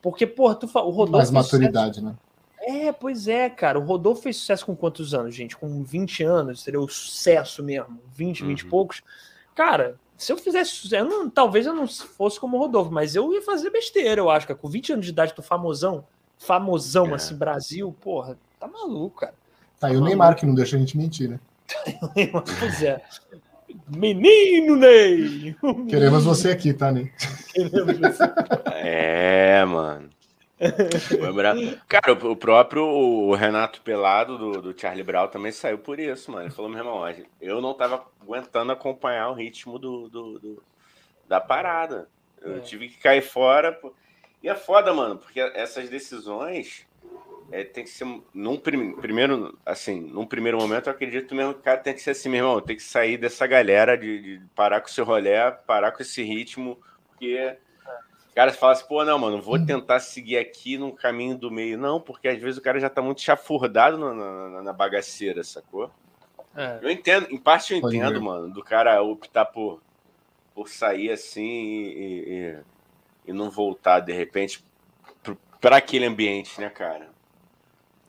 Porque, 0.03 0.27
porra, 0.27 0.55
tu, 0.55 0.67
o 0.67 0.91
Rodolfo. 0.91 1.13
Mais 1.13 1.31
maturidade, 1.31 2.03
né? 2.03 2.15
É, 2.61 2.93
pois 2.93 3.29
é, 3.29 3.49
cara. 3.49 3.79
O 3.79 3.85
Rodolfo 3.85 4.23
fez 4.23 4.37
sucesso 4.37 4.67
com 4.67 4.75
quantos 4.75 5.15
anos, 5.15 5.35
gente? 5.35 5.57
Com 5.57 5.83
20 5.83 6.23
anos, 6.25 6.63
seria 6.63 6.81
o 6.81 6.89
sucesso 6.89 7.63
mesmo. 7.63 7.99
20, 8.15 8.43
uhum. 8.43 8.49
20 8.49 8.61
e 8.61 8.67
poucos. 8.67 9.03
Cara, 9.55 9.97
se 10.17 10.33
eu 10.33 10.37
fizesse 10.37 10.73
sucesso, 10.73 11.05
eu 11.05 11.09
não, 11.09 11.31
talvez 11.31 11.65
eu 11.65 11.75
não 11.75 11.87
fosse 11.87 12.39
como 12.41 12.57
o 12.57 12.61
Rodolfo, 12.61 12.93
mas 12.93 13.15
eu 13.15 13.33
ia 13.33 13.43
fazer 13.43 13.71
besteira, 13.71 14.21
eu 14.21 14.29
acho, 14.29 14.49
cara. 14.49 14.59
Com 14.59 14.69
20 14.69 14.93
anos 14.95 15.07
de 15.07 15.13
idade, 15.13 15.33
tô 15.33 15.43
famosão, 15.43 16.05
famosão, 16.37 17.07
é. 17.09 17.15
assim, 17.15 17.37
Brasil, 17.37 17.95
porra, 18.01 18.37
tá 18.59 18.67
maluco, 18.67 19.21
cara. 19.21 19.35
Tá, 19.79 19.93
e 19.93 19.97
o 19.97 20.01
Neymar 20.01 20.35
que 20.35 20.45
não 20.45 20.55
deixa 20.55 20.77
a 20.77 20.79
gente 20.79 20.99
mentir, 20.99 21.29
né? 21.31 21.39
Pois 22.59 22.83
é. 22.83 23.03
Menino 23.89 24.77
Ney! 24.77 25.57
Queremos 25.89 26.25
você 26.25 26.51
aqui, 26.51 26.73
tá, 26.73 26.91
Ney? 26.91 27.13
É, 28.75 29.65
mano. 29.65 30.09
Cara, 31.87 32.13
o 32.13 32.37
próprio 32.37 33.33
Renato 33.35 33.81
Pelado 33.83 34.37
do, 34.37 34.63
do 34.63 34.81
Charlie 34.81 35.05
Brown 35.05 35.29
também 35.29 35.53
saiu 35.53 35.79
por 35.79 36.01
isso, 36.01 36.33
mano. 36.33 36.47
Ele 36.47 36.55
falou, 36.55 36.71
meu 36.71 36.81
irmão, 36.81 37.03
eu 37.41 37.61
não 37.61 37.75
tava 37.75 38.05
aguentando 38.21 38.73
acompanhar 38.73 39.31
o 39.31 39.35
ritmo 39.35 39.79
do, 39.79 40.09
do, 40.09 40.39
do 40.39 40.63
da 41.29 41.41
parada. 41.41 42.09
Eu 42.41 42.57
é. 42.57 42.61
tive 42.61 42.89
que 42.89 42.99
cair 42.99 43.23
fora. 43.23 43.79
E 44.43 44.49
é 44.49 44.55
foda, 44.55 44.93
mano, 44.93 45.19
porque 45.19 45.41
essas 45.41 45.89
decisões 45.89 46.87
é, 47.51 47.65
tem 47.65 47.85
que 47.85 47.91
ser 47.91 48.07
num 48.35 48.57
prim, 48.57 48.93
primeiro, 48.93 49.59
assim, 49.65 50.01
num 50.01 50.27
primeiro 50.27 50.59
momento, 50.59 50.89
eu 50.89 50.93
acredito 50.93 51.35
mesmo 51.35 51.55
que 51.55 51.61
o 51.61 51.63
cara 51.63 51.79
tem 51.79 51.95
que 51.95 52.03
ser 52.03 52.11
assim, 52.11 52.29
meu 52.29 52.45
irmão, 52.45 52.61
tem 52.61 52.77
que 52.77 52.83
sair 52.83 53.17
dessa 53.17 53.47
galera 53.47 53.97
de, 53.97 54.21
de 54.21 54.47
parar 54.55 54.81
com 54.81 54.89
o 54.89 54.91
seu 54.91 55.05
rolé, 55.05 55.51
parar 55.51 55.93
com 55.93 56.03
esse 56.03 56.23
ritmo, 56.23 56.79
porque 57.09 57.57
cara 58.39 58.53
fala 58.53 58.73
assim, 58.73 58.87
pô, 58.87 59.05
não, 59.05 59.19
mano, 59.19 59.43
vou 59.43 59.59
tentar 59.59 59.99
seguir 59.99 60.39
aqui 60.39 60.79
no 60.79 60.93
caminho 60.93 61.37
do 61.37 61.51
meio. 61.51 61.77
Não, 61.77 62.01
porque 62.01 62.29
às 62.29 62.39
vezes 62.39 62.57
o 62.57 62.63
cara 62.63 62.79
já 62.79 62.89
tá 62.89 63.03
muito 63.03 63.21
chafurdado 63.21 63.99
na, 63.99 64.15
na, 64.15 64.63
na 64.63 64.73
bagaceira, 64.73 65.43
sacou? 65.43 65.91
É. 66.55 66.79
Eu 66.81 66.89
entendo, 66.89 67.27
em 67.33 67.37
parte 67.37 67.73
eu 67.73 67.79
entendo, 67.81 68.23
mano, 68.23 68.49
do 68.49 68.63
cara 68.63 69.03
optar 69.03 69.45
por, 69.47 69.83
por 70.55 70.69
sair 70.69 71.11
assim 71.11 71.43
e, 71.43 72.25
e, 72.29 72.59
e 73.27 73.33
não 73.33 73.51
voltar 73.51 73.99
de 73.99 74.13
repente 74.13 74.65
para 75.61 75.79
aquele 75.79 76.07
ambiente, 76.07 76.61
né, 76.61 76.71
cara? 76.71 77.08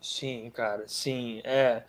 Sim, 0.01 0.49
cara, 0.53 0.83
sim. 0.87 1.41
É. 1.43 1.83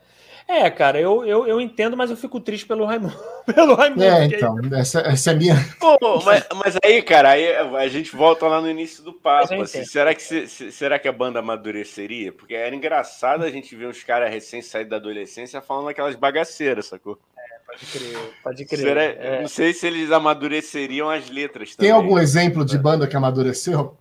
É, 0.50 0.68
cara, 0.68 1.00
eu, 1.00 1.24
eu, 1.24 1.46
eu 1.46 1.60
entendo, 1.60 1.96
mas 1.96 2.10
eu 2.10 2.16
fico 2.16 2.40
triste 2.40 2.66
pelo 2.66 2.84
Raimundo. 2.84 3.16
pelo 3.46 3.74
Raimundo 3.74 4.02
é, 4.02 4.24
então, 4.24 4.58
essa, 4.72 5.00
essa 5.02 5.30
é 5.30 5.34
a 5.34 5.36
minha. 5.36 5.54
Pô, 5.78 5.96
mas, 6.24 6.44
mas 6.56 6.76
aí, 6.82 7.00
cara, 7.02 7.30
aí 7.30 7.54
a 7.54 7.86
gente 7.86 8.16
volta 8.16 8.48
lá 8.48 8.60
no 8.60 8.68
início 8.68 9.04
do 9.04 9.12
papo. 9.12 9.54
Assim, 9.62 9.84
será, 9.84 10.12
que, 10.12 10.20
se, 10.20 10.72
será 10.72 10.98
que 10.98 11.06
a 11.06 11.12
banda 11.12 11.38
amadureceria? 11.38 12.32
Porque 12.32 12.54
era 12.54 12.74
engraçado 12.74 13.44
a 13.44 13.50
gente 13.50 13.76
ver 13.76 13.86
uns 13.86 14.02
caras 14.02 14.28
recém 14.28 14.60
saídos 14.60 14.90
da 14.90 14.96
adolescência 14.96 15.60
falando 15.60 15.88
aquelas 15.88 16.16
bagaceiras, 16.16 16.86
sacou? 16.86 17.16
É, 17.38 17.58
pode 17.64 17.86
crer, 17.86 18.34
pode 18.42 18.64
crer. 18.64 18.80
Será, 18.80 19.02
é. 19.04 19.40
Não 19.42 19.48
sei 19.48 19.72
se 19.72 19.86
eles 19.86 20.10
amadureceriam 20.10 21.08
as 21.08 21.30
letras 21.30 21.76
também. 21.76 21.92
Tem 21.92 21.96
algum 21.96 22.18
exemplo 22.18 22.64
de 22.64 22.76
banda 22.76 23.06
que 23.06 23.16
amadureceu? 23.16 23.96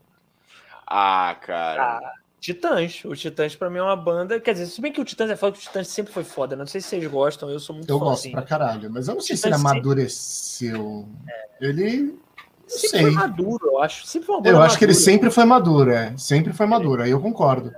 Ah, 0.87 1.37
cara. 1.39 1.83
Ah, 1.83 2.18
Titãs. 2.39 3.03
O 3.03 3.15
Titãs, 3.15 3.55
pra 3.55 3.69
mim, 3.69 3.79
é 3.79 3.83
uma 3.83 3.95
banda. 3.95 4.39
Quer 4.39 4.53
dizer, 4.53 4.67
se 4.67 4.79
bem 4.79 4.91
que 4.91 5.01
o 5.01 5.05
Titãs 5.05 5.29
é 5.29 5.35
foda, 5.35 5.57
o 5.57 5.59
Titãs 5.59 5.87
sempre 5.87 6.13
foi 6.13 6.23
foda. 6.23 6.55
Né? 6.55 6.59
Não 6.59 6.67
sei 6.67 6.81
se 6.81 6.87
vocês 6.87 7.07
gostam, 7.07 7.49
eu 7.49 7.59
sou 7.59 7.75
muito 7.75 7.89
Eu 7.89 7.99
gosto 7.99 8.31
pra 8.31 8.41
caralho, 8.41 8.89
mas 8.89 9.07
eu 9.07 9.15
não 9.15 9.21
sei 9.21 9.35
se 9.35 9.47
ele 9.47 9.55
amadureceu. 9.55 11.07
É. 11.27 11.67
Ele. 11.67 12.17
Sempre 12.65 12.89
sei. 12.89 13.01
foi 13.01 13.11
maduro, 13.11 13.67
eu 13.67 13.81
acho. 13.81 14.05
Sempre 14.05 14.27
foi 14.27 14.35
uma 14.35 14.41
banda 14.41 14.57
eu 14.57 14.61
acho 14.61 14.77
que 14.77 14.85
ele 14.85 14.93
sempre 14.93 15.31
foi 15.31 15.43
maduro, 15.43 15.91
é. 15.91 16.15
Sempre 16.17 16.53
foi 16.53 16.65
maduro, 16.65 17.01
aí 17.01 17.11
eu 17.11 17.19
concordo. 17.19 17.73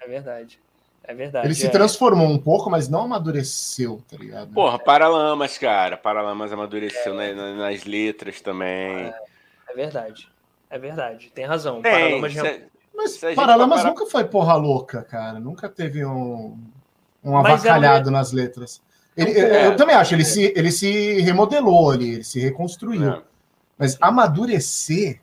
É 0.00 0.08
verdade. 0.08 0.58
É 1.04 1.14
verdade. 1.14 1.46
Ele 1.46 1.52
é. 1.52 1.56
se 1.56 1.68
transformou 1.68 2.28
um 2.28 2.38
pouco, 2.38 2.70
mas 2.70 2.88
não 2.88 3.02
amadureceu, 3.02 4.02
tá 4.08 4.16
ligado? 4.16 4.52
Porra, 4.52 4.78
Paralamas, 4.78 5.58
cara. 5.58 5.96
Paralamas 5.96 6.52
amadureceu 6.52 7.18
é. 7.20 7.34
nas, 7.34 7.56
nas 7.56 7.84
letras 7.84 8.40
também. 8.40 9.06
É, 9.06 9.14
é, 9.68 9.74
verdade. 9.74 10.28
É 10.70 10.78
verdade. 10.78 11.30
Tem 11.34 11.44
razão. 11.44 11.82
Tem, 11.82 11.92
Paralamas 11.92 12.32
cê... 12.32 12.71
Mas 12.94 13.16
Paralamas 13.34 13.84
nunca 13.84 14.06
foi 14.06 14.24
porra 14.24 14.54
louca, 14.54 15.02
cara. 15.02 15.40
Nunca 15.40 15.68
teve 15.68 16.04
um, 16.04 16.58
um 17.24 17.36
avacalhado 17.36 18.10
é... 18.10 18.12
nas 18.12 18.32
letras. 18.32 18.82
Ele, 19.16 19.32
é, 19.38 19.66
eu 19.66 19.76
também 19.76 19.94
acho, 19.94 20.14
ele, 20.14 20.22
é. 20.22 20.24
se, 20.24 20.52
ele 20.56 20.72
se 20.72 21.20
remodelou 21.20 21.90
ali, 21.90 22.14
ele 22.14 22.24
se 22.24 22.40
reconstruiu. 22.40 23.10
É. 23.10 23.22
Mas 23.76 23.98
amadurecer. 24.00 25.20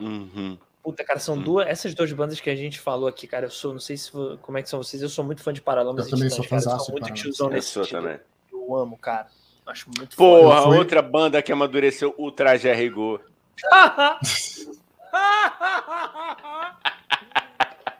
Uhum. 0.00 0.58
Puta, 0.82 1.04
cara, 1.04 1.18
são 1.18 1.36
uhum. 1.36 1.42
duas. 1.42 1.66
Essas 1.66 1.94
duas 1.94 2.12
bandas 2.12 2.40
que 2.40 2.50
a 2.50 2.56
gente 2.56 2.78
falou 2.78 3.08
aqui, 3.08 3.26
cara, 3.26 3.46
eu 3.46 3.50
sou, 3.50 3.72
não 3.72 3.80
sei 3.80 3.96
se 3.96 4.10
como 4.42 4.58
é 4.58 4.62
que 4.62 4.68
são 4.68 4.82
vocês, 4.82 5.02
eu 5.02 5.08
sou 5.08 5.24
muito 5.24 5.42
fã 5.42 5.52
de 5.52 5.60
Paralamas. 5.60 6.06
Eu 6.06 6.10
também 6.12 6.30
sou 6.30 6.44
fã 6.44 6.60
Sou 6.60 6.92
muito 6.92 7.12
tiozão 7.12 7.48
nesse 7.48 7.78
eu 7.78 7.86
também. 7.86 8.18
Eu 8.52 8.74
amo, 8.76 8.96
cara. 8.96 9.28
Acho 9.66 9.86
muito 9.94 10.16
Porra, 10.16 10.62
fui... 10.62 10.78
outra 10.78 11.02
banda 11.02 11.42
que 11.42 11.52
amadureceu, 11.52 12.14
o 12.16 12.30
Traje 12.30 12.72
Rigor. 12.72 13.20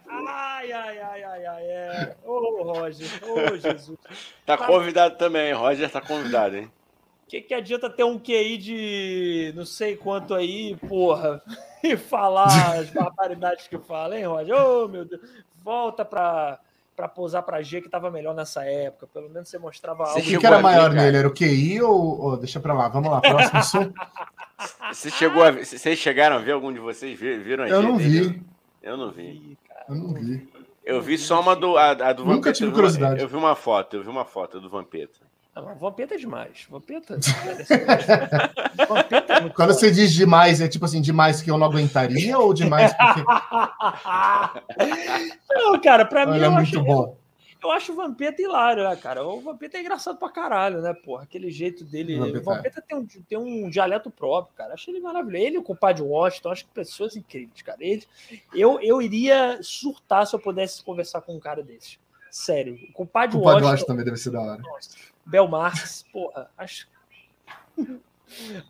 ai, 0.09 0.73
ai, 0.73 1.01
ai, 1.01 1.23
ai, 1.23 1.47
ai, 1.47 1.63
é. 1.65 2.17
Ô, 2.25 2.63
Roger, 2.63 3.09
ô, 3.25 3.57
Jesus. 3.57 3.99
Tá 4.45 4.57
convidado 4.57 5.17
também, 5.17 5.53
Roger 5.53 5.91
tá 5.91 6.01
convidado, 6.01 6.57
hein? 6.57 6.71
O 7.27 7.31
que, 7.31 7.43
que 7.43 7.55
adianta 7.55 7.91
ter 7.91 8.05
um 8.05 8.19
QI 8.19 8.57
de 8.57 9.53
não 9.55 9.67
sei 9.67 9.97
quanto 9.97 10.35
aí, 10.35 10.77
porra, 10.89 11.43
e 11.85 11.97
falar 11.97 12.79
as 12.79 12.91
barbaridades 12.91 13.69
que 13.69 13.79
fala, 13.79 14.17
hein, 14.17 14.25
Roger? 14.27 14.55
Ô, 14.55 14.85
oh, 14.85 14.89
meu 14.89 15.05
Deus. 15.05 15.21
Volta 15.63 16.05
pra, 16.05 16.59
pra 16.97 17.07
posar 17.07 17.43
pra 17.43 17.61
G 17.61 17.83
que 17.83 17.89
tava 17.89 18.11
melhor 18.11 18.35
nessa 18.35 18.65
época. 18.65 19.07
Pelo 19.07 19.29
menos 19.29 19.49
você 19.49 19.59
mostrava 19.59 20.05
algo. 20.05 20.19
O 20.19 20.23
que, 20.23 20.39
que 20.39 20.47
era 20.47 20.61
maior 20.61 20.91
nele? 20.91 21.19
Era 21.19 21.29
o 21.29 21.35
QI 21.35 21.83
ou, 21.83 22.21
ou. 22.21 22.37
Deixa 22.37 22.59
pra 22.59 22.73
lá, 22.73 22.89
vamos 22.89 23.11
lá, 23.11 23.21
próximo. 23.21 23.93
Você 24.93 25.11
chegou 25.11 25.45
a, 25.45 25.53
vocês 25.53 25.99
chegaram 25.99 26.37
a 26.37 26.39
ver 26.39 26.53
algum 26.53 26.73
de 26.73 26.81
vocês? 26.81 27.19
Viram 27.19 27.67
Eu 27.67 27.83
não 27.83 27.97
vi. 27.97 28.43
Eu 28.83 28.97
não 28.97 29.11
vi. 29.11 29.59
Eu 29.89 29.95
não 29.95 30.15
vi. 30.15 30.49
Eu 30.85 31.03
vi 31.03 31.19
só 31.19 31.41
uma 31.41 31.55
do, 31.55 31.77
a, 31.77 31.91
a 31.91 32.13
do 32.13 32.25
Nunca 32.25 32.37
Vampeta. 32.37 32.53
tive 32.53 32.73
curiosidade. 32.73 33.21
Eu 33.21 33.29
vi 33.29 33.37
uma 33.37 33.55
foto, 33.55 33.97
eu 33.97 34.03
vi 34.03 34.09
uma 34.09 34.25
foto 34.25 34.61
do 34.61 34.69
Vampeta. 34.69 35.29
Não, 35.55 35.75
Vampeta 35.75 36.15
é 36.15 36.19
demais. 36.19 36.67
Vampeta. 36.71 37.19
Vampeta 38.89 39.33
é 39.35 39.49
Quando 39.51 39.75
você 39.75 39.91
diz 39.91 40.13
demais, 40.13 40.61
é 40.61 40.69
tipo 40.69 40.85
assim, 40.85 41.01
demais 41.01 41.43
que 41.43 41.51
eu 41.51 41.59
não 41.59 41.67
aguentaria 41.67 42.39
ou 42.39 42.55
demais 42.55 42.93
porque. 42.95 43.21
não, 45.55 45.81
cara, 45.81 46.05
pra 46.05 46.27
mim. 46.27 46.41
é 46.41 46.49
muito 46.49 46.79
acho, 46.79 46.83
bom 46.83 47.17
eu 47.61 47.71
acho 47.73 47.93
o 47.93 47.97
Vampeta 47.97 48.41
hilário, 48.41 48.89
né, 48.89 48.95
cara? 48.97 49.25
O 49.25 49.41
Vampeta 49.41 49.77
é 49.77 49.81
engraçado 49.81 50.17
pra 50.17 50.31
caralho, 50.31 50.81
né, 50.81 50.95
porra? 50.95 51.25
Aquele 51.25 51.51
jeito 51.51 51.85
dele. 51.85 52.17
Vampeta. 52.17 52.39
O 52.39 52.43
Vampeta 52.43 52.83
tem 52.83 52.97
um, 52.97 53.07
tem 53.07 53.39
um 53.39 53.69
dialeto 53.69 54.11
próprio, 54.11 54.55
cara. 54.55 54.75
Acho 54.75 54.91
ele 54.91 55.01
maravilhoso. 55.01 55.45
Ele 55.45 55.57
e 55.57 55.59
o 55.59 55.63
compadre 55.63 56.03
Washington, 56.03 56.51
acho 56.51 56.65
que 56.65 56.71
pessoas 56.71 57.17
incríveis, 57.17 57.61
cara. 57.63 57.79
Ele, 57.81 58.07
eu, 58.55 58.81
eu 58.81 59.03
iria 59.03 59.59
surtar 59.61 60.27
se 60.27 60.35
eu 60.37 60.39
pudesse 60.39 60.85
conversar 60.85 61.21
com 61.21 61.35
um 61.35 61.41
cara 61.41 61.63
desses. 61.63 61.99
Sério. 62.31 62.75
O 62.91 62.93
compadre, 62.93 63.37
o 63.37 63.41
compadre 63.41 63.65
Washington, 63.65 63.71
Washington 63.71 63.87
também 63.87 64.05
deve 64.05 64.17
ser 64.19 64.31
da 64.31 64.41
hora. 64.41 64.63
Nossa, 64.63 64.91
Bel 65.27 65.49
Marx, 65.49 66.05
porra, 66.13 66.51
acho. 66.57 66.89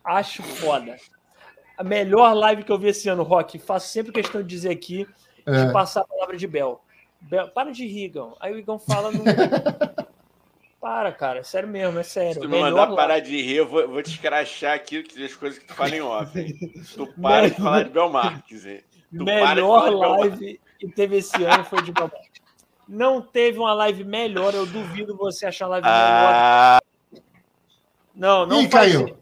acho 0.02 0.42
foda. 0.42 0.96
A 1.76 1.84
melhor 1.84 2.32
live 2.32 2.64
que 2.64 2.72
eu 2.72 2.78
vi 2.78 2.88
esse 2.88 3.08
ano, 3.08 3.22
Rock, 3.22 3.58
faço 3.58 3.88
sempre 3.88 4.12
questão 4.12 4.40
de 4.40 4.48
dizer 4.48 4.70
aqui, 4.70 5.06
é. 5.44 5.66
de 5.66 5.72
passar 5.72 6.00
a 6.00 6.04
palavra 6.04 6.36
de 6.36 6.46
Bel 6.46 6.82
para 7.54 7.72
de 7.72 7.86
rir, 7.86 8.04
Igão. 8.04 8.36
Aí 8.40 8.52
o 8.52 8.58
Igão 8.58 8.78
fala. 8.78 9.10
No... 9.10 9.24
Para, 10.80 11.10
cara, 11.10 11.40
é 11.40 11.42
sério 11.42 11.68
mesmo, 11.68 11.98
é 11.98 12.04
sério. 12.04 12.34
Se 12.34 12.40
tu 12.40 12.48
me 12.48 12.60
mandar 12.60 12.94
parar 12.94 13.18
de 13.18 13.36
rir, 13.42 13.56
eu 13.56 13.66
vou, 13.66 13.88
vou 13.88 14.00
te 14.00 14.10
escrachar 14.10 14.76
aqui 14.76 15.04
as 15.24 15.34
coisas 15.34 15.58
que 15.58 15.66
tu 15.66 15.74
fala 15.74 15.96
em 15.96 16.00
off. 16.00 16.38
Hein? 16.38 16.56
Tu 16.94 17.06
para 17.20 17.42
melhor... 17.42 17.50
de 17.50 17.56
falar 17.56 17.82
de 17.82 17.90
Belmarques. 17.90 18.64
Hein? 18.64 18.80
Tu 19.16 19.24
melhor 19.24 19.90
live 19.90 20.60
que 20.78 20.88
teve 20.88 21.16
esse 21.16 21.42
ano 21.42 21.64
foi 21.64 21.82
de 21.82 21.90
Belmarques. 21.90 22.40
Não 22.88 23.20
teve 23.20 23.58
uma 23.58 23.74
live 23.74 24.04
melhor, 24.04 24.54
eu 24.54 24.64
duvido 24.64 25.16
você 25.16 25.46
achar 25.46 25.64
a 25.64 25.68
live 25.68 25.86
ah... 25.88 26.78
melhor. 27.10 27.22
Não, 28.14 28.46
não 28.46 28.62
Ih, 28.62 28.68
caiu. 28.68 29.18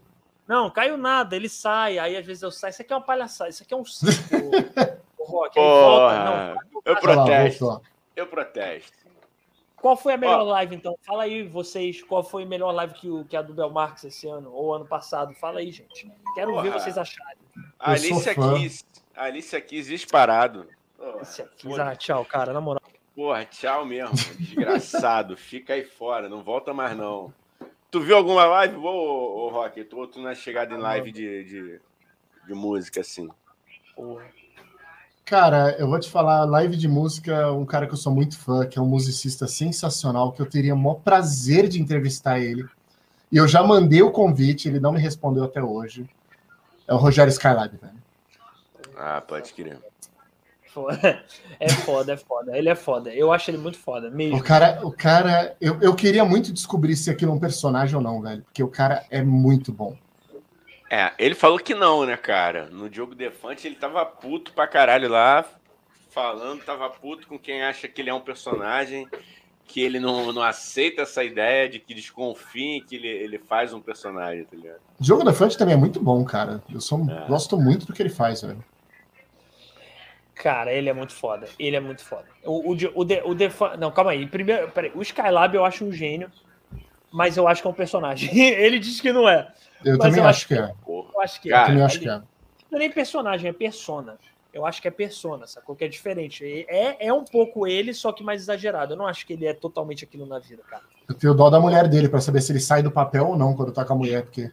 Não, 0.47 0.71
caiu 0.71 0.97
nada, 0.97 1.35
ele 1.35 1.49
sai, 1.49 1.99
aí 1.99 2.17
às 2.17 2.25
vezes 2.25 2.43
eu 2.43 2.51
saio. 2.51 2.71
Isso 2.71 2.83
aqui 2.83 2.93
é 2.93 2.97
uma 2.97 3.03
palhaçada, 3.03 3.51
isso 3.51 3.63
aqui 3.63 3.73
é 3.73 3.77
um 3.77 3.85
circo. 3.87 4.37
Volta, 5.37 6.25
não, 6.25 6.57
eu 6.85 6.97
protesto. 6.97 7.83
eu 8.15 8.27
protesto. 8.27 9.07
Qual 9.77 9.97
foi 9.97 10.15
a 10.15 10.17
melhor 10.17 10.41
Ó, 10.41 10.45
live, 10.45 10.75
então? 10.75 10.99
Fala 11.03 11.25
aí, 11.25 11.47
vocês, 11.47 12.03
qual 12.03 12.25
foi 12.25 12.43
a 12.45 12.47
melhor 12.47 12.73
live 12.73 12.95
que, 12.95 13.09
o, 13.09 13.25
que 13.25 13.37
a 13.37 13.43
do 13.43 13.53
Belmarx 13.53 14.05
esse 14.05 14.27
ano, 14.27 14.51
ou 14.53 14.75
ano 14.75 14.87
passado? 14.87 15.35
Fala 15.35 15.61
aí, 15.61 15.71
gente. 15.71 16.11
Quero 16.35 16.53
porra, 16.53 16.63
ver 16.63 16.73
vocês 16.73 16.97
acharem. 16.97 17.39
A 17.79 17.93
Alice 17.93 18.29
aqui, 18.29 18.81
a 19.15 19.23
Alice 19.25 19.55
aqui 19.55 19.83
disparado. 19.83 20.67
Alice 20.99 21.43
aqui, 21.43 21.81
ah, 21.81 21.95
tchau, 21.95 22.25
cara, 22.25 22.53
na 22.53 22.61
moral. 22.61 22.83
Porra, 23.15 23.45
tchau 23.45 23.85
mesmo, 23.85 24.15
desgraçado. 24.39 25.37
Fica 25.39 25.75
aí 25.75 25.85
fora, 25.85 26.29
não 26.29 26.43
volta 26.43 26.75
mais 26.75 26.97
não. 26.97 27.33
Tu 27.91 28.01
viu 28.01 28.17
alguma 28.17 28.45
live, 28.45 28.77
ô, 28.77 29.47
ô, 29.47 29.49
Rock? 29.49 29.85
Tu, 29.85 30.07
tu 30.09 30.21
não 30.21 30.31
é 30.31 30.35
chegado 30.35 30.75
em 30.75 30.79
live 30.79 31.13
de, 31.13 31.45
de, 31.45 31.81
de 32.47 32.55
música 32.55 33.03
assim? 33.03 33.29
Porra. 33.95 34.27
Cara, 35.27 35.75
eu 35.77 35.89
vou 35.89 35.99
te 35.99 36.09
falar, 36.09 36.45
live 36.45 36.77
de 36.77 36.87
música, 36.87 37.51
um 37.51 37.67
cara 37.67 37.85
que 37.89 37.93
eu 37.93 37.97
sou 37.97 38.15
muito 38.15 38.39
fã, 38.39 38.65
que 38.65 38.79
é 38.79 38.83
um 38.83 38.87
musicista 38.87 39.49
sensacional, 39.49 40.31
que 40.31 40.41
eu 40.41 40.47
teria 40.47 40.73
o 40.73 40.79
maior 40.79 41.01
prazer 41.01 41.67
de 41.67 41.83
entrevistar 41.83 42.39
ele. 42.39 42.65
E 43.33 43.37
eu 43.37 43.49
já 43.49 43.61
mandei 43.61 44.01
o 44.03 44.13
convite, 44.13 44.69
ele 44.69 44.79
não 44.79 44.93
me 44.93 45.01
respondeu 45.01 45.43
até 45.43 45.61
hoje. 45.61 46.09
É 46.87 46.95
o 46.95 46.97
Rogério 46.97 47.33
Skylab, 47.33 47.77
velho. 47.77 47.93
Ah, 48.97 49.21
pode 49.21 49.53
crer. 49.53 49.81
É 51.59 51.71
foda, 51.71 52.13
é 52.13 52.17
foda. 52.17 52.57
Ele 52.57 52.69
é 52.69 52.75
foda. 52.77 53.13
Eu 53.13 53.33
acho 53.33 53.51
ele 53.51 53.59
muito 53.59 53.79
foda. 53.79 54.09
Mesmo. 54.09 54.37
O 54.37 54.43
cara, 54.43 54.87
o 54.87 54.93
cara 54.93 55.57
eu, 55.61 55.81
eu 55.81 55.95
queria 55.97 56.25
muito 56.25 56.53
descobrir 56.53 56.95
se 56.95 57.11
aquilo 57.11 57.33
é 57.33 57.35
um 57.35 57.41
personagem 57.41 57.97
ou 57.97 58.03
não, 58.03 58.21
velho. 58.21 58.43
Porque 58.43 58.63
o 58.63 58.69
cara 58.69 59.05
é 59.11 59.23
muito 59.25 59.73
bom. 59.73 59.97
É, 60.91 61.13
ele 61.19 61.35
falou 61.35 61.59
que 61.59 61.75
não, 61.75 62.05
né, 62.05 62.17
cara? 62.17 62.67
No 62.67 62.89
Diogo 62.89 63.15
Defante 63.15 63.67
ele 63.67 63.77
tava 63.77 64.05
puto 64.07 64.53
pra 64.53 64.69
caralho 64.69 65.09
lá, 65.09 65.45
falando, 66.11 66.65
tava 66.65 66.89
puto 66.89 67.27
com 67.27 67.39
quem 67.39 67.63
acha 67.63 67.89
que 67.89 68.01
ele 68.01 68.11
é 68.11 68.15
um 68.15 68.21
personagem, 68.21 69.09
que 69.67 69.81
ele 69.83 69.99
não, 69.99 70.33
não 70.33 70.43
aceita 70.43 71.03
essa 71.03 71.25
ideia 71.25 71.69
de 71.69 71.81
que 71.81 71.93
desconfie 71.93 72.81
que 72.83 72.97
ele, 72.97 73.09
ele 73.09 73.39
faz 73.39 73.75
um 73.75 73.81
personagem, 73.81 74.45
tá 74.45 74.57
ligado? 74.57 74.81
Diogo 75.01 75.25
Defante 75.25 75.59
também 75.59 75.75
é 75.75 75.79
muito 75.79 76.01
bom, 76.01 76.25
cara. 76.25 76.63
Eu 76.73 76.81
sou, 76.81 77.05
é. 77.11 77.27
gosto 77.27 77.59
muito 77.59 77.87
do 77.87 77.93
que 77.93 78.01
ele 78.01 78.09
faz, 78.09 78.43
velho. 78.43 78.65
Cara, 80.37 80.73
ele 80.73 80.89
é 80.89 80.93
muito 80.93 81.15
foda. 81.15 81.49
Ele 81.59 81.77
é 81.77 81.81
muito 81.81 82.05
foda. 82.05 82.27
O, 82.45 82.73
o, 82.73 82.75
o, 82.75 83.03
o, 83.03 83.31
o 83.31 83.35
Defante. 83.35 83.79
Não, 83.79 83.91
calma 83.91 84.13
aí. 84.13 84.27
Primeiro, 84.27 84.71
peraí. 84.71 84.93
O 84.95 85.03
Skylab 85.03 85.55
eu 85.55 85.65
acho 85.65 85.85
um 85.85 85.91
gênio, 85.91 86.31
mas 87.11 87.37
eu 87.37 87.49
acho 87.49 87.63
que 87.63 87.67
é 87.67 87.71
um 87.71 87.75
personagem. 87.75 88.31
ele 88.39 88.79
disse 88.79 89.03
que 89.03 89.13
não 89.13 89.29
é. 89.29 89.53
Eu 89.85 89.99
também 89.99 90.21
eu 90.21 90.27
acho, 90.27 90.47
que 90.47 90.55
é. 90.55 90.73
Eu 90.87 91.21
acho 91.21 91.41
que 91.41 91.53
é. 91.53 91.63
Eu 91.63 91.67
também 91.67 91.83
acho 91.83 92.01
que 92.01 92.09
é. 92.09 92.23
Não 92.71 92.77
é 92.77 92.79
nem 92.79 92.91
personagem, 92.91 93.49
é 93.49 93.53
persona. 93.53 94.19
Eu 94.53 94.65
acho 94.65 94.81
que 94.81 94.89
é 94.89 94.91
persona, 94.91 95.47
sacou? 95.47 95.77
Que 95.77 95.85
é 95.85 95.89
diferente. 95.89 96.45
É, 96.67 97.07
é 97.09 97.13
um 97.13 97.25
pouco 97.25 97.67
ele, 97.67 97.93
só 97.93 98.11
que 98.11 98.25
mais 98.25 98.41
exagerado. 98.43 98.95
Eu 98.95 98.97
não 98.97 99.07
acho 99.07 99.27
que 99.27 99.35
ele 99.35 99.47
é 99.47 99.53
totalmente 99.53 100.05
aquilo 100.05 100.25
na 100.25 100.39
vida, 100.39 100.63
cara. 100.67 100.83
Eu 101.07 101.15
tenho 101.15 101.35
dó 101.35 101.51
da 101.51 101.61
mulher 101.61 101.87
dele 101.89 102.09
para 102.09 102.21
saber 102.21 102.41
se 102.41 102.53
ele 102.53 102.61
sai 102.61 102.83
do 102.83 102.91
papel 102.91 103.29
ou 103.29 103.37
não 103.37 103.55
quando 103.55 103.71
tá 103.71 103.85
com 103.85 103.93
a 103.93 103.97
mulher, 103.97 104.23
porque. 104.23 104.51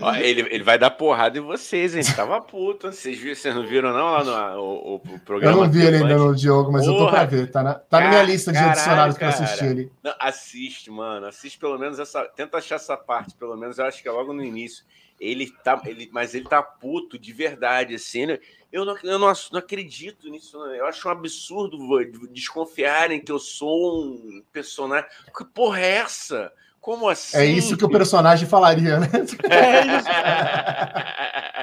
Ó, 0.00 0.14
ele, 0.14 0.42
ele 0.50 0.62
vai 0.62 0.78
dar 0.78 0.90
porrada 0.90 1.38
em 1.38 1.40
vocês, 1.40 1.94
hein? 1.94 2.02
Tava 2.16 2.40
puto. 2.40 2.92
Vocês, 2.92 3.18
viram, 3.18 3.34
vocês 3.34 3.54
não 3.54 3.66
viram, 3.66 3.92
não, 3.92 4.12
lá 4.12 4.54
no 4.54 4.60
o, 4.60 4.94
o 4.96 5.18
programa? 5.20 5.56
Eu 5.56 5.64
não 5.64 5.70
vi 5.70 5.84
ele 5.84 5.96
ainda 5.96 6.16
no 6.16 6.34
Diogo, 6.34 6.72
mas 6.72 6.84
Porra, 6.84 6.98
eu 6.98 7.04
tô 7.04 7.10
pra 7.10 7.24
ver. 7.24 7.50
Tá 7.50 7.62
na, 7.62 7.74
tá 7.74 8.00
na 8.00 8.08
minha 8.08 8.22
lista 8.22 8.52
de 8.52 8.58
caralho, 8.58 8.72
adicionados 8.72 9.18
pra 9.18 9.28
assistir 9.28 9.64
ele. 9.64 9.92
Não, 10.02 10.14
assiste, 10.18 10.90
mano. 10.90 11.26
Assiste 11.26 11.58
pelo 11.58 11.78
menos 11.78 11.98
essa. 11.98 12.24
Tenta 12.24 12.58
achar 12.58 12.76
essa 12.76 12.96
parte, 12.96 13.34
pelo 13.34 13.56
menos. 13.56 13.78
Eu 13.78 13.86
acho 13.86 14.02
que 14.02 14.08
é 14.08 14.12
logo 14.12 14.32
no 14.32 14.44
início. 14.44 14.84
Ele 15.20 15.50
tá. 15.62 15.80
Ele, 15.84 16.08
mas 16.12 16.34
ele 16.34 16.48
tá 16.48 16.62
puto 16.62 17.18
de 17.18 17.32
verdade, 17.32 17.94
assim. 17.94 18.26
Né? 18.26 18.38
Eu 18.72 18.84
não, 18.84 18.96
eu 19.04 19.18
não, 19.18 19.32
não 19.52 19.58
acredito 19.58 20.28
nisso. 20.28 20.58
Né? 20.66 20.80
Eu 20.80 20.86
acho 20.86 21.06
um 21.06 21.12
absurdo 21.12 21.78
desconfiarem 22.30 23.20
que 23.20 23.30
eu 23.30 23.38
sou 23.38 24.04
um 24.04 24.42
personagem. 24.52 25.08
Que 25.36 25.44
porra 25.44 25.80
é 25.80 25.90
essa? 25.96 26.52
Como 26.82 27.08
assim? 27.08 27.38
É 27.38 27.46
isso 27.46 27.76
que 27.76 27.84
o 27.84 27.88
personagem 27.88 28.46
falaria, 28.46 28.98
né? 28.98 29.08
É 29.14 29.86
isso. 29.86 30.08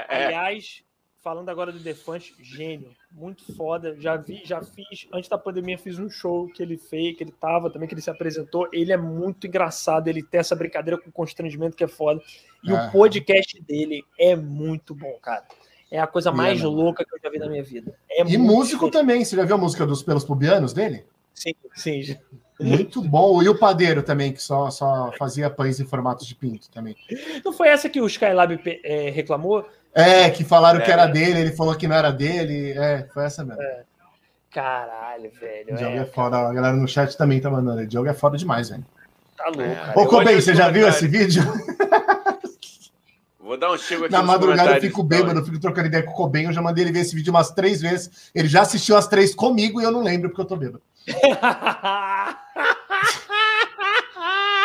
Aliás, 0.07 0.81
falando 1.21 1.49
agora 1.49 1.73
do 1.73 1.79
Defante, 1.79 2.33
gênio, 2.41 2.95
muito 3.11 3.53
foda. 3.53 3.97
Já 3.99 4.15
vi, 4.15 4.41
já 4.45 4.61
fiz. 4.61 5.09
Antes 5.13 5.29
da 5.29 5.37
pandemia, 5.37 5.77
fiz 5.77 5.99
um 5.99 6.09
show 6.09 6.47
que 6.47 6.63
ele 6.63 6.77
fez, 6.77 7.17
que 7.17 7.23
ele 7.25 7.33
tava 7.33 7.69
também, 7.69 7.85
que 7.85 7.93
ele 7.93 8.01
se 8.01 8.09
apresentou. 8.09 8.69
Ele 8.71 8.93
é 8.93 8.97
muito 8.97 9.45
engraçado, 9.45 10.07
ele 10.07 10.23
tem 10.23 10.39
essa 10.39 10.55
brincadeira 10.55 10.97
com 10.97 11.11
constrangimento 11.11 11.75
que 11.75 11.83
é 11.83 11.87
foda. 11.89 12.21
E 12.63 12.71
o 12.71 12.89
podcast 12.89 13.61
dele 13.61 14.01
é 14.17 14.37
muito 14.37 14.95
bom, 14.95 15.19
cara. 15.21 15.43
É 15.91 15.99
a 15.99 16.07
coisa 16.07 16.31
mais 16.31 16.61
é, 16.61 16.65
louca 16.65 17.03
que 17.03 17.13
eu 17.13 17.19
já 17.21 17.29
vi 17.29 17.39
na 17.39 17.49
minha 17.49 17.63
vida. 17.63 17.93
É 18.09 18.23
e 18.23 18.37
músico 18.37 18.89
também. 18.89 19.25
Você 19.25 19.35
já 19.35 19.43
viu 19.43 19.55
a 19.55 19.59
música 19.59 19.85
dos 19.85 20.01
Pelos 20.01 20.23
Pubianos 20.23 20.71
dele? 20.71 21.05
Sim, 21.33 21.53
sim. 21.75 22.17
Muito 22.59 23.01
bom. 23.01 23.41
E 23.41 23.47
o 23.47 23.57
padeiro 23.57 24.03
também, 24.03 24.33
que 24.33 24.41
só, 24.41 24.69
só 24.69 25.11
fazia 25.17 25.49
pães 25.49 25.79
em 25.79 25.85
formato 25.85 26.25
de 26.25 26.35
pinto 26.35 26.69
também. 26.69 26.95
Não 27.43 27.53
foi 27.53 27.69
essa 27.69 27.89
que 27.89 28.01
o 28.01 28.07
Skylab 28.07 28.59
é, 28.83 29.09
reclamou? 29.09 29.65
É, 29.93 30.29
que 30.29 30.43
falaram 30.43 30.79
é. 30.79 30.83
que 30.83 30.91
era 30.91 31.07
dele, 31.07 31.39
ele 31.39 31.51
falou 31.51 31.75
que 31.75 31.87
não 31.87 31.95
era 31.95 32.11
dele. 32.11 32.71
É, 32.77 33.07
foi 33.13 33.25
essa 33.25 33.43
mesmo. 33.43 33.61
É. 33.61 33.83
Caralho, 34.51 35.31
velho. 35.39 35.77
Diogo 35.77 35.97
é, 35.97 35.99
é 35.99 36.05
foda. 36.05 36.37
A 36.37 36.53
galera 36.53 36.75
no 36.75 36.87
chat 36.87 37.15
também 37.15 37.39
tá 37.39 37.49
mandando. 37.49 37.81
O 37.81 37.87
Diogo 37.87 38.09
é 38.09 38.13
foda 38.13 38.37
demais, 38.37 38.69
velho. 38.69 38.85
Tá 39.37 39.45
louco. 39.45 39.61
É. 39.61 39.93
Ô, 39.95 40.07
Coben, 40.07 40.35
você 40.41 40.55
já 40.55 40.69
viu 40.69 40.87
esse 40.87 41.07
vídeo? 41.07 41.43
Vou 43.49 43.57
dar 43.57 43.71
um 43.71 43.77
chego 43.79 44.05
aqui. 44.05 44.11
Na 44.11 44.21
madrugada 44.21 44.75
eu 44.75 44.81
fico 44.81 45.01
bêbado, 45.01 45.39
eu 45.39 45.43
fico 45.43 45.59
trocando 45.59 45.87
ideia 45.87 46.03
com 46.03 46.11
o 46.11 46.13
Coben. 46.13 46.45
Eu 46.45 46.53
já 46.53 46.61
mandei 46.61 46.83
ele 46.83 46.91
ver 46.91 46.99
esse 46.99 47.15
vídeo 47.15 47.31
umas 47.31 47.49
três 47.49 47.81
vezes. 47.81 48.29
Ele 48.35 48.47
já 48.47 48.61
assistiu 48.61 48.95
as 48.95 49.07
três 49.07 49.33
comigo 49.33 49.81
e 49.81 49.83
eu 49.83 49.89
não 49.89 50.03
lembro 50.03 50.29
porque 50.29 50.41
eu 50.41 50.45
tô 50.45 50.55
bêbado. 50.55 50.83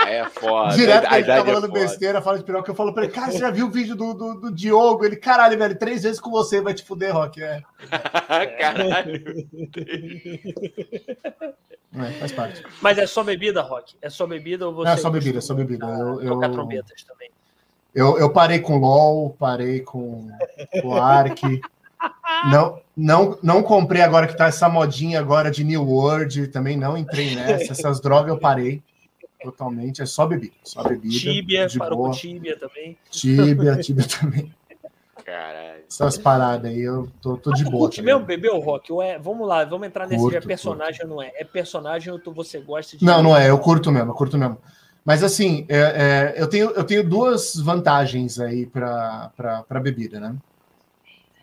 É 0.07 0.23
foda. 0.27 0.75
Direto 0.75 1.07
a, 1.09 1.19
ele 1.19 1.27
tá 1.27 1.43
falando 1.43 1.67
é 1.67 1.81
besteira, 1.81 2.21
fala 2.21 2.37
de 2.37 2.45
piroca. 2.45 2.71
Eu 2.71 2.75
falo 2.75 2.93
pra 2.93 3.05
ele, 3.05 3.13
cara, 3.13 3.33
você 3.33 3.39
já 3.39 3.51
viu 3.51 3.67
o 3.67 3.71
vídeo 3.71 3.97
do, 3.97 4.13
do, 4.13 4.35
do, 4.35 4.55
Diogo? 4.55 5.03
Ele, 5.03 5.17
caralho, 5.17 5.57
velho, 5.57 5.79
três 5.79 6.03
vezes 6.03 6.21
com 6.21 6.31
você 6.31 6.61
vai 6.61 6.75
te 6.75 6.85
fuder, 6.85 7.15
Rock. 7.15 7.43
É. 7.43 7.63
caralho. 8.61 9.49
É, 11.95 12.13
faz 12.19 12.33
parte. 12.33 12.63
Mas 12.83 12.99
é 12.99 13.07
só 13.07 13.25
bebida, 13.25 13.63
Rock? 13.63 13.97
É 14.03 14.11
só 14.11 14.27
bebida 14.27 14.69
ou 14.69 14.75
você. 14.75 14.91
É 14.91 14.97
só 14.99 15.09
bebida, 15.09 15.39
é 15.39 15.41
só 15.41 15.55
bebida. 15.55 15.87
Eu, 15.87 16.21
eu, 16.21 16.35
tocar 16.35 16.51
trombetas 16.51 17.03
também. 17.05 17.31
Eu, 17.95 18.19
eu 18.19 18.31
parei 18.31 18.59
com 18.59 18.77
LOL, 18.77 19.37
parei 19.39 19.81
com 19.81 20.29
o 20.83 20.95
Ark. 20.95 21.61
Não, 22.51 22.81
não, 22.97 23.39
não 23.43 23.63
comprei 23.63 24.03
agora 24.03 24.27
que 24.27 24.37
tá 24.37 24.47
essa 24.47 24.69
modinha 24.69 25.21
agora 25.21 25.51
de 25.51 25.63
New 25.63 25.85
World, 25.85 26.49
também 26.49 26.77
não 26.77 26.97
entrei 26.97 27.35
nessa. 27.35 27.73
Essas 27.73 28.01
drogas 28.01 28.29
eu 28.29 28.39
parei 28.39 28.83
totalmente. 29.43 30.03
É 30.03 30.07
só 30.07 30.27
bebida, 30.27 30.55
só 30.65 30.83
bebida. 30.83 31.15
Tíbia, 31.15 31.67
parou 31.79 31.99
boa. 31.99 32.11
com 32.11 32.17
tíbia 32.17 32.59
também. 32.59 32.97
Tíbia, 33.11 33.77
tíbia 33.77 34.07
também. 34.21 34.53
Caralho. 35.25 35.85
Essas 35.89 36.19
paradas 36.19 36.71
aí, 36.71 36.81
eu 36.81 37.09
tô, 37.23 37.37
tô 37.37 37.53
de 37.53 37.65
boa. 37.65 37.87
Curte 37.87 37.97
tá 37.99 38.03
mesmo 38.03 38.25
bebeu, 38.25 38.59
Rock? 38.59 38.93
Ou 38.93 39.03
é, 39.03 39.19
vamos 39.19 39.49
lá, 39.49 39.65
vamos 39.65 39.87
entrar 39.87 40.07
nesse 40.07 40.21
curto, 40.21 40.37
é 40.37 40.41
personagem 40.41 41.01
curto. 41.01 41.11
ou 41.11 41.17
não 41.17 41.23
é? 41.23 41.33
É 41.37 41.45
personagem 41.45 42.13
ou 42.13 42.19
tu, 42.19 42.33
você 42.33 42.61
gosta 42.61 42.97
de. 42.97 43.05
Não, 43.05 43.23
não 43.23 43.37
é, 43.37 43.49
eu 43.49 43.59
curto 43.59 43.91
mesmo, 43.91 44.11
eu 44.11 44.15
curto 44.15 44.37
mesmo. 44.37 44.59
Mas 45.05 45.23
assim, 45.23 45.67
é, 45.69 45.79
é, 45.79 46.35
eu, 46.37 46.49
tenho, 46.49 46.71
eu 46.71 46.83
tenho 46.83 47.07
duas 47.07 47.55
vantagens 47.57 48.41
aí 48.41 48.65
para 48.65 49.81
bebida, 49.83 50.19
né? 50.19 50.35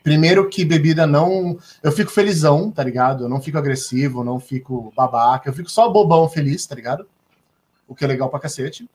Primeiro 0.02 0.50
que 0.50 0.66
bebida 0.66 1.06
não. 1.06 1.60
Eu 1.84 1.92
fico 1.92 2.10
felizão, 2.10 2.72
tá 2.72 2.84
ligado? 2.84 3.26
Eu 3.26 3.30
não 3.30 3.40
fico 3.40 3.60
agressivo, 3.60 4.24
não 4.24 4.40
fico 4.40 4.92
babaca, 4.96 5.48
eu 5.48 5.54
fico 5.54 5.70
só 5.70 5.88
bobão 5.90 6.28
feliz, 6.28 6.66
tá 6.66 6.74
ligado? 6.74 7.08
O 7.88 7.94
que 7.94 8.04
é 8.04 8.08
legal 8.08 8.30
pra 8.30 8.40
cacete. 8.40 8.90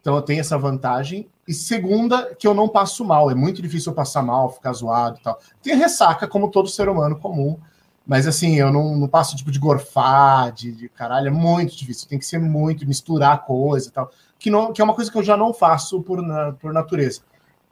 Então 0.00 0.16
eu 0.16 0.22
tenho 0.22 0.40
essa 0.40 0.58
vantagem. 0.58 1.28
E 1.46 1.54
segunda, 1.54 2.34
que 2.34 2.46
eu 2.46 2.54
não 2.54 2.68
passo 2.68 3.04
mal. 3.04 3.30
É 3.30 3.34
muito 3.34 3.62
difícil 3.62 3.92
eu 3.92 3.96
passar 3.96 4.22
mal, 4.22 4.50
ficar 4.50 4.72
zoado 4.72 5.18
e 5.20 5.22
tal. 5.22 5.38
Tem 5.62 5.76
ressaca, 5.76 6.26
como 6.26 6.50
todo 6.50 6.68
ser 6.68 6.88
humano 6.88 7.16
comum. 7.16 7.58
Mas 8.06 8.26
assim, 8.26 8.56
eu 8.56 8.72
não, 8.72 8.96
não 8.96 9.08
passo 9.08 9.36
tipo 9.36 9.50
de 9.50 9.58
gorfar, 9.58 10.52
de, 10.52 10.72
de 10.72 10.88
caralho, 10.88 11.28
é 11.28 11.30
muito 11.30 11.76
difícil. 11.76 12.08
Tem 12.08 12.18
que 12.18 12.26
ser 12.26 12.38
muito, 12.38 12.86
misturar 12.86 13.44
coisa 13.44 13.88
e 13.88 13.90
tal. 13.90 14.10
Que, 14.38 14.50
não, 14.50 14.72
que 14.72 14.80
é 14.80 14.84
uma 14.84 14.94
coisa 14.94 15.10
que 15.10 15.16
eu 15.16 15.22
já 15.22 15.36
não 15.36 15.54
faço 15.54 16.02
por, 16.02 16.20
na, 16.20 16.52
por 16.52 16.72
natureza. 16.72 17.22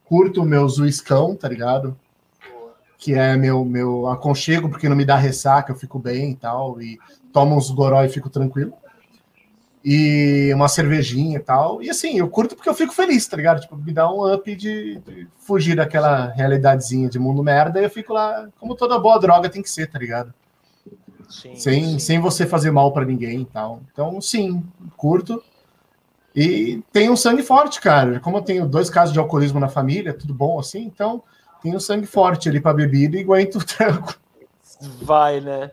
Curto 0.04 0.42
o 0.42 0.44
meu 0.44 0.68
zuiscão, 0.68 1.36
tá 1.36 1.48
ligado? 1.48 1.96
que 3.02 3.14
é 3.14 3.36
meu, 3.36 3.64
meu 3.64 4.06
aconchego, 4.06 4.68
porque 4.68 4.88
não 4.88 4.94
me 4.94 5.04
dá 5.04 5.16
ressaca, 5.16 5.72
eu 5.72 5.76
fico 5.76 5.98
bem 5.98 6.30
e 6.30 6.36
tal, 6.36 6.80
e 6.80 7.00
tomo 7.32 7.56
uns 7.56 7.68
goró 7.68 8.04
e 8.04 8.08
fico 8.08 8.30
tranquilo. 8.30 8.72
E 9.84 10.52
uma 10.54 10.68
cervejinha 10.68 11.38
e 11.38 11.40
tal. 11.40 11.82
E 11.82 11.90
assim, 11.90 12.18
eu 12.18 12.28
curto 12.28 12.54
porque 12.54 12.68
eu 12.68 12.74
fico 12.74 12.94
feliz, 12.94 13.26
tá 13.26 13.36
ligado? 13.36 13.60
Tipo, 13.60 13.76
me 13.76 13.92
dá 13.92 14.08
um 14.12 14.32
up 14.32 14.54
de, 14.54 14.98
de 14.98 15.26
fugir 15.38 15.74
daquela 15.74 16.26
realidadezinha 16.28 17.08
de 17.08 17.18
mundo 17.18 17.42
merda, 17.42 17.80
e 17.80 17.84
eu 17.84 17.90
fico 17.90 18.12
lá, 18.12 18.48
como 18.60 18.76
toda 18.76 18.98
boa 18.98 19.18
droga 19.18 19.48
tem 19.50 19.62
que 19.62 19.70
ser, 19.70 19.88
tá 19.88 19.98
ligado? 19.98 20.32
Sim, 21.28 21.56
sem, 21.56 21.84
sim. 21.84 21.98
sem 21.98 22.20
você 22.20 22.46
fazer 22.46 22.70
mal 22.70 22.92
para 22.92 23.04
ninguém 23.04 23.40
e 23.40 23.46
tal. 23.46 23.80
Então, 23.90 24.20
sim, 24.20 24.62
curto. 24.96 25.42
E 26.34 26.82
tem 26.92 27.10
um 27.10 27.16
sangue 27.16 27.42
forte, 27.42 27.80
cara. 27.80 28.20
Como 28.20 28.36
eu 28.36 28.42
tenho 28.42 28.66
dois 28.66 28.88
casos 28.88 29.12
de 29.12 29.18
alcoolismo 29.18 29.58
na 29.58 29.68
família, 29.68 30.14
tudo 30.14 30.32
bom 30.32 30.58
assim, 30.58 30.82
então 30.82 31.22
tem 31.62 31.74
o 31.74 31.80
sangue 31.80 32.06
forte 32.06 32.48
ali 32.48 32.60
para 32.60 32.74
bebida 32.74 33.16
e 33.16 33.22
aguenta 33.22 33.58
o 33.58 33.64
tranco. 33.64 34.18
Vai, 35.02 35.40
né? 35.40 35.70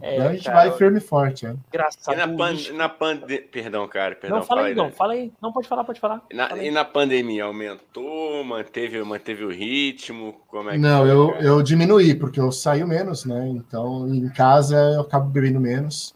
É, 0.00 0.14
então 0.14 0.28
a 0.28 0.32
gente 0.32 0.44
cara, 0.44 0.68
vai 0.68 0.78
firme 0.78 0.98
e 0.98 1.00
forte. 1.00 1.46
É. 1.46 1.54
Engraçado. 1.68 2.14
E 2.14 2.16
na, 2.16 2.28
pan, 2.28 2.54
na 2.74 2.88
pande... 2.88 3.38
Perdão, 3.38 3.88
cara. 3.88 4.14
Perdão, 4.14 4.38
não, 4.38 4.46
fala 4.46 4.62
aí, 4.62 4.74
não. 4.74 4.86
Né? 4.86 4.90
Fala 4.92 5.12
aí. 5.14 5.32
Não, 5.42 5.52
pode 5.52 5.66
falar, 5.66 5.84
pode 5.84 6.00
falar. 6.00 6.22
Na, 6.32 6.48
fala 6.48 6.62
e 6.62 6.70
na 6.70 6.84
pandemia 6.84 7.44
aumentou, 7.44 8.44
manteve, 8.44 9.02
manteve 9.02 9.44
o 9.44 9.50
ritmo? 9.50 10.40
Como 10.46 10.70
é 10.70 10.74
que 10.74 10.78
não, 10.78 11.06
eu, 11.06 11.34
eu 11.40 11.62
diminuí, 11.62 12.14
porque 12.14 12.38
eu 12.38 12.52
saio 12.52 12.86
menos, 12.86 13.24
né? 13.24 13.48
Então, 13.48 14.06
em 14.08 14.28
casa 14.28 14.76
eu 14.94 15.00
acabo 15.00 15.28
bebendo 15.28 15.58
menos. 15.58 16.14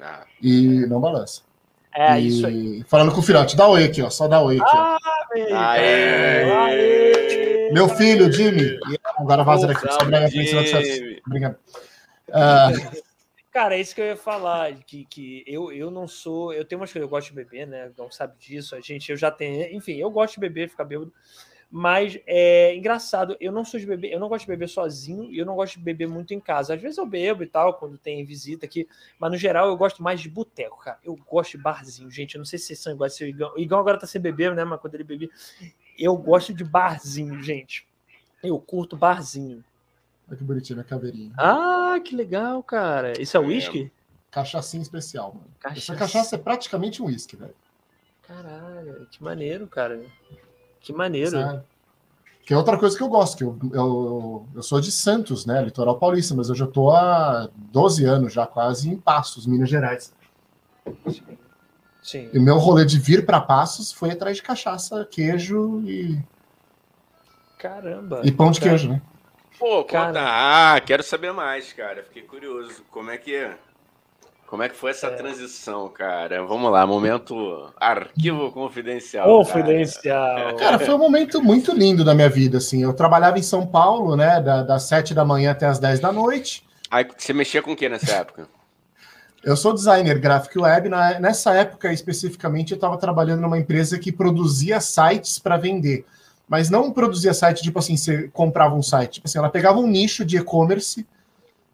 Ah, 0.00 0.24
e 0.42 0.86
não 0.86 1.00
balança. 1.00 1.42
É, 1.94 2.18
e... 2.18 2.28
isso 2.28 2.46
aí. 2.46 2.84
Falando 2.86 3.12
com 3.12 3.20
o 3.20 3.22
filhote, 3.22 3.56
dá 3.56 3.68
oi 3.68 3.84
aqui, 3.84 4.00
ó. 4.00 4.08
Só 4.08 4.28
dá 4.28 4.40
oi 4.40 4.58
aqui. 4.58 4.76
Ah, 4.76 4.98
Aê! 5.52 6.50
Aê! 6.50 7.70
Meu 7.72 7.88
filho, 7.88 8.32
Jimmy. 8.32 8.78
Agora 9.18 9.42
vaza 9.44 9.66
daqui. 9.66 9.86
Obrigado. 11.26 11.56
Uh... 12.28 13.08
Cara, 13.50 13.76
é 13.76 13.80
isso 13.80 13.94
que 13.94 14.00
eu 14.00 14.06
ia 14.06 14.16
falar, 14.16 14.72
que, 14.84 15.04
que 15.06 15.42
eu, 15.46 15.72
eu 15.72 15.90
não 15.90 16.06
sou. 16.06 16.52
Eu 16.52 16.64
tenho 16.64 16.80
umas 16.80 16.92
coisas, 16.92 17.06
eu 17.06 17.10
gosto 17.10 17.28
de 17.28 17.34
beber, 17.34 17.66
né? 17.66 17.90
Não 17.96 18.10
sabe 18.10 18.38
disso. 18.38 18.76
A 18.76 18.80
gente, 18.80 19.10
eu 19.10 19.16
já 19.16 19.30
tenho. 19.30 19.74
Enfim, 19.74 19.94
eu 19.94 20.10
gosto 20.10 20.34
de 20.34 20.40
beber, 20.40 20.68
ficar 20.68 20.84
bêbado. 20.84 21.12
Mas 21.70 22.18
é 22.26 22.74
engraçado, 22.74 23.36
eu 23.38 23.52
não 23.52 23.62
sou 23.62 23.78
de 23.78 23.84
beber, 23.84 24.10
eu 24.10 24.18
não 24.18 24.28
gosto 24.28 24.44
de 24.44 24.50
beber 24.50 24.68
sozinho 24.68 25.30
e 25.30 25.38
eu 25.38 25.44
não 25.44 25.54
gosto 25.54 25.74
de 25.74 25.80
beber 25.80 26.08
muito 26.08 26.32
em 26.32 26.40
casa. 26.40 26.74
Às 26.74 26.80
vezes 26.80 26.96
eu 26.96 27.04
bebo 27.04 27.42
e 27.42 27.46
tal, 27.46 27.74
quando 27.74 27.98
tem 27.98 28.24
visita 28.24 28.64
aqui, 28.64 28.88
mas 29.18 29.30
no 29.30 29.36
geral 29.36 29.68
eu 29.68 29.76
gosto 29.76 30.02
mais 30.02 30.18
de 30.18 30.30
boteco, 30.30 30.78
cara. 30.78 30.98
Eu 31.04 31.14
gosto 31.28 31.58
de 31.58 31.62
barzinho, 31.62 32.10
gente. 32.10 32.36
Eu 32.36 32.38
não 32.38 32.46
sei 32.46 32.58
se 32.58 32.66
vocês 32.66 32.78
são 32.78 32.92
iguais. 32.92 33.20
O 33.20 33.24
Igão, 33.24 33.52
o 33.54 33.58
Igão 33.58 33.78
agora 33.78 33.98
tá 33.98 34.06
sem 34.06 34.20
beber, 34.20 34.54
né? 34.54 34.64
Mas 34.64 34.80
quando 34.80 34.94
ele 34.94 35.04
bebia, 35.04 35.28
eu 35.98 36.16
gosto 36.16 36.54
de 36.54 36.64
barzinho, 36.64 37.42
gente. 37.42 37.86
Eu 38.42 38.58
curto 38.58 38.96
barzinho. 38.96 39.62
Olha 40.28 40.36
que 40.36 40.44
bonitinho, 40.44 40.80
a 40.80 40.84
caveirinha. 40.84 41.32
Ah, 41.38 41.98
que 42.04 42.14
legal, 42.14 42.62
cara. 42.62 43.20
Isso 43.20 43.36
é 43.36 43.40
uísque? 43.40 43.90
Cachaçinha 44.30 44.82
especial, 44.82 45.32
mano. 45.34 45.46
Cachaça. 45.58 45.92
Essa 45.92 45.96
cachaça 45.96 46.34
é 46.36 46.38
praticamente 46.38 47.02
um 47.02 47.06
uísque, 47.06 47.34
velho. 47.34 47.54
Caralho, 48.26 49.06
que 49.10 49.22
maneiro, 49.22 49.66
cara. 49.66 50.02
Que 50.80 50.92
maneiro. 50.92 51.30
Sabe? 51.30 51.64
Que 52.44 52.52
é 52.52 52.56
outra 52.56 52.78
coisa 52.78 52.96
que 52.96 53.02
eu 53.02 53.08
gosto, 53.08 53.36
que 53.36 53.44
eu, 53.44 53.58
eu, 53.72 54.46
eu 54.54 54.62
sou 54.62 54.80
de 54.80 54.90
Santos, 54.92 55.46
né? 55.46 55.62
Litoral 55.62 55.98
paulista, 55.98 56.34
mas 56.34 56.48
eu 56.48 56.54
já 56.54 56.66
tô 56.66 56.90
há 56.90 57.48
12 57.54 58.04
anos, 58.04 58.32
já 58.32 58.46
quase, 58.46 58.90
em 58.90 58.96
Passos, 58.96 59.46
Minas 59.46 59.68
Gerais. 59.68 60.14
Sim. 62.02 62.30
E 62.32 62.38
o 62.38 62.42
meu 62.42 62.56
rolê 62.56 62.86
de 62.86 62.98
vir 62.98 63.26
para 63.26 63.40
Passos 63.40 63.92
foi 63.92 64.10
atrás 64.12 64.36
de 64.36 64.42
cachaça, 64.42 65.06
queijo 65.10 65.82
e. 65.86 66.18
Caramba! 67.58 68.22
E 68.24 68.32
pão 68.32 68.50
de 68.50 68.60
cara... 68.60 68.70
queijo, 68.70 68.90
né? 68.90 69.02
Pô, 69.58 69.84
conta. 69.84 70.20
Ah, 70.20 70.80
quero 70.84 71.02
saber 71.02 71.32
mais, 71.32 71.72
cara. 71.72 72.04
Fiquei 72.04 72.22
curioso. 72.22 72.84
Como 72.90 73.10
é 73.10 73.18
que 73.18 73.34
é? 73.34 73.56
Como 74.46 74.62
é 74.62 74.68
que 74.68 74.76
foi 74.76 74.92
essa 74.92 75.08
é. 75.08 75.10
transição, 75.10 75.88
cara? 75.90 76.42
Vamos 76.42 76.72
lá, 76.72 76.86
momento 76.86 77.70
arquivo 77.78 78.50
confidencial. 78.50 79.26
Confidencial. 79.26 80.36
Cara. 80.36 80.54
cara. 80.54 80.78
foi 80.78 80.94
um 80.94 80.98
momento 80.98 81.42
muito 81.42 81.70
lindo 81.74 82.02
da 82.02 82.14
minha 82.14 82.30
vida, 82.30 82.56
assim. 82.56 82.82
Eu 82.82 82.94
trabalhava 82.94 83.38
em 83.38 83.42
São 83.42 83.66
Paulo, 83.66 84.16
né, 84.16 84.40
da, 84.40 84.62
das 84.62 84.84
sete 84.84 85.12
da 85.12 85.22
manhã 85.22 85.50
até 85.50 85.66
as 85.66 85.78
dez 85.78 86.00
da 86.00 86.10
noite. 86.10 86.64
Aí 86.90 87.06
você 87.14 87.34
mexia 87.34 87.60
com 87.60 87.72
o 87.72 87.76
que 87.76 87.90
nessa 87.90 88.12
época? 88.16 88.48
Eu 89.44 89.54
sou 89.54 89.74
designer 89.74 90.18
gráfico 90.18 90.62
web. 90.62 90.88
Na, 90.88 91.20
nessa 91.20 91.52
época, 91.52 91.92
especificamente, 91.92 92.70
eu 92.72 92.76
estava 92.76 92.96
trabalhando 92.96 93.42
numa 93.42 93.58
empresa 93.58 93.98
que 93.98 94.10
produzia 94.10 94.80
sites 94.80 95.38
para 95.38 95.58
vender. 95.58 96.06
Mas 96.48 96.70
não 96.70 96.90
produzia 96.90 97.34
site, 97.34 97.62
tipo 97.62 97.78
assim, 97.78 97.96
você 97.96 98.28
comprava 98.28 98.74
um 98.74 98.82
site. 98.82 99.14
Tipo 99.14 99.28
assim, 99.28 99.38
ela 99.38 99.50
pegava 99.50 99.78
um 99.78 99.86
nicho 99.86 100.24
de 100.24 100.38
e-commerce 100.38 101.06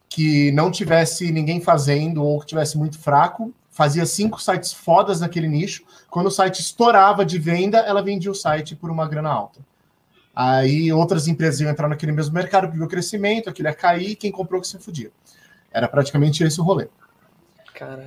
que 0.08 0.50
não 0.52 0.70
tivesse 0.70 1.30
ninguém 1.30 1.60
fazendo 1.60 2.22
ou 2.22 2.40
que 2.40 2.46
tivesse 2.46 2.76
muito 2.76 2.98
fraco, 2.98 3.52
fazia 3.70 4.06
cinco 4.06 4.40
sites 4.40 4.72
fodas 4.72 5.20
naquele 5.20 5.48
nicho. 5.48 5.84
Quando 6.10 6.26
o 6.26 6.30
site 6.30 6.60
estourava 6.60 7.24
de 7.24 7.38
venda, 7.38 7.78
ela 7.78 8.02
vendia 8.02 8.30
o 8.30 8.34
site 8.34 8.76
por 8.76 8.90
uma 8.90 9.08
grana 9.08 9.30
alta. 9.30 9.60
Aí 10.34 10.92
outras 10.92 11.28
empresas 11.28 11.60
iam 11.60 11.70
entrar 11.70 11.88
naquele 11.88 12.12
mesmo 12.12 12.34
mercado, 12.34 12.68
porque 12.68 12.82
o 12.82 12.88
crescimento, 12.88 13.48
aquilo 13.48 13.68
ia 13.68 13.74
cair, 13.74 14.16
quem 14.16 14.32
comprou 14.32 14.60
que 14.60 14.66
se 14.66 14.78
fudia. 14.78 15.10
Era 15.72 15.86
praticamente 15.88 16.42
esse 16.42 16.60
o 16.60 16.64
rolê. 16.64 16.88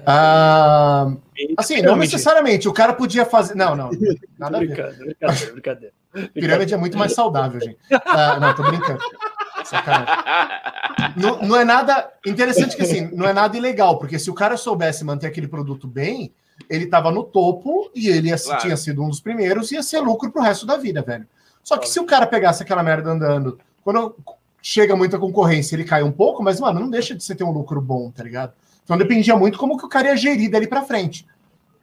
Ah, 0.05 1.11
assim, 1.57 1.81
não 1.81 1.95
necessariamente. 1.95 2.67
O 2.67 2.73
cara 2.73 2.93
podia 2.93 3.25
fazer. 3.25 3.55
Não, 3.55 3.75
não. 3.75 3.89
Nada 4.37 4.59
brincadeira, 4.59 4.89
a 4.89 4.91
ver. 4.91 5.05
Brincadeira, 5.05 5.53
brincadeira. 5.53 5.93
Pirâmide 6.33 6.73
é 6.73 6.77
muito 6.77 6.97
mais 6.97 7.13
saudável, 7.13 7.59
gente. 7.59 7.77
Ah, 8.05 8.39
não, 8.39 8.55
tô 8.55 8.63
brincando. 8.63 8.99
Sacanagem. 9.65 10.15
Não, 11.15 11.41
não, 11.41 11.55
é 11.55 11.65
nada. 11.65 12.11
Interessante 12.25 12.75
que 12.75 12.81
assim, 12.81 13.09
não 13.13 13.27
é 13.27 13.33
nada 13.33 13.57
ilegal, 13.57 13.99
porque 13.99 14.17
se 14.17 14.29
o 14.29 14.33
cara 14.33 14.57
soubesse 14.57 15.03
manter 15.03 15.27
aquele 15.27 15.47
produto 15.47 15.87
bem, 15.87 16.31
ele 16.69 16.85
estava 16.85 17.11
no 17.11 17.23
topo 17.23 17.91
e 17.93 18.07
ele 18.07 18.29
ia, 18.29 18.37
claro. 18.37 18.61
tinha 18.61 18.77
sido 18.77 19.03
um 19.03 19.09
dos 19.09 19.19
primeiros, 19.19 19.71
ia 19.71 19.83
ser 19.83 19.99
lucro 19.99 20.31
pro 20.31 20.41
resto 20.41 20.65
da 20.65 20.77
vida, 20.77 21.01
velho. 21.01 21.27
Só 21.63 21.77
que 21.77 21.89
se 21.89 21.99
o 21.99 22.05
cara 22.05 22.25
pegasse 22.25 22.63
aquela 22.63 22.81
merda 22.81 23.11
andando, 23.11 23.59
quando 23.83 24.15
chega 24.61 24.95
muita 24.95 25.19
concorrência, 25.19 25.75
ele 25.75 25.83
cai 25.83 26.03
um 26.03 26.11
pouco, 26.11 26.41
mas, 26.41 26.59
mano, 26.59 26.79
não 26.79 26.89
deixa 26.89 27.15
de 27.15 27.23
você 27.23 27.35
ter 27.35 27.43
um 27.43 27.51
lucro 27.51 27.81
bom, 27.81 28.09
tá 28.11 28.23
ligado? 28.23 28.53
Então 28.87 28.97
dependia 28.97 29.35
muito 29.35 29.57
como 29.57 29.77
que 29.77 29.85
o 29.85 29.89
cara 29.89 30.07
ia 30.07 30.15
gerir 30.15 30.49
dali 30.49 30.65
pra 30.65 30.81
frente. 30.81 31.27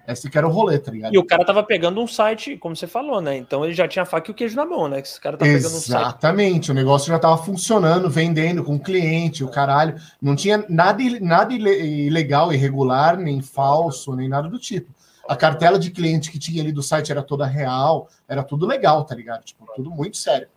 Esse 0.08 0.30
que 0.30 0.38
era 0.38 0.48
o 0.48 0.50
rolê, 0.50 0.78
tá 0.78 0.90
ligado? 0.90 1.14
E 1.14 1.18
o 1.18 1.24
cara 1.24 1.44
tava 1.44 1.62
pegando 1.62 2.00
um 2.00 2.06
site, 2.06 2.56
como 2.56 2.74
você 2.74 2.86
falou, 2.86 3.20
né? 3.20 3.36
Então 3.36 3.62
ele 3.62 3.74
já 3.74 3.86
tinha 3.86 4.04
a 4.04 4.06
faca 4.06 4.30
e 4.30 4.32
o 4.32 4.34
queijo 4.34 4.56
na 4.56 4.64
mão, 4.64 4.88
né? 4.88 5.00
Esse 5.00 5.20
cara 5.20 5.36
Exatamente. 5.36 5.62
pegando 5.62 5.76
um 5.76 5.80
site. 5.80 6.00
Exatamente, 6.00 6.70
o 6.70 6.74
negócio 6.74 7.08
já 7.08 7.18
tava 7.18 7.36
funcionando, 7.36 8.08
vendendo 8.08 8.64
com 8.64 8.76
o 8.76 8.80
cliente, 8.80 9.44
o 9.44 9.48
caralho. 9.48 9.96
Não 10.20 10.34
tinha 10.34 10.64
nada, 10.66 11.02
nada 11.20 11.52
ilegal, 11.52 12.54
irregular, 12.54 13.18
nem 13.18 13.42
falso, 13.42 14.16
nem 14.16 14.26
nada 14.26 14.48
do 14.48 14.58
tipo. 14.58 14.90
A 15.28 15.36
cartela 15.36 15.78
de 15.78 15.90
cliente 15.90 16.30
que 16.30 16.38
tinha 16.38 16.62
ali 16.62 16.72
do 16.72 16.82
site 16.82 17.12
era 17.12 17.22
toda 17.22 17.44
real, 17.44 18.08
era 18.26 18.42
tudo 18.42 18.66
legal, 18.66 19.04
tá 19.04 19.14
ligado? 19.14 19.44
Tipo, 19.44 19.66
tudo 19.76 19.90
muito 19.90 20.16
sério. 20.16 20.48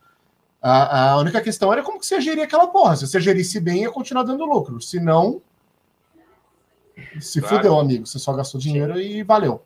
A, 0.62 1.10
a 1.10 1.18
única 1.18 1.42
questão 1.42 1.70
era 1.70 1.82
como 1.82 2.00
que 2.00 2.06
você 2.06 2.22
geria 2.22 2.44
aquela 2.44 2.68
porra. 2.68 2.96
Se 2.96 3.06
você 3.06 3.20
gerisse 3.20 3.60
bem, 3.60 3.82
ia 3.82 3.90
continuar 3.90 4.22
dando 4.22 4.46
lucro. 4.46 4.80
Se 4.80 4.98
não, 4.98 5.42
se 7.20 7.40
claro. 7.40 7.56
fudeu, 7.56 7.78
amigo. 7.78 8.06
Você 8.06 8.18
só 8.18 8.32
gastou 8.32 8.60
dinheiro 8.60 8.94
Sim. 8.94 9.00
e 9.00 9.22
valeu. 9.22 9.62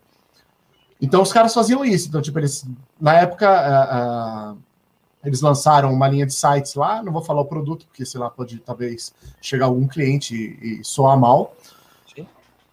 Então 1.01 1.21
os 1.21 1.33
caras 1.33 1.53
faziam 1.53 1.85
isso. 1.85 2.09
Então, 2.09 2.23
tipo, 2.23 2.39
eles, 2.39 2.65
na 3.01 3.15
época, 3.15 3.49
uh, 3.51 4.55
uh, 4.55 4.59
eles 5.25 5.41
lançaram 5.41 5.93
uma 5.93 6.07
linha 6.07 6.25
de 6.25 6.33
sites 6.33 6.77
lá. 6.77 7.03
Não 7.03 7.13
vou 7.13 7.23
falar 7.23 7.41
o 7.41 7.47
produto, 7.47 7.87
porque 7.87 8.07
sei 8.07 8.21
lá, 8.21 8.31
pode 8.31 8.59
talvez 8.59 9.13
chegar 9.41 9.67
algum 9.67 9.89
cliente 9.89 10.35
e, 10.35 10.81
e 10.81 10.85
soar 10.85 11.19
mal. 11.19 11.57
Sim. 12.15 12.25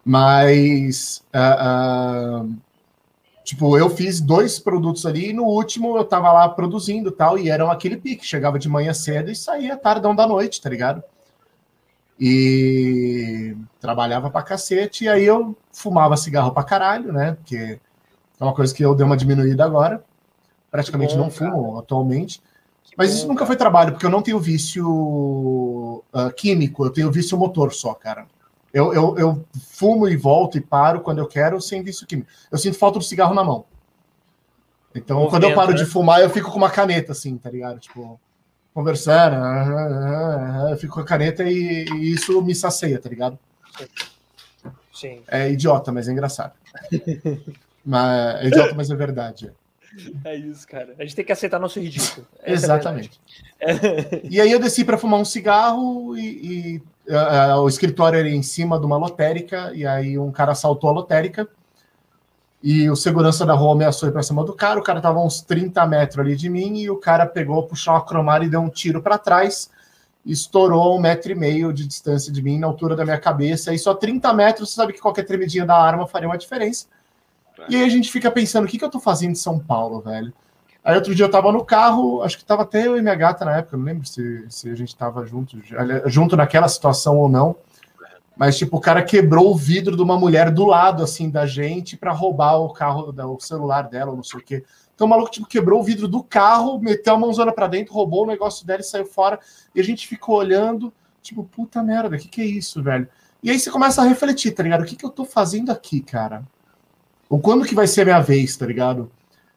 Mas, 0.04 1.24
uh, 1.34 2.54
tipo, 3.42 3.76
eu 3.76 3.90
fiz 3.90 4.20
dois 4.20 4.60
produtos 4.60 5.04
ali 5.04 5.30
e 5.30 5.32
no 5.32 5.44
último 5.44 5.96
eu 5.96 6.04
tava 6.04 6.32
lá 6.32 6.48
produzindo 6.48 7.10
tal. 7.10 7.36
E 7.36 7.50
eram 7.50 7.68
aquele 7.68 7.96
pique. 7.96 8.24
Chegava 8.24 8.60
de 8.60 8.68
manhã 8.68 8.94
cedo 8.94 9.28
e 9.28 9.34
saía 9.34 9.76
tardão 9.76 10.14
da 10.14 10.24
noite, 10.24 10.60
tá 10.60 10.70
ligado? 10.70 11.02
E 12.20 13.56
trabalhava 13.80 14.30
pra 14.30 14.42
cacete, 14.42 15.04
e 15.04 15.08
aí 15.08 15.24
eu 15.24 15.56
fumava 15.72 16.18
cigarro 16.18 16.52
pra 16.52 16.62
caralho, 16.62 17.10
né? 17.12 17.32
Porque 17.32 17.80
é 18.38 18.44
uma 18.44 18.52
coisa 18.54 18.74
que 18.74 18.84
eu 18.84 18.94
dei 18.94 19.06
uma 19.06 19.16
diminuída 19.16 19.64
agora. 19.64 20.04
Praticamente 20.70 21.14
bom, 21.14 21.22
não 21.22 21.30
fumo 21.30 21.68
cara. 21.68 21.78
atualmente. 21.78 22.42
Que 22.84 22.92
Mas 22.96 23.08
bom, 23.08 23.16
isso 23.16 23.26
nunca 23.26 23.38
cara. 23.38 23.46
foi 23.46 23.56
trabalho, 23.56 23.92
porque 23.92 24.04
eu 24.04 24.10
não 24.10 24.20
tenho 24.20 24.38
vício 24.38 24.86
uh, 26.12 26.30
químico, 26.36 26.84
eu 26.84 26.90
tenho 26.90 27.10
vício 27.10 27.38
motor 27.38 27.72
só, 27.72 27.94
cara. 27.94 28.26
Eu, 28.72 28.92
eu, 28.92 29.18
eu 29.18 29.44
fumo 29.72 30.06
e 30.06 30.16
volto 30.16 30.58
e 30.58 30.60
paro 30.60 31.00
quando 31.00 31.18
eu 31.18 31.26
quero 31.26 31.58
sem 31.60 31.82
vício 31.82 32.06
químico. 32.06 32.28
Eu 32.52 32.58
sinto 32.58 32.78
falta 32.78 32.98
do 32.98 33.04
cigarro 33.04 33.34
na 33.34 33.42
mão. 33.42 33.64
Então, 34.94 35.20
Movimento, 35.20 35.30
quando 35.30 35.44
eu 35.44 35.54
paro 35.54 35.70
né? 35.72 35.78
de 35.78 35.86
fumar, 35.86 36.20
eu 36.20 36.28
fico 36.28 36.50
com 36.50 36.58
uma 36.58 36.70
caneta, 36.70 37.12
assim, 37.12 37.36
tá 37.38 37.50
ligado? 37.50 37.80
Tipo, 37.80 38.20
conversando, 38.74 39.36
eu 40.70 40.76
fico 40.76 40.94
com 40.94 41.00
a 41.00 41.04
caneta 41.04 41.44
e, 41.44 41.84
e, 41.84 42.12
isso 42.12 42.40
me 42.42 42.54
sacia, 42.54 42.98
tá 42.98 43.08
ligado? 43.08 43.38
Sim. 44.92 45.22
É 45.28 45.50
idiota, 45.50 45.90
mas 45.90 46.08
é 46.08 46.12
engraçado. 46.12 46.52
mas, 47.84 48.44
é 48.44 48.46
idiota, 48.46 48.74
mas 48.74 48.90
é 48.90 48.94
verdade. 48.94 49.52
É 50.24 50.36
isso, 50.36 50.66
cara. 50.68 50.94
A 50.98 51.02
gente 51.02 51.16
tem 51.16 51.24
que 51.24 51.32
aceitar 51.32 51.58
nosso 51.58 51.80
ridículo. 51.80 52.26
Essa 52.38 52.50
é 52.50 52.54
Exatamente. 52.54 53.20
É 53.58 54.20
e 54.24 54.40
aí 54.40 54.50
eu 54.50 54.60
desci 54.60 54.84
para 54.84 54.96
fumar 54.98 55.18
um 55.18 55.24
cigarro 55.24 56.16
e, 56.16 56.82
e 57.08 57.12
uh, 57.12 57.60
o 57.60 57.68
escritório 57.68 58.18
era 58.18 58.28
em 58.28 58.42
cima 58.42 58.78
de 58.78 58.86
uma 58.86 58.96
lotérica, 58.96 59.72
e 59.74 59.84
aí 59.84 60.16
um 60.18 60.30
cara 60.30 60.52
assaltou 60.52 60.90
a 60.90 60.92
lotérica 60.92 61.48
e 62.62 62.90
o 62.90 62.96
segurança 62.96 63.46
da 63.46 63.54
rua 63.54 63.72
ameaçou 63.72 64.08
ir 64.08 64.12
para 64.12 64.22
cima 64.22 64.44
do 64.44 64.52
cara. 64.52 64.78
O 64.78 64.82
cara 64.82 65.00
tava 65.00 65.18
uns 65.18 65.40
30 65.40 65.86
metros 65.86 66.18
ali 66.18 66.36
de 66.36 66.50
mim 66.50 66.78
e 66.78 66.90
o 66.90 66.96
cara 66.96 67.24
pegou, 67.24 67.62
puxou 67.62 67.94
uma 67.94 68.04
cromada 68.04 68.44
e 68.44 68.50
deu 68.50 68.60
um 68.60 68.68
tiro 68.68 69.00
para 69.00 69.16
trás. 69.16 69.70
Estourou 70.26 70.96
um 70.96 71.00
metro 71.00 71.32
e 71.32 71.34
meio 71.34 71.72
de 71.72 71.86
distância 71.86 72.30
de 72.30 72.42
mim, 72.42 72.58
na 72.58 72.66
altura 72.66 72.94
da 72.94 73.04
minha 73.04 73.18
cabeça. 73.18 73.72
E 73.72 73.78
só 73.78 73.94
30 73.94 74.32
metros, 74.34 74.68
você 74.68 74.74
sabe 74.76 74.92
que 74.92 75.00
qualquer 75.00 75.24
tremidinha 75.24 75.64
da 75.64 75.74
arma 75.74 76.06
faria 76.06 76.28
uma 76.28 76.36
diferença. 76.36 76.86
E 77.68 77.76
aí 77.76 77.84
a 77.84 77.88
gente 77.88 78.12
fica 78.12 78.30
pensando: 78.30 78.64
o 78.64 78.68
que, 78.68 78.78
que 78.78 78.84
eu 78.84 78.90
tô 78.90 79.00
fazendo 79.00 79.32
em 79.32 79.36
São 79.36 79.58
Paulo, 79.58 80.00
velho? 80.00 80.32
Aí 80.84 80.94
outro 80.94 81.14
dia 81.14 81.24
eu 81.24 81.30
tava 81.30 81.52
no 81.52 81.64
carro, 81.64 82.22
acho 82.22 82.38
que 82.38 82.44
tava 82.44 82.62
até 82.62 82.86
eu 82.86 82.96
e 82.96 83.02
minha 83.02 83.14
gata 83.14 83.44
na 83.44 83.58
época, 83.58 83.76
não 83.76 83.84
lembro 83.84 84.06
se, 84.06 84.46
se 84.48 84.70
a 84.70 84.74
gente 84.74 84.96
tava 84.96 85.26
junto, 85.26 85.58
junto 86.06 86.36
naquela 86.36 86.68
situação 86.68 87.18
ou 87.18 87.28
não. 87.28 87.54
Mas, 88.40 88.56
tipo, 88.56 88.78
o 88.78 88.80
cara 88.80 89.02
quebrou 89.02 89.52
o 89.52 89.54
vidro 89.54 89.94
de 89.94 90.02
uma 90.02 90.18
mulher 90.18 90.50
do 90.50 90.64
lado, 90.64 91.02
assim, 91.02 91.28
da 91.28 91.44
gente 91.44 91.94
para 91.94 92.10
roubar 92.10 92.56
o 92.56 92.72
carro, 92.72 93.14
o 93.14 93.38
celular 93.38 93.82
dela, 93.82 94.12
ou 94.12 94.16
não 94.16 94.24
sei 94.24 94.40
o 94.40 94.42
quê. 94.42 94.64
Então 94.94 95.06
o 95.06 95.10
maluco, 95.10 95.30
tipo, 95.30 95.46
quebrou 95.46 95.78
o 95.78 95.82
vidro 95.82 96.08
do 96.08 96.22
carro, 96.22 96.80
meteu 96.80 97.12
a 97.12 97.18
mãozona 97.18 97.52
pra 97.52 97.66
dentro, 97.66 97.92
roubou 97.92 98.24
o 98.24 98.26
negócio 98.26 98.66
dela 98.66 98.80
e 98.80 98.82
saiu 98.82 99.04
fora. 99.04 99.38
E 99.74 99.80
a 99.80 99.84
gente 99.84 100.08
ficou 100.08 100.38
olhando, 100.38 100.90
tipo, 101.20 101.44
puta 101.44 101.82
merda, 101.82 102.16
o 102.16 102.18
que, 102.18 102.28
que 102.28 102.40
é 102.40 102.46
isso, 102.46 102.82
velho? 102.82 103.06
E 103.42 103.50
aí 103.50 103.60
você 103.60 103.70
começa 103.70 104.00
a 104.00 104.06
refletir, 104.06 104.52
tá 104.52 104.62
ligado? 104.62 104.84
O 104.84 104.86
que, 104.86 104.96
que 104.96 105.04
eu 105.04 105.10
tô 105.10 105.26
fazendo 105.26 105.70
aqui, 105.70 106.00
cara? 106.00 106.42
Ou 107.28 107.40
quando 107.40 107.66
que 107.66 107.74
vai 107.74 107.86
ser 107.86 108.00
a 108.00 108.04
minha 108.06 108.20
vez, 108.20 108.56
tá 108.56 108.64
ligado? 108.64 109.12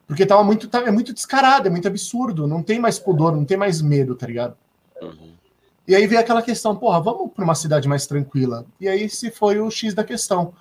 Porque 0.06 0.26
tava 0.26 0.44
muito, 0.44 0.68
tá, 0.68 0.82
é 0.82 0.92
muito 0.92 1.14
descarado, 1.14 1.70
é 1.70 1.72
muito 1.72 1.88
absurdo, 1.88 2.48
não 2.48 2.62
tem 2.62 2.82
mais 2.82 3.00
pudor, 3.00 3.34
não 3.34 3.46
tem 3.46 3.56
mais 3.56 3.82
medo, 3.82 4.14
tá 4.14 4.28
ligado? 4.28 4.58
Uhum. 5.02 5.32
E 5.88 5.96
aí 5.96 6.08
veio 6.08 6.22
aquela 6.22 6.42
questão, 6.42 6.76
porra, 6.76 7.02
vamos 7.02 7.32
para 7.34 7.44
uma 7.44 7.56
cidade 7.56 7.88
mais 7.88 8.08
tranquila. 8.08 8.66
E 8.80 8.88
aí 8.88 9.10
se 9.10 9.30
foi 9.30 9.60
o 9.60 9.70
X 9.70 9.94
da 9.94 10.04
questão. 10.04 10.54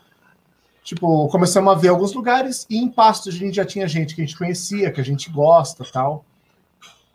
Tipo, 0.82 1.28
começamos 1.28 1.72
a 1.72 1.76
ver 1.76 1.88
alguns 1.88 2.12
lugares 2.12 2.66
e 2.68 2.76
em 2.76 2.88
Pastos 2.88 3.34
a 3.34 3.38
gente 3.38 3.54
já 3.54 3.64
tinha 3.64 3.86
gente 3.86 4.16
que 4.16 4.22
a 4.22 4.24
gente 4.24 4.36
conhecia, 4.36 4.90
que 4.90 5.00
a 5.00 5.04
gente 5.04 5.30
gosta 5.30 5.84
tal. 5.92 6.24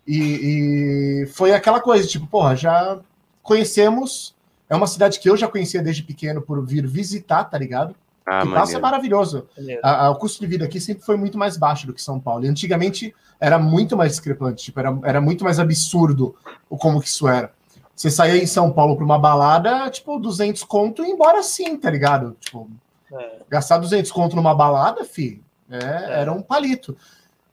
E, 0.06 1.22
e 1.22 1.26
foi 1.34 1.52
aquela 1.52 1.80
coisa, 1.80 2.08
tipo, 2.08 2.26
porra, 2.26 2.56
já 2.56 2.98
conhecemos. 3.42 4.34
É 4.70 4.74
uma 4.74 4.86
cidade 4.86 5.20
que 5.20 5.28
eu 5.28 5.36
já 5.36 5.46
conhecia 5.46 5.82
desde 5.82 6.02
pequeno 6.02 6.40
por 6.40 6.64
vir 6.64 6.86
visitar, 6.86 7.44
tá 7.44 7.58
ligado? 7.58 7.94
Ah, 8.26 8.44
e 8.44 8.50
passa 8.50 8.76
é 8.76 8.80
maravilhoso. 8.80 9.46
A, 9.82 10.06
a, 10.06 10.10
o 10.10 10.16
custo 10.16 10.40
de 10.40 10.46
vida 10.46 10.64
aqui 10.64 10.80
sempre 10.80 11.04
foi 11.04 11.16
muito 11.16 11.36
mais 11.36 11.58
baixo 11.58 11.86
do 11.86 11.92
que 11.92 12.02
São 12.02 12.18
Paulo. 12.18 12.44
E 12.44 12.48
antigamente 12.48 13.14
era 13.38 13.58
muito 13.58 13.96
mais 13.96 14.12
discrepante, 14.12 14.64
tipo, 14.64 14.80
era, 14.80 14.98
era 15.02 15.20
muito 15.20 15.44
mais 15.44 15.58
absurdo 15.58 16.34
o 16.70 16.76
como 16.76 17.00
que 17.00 17.08
isso 17.08 17.28
era. 17.28 17.52
Você 17.98 18.12
saía 18.12 18.40
em 18.40 18.46
São 18.46 18.70
Paulo 18.70 18.94
para 18.94 19.04
uma 19.04 19.18
balada, 19.18 19.90
tipo, 19.90 20.20
200 20.20 20.62
conto 20.62 21.04
e 21.04 21.10
embora 21.10 21.42
sim, 21.42 21.76
tá 21.76 21.90
ligado? 21.90 22.36
Tipo, 22.38 22.70
é. 23.12 23.38
gastar 23.48 23.78
200 23.78 24.12
conto 24.12 24.36
numa 24.36 24.54
balada, 24.54 25.04
fi, 25.04 25.42
é, 25.68 25.78
é. 25.78 26.20
era 26.20 26.32
um 26.32 26.40
palito. 26.40 26.96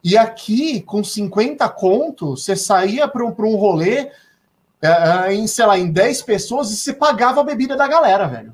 E 0.03 0.15
aqui, 0.15 0.81
com 0.81 1.03
50 1.03 1.67
conto, 1.69 2.37
você 2.37 2.55
saía 2.55 3.07
para 3.07 3.25
um, 3.25 3.33
um 3.39 3.55
rolê 3.55 4.11
é, 4.79 4.87
é, 5.29 5.33
em, 5.33 5.47
sei 5.47 5.65
lá, 5.65 5.79
em 5.79 5.91
10 5.91 6.21
pessoas 6.21 6.69
e 6.69 6.75
você 6.77 6.93
pagava 6.93 7.41
a 7.41 7.43
bebida 7.43 7.75
da 7.75 7.87
galera, 7.87 8.27
velho. 8.27 8.53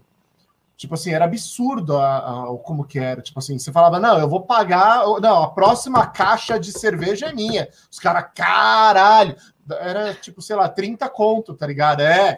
Tipo 0.78 0.94
assim, 0.94 1.12
era 1.12 1.26
absurdo 1.26 1.98
a, 1.98 2.18
a, 2.18 2.58
como 2.64 2.86
que 2.86 2.98
era. 3.00 3.22
Tipo 3.22 3.38
assim, 3.40 3.60
você 3.60 3.70
falava, 3.70 4.00
não, 4.00 4.18
eu 4.18 4.30
vou 4.30 4.42
pagar. 4.42 5.04
Não, 5.22 5.44
a 5.44 5.52
próxima 5.52 6.08
caixa 6.08 6.58
de 6.58 6.72
cerveja 6.72 7.28
é 7.28 7.34
minha. 7.34 7.68
Os 7.92 8.00
caras, 8.00 8.30
caralho. 8.34 9.36
Era 9.80 10.14
tipo, 10.14 10.42
sei 10.42 10.56
lá, 10.56 10.68
30 10.68 11.08
conto, 11.10 11.54
tá 11.54 11.68
ligado? 11.68 12.02
É. 12.02 12.38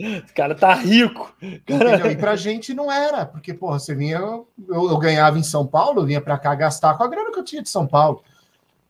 O 0.00 0.34
cara 0.34 0.54
tá 0.54 0.74
rico. 0.74 1.34
Cara... 1.66 2.10
E 2.10 2.16
pra 2.16 2.36
gente 2.36 2.74
não 2.74 2.90
era, 2.90 3.26
porque, 3.26 3.54
porra, 3.54 3.78
você 3.78 3.94
vinha. 3.94 4.18
Eu, 4.18 4.46
eu 4.68 4.98
ganhava 4.98 5.38
em 5.38 5.42
São 5.42 5.66
Paulo, 5.66 6.00
eu 6.00 6.06
vinha 6.06 6.20
pra 6.20 6.38
cá 6.38 6.54
gastar 6.54 6.96
com 6.96 7.04
a 7.04 7.08
grana 7.08 7.32
que 7.32 7.38
eu 7.38 7.44
tinha 7.44 7.62
de 7.62 7.68
São 7.68 7.86
Paulo. 7.86 8.22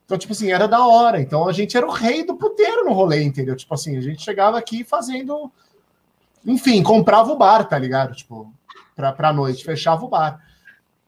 Então, 0.04 0.18
tipo 0.18 0.32
assim, 0.32 0.52
era 0.52 0.68
da 0.68 0.86
hora. 0.86 1.20
Então 1.20 1.48
a 1.48 1.52
gente 1.52 1.76
era 1.76 1.86
o 1.86 1.90
rei 1.90 2.24
do 2.24 2.36
puteiro 2.36 2.84
no 2.84 2.92
rolê, 2.92 3.22
entendeu? 3.22 3.56
Tipo 3.56 3.74
assim, 3.74 3.96
a 3.96 4.00
gente 4.00 4.22
chegava 4.22 4.58
aqui 4.58 4.84
fazendo. 4.84 5.50
Enfim, 6.44 6.82
comprava 6.82 7.32
o 7.32 7.36
bar, 7.36 7.64
tá 7.64 7.78
ligado? 7.78 8.14
Tipo, 8.14 8.52
para 8.94 9.14
a 9.18 9.32
noite, 9.32 9.64
fechava 9.64 10.04
o 10.04 10.08
bar. 10.08 10.40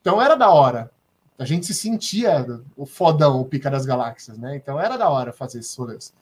Então 0.01 0.20
era 0.20 0.34
da 0.34 0.51
hora. 0.51 0.90
A 1.38 1.44
gente 1.44 1.66
se 1.66 1.74
sentia 1.74 2.47
o 2.74 2.86
fodão, 2.86 3.40
o 3.40 3.44
pica 3.44 3.70
das 3.70 3.84
galáxias, 3.84 4.38
né? 4.38 4.56
Então 4.56 4.80
era 4.80 4.97
da 4.97 5.10
hora 5.10 5.32
fazer 5.32 5.59
esses 5.59 5.76
rolês. 5.76 6.14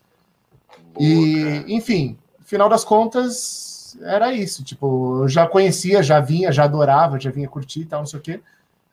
Boa, 0.93 1.07
e, 1.07 1.45
cara. 1.45 1.65
enfim, 1.73 2.19
final 2.45 2.69
das 2.69 2.85
contas, 2.85 3.99
era 4.03 4.33
isso. 4.33 4.63
Tipo, 4.63 5.23
eu 5.23 5.29
já 5.29 5.47
conhecia, 5.47 6.03
já 6.03 6.21
vinha, 6.21 6.53
já 6.53 6.65
adorava, 6.65 7.19
já 7.19 7.31
vinha 7.31 7.49
curtir 7.49 7.81
e 7.81 7.87
tal, 7.87 8.01
não 8.01 8.07
sei 8.07 8.19
o 8.19 8.23
quê. 8.23 8.41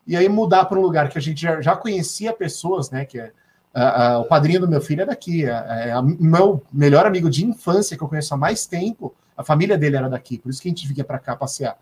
E 0.08 0.16
aí 0.16 0.28
mudar 0.28 0.66
para 0.66 0.80
um 0.80 0.82
lugar 0.82 1.10
que 1.10 1.18
a 1.18 1.22
gente 1.22 1.42
já, 1.42 1.62
já 1.62 1.76
conhecia 1.76 2.34
pessoas, 2.34 2.90
né? 2.90 3.06
Que 3.06 3.20
é, 3.74 4.18
o 4.18 4.26
padrinho 4.26 4.60
do 4.60 4.68
meu 4.68 4.82
filho 4.82 5.02
é 5.02 5.06
daqui. 5.06 5.46
É, 5.46 5.52
é, 5.90 6.02
meu 6.02 6.62
melhor 6.72 7.06
amigo 7.06 7.30
de 7.30 7.46
infância 7.46 7.96
que 7.96 8.04
eu 8.04 8.08
conheço 8.08 8.34
há 8.34 8.38
mais 8.38 8.66
tempo. 8.66 9.14
A 9.38 9.44
família 9.44 9.78
dele 9.78 9.96
era 9.96 10.10
daqui, 10.10 10.38
por 10.38 10.50
isso 10.50 10.62
que 10.62 10.68
a 10.68 10.72
gente 10.72 10.88
vinha 10.88 11.04
para 11.04 11.20
cá 11.20 11.36
passear. 11.36 11.78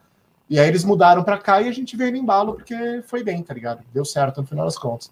E 0.49 0.59
aí 0.59 0.67
eles 0.67 0.83
mudaram 0.83 1.23
para 1.23 1.37
cá 1.37 1.61
e 1.61 1.67
a 1.67 1.71
gente 1.71 1.95
veio 1.95 2.11
no 2.11 2.17
embalo 2.17 2.53
porque 2.53 3.03
foi 3.05 3.23
bem, 3.23 3.41
tá 3.43 3.53
ligado? 3.53 3.83
Deu 3.93 4.03
certo 4.03 4.41
no 4.41 4.47
final 4.47 4.65
das 4.65 4.77
contas. 4.77 5.11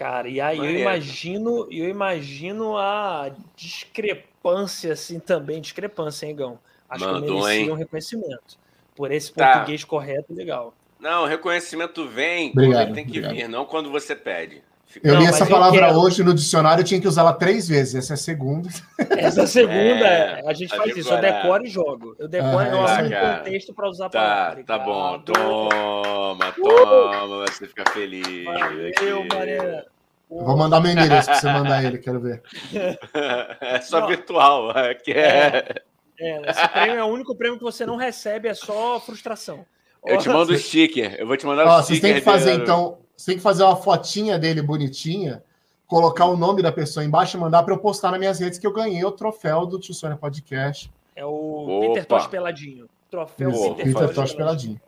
Cara, 0.00 0.30
e 0.30 0.40
aí 0.40 0.56
eu 0.56 0.70
imagino, 0.70 1.68
eu 1.70 1.86
imagino 1.86 2.74
a 2.78 3.30
discrepância 3.54 4.94
assim 4.94 5.20
também, 5.20 5.60
discrepância, 5.60 6.24
hein, 6.24 6.34
Gão? 6.34 6.58
Acho 6.88 7.04
Mandou, 7.04 7.42
que 7.42 7.44
merecia 7.44 7.70
um 7.74 7.76
reconhecimento 7.76 8.58
por 8.96 9.12
esse 9.12 9.30
tá. 9.30 9.52
português 9.52 9.84
correto 9.84 10.32
e 10.32 10.34
legal. 10.34 10.72
Não, 10.98 11.24
o 11.24 11.26
reconhecimento 11.26 12.08
vem 12.08 12.48
obrigado, 12.48 12.72
quando 12.72 12.86
ele 12.86 12.94
tem 12.94 13.04
que 13.04 13.18
obrigado. 13.18 13.34
vir, 13.34 13.46
não 13.46 13.66
quando 13.66 13.90
você 13.90 14.16
pede. 14.16 14.62
Eu 15.02 15.16
li 15.16 15.26
essa 15.26 15.46
palavra 15.46 15.86
quero... 15.86 16.00
hoje 16.00 16.24
no 16.24 16.34
dicionário, 16.34 16.82
eu 16.82 16.84
tinha 16.84 17.00
que 17.00 17.06
usá-la 17.06 17.32
três 17.32 17.68
vezes. 17.68 17.94
Essa 17.94 18.12
é 18.12 18.14
a 18.14 18.16
segunda. 18.16 18.68
Essa 19.16 19.42
é 19.42 19.44
a 19.44 19.46
segunda, 19.46 20.06
é, 20.06 20.42
a 20.44 20.52
gente 20.52 20.74
faz 20.76 20.96
isso. 20.96 21.12
Eu 21.12 21.20
decoro 21.20 21.64
e 21.64 21.68
jogo. 21.68 22.16
Eu 22.18 22.26
decoro 22.26 22.58
ah, 22.58 22.68
e 22.68 22.72
eu 22.72 22.84
assumo 22.84 23.10
tá, 23.10 23.38
contexto 23.38 23.74
para 23.74 23.88
usar 23.88 24.06
a 24.06 24.10
tá, 24.10 24.20
palavra. 24.20 24.64
Tá 24.64 24.78
bom, 24.78 25.18
toma, 25.20 26.52
toma, 26.52 27.46
você 27.46 27.68
fica 27.68 27.88
feliz. 27.92 28.44
Valeu, 28.44 29.26
Maria. 29.32 29.86
Vou 30.28 30.56
mandar 30.56 30.80
meu 30.80 30.92
endereço 30.92 31.26
para 31.26 31.40
você 31.40 31.52
mandar 31.52 31.84
ele, 31.84 31.98
quero 31.98 32.20
ver. 32.20 32.42
É 33.60 33.80
só 33.80 34.00
não. 34.00 34.08
virtual, 34.08 34.70
é 34.76 34.94
que 34.94 35.12
é... 35.12 35.82
é. 36.18 36.50
Esse 36.50 36.68
prêmio 36.68 36.96
é 36.96 37.04
o 37.04 37.08
único 37.08 37.34
prêmio 37.34 37.58
que 37.58 37.64
você 37.64 37.84
não 37.84 37.96
recebe, 37.96 38.48
é 38.48 38.54
só 38.54 39.00
frustração. 39.00 39.64
Eu 40.06 40.18
te 40.18 40.28
mando 40.28 40.52
o 40.52 40.56
sticker, 40.56 41.16
eu 41.18 41.26
vou 41.26 41.36
te 41.36 41.44
mandar 41.44 41.64
o 41.64 41.82
sticker. 41.82 41.84
Vocês 41.84 42.00
têm 42.00 42.14
que 42.14 42.20
fazer, 42.20 42.54
então, 42.54 42.98
você 43.20 43.32
tem 43.32 43.36
que 43.36 43.42
fazer 43.42 43.62
uma 43.64 43.76
fotinha 43.76 44.38
dele 44.38 44.62
bonitinha, 44.62 45.44
colocar 45.86 46.24
o 46.24 46.38
nome 46.38 46.62
da 46.62 46.72
pessoa 46.72 47.04
embaixo 47.04 47.36
e 47.36 47.40
mandar 47.40 47.62
para 47.62 47.74
eu 47.74 47.78
postar 47.78 48.12
nas 48.12 48.18
minhas 48.18 48.40
redes 48.40 48.58
que 48.58 48.66
eu 48.66 48.72
ganhei 48.72 49.04
o 49.04 49.12
troféu 49.12 49.66
do 49.66 49.78
Tio 49.78 49.92
Sônia 49.92 50.16
Podcast. 50.16 50.90
É 51.14 51.22
o 51.22 51.28
Opa. 51.28 51.86
Peter 51.88 52.06
Tosh 52.06 52.26
Peladinho. 52.28 52.88
Troféu 53.10 53.50
Isso, 53.50 53.74
Peter, 53.74 53.92
Peter 53.92 54.14
Tosh 54.14 54.32
Peladinho. 54.32 54.80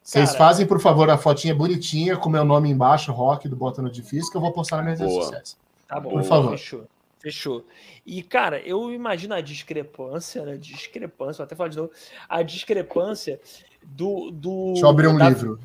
Vocês 0.00 0.30
Cara, 0.30 0.38
fazem, 0.38 0.64
por 0.64 0.80
favor, 0.80 1.10
a 1.10 1.18
fotinha 1.18 1.56
bonitinha 1.56 2.16
com 2.16 2.30
meu 2.30 2.44
nome 2.44 2.70
embaixo, 2.70 3.10
Rock, 3.10 3.48
do 3.48 3.56
Bota 3.56 3.82
no 3.82 3.90
Difícil, 3.90 4.30
que 4.30 4.36
eu 4.36 4.40
vou 4.40 4.52
postar 4.52 4.76
nas 4.76 4.84
minhas 4.84 5.00
Boa. 5.00 5.10
redes 5.10 5.24
sociais. 5.24 5.58
Tá 5.88 5.98
bom, 5.98 6.10
por 6.10 6.22
favor. 6.22 6.50
Fechou. 6.52 6.84
Fechou. 7.18 7.64
E, 8.06 8.22
cara, 8.22 8.60
eu 8.60 8.92
imagino 8.92 9.34
a 9.34 9.40
discrepância, 9.40 10.44
né? 10.44 10.56
Discrepância, 10.56 11.38
vou 11.38 11.46
até 11.46 11.56
falar 11.56 11.68
de 11.68 11.78
novo. 11.78 11.90
A 12.28 12.42
discrepância 12.42 13.40
do. 13.82 14.30
do 14.30 14.66
Deixa 14.66 14.86
eu 14.86 14.90
abrir 14.90 15.08
um 15.08 15.18
da, 15.18 15.28
livro. 15.28 15.58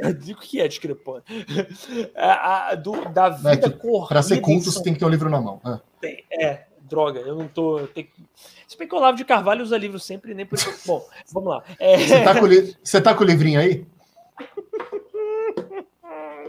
O 0.00 0.40
que 0.40 0.60
é 0.60 0.66
discrepante? 0.66 1.26
A, 2.16 2.70
a, 2.70 2.74
do, 2.74 3.08
da 3.10 3.28
vida 3.28 3.66
é 3.66 3.70
corrida. 3.70 4.08
Para 4.08 4.22
ser 4.22 4.40
culto, 4.40 4.70
você 4.70 4.82
tem 4.82 4.92
que 4.92 4.98
ter 4.98 5.04
o 5.04 5.08
um 5.08 5.10
livro 5.10 5.28
na 5.28 5.40
mão. 5.40 5.60
É. 5.64 5.80
Tem, 6.00 6.24
é, 6.32 6.64
droga, 6.80 7.20
eu 7.20 7.36
não 7.36 7.46
tô. 7.48 7.86
Tem... 7.88 8.08
Se 8.66 8.76
bem 8.76 8.88
que 8.88 8.94
o 8.94 8.98
Olavo 8.98 9.16
de 9.16 9.24
Carvalho 9.24 9.62
usa 9.62 9.76
livro 9.76 9.98
sempre, 9.98 10.34
nem 10.34 10.46
por 10.46 10.56
isso. 10.56 10.70
Bom, 10.86 11.06
vamos 11.32 11.50
lá. 11.50 11.62
É... 11.78 11.98
Você, 11.98 12.22
tá 12.22 12.38
com 12.38 12.46
li... 12.46 12.76
você 12.82 13.00
tá 13.00 13.14
com 13.14 13.24
o 13.24 13.26
livrinho 13.26 13.60
aí? 13.60 13.86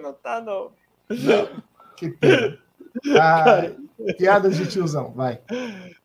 Não 0.02 0.12
tá, 0.12 0.42
não. 0.42 0.72
não. 1.10 1.64
Que 1.96 2.10
pena. 2.10 2.60
Ah, 3.20 3.72
piadas 4.18 4.58
de 4.58 4.68
tiozão, 4.68 5.12
vai. 5.12 5.40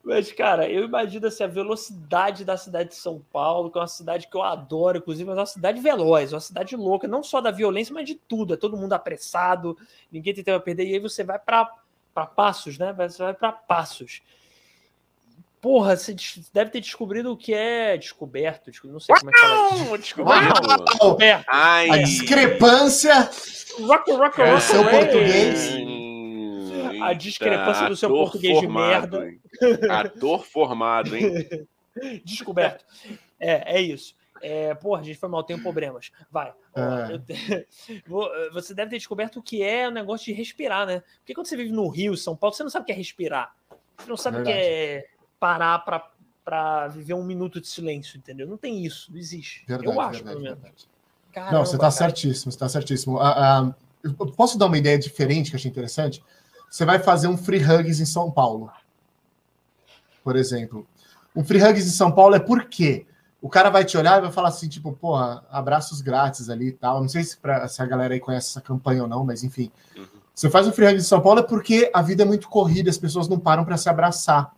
Mas, 0.02 0.32
cara, 0.32 0.68
eu 0.70 0.84
imagino 0.84 1.26
assim, 1.26 1.44
a 1.44 1.48
velocidade 1.48 2.44
da 2.44 2.56
cidade 2.56 2.90
de 2.90 2.96
São 2.96 3.22
Paulo, 3.32 3.70
que 3.70 3.78
é 3.78 3.80
uma 3.80 3.86
cidade 3.86 4.28
que 4.28 4.36
eu 4.36 4.42
adoro, 4.42 4.98
inclusive, 4.98 5.28
mas 5.28 5.36
é 5.36 5.40
uma 5.40 5.46
cidade 5.46 5.80
veloz, 5.80 6.32
uma 6.32 6.40
cidade 6.40 6.76
louca, 6.76 7.06
não 7.06 7.22
só 7.22 7.40
da 7.40 7.50
violência, 7.50 7.92
mas 7.92 8.06
de 8.06 8.14
tudo. 8.14 8.54
É 8.54 8.56
todo 8.56 8.76
mundo 8.76 8.92
apressado, 8.94 9.76
ninguém 10.10 10.32
tem 10.32 10.44
tempo 10.44 10.56
a 10.56 10.60
perder. 10.60 10.86
E 10.86 10.94
aí 10.94 10.98
você 10.98 11.22
vai 11.22 11.38
para 11.38 11.70
Passos, 12.34 12.78
né? 12.78 12.92
Você 12.92 13.22
vai 13.22 13.34
para 13.34 13.52
Passos. 13.52 14.22
Porra, 15.60 15.96
você 15.96 16.14
deve 16.52 16.70
ter 16.70 16.80
descobrido 16.80 17.32
o 17.32 17.36
que 17.36 17.52
é 17.52 17.96
descoberto. 17.96 18.70
Não 18.84 19.00
sei 19.00 19.14
como 19.16 19.30
é 19.30 19.32
que 19.32 19.40
fala. 19.40 19.98
Descoberto. 19.98 20.84
descoberto. 20.84 21.44
A 21.48 21.98
discrepância. 21.98 23.28
Rock, 23.80 24.10
rock, 24.12 24.40
rock, 24.40 24.62
seu 24.62 24.88
português 24.88 25.97
a 27.02 27.12
discrepância 27.12 27.88
do 27.88 27.96
seu 27.96 28.08
português 28.10 28.58
formado, 28.58 29.20
de 29.20 29.38
merda. 29.60 30.00
Ator 30.00 30.44
formado, 30.44 31.16
hein? 31.16 31.66
Descoberto. 32.24 32.84
É, 33.40 33.76
é 33.76 33.80
isso. 33.80 34.14
É, 34.40 34.74
porra, 34.74 35.00
a 35.00 35.04
gente 35.04 35.18
foi 35.18 35.28
mal, 35.28 35.42
tem 35.42 35.58
problemas. 35.58 36.12
Vai. 36.30 36.52
É. 36.74 37.66
Você 38.52 38.74
deve 38.74 38.90
ter 38.90 38.98
descoberto 38.98 39.38
o 39.38 39.42
que 39.42 39.62
é 39.62 39.88
o 39.88 39.90
negócio 39.90 40.26
de 40.26 40.32
respirar, 40.32 40.86
né? 40.86 41.02
Porque 41.18 41.34
quando 41.34 41.46
você 41.46 41.56
vive 41.56 41.72
no 41.72 41.88
Rio, 41.88 42.16
São 42.16 42.36
Paulo, 42.36 42.54
você 42.54 42.62
não 42.62 42.70
sabe 42.70 42.84
o 42.84 42.86
que 42.86 42.92
é 42.92 42.94
respirar. 42.94 43.52
Você 43.98 44.08
não 44.08 44.16
sabe 44.16 44.40
o 44.40 44.44
que 44.44 44.50
é 44.50 45.08
parar 45.40 45.80
para 45.80 46.10
para 46.48 46.88
viver 46.88 47.12
um 47.12 47.22
minuto 47.22 47.60
de 47.60 47.68
silêncio, 47.68 48.16
entendeu? 48.16 48.46
Não 48.46 48.56
tem 48.56 48.82
isso, 48.82 49.12
não 49.12 49.18
existe. 49.18 49.66
Verdade, 49.68 49.86
eu 49.86 50.00
acho, 50.00 50.24
verdade, 50.24 50.48
pelo 50.48 50.58
menos. 50.62 50.88
Caramba, 51.30 51.52
não, 51.52 51.66
você 51.66 51.76
está 51.76 51.90
certíssimo, 51.90 52.50
você 52.50 52.56
está 52.56 52.68
certíssimo. 52.70 53.18
Ah, 53.18 53.58
ah, 53.58 53.74
posso 54.34 54.56
dar 54.56 54.64
uma 54.64 54.78
ideia 54.78 54.98
diferente 54.98 55.50
que 55.50 55.56
eu 55.56 55.58
achei 55.58 55.70
interessante? 55.70 56.24
Você 56.70 56.84
vai 56.84 56.98
fazer 56.98 57.28
um 57.28 57.36
free 57.36 57.62
hugs 57.64 58.00
em 58.00 58.06
São 58.06 58.30
Paulo, 58.30 58.70
por 60.22 60.36
exemplo. 60.36 60.86
Um 61.34 61.44
free 61.44 61.62
hugs 61.62 61.86
em 61.86 61.90
São 61.90 62.12
Paulo 62.12 62.34
é 62.34 62.40
por 62.40 62.64
quê? 62.64 63.06
O 63.40 63.48
cara 63.48 63.70
vai 63.70 63.84
te 63.84 63.96
olhar 63.96 64.18
e 64.18 64.22
vai 64.22 64.32
falar 64.32 64.48
assim, 64.48 64.68
tipo, 64.68 64.92
porra, 64.92 65.44
abraços 65.50 66.00
grátis 66.00 66.50
ali 66.50 66.68
e 66.68 66.72
tal. 66.72 67.00
Não 67.00 67.08
sei 67.08 67.22
se, 67.22 67.36
pra, 67.36 67.68
se 67.68 67.80
a 67.80 67.86
galera 67.86 68.14
aí 68.14 68.20
conhece 68.20 68.48
essa 68.48 68.60
campanha 68.60 69.02
ou 69.02 69.08
não, 69.08 69.24
mas 69.24 69.44
enfim. 69.44 69.70
Uhum. 69.96 70.06
Você 70.34 70.50
faz 70.50 70.66
um 70.66 70.72
free 70.72 70.86
hugs 70.86 71.04
em 71.04 71.08
São 71.08 71.20
Paulo 71.20 71.40
é 71.40 71.42
porque 71.42 71.90
a 71.94 72.02
vida 72.02 72.22
é 72.22 72.26
muito 72.26 72.48
corrida, 72.48 72.90
as 72.90 72.98
pessoas 72.98 73.28
não 73.28 73.38
param 73.38 73.64
para 73.64 73.76
se 73.76 73.88
abraçar. 73.88 74.52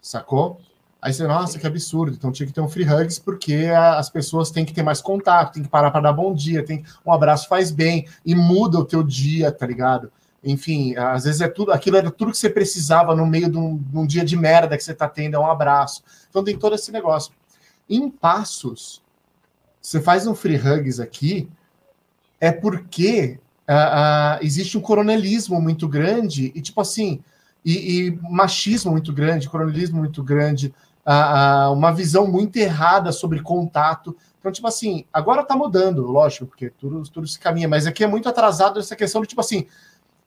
Sacou? 0.00 0.60
Aí 1.00 1.12
você, 1.12 1.26
nossa, 1.26 1.58
que 1.58 1.66
absurdo. 1.66 2.14
Então 2.16 2.30
tinha 2.30 2.46
que 2.46 2.52
ter 2.52 2.60
um 2.60 2.68
free 2.68 2.88
hugs 2.88 3.18
porque 3.18 3.66
as 3.74 4.08
pessoas 4.08 4.52
têm 4.52 4.64
que 4.64 4.72
ter 4.72 4.84
mais 4.84 5.00
contato, 5.00 5.54
tem 5.54 5.62
que 5.64 5.68
parar 5.68 5.90
para 5.90 6.00
dar 6.02 6.12
bom 6.12 6.32
dia, 6.32 6.64
tem 6.64 6.84
um 7.04 7.12
abraço 7.12 7.48
faz 7.48 7.72
bem 7.72 8.06
e 8.24 8.34
muda 8.36 8.78
o 8.78 8.84
teu 8.84 9.02
dia, 9.02 9.50
tá 9.50 9.66
ligado? 9.66 10.12
Enfim, 10.44 10.96
às 10.96 11.24
vezes 11.24 11.40
é 11.40 11.48
tudo, 11.48 11.72
aquilo 11.72 11.96
era 11.96 12.10
tudo 12.10 12.32
que 12.32 12.38
você 12.38 12.50
precisava 12.50 13.14
no 13.14 13.26
meio 13.26 13.48
de 13.48 13.56
um, 13.56 13.76
de 13.76 13.96
um 13.96 14.06
dia 14.06 14.24
de 14.24 14.36
merda 14.36 14.76
que 14.76 14.82
você 14.82 14.92
está 14.92 15.08
tendo, 15.08 15.36
é 15.36 15.38
um 15.38 15.50
abraço. 15.50 16.02
Então 16.28 16.42
tem 16.42 16.58
todo 16.58 16.74
esse 16.74 16.90
negócio. 16.90 17.32
Em 17.88 18.10
passos, 18.10 19.02
você 19.80 20.00
faz 20.00 20.26
um 20.26 20.34
free 20.34 20.56
hugs 20.56 20.98
aqui, 20.98 21.48
é 22.40 22.50
porque 22.50 23.38
uh, 23.68 23.72
uh, 23.72 24.44
existe 24.44 24.76
um 24.76 24.80
coronelismo 24.80 25.60
muito 25.60 25.86
grande 25.86 26.50
e 26.54 26.60
tipo 26.60 26.80
assim, 26.80 27.22
e, 27.64 28.06
e 28.06 28.18
machismo 28.22 28.90
muito 28.90 29.12
grande, 29.12 29.48
coronelismo 29.48 29.98
muito 29.98 30.22
grande, 30.24 30.74
uh, 31.06 31.72
uma 31.72 31.92
visão 31.92 32.26
muito 32.26 32.56
errada 32.56 33.12
sobre 33.12 33.40
contato. 33.40 34.16
Então, 34.40 34.50
tipo 34.50 34.66
assim, 34.66 35.04
agora 35.12 35.44
tá 35.44 35.54
mudando, 35.54 36.04
lógico, 36.04 36.46
porque 36.46 36.70
tudo, 36.70 37.02
tudo 37.04 37.28
se 37.28 37.38
caminha, 37.38 37.68
mas 37.68 37.86
aqui 37.86 38.02
é 38.02 38.08
muito 38.08 38.28
atrasado 38.28 38.80
essa 38.80 38.96
questão 38.96 39.22
de, 39.22 39.28
tipo 39.28 39.40
assim, 39.40 39.68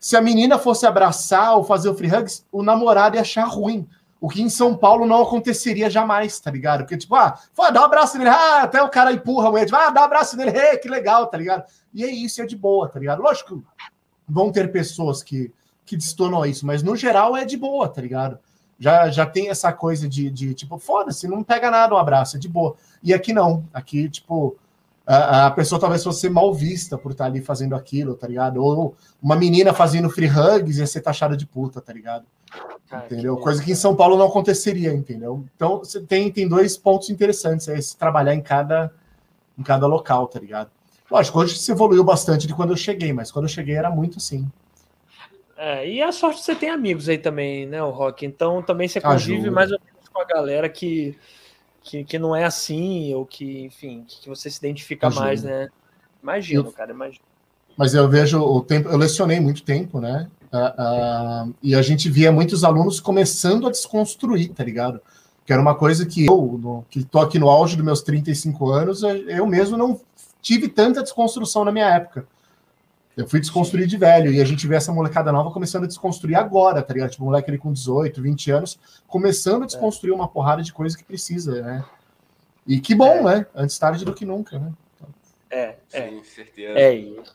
se 0.06 0.16
a 0.16 0.22
menina 0.22 0.60
fosse 0.60 0.86
abraçar 0.86 1.58
ou 1.58 1.64
fazer 1.64 1.90
o 1.90 1.96
free 1.96 2.16
hugs, 2.16 2.46
o 2.52 2.62
namorado 2.62 3.16
ia 3.16 3.24
achar 3.24 3.46
ruim. 3.46 3.90
O 4.22 4.30
que 4.30 4.40
em 4.40 4.50
São 4.50 4.78
Paulo 4.78 5.04
não 5.04 5.24
aconteceria 5.24 5.90
jamais, 5.90 6.40
tá 6.40 6.52
ligado? 6.52 6.82
Porque, 6.82 6.96
tipo, 6.96 7.16
ah, 7.16 7.40
dá 7.74 7.82
um 7.82 7.86
abraço 7.86 8.16
nele, 8.16 8.30
ah, 8.30 8.62
até 8.62 8.84
o 8.84 8.90
cara 8.90 9.12
empurra 9.12 9.48
a 9.48 9.50
mulher, 9.50 9.66
tipo, 9.66 9.76
ah, 9.76 9.90
dá 9.90 10.02
um 10.02 10.04
abraço 10.04 10.38
nele, 10.38 10.56
hey, 10.56 10.78
que 10.78 10.88
legal, 10.88 11.26
tá 11.26 11.40
ligado? 11.40 11.64
E 11.92 12.04
é 12.04 12.08
isso, 12.08 12.40
é 12.40 12.46
de 12.46 12.56
boa, 12.56 12.88
tá 12.88 13.00
ligado? 13.00 13.20
Lógico, 13.20 13.64
vão 14.30 14.52
ter 14.52 14.72
pessoas 14.72 15.24
que, 15.24 15.52
que 15.84 15.98
distonam 15.98 16.46
isso, 16.46 16.68
mas 16.68 16.84
no 16.84 16.96
geral 16.96 17.36
é 17.36 17.44
de 17.44 17.58
boa, 17.58 17.90
tá 17.90 18.00
ligado? 18.00 18.38
Já, 18.78 19.10
já 19.10 19.26
tem 19.26 19.50
essa 19.50 19.74
coisa 19.74 20.08
de, 20.08 20.30
de 20.30 20.54
tipo, 20.54 20.78
foda-se, 20.78 21.28
não 21.28 21.44
pega 21.44 21.72
nada 21.72 21.96
um 21.96 21.98
abraço, 21.98 22.38
é 22.38 22.40
de 22.40 22.48
boa. 22.48 22.76
E 23.02 23.12
aqui 23.12 23.34
não, 23.34 23.66
aqui, 23.74 24.08
tipo, 24.08 24.56
a, 25.06 25.48
a, 25.48 25.52
pessoa 25.52 25.80
talvez 25.80 26.04
fosse 26.04 26.28
mal 26.30 26.54
vista 26.54 26.98
por 26.98 27.12
estar 27.12 27.26
ali 27.26 27.42
fazendo 27.42 27.76
aquilo, 27.76 28.16
tá 28.16 28.28
ligado? 28.28 28.64
Ou 28.64 28.96
uma 29.22 29.36
menina 29.36 29.74
fazendo 29.74 30.10
free 30.10 30.30
hugs 30.30 30.78
ia 30.78 30.88
ser 30.88 31.02
taxada 31.02 31.38
de 31.38 31.46
puta, 31.46 31.80
tá 31.80 31.94
ligado? 31.94 32.26
entendeu? 33.06 33.36
Que 33.36 33.44
Coisa 33.44 33.64
que 33.64 33.72
em 33.72 33.76
São 33.76 33.96
Paulo 33.96 34.18
não 34.18 34.28
aconteceria, 34.28 34.94
entendeu? 34.94 35.44
Então 35.56 35.80
você 35.80 36.02
tem, 36.02 36.32
tem 36.32 36.48
dois 36.48 36.78
pontos 36.78 37.10
interessantes 37.10 37.68
aí, 37.68 37.82
se 37.82 37.98
trabalhar 37.98 38.34
em 38.34 38.42
cada, 38.42 38.92
em 39.58 39.64
cada 39.64 39.86
local, 39.88 40.28
tá 40.28 40.40
ligado? 40.40 40.70
Lógico, 41.10 41.40
hoje 41.40 41.58
se 41.58 41.72
evoluiu 41.72 42.04
bastante 42.04 42.48
de 42.48 42.54
quando 42.54 42.72
eu 42.72 42.78
cheguei, 42.78 43.14
mas 43.14 43.32
quando 43.32 43.46
eu 43.46 43.50
cheguei 43.50 43.76
era 43.76 43.90
muito 43.90 44.18
assim. 44.18 44.48
É, 45.58 45.88
e 45.88 46.02
a 46.02 46.12
sorte 46.12 46.42
você 46.42 46.56
tem 46.56 46.70
amigos 46.70 47.08
aí 47.08 47.18
também, 47.18 47.66
né, 47.66 47.82
o 47.82 47.90
Rock? 47.90 48.26
Então 48.26 48.62
também 48.62 48.88
você 48.88 49.00
convive 49.00 49.34
Ajuda. 49.34 49.52
mais 49.52 49.72
ou 49.72 49.80
menos 49.80 50.10
com 50.10 50.20
a 50.20 50.26
galera 50.26 50.68
que 50.68 51.18
que, 51.86 52.04
que 52.04 52.18
não 52.18 52.36
é 52.36 52.44
assim, 52.44 53.14
ou 53.14 53.26
que, 53.26 53.62
enfim, 53.62 54.04
que 54.08 54.28
você 54.28 54.50
se 54.50 54.58
identifica 54.58 55.06
Imagina. 55.06 55.26
mais, 55.26 55.44
né? 55.44 55.70
Imagino, 56.22 56.66
eu, 56.66 56.72
cara, 56.72 56.92
imagino. 56.92 57.24
Mas 57.78 57.94
eu 57.94 58.10
vejo 58.10 58.42
o 58.42 58.62
tempo, 58.62 58.90
eu 58.90 58.98
lecionei 58.98 59.40
muito 59.40 59.62
tempo, 59.64 60.02
né? 60.02 60.28
Uh, 60.52 61.50
uh, 61.50 61.56
e 61.62 61.76
a 61.76 61.82
gente 61.84 62.10
via 62.10 62.32
muitos 62.32 62.64
alunos 62.64 63.00
começando 63.00 63.68
a 63.68 63.72
desconstruir, 63.72 64.50
tá 64.50 64.64
ligado? 64.64 65.00
Que 65.46 65.54
era 65.54 65.62
uma 65.62 65.76
coisa 65.76 66.06
que 66.08 66.26
eu, 66.26 66.60
no, 66.60 66.86
que 66.90 67.04
tô 67.04 67.20
aqui 67.20 67.38
no 67.38 67.50
auge 67.50 67.76
dos 67.76 67.86
meus 67.86 68.02
35 68.02 68.72
anos, 68.72 69.04
eu 69.04 69.46
mesmo 69.46 69.78
não 69.78 70.02
tive 70.42 70.68
tanta 70.68 71.04
desconstrução 71.04 71.64
na 71.64 71.72
minha 71.72 71.88
época. 71.88 72.28
Eu 73.16 73.28
fui 73.28 73.40
desconstruir 73.40 73.88
de 73.88 73.98
velho, 73.98 74.32
e 74.32 74.42
a 74.42 74.46
gente 74.46 74.68
vê 74.68 74.76
essa 74.76 74.92
molecada 74.92 75.32
nova 75.32 75.50
começando 75.52 75.86
a 75.86 75.88
desconstruir 75.88 76.36
agora, 76.36 76.82
tá 76.82 76.94
ligado? 76.94 77.12
Tipo, 77.12 77.24
moleque 77.24 77.50
ali 77.50 77.58
com 77.58 77.72
18, 77.72 78.22
20 78.22 78.52
anos, 78.52 78.80
começando 79.08 79.64
a 79.64 79.66
desconstruir 79.66 80.14
uma 80.14 80.28
porrada 80.28 80.62
de 80.62 80.74
coisa 80.74 80.98
que 80.98 81.04
precisa, 81.04 81.62
né? 81.62 81.86
E 82.68 82.80
que 82.80 82.94
bom, 82.94 83.30
é. 83.30 83.38
né? 83.38 83.46
Antes 83.56 83.78
tarde 83.78 84.04
do 84.04 84.14
que 84.14 84.26
nunca, 84.26 84.60
né? 84.60 84.74
É, 85.50 85.76
é. 85.94 86.10
Sim, 86.10 86.24
certeza. 86.24 86.78
É 86.78 86.94
isso. 86.94 87.34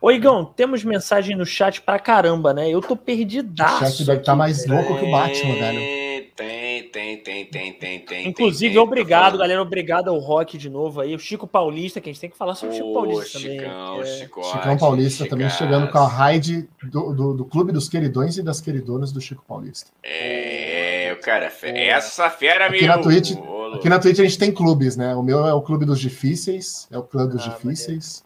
Ô, 0.00 0.10
Igão, 0.10 0.44
temos 0.44 0.84
mensagem 0.84 1.34
no 1.34 1.46
chat 1.46 1.80
pra 1.80 1.98
caramba, 1.98 2.52
né? 2.52 2.68
Eu 2.68 2.82
tô 2.82 2.94
perdidaço. 2.94 3.76
O 3.76 3.86
chat 3.86 4.04
deve 4.04 4.20
estar 4.20 4.32
tá 4.32 4.36
mais 4.36 4.66
louco 4.66 4.98
que 4.98 5.04
o 5.04 5.10
Batman, 5.10 5.54
velho 5.54 6.01
tem, 6.34 6.88
tem, 6.88 7.18
tem, 7.18 7.46
tem, 7.46 7.72
tem, 7.74 8.00
tem. 8.00 8.28
Inclusive, 8.28 8.74
tem, 8.74 8.82
obrigado, 8.82 9.36
galera. 9.36 9.60
Obrigado 9.60 10.08
ao 10.08 10.18
Rock 10.18 10.56
de 10.56 10.70
novo 10.70 11.00
aí. 11.00 11.14
O 11.14 11.18
Chico 11.18 11.46
Paulista, 11.46 12.00
que 12.00 12.08
a 12.08 12.12
gente 12.12 12.20
tem 12.20 12.30
que 12.30 12.36
falar 12.36 12.54
sobre 12.54 12.74
o 12.74 12.78
Chico 12.78 12.92
Paulista 12.94 13.38
Chicão, 13.38 13.96
também. 13.96 14.12
É. 14.12 14.16
Chicão 14.16 14.76
Paulista 14.78 15.26
também 15.28 15.50
chegando 15.50 15.90
com 15.90 15.98
a 15.98 16.08
raid 16.08 16.68
do, 16.84 17.12
do, 17.12 17.34
do, 17.34 17.44
Clube 17.44 17.70
dos 17.70 17.88
Queridões 17.88 18.38
e 18.38 18.42
das 18.42 18.60
Queridonas 18.60 19.12
do 19.12 19.20
Chico 19.20 19.44
Paulista. 19.46 19.90
É, 20.02 21.14
cara, 21.22 21.52
essa 21.62 22.30
fera 22.30 22.66
aqui 22.66 22.86
Na 22.86 22.98
Twitch, 22.98 23.32
aqui 23.74 23.88
na 23.88 23.98
Twitch 23.98 24.18
a 24.18 24.24
gente 24.24 24.38
tem 24.38 24.50
clubes, 24.50 24.96
né? 24.96 25.14
O 25.14 25.22
meu 25.22 25.46
é 25.46 25.52
o 25.52 25.60
Clube 25.60 25.84
dos 25.84 26.00
Difíceis, 26.00 26.88
é 26.90 26.96
o 26.96 27.02
Clã 27.02 27.26
dos 27.26 27.46
ah, 27.46 27.50
Difíceis. 27.50 28.24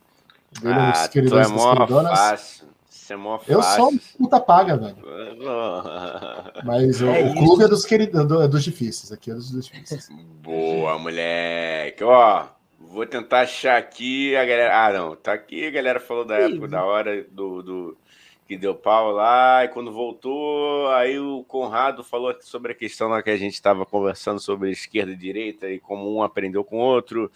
Dele 0.61 0.75
é 0.75 0.79
ah, 0.79 0.91
dos 0.93 1.07
Queridões 1.09 1.51
é 1.51 1.53
das 1.53 1.65
Queridonas. 1.65 2.19
Fácil. 2.19 2.66
Isso 3.07 3.13
é 3.13 3.17
mó 3.17 3.39
Eu 3.47 3.63
sou 3.63 3.93
puta 4.19 4.41
paga, 4.41 4.77
velho. 4.77 4.97
Mas 6.67 7.01
o, 7.01 7.07
é 7.07 7.31
o 7.31 7.35
clube 7.35 7.63
é 7.63 7.69
dos, 7.69 7.87
queridos, 7.87 8.21
é 8.21 8.49
dos 8.49 8.65
difíceis. 8.65 9.13
Aqui 9.13 9.31
é 9.31 9.35
dos 9.35 9.53
difíceis. 9.53 10.09
Boa, 10.43 10.99
moleque. 10.99 12.03
Ó, 12.03 12.47
vou 12.81 13.07
tentar 13.07 13.43
achar 13.43 13.77
aqui 13.77 14.35
a 14.35 14.45
galera. 14.45 14.85
Ah, 14.85 14.93
não. 14.93 15.15
Tá 15.15 15.35
aqui, 15.35 15.69
a 15.69 15.71
galera 15.71 16.01
falou 16.01 16.25
da 16.25 16.35
época, 16.37 16.67
da 16.67 16.85
hora 16.85 17.25
do, 17.31 17.63
do 17.63 17.99
que 18.47 18.57
deu 18.57 18.75
pau 18.75 19.11
lá, 19.11 19.65
e 19.65 19.69
quando 19.69 19.91
voltou, 19.93 20.89
aí 20.93 21.19
o 21.19 21.43
Conrado 21.45 22.05
falou 22.05 22.35
sobre 22.41 22.73
a 22.73 22.75
questão 22.75 23.09
lá 23.09 23.21
que 23.21 23.31
a 23.31 23.37
gente 23.37 23.55
estava 23.55 23.85
conversando 23.85 24.39
sobre 24.39 24.71
esquerda 24.71 25.13
e 25.13 25.17
direita 25.17 25.69
e 25.69 25.81
como 25.81 26.15
um 26.15 26.23
aprendeu 26.23 26.63
com 26.63 26.77
o 26.77 26.81
outro. 26.81 27.31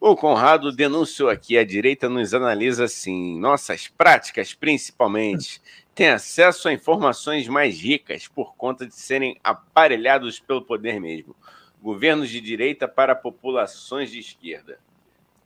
O 0.00 0.16
Conrado 0.16 0.72
denunciou 0.72 1.30
aqui: 1.30 1.56
a 1.56 1.64
direita 1.64 2.08
nos 2.08 2.34
analisa 2.34 2.84
assim, 2.84 3.38
nossas 3.38 3.86
práticas 3.86 4.54
principalmente. 4.54 5.62
Tem 5.94 6.08
acesso 6.08 6.68
a 6.68 6.72
informações 6.72 7.46
mais 7.48 7.80
ricas 7.80 8.26
por 8.26 8.56
conta 8.56 8.86
de 8.86 8.94
serem 8.94 9.38
aparelhados 9.42 10.40
pelo 10.40 10.62
poder 10.62 11.00
mesmo. 11.00 11.34
Governos 11.80 12.28
de 12.28 12.40
direita 12.40 12.88
para 12.88 13.14
populações 13.14 14.10
de 14.10 14.18
esquerda. 14.18 14.78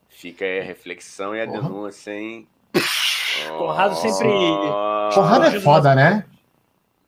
Fica 0.08 0.44
aí 0.44 0.60
a 0.60 0.64
reflexão 0.64 1.36
e 1.36 1.40
a 1.40 1.46
denúncia, 1.46 2.12
hein? 2.12 2.48
Conrado 3.48 3.94
sempre. 3.96 4.28
Conrado 5.14 5.44
é 5.44 5.60
foda, 5.60 5.94
né? 5.94 6.24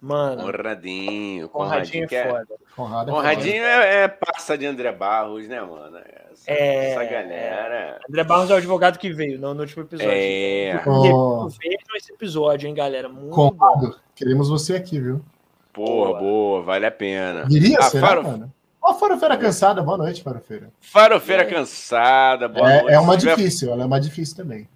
Mano. 0.02 0.42
Conradinho. 0.42 1.48
Conradinho 1.48 2.08
é, 2.10 2.14
é 2.14 2.28
foda. 2.28 2.46
Conrado 2.74 3.10
é 3.10 3.14
Conradinho 3.14 3.62
é, 3.62 4.02
é, 4.02 4.08
passa 4.08 4.58
de 4.58 4.66
André 4.66 4.90
Barros, 4.90 5.46
né, 5.46 5.60
mano? 5.60 5.96
Essa, 6.32 6.50
é. 6.50 6.90
Essa 6.90 7.04
galera. 7.04 8.00
André 8.08 8.24
Barros 8.24 8.50
é 8.50 8.54
o 8.54 8.56
advogado 8.56 8.98
que 8.98 9.12
veio 9.12 9.40
no, 9.40 9.54
no 9.54 9.60
último 9.60 9.84
episódio. 9.84 10.12
É. 10.12 10.82
Oh. 10.84 11.48
Vejam 11.48 11.96
esse 11.96 12.12
episódio, 12.12 12.68
hein, 12.68 12.74
galera? 12.74 13.08
Muito 13.08 13.30
Conrado, 13.30 13.90
bom. 13.90 13.94
queremos 14.16 14.48
você 14.48 14.74
aqui, 14.74 14.98
viu? 14.98 15.22
Porra, 15.72 16.10
boa, 16.10 16.18
boa 16.18 16.62
vale 16.62 16.86
a 16.86 16.90
pena. 16.90 17.44
Viria, 17.44 17.78
ah, 17.78 17.84
será, 17.84 18.06
faro... 18.08 18.24
mano? 18.24 18.52
Ó, 18.82 18.90
oh, 18.90 18.94
Farofeira 18.94 19.36
Cansada, 19.36 19.80
boa 19.82 19.96
noite, 19.96 20.20
Farofeira. 20.20 20.68
Farofeira 20.80 21.42
é. 21.42 21.46
Cansada, 21.46 22.48
boa 22.48 22.68
é, 22.68 22.82
noite. 22.82 22.94
É 22.94 22.98
uma 22.98 23.16
difícil, 23.16 23.70
ela 23.70 23.84
é 23.84 23.86
uma 23.86 24.00
difícil 24.00 24.36
também. 24.36 24.68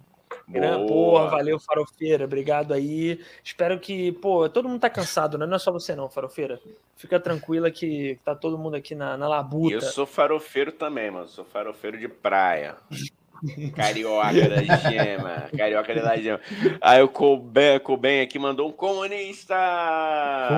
Boa. 0.47 0.87
Porra, 0.87 1.29
valeu, 1.29 1.59
Farofeira. 1.59 2.23
Obrigado 2.23 2.73
aí. 2.73 3.19
Espero 3.43 3.77
que, 3.79 4.13
pô, 4.13 4.47
todo 4.47 4.69
mundo 4.69 4.79
tá 4.79 4.89
cansado, 4.89 5.37
né? 5.37 5.45
Não 5.45 5.57
é 5.57 5.59
só 5.59 5.71
você, 5.71 5.93
não, 5.95 6.09
Farofeira. 6.09 6.59
Fica 6.95 7.19
tranquila 7.19 7.69
que 7.69 8.17
tá 8.23 8.33
todo 8.33 8.57
mundo 8.57 8.75
aqui 8.75 8.95
na, 8.95 9.17
na 9.17 9.27
labuta. 9.27 9.75
Eu 9.75 9.81
sou 9.81 10.05
farofeiro 10.05 10.71
também, 10.71 11.11
mano. 11.11 11.27
Sou 11.27 11.43
farofeiro 11.43 11.97
de 11.99 12.07
praia. 12.07 12.77
Carioca 13.75 14.49
da 14.49 14.75
gema. 14.77 15.49
Carioca 15.55 15.93
da 15.93 16.17
gema. 16.17 16.39
Aí 16.81 17.01
o 17.03 17.09
Colben, 17.09 17.79
Colben 17.81 18.21
aqui 18.21 18.39
mandou 18.39 18.69
um 18.69 18.71
comunista. 18.71 19.55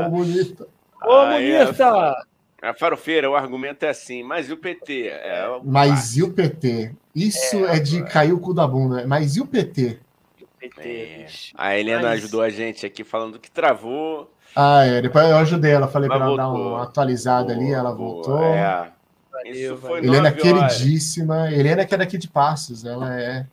Comunista. 0.06 0.68
Comunista! 1.02 2.28
A 2.62 2.74
farofeira, 2.74 3.30
o 3.30 3.36
argumento 3.36 3.84
é 3.84 3.90
assim, 3.90 4.22
mas 4.22 4.50
e 4.50 4.54
o 4.54 4.58
PT? 4.58 5.08
É, 5.08 5.60
mas 5.64 6.18
e 6.18 6.24
o 6.24 6.32
PT? 6.32 6.92
Isso 7.16 7.66
é, 7.66 7.78
é 7.78 7.80
de 7.80 8.04
cair 8.04 8.34
o 8.34 8.40
cu 8.40 8.54
da 8.54 8.68
bunda. 8.68 9.08
Mas 9.08 9.38
e 9.38 9.42
o 9.42 9.46
PT? 9.46 9.98
É. 10.78 11.26
A 11.56 11.78
Helena 11.78 12.10
mas... 12.10 12.20
ajudou 12.20 12.42
a 12.42 12.50
gente 12.50 12.86
aqui 12.86 13.04
falando 13.04 13.40
que 13.40 13.50
travou. 13.50 14.30
Ah, 14.54 14.84
é. 14.84 15.02
Depois 15.02 15.26
eu 15.30 15.38
ajudei 15.38 15.72
ela, 15.72 15.88
falei 15.88 16.10
para 16.10 16.26
ela 16.26 16.36
dar 16.36 16.50
uma 16.50 16.84
atualizada 16.84 17.54
boa, 17.54 17.58
ali, 17.58 17.72
ela 17.72 17.94
boa, 17.94 18.14
voltou. 18.14 18.44
É. 18.44 18.92
Isso 19.46 19.78
foi 19.78 20.00
Helena 20.00 20.32
queridíssima. 20.32 21.52
Helena 21.52 21.86
que 21.86 21.96
é 21.96 21.98
daqui 21.98 22.18
de 22.18 22.28
Passos, 22.28 22.84
ela 22.84 23.18
é 23.18 23.46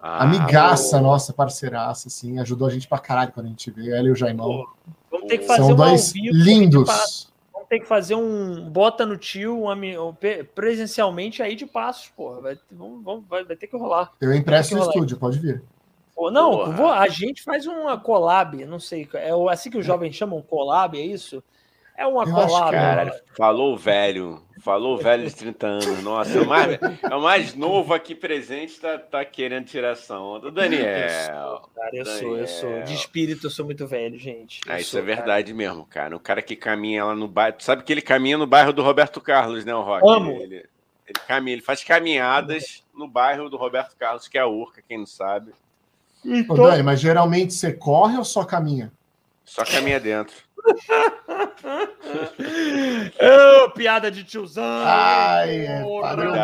ah, 0.00 0.24
amigaça 0.24 0.98
boa. 0.98 1.12
nossa, 1.12 1.32
parceiraça, 1.32 2.08
assim, 2.08 2.40
ajudou 2.40 2.66
a 2.66 2.70
gente 2.70 2.88
pra 2.88 2.98
caralho 2.98 3.30
quando 3.30 3.46
a 3.46 3.50
gente 3.50 3.70
veio, 3.70 3.94
ela 3.94 4.08
e 4.08 4.10
o 4.10 4.16
Jaimão. 4.16 4.66
Vamos 5.10 5.28
ter 5.28 5.38
que 5.38 5.46
fazer 5.46 5.62
São 5.62 5.76
dois 5.76 6.12
lindos 6.14 7.28
ter 7.68 7.80
que 7.80 7.86
fazer 7.86 8.14
um 8.14 8.68
bota 8.70 9.04
no 9.04 9.16
tio 9.16 9.68
um, 9.70 10.14
presencialmente 10.54 11.42
aí 11.42 11.54
de 11.54 11.66
passos, 11.66 12.08
porra. 12.08 12.40
Vai, 12.40 12.58
vamos, 12.70 13.04
vamos, 13.04 13.24
vai, 13.28 13.44
vai 13.44 13.56
ter 13.56 13.66
que 13.66 13.76
rolar. 13.76 14.12
Eu 14.20 14.34
impresso 14.34 14.74
no 14.74 14.82
estúdio, 14.82 15.18
pode 15.18 15.38
vir. 15.38 15.62
Pô, 16.14 16.30
não, 16.30 16.72
vou, 16.72 16.88
a 16.88 17.06
gente 17.08 17.44
faz 17.44 17.64
uma 17.66 17.96
collab, 17.96 18.64
não 18.64 18.80
sei, 18.80 19.08
é 19.14 19.30
assim 19.52 19.70
que 19.70 19.78
os 19.78 19.86
jovens 19.86 20.16
chamam 20.16 20.42
collab, 20.42 20.98
é 20.98 21.04
isso? 21.04 21.42
É 21.96 22.04
uma 22.06 22.24
colada. 22.24 22.72
Cara, 22.72 23.22
falou 23.36 23.76
velho. 23.76 24.42
Falou 24.60 24.98
velho 24.98 25.28
de 25.28 25.34
30 25.34 25.66
anos. 25.66 26.02
Nossa, 26.02 26.38
é 26.38 26.40
o 26.40 26.46
mais, 26.46 26.78
é 27.02 27.14
o 27.14 27.22
mais 27.22 27.54
novo 27.54 27.94
aqui 27.94 28.14
presente, 28.14 28.80
tá, 28.80 28.98
tá 28.98 29.24
querendo 29.24 29.66
tirar 29.66 29.92
essa 29.92 30.18
onda. 30.18 30.50
Daniel. 30.50 30.82
Cara, 30.84 31.90
eu 31.92 32.04
Daniel. 32.04 32.18
sou, 32.18 32.36
eu 32.36 32.46
sou. 32.46 32.82
De 32.82 32.94
espírito, 32.94 33.46
eu 33.46 33.50
sou 33.50 33.64
muito 33.64 33.86
velho, 33.86 34.18
gente. 34.18 34.60
ah, 34.68 34.80
isso 34.80 34.90
sou, 34.90 35.00
é 35.00 35.02
verdade 35.02 35.52
cara. 35.52 35.56
mesmo, 35.56 35.86
cara. 35.86 36.16
O 36.16 36.20
cara 36.20 36.42
que 36.42 36.56
caminha 36.56 37.04
lá 37.04 37.14
no 37.14 37.28
bairro. 37.28 37.56
Sabe 37.60 37.82
que 37.82 37.92
ele 37.92 38.02
caminha 38.02 38.36
no 38.36 38.46
bairro 38.46 38.72
do 38.72 38.82
Roberto 38.82 39.20
Carlos, 39.20 39.64
né, 39.64 39.74
o 39.74 39.82
Rock? 39.82 40.08
Amo. 40.08 40.32
Ele, 40.40 40.56
ele 40.56 41.20
caminha, 41.26 41.54
ele 41.54 41.62
faz 41.62 41.84
caminhadas 41.84 42.84
no 42.94 43.08
bairro 43.08 43.48
do 43.48 43.56
Roberto 43.56 43.96
Carlos, 43.96 44.28
que 44.28 44.36
é 44.36 44.40
a 44.40 44.46
Urca, 44.46 44.82
quem 44.86 44.98
não 44.98 45.06
sabe. 45.06 45.52
Então... 46.24 46.56
Ô, 46.56 46.68
Dani, 46.68 46.82
mas 46.82 47.00
geralmente 47.00 47.54
você 47.54 47.72
corre 47.72 48.16
ou 48.18 48.24
só 48.24 48.44
caminha? 48.44 48.92
Só 49.44 49.64
caminha 49.64 49.98
dentro. 49.98 50.47
Oh, 53.20 53.70
piada 53.70 54.10
de 54.10 54.24
tiozão. 54.24 54.64
Ai, 54.64 55.66
é 55.66 55.84
padrão. 56.00 56.34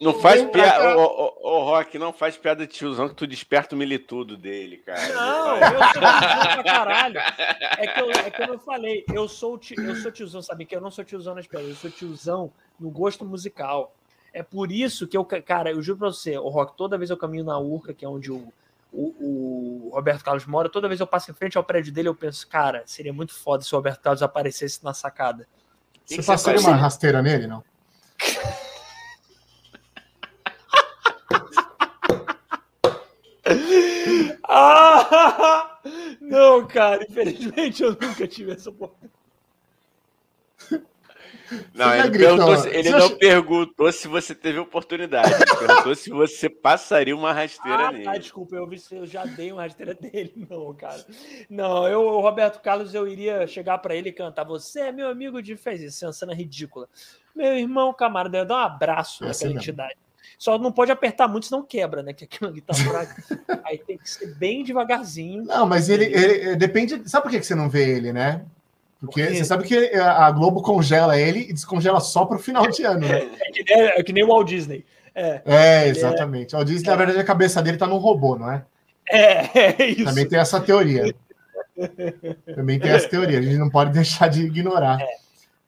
Não 0.00 0.18
faz 0.18 0.42
piada, 0.44 0.96
ô, 0.96 1.02
ô, 1.02 1.34
ô, 1.42 1.64
Rock, 1.64 1.98
não 1.98 2.10
faz 2.10 2.34
piada 2.34 2.66
de 2.66 2.72
tiozão 2.72 3.06
que 3.06 3.14
tu 3.14 3.26
desperta 3.26 3.74
o 3.74 3.78
militudo 3.78 4.34
dele, 4.34 4.78
cara. 4.78 5.08
Não, 5.12 5.56
eu 5.56 5.78
sou 5.78 5.92
tiozão 5.92 6.54
pra 6.54 6.64
caralho. 6.64 7.18
É 7.18 7.86
que, 7.86 8.00
eu, 8.00 8.10
é 8.10 8.30
que 8.30 8.42
eu 8.42 8.46
não 8.46 8.58
falei, 8.58 9.04
eu 9.12 9.28
sou, 9.28 9.58
tio, 9.58 9.78
eu 9.78 9.94
sou 9.96 10.10
tiozão, 10.10 10.40
sabe 10.40 10.64
que 10.64 10.74
eu 10.74 10.80
não 10.80 10.90
sou 10.90 11.04
tiozão 11.04 11.34
nas 11.34 11.46
piadas, 11.46 11.68
eu 11.68 11.74
sou 11.74 11.90
tiozão 11.90 12.50
no 12.78 12.88
gosto 12.88 13.26
musical. 13.26 13.94
É 14.32 14.42
por 14.42 14.72
isso 14.72 15.06
que 15.06 15.18
eu, 15.18 15.24
cara, 15.24 15.70
eu 15.70 15.82
juro 15.82 15.98
pra 15.98 16.08
você, 16.08 16.38
o 16.38 16.48
Rock, 16.48 16.78
toda 16.78 16.96
vez 16.96 17.10
eu 17.10 17.16
caminho 17.18 17.44
na 17.44 17.58
Urca, 17.58 17.92
que 17.92 18.04
é 18.04 18.08
onde 18.08 18.32
o, 18.32 18.50
o, 18.92 19.88
o, 19.88 19.90
Roberto 19.94 20.24
Carlos 20.24 20.46
mora, 20.46 20.68
toda 20.68 20.88
vez 20.88 21.00
eu 21.00 21.06
passo 21.06 21.30
em 21.30 21.34
frente 21.34 21.56
ao 21.56 21.64
prédio 21.64 21.92
dele, 21.92 22.08
eu 22.08 22.14
penso, 22.14 22.46
cara, 22.48 22.82
seria 22.86 23.12
muito 23.12 23.34
foda 23.34 23.62
se 23.62 23.72
o 23.72 23.76
Roberto 23.76 24.00
Carlos 24.00 24.22
aparecesse 24.22 24.82
na 24.84 24.92
sacada. 24.92 25.46
Você, 26.04 26.16
você 26.16 26.26
passaria 26.26 26.60
uma 26.60 26.74
rasteira 26.74 27.22
nele, 27.22 27.46
não? 27.46 27.62
ah, 34.44 35.78
não, 36.20 36.66
cara, 36.66 37.04
infelizmente 37.08 37.82
eu 37.82 37.90
nunca 37.90 38.26
tive 38.26 38.52
essa 38.52 38.70
oportunidade. 38.70 39.12
Não, 41.74 41.94
ele, 41.94 42.18
perguntou 42.18 42.56
se, 42.56 42.68
ele 42.68 42.90
não 42.90 43.10
perguntou 43.16 43.92
se 43.92 44.08
você 44.08 44.34
teve 44.34 44.58
oportunidade. 44.58 45.32
Ele 45.32 45.56
perguntou 45.66 45.94
se 45.94 46.10
você 46.10 46.48
passaria 46.48 47.14
uma 47.14 47.32
rasteira 47.32 47.88
ah, 47.88 47.92
nele. 47.92 48.08
Ah, 48.08 48.18
desculpa, 48.18 48.56
eu, 48.56 48.66
vi, 48.66 48.80
eu 48.92 49.06
já 49.06 49.24
dei 49.24 49.52
uma 49.52 49.62
rasteira 49.62 49.94
dele. 50.00 50.32
Não, 50.48 50.72
cara. 50.74 51.04
Não, 51.48 51.88
eu, 51.88 52.00
o 52.02 52.20
Roberto 52.20 52.60
Carlos, 52.60 52.94
eu 52.94 53.06
iria 53.06 53.46
chegar 53.46 53.78
para 53.78 53.94
ele 53.94 54.10
e 54.10 54.12
cantar. 54.12 54.44
Você 54.44 54.80
é 54.80 54.92
meu 54.92 55.08
amigo 55.08 55.42
de 55.42 55.56
fez 55.56 55.82
isso, 55.82 56.04
é 56.04 56.08
uma 56.08 56.12
cena 56.12 56.34
ridícula. 56.34 56.88
Meu 57.34 57.56
irmão, 57.56 57.92
camarada, 57.92 58.38
eu 58.38 58.46
dar 58.46 58.56
um 58.56 58.66
abraço 58.66 59.24
é 59.24 59.28
naquela 59.28 59.52
entidade. 59.52 59.96
Só 60.38 60.58
não 60.58 60.72
pode 60.72 60.90
apertar 60.90 61.28
muito, 61.28 61.46
senão 61.46 61.62
quebra, 61.62 62.02
né? 62.02 62.12
Que 62.12 62.24
aqui 62.24 62.42
na 62.42 62.50
guitarra. 62.50 63.08
aí 63.64 63.78
tem 63.78 63.98
que 63.98 64.08
ser 64.08 64.34
bem 64.36 64.64
devagarzinho. 64.64 65.44
Não, 65.44 65.66
mas 65.66 65.88
ele, 65.88 66.04
ele, 66.06 66.56
depende. 66.56 67.08
Sabe 67.08 67.24
por 67.24 67.30
que 67.30 67.42
você 67.42 67.54
não 67.54 67.68
vê 67.68 67.96
ele, 67.96 68.12
né? 68.12 68.44
Porque 69.00 69.34
você 69.34 69.44
sabe 69.44 69.64
que 69.64 69.94
a 69.96 70.30
Globo 70.30 70.60
congela 70.60 71.18
ele 71.18 71.40
e 71.48 71.52
descongela 71.54 72.00
só 72.00 72.26
para 72.26 72.36
o 72.36 72.40
final 72.40 72.66
de 72.68 72.84
ano, 72.84 73.08
né? 73.08 73.30
É 73.40 73.50
que, 73.50 73.64
nem, 73.64 73.82
é 73.82 74.02
que 74.02 74.12
nem 74.12 74.24
o 74.24 74.28
Walt 74.28 74.46
Disney. 74.46 74.84
É, 75.14 75.40
é 75.46 75.88
exatamente. 75.88 76.54
O 76.54 76.58
Walt 76.58 76.68
Disney, 76.68 76.90
na 76.90 76.96
verdade, 76.96 77.18
a 77.18 77.24
cabeça 77.24 77.62
dele 77.62 77.76
está 77.76 77.86
num 77.86 77.96
robô, 77.96 78.36
não 78.36 78.52
é? 78.52 78.64
É, 79.08 79.82
é 79.82 79.86
isso. 79.86 80.04
Também 80.04 80.28
tem 80.28 80.38
essa 80.38 80.60
teoria. 80.60 81.14
Também 82.54 82.78
tem 82.78 82.90
essa 82.90 83.08
teoria. 83.08 83.38
A 83.38 83.42
gente 83.42 83.56
não 83.56 83.70
pode 83.70 83.90
deixar 83.90 84.28
de 84.28 84.42
ignorar. 84.42 85.00
É. 85.00 85.20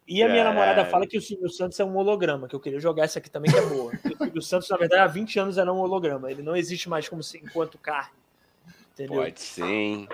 E 0.06 0.22
a 0.22 0.28
minha 0.28 0.42
é... 0.42 0.44
namorada 0.44 0.84
fala 0.84 1.06
que 1.06 1.16
o 1.16 1.22
Silvio 1.22 1.48
Santos 1.48 1.80
é 1.80 1.84
um 1.84 1.96
holograma, 1.96 2.46
que 2.46 2.54
eu 2.54 2.60
queria 2.60 2.78
jogar 2.78 3.04
essa 3.04 3.18
aqui 3.18 3.30
também, 3.30 3.50
que 3.50 3.59
é 3.59 3.62
boa. 3.64 3.92
o 3.94 4.18
Silvio 4.18 4.42
Santos, 4.42 4.68
na 4.68 4.76
verdade, 4.76 5.02
há 5.02 5.06
20 5.06 5.38
anos 5.38 5.59
era 5.59 5.72
um 5.72 5.78
holograma. 5.78 6.30
Ele 6.30 6.42
não 6.42 6.54
existe 6.54 6.88
mais 6.88 7.09
como 7.09 7.22
se, 7.22 7.38
enquanto 7.38 7.78
carne. 7.78 8.22
Entendeu? 9.02 9.22
Pode 9.22 9.40
ser, 9.40 9.64
hein? 9.64 10.08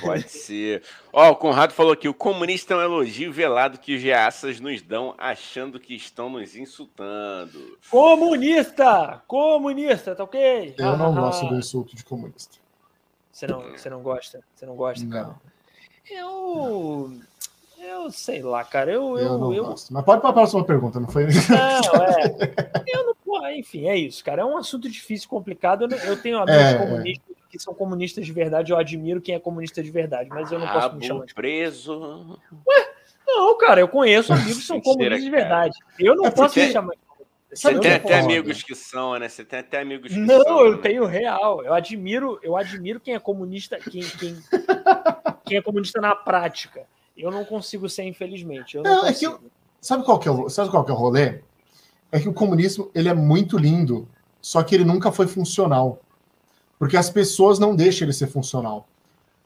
Pode 0.00 0.28
ser. 0.28 0.82
Ó, 1.12 1.30
o 1.30 1.36
Conrado 1.36 1.72
falou 1.72 1.92
aqui: 1.92 2.08
o 2.08 2.14
comunista 2.14 2.74
é 2.74 2.76
um 2.76 2.82
elogio 2.82 3.32
velado 3.32 3.78
que 3.78 3.94
os 3.94 4.02
reaças 4.02 4.58
nos 4.58 4.82
dão 4.82 5.14
achando 5.16 5.78
que 5.78 5.94
estão 5.94 6.28
nos 6.28 6.56
insultando. 6.56 7.78
Comunista! 7.88 9.22
Comunista, 9.28 10.16
tá 10.16 10.24
ok? 10.24 10.74
Eu 10.76 10.96
não 10.96 11.14
gosto 11.14 11.46
do 11.46 11.56
insulto 11.56 11.94
de 11.94 12.04
comunista. 12.04 12.58
Você 13.30 13.46
não, 13.46 13.62
você 13.70 13.90
não 13.90 14.02
gosta? 14.02 14.40
Você 14.54 14.66
não 14.66 14.74
gosta? 14.74 15.04
Não. 15.04 15.36
Eu. 16.10 17.12
Eu 17.78 18.10
sei 18.10 18.42
lá, 18.42 18.64
cara. 18.64 18.90
Eu, 18.90 19.16
eu, 19.16 19.26
eu 19.26 19.38
não 19.38 19.54
eu... 19.54 19.64
gosto. 19.66 19.92
Mas 19.92 20.04
pode 20.04 20.20
para 20.20 20.30
a 20.30 20.32
próxima 20.32 20.64
pergunta, 20.64 20.98
não 20.98 21.08
foi? 21.08 21.26
Não, 21.26 22.04
é. 22.04 22.84
Eu 22.86 23.06
não. 23.06 23.14
Enfim, 23.52 23.86
é 23.86 23.96
isso, 23.96 24.24
cara. 24.24 24.42
É 24.42 24.44
um 24.44 24.56
assunto 24.56 24.88
difícil, 24.88 25.28
complicado. 25.28 25.86
Eu 26.04 26.20
tenho 26.20 26.38
amigos 26.38 26.62
é, 26.62 26.78
comunistas 26.78 27.33
que 27.56 27.62
são 27.62 27.72
comunistas 27.72 28.26
de 28.26 28.32
verdade, 28.32 28.72
eu 28.72 28.76
admiro 28.76 29.20
quem 29.20 29.34
é 29.34 29.38
comunista 29.38 29.80
de 29.80 29.90
verdade, 29.90 30.28
mas 30.28 30.50
eu 30.50 30.58
não 30.58 30.66
posso 30.66 30.78
Rabo 30.80 30.96
me 30.98 31.06
chamar 31.06 31.24
de 31.24 31.34
preso. 31.34 32.40
Ué, 32.66 32.90
não, 33.26 33.56
cara, 33.56 33.80
eu 33.80 33.86
conheço 33.86 34.32
amigos 34.32 34.58
que 34.58 34.64
são 34.64 34.80
comunistas 34.82 35.22
de 35.22 35.30
verdade. 35.30 35.78
Eu 35.98 36.16
não 36.16 36.26
é 36.26 36.30
posso 36.32 36.58
me 36.58 36.72
chamar 36.72 36.94
de 36.94 37.04
você 37.50 37.78
tem 37.78 37.92
até 37.92 38.18
amigos 38.18 38.64
que 38.64 38.74
são, 38.74 39.16
né? 39.16 39.28
Você 39.28 39.44
tem 39.44 39.60
até 39.60 39.80
amigos 39.80 40.12
que 40.12 40.18
não, 40.18 40.42
são. 40.42 40.52
Não, 40.52 40.66
eu 40.66 40.72
né? 40.72 40.82
tenho 40.82 41.04
real. 41.04 41.62
Eu 41.62 41.72
admiro, 41.72 42.40
eu 42.42 42.56
admiro 42.56 42.98
quem 42.98 43.14
é 43.14 43.18
comunista, 43.20 43.78
quem, 43.78 44.02
quem, 44.02 44.36
quem 45.46 45.58
é 45.58 45.62
comunista 45.62 46.00
na 46.00 46.16
prática. 46.16 46.84
Eu 47.16 47.30
não 47.30 47.44
consigo 47.44 47.88
ser, 47.88 48.02
infelizmente. 48.02 48.76
Eu 48.76 48.82
não, 48.82 49.02
não 49.02 49.06
é 49.06 49.12
que 49.12 49.24
eu, 49.24 49.40
sabe 49.80 50.02
qual 50.02 50.18
que 50.18 50.26
é 50.26 50.32
o, 50.32 50.48
sabe 50.48 50.68
qual 50.68 50.84
que 50.84 50.90
é 50.90 50.94
o 50.94 50.96
rolê? 50.96 51.42
É 52.10 52.18
que 52.18 52.28
o 52.28 52.34
comunismo 52.34 52.90
ele 52.92 53.08
é 53.08 53.14
muito 53.14 53.56
lindo, 53.56 54.08
só 54.40 54.60
que 54.64 54.74
ele 54.74 54.84
nunca 54.84 55.12
foi 55.12 55.28
funcional 55.28 56.00
porque 56.78 56.96
as 56.96 57.10
pessoas 57.10 57.58
não 57.58 57.74
deixam 57.74 58.06
ele 58.06 58.12
ser 58.12 58.26
funcional. 58.26 58.86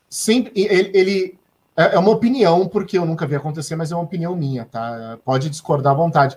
Sempre 0.08 0.52
ele, 0.54 0.90
ele 0.94 1.38
é, 1.76 1.94
é 1.94 1.98
uma 1.98 2.10
opinião, 2.10 2.66
porque 2.66 2.98
eu 2.98 3.06
nunca 3.06 3.26
vi 3.26 3.36
acontecer, 3.36 3.76
mas 3.76 3.92
é 3.92 3.94
uma 3.94 4.04
opinião 4.04 4.34
minha, 4.34 4.64
tá? 4.64 5.18
Pode 5.24 5.48
discordar 5.48 5.92
à 5.92 5.96
vontade. 5.96 6.36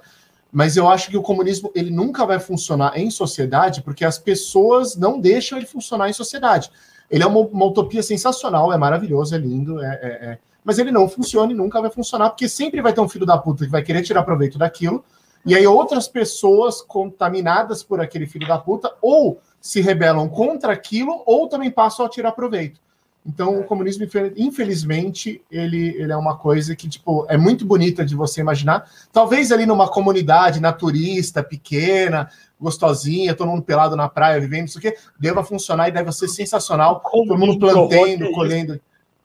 Mas 0.52 0.76
eu 0.76 0.88
acho 0.88 1.10
que 1.10 1.18
o 1.18 1.22
comunismo 1.22 1.72
ele 1.74 1.90
nunca 1.90 2.26
vai 2.26 2.38
funcionar 2.38 2.98
em 2.98 3.10
sociedade 3.10 3.82
porque 3.82 4.04
as 4.04 4.20
pessoas 4.20 4.98
não 4.98 5.20
deixam 5.20 5.58
ele 5.58 5.66
funcionar 5.66 6.10
em 6.10 6.14
sociedade. 6.14 6.70
Ele 7.10 7.24
é 7.24 7.28
uma, 7.28 7.40
uma 7.40 7.66
utopia 7.66 8.04
sensacional, 8.04 8.72
é 8.72 8.78
maravilhoso, 8.78 9.34
é 9.34 9.38
lindo, 9.38 9.82
é, 9.82 10.00
é, 10.02 10.08
é, 10.08 10.38
mas 10.64 10.78
ele 10.78 10.92
não 10.92 11.08
funciona 11.08 11.52
e 11.52 11.56
nunca 11.56 11.82
vai 11.82 11.90
funcionar 11.90 12.30
porque 12.30 12.48
sempre 12.48 12.82
vai 12.82 12.94
ter 12.94 13.02
um 13.02 13.10
filho 13.10 13.26
da 13.26 13.38
puta 13.38 13.66
que 13.66 13.72
vai 13.72 13.82
querer 13.82 14.02
tirar 14.02 14.24
proveito 14.24 14.58
daquilo 14.58 15.04
e 15.46 15.56
aí 15.56 15.66
outras 15.66 16.08
pessoas 16.08 16.82
contaminadas 16.82 17.84
por 17.84 18.00
aquele 18.00 18.28
filho 18.28 18.48
da 18.48 18.58
puta 18.58 18.94
ou 19.02 19.40
se 19.60 19.82
rebelam 19.82 20.28
contra 20.30 20.74
aquilo 20.74 21.24
ou 21.26 21.48
também 21.48 21.72
passam 21.72 22.06
a 22.06 22.10
tirar 22.10 22.32
proveito. 22.32 22.80
Então, 23.24 23.60
o 23.60 23.64
comunismo, 23.64 24.04
infelizmente, 24.36 25.44
ele, 25.52 25.90
ele 25.90 26.12
é 26.12 26.18
uma 26.18 26.36
coisa 26.36 26.76
que, 26.76 26.90
tipo, 26.90 27.26
é 27.30 27.38
muito 27.38 27.64
bonita 27.64 28.04
de 28.04 28.16
você 28.16 28.42
imaginar. 28.42 28.90
Talvez 29.14 29.52
ali 29.52 29.64
numa 29.64 29.88
comunidade 29.88 30.60
naturista, 30.60 31.44
pequena, 31.44 32.30
gostosinha, 32.60 33.36
todo 33.36 33.50
mundo 33.50 33.62
pelado 33.62 33.96
na 33.96 34.10
praia, 34.10 34.42
vivendo 34.42 34.70
isso 34.70 34.80
aqui, 34.80 34.96
deva 35.20 35.44
funcionar 35.44 35.88
e 35.88 35.92
deve 35.92 36.12
ser 36.12 36.28
sensacional. 36.30 37.00
todo 37.00 37.38
mundo 37.38 37.60
plantando, 37.60 38.26
é 38.26 38.32
colhendo. 38.32 38.82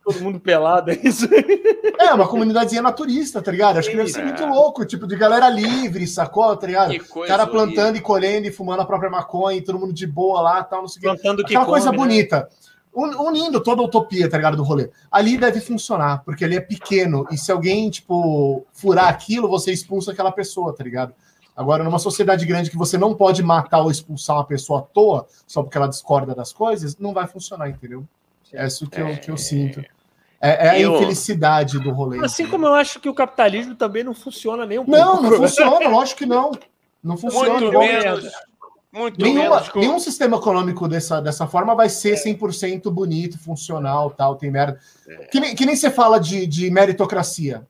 Todo 0.06 0.22
mundo 0.22 0.38
pelado, 0.38 0.92
é 0.92 1.00
isso? 1.02 1.26
É, 1.98 2.14
uma 2.14 2.28
comunidadezinha 2.28 2.80
naturista, 2.80 3.42
tá 3.42 3.50
ligado? 3.50 3.78
Acho 3.78 3.90
que 3.90 3.96
deve 3.96 4.12
ser 4.12 4.22
muito 4.22 4.46
louco, 4.46 4.84
tipo, 4.84 5.04
de 5.04 5.16
galera 5.16 5.48
livre, 5.48 6.06
sacou, 6.06 6.56
tá 6.56 6.64
ligado? 6.64 6.94
cara 7.26 7.44
plantando 7.44 7.86
horrível. 7.86 7.96
e 7.96 8.00
colhendo 8.00 8.46
e 8.46 8.52
fumando 8.52 8.82
a 8.82 8.86
própria 8.86 9.10
maconha, 9.10 9.58
e 9.58 9.62
todo 9.62 9.80
mundo 9.80 9.92
de 9.92 10.06
boa 10.06 10.40
lá, 10.40 10.62
tal, 10.62 10.82
não 10.82 10.88
sei 10.88 11.00
o 11.00 11.02
quê. 11.02 11.20
Plantando 11.20 11.42
Aquela 11.42 11.64
que 11.64 11.70
coisa 11.72 11.86
come, 11.86 11.98
né? 11.98 12.04
bonita. 12.04 12.48
Unindo 12.94 13.60
toda 13.60 13.82
a 13.82 13.84
utopia, 13.84 14.30
tá 14.30 14.36
ligado, 14.36 14.56
do 14.56 14.62
rolê. 14.62 14.90
Ali 15.10 15.36
deve 15.36 15.60
funcionar, 15.60 16.22
porque 16.24 16.44
ali 16.44 16.54
é 16.54 16.60
pequeno, 16.60 17.26
e 17.32 17.36
se 17.36 17.50
alguém, 17.50 17.90
tipo, 17.90 18.64
furar 18.72 19.08
aquilo, 19.08 19.48
você 19.48 19.72
expulsa 19.72 20.12
aquela 20.12 20.30
pessoa, 20.30 20.72
tá 20.72 20.84
ligado? 20.84 21.14
Agora, 21.56 21.82
numa 21.82 21.98
sociedade 21.98 22.46
grande 22.46 22.70
que 22.70 22.76
você 22.76 22.96
não 22.96 23.12
pode 23.12 23.42
matar 23.42 23.80
ou 23.80 23.90
expulsar 23.90 24.36
uma 24.36 24.44
pessoa 24.44 24.78
à 24.78 24.82
toa, 24.82 25.26
só 25.48 25.64
porque 25.64 25.76
ela 25.76 25.88
discorda 25.88 26.32
das 26.32 26.52
coisas, 26.52 26.96
não 26.96 27.12
vai 27.12 27.26
funcionar, 27.26 27.68
entendeu? 27.68 28.06
É 28.52 28.64
isso 28.64 28.88
que 28.88 29.00
eu, 29.00 29.16
que 29.18 29.30
eu 29.30 29.36
sinto. 29.36 29.82
É, 30.40 30.66
é 30.66 30.70
a 30.70 30.80
eu... 30.80 30.96
infelicidade 30.96 31.78
do 31.78 31.90
rolê. 31.90 32.24
Assim 32.24 32.46
como 32.46 32.66
eu 32.66 32.74
acho 32.74 33.00
que 33.00 33.08
o 33.08 33.14
capitalismo 33.14 33.74
também 33.74 34.04
não 34.04 34.14
funciona 34.14 34.66
nem 34.66 34.78
um 34.78 34.84
pouco. 34.84 35.00
Não, 35.00 35.22
não 35.22 35.32
funciona, 35.32 35.88
lógico 35.88 36.18
que 36.18 36.26
não. 36.26 36.52
Não 37.02 37.16
funciona. 37.16 37.60
Muito 37.60 37.78
menos. 37.78 38.32
Muito 38.92 39.22
Nenhuma, 39.22 39.60
menos. 39.60 39.74
Nenhum 39.74 39.98
sistema 39.98 40.38
econômico 40.38 40.88
dessa, 40.88 41.20
dessa 41.20 41.46
forma 41.46 41.74
vai 41.74 41.88
ser 41.88 42.14
é. 42.14 42.24
100% 42.24 42.90
bonito, 42.90 43.38
funcional, 43.38 44.10
tal, 44.10 44.36
tem 44.36 44.50
merda. 44.50 44.80
É. 45.06 45.26
Que, 45.26 45.38
nem, 45.38 45.54
que 45.54 45.66
nem 45.66 45.76
você 45.76 45.90
fala 45.90 46.18
de, 46.18 46.46
de 46.46 46.70
meritocracia. 46.70 47.66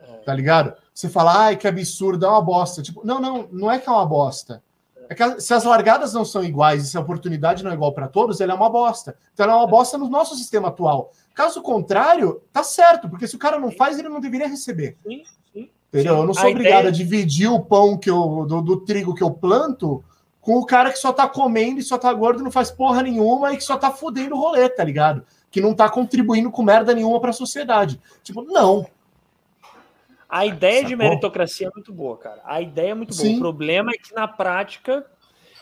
É. 0.00 0.04
Tá 0.24 0.34
ligado? 0.34 0.74
Você 0.92 1.08
fala, 1.08 1.44
ai, 1.44 1.56
que 1.56 1.66
absurdo, 1.68 2.26
é 2.26 2.28
uma 2.28 2.42
bosta. 2.42 2.82
Tipo, 2.82 3.06
não, 3.06 3.20
não, 3.20 3.48
não 3.52 3.70
é 3.70 3.78
que 3.78 3.88
é 3.88 3.92
uma 3.92 4.04
bosta. 4.04 4.62
É 5.08 5.14
que 5.14 5.40
se 5.40 5.54
as 5.54 5.64
largadas 5.64 6.12
não 6.12 6.24
são 6.24 6.42
iguais 6.42 6.84
e 6.84 6.90
se 6.90 6.96
a 6.96 7.00
oportunidade 7.00 7.62
não 7.62 7.70
é 7.70 7.74
igual 7.74 7.92
para 7.92 8.08
todos, 8.08 8.40
ela 8.40 8.52
é 8.52 8.56
uma 8.56 8.70
bosta. 8.70 9.16
Então 9.32 9.44
ela 9.44 9.54
é 9.54 9.56
uma 9.56 9.66
bosta 9.66 9.96
no 9.96 10.08
nosso 10.08 10.34
sistema 10.34 10.68
atual. 10.68 11.12
Caso 11.34 11.62
contrário, 11.62 12.42
tá 12.52 12.62
certo, 12.62 13.08
porque 13.08 13.26
se 13.26 13.36
o 13.36 13.38
cara 13.38 13.58
não 13.58 13.70
faz, 13.70 13.98
ele 13.98 14.08
não 14.08 14.20
deveria 14.20 14.48
receber. 14.48 14.96
Sim, 15.06 15.22
sim. 15.52 15.70
Entendeu? 15.88 16.16
Eu 16.16 16.26
não 16.26 16.34
sou 16.34 16.46
a 16.46 16.50
obrigado 16.50 16.80
ideia... 16.80 16.88
a 16.88 16.92
dividir 16.92 17.48
o 17.50 17.60
pão 17.60 17.96
que 17.96 18.10
eu, 18.10 18.46
do, 18.46 18.60
do, 18.60 18.80
trigo 18.80 19.14
que 19.14 19.22
eu 19.22 19.30
planto 19.30 20.04
com 20.40 20.58
o 20.58 20.66
cara 20.66 20.90
que 20.90 20.98
só 20.98 21.12
tá 21.12 21.28
comendo 21.28 21.78
e 21.78 21.82
só 21.82 21.96
tá 21.96 22.12
gordo 22.12 22.40
e 22.40 22.44
não 22.44 22.50
faz 22.50 22.70
porra 22.70 23.02
nenhuma 23.02 23.52
e 23.52 23.56
que 23.56 23.64
só 23.64 23.76
tá 23.76 23.90
fudendo 23.90 24.34
o 24.34 24.38
rolê, 24.38 24.68
tá 24.68 24.84
ligado? 24.84 25.24
Que 25.50 25.60
não 25.60 25.74
tá 25.74 25.88
contribuindo 25.88 26.50
com 26.50 26.62
merda 26.62 26.94
nenhuma 26.94 27.20
para 27.20 27.30
a 27.30 27.34
sociedade. 27.34 28.00
Tipo, 28.22 28.42
não. 28.42 28.86
A 30.28 30.46
ideia 30.46 30.76
Sacou? 30.76 30.88
de 30.88 30.96
meritocracia 30.96 31.66
é 31.68 31.70
muito 31.74 31.92
boa, 31.92 32.16
cara. 32.16 32.40
A 32.44 32.60
ideia 32.60 32.92
é 32.92 32.94
muito 32.94 33.14
boa. 33.14 33.28
Sim. 33.28 33.36
O 33.36 33.40
problema 33.40 33.92
é 33.92 33.98
que 33.98 34.14
na 34.14 34.26
prática 34.26 35.06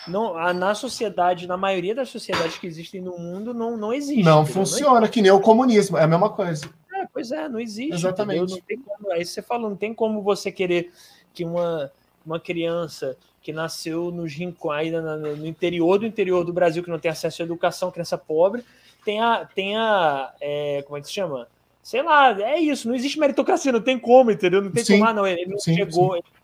não, 0.09 0.35
na 0.55 0.74
sociedade, 0.74 1.47
na 1.47 1.56
maioria 1.56 1.94
das 1.94 2.09
sociedades 2.09 2.59
que 2.59 2.66
existem 2.66 3.01
no 3.01 3.18
mundo, 3.18 3.52
não, 3.52 3.77
não 3.77 3.93
existe. 3.93 4.22
Não 4.22 4.43
entendeu? 4.43 4.55
funciona, 4.55 5.01
não 5.01 5.09
que 5.09 5.20
nem 5.20 5.31
o 5.31 5.40
comunismo, 5.40 5.98
é 5.98 6.05
a 6.05 6.06
mesma 6.06 6.31
coisa. 6.31 6.70
É, 6.94 7.06
pois 7.12 7.31
é, 7.31 7.48
não 7.48 7.60
existe. 7.60 7.94
Exatamente. 7.94 8.52
Não 8.52 8.60
tem 8.60 8.78
como, 8.78 9.12
aí 9.12 9.24
você 9.24 9.43
falou, 9.43 9.70
não 9.70 9.77
tem 9.77 9.93
como 9.93 10.22
você 10.22 10.51
querer 10.51 10.90
que 11.35 11.44
uma, 11.44 11.90
uma 12.24 12.40
criança 12.40 13.16
que 13.43 13.52
nasceu 13.52 14.10
nos 14.10 14.32
rincões, 14.32 14.93
no 14.93 15.47
interior 15.47 15.98
do 15.98 16.06
interior 16.06 16.44
do 16.44 16.52
Brasil, 16.52 16.82
que 16.82 16.90
não 16.90 16.98
tem 16.98 17.10
acesso 17.10 17.43
à 17.43 17.44
educação, 17.44 17.90
criança 17.90 18.18
pobre, 18.18 18.64
tenha, 19.05 19.48
tenha 19.55 20.32
é, 20.40 20.82
como 20.86 20.98
é 20.98 21.01
que 21.01 21.06
se 21.06 21.14
chama? 21.14 21.48
Sei 21.82 22.02
lá, 22.02 22.39
é 22.39 22.59
isso, 22.59 22.86
não 22.86 22.94
existe 22.94 23.18
meritocracia, 23.18 23.72
não 23.72 23.81
tem 23.81 23.98
como, 23.98 24.31
entendeu? 24.31 24.60
Não 24.60 24.70
tem 24.70 24.85
sim, 24.85 24.98
como, 24.98 25.09
ah, 25.09 25.14
não, 25.14 25.27
ele 25.27 25.47
não 25.47 25.59
sim, 25.59 25.74
chegou, 25.74 26.12
sim 26.12 26.18
ele 26.18 26.39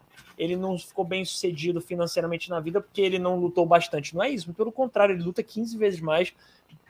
não 0.56 0.78
ficou 0.78 1.04
bem 1.04 1.24
sucedido 1.24 1.80
financeiramente 1.80 2.50
na 2.50 2.60
vida 2.60 2.80
porque 2.80 3.00
ele 3.00 3.18
não 3.18 3.36
lutou 3.36 3.64
bastante. 3.64 4.14
Não 4.14 4.22
é 4.22 4.30
isso, 4.30 4.52
pelo 4.52 4.70
contrário, 4.70 5.14
ele 5.14 5.22
luta 5.22 5.42
15 5.42 5.76
vezes 5.78 6.00
mais, 6.00 6.32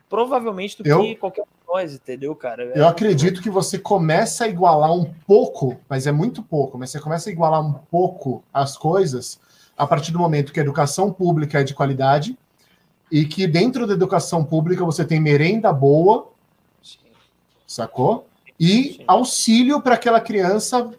provavelmente, 0.09 0.81
do 0.81 0.87
eu, 0.87 1.01
que 1.01 1.15
qualquer 1.15 1.43
um 1.43 1.45
de 1.45 1.67
nós, 1.67 1.93
entendeu, 1.95 2.35
cara? 2.35 2.63
É, 2.63 2.79
eu 2.79 2.87
acredito 2.87 3.41
que 3.41 3.49
você 3.49 3.79
começa 3.79 4.45
a 4.45 4.47
igualar 4.47 4.91
um 4.91 5.05
pouco, 5.25 5.79
mas 5.87 6.05
é 6.07 6.11
muito 6.11 6.43
pouco, 6.43 6.77
mas 6.77 6.89
você 6.89 6.99
começa 6.99 7.29
a 7.29 7.31
igualar 7.31 7.65
um 7.65 7.73
pouco 7.73 8.43
as 8.53 8.77
coisas 8.77 9.39
a 9.77 9.85
partir 9.85 10.11
do 10.11 10.19
momento 10.19 10.51
que 10.51 10.59
a 10.59 10.63
educação 10.63 11.13
pública 11.13 11.59
é 11.59 11.63
de 11.63 11.73
qualidade 11.73 12.37
e 13.11 13.25
que 13.25 13.47
dentro 13.47 13.85
da 13.85 13.93
educação 13.93 14.43
pública 14.43 14.83
você 14.83 15.05
tem 15.05 15.19
merenda 15.19 15.71
boa, 15.71 16.29
Sim. 16.81 16.97
sacou? 17.65 18.27
E 18.59 18.95
Sim. 18.95 19.03
auxílio 19.07 19.81
para 19.81 19.93
aquela 19.95 20.19
criança 20.19 20.91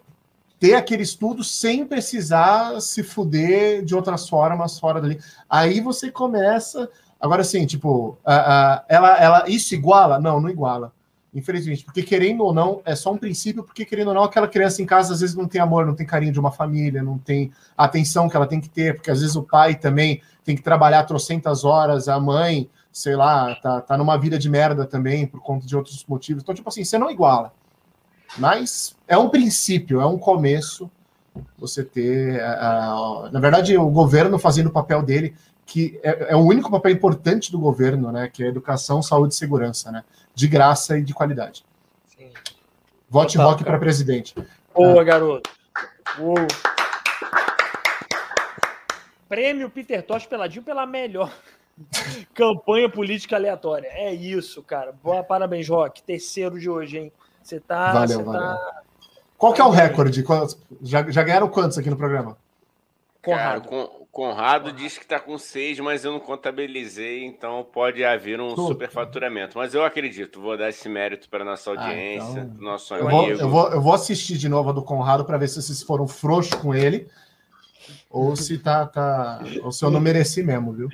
ter 0.59 0.75
aquele 0.75 1.03
estudo 1.03 1.43
sem 1.43 1.85
precisar 1.85 2.81
se 2.81 3.01
fuder 3.01 3.83
de 3.83 3.95
outras 3.95 4.27
formas 4.27 4.77
fora 4.77 4.99
dali. 4.99 5.19
Aí 5.49 5.79
você 5.79 6.11
começa. 6.11 6.89
Agora, 7.19 7.41
assim, 7.41 7.65
tipo, 7.65 8.09
uh, 8.09 8.13
uh, 8.13 8.83
ela, 8.89 9.17
ela, 9.17 9.49
isso 9.49 9.73
iguala? 9.73 10.19
Não, 10.19 10.39
não 10.41 10.49
iguala. 10.49 10.91
Infelizmente, 11.33 11.85
porque 11.85 12.01
querendo 12.01 12.43
ou 12.43 12.53
não, 12.53 12.81
é 12.83 12.95
só 12.95 13.13
um 13.13 13.17
princípio, 13.17 13.63
porque 13.63 13.85
querendo 13.85 14.07
ou 14.07 14.13
não, 14.15 14.23
aquela 14.23 14.47
criança 14.47 14.81
em 14.81 14.85
casa 14.85 15.13
às 15.13 15.21
vezes 15.21 15.35
não 15.35 15.47
tem 15.47 15.61
amor, 15.61 15.85
não 15.85 15.93
tem 15.93 16.05
carinho 16.05 16.33
de 16.33 16.39
uma 16.39 16.51
família, 16.51 17.03
não 17.03 17.19
tem 17.19 17.51
atenção 17.77 18.27
que 18.27 18.35
ela 18.35 18.47
tem 18.47 18.59
que 18.59 18.67
ter, 18.67 18.95
porque 18.95 19.11
às 19.11 19.21
vezes 19.21 19.35
o 19.35 19.43
pai 19.43 19.75
também 19.75 20.21
tem 20.43 20.55
que 20.55 20.63
trabalhar 20.63 21.03
trocentas 21.03 21.63
horas, 21.63 22.07
a 22.07 22.19
mãe, 22.19 22.67
sei 22.91 23.15
lá, 23.15 23.53
tá, 23.55 23.79
tá 23.79 23.95
numa 23.95 24.17
vida 24.17 24.39
de 24.39 24.49
merda 24.49 24.85
também, 24.87 25.27
por 25.27 25.39
conta 25.39 25.67
de 25.67 25.75
outros 25.75 26.03
motivos. 26.07 26.41
Então, 26.41 26.55
tipo 26.55 26.67
assim, 26.67 26.83
você 26.83 26.97
não 26.97 27.11
iguala. 27.11 27.53
Mas 28.37 28.95
é 29.07 29.17
um 29.17 29.29
princípio, 29.29 29.99
é 29.99 30.05
um 30.05 30.17
começo 30.17 30.89
você 31.57 31.83
ter. 31.83 32.35
Uh, 32.35 33.31
na 33.31 33.39
verdade, 33.39 33.77
o 33.77 33.89
governo 33.89 34.37
fazendo 34.37 34.67
o 34.67 34.71
papel 34.71 35.01
dele, 35.01 35.35
que 35.65 35.99
é, 36.03 36.31
é, 36.31 36.35
o 36.35 36.39
único 36.39 36.69
papel 36.69 36.91
importante 36.91 37.51
do 37.51 37.59
governo, 37.59 38.11
né? 38.11 38.29
Que 38.31 38.43
é 38.43 38.47
educação, 38.47 39.01
saúde 39.01 39.33
e 39.33 39.37
segurança, 39.37 39.91
né? 39.91 40.03
De 40.33 40.47
graça 40.47 40.97
e 40.97 41.03
de 41.03 41.13
qualidade. 41.13 41.65
Sim. 42.05 42.31
Vote 43.09 43.33
Total, 43.33 43.51
rock 43.51 43.63
para 43.63 43.79
presidente. 43.79 44.35
Boa, 44.73 45.01
uh, 45.01 45.05
garoto. 45.05 45.49
Uou. 46.19 46.35
Prêmio 49.27 49.69
Peter 49.69 50.01
Tosh 50.01 50.25
Peladinho 50.25 50.63
pela 50.63 50.87
melhor 50.87 51.31
campanha 52.33 52.89
política 52.89 53.35
aleatória. 53.35 53.87
É 53.91 54.11
isso, 54.11 54.63
cara. 54.63 54.91
Boa, 54.91 55.23
parabéns, 55.23 55.69
Rock. 55.69 56.01
Terceiro 56.01 56.59
de 56.59 56.67
hoje, 56.67 56.97
hein? 56.97 57.13
Você 57.43 57.59
tá. 57.59 57.93
Valeu, 57.93 58.23
valeu. 58.23 58.41
Tá... 58.41 58.81
Qual 59.37 59.53
que 59.53 59.61
é 59.61 59.63
o 59.63 59.69
recorde? 59.69 60.23
Já, 60.81 61.09
já 61.09 61.23
ganharam 61.23 61.47
quantos 61.47 61.77
aqui 61.77 61.89
no 61.89 61.95
programa? 61.95 62.37
Conrado. 63.23 63.69
Cara, 63.69 63.99
Conrado, 64.11 64.73
que 64.73 64.85
está 64.85 65.19
com 65.19 65.37
seis, 65.37 65.79
mas 65.79 66.03
eu 66.03 66.11
não 66.11 66.19
contabilizei, 66.19 67.23
então 67.25 67.65
pode 67.71 68.03
haver 68.03 68.41
um 68.41 68.55
superfaturamento. 68.55 69.57
Mas 69.57 69.73
eu 69.73 69.83
acredito, 69.83 70.41
vou 70.41 70.57
dar 70.57 70.69
esse 70.69 70.89
mérito 70.89 71.29
para 71.29 71.45
nossa 71.45 71.71
ah, 71.71 71.73
audiência, 71.73 72.41
ah, 72.41 72.45
então... 72.45 72.63
nosso 72.63 72.93
amigo. 72.93 73.09
Eu 73.09 73.17
vou, 73.17 73.29
eu, 73.29 73.49
vou, 73.49 73.71
eu 73.73 73.81
vou 73.81 73.93
assistir 73.93 74.37
de 74.37 74.49
novo 74.49 74.71
a 74.71 74.73
do 74.73 74.81
Conrado 74.81 75.23
para 75.23 75.37
ver 75.37 75.47
se 75.47 75.61
vocês 75.61 75.83
foram 75.83 76.07
frouxos 76.07 76.55
com 76.55 76.73
ele 76.73 77.07
ou 78.09 78.35
se 78.35 78.57
tá, 78.57 78.85
tá, 78.87 79.41
ou 79.61 79.71
se 79.71 79.85
eu 79.85 79.91
não 79.91 79.99
mereci 79.99 80.41
mesmo, 80.41 80.73
viu? 80.73 80.89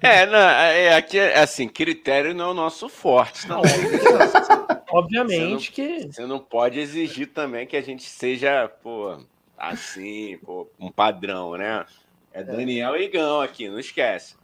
É, 0.00 0.26
não, 0.26 0.38
é, 0.38 0.96
aqui, 0.96 1.18
assim, 1.18 1.68
critério 1.68 2.34
não 2.34 2.46
é 2.46 2.50
o 2.50 2.54
nosso 2.54 2.88
forte 2.88 3.46
também. 3.46 3.70
Obviamente 4.92 5.72
você 5.72 5.82
não, 5.82 5.98
que. 6.00 6.12
Você 6.12 6.26
não 6.26 6.38
pode 6.38 6.78
exigir 6.78 7.28
também 7.28 7.66
que 7.66 7.76
a 7.76 7.82
gente 7.82 8.02
seja, 8.02 8.68
pô, 8.82 9.18
assim, 9.56 10.38
pô, 10.44 10.66
um 10.78 10.90
padrão, 10.90 11.56
né? 11.56 11.84
É 12.32 12.42
Daniel 12.42 12.96
e 12.96 13.04
Igão 13.04 13.40
aqui, 13.40 13.68
não 13.68 13.78
esquece. 13.78 14.36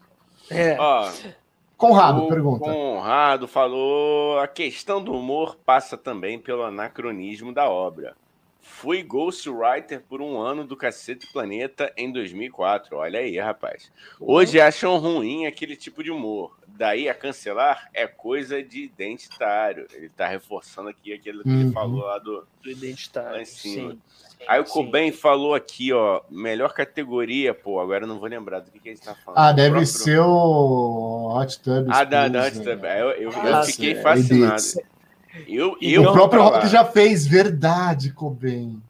É. 0.50 0.76
Ó, 0.78 1.10
Conrado, 1.76 2.26
pergunta. 2.26 2.64
Conrado 2.64 3.46
falou: 3.46 4.38
a 4.38 4.48
questão 4.48 5.02
do 5.02 5.12
humor 5.12 5.56
passa 5.56 5.96
também 5.96 6.38
pelo 6.38 6.62
anacronismo 6.62 7.52
da 7.52 7.68
obra. 7.68 8.16
Fui 8.68 9.02
ghostwriter 9.02 10.02
por 10.02 10.20
um 10.20 10.38
ano 10.38 10.64
do 10.64 10.76
Cacete 10.76 11.26
Planeta 11.32 11.90
em 11.96 12.12
2004. 12.12 12.96
Olha 12.96 13.20
aí, 13.20 13.38
rapaz. 13.38 13.90
Hoje 14.20 14.60
acham 14.60 14.98
ruim 14.98 15.46
aquele 15.46 15.76
tipo 15.76 16.04
de 16.04 16.10
humor. 16.10 16.58
Daí 16.66 17.08
a 17.08 17.14
cancelar 17.14 17.88
é 17.94 18.06
coisa 18.06 18.62
de 18.62 18.82
identitário. 18.82 19.86
Ele 19.94 20.10
tá 20.10 20.26
reforçando 20.26 20.90
aqui 20.90 21.12
aquilo 21.12 21.42
que 21.42 21.48
uhum. 21.48 21.60
ele 21.62 21.72
falou 21.72 22.04
lá 22.04 22.18
do, 22.18 22.46
do 22.62 22.70
identitário. 22.70 23.32
Lá 23.32 23.40
em 23.40 23.46
cima. 23.46 23.92
Sim. 23.92 24.00
Aí 24.46 24.60
o 24.60 24.64
Coben 24.64 25.10
falou 25.10 25.54
aqui, 25.54 25.92
ó, 25.92 26.20
melhor 26.28 26.74
categoria, 26.74 27.54
pô, 27.54 27.80
agora 27.80 28.04
eu 28.04 28.08
não 28.08 28.18
vou 28.18 28.28
lembrar 28.28 28.60
do 28.60 28.70
que, 28.70 28.78
que 28.78 28.90
a 28.90 28.92
gente 28.92 29.02
tá 29.02 29.14
falando. 29.14 29.38
Ah, 29.38 29.52
deve 29.52 29.70
próprio... 29.70 29.86
ser 29.86 30.20
o 30.20 31.34
Hot 31.34 31.58
Tub. 31.60 31.86
Ah, 31.88 32.04
da, 32.04 32.28
da 32.28 32.46
Hot 32.46 32.58
Tub. 32.60 32.84
Eu, 32.84 33.10
eu, 33.12 33.32
eu 33.32 33.62
fiquei 33.64 33.94
fascinado. 33.94 34.62
Eu, 35.46 35.76
eu, 35.80 36.02
o 36.02 36.12
próprio 36.12 36.42
Rock 36.42 36.68
já 36.68 36.84
fez, 36.84 37.26
verdade, 37.26 38.12
Coben. 38.12 38.80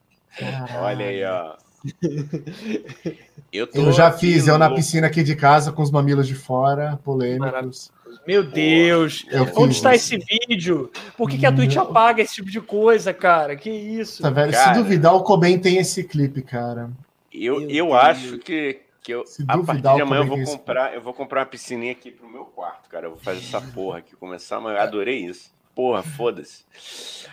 Olha 0.81 1.07
aí, 1.07 1.25
ó. 1.25 1.57
Eu, 3.53 3.69
eu 3.73 3.93
já 3.93 4.11
fiz, 4.11 4.47
eu 4.47 4.59
na 4.59 4.69
piscina 4.69 5.07
aqui 5.07 5.23
de 5.23 5.35
casa 5.35 5.73
com 5.73 5.81
os 5.81 5.91
mamilos 5.91 6.27
de 6.27 6.35
fora, 6.35 6.99
polêmicos. 7.03 7.91
Meu 8.27 8.43
Deus! 8.43 9.25
Onde 9.57 9.75
está 9.75 9.95
esse 9.95 10.19
vídeo? 10.19 10.91
Por 11.17 11.31
que, 11.31 11.39
que 11.39 11.47
a 11.47 11.53
Twitch 11.53 11.77
apaga 11.77 12.21
esse 12.21 12.35
tipo 12.35 12.51
de 12.51 12.61
coisa, 12.61 13.15
cara? 13.15 13.57
Que 13.57 13.71
isso? 13.71 14.21
Tá, 14.21 14.31
velho, 14.31 14.53
cara, 14.53 14.75
se 14.75 14.81
duvidar, 14.81 15.15
o 15.15 15.23
Coben 15.23 15.59
tem 15.59 15.79
esse 15.79 16.05
clipe, 16.05 16.43
cara. 16.43 16.91
Eu, 17.33 17.63
eu 17.71 17.95
acho 17.95 18.39
que, 18.39 18.81
que 19.03 19.15
eu, 19.15 19.25
se 19.25 19.45
a 19.47 19.57
partir 19.59 19.83
de 19.83 20.03
amanhã 20.03 20.23
eu 20.23 20.27
vou 20.27 20.45
comprar, 20.45 20.95
eu 20.95 21.01
vou 21.01 21.15
comprar 21.15 21.41
uma 21.41 21.47
piscininha 21.47 21.93
aqui 21.93 22.11
pro 22.11 22.29
meu 22.29 22.45
quarto, 22.45 22.91
cara. 22.91 23.07
Eu 23.07 23.11
vou 23.11 23.21
fazer 23.21 23.39
essa 23.39 23.61
porra 23.61 23.99
aqui, 23.99 24.17
começar 24.17 24.57
amanhã. 24.57 24.81
Adorei 24.81 25.25
isso 25.25 25.56
porra, 25.77 26.03
foda-se. 26.03 26.65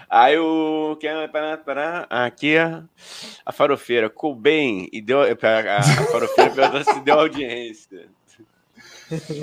Aí 0.10 0.38
o. 0.38 0.96
Aqui 2.10 2.58
a 2.58 3.52
farofeira, 3.52 4.14
bem 4.36 4.90
e 4.92 5.02
deu. 5.02 5.22
A 5.22 6.06
farofeira 6.12 6.52
perguntou 6.52 6.94
se 6.94 7.00
deu 7.00 7.20
audiência. 7.20 8.08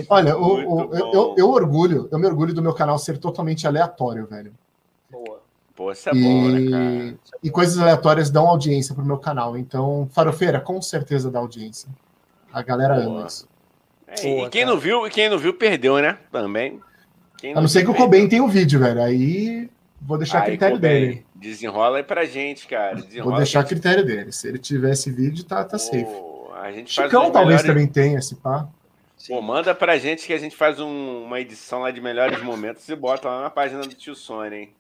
Olha, 0.09 0.37
o, 0.37 0.89
o, 0.89 0.95
eu, 0.95 1.35
eu, 1.39 1.49
orgulho, 1.49 2.09
eu 2.11 2.19
me 2.19 2.27
orgulho 2.27 2.53
do 2.53 2.63
meu 2.63 2.75
canal 2.75 2.99
ser 2.99 3.19
totalmente 3.19 3.67
aleatório, 3.67 4.27
velho. 4.27 4.53
Boa. 5.11 5.41
Pô, 5.75 5.93
isso 5.93 6.09
é 6.09 6.13
e, 6.13 6.23
bom, 6.23 6.49
né, 6.49 6.71
cara? 6.71 7.19
E 7.43 7.51
coisas 7.51 7.79
aleatórias 7.79 8.31
dão 8.31 8.49
audiência 8.49 8.95
pro 8.95 9.05
meu 9.05 9.19
canal. 9.19 9.57
Então, 9.57 10.09
farofeira, 10.13 10.61
com 10.61 10.83
certeza 10.83 11.31
dá 11.31 11.39
audiência. 11.39 11.89
A 12.53 12.63
galera 12.63 12.95
Boa. 12.95 13.07
ama 13.07 13.27
isso. 13.27 13.49
É, 14.07 14.45
e 14.45 14.51
quem 14.51 14.65
não 14.65 14.77
viu, 14.77 15.09
quem 15.09 15.29
não 15.29 15.39
viu, 15.39 15.55
perdeu, 15.55 15.99
né? 15.99 16.19
Também. 16.33 16.81
Quem 17.41 17.53
a 17.53 17.61
não 17.61 17.69
ser 17.69 17.85
que 17.85 17.91
o 17.91 17.95
Coben 17.95 18.29
tenha 18.29 18.43
o 18.43 18.47
um 18.47 18.49
vídeo, 18.49 18.79
velho. 18.79 19.03
Aí 19.03 19.69
vou 20.01 20.19
deixar 20.19 20.41
a 20.41 20.43
critério 20.43 20.77
Coben, 20.77 20.91
dele. 20.91 21.27
Desenrola 21.35 21.97
aí 21.99 22.03
pra 22.03 22.25
gente, 22.25 22.67
cara. 22.67 22.97
Desenrola 22.97 23.31
vou 23.31 23.37
deixar 23.39 23.61
a 23.61 23.65
critério 23.65 24.05
dele. 24.05 24.31
Se 24.33 24.49
ele 24.49 24.59
tiver 24.59 24.93
esse 24.93 25.11
vídeo, 25.11 25.45
tá, 25.45 25.65
tá 25.65 25.79
safe. 25.79 26.07
A 26.61 26.71
gente 26.71 26.93
Chicão 26.93 27.31
talvez 27.31 27.63
melhores... 27.63 27.67
também 27.67 27.87
tenha 27.87 28.19
esse 28.19 28.35
pá. 28.37 28.69
Pô, 29.27 29.41
manda 29.41 29.75
pra 29.75 29.99
gente 29.99 30.27
que 30.27 30.33
a 30.33 30.39
gente 30.39 30.57
faz 30.57 30.81
um, 30.81 31.25
uma 31.25 31.41
edição 31.41 31.81
lá 31.81 31.91
de 31.91 32.01
melhores 32.01 32.43
momentos 32.43 32.89
e 32.89 32.97
bota 32.97 33.29
lá 33.29 33.43
na 33.43 33.51
página 33.51 33.83
do 33.83 33.95
tio 33.95 34.15
Sony, 34.15 34.57
hein? 34.57 34.73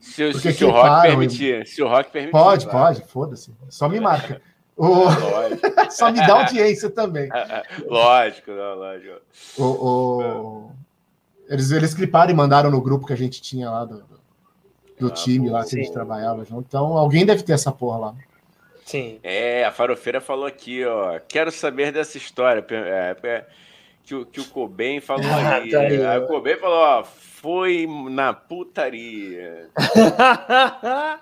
Se, 0.00 0.32
se, 0.34 0.52
se 0.52 0.64
o 0.64 0.70
Rock 0.70 1.02
permitir. 1.02 1.66
Se 1.66 1.82
o 1.82 1.88
Rock 1.88 2.10
permitir. 2.10 2.32
Pode, 2.32 2.68
pode, 2.68 3.02
foda-se. 3.04 3.52
Só 3.68 3.88
me 3.88 4.00
marca. 4.00 4.40
O... 4.78 5.06
Só 5.88 6.12
me 6.12 6.18
dá 6.18 6.40
audiência 6.40 6.90
também. 6.90 7.30
lógico, 7.88 8.50
não, 8.50 8.74
lógico. 8.74 9.14
O, 9.56 9.64
o... 9.64 10.70
Eles, 11.48 11.70
eles 11.70 11.94
cliparam 11.94 12.30
e 12.30 12.34
mandaram 12.34 12.70
no 12.70 12.80
grupo 12.80 13.06
que 13.06 13.12
a 13.12 13.16
gente 13.16 13.40
tinha 13.40 13.70
lá 13.70 13.84
do, 13.84 14.02
do 14.98 15.06
ah, 15.08 15.10
time 15.10 15.48
lá 15.48 15.62
que 15.62 15.70
sim. 15.70 15.80
a 15.80 15.82
gente 15.82 15.92
trabalhava 15.92 16.44
junto. 16.44 16.66
Então 16.66 16.96
alguém 16.96 17.24
deve 17.24 17.42
ter 17.42 17.52
essa 17.52 17.70
porra 17.70 17.98
lá. 17.98 18.14
Sim. 18.84 19.18
É, 19.22 19.64
a 19.64 19.72
farofeira 19.72 20.20
falou 20.20 20.46
aqui, 20.46 20.84
ó. 20.84 21.18
Quero 21.28 21.50
saber 21.50 21.92
dessa 21.92 22.16
história. 22.16 22.64
É, 22.70 23.16
é, 23.22 23.44
que, 24.04 24.14
o, 24.14 24.24
que 24.24 24.40
o 24.40 24.44
Coben 24.44 25.00
falou 25.00 25.26
ah, 25.26 25.54
aí. 25.56 25.70
Tá 25.70 26.18
o 26.18 26.26
Coben 26.28 26.56
falou, 26.56 26.78
ó, 26.78 27.04
foi 27.04 27.86
na 28.08 28.32
putaria. 28.32 29.68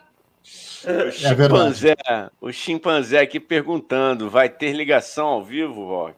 o 0.85 0.91
é 0.91 1.11
chimpanzé, 1.11 1.95
é 2.07 2.29
o 2.41 2.53
chimpanzé 2.53 3.21
aqui 3.21 3.41
perguntando, 3.41 4.29
vai 4.29 4.51
ter 4.51 4.73
ligação 4.75 5.27
ao 5.27 5.43
vivo, 5.43 5.89
ó? 5.89 6.11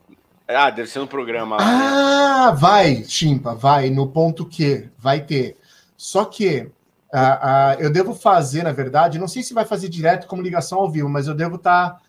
Ah, 0.48 0.70
deve 0.70 0.88
ser 0.88 1.00
no 1.00 1.08
programa. 1.08 1.56
Lá, 1.56 1.64
ah, 1.64 2.52
né? 2.52 2.58
vai, 2.58 3.04
Chimpa, 3.04 3.54
vai, 3.54 3.90
no 3.90 4.06
ponto 4.06 4.46
que 4.46 4.88
vai 4.96 5.20
ter. 5.20 5.56
Só 5.96 6.24
que 6.24 6.70
uh, 7.12 7.16
uh, 7.16 7.80
eu 7.80 7.90
devo 7.90 8.14
fazer, 8.14 8.62
na 8.62 8.72
verdade, 8.72 9.18
não 9.18 9.26
sei 9.26 9.42
se 9.42 9.52
vai 9.52 9.64
fazer 9.64 9.88
direto 9.88 10.26
como 10.26 10.42
ligação 10.42 10.78
ao 10.78 10.90
vivo, 10.90 11.08
mas 11.08 11.26
eu 11.26 11.34
devo 11.34 11.56
estar 11.56 12.00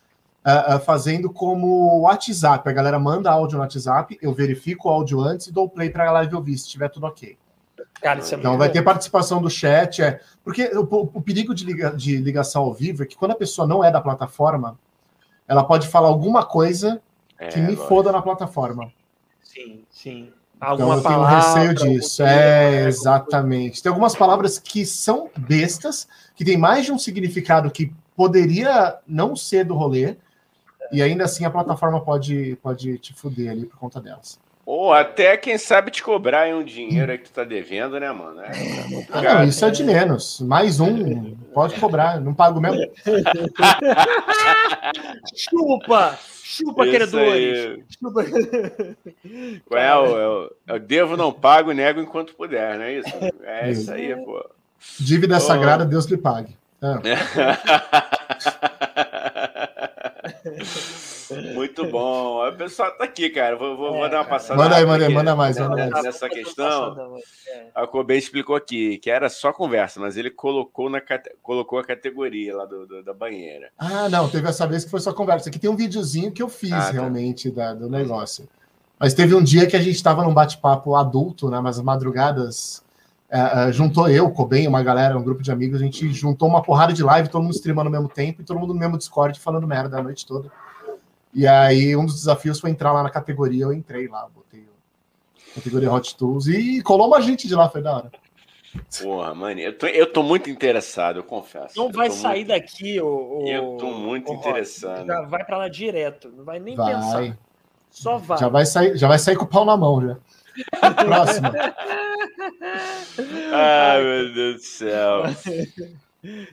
tá, 0.44 0.76
uh, 0.76 0.80
fazendo 0.80 1.32
como 1.32 2.02
WhatsApp. 2.02 2.70
A 2.70 2.74
galera 2.74 3.00
manda 3.00 3.32
áudio 3.32 3.58
no 3.58 3.64
WhatsApp, 3.64 4.18
eu 4.22 4.34
verifico 4.34 4.88
o 4.88 4.92
áudio 4.92 5.20
antes 5.20 5.48
e 5.48 5.52
dou 5.52 5.68
play 5.68 5.90
para 5.90 6.08
a 6.08 6.12
live 6.12 6.36
ouvir, 6.36 6.58
se 6.60 6.66
estiver 6.66 6.90
tudo 6.90 7.08
ok. 7.08 7.38
Cara, 8.00 8.20
é 8.20 8.36
então 8.36 8.58
vai 8.58 8.68
bom. 8.68 8.74
ter 8.74 8.84
participação 8.84 9.42
do 9.42 9.50
chat, 9.50 10.04
é. 10.04 10.20
Porque 10.44 10.70
o, 10.76 10.82
o 11.14 11.22
perigo 11.22 11.56
de, 11.56 11.66
liga, 11.66 11.90
de 11.90 12.18
ligação 12.18 12.64
ao 12.64 12.74
vivo 12.74 13.02
é 13.02 13.06
que 13.08 13.18
quando 13.18 13.32
a 13.32 13.36
pessoa 13.36 13.68
não 13.68 13.84
é 13.84 13.90
da 13.90 14.00
plataforma, 14.00 14.78
ela 15.48 15.64
pode 15.64 15.88
falar 15.88 16.08
alguma 16.08 16.46
coisa 16.46 17.02
é, 17.40 17.50
que 17.50 17.60
me 17.60 17.68
lógico. 17.68 17.88
foda 17.88 18.12
na 18.12 18.22
plataforma. 18.22 18.92
Sim, 19.42 19.84
sim. 19.90 20.32
Então, 20.56 20.70
Alguma 20.70 20.98
então 20.98 21.12
eu 21.12 21.18
tenho 21.18 21.36
receio 21.36 21.74
disso. 21.76 22.24
É, 22.24 22.88
exatamente. 22.88 23.82
Tem 23.82 23.90
algumas 23.90 24.16
palavras 24.16 24.58
que 24.58 24.86
são 24.86 25.30
bestas, 25.38 26.08
que 26.36 26.44
tem 26.44 26.58
mais 26.58 26.86
de 26.86 26.92
um 26.92 26.98
significado 26.98 27.70
que 27.70 27.94
poderia 28.16 28.98
não 29.08 29.36
ser 29.36 29.64
do 29.64 29.76
rolê, 29.76 30.16
e 30.92 31.02
ainda 31.02 31.26
assim 31.26 31.46
a 31.46 31.52
plataforma 31.52 32.02
pode, 32.02 32.58
pode 32.62 32.98
te 32.98 33.14
fuder 33.14 33.52
ali 33.52 33.66
por 33.66 33.78
conta 33.78 34.02
delas. 34.02 34.40
Ou 34.66 34.92
até, 34.92 35.38
quem 35.38 35.58
sabe, 35.58 35.92
te 35.92 36.04
cobrar 36.04 36.54
um 36.54 36.62
dinheiro 36.62 37.18
que 37.18 37.26
tu 37.26 37.32
tá 37.32 37.46
devendo, 37.46 37.98
né, 38.00 38.12
mano? 38.12 38.42
É, 38.42 38.52
ah, 39.12 39.22
não, 39.22 39.44
isso 39.46 39.64
é 39.64 39.70
de 39.70 39.82
menos. 39.82 40.42
Mais 40.42 40.82
um, 40.82 41.36
pode 41.54 41.80
cobrar, 41.80 42.20
não 42.20 42.34
pago 42.34 42.60
mesmo. 42.60 42.82
Chupa! 45.34 46.20
Chupa, 46.48 46.86
isso 46.86 46.96
credores! 46.96 47.84
Chupa. 47.90 48.24
É, 49.70 49.92
eu, 49.92 50.06
eu, 50.06 50.56
eu, 50.68 50.80
devo, 50.80 51.18
não 51.18 51.34
pago, 51.34 51.74
nego 51.74 52.00
enquanto 52.00 52.34
puder, 52.34 52.78
não 52.78 52.86
é 52.86 52.94
isso? 52.94 53.10
É 53.44 53.70
isso 53.70 53.92
aí, 53.92 54.16
pô. 54.16 54.50
Dívida 54.98 55.36
oh. 55.38 55.42
sagrada, 55.42 55.86
Deus 55.86 56.06
lhe 56.06 56.18
pague. 56.18 56.56
É. 56.80 56.94
Muito 61.54 61.86
bom. 61.86 62.48
O 62.48 62.54
pessoal 62.54 62.92
tá 62.98 63.04
aqui, 63.04 63.30
cara. 63.30 63.56
Vou, 63.56 63.76
vou, 63.76 63.96
é, 63.96 64.00
vou 64.00 64.10
dar 64.10 64.18
uma 64.18 64.26
passada. 64.26 64.62
Manda 64.62 64.76
aí, 64.76 64.86
manda 64.86 65.06
aí, 65.06 65.14
manda 65.14 65.36
mais. 65.36 65.58
Manda 65.58 65.90
mais. 65.90 66.04
Nessa 66.04 66.30
questão, 66.30 67.20
a 67.74 67.88
Kobe 67.88 68.18
explicou 68.18 68.56
aqui 68.56 68.98
que 68.98 69.10
era 69.10 69.30
só 69.30 69.52
conversa, 69.52 70.00
mas 70.00 70.18
ele 70.18 70.30
colocou, 70.30 70.90
na, 70.90 71.02
colocou 71.42 71.80
a 71.80 71.84
categoria 71.84 72.56
lá 72.56 72.66
do, 72.66 72.86
do, 72.86 73.04
da 73.04 73.14
banheira. 73.14 73.70
Ah, 73.78 74.10
não, 74.10 74.30
teve 74.30 74.48
essa 74.48 74.68
vez 74.68 74.86
que 74.86 74.92
foi 74.92 75.00
só 75.00 75.14
conversa. 75.14 75.50
Aqui 75.50 75.60
tem 75.60 75.70
um 75.70 75.76
videozinho 75.76 76.32
que 76.32 76.42
eu 76.42 76.50
fiz 76.50 76.72
ah, 76.72 76.86
tá. 76.86 76.92
realmente 76.92 77.52
da, 77.52 77.74
do 77.74 77.90
negócio. 77.90 78.48
Mas 79.00 79.14
teve 79.14 79.36
um 79.36 79.44
dia 79.44 79.68
que 79.68 79.76
a 79.76 79.82
gente 79.82 79.96
estava 79.96 80.24
num 80.24 80.34
bate-papo 80.34 80.96
adulto, 80.96 81.50
né? 81.50 81.60
Mas 81.60 81.80
madrugadas 81.80 82.86
Uh, 83.30 83.68
uh, 83.68 83.74
juntou 83.74 84.08
eu, 84.08 84.32
Coben, 84.32 84.70
uma 84.70 84.82
galera, 84.82 85.18
um 85.18 85.22
grupo 85.22 85.44
de 85.44 85.52
amigos, 85.52 85.82
a 85.82 85.84
gente 85.84 86.14
juntou 86.14 86.48
uma 86.48 86.62
porrada 86.62 86.94
de 86.94 87.04
live, 87.04 87.28
todo 87.28 87.44
mundo 87.44 87.54
streamando 87.54 87.90
ao 87.90 87.92
mesmo 87.92 88.08
tempo 88.08 88.42
e 88.42 88.46
todo 88.46 88.58
mundo 88.58 88.74
no 88.74 88.80
mesmo 88.80 88.98
Discord 88.98 89.38
falando 89.38 89.68
merda 89.68 90.00
a 90.00 90.02
noite 90.02 90.26
toda. 90.26 90.50
E 91.34 91.46
aí, 91.48 91.96
um 91.96 92.06
dos 92.06 92.16
desafios 92.16 92.60
foi 92.60 92.70
entrar 92.70 92.92
lá 92.92 93.04
na 93.04 93.10
categoria. 93.10 93.64
Eu 93.66 93.74
entrei 93.74 94.08
lá, 94.08 94.28
botei 94.34 94.66
a 95.52 95.56
categoria 95.56 95.92
Hot 95.92 96.16
Tools 96.16 96.48
e 96.48 96.82
colou 96.82 97.08
uma 97.08 97.22
gente 97.22 97.48
de 97.48 97.56
lá, 97.56 97.70
foi 97.70 97.82
da 97.82 97.96
hora. 97.96 98.12
Porra, 99.02 99.34
mano, 99.34 99.60
eu 99.60 99.78
tô, 99.78 99.88
eu 99.88 100.12
tô 100.12 100.22
muito 100.22 100.50
interessado, 100.50 101.20
eu 101.20 101.24
confesso. 101.24 101.78
Não 101.78 101.92
vai 101.92 102.10
sair 102.12 102.46
muito... 102.46 102.50
daqui, 102.50 103.00
o, 103.00 103.40
o, 103.40 103.48
Eu 103.48 103.78
tô 103.78 103.92
muito 103.92 104.32
interessado. 104.32 105.06
Já 105.08 105.22
vai 105.22 105.44
pra 105.44 105.58
lá 105.58 105.68
direto, 105.68 106.30
não 106.36 106.44
vai 106.44 106.60
nem 106.60 106.76
vai. 106.76 106.94
pensar. 106.94 107.38
Só 107.90 108.18
vai. 108.18 108.38
Já 108.38 108.48
vai, 108.50 108.66
sair, 108.66 108.98
já 108.98 109.08
vai 109.08 109.18
sair 109.18 109.36
com 109.36 109.46
o 109.46 109.48
pau 109.48 109.66
na 109.66 109.76
mão, 109.78 110.02
já. 110.02 110.18
Próximo. 110.94 111.48
Ai, 113.54 114.04
meu 114.04 114.34
Deus 114.34 114.56
do 114.56 114.62
céu. 114.62 115.24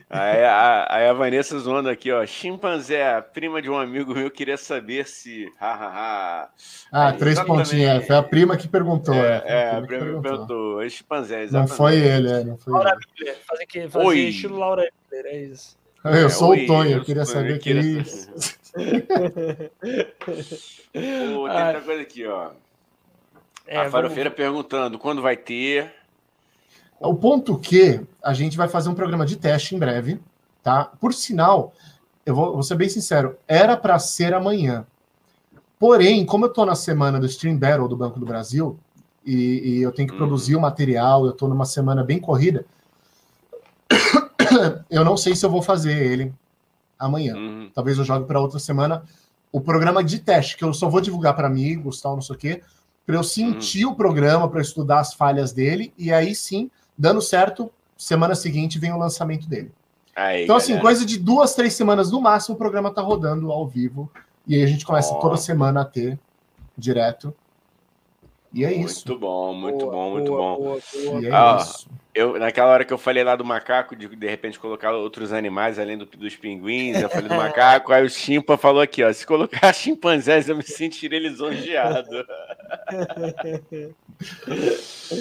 Aí 0.09 0.43
a, 0.43 0.87
aí 0.89 1.07
a 1.07 1.13
Vanessa 1.13 1.57
zoando 1.57 1.89
aqui, 1.89 2.11
ó. 2.11 2.25
Chimpanzé, 2.25 3.19
prima 3.21 3.61
de 3.61 3.69
um 3.69 3.77
amigo 3.77 4.13
meu, 4.13 4.29
queria 4.29 4.57
saber 4.57 5.07
se. 5.07 5.49
ah, 5.59 6.49
três 7.17 7.39
pontinhos. 7.41 7.89
É, 7.89 8.01
foi 8.01 8.15
a 8.15 8.23
prima 8.23 8.57
que 8.57 8.67
perguntou. 8.67 9.15
É, 9.15 9.43
é, 9.45 9.53
é 9.53 9.71
a 9.71 9.81
prima 9.81 9.87
que 9.87 9.89
perguntou. 9.89 10.21
perguntou. 10.21 10.81
É 10.81 10.89
chimpanzé, 10.89 11.43
exatamente. 11.43 11.69
Não 11.69 11.77
foi 11.77 11.97
ele, 11.97 12.31
é, 12.31 12.43
não 12.43 12.57
foi 12.57 12.73
Laura. 12.73 12.97
Miller, 13.19 13.37
fazer, 13.47 13.65
que, 13.65 13.89
fazer 13.89 14.05
Oi. 14.05 14.19
estilo 14.19 14.57
Laura 14.57 14.87
Miller, 15.11 15.25
é 15.25 15.37
isso. 15.37 15.77
Eu 16.03 16.11
é, 16.11 16.29
sou 16.29 16.51
Oi, 16.51 16.63
o 16.63 16.67
Tonho, 16.67 16.97
eu 16.97 17.03
queria 17.03 17.25
saber 17.25 17.57
que 17.57 17.71
isso. 17.71 18.29
tem 20.93 21.35
outra 21.35 21.81
coisa 21.81 22.03
aqui, 22.03 22.27
ó. 22.27 22.51
É, 23.67 23.79
a 23.79 23.89
farofeira 23.89 24.29
vamos... 24.29 24.37
perguntando 24.37 24.99
quando 24.99 25.23
vai 25.23 25.35
ter. 25.35 25.91
O 26.99 27.13
ponto 27.15 27.57
que 27.57 28.01
a 28.23 28.33
gente 28.33 28.57
vai 28.57 28.67
fazer 28.67 28.89
um 28.89 28.95
programa 28.95 29.25
de 29.25 29.35
teste 29.35 29.75
em 29.75 29.79
breve, 29.79 30.19
tá? 30.63 30.85
Por 30.99 31.13
sinal, 31.13 31.73
eu 32.25 32.33
vou, 32.33 32.53
vou 32.53 32.63
ser 32.63 32.75
bem 32.75 32.89
sincero, 32.89 33.37
era 33.47 33.77
para 33.77 33.99
ser 33.99 34.33
amanhã. 34.33 34.85
Porém, 35.77 36.25
como 36.25 36.45
eu 36.45 36.49
estou 36.49 36.65
na 36.65 36.75
semana 36.75 37.19
do 37.19 37.25
Stream 37.25 37.57
Battle 37.57 37.87
do 37.87 37.97
Banco 37.97 38.19
do 38.19 38.25
Brasil, 38.25 38.79
e, 39.25 39.77
e 39.77 39.81
eu 39.81 39.91
tenho 39.91 40.07
que 40.07 40.15
produzir 40.15 40.55
o 40.55 40.61
material, 40.61 41.25
eu 41.25 41.31
estou 41.31 41.49
numa 41.49 41.65
semana 41.65 42.03
bem 42.03 42.19
corrida, 42.19 42.65
eu 44.89 45.03
não 45.03 45.17
sei 45.17 45.35
se 45.35 45.45
eu 45.45 45.49
vou 45.49 45.61
fazer 45.61 45.97
ele 45.97 46.33
amanhã. 46.97 47.35
Uhum. 47.35 47.71
Talvez 47.73 47.97
eu 47.97 48.05
jogue 48.05 48.25
para 48.25 48.39
outra 48.39 48.59
semana. 48.59 49.03
O 49.51 49.59
programa 49.59 50.03
de 50.03 50.19
teste, 50.19 50.57
que 50.57 50.63
eu 50.63 50.73
só 50.73 50.89
vou 50.89 51.01
divulgar 51.01 51.35
para 51.35 51.47
amigos, 51.47 52.01
tal, 52.01 52.15
não 52.15 52.21
sei 52.21 52.35
o 52.35 52.39
quê, 52.39 52.61
para 53.05 53.15
eu 53.15 53.23
sentir 53.23 53.85
uhum. 53.85 53.91
o 53.91 53.95
programa, 53.95 54.49
para 54.49 54.61
estudar 54.61 54.99
as 54.99 55.13
falhas 55.13 55.51
dele, 55.51 55.93
e 55.97 56.11
aí 56.11 56.33
sim 56.33 56.69
Dando 56.97 57.21
certo, 57.21 57.71
semana 57.97 58.35
seguinte 58.35 58.79
vem 58.79 58.91
o 58.91 58.97
lançamento 58.97 59.47
dele. 59.47 59.71
Aí, 60.15 60.43
então, 60.43 60.55
assim, 60.55 60.69
galera. 60.69 60.83
coisa 60.83 61.05
de 61.05 61.19
duas, 61.19 61.53
três 61.53 61.73
semanas 61.73 62.11
no 62.11 62.21
máximo, 62.21 62.55
o 62.55 62.57
programa 62.57 62.93
tá 62.93 63.01
rodando 63.01 63.51
ao 63.51 63.67
vivo. 63.67 64.09
E 64.47 64.55
aí 64.55 64.63
a 64.63 64.67
gente 64.67 64.85
começa 64.85 65.13
oh. 65.13 65.19
toda 65.19 65.35
semana 65.35 65.81
a 65.81 65.85
ter 65.85 66.17
direto. 66.77 67.33
E 68.53 68.63
é 68.63 68.69
muito 68.69 68.89
isso. 68.89 69.07
Muito 69.07 69.19
bom, 69.19 69.53
muito 69.53 69.79
boa, 69.79 69.91
bom, 69.91 70.11
muito 70.11 70.31
boa, 70.31 70.55
bom. 70.55 70.63
Boa, 70.63 71.21
e 71.21 71.25
é 71.25 71.31
ah, 71.31 71.57
isso. 71.59 71.89
Eu, 72.13 72.39
naquela 72.39 72.71
hora 72.71 72.85
que 72.85 72.93
eu 72.93 72.97
falei 72.97 73.21
lá 73.21 73.35
do 73.35 73.43
macaco, 73.43 73.93
de 73.93 74.07
de 74.07 74.27
repente 74.29 74.57
colocar 74.57 74.93
outros 74.93 75.33
animais 75.33 75.77
além 75.77 75.97
do, 75.97 76.05
dos 76.05 76.37
pinguins, 76.37 77.01
eu 77.01 77.09
falei 77.09 77.27
do 77.27 77.35
macaco, 77.35 77.91
aí 77.91 78.05
o 78.05 78.09
Chimpa 78.09 78.55
falou 78.55 78.81
aqui, 78.81 79.03
ó, 79.03 79.11
se 79.11 79.27
colocar 79.27 79.73
chimpanzés 79.75 80.47
eu 80.47 80.55
me 80.55 80.63
sentiria 80.63 81.19
lisonjeado. 81.19 82.25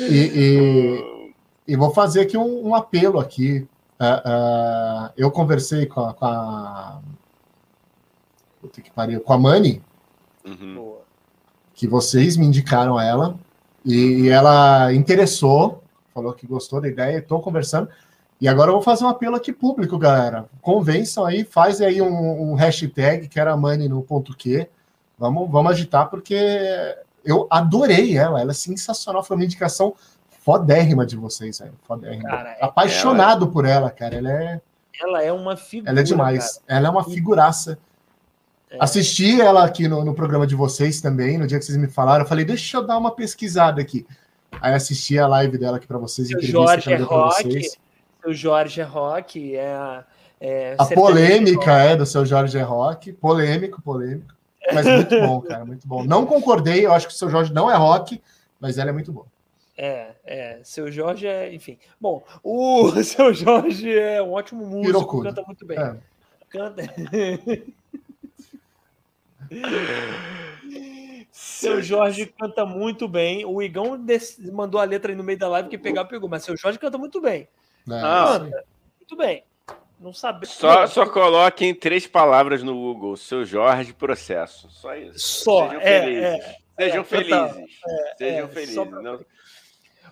e, 0.09 0.31
e, 0.37 1.24
e 1.67 1.77
vou 1.77 1.91
fazer 1.91 2.23
aqui 2.23 2.37
um, 2.37 2.69
um 2.69 2.75
apelo 2.75 3.19
aqui. 3.19 3.67
Uh, 4.01 5.09
uh, 5.09 5.13
eu 5.17 5.31
conversei 5.31 5.87
com 5.87 6.01
a, 6.01 6.15
com 6.15 6.27
a 6.27 7.01
que 8.73 8.91
pariu, 8.91 9.21
com 9.21 9.33
a 9.33 9.39
Mani, 9.39 9.83
uhum. 10.45 10.97
que 11.75 11.87
vocês 11.87 12.37
me 12.37 12.47
indicaram 12.47 12.99
ela, 12.99 13.39
e 13.85 14.29
ela 14.29 14.93
interessou, 14.93 15.83
falou 16.15 16.33
que 16.33 16.47
gostou 16.47 16.81
da 16.81 16.89
ideia, 16.89 17.19
estou 17.19 17.41
conversando. 17.41 17.89
E 18.41 18.49
agora 18.49 18.71
eu 18.71 18.75
vou 18.75 18.83
fazer 18.83 19.05
um 19.05 19.09
apelo 19.09 19.37
aqui 19.37 19.53
público, 19.53 19.99
galera. 19.99 20.47
Convençam 20.61 21.25
aí, 21.25 21.45
faz 21.45 21.81
aí 21.81 22.01
um, 22.03 22.53
um 22.53 22.55
hashtag, 22.55 23.29
que 23.29 23.39
era 23.39 23.57
Mani 23.57 23.89
no 23.89 24.03
ponto 24.03 24.37
Q. 24.37 24.69
Vamos, 25.19 25.51
vamos 25.51 25.73
agitar, 25.73 26.11
porque 26.11 26.37
eu 27.25 27.47
adorei 27.51 28.17
ela, 28.17 28.41
ela 28.41 28.51
é 28.51 28.55
sensacional, 28.55 29.23
foi 29.23 29.37
uma 29.37 29.45
indicação 29.45 29.95
fodérrima 30.45 31.07
de 31.07 31.17
vocês, 31.17 31.59
velho. 31.59 31.73
Fodérrima. 31.83 32.29
Cara, 32.29 32.51
é 32.51 32.65
Apaixonado 32.65 33.45
ela... 33.45 33.53
por 33.53 33.65
ela, 33.65 33.91
cara. 33.91 34.17
Ela 34.17 34.31
é. 34.31 34.61
Ela 35.03 35.23
é 35.23 35.33
uma 35.33 35.57
figura. 35.57 35.91
Ela 35.91 36.01
é 36.01 36.03
demais. 36.03 36.59
Cara. 36.59 36.79
Ela 36.79 36.89
é 36.89 36.91
uma 36.91 37.03
figuraça. 37.03 37.79
É. 38.71 38.77
Assisti 38.79 39.41
ela 39.41 39.65
aqui 39.65 39.89
no, 39.89 40.05
no, 40.05 40.15
programa 40.15 40.47
de 40.47 40.55
vocês 40.55 41.01
também, 41.01 41.39
no 41.39 41.47
dia 41.47 41.59
que 41.59 41.65
vocês 41.65 41.79
me 41.79 41.89
falaram. 41.89 42.25
Eu 42.25 42.29
falei, 42.29 42.45
deixa 42.45 42.77
eu 42.77 42.87
dar 42.87 42.99
uma 42.99 43.11
pesquisada 43.11 43.81
aqui. 43.81 44.07
Aí 44.61 44.75
assisti 44.75 45.19
a 45.19 45.27
live 45.27 45.59
dela 45.59 45.79
aqui 45.79 45.87
para 45.87 45.99
vocês. 45.99 46.31
O 46.31 46.41
Jorge 46.41 46.93
é 46.93 46.97
rock. 46.97 47.71
O 48.25 48.33
Jorge 48.33 48.81
é 48.81 48.85
rock. 48.85 49.57
É, 49.57 50.05
é 50.41 50.77
a 50.79 50.87
polêmica 50.87 51.73
é 51.73 51.97
do 51.97 52.05
seu 52.05 52.25
Jorge 52.25 52.59
é 52.59 52.63
rock. 52.63 53.13
Polêmico, 53.15 53.81
polêmico. 53.83 54.35
Mas 54.73 54.87
muito 54.87 55.21
bom, 55.21 55.41
cara, 55.41 55.65
muito 55.65 55.89
bom. 55.89 56.05
Não 56.05 56.25
concordei, 56.25 56.87
eu 56.87 56.93
acho 56.93 57.07
que 57.07 57.13
o 57.13 57.17
seu 57.17 57.29
Jorge 57.29 57.53
não 57.53 57.71
é 57.71 57.77
rock, 57.77 58.21
mas 58.61 58.79
ela 58.79 58.91
é 58.91 58.93
muito 58.93 59.13
boa. 59.13 59.27
É, 59.77 60.13
é. 60.25 60.61
Seu 60.63 60.91
Jorge 60.91 61.27
é, 61.27 61.53
enfim. 61.53 61.79
Bom, 62.01 62.25
o 62.43 62.91
seu 63.03 63.35
Jorge 63.35 63.93
é 63.97 64.23
um 64.23 64.33
ótimo 64.33 64.65
músico, 64.65 64.87
Pirocudo. 64.87 65.25
canta 65.25 65.43
muito 65.43 65.67
bem. 65.67 65.79
É. 65.79 65.97
Canta. 66.49 66.83
seu 71.33 71.83
Jorge 71.83 72.27
canta 72.27 72.65
muito 72.65 73.09
bem. 73.09 73.45
O 73.45 73.61
Igão 73.61 74.01
mandou 74.53 74.81
a 74.81 74.85
letra 74.85 75.13
aí 75.13 75.17
no 75.17 75.25
meio 75.25 75.39
da 75.39 75.49
live 75.49 75.69
que 75.69 75.77
pegar 75.77 76.05
pegou, 76.05 76.29
mas 76.29 76.45
seu 76.45 76.57
Jorge 76.57 76.79
canta 76.79 76.97
muito 76.97 77.21
bem. 77.21 77.49
É, 77.89 78.01
canta 78.01 78.65
muito 79.01 79.17
bem. 79.17 79.43
Não 79.99 80.13
sabe. 80.13 80.47
Só, 80.47 80.87
só 80.87 81.05
coloque 81.07 81.65
em 81.65 81.75
três 81.75 82.07
palavras 82.07 82.63
no 82.63 82.75
Google: 82.75 83.17
seu 83.17 83.45
Jorge 83.45 83.93
processo. 83.93 84.71
Só 84.71 84.95
isso. 84.95 85.19
Só. 85.19 85.69
Sejam 85.69 85.81
é, 85.81 86.01
felizes. 86.01 86.25
É, 86.25 86.57
Sejam 86.77 87.01
é, 87.01 87.05
felizes. 87.05 87.81
É, 87.87 88.15
Sejam 88.19 88.49
felizes. 88.49 88.75
Só... 88.75 88.85
Não... 88.85 89.25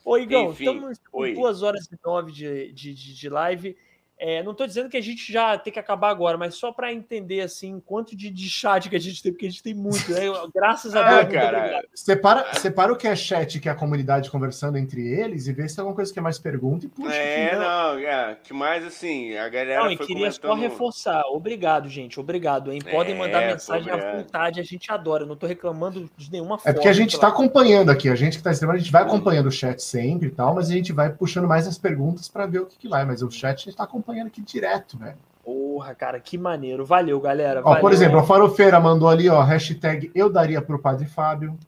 Ô, 0.05 0.19
Igão, 0.19 0.51
Enfim, 0.51 0.65
estamos 0.65 0.99
com 1.11 1.21
oi. 1.21 1.35
duas 1.35 1.63
horas 1.63 1.87
e 1.87 1.97
nove 2.05 2.33
de, 2.33 2.73
de, 2.73 2.95
de 2.95 3.29
live. 3.29 3.77
É, 4.25 4.41
não 4.43 4.53
estou 4.53 4.69
dizendo 4.69 4.89
que 4.89 4.97
a 4.97 5.01
gente 5.01 5.33
já 5.33 5.59
tem 5.59 5.73
que 5.73 5.81
acabar 5.81 6.09
agora, 6.09 6.39
mas 6.39 6.55
só 6.55 6.71
para 6.71 6.93
entender 6.93 7.41
assim 7.41 7.83
quanto 7.85 8.17
de, 8.17 8.31
de 8.31 8.49
chat 8.49 8.89
que 8.89 8.95
a 8.95 9.01
gente 9.01 9.21
tem, 9.21 9.33
porque 9.33 9.47
a 9.47 9.51
gente 9.51 9.63
tem 9.65 9.75
muito, 9.75 10.13
né? 10.13 10.21
Graças 10.55 10.95
a 10.95 11.05
ah, 11.05 11.23
Deus. 11.23 11.33
Cara. 11.33 11.85
Separa, 11.93 12.55
separa 12.55 12.93
o 12.93 12.97
que 12.97 13.09
é 13.09 13.17
chat, 13.17 13.59
que 13.59 13.69
é 13.69 13.73
a 13.73 13.75
comunidade 13.75 14.31
conversando 14.31 14.79
entre 14.79 15.05
eles, 15.05 15.49
e 15.49 15.53
vê 15.53 15.69
se 15.69 15.75
tem 15.75 15.83
alguma 15.83 15.97
coisa 15.97 16.13
que 16.13 16.21
é 16.21 16.23
mais 16.23 16.39
pergunta 16.39 16.87
e 16.87 16.89
puxa. 16.89 17.13
É, 17.13 17.57
não, 17.57 17.99
é, 17.99 18.37
que 18.45 18.55
mais 18.55 18.85
assim, 18.85 19.37
a 19.37 19.49
galera. 19.49 19.83
Não, 19.83 19.91
e 19.91 19.97
queria 19.97 20.31
comentando... 20.31 20.41
só 20.41 20.55
reforçar. 20.55 21.23
Obrigado, 21.27 21.89
gente. 21.89 22.21
Obrigado, 22.21 22.73
hein? 22.73 22.81
Podem 22.81 23.17
é, 23.17 23.19
mandar 23.19 23.45
mensagem 23.45 23.93
à 23.93 24.17
vontade, 24.17 24.61
a 24.61 24.65
gente 24.65 24.93
adora. 24.93 25.25
Eu 25.25 25.27
não 25.27 25.35
estou 25.35 25.49
reclamando 25.49 26.09
de 26.17 26.31
nenhuma 26.31 26.59
forma. 26.59 26.71
É 26.71 26.73
porque 26.73 26.89
a 26.89 26.93
gente 26.93 27.15
está 27.15 27.27
acompanhando 27.27 27.91
aqui, 27.91 28.09
a 28.09 28.15
gente 28.15 28.35
que 28.35 28.39
está 28.39 28.53
streamando, 28.53 28.79
a 28.79 28.83
gente 28.83 28.93
vai 28.93 29.03
acompanhando 29.03 29.47
o 29.47 29.53
chat 29.53 29.83
sempre 29.83 30.29
e 30.29 30.31
tal, 30.31 30.55
mas 30.55 30.71
a 30.71 30.73
gente 30.73 30.93
vai 30.93 31.11
puxando 31.11 31.49
mais 31.49 31.67
as 31.67 31.77
perguntas 31.77 32.29
para 32.29 32.47
ver 32.47 32.61
o 32.61 32.67
que, 32.67 32.79
que 32.79 32.89
vai. 32.89 33.05
Mas 33.05 33.21
o 33.21 33.29
chat 33.29 33.55
a 33.55 33.59
gente 33.59 33.71
está 33.71 33.83
acompanhando 33.83 34.12
acompanhando 34.13 34.29
aqui 34.29 34.43
direto, 34.43 34.99
velho. 34.99 35.17
Porra, 35.45 35.95
cara, 35.95 36.21
que 36.21 36.39
maneiro. 36.39 36.85
Valeu, 36.85 37.21
galera. 37.21 37.61
Ó, 37.61 37.65
Valeu. 37.65 37.81
Por 37.81 37.93
exemplo, 37.93 38.19
a 38.19 38.23
Farofeira 38.23 38.79
mandou 38.79 39.09
ali, 39.09 39.29
ó, 39.29 39.43
hashtag 39.43 40.11
eu 40.15 40.31
daria 40.31 40.63
pro 40.63 40.79
Padre 40.79 41.07
Fábio. 41.07 41.59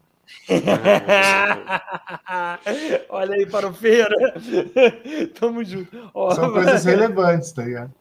Olha 3.09 3.35
aí, 3.35 3.47
Farofeira. 3.47 4.15
Tamo 5.39 5.65
junto. 5.65 6.11
Ó, 6.15 6.35
São 6.35 6.53
coisas 6.53 6.85
relevantes, 6.85 7.53
tá 7.53 7.65
ligado? 7.65 7.93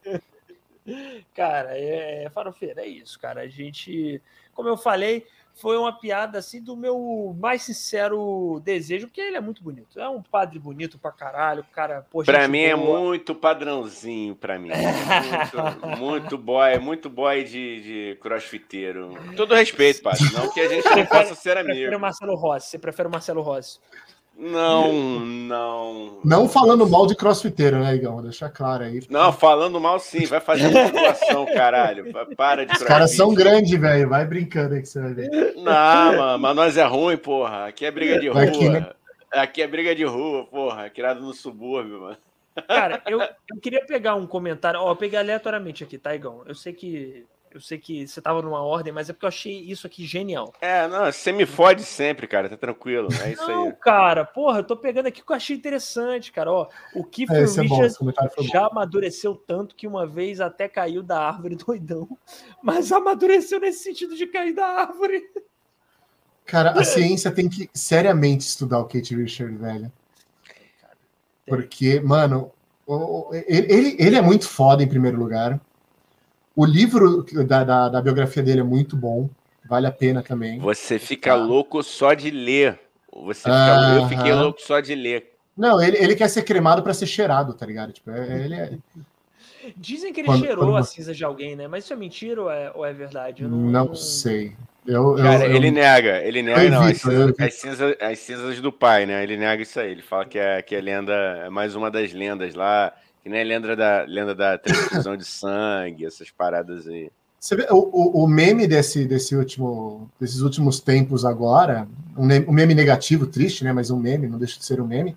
Cara, 1.34 1.76
é, 1.76 2.24
é, 2.24 2.30
Farofeira, 2.30 2.82
é 2.82 2.86
isso, 2.86 3.18
cara. 3.18 3.40
A 3.40 3.48
gente, 3.48 4.22
como 4.52 4.68
eu 4.68 4.76
falei, 4.76 5.26
foi 5.54 5.76
uma 5.76 5.92
piada 5.92 6.38
assim 6.38 6.60
do 6.60 6.76
meu 6.76 7.34
mais 7.38 7.62
sincero 7.62 8.60
desejo, 8.64 9.06
porque 9.06 9.20
ele 9.20 9.36
é 9.36 9.40
muito 9.40 9.62
bonito. 9.62 10.00
É 10.00 10.08
um 10.08 10.22
padre 10.22 10.58
bonito 10.58 10.98
pra 10.98 11.12
caralho, 11.12 11.64
cara. 11.72 12.04
Poxa, 12.10 12.30
pra 12.30 12.48
mim 12.48 12.60
é 12.60 12.76
boa. 12.76 12.98
é 12.98 13.02
muito 13.02 13.34
padrãozinho, 13.34 14.34
pra 14.34 14.58
mim. 14.58 14.70
muito, 14.70 15.86
muito 15.96 16.38
boy, 16.38 16.78
muito 16.78 17.08
boy 17.08 17.44
de, 17.44 17.82
de 17.82 18.18
crossfiteiro. 18.20 19.16
Todo 19.36 19.54
respeito, 19.54 20.02
padre. 20.02 20.24
Não 20.32 20.52
que 20.52 20.60
a 20.60 20.68
gente 20.68 20.88
não 20.88 21.06
possa 21.06 21.34
ser 21.34 21.56
amigo. 21.56 21.74
Você 21.74 21.80
prefere 21.80 21.96
o 21.96 22.00
Marcelo 22.00 22.34
Rossi? 22.34 22.70
Você 22.70 22.78
prefere 22.78 23.08
o 23.08 23.12
Marcelo 23.12 23.42
Rossi? 23.42 23.78
Não, 24.36 24.92
não. 25.20 26.18
Não 26.24 26.48
falando 26.48 26.88
mal 26.88 27.06
de 27.06 27.14
crossfiteiro, 27.14 27.78
né, 27.78 27.94
Igão? 27.94 28.22
Deixa 28.22 28.48
claro 28.48 28.84
aí. 28.84 29.00
Não, 29.08 29.32
falando 29.32 29.80
mal 29.80 29.98
sim, 29.98 30.26
vai 30.26 30.40
fazer 30.40 30.70
situação, 30.70 31.46
caralho. 31.46 32.12
Para 32.36 32.66
de 32.66 32.72
Os 32.72 32.82
caras 32.82 33.14
são 33.14 33.32
grandes, 33.32 33.78
velho. 33.78 34.08
Vai 34.08 34.24
brincando 34.26 34.74
aí 34.74 34.82
que 34.82 34.88
você 34.88 35.00
vai 35.00 35.14
ver. 35.14 35.54
Não, 35.56 36.16
mano, 36.16 36.38
mas 36.38 36.56
nós 36.56 36.76
é 36.76 36.84
ruim, 36.84 37.16
porra. 37.16 37.66
Aqui 37.66 37.86
é 37.86 37.90
briga 37.90 38.18
de 38.18 38.28
rua. 38.28 38.42
Aqui, 38.42 38.68
né? 38.68 38.90
Aqui 39.32 39.62
é 39.62 39.66
briga 39.66 39.94
de 39.94 40.04
rua, 40.04 40.44
porra. 40.44 40.90
Criado 40.90 41.20
no 41.20 41.32
subúrbio, 41.32 42.00
mano. 42.00 42.16
Cara, 42.68 43.02
eu, 43.06 43.20
eu 43.20 43.60
queria 43.60 43.84
pegar 43.84 44.14
um 44.14 44.26
comentário. 44.26 44.80
Ó, 44.80 44.92
eu 44.92 44.96
peguei 44.96 45.18
aleatoriamente 45.18 45.82
aqui, 45.82 45.98
tá, 45.98 46.14
Igão? 46.14 46.42
Eu 46.46 46.54
sei 46.54 46.72
que 46.72 47.26
eu 47.54 47.60
sei 47.60 47.78
que 47.78 48.06
você 48.06 48.20
tava 48.20 48.42
numa 48.42 48.60
ordem, 48.60 48.92
mas 48.92 49.08
é 49.08 49.12
porque 49.12 49.24
eu 49.24 49.28
achei 49.28 49.60
isso 49.60 49.86
aqui 49.86 50.04
genial. 50.04 50.52
É, 50.60 50.88
não, 50.88 51.04
você 51.04 51.30
me 51.30 51.46
fode 51.46 51.84
sempre, 51.84 52.26
cara, 52.26 52.48
tá 52.48 52.56
tranquilo. 52.56 53.06
É 53.22 53.30
isso 53.30 53.42
não, 53.42 53.48
aí. 53.48 53.54
Não, 53.54 53.72
cara, 53.72 54.24
porra, 54.24 54.58
eu 54.58 54.64
tô 54.64 54.76
pegando 54.76 55.06
aqui 55.06 55.22
o 55.22 55.24
que 55.24 55.30
eu 55.30 55.36
achei 55.36 55.54
interessante, 55.56 56.32
cara. 56.32 56.50
Ó, 56.50 56.68
o 56.92 57.04
Kiefer 57.04 57.36
é, 57.36 57.40
Richards 57.40 57.96
é 58.38 58.42
já 58.42 58.66
amadureceu 58.66 59.36
tanto 59.36 59.76
que 59.76 59.86
uma 59.86 60.04
vez 60.04 60.40
até 60.40 60.68
caiu 60.68 61.00
da 61.00 61.20
árvore 61.20 61.54
doidão, 61.64 62.18
mas 62.60 62.90
amadureceu 62.90 63.60
nesse 63.60 63.84
sentido 63.84 64.16
de 64.16 64.26
cair 64.26 64.52
da 64.52 64.66
árvore. 64.66 65.22
Cara, 66.44 66.72
a 66.72 66.82
ciência 66.82 67.30
tem 67.30 67.48
que 67.48 67.70
seriamente 67.72 68.44
estudar 68.44 68.80
o 68.80 68.84
Kate 68.84 69.14
Richard, 69.14 69.56
velho. 69.56 69.92
Porque, 71.46 72.00
mano, 72.00 72.50
ele, 73.46 73.96
ele 73.96 74.16
é 74.16 74.20
muito 74.20 74.48
foda 74.48 74.82
em 74.82 74.88
primeiro 74.88 75.16
lugar. 75.16 75.60
O 76.56 76.64
livro 76.64 77.24
da, 77.46 77.64
da, 77.64 77.88
da, 77.88 78.02
biografia 78.02 78.42
dele 78.42 78.60
é 78.60 78.64
muito 78.64 78.96
bom, 78.96 79.28
vale 79.68 79.86
a 79.86 79.92
pena 79.92 80.22
também. 80.22 80.58
Você 80.60 80.98
fica 80.98 81.30
tá. 81.30 81.36
louco 81.36 81.82
só 81.82 82.14
de 82.14 82.30
ler. 82.30 82.78
Você 83.12 83.42
fica, 83.42 83.96
Eu 83.96 84.08
fiquei 84.08 84.32
louco 84.32 84.60
só 84.60 84.80
de 84.80 84.94
ler. 84.94 85.32
Não, 85.56 85.80
ele, 85.80 85.96
ele 85.98 86.16
quer 86.16 86.28
ser 86.28 86.42
cremado 86.42 86.82
para 86.82 86.94
ser 86.94 87.06
cheirado, 87.06 87.54
tá 87.54 87.64
ligado? 87.64 87.92
Tipo, 87.92 88.10
é, 88.10 88.44
ele 88.44 88.54
é... 88.54 88.72
Dizem 89.76 90.12
que 90.12 90.20
ele 90.20 90.28
quando, 90.28 90.44
cheirou 90.44 90.64
quando... 90.66 90.76
a 90.76 90.82
cinza 90.82 91.14
de 91.14 91.24
alguém, 91.24 91.56
né? 91.56 91.66
Mas 91.68 91.84
isso 91.84 91.92
é 91.92 91.96
mentira 91.96 92.42
ou 92.42 92.50
é, 92.50 92.72
ou 92.74 92.84
é 92.84 92.92
verdade? 92.92 93.42
Eu 93.42 93.48
não, 93.48 93.58
não, 93.58 93.84
não... 93.86 93.94
sei. 93.94 94.54
Eu, 94.86 95.14
Cara, 95.14 95.46
eu, 95.46 95.56
ele 95.56 95.70
nega, 95.70 96.22
ele 96.22 96.42
nega, 96.42 96.68
não, 96.68 96.84
evito, 96.86 97.08
as, 97.08 97.08
cinzas, 97.08 97.34
as, 97.38 97.54
cinzas, 97.54 97.96
as, 97.98 98.18
cinzas, 98.18 98.60
do 98.60 98.70
pai, 98.70 99.06
né? 99.06 99.22
Ele 99.22 99.36
nega 99.36 99.62
isso 99.62 99.80
aí, 99.80 99.90
ele 99.90 100.02
fala 100.02 100.26
que 100.26 100.38
é, 100.38 100.60
que 100.60 100.74
é 100.74 100.80
lenda, 100.80 101.14
é 101.14 101.48
mais 101.48 101.74
uma 101.74 101.90
das 101.90 102.12
lendas 102.12 102.54
lá, 102.54 102.92
que 103.24 103.30
nem 103.30 103.42
lenda 103.42 103.74
da, 103.74 104.02
lenda 104.02 104.34
da 104.34 104.58
transfusão 104.58 105.16
de 105.16 105.24
sangue, 105.24 106.04
essas 106.04 106.30
paradas 106.30 106.86
aí. 106.86 107.10
Você 107.40 107.56
vê, 107.56 107.66
o, 107.70 108.22
o 108.22 108.28
meme 108.28 108.66
desse, 108.66 109.06
desse 109.06 109.34
último, 109.34 110.10
desses 110.20 110.40
últimos 110.42 110.78
tempos 110.78 111.24
agora, 111.24 111.88
um, 112.16 112.26
um 112.26 112.52
meme 112.52 112.74
negativo, 112.74 113.26
triste, 113.26 113.64
né? 113.64 113.72
Mas 113.72 113.90
um 113.90 113.98
meme, 113.98 114.28
não 114.28 114.38
deixa 114.38 114.58
de 114.58 114.66
ser 114.66 114.78
um 114.78 114.86
meme, 114.86 115.16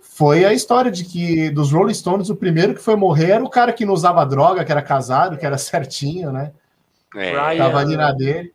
foi 0.00 0.46
a 0.46 0.52
história 0.54 0.90
de 0.90 1.04
que 1.04 1.50
dos 1.50 1.72
Rolling 1.72 1.92
Stones, 1.92 2.30
o 2.30 2.36
primeiro 2.36 2.74
que 2.74 2.80
foi 2.80 2.96
morrer 2.96 3.32
era 3.32 3.44
o 3.44 3.50
cara 3.50 3.70
que 3.70 3.84
não 3.84 3.92
usava 3.92 4.24
droga, 4.24 4.64
que 4.64 4.72
era 4.72 4.80
casado, 4.80 5.36
que 5.36 5.44
era 5.44 5.58
certinho, 5.58 6.32
né? 6.32 6.52
É. 7.14 7.56
Tava 7.58 7.80
ali 7.80 7.96
na 7.96 8.12
dele. 8.12 8.54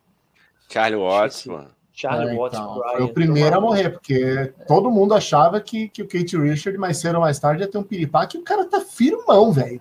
Charlie 0.68 1.00
Watts, 1.00 1.46
mano. 1.46 1.70
Charlie 1.92 2.34
é, 2.34 2.34
Watts 2.34 2.58
então, 2.58 2.74
Foi 2.74 3.02
o 3.02 3.12
primeiro 3.12 3.56
a 3.56 3.60
morrer, 3.60 3.90
porque 3.90 4.52
todo 4.66 4.90
mundo 4.90 5.14
achava 5.14 5.60
que, 5.60 5.88
que 5.88 6.02
o 6.02 6.08
Kate 6.08 6.36
Richard, 6.36 6.78
mais 6.78 6.96
cedo 6.98 7.16
ou 7.16 7.20
mais 7.20 7.38
tarde, 7.38 7.62
ia 7.62 7.68
ter 7.68 7.78
um 7.78 7.82
piripá, 7.82 8.26
que 8.26 8.38
o 8.38 8.42
cara 8.42 8.64
tá 8.64 8.80
firmão, 8.80 9.52
velho. 9.52 9.80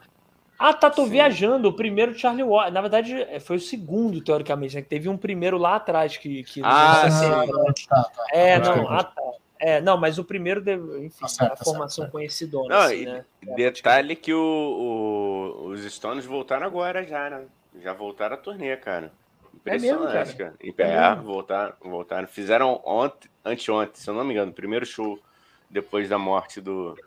Ah, 0.59 0.73
tá, 0.73 0.91
tô 0.91 1.05
Sim. 1.05 1.11
viajando. 1.11 1.69
O 1.69 1.73
primeiro 1.73 2.13
Charlie 2.13 2.43
Watts. 2.43 2.71
Na 2.71 2.81
verdade, 2.81 3.19
é, 3.19 3.39
foi 3.39 3.55
o 3.55 3.59
segundo, 3.59 4.21
teoricamente, 4.21 4.75
né? 4.75 4.83
Que 4.83 4.89
teve 4.89 5.09
um 5.09 5.17
primeiro 5.17 5.57
lá 5.57 5.77
atrás 5.77 6.17
que. 6.17 6.43
que 6.43 6.61
ah, 6.63 7.09
sim. 7.09 7.85
Tá, 7.87 8.03
tá. 8.03 8.25
É, 8.31 8.59
não, 8.59 8.87
ah, 8.87 9.03
tá. 9.03 9.21
É, 9.57 9.81
não, 9.81 9.97
mas 9.97 10.19
o 10.19 10.23
primeiro, 10.23 10.61
enfim, 11.03 11.21
tá 11.21 11.27
certo, 11.27 11.53
a 11.53 11.55
tá 11.55 11.63
formação 11.63 12.03
certo. 12.03 12.11
conhecidona. 12.11 12.75
Não, 12.75 12.81
assim, 12.81 13.05
né? 13.05 13.25
Detalhe 13.55 14.15
que 14.15 14.33
o, 14.33 14.39
o, 14.39 15.67
os 15.69 15.81
Stones 15.91 16.25
voltaram 16.25 16.65
agora 16.65 17.03
já, 17.03 17.29
né? 17.29 17.43
Já 17.81 17.93
voltaram 17.93 18.35
a 18.35 18.37
turnê, 18.37 18.75
cara. 18.77 19.11
Impressionante, 19.61 20.15
é 20.15 20.19
mesmo, 20.19 20.37
cara. 20.37 20.53
cara. 20.75 20.93
É, 20.93 21.15
voltaram, 21.15 21.73
voltaram. 21.81 22.27
Fizeram 22.27 22.81
ontem, 22.83 23.29
anteontem, 23.45 24.01
se 24.01 24.09
eu 24.09 24.13
não 24.13 24.23
me 24.23 24.33
engano, 24.33 24.51
o 24.51 24.55
primeiro 24.55 24.85
show 24.85 25.19
depois 25.69 26.09
da 26.09 26.17
morte 26.17 26.59
do, 26.59 26.97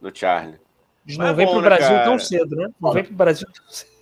do 0.00 0.16
Charlie. 0.16 0.58
Não 1.06 1.26
Mas 1.26 1.36
vem 1.36 1.46
bom, 1.46 1.52
pro 1.52 1.62
né, 1.62 1.68
Brasil 1.68 1.88
cara? 1.88 2.04
tão 2.04 2.18
cedo, 2.18 2.56
né? 2.56 2.68
Não 2.80 2.92
vem 2.92 3.04
pro 3.04 3.14
Brasil 3.14 3.48
tão 3.52 3.68
cedo. 3.68 3.98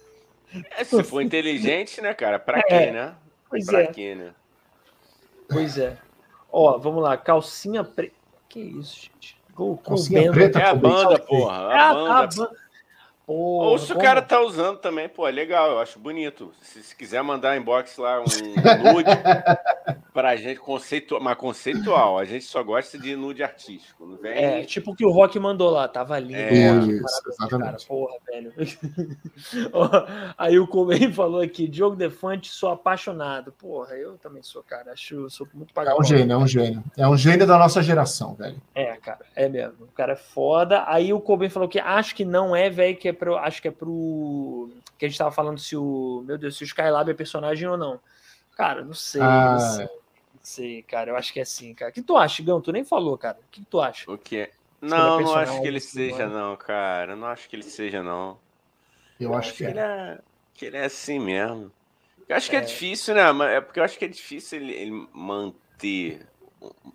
É, 0.70 0.84
se 0.84 1.02
for 1.04 1.20
inteligente, 1.22 2.00
né, 2.00 2.14
cara? 2.14 2.38
Pra 2.38 2.58
é, 2.58 2.62
quê, 2.62 2.90
né? 2.90 3.14
Pois 3.48 3.66
pra 3.66 3.82
é. 3.82 3.86
quê, 3.86 4.14
né? 4.14 4.34
Pois 5.48 5.78
é. 5.78 5.96
Ó, 6.50 6.78
vamos 6.78 7.02
lá, 7.02 7.16
calcinha 7.16 7.84
preta. 7.84 8.14
Que 8.48 8.60
isso, 8.60 9.02
gente? 9.02 9.36
Go, 9.54 9.76
calcinha 9.78 10.30
preta. 10.32 10.58
É 10.58 10.64
a 10.64 10.74
banda, 10.74 11.18
porra. 11.18 11.68
A, 11.68 11.72
é 11.72 11.78
a, 11.78 11.94
banda. 11.94 12.12
a 12.12 12.26
banda. 12.26 12.56
Porra, 13.26 13.70
Ou 13.70 13.78
se 13.78 13.88
como... 13.88 13.98
o 13.98 14.02
cara 14.04 14.22
tá 14.22 14.40
usando 14.40 14.78
também, 14.78 15.08
pô, 15.08 15.26
é 15.26 15.32
legal, 15.32 15.72
eu 15.72 15.78
acho 15.80 15.98
bonito. 15.98 16.52
Se, 16.62 16.80
se 16.80 16.94
quiser 16.94 17.24
mandar 17.24 17.56
inbox 17.56 17.96
lá 17.96 18.20
um 18.20 18.92
nude 18.92 19.10
pra 20.14 20.36
gente, 20.36 20.60
conceitual, 20.60 21.20
mas 21.20 21.36
conceitual, 21.36 22.18
a 22.18 22.24
gente 22.24 22.44
só 22.44 22.62
gosta 22.62 22.96
de 22.96 23.16
nude 23.16 23.42
artístico. 23.42 24.06
Não 24.06 24.16
vem... 24.16 24.32
É, 24.32 24.64
tipo 24.64 24.92
o 24.92 24.94
que 24.94 25.04
o 25.04 25.10
Rock 25.10 25.40
mandou 25.40 25.70
lá, 25.70 25.88
tava 25.88 26.16
lindo. 26.20 26.36
É, 26.36 26.70
isso, 26.70 27.28
exatamente. 27.28 27.64
Cara, 27.64 27.76
porra, 27.88 28.16
velho. 28.26 28.54
Aí 30.38 30.58
o 30.60 30.66
Coben 30.68 31.12
falou 31.12 31.40
aqui, 31.40 31.66
Diogo 31.66 31.96
Defante, 31.96 32.48
sou 32.48 32.70
apaixonado. 32.70 33.50
Porra, 33.50 33.94
eu 33.96 34.16
também 34.18 34.42
sou, 34.44 34.62
cara, 34.62 34.92
acho, 34.92 35.28
sou 35.30 35.48
muito 35.52 35.74
pagado. 35.74 35.96
É 35.96 36.00
um 36.00 36.04
gênio, 36.04 36.32
é 36.32 36.36
um 36.36 36.46
gênio. 36.46 36.84
É 36.96 37.08
um 37.08 37.16
gênio 37.16 37.46
da 37.46 37.58
nossa 37.58 37.82
geração, 37.82 38.34
velho. 38.34 38.62
É, 38.72 38.96
cara, 38.98 39.26
é 39.34 39.48
mesmo. 39.48 39.84
O 39.84 39.92
cara 39.92 40.12
é 40.12 40.16
foda. 40.16 40.84
Aí 40.86 41.12
o 41.12 41.20
Coben 41.20 41.50
falou 41.50 41.68
que 41.68 41.80
acho 41.80 42.14
que 42.14 42.24
não 42.24 42.54
é, 42.54 42.70
velho, 42.70 42.96
que 42.96 43.08
é 43.08 43.15
pro, 43.16 43.36
acho 43.36 43.60
que 43.60 43.68
é 43.68 43.70
pro. 43.70 44.70
Que 44.98 45.06
a 45.06 45.08
gente 45.08 45.18
tava 45.18 45.32
falando 45.32 45.58
se 45.58 45.76
o. 45.76 46.22
Meu 46.26 46.38
Deus, 46.38 46.56
se 46.56 46.62
o 46.62 46.66
Skylab 46.66 47.10
é 47.10 47.14
personagem 47.14 47.68
ou 47.68 47.76
não. 47.76 47.98
Cara, 48.56 48.84
não 48.84 48.94
sei. 48.94 49.20
Ah, 49.20 49.52
não 49.52 49.60
sei, 49.60 49.88
sei, 50.42 50.82
cara. 50.82 51.10
Eu 51.10 51.16
acho 51.16 51.32
que 51.32 51.38
é 51.38 51.42
assim, 51.42 51.74
cara. 51.74 51.90
O 51.90 51.94
que 51.94 52.02
tu 52.02 52.16
acha, 52.16 52.42
Gão? 52.42 52.60
Tu 52.60 52.72
nem 52.72 52.84
falou, 52.84 53.18
cara. 53.18 53.38
O 53.38 53.50
que 53.50 53.64
tu 53.64 53.80
acha? 53.80 54.10
O 54.10 54.16
quê? 54.16 54.50
Não, 54.80 55.20
não 55.20 55.34
acho 55.34 55.60
que 55.60 55.66
ele 55.66 55.80
seja, 55.80 56.26
não, 56.26 56.56
cara. 56.56 57.16
Não 57.16 57.26
acho 57.26 57.48
que 57.48 57.56
ele 57.56 57.62
seja, 57.62 58.02
não. 58.02 58.38
Eu, 59.18 59.30
eu 59.30 59.34
acho, 59.34 59.52
que, 59.52 59.58
que, 59.58 59.64
é. 59.64 59.70
Ele 59.70 59.78
é. 59.80 60.18
Que 60.54 60.66
ele 60.66 60.76
é 60.76 60.84
assim 60.84 61.18
mesmo. 61.18 61.72
Eu 62.28 62.36
acho 62.36 62.50
que 62.50 62.56
é, 62.56 62.60
é 62.60 62.62
difícil, 62.62 63.14
né? 63.14 63.22
É 63.56 63.60
porque 63.60 63.80
eu 63.80 63.84
acho 63.84 63.98
que 63.98 64.04
é 64.04 64.08
difícil 64.08 64.60
ele, 64.60 64.72
ele 64.72 65.08
manter. 65.12 66.26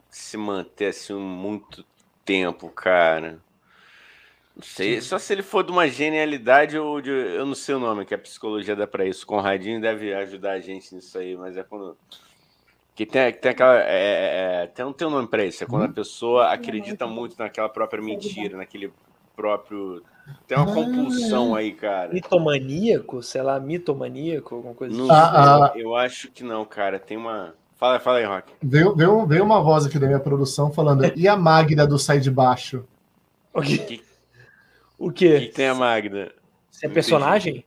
Se 0.10 0.38
manter 0.38 0.88
assim 0.88 1.14
muito 1.14 1.86
tempo, 2.26 2.70
cara. 2.70 3.40
Não 4.62 4.68
sei, 4.68 5.02
só 5.02 5.18
se 5.18 5.34
ele 5.34 5.42
for 5.42 5.64
de 5.64 5.72
uma 5.72 5.88
genialidade 5.88 6.78
ou 6.78 7.02
de. 7.02 7.10
Eu 7.10 7.48
não 7.48 7.56
sei 7.56 7.74
o 7.74 7.80
nome 7.80 8.06
que 8.06 8.14
a 8.14 8.18
psicologia 8.18 8.76
dá 8.76 8.86
para 8.86 9.08
isso. 9.08 9.26
Conradinho 9.26 9.82
deve 9.82 10.14
ajudar 10.14 10.52
a 10.52 10.60
gente 10.60 10.94
nisso 10.94 11.18
aí, 11.18 11.36
mas 11.36 11.58
é 11.58 11.64
quando. 11.64 11.98
Que 12.94 13.04
tem, 13.04 13.34
tem 13.34 13.52
aquela. 13.52 13.82
É, 13.82 13.90
é, 13.90 14.64
é 14.64 14.68
tem, 14.68 14.94
tem 14.94 15.08
um 15.08 15.12
nome 15.12 15.28
para 15.28 15.44
isso. 15.44 15.64
É 15.64 15.68
quando 15.68 15.84
a 15.84 15.88
uhum. 15.88 15.94
pessoa 15.94 16.54
acredita 16.54 17.08
muito 17.08 17.36
naquela 17.40 17.70
própria 17.70 18.04
mentira, 18.04 18.56
naquele 18.56 18.94
próprio. 19.36 20.04
Tem 20.48 20.56
uma 20.56 20.72
compulsão 20.72 21.56
aí, 21.56 21.72
cara. 21.72 22.14
Mitomaníaco? 22.14 23.24
Sei 23.24 23.42
lá, 23.42 23.60
mitomaníaco, 23.60 24.54
alguma 24.54 24.76
coisa 24.76 24.94
assim. 24.96 25.12
Ah, 25.12 25.66
ah, 25.66 25.74
eu 25.76 25.96
acho 25.96 26.30
que 26.30 26.44
não, 26.44 26.64
cara. 26.66 27.00
Tem 27.00 27.18
uma. 27.18 27.56
Fala, 27.78 28.00
fala 28.00 28.20
aí, 28.20 28.26
Rock. 28.26 28.54
Veio, 28.62 28.96
veio, 28.96 29.26
veio 29.26 29.44
uma 29.44 29.60
voz 29.60 29.88
aqui 29.88 29.98
da 29.98 30.06
minha 30.06 30.20
produção 30.20 30.72
falando. 30.72 31.12
e 31.16 31.28
a 31.28 31.36
Magda 31.36 31.88
do 31.88 31.98
Sai 31.98 32.20
de 32.20 32.30
Baixo? 32.30 32.86
O 33.52 33.60
quê? 33.60 34.00
O 35.02 35.12
quê? 35.12 35.38
O 35.38 35.40
que 35.40 35.48
tem 35.48 35.68
a 35.68 35.74
Magda? 35.74 36.32
Se 36.70 36.86
é 36.86 36.90
personagem? 36.90 37.66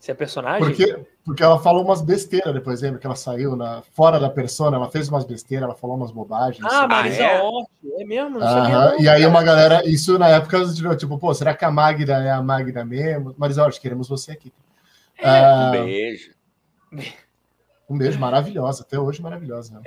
Se 0.00 0.10
é 0.10 0.14
personagem? 0.14 0.66
Porque, 0.66 1.06
porque 1.24 1.42
ela 1.42 1.60
falou 1.60 1.84
umas 1.84 2.02
besteiras 2.02 2.52
depois, 2.52 2.82
lembra 2.82 2.98
que 2.98 3.06
ela 3.06 3.14
saiu 3.14 3.54
na, 3.54 3.82
fora 3.82 4.18
da 4.18 4.28
persona, 4.28 4.76
ela 4.76 4.90
fez 4.90 5.08
umas 5.08 5.24
besteiras, 5.24 5.64
ela 5.64 5.76
falou 5.76 5.96
umas 5.96 6.10
bobagens. 6.10 6.66
Ah, 6.68 6.88
Marisa 6.88 7.22
ah, 7.22 7.26
é? 7.26 7.40
Hort, 7.40 7.70
é 8.00 8.04
mesmo? 8.04 8.40
Não 8.40 8.40
sabia, 8.40 8.78
não, 8.78 9.00
e 9.00 9.08
aí 9.08 9.24
uma 9.24 9.44
galera, 9.44 9.88
isso 9.88 10.18
na 10.18 10.28
época, 10.28 10.58
tipo, 10.96 11.16
pô, 11.18 11.32
será 11.32 11.54
que 11.54 11.64
a 11.64 11.70
Magda 11.70 12.14
é 12.14 12.32
a 12.32 12.42
Magda 12.42 12.84
mesmo? 12.84 13.32
Marisa 13.38 13.64
Hort, 13.64 13.80
queremos 13.80 14.08
você 14.08 14.32
aqui. 14.32 14.52
É, 15.18 15.28
ah, 15.28 15.68
um 15.68 15.70
beijo. 15.70 16.30
Um 17.88 17.96
beijo, 17.96 18.18
maravilhosa, 18.18 18.82
até 18.82 18.98
hoje 18.98 19.22
maravilhosa. 19.22 19.74
Né? 19.74 19.82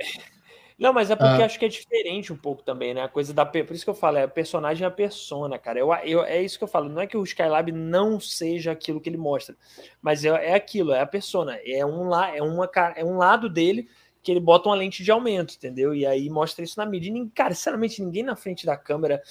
Não, 0.80 0.94
mas 0.94 1.10
é 1.10 1.14
porque 1.14 1.42
ah. 1.42 1.44
acho 1.44 1.58
que 1.58 1.66
é 1.66 1.68
diferente 1.68 2.32
um 2.32 2.36
pouco 2.36 2.62
também, 2.62 2.94
né? 2.94 3.02
A 3.02 3.08
coisa 3.08 3.34
da. 3.34 3.44
Por 3.44 3.70
isso 3.70 3.84
que 3.84 3.90
eu 3.90 3.94
falo, 3.94 4.16
é 4.16 4.22
a 4.22 4.28
personagem 4.28 4.82
é 4.82 4.88
a 4.88 4.90
persona, 4.90 5.58
cara. 5.58 5.78
Eu, 5.78 5.92
eu, 6.04 6.24
é 6.24 6.42
isso 6.42 6.56
que 6.56 6.64
eu 6.64 6.68
falo. 6.68 6.88
Não 6.88 7.02
é 7.02 7.06
que 7.06 7.18
o 7.18 7.22
Skylab 7.22 7.70
não 7.70 8.18
seja 8.18 8.72
aquilo 8.72 8.98
que 8.98 9.10
ele 9.10 9.18
mostra, 9.18 9.54
mas 10.00 10.24
é, 10.24 10.28
é 10.28 10.54
aquilo, 10.54 10.92
é 10.92 11.00
a 11.02 11.06
persona. 11.06 11.58
É 11.66 11.84
um, 11.84 12.08
lá, 12.08 12.34
é, 12.34 12.42
uma, 12.42 12.70
é 12.96 13.04
um 13.04 13.18
lado 13.18 13.46
dele 13.50 13.90
que 14.22 14.30
ele 14.32 14.40
bota 14.40 14.70
uma 14.70 14.74
lente 14.74 15.04
de 15.04 15.10
aumento, 15.10 15.54
entendeu? 15.54 15.94
E 15.94 16.06
aí 16.06 16.30
mostra 16.30 16.64
isso 16.64 16.78
na 16.78 16.86
mídia. 16.86 17.12
E, 17.12 17.28
cara, 17.28 17.52
sinceramente, 17.52 18.02
ninguém 18.02 18.22
na 18.22 18.34
frente 18.34 18.64
da 18.64 18.74
câmera 18.74 19.22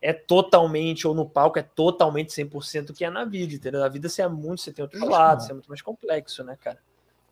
é 0.00 0.14
totalmente, 0.14 1.06
ou 1.06 1.14
no 1.14 1.28
palco, 1.28 1.58
é 1.58 1.62
totalmente 1.62 2.32
100% 2.32 2.90
o 2.90 2.94
que 2.94 3.04
é 3.04 3.10
na 3.10 3.26
vida, 3.26 3.54
entendeu? 3.54 3.80
Na 3.80 3.88
vida 3.88 4.08
você 4.08 4.22
é 4.22 4.28
muito, 4.28 4.62
você 4.62 4.72
tem 4.72 4.82
outros 4.82 5.02
lados, 5.02 5.44
você 5.44 5.52
é 5.52 5.54
muito 5.54 5.68
mais 5.68 5.82
complexo, 5.82 6.42
né, 6.42 6.56
cara? 6.58 6.78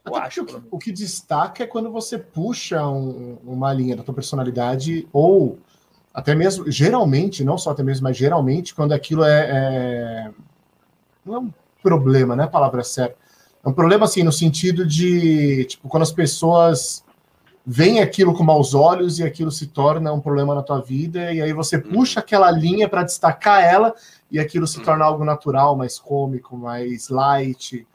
Eu 0.04 0.16
acho. 0.16 0.42
O 0.42 0.46
que, 0.46 0.62
o 0.70 0.78
que, 0.78 0.92
destaca 0.92 1.64
é 1.64 1.66
quando 1.66 1.90
você 1.90 2.18
puxa 2.18 2.86
um, 2.86 3.38
uma 3.44 3.72
linha 3.72 3.96
da 3.96 4.02
tua 4.02 4.14
personalidade, 4.14 5.08
ou 5.12 5.58
até 6.12 6.34
mesmo, 6.34 6.70
geralmente, 6.70 7.42
não 7.42 7.56
só 7.58 7.70
até 7.70 7.82
mesmo, 7.82 8.04
mas 8.04 8.16
geralmente, 8.16 8.74
quando 8.74 8.92
aquilo 8.92 9.24
é. 9.24 9.50
é 9.50 10.30
não 11.24 11.34
é 11.34 11.38
um 11.38 11.50
problema, 11.82 12.36
né? 12.36 12.44
A 12.44 12.48
palavra 12.48 12.84
certa. 12.84 13.16
É 13.64 13.68
um 13.68 13.72
problema, 13.72 14.04
assim, 14.04 14.22
no 14.22 14.30
sentido 14.30 14.86
de, 14.86 15.64
tipo, 15.64 15.88
quando 15.88 16.02
as 16.02 16.12
pessoas 16.12 17.02
veem 17.66 18.00
aquilo 18.00 18.34
com 18.34 18.44
maus 18.44 18.74
olhos 18.74 19.18
e 19.18 19.24
aquilo 19.24 19.50
se 19.50 19.68
torna 19.68 20.12
um 20.12 20.20
problema 20.20 20.54
na 20.54 20.62
tua 20.62 20.82
vida, 20.82 21.32
e 21.32 21.40
aí 21.40 21.52
você 21.54 21.76
uhum. 21.76 21.82
puxa 21.82 22.20
aquela 22.20 22.50
linha 22.50 22.88
para 22.88 23.02
destacar 23.02 23.64
ela, 23.64 23.94
e 24.30 24.38
aquilo 24.38 24.66
se 24.66 24.78
uhum. 24.78 24.84
torna 24.84 25.04
algo 25.04 25.24
natural, 25.24 25.74
mais 25.74 25.98
cômico, 25.98 26.56
mais 26.56 27.08
light, 27.08 27.86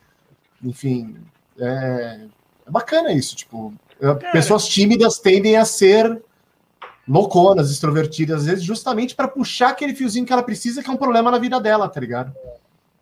enfim, 0.64 1.16
é, 1.60 2.28
é 2.68 2.72
bacana 2.72 3.12
isso, 3.12 3.36
tipo, 3.36 3.74
é, 4.00 4.14
pessoas 4.32 4.68
tímidas 4.68 5.20
tendem 5.20 5.58
a 5.58 5.66
ser 5.66 6.22
louconas, 7.08 7.72
extrovertidas, 7.72 8.42
às 8.42 8.46
vezes, 8.46 8.64
justamente 8.64 9.16
para 9.16 9.28
puxar 9.28 9.70
aquele 9.70 9.96
fiozinho 9.96 10.26
que 10.26 10.34
ela 10.34 10.44
precisa, 10.44 10.84
que 10.84 10.90
é 10.90 10.94
um 10.94 10.98
problema 10.98 11.32
na 11.32 11.40
vida 11.40 11.60
dela, 11.60 11.90
tá 11.90 12.00
ligado? 12.00 12.34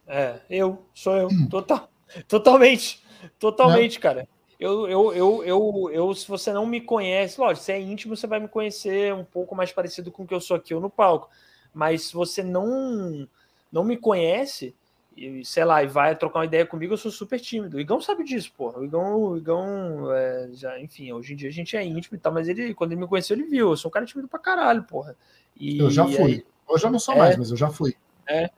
É, 0.08 0.40
eu, 0.50 0.82
sou 0.94 1.18
eu, 1.18 1.28
hum. 1.28 1.48
total, 1.50 1.90
totalmente, 2.28 3.04
totalmente, 3.38 3.98
é. 3.98 4.02
cara. 4.02 4.28
Eu, 4.60 4.88
eu, 4.88 5.14
eu, 5.14 5.44
eu, 5.44 5.90
eu, 5.94 6.14
se 6.16 6.28
você 6.28 6.52
não 6.52 6.66
me 6.66 6.82
conhece, 6.82 7.40
lógico, 7.40 7.64
se 7.64 7.72
é 7.72 7.80
íntimo, 7.80 8.16
você 8.16 8.26
vai 8.26 8.40
me 8.40 8.48
conhecer 8.48 9.14
um 9.14 9.24
pouco 9.24 9.54
mais 9.54 9.72
parecido 9.72 10.12
com 10.12 10.24
o 10.24 10.28
que 10.28 10.34
eu 10.34 10.42
sou 10.42 10.58
aqui 10.58 10.74
ou 10.74 10.82
no 10.82 10.90
palco. 10.90 11.30
Mas 11.72 12.04
se 12.04 12.14
você 12.14 12.42
não, 12.42 13.28
não 13.72 13.84
me 13.84 13.98
conhece, 13.98 14.74
e, 15.18 15.44
sei 15.44 15.66
lá, 15.66 15.84
e 15.84 15.88
vai 15.88 16.16
trocar 16.16 16.40
uma 16.40 16.46
ideia 16.46 16.66
comigo, 16.66 16.94
eu 16.94 16.98
sou 16.98 17.12
super 17.12 17.40
tímido. 17.40 17.78
O 17.78 17.80
Igão 17.80 18.00
sabe 18.00 18.24
disso, 18.24 18.54
porra. 18.56 18.80
O 18.80 18.86
Igão, 18.86 19.16
o 19.16 19.38
Igão 19.38 20.14
é, 20.14 20.50
já, 20.54 20.80
enfim, 20.80 21.12
hoje 21.12 21.34
em 21.34 21.36
dia 21.36 21.50
a 21.50 21.52
gente 21.52 21.76
é 21.76 21.84
íntimo 21.84 22.16
e 22.16 22.20
tal, 22.20 22.32
mas 22.32 22.48
ele, 22.48 22.74
quando 22.76 22.92
ele 22.92 23.02
me 23.02 23.08
conheceu, 23.08 23.36
ele 23.36 23.48
viu. 23.48 23.72
Eu 23.72 23.78
sou 23.78 23.90
um 23.90 23.92
cara 23.92 24.06
tímido 24.06 24.28
pra 24.28 24.40
caralho, 24.40 24.84
porra. 24.84 25.16
E, 25.60 25.80
eu 25.80 25.90
já 25.90 26.06
fui. 26.06 26.34
Aí, 26.34 26.46
hoje 26.68 26.86
eu 26.86 26.92
não 26.92 27.00
sou 27.00 27.16
é, 27.16 27.18
mais, 27.18 27.36
mas 27.36 27.50
eu 27.50 27.58
já 27.58 27.70
fui. 27.70 27.96
É. 28.30 28.50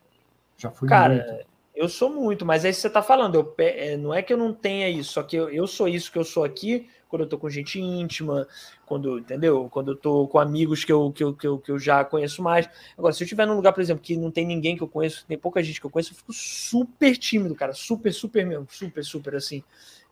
Já 0.57 0.69
fui 0.69 0.89
Cara, 0.89 1.13
muito. 1.13 1.47
eu 1.73 1.87
sou 1.87 2.09
muito, 2.09 2.45
mas 2.45 2.65
aí 2.65 2.73
você 2.73 2.89
tá 2.89 3.01
falando, 3.01 3.35
eu, 3.35 3.55
é, 3.59 3.95
não 3.95 4.13
é 4.13 4.21
que 4.21 4.33
eu 4.33 4.37
não 4.37 4.53
tenha 4.53 4.89
isso, 4.89 5.13
só 5.13 5.23
que 5.23 5.37
eu, 5.37 5.49
eu 5.49 5.65
sou 5.65 5.87
isso 5.87 6.11
que 6.11 6.17
eu 6.17 6.25
sou 6.25 6.43
aqui, 6.43 6.89
quando 7.09 7.23
eu 7.23 7.27
tô 7.27 7.37
com 7.37 7.49
gente 7.49 7.81
íntima, 7.81 8.47
quando, 8.85 9.17
entendeu? 9.19 9.67
Quando 9.69 9.91
eu 9.91 9.95
tô 9.95 10.27
com 10.27 10.39
amigos 10.39 10.85
que 10.85 10.93
eu, 10.93 11.11
que 11.11 11.23
eu, 11.23 11.33
que 11.33 11.47
eu, 11.47 11.57
que 11.57 11.71
eu 11.71 11.79
já 11.79 12.05
conheço 12.05 12.41
mais. 12.41 12.69
Agora, 12.97 13.13
se 13.13 13.23
eu 13.23 13.25
estiver 13.25 13.47
num 13.47 13.55
lugar, 13.55 13.73
por 13.73 13.81
exemplo, 13.81 14.03
que 14.03 14.15
não 14.15 14.29
tem 14.31 14.45
ninguém 14.45 14.77
que 14.77 14.83
eu 14.83 14.87
conheço, 14.87 15.25
tem 15.27 15.37
pouca 15.37 15.61
gente 15.63 15.81
que 15.81 15.85
eu 15.85 15.89
conheço, 15.89 16.13
eu 16.13 16.17
fico 16.17 16.31
super 16.31 17.17
tímido, 17.17 17.55
cara, 17.55 17.73
super, 17.73 18.13
super 18.13 18.45
mesmo, 18.45 18.67
super, 18.69 19.03
super 19.03 19.35
assim. 19.35 19.63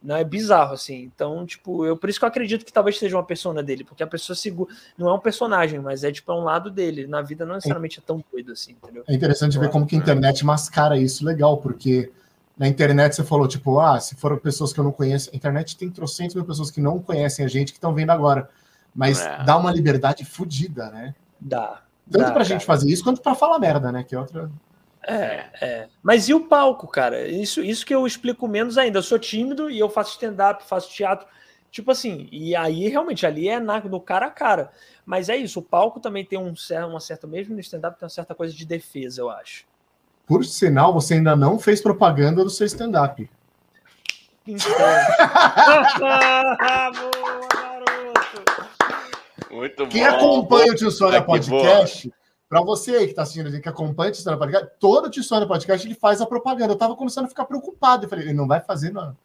Não 0.02 0.16
é 0.16 0.24
bizarro 0.24 0.74
assim. 0.74 1.04
Então, 1.04 1.46
tipo, 1.46 1.86
eu 1.86 1.96
por 1.96 2.10
isso 2.10 2.20
que 2.20 2.26
eu 2.26 2.30
acredito 2.30 2.66
que 2.66 2.74
talvez 2.74 2.98
seja 2.98 3.16
uma 3.16 3.24
persona 3.24 3.64
dele, 3.64 3.84
porque 3.84 4.04
a 4.04 4.08
pessoa 4.08 4.36
segura, 4.36 4.74
não 4.98 5.10
é 5.10 5.14
um 5.14 5.20
personagem, 5.20 5.80
mas 5.80 6.04
é 6.04 6.12
tipo 6.12 6.32
é 6.32 6.36
um 6.36 6.44
lado 6.44 6.70
dele. 6.70 7.08
Na 7.08 7.22
vida 7.22 7.46
não 7.46 7.56
necessariamente 7.56 8.00
é 8.00 8.02
tão 8.06 8.24
doido 8.32 8.52
assim, 8.52 8.72
entendeu? 8.72 9.04
É 9.08 9.14
interessante 9.14 9.58
ver 9.58 9.70
como 9.70 9.86
que 9.86 9.96
a 9.96 10.00
internet 10.00 10.46
mascara 10.46 10.98
isso 10.98 11.26
legal, 11.26 11.58
porque 11.58 12.12
na 12.58 12.68
internet 12.68 13.16
você 13.16 13.24
falou, 13.24 13.48
tipo, 13.48 13.80
ah, 13.80 14.00
se 14.00 14.16
foram 14.16 14.38
pessoas 14.38 14.74
que 14.74 14.80
eu 14.80 14.84
não 14.84 14.92
conheço, 14.92 15.30
a 15.32 15.36
internet 15.36 15.78
tem 15.78 15.90
trocentos 15.90 16.36
mil 16.36 16.46
pessoas 16.46 16.72
que 16.72 16.82
não 16.82 17.00
conhecem 17.00 17.46
a 17.46 17.48
gente 17.48 17.72
que 17.72 17.78
estão 17.78 17.94
vendo 17.94 18.10
agora. 18.10 18.50
Mas 18.96 19.24
é. 19.24 19.44
dá 19.44 19.56
uma 19.58 19.72
liberdade 19.72 20.26
fodida, 20.26 20.90
né? 20.90 21.14
Dá. 21.40 21.84
Tanto 22.10 22.24
dá, 22.24 22.26
pra 22.26 22.34
cara. 22.34 22.46
gente 22.46 22.66
fazer 22.66 22.90
isso, 22.90 23.04
quanto 23.04 23.22
pra 23.22 23.36
falar 23.36 23.60
merda, 23.60 23.92
né? 23.92 24.04
Que 24.04 24.16
é 24.16 24.20
outra. 24.20 24.50
É, 25.08 25.46
é. 25.62 25.88
Mas 26.02 26.28
e 26.28 26.34
o 26.34 26.48
palco, 26.48 26.88
cara? 26.88 27.28
Isso, 27.28 27.62
isso 27.62 27.86
que 27.86 27.94
eu 27.94 28.08
explico 28.08 28.48
menos 28.48 28.78
ainda. 28.78 28.98
Eu 28.98 29.04
sou 29.04 29.20
tímido 29.20 29.70
e 29.70 29.78
eu 29.78 29.90
faço 29.90 30.14
stand-up, 30.14 30.64
faço 30.66 30.90
teatro. 30.90 31.28
Tipo 31.70 31.92
assim, 31.92 32.28
e 32.32 32.56
aí 32.56 32.88
realmente 32.88 33.26
ali 33.26 33.48
é 33.48 33.60
na, 33.60 33.80
no 33.82 34.02
cara 34.02 34.26
a 34.26 34.32
cara. 34.32 34.72
Mas 35.06 35.30
é 35.30 35.38
isso, 35.38 35.60
o 35.60 35.64
palco 35.64 36.00
também 36.00 36.26
tem 36.26 36.40
um, 36.40 36.54
uma 36.90 37.00
certa, 37.00 37.28
mesmo 37.28 37.54
no 37.54 37.62
stand-up, 37.62 38.00
tem 38.00 38.06
uma 38.06 38.10
certa 38.10 38.34
coisa 38.34 38.54
de 38.54 38.66
defesa, 38.66 39.22
eu 39.22 39.30
acho. 39.30 39.66
Por 40.28 40.44
sinal, 40.44 40.94
você 40.94 41.14
ainda 41.14 41.38
não 41.38 41.58
fez 41.58 41.82
propaganda 41.82 42.44
do 42.44 42.50
seu 42.50 42.68
stand-up. 42.68 43.30
Então. 44.46 44.70
Boa, 45.98 46.56
garoto! 46.60 47.18
Muito 49.50 49.88
Quem 49.88 50.06
acompanha 50.06 50.74
o 50.74 50.76
Tio 50.76 50.92
Sônia 50.92 51.22
Podcast, 51.22 52.14
para 52.50 52.62
você 52.62 52.92
aí 52.92 53.06
que 53.06 53.12
está 53.12 53.22
assistindo, 53.22 53.62
que 53.62 53.70
acompanha 53.70 54.10
o 54.10 54.14
Tio 54.14 54.22
Sônia 54.22 54.38
Podcast, 54.38 54.70
todo 54.78 55.06
o 55.06 55.10
Tio 55.10 55.24
Sônia 55.24 55.48
Podcast 55.48 55.88
ele 55.88 55.96
faz 55.96 56.20
a 56.20 56.26
propaganda. 56.26 56.74
Eu 56.74 56.76
estava 56.76 56.96
começando 56.96 57.26
a 57.26 57.30
ficar 57.30 57.46
preocupado. 57.46 58.04
Eu 58.06 58.10
falei, 58.10 58.26
ele 58.26 58.34
não 58.34 58.48
vai 58.48 58.60
fazer, 58.60 58.92
não. 58.92 59.16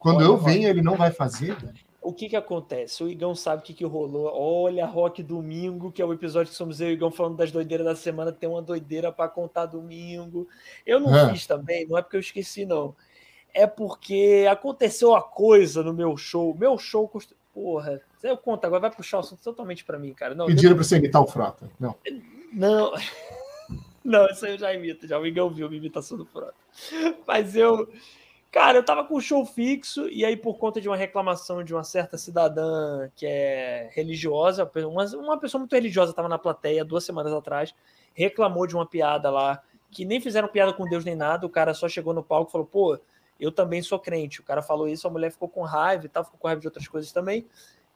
Quando 0.00 0.16
olha, 0.16 0.24
eu 0.24 0.36
venho, 0.36 0.68
ele 0.68 0.82
não 0.82 0.96
vai 0.96 1.12
fazer, 1.12 1.54
velho 1.54 1.89
o 2.02 2.14
que 2.14 2.30
que 2.30 2.36
acontece? 2.36 3.04
O 3.04 3.08
Igão 3.08 3.34
sabe 3.34 3.62
o 3.62 3.64
que 3.64 3.74
que 3.74 3.84
rolou. 3.84 4.30
Olha, 4.34 4.86
Rock 4.86 5.22
Domingo, 5.22 5.92
que 5.92 6.00
é 6.00 6.04
o 6.04 6.12
episódio 6.12 6.50
que 6.50 6.56
somos 6.56 6.80
eu 6.80 6.88
e 6.88 6.90
o 6.92 6.94
Igão 6.94 7.10
falando 7.10 7.36
das 7.36 7.52
doideiras 7.52 7.86
da 7.86 7.94
semana. 7.94 8.32
Tem 8.32 8.48
uma 8.48 8.62
doideira 8.62 9.12
para 9.12 9.28
contar 9.28 9.66
domingo. 9.66 10.48
Eu 10.86 10.98
não 10.98 11.14
é. 11.14 11.30
fiz 11.30 11.46
também, 11.46 11.86
não 11.86 11.98
é 11.98 12.02
porque 12.02 12.16
eu 12.16 12.20
esqueci, 12.20 12.64
não. 12.64 12.94
É 13.52 13.66
porque 13.66 14.46
aconteceu 14.50 15.14
a 15.14 15.22
coisa 15.22 15.82
no 15.82 15.92
meu 15.92 16.16
show. 16.16 16.54
Meu 16.54 16.78
show 16.78 17.06
custa. 17.06 17.34
Porra, 17.52 18.00
eu 18.22 18.36
conto 18.36 18.64
agora, 18.64 18.82
vai 18.82 18.90
puxar 18.92 19.18
o 19.18 19.20
assunto 19.20 19.42
totalmente 19.42 19.84
para 19.84 19.98
mim, 19.98 20.14
cara. 20.14 20.34
Não, 20.34 20.46
Pediram 20.46 20.70
eu... 20.70 20.76
para 20.76 20.84
você 20.84 20.96
imitar 20.96 21.20
o 21.20 21.26
Frota. 21.26 21.68
Não. 21.78 21.94
Não. 22.52 22.92
Não, 24.02 24.26
isso 24.28 24.46
aí 24.46 24.52
eu 24.52 24.58
já 24.58 24.72
imito, 24.72 25.06
já 25.06 25.18
o 25.18 25.26
Igão 25.26 25.50
viu 25.50 25.68
a 25.68 25.74
imitação 25.74 26.16
do 26.16 26.24
Frota. 26.24 26.54
Mas 27.26 27.54
eu 27.54 27.86
Cara, 28.50 28.78
eu 28.78 28.84
tava 28.84 29.04
com 29.04 29.14
o 29.14 29.20
show 29.20 29.46
fixo 29.46 30.08
e 30.08 30.24
aí, 30.24 30.36
por 30.36 30.58
conta 30.58 30.80
de 30.80 30.88
uma 30.88 30.96
reclamação 30.96 31.62
de 31.62 31.72
uma 31.72 31.84
certa 31.84 32.18
cidadã 32.18 33.08
que 33.14 33.24
é 33.24 33.90
religiosa, 33.92 34.68
uma, 34.86 35.04
uma 35.16 35.38
pessoa 35.38 35.60
muito 35.60 35.72
religiosa 35.72 36.10
estava 36.10 36.28
na 36.28 36.38
plateia 36.38 36.84
duas 36.84 37.04
semanas 37.04 37.32
atrás, 37.32 37.72
reclamou 38.12 38.66
de 38.66 38.74
uma 38.74 38.84
piada 38.84 39.30
lá, 39.30 39.62
que 39.90 40.04
nem 40.04 40.20
fizeram 40.20 40.48
piada 40.48 40.72
com 40.72 40.84
Deus 40.84 41.04
nem 41.04 41.14
nada, 41.14 41.46
o 41.46 41.50
cara 41.50 41.72
só 41.74 41.88
chegou 41.88 42.12
no 42.12 42.24
palco 42.24 42.50
e 42.50 42.52
falou, 42.52 42.66
pô, 42.66 42.98
eu 43.40 43.50
também 43.50 43.82
sou 43.82 43.98
crente. 43.98 44.40
O 44.40 44.44
cara 44.44 44.62
falou 44.62 44.86
isso, 44.88 45.06
a 45.06 45.10
mulher 45.10 45.30
ficou 45.30 45.48
com 45.48 45.62
raiva 45.62 46.06
e 46.06 46.08
tal, 46.08 46.24
ficou 46.24 46.38
com 46.38 46.46
raiva 46.46 46.60
de 46.60 46.66
outras 46.66 46.86
coisas 46.86 47.10
também. 47.10 47.46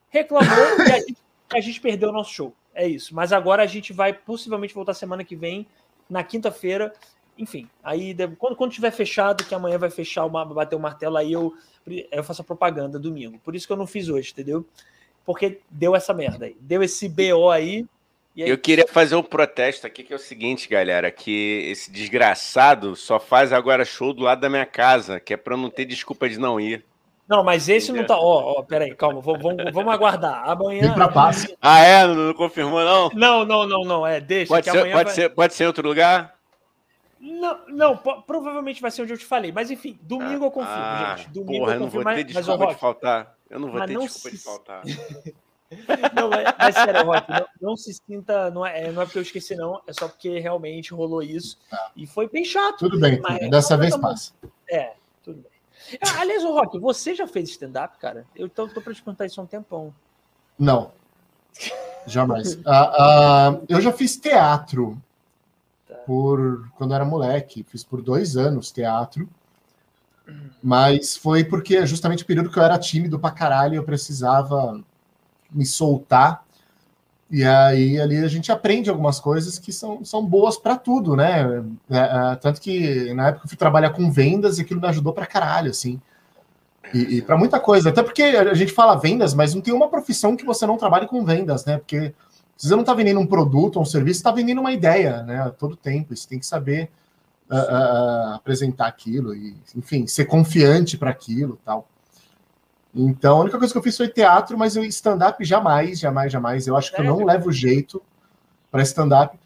reclamou 0.08 0.48
e 0.88 0.92
a 0.92 0.98
gente, 0.98 1.16
a 1.52 1.60
gente 1.60 1.80
perdeu 1.80 2.08
o 2.08 2.12
nosso 2.12 2.32
show. 2.32 2.54
É 2.74 2.86
isso. 2.86 3.14
Mas 3.14 3.32
agora 3.32 3.62
a 3.62 3.66
gente 3.66 3.92
vai 3.92 4.12
possivelmente 4.12 4.74
voltar 4.74 4.94
semana 4.94 5.22
que 5.22 5.36
vem, 5.36 5.66
na 6.08 6.24
quinta-feira. 6.24 6.92
Enfim, 7.36 7.68
aí 7.82 8.14
quando, 8.38 8.56
quando 8.56 8.72
tiver 8.72 8.90
fechado, 8.90 9.44
que 9.44 9.54
amanhã 9.54 9.78
vai 9.78 9.90
fechar, 9.90 10.24
uma, 10.24 10.44
bater 10.44 10.76
o 10.76 10.80
martelo, 10.80 11.16
aí 11.16 11.32
eu, 11.32 11.52
eu 12.10 12.22
faço 12.22 12.42
a 12.42 12.44
propaganda 12.44 12.98
domingo. 12.98 13.38
Por 13.42 13.56
isso 13.56 13.66
que 13.66 13.72
eu 13.72 13.76
não 13.76 13.86
fiz 13.86 14.08
hoje, 14.08 14.30
entendeu? 14.32 14.64
Porque 15.24 15.60
deu 15.70 15.96
essa 15.96 16.14
merda 16.14 16.46
aí. 16.46 16.56
Deu 16.60 16.82
esse 16.82 17.08
BO 17.08 17.50
aí. 17.50 17.86
aí... 18.36 18.48
Eu 18.48 18.58
queria 18.58 18.86
fazer 18.86 19.16
um 19.16 19.22
protesto 19.22 19.86
aqui, 19.86 20.04
que 20.04 20.12
é 20.12 20.16
o 20.16 20.18
seguinte, 20.18 20.68
galera, 20.68 21.10
que 21.10 21.66
esse 21.70 21.90
desgraçado 21.90 22.94
só 22.94 23.18
faz 23.18 23.52
agora 23.52 23.84
show 23.84 24.12
do 24.12 24.22
lado 24.22 24.40
da 24.40 24.50
minha 24.50 24.66
casa, 24.66 25.18
que 25.18 25.34
é 25.34 25.36
para 25.36 25.56
não 25.56 25.70
ter 25.70 25.86
desculpa 25.86 26.28
de 26.28 26.38
não 26.38 26.60
ir. 26.60 26.84
Não, 27.26 27.42
mas 27.42 27.68
esse 27.70 27.90
não 27.90 28.04
tá. 28.04 28.18
Ó, 28.18 28.58
ó, 28.58 28.62
peraí, 28.62 28.94
calma, 28.94 29.20
vamos, 29.20 29.42
vamos 29.72 29.94
aguardar. 29.94 30.46
Amanhã. 30.46 30.92
Pra 30.92 31.08
passe. 31.08 31.56
Ah, 31.60 31.80
é? 31.80 32.06
Não, 32.06 32.14
não, 32.14 32.34
confirmou, 32.34 32.84
não? 32.84 33.08
Não, 33.14 33.44
não, 33.46 33.66
não, 33.66 33.80
não. 33.80 34.06
É, 34.06 34.20
deixa. 34.20 34.52
Pode, 34.52 34.70
ser, 34.70 34.78
pode, 34.78 34.92
vai... 34.92 35.08
ser, 35.08 35.28
pode 35.30 35.54
ser 35.54 35.64
em 35.64 35.66
outro 35.66 35.88
lugar? 35.88 36.34
Não, 37.24 37.66
não, 37.68 37.96
provavelmente 37.96 38.82
vai 38.82 38.90
ser 38.90 39.00
onde 39.00 39.14
eu 39.14 39.18
te 39.18 39.24
falei. 39.24 39.50
Mas 39.50 39.70
enfim, 39.70 39.98
domingo 40.02 40.44
ah, 40.44 40.46
eu 40.48 40.50
confirmo, 40.50 40.76
ah, 40.76 41.14
gente. 41.16 41.30
Domingo 41.30 41.64
porra, 41.64 41.74
eu 41.74 41.80
confirmo. 41.80 42.00
Eu 42.00 42.04
não 42.04 42.14
vou 42.14 42.14
ter 42.14 42.24
desculpa 42.24 42.64
mas, 42.66 42.74
de 42.74 42.80
faltar. 42.80 43.38
Eu 43.48 43.60
não 43.60 43.72
vou 43.72 43.80
ter 43.80 43.98
desculpa 43.98 44.28
se... 44.28 44.30
de 44.30 44.38
faltar. 44.38 44.82
não, 46.14 46.28
mas, 46.28 46.54
mas 46.58 46.74
sério, 46.74 47.06
Rock, 47.06 47.30
não, 47.30 47.46
não, 47.62 47.76
se 47.78 47.94
sinta. 47.94 48.50
Não 48.50 48.66
é, 48.66 48.92
não 48.92 49.00
é 49.00 49.04
porque 49.06 49.18
eu 49.18 49.22
esqueci, 49.22 49.56
não. 49.56 49.80
É 49.86 49.92
só 49.94 50.06
porque 50.06 50.38
realmente 50.38 50.92
rolou 50.92 51.22
isso. 51.22 51.58
Tá. 51.70 51.92
E 51.96 52.06
foi 52.06 52.28
bem 52.28 52.44
chato. 52.44 52.80
Tudo 52.80 53.00
bem, 53.00 53.18
mas, 53.22 53.48
dessa 53.48 53.74
vez 53.78 53.96
passa. 53.96 54.34
É, 54.68 54.92
tudo 55.22 55.40
bem. 55.40 55.98
Ah, 56.02 56.20
aliás, 56.20 56.44
o 56.44 56.52
Rock, 56.52 56.78
você 56.78 57.14
já 57.14 57.26
fez 57.26 57.48
stand-up, 57.48 57.96
cara? 57.98 58.26
Eu 58.36 58.50
tô, 58.50 58.68
tô 58.68 58.82
pra 58.82 58.92
te 58.92 59.02
contar 59.02 59.24
isso 59.24 59.40
há 59.40 59.44
um 59.44 59.46
tempão. 59.46 59.94
Não. 60.58 60.92
Jamais. 62.06 62.52
uh, 62.56 62.60
uh, 62.60 63.64
eu 63.66 63.80
já 63.80 63.92
fiz 63.92 64.14
teatro. 64.18 65.00
Por 66.06 66.68
quando 66.76 66.94
era 66.94 67.04
moleque. 67.04 67.64
Fiz 67.68 67.84
por 67.84 68.02
dois 68.02 68.36
anos 68.36 68.70
teatro. 68.70 69.28
Mas 70.62 71.16
foi 71.16 71.44
porque 71.44 71.86
justamente 71.86 72.22
o 72.22 72.26
período 72.26 72.50
que 72.50 72.58
eu 72.58 72.62
era 72.62 72.78
tímido 72.78 73.18
pra 73.18 73.30
caralho, 73.30 73.76
eu 73.76 73.84
precisava 73.84 74.80
me 75.50 75.66
soltar 75.66 76.44
e 77.30 77.44
aí 77.44 78.00
ali 78.00 78.18
a 78.18 78.28
gente 78.28 78.52
aprende 78.52 78.90
algumas 78.90 79.18
coisas 79.18 79.58
que 79.58 79.72
são, 79.72 80.04
são 80.04 80.24
boas 80.24 80.56
para 80.56 80.76
tudo, 80.76 81.16
né? 81.16 81.64
É, 81.90 81.98
é, 81.98 82.36
tanto 82.36 82.60
que 82.60 83.12
na 83.14 83.28
época 83.28 83.46
eu 83.46 83.48
fui 83.48 83.58
trabalhar 83.58 83.90
com 83.90 84.10
vendas 84.10 84.58
e 84.58 84.62
aquilo 84.62 84.80
me 84.80 84.86
ajudou 84.86 85.12
para 85.12 85.26
caralho, 85.26 85.70
assim. 85.70 86.00
E, 86.92 87.16
e 87.16 87.22
para 87.22 87.36
muita 87.36 87.58
coisa. 87.58 87.88
Até 87.88 88.02
porque 88.04 88.22
a 88.22 88.54
gente 88.54 88.72
fala 88.72 88.94
vendas, 88.94 89.34
mas 89.34 89.54
não 89.54 89.62
tem 89.62 89.74
uma 89.74 89.88
profissão 89.88 90.36
que 90.36 90.44
você 90.44 90.66
não 90.66 90.76
trabalhe 90.76 91.08
com 91.08 91.24
vendas, 91.24 91.64
né? 91.64 91.78
Porque 91.78 92.14
você 92.56 92.74
não 92.74 92.80
está 92.80 92.94
vendendo 92.94 93.20
um 93.20 93.26
produto 93.26 93.76
ou 93.76 93.82
um 93.82 93.86
serviço, 93.86 94.20
está 94.20 94.30
vendendo 94.30 94.60
uma 94.60 94.72
ideia, 94.72 95.22
né? 95.22 95.42
A 95.42 95.50
todo 95.50 95.76
tempo. 95.76 96.14
Você 96.14 96.28
tem 96.28 96.38
que 96.38 96.46
saber 96.46 96.90
uh, 97.50 97.54
uh, 97.54 98.34
apresentar 98.34 98.86
aquilo 98.86 99.34
e, 99.34 99.56
enfim, 99.76 100.06
ser 100.06 100.26
confiante 100.26 100.96
para 100.96 101.10
aquilo 101.10 101.58
tal. 101.64 101.88
Então, 102.94 103.38
a 103.38 103.40
única 103.40 103.58
coisa 103.58 103.72
que 103.72 103.78
eu 103.78 103.82
fiz 103.82 103.96
foi 103.96 104.08
teatro, 104.08 104.56
mas 104.56 104.76
eu 104.76 104.84
stand-up 104.84 105.44
jamais, 105.44 105.98
jamais, 105.98 106.30
jamais. 106.32 106.66
Eu 106.66 106.76
acho 106.76 106.94
que 106.94 107.00
eu 107.00 107.04
não 107.04 107.24
levo 107.24 107.50
jeito 107.50 108.00
para 108.70 108.82
stand-up. 108.82 109.36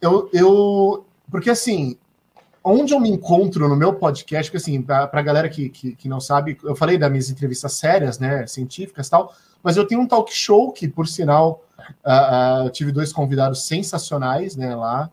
Eu, 0.00 0.28
eu, 0.34 1.06
porque 1.30 1.48
assim, 1.48 1.96
onde 2.62 2.92
eu 2.92 3.00
me 3.00 3.08
encontro 3.08 3.68
no 3.68 3.76
meu 3.76 3.94
podcast, 3.94 4.50
porque 4.50 4.62
assim, 4.62 4.82
para 4.82 5.08
a 5.10 5.22
galera 5.22 5.48
que, 5.48 5.70
que, 5.70 5.96
que, 5.96 6.08
não 6.08 6.20
sabe, 6.20 6.58
eu 6.62 6.76
falei 6.76 6.98
das 6.98 7.10
minhas 7.10 7.30
entrevistas 7.30 7.72
sérias, 7.72 8.18
né, 8.18 8.46
científicas 8.46 9.08
tal, 9.08 9.34
mas 9.62 9.76
eu 9.76 9.86
tenho 9.86 10.00
um 10.00 10.06
talk 10.06 10.32
show 10.34 10.72
que, 10.72 10.88
por 10.88 11.06
sinal, 11.06 11.64
uh, 12.04 12.62
uh, 12.62 12.66
eu 12.66 12.70
tive 12.70 12.92
dois 12.92 13.12
convidados 13.12 13.66
sensacionais, 13.66 14.56
né, 14.56 14.74
lá, 14.74 15.10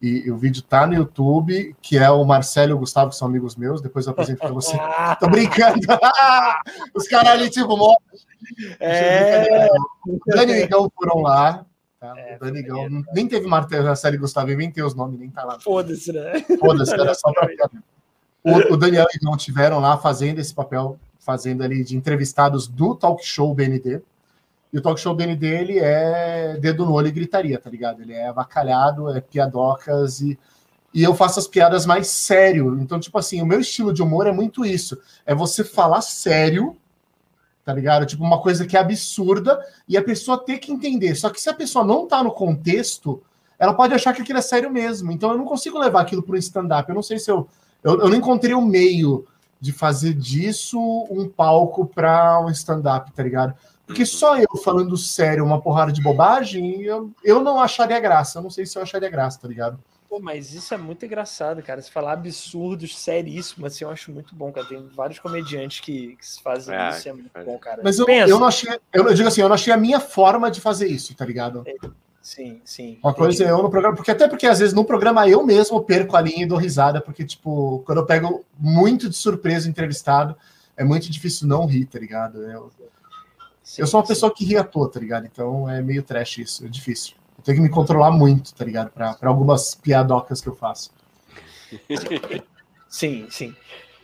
e, 0.00 0.26
e, 0.26 0.30
o 0.30 0.36
vídeo 0.38 0.62
tá 0.62 0.86
no 0.86 0.94
YouTube, 0.94 1.76
que 1.82 1.98
é 1.98 2.10
o 2.10 2.24
Marcelo 2.24 2.70
e 2.70 2.74
o 2.74 2.78
Gustavo, 2.78 3.10
que 3.10 3.16
são 3.16 3.28
amigos 3.28 3.54
meus. 3.54 3.82
Depois 3.82 4.06
eu 4.06 4.12
apresento 4.12 4.38
para 4.38 4.50
você. 4.50 4.74
Tô 5.20 5.28
brincando. 5.28 5.78
Os 6.96 7.06
caras 7.06 7.32
ali, 7.32 7.50
tipo, 7.50 7.76
mó... 7.76 7.94
É... 8.80 9.68
O 10.06 10.18
Dani 10.26 10.52
e 10.52 10.62
Igão 10.62 10.90
foram 10.96 11.20
lá. 11.20 11.66
Tá? 12.00 12.14
É, 12.18 12.36
o 12.36 12.38
Dani 12.38 12.60
Igão 12.60 12.88
nem 13.12 13.28
teve 13.28 13.46
Marcelo 13.46 14.14
e 14.14 14.18
Gustavo, 14.18 14.50
inventei 14.50 14.82
os 14.82 14.94
nomes, 14.94 15.20
nem 15.20 15.28
tá 15.28 15.44
lá. 15.44 15.60
Foda-se, 15.60 16.10
né? 16.12 16.40
Foda-se, 16.58 16.94
era 16.94 17.14
só 17.14 17.30
pra. 17.32 17.48
O, 18.42 18.72
o 18.72 18.76
Daniel 18.78 19.04
e 19.12 19.16
o 19.16 19.20
Igão 19.20 19.36
tiveram 19.36 19.80
lá 19.80 19.98
fazendo 19.98 20.38
esse 20.38 20.54
papel, 20.54 20.98
fazendo 21.20 21.62
ali 21.62 21.84
de 21.84 21.96
entrevistados 21.96 22.66
do 22.66 22.94
talk 22.94 23.24
show 23.24 23.54
BND. 23.54 24.02
E 24.72 24.78
o 24.78 24.82
talk 24.82 24.98
show 24.98 25.14
BND, 25.14 25.46
ele 25.46 25.78
é 25.78 26.56
dedo 26.58 26.84
no 26.84 26.92
olho 26.92 27.08
e 27.08 27.12
gritaria, 27.12 27.58
tá 27.58 27.68
ligado? 27.68 28.00
Ele 28.02 28.14
é 28.14 28.28
avacalhado, 28.28 29.10
é 29.10 29.20
piadocas 29.20 30.20
e, 30.20 30.38
e 30.94 31.02
eu 31.02 31.14
faço 31.14 31.38
as 31.38 31.46
piadas 31.46 31.84
mais 31.84 32.08
sério. 32.08 32.78
Então, 32.80 32.98
tipo 32.98 33.18
assim, 33.18 33.42
o 33.42 33.46
meu 33.46 33.60
estilo 33.60 33.92
de 33.92 34.02
humor 34.02 34.26
é 34.26 34.32
muito 34.32 34.64
isso. 34.64 34.98
É 35.26 35.34
você 35.34 35.62
falar 35.62 36.00
sério, 36.00 36.76
tá 37.64 37.74
ligado? 37.74 38.06
Tipo, 38.06 38.24
uma 38.24 38.40
coisa 38.40 38.66
que 38.66 38.76
é 38.76 38.80
absurda 38.80 39.60
e 39.88 39.96
a 39.96 40.02
pessoa 40.02 40.42
ter 40.42 40.58
que 40.58 40.72
entender. 40.72 41.14
Só 41.16 41.30
que 41.30 41.40
se 41.40 41.50
a 41.50 41.54
pessoa 41.54 41.84
não 41.84 42.06
tá 42.06 42.22
no 42.22 42.30
contexto, 42.30 43.22
ela 43.58 43.74
pode 43.74 43.92
achar 43.92 44.14
que 44.14 44.22
aquilo 44.22 44.38
é 44.38 44.42
sério 44.42 44.70
mesmo. 44.70 45.12
Então, 45.12 45.32
eu 45.32 45.38
não 45.38 45.44
consigo 45.44 45.78
levar 45.78 46.00
aquilo 46.00 46.22
para 46.22 46.34
um 46.34 46.38
stand-up. 46.38 46.88
Eu 46.88 46.94
não 46.94 47.02
sei 47.02 47.18
se 47.18 47.30
eu, 47.30 47.46
eu... 47.82 48.00
Eu 48.00 48.08
não 48.08 48.16
encontrei 48.16 48.54
o 48.54 48.58
um 48.58 48.64
meio 48.64 49.26
de 49.60 49.72
fazer 49.72 50.14
disso 50.14 50.80
um 51.10 51.28
palco 51.28 51.86
para 51.86 52.40
um 52.40 52.48
stand-up, 52.50 53.12
tá 53.12 53.22
ligado? 53.22 53.54
Porque 53.86 54.06
só 54.06 54.38
eu 54.38 54.56
falando 54.62 54.96
sério 54.96 55.44
uma 55.44 55.60
porrada 55.60 55.92
de 55.92 56.00
bobagem, 56.00 56.82
eu, 56.82 57.10
eu 57.24 57.40
não 57.40 57.60
acharia 57.60 57.98
graça. 57.98 58.38
Eu 58.38 58.42
não 58.42 58.50
sei 58.50 58.64
se 58.64 58.78
eu 58.78 58.82
acharia 58.82 59.10
graça, 59.10 59.40
tá 59.40 59.48
ligado? 59.48 59.80
Pô, 60.08 60.18
mas 60.20 60.54
isso 60.54 60.72
é 60.72 60.76
muito 60.76 61.04
engraçado, 61.04 61.62
cara. 61.62 61.82
Se 61.82 61.90
falar 61.90 62.12
absurdos, 62.12 62.96
seríssimo, 62.96 63.66
assim, 63.66 63.84
eu 63.84 63.90
acho 63.90 64.10
muito 64.10 64.34
bom, 64.34 64.50
cara. 64.50 64.66
Tem 64.66 64.88
vários 64.94 65.18
comediantes 65.18 65.80
que, 65.80 66.16
que 66.16 66.26
se 66.26 66.42
fazem 66.42 66.74
é, 66.74 66.90
isso, 66.90 67.08
é 67.08 67.12
muito 67.12 67.30
é. 67.32 67.44
bom, 67.44 67.58
cara. 67.58 67.80
Mas 67.82 67.98
eu, 67.98 68.08
eu 68.08 68.38
não 68.38 68.46
achei, 68.46 68.78
eu 68.92 69.14
digo 69.14 69.28
assim, 69.28 69.40
eu 69.40 69.48
não 69.48 69.54
achei 69.54 69.72
a 69.72 69.76
minha 69.76 70.00
forma 70.00 70.50
de 70.50 70.60
fazer 70.60 70.88
isso, 70.88 71.14
tá 71.14 71.24
ligado? 71.24 71.62
É, 71.66 71.74
sim, 72.30 72.60
sim. 72.64 72.98
Uma 73.02 73.14
coisa 73.14 73.44
é 73.44 73.50
eu 73.50 73.62
no 73.62 73.70
programa, 73.70 73.96
porque 73.96 74.10
até 74.10 74.28
porque 74.28 74.46
às 74.46 74.58
vezes 74.58 74.74
no 74.74 74.84
programa 74.84 75.28
eu 75.28 75.44
mesmo 75.44 75.82
perco 75.82 76.16
a 76.16 76.20
linha 76.20 76.44
e 76.44 76.46
dou 76.46 76.58
risada, 76.58 77.00
porque, 77.00 77.24
tipo, 77.24 77.82
quando 77.84 77.98
eu 77.98 78.06
pego 78.06 78.44
muito 78.58 79.08
de 79.08 79.16
surpresa 79.16 79.66
o 79.66 79.70
entrevistado, 79.70 80.36
é 80.76 80.84
muito 80.84 81.10
difícil 81.10 81.48
não 81.48 81.66
rir, 81.66 81.86
tá 81.86 81.98
ligado? 81.98 82.42
Eu, 82.42 82.70
Sim, 83.62 83.82
eu 83.82 83.86
sou 83.86 84.00
uma 84.00 84.06
sim. 84.06 84.12
pessoa 84.12 84.34
que 84.34 84.44
ri 84.44 84.56
à 84.56 84.64
toa, 84.64 84.90
tá 84.90 84.98
ligado? 84.98 85.26
Então 85.26 85.68
é 85.68 85.80
meio 85.80 86.02
trash 86.02 86.38
isso, 86.38 86.64
é 86.64 86.68
difícil. 86.68 87.14
Eu 87.38 87.44
tenho 87.44 87.58
que 87.58 87.62
me 87.62 87.68
controlar 87.68 88.10
muito, 88.10 88.54
tá 88.54 88.64
ligado? 88.64 88.90
Para 88.90 89.16
algumas 89.22 89.74
piadocas 89.74 90.40
que 90.40 90.48
eu 90.48 90.54
faço. 90.54 90.90
Sim, 92.88 93.28
sim. 93.30 93.54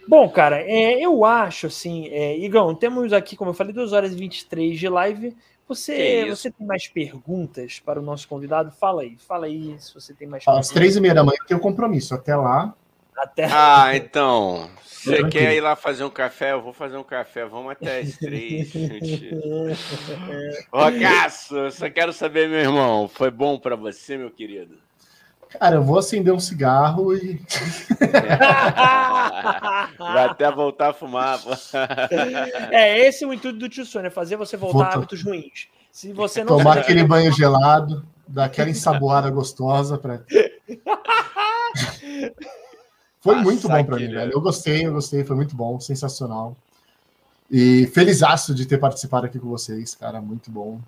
Bom, 0.06 0.28
cara, 0.28 0.60
é, 0.62 1.04
eu 1.04 1.24
acho 1.24 1.66
assim, 1.66 2.06
é, 2.06 2.38
Igão, 2.38 2.72
temos 2.72 3.12
aqui, 3.12 3.34
como 3.34 3.50
eu 3.50 3.54
falei, 3.54 3.72
2 3.72 3.92
horas 3.92 4.12
e 4.12 4.14
23 4.14 4.78
de 4.78 4.88
live. 4.88 5.36
Você, 5.68 6.26
você 6.28 6.50
tem 6.50 6.66
mais 6.66 6.86
perguntas 6.86 7.80
para 7.80 7.98
o 7.98 8.02
nosso 8.02 8.28
convidado? 8.28 8.70
Fala 8.70 9.02
aí, 9.02 9.16
fala 9.18 9.46
aí 9.46 9.76
se 9.80 9.92
você 9.92 10.14
tem 10.14 10.28
mais 10.28 10.44
perguntas. 10.44 10.68
Às 10.68 10.72
três 10.74 10.96
e 10.96 11.00
meia 11.00 11.14
da 11.14 11.24
manhã 11.24 11.36
eu 11.40 11.46
tenho 11.46 11.60
compromisso. 11.60 12.14
Até 12.14 12.36
lá. 12.36 12.74
Até... 13.16 13.48
Ah, 13.50 13.96
então. 13.96 14.70
Você 14.84 15.24
quer 15.28 15.54
ir 15.54 15.60
lá 15.60 15.74
fazer 15.74 16.04
um 16.04 16.10
café? 16.10 16.52
Eu 16.52 16.62
vou 16.62 16.72
fazer 16.72 16.96
um 16.96 17.02
café. 17.02 17.46
Vamos 17.46 17.72
até 17.72 18.00
as 18.00 18.16
três, 18.16 18.68
gente. 18.68 19.30
Rocaço, 20.72 21.70
só 21.72 21.88
quero 21.90 22.12
saber, 22.12 22.48
meu 22.48 22.58
irmão, 22.58 23.08
foi 23.08 23.30
bom 23.30 23.58
para 23.58 23.74
você, 23.74 24.16
meu 24.16 24.30
querido? 24.30 24.85
Cara, 25.58 25.76
eu 25.76 25.82
vou 25.82 25.98
acender 25.98 26.32
um 26.32 26.40
cigarro 26.40 27.14
e. 27.14 27.40
Vai 29.98 30.24
até 30.24 30.50
voltar 30.50 30.90
a 30.90 30.92
fumar. 30.92 31.40
é, 32.70 33.06
esse 33.06 33.24
é 33.24 33.26
o 33.26 33.32
intuito 33.32 33.58
do 33.58 33.68
tio 33.68 33.84
Sônia, 33.84 34.10
fazer 34.10 34.36
você 34.36 34.56
voltar 34.56 34.86
a 34.86 34.94
hábitos 34.94 35.22
ruins. 35.22 35.68
Se 35.90 36.12
você 36.12 36.44
não 36.44 36.58
Tomar 36.58 36.78
aquele 36.78 37.04
banho 37.04 37.32
gelado, 37.32 38.04
dar 38.28 38.44
aquela 38.44 38.70
ensaboada 38.70 39.30
gostosa 39.30 39.96
para. 39.96 40.22
Foi 43.20 43.34
Nossa, 43.34 43.44
muito 43.44 43.68
bom 43.68 43.84
para 43.84 43.96
mim, 43.96 44.08
velho. 44.08 44.32
Eu 44.32 44.40
gostei, 44.40 44.86
eu 44.86 44.92
gostei, 44.92 45.24
foi 45.24 45.34
muito 45.34 45.56
bom, 45.56 45.80
sensacional. 45.80 46.56
E 47.50 47.88
felizaço 47.88 48.54
de 48.54 48.66
ter 48.66 48.78
participado 48.78 49.26
aqui 49.26 49.40
com 49.40 49.48
vocês, 49.48 49.96
cara, 49.96 50.20
muito 50.20 50.48
bom. 50.48 50.78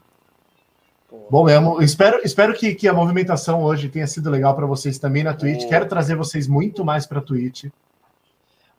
Bom 1.31 1.45
mesmo. 1.45 1.81
Espero, 1.83 2.21
espero 2.23 2.55
que, 2.55 2.75
que 2.75 2.87
a 2.87 2.93
movimentação 2.93 3.63
hoje 3.63 3.89
tenha 3.89 4.07
sido 4.07 4.29
legal 4.31 4.55
para 4.55 4.67
vocês 4.67 4.99
também 4.99 5.23
na 5.23 5.33
Twitch. 5.33 5.63
Pô. 5.63 5.69
Quero 5.69 5.87
trazer 5.87 6.17
vocês 6.17 6.47
muito 6.47 6.85
mais 6.85 7.07
para 7.07 7.21
Twitch. 7.21 7.67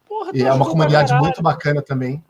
Porra, 0.08 0.32
e 0.34 0.42
é 0.42 0.54
uma 0.54 0.66
comunidade 0.66 1.14
muito 1.16 1.42
bacana 1.42 1.82
também. 1.82 2.24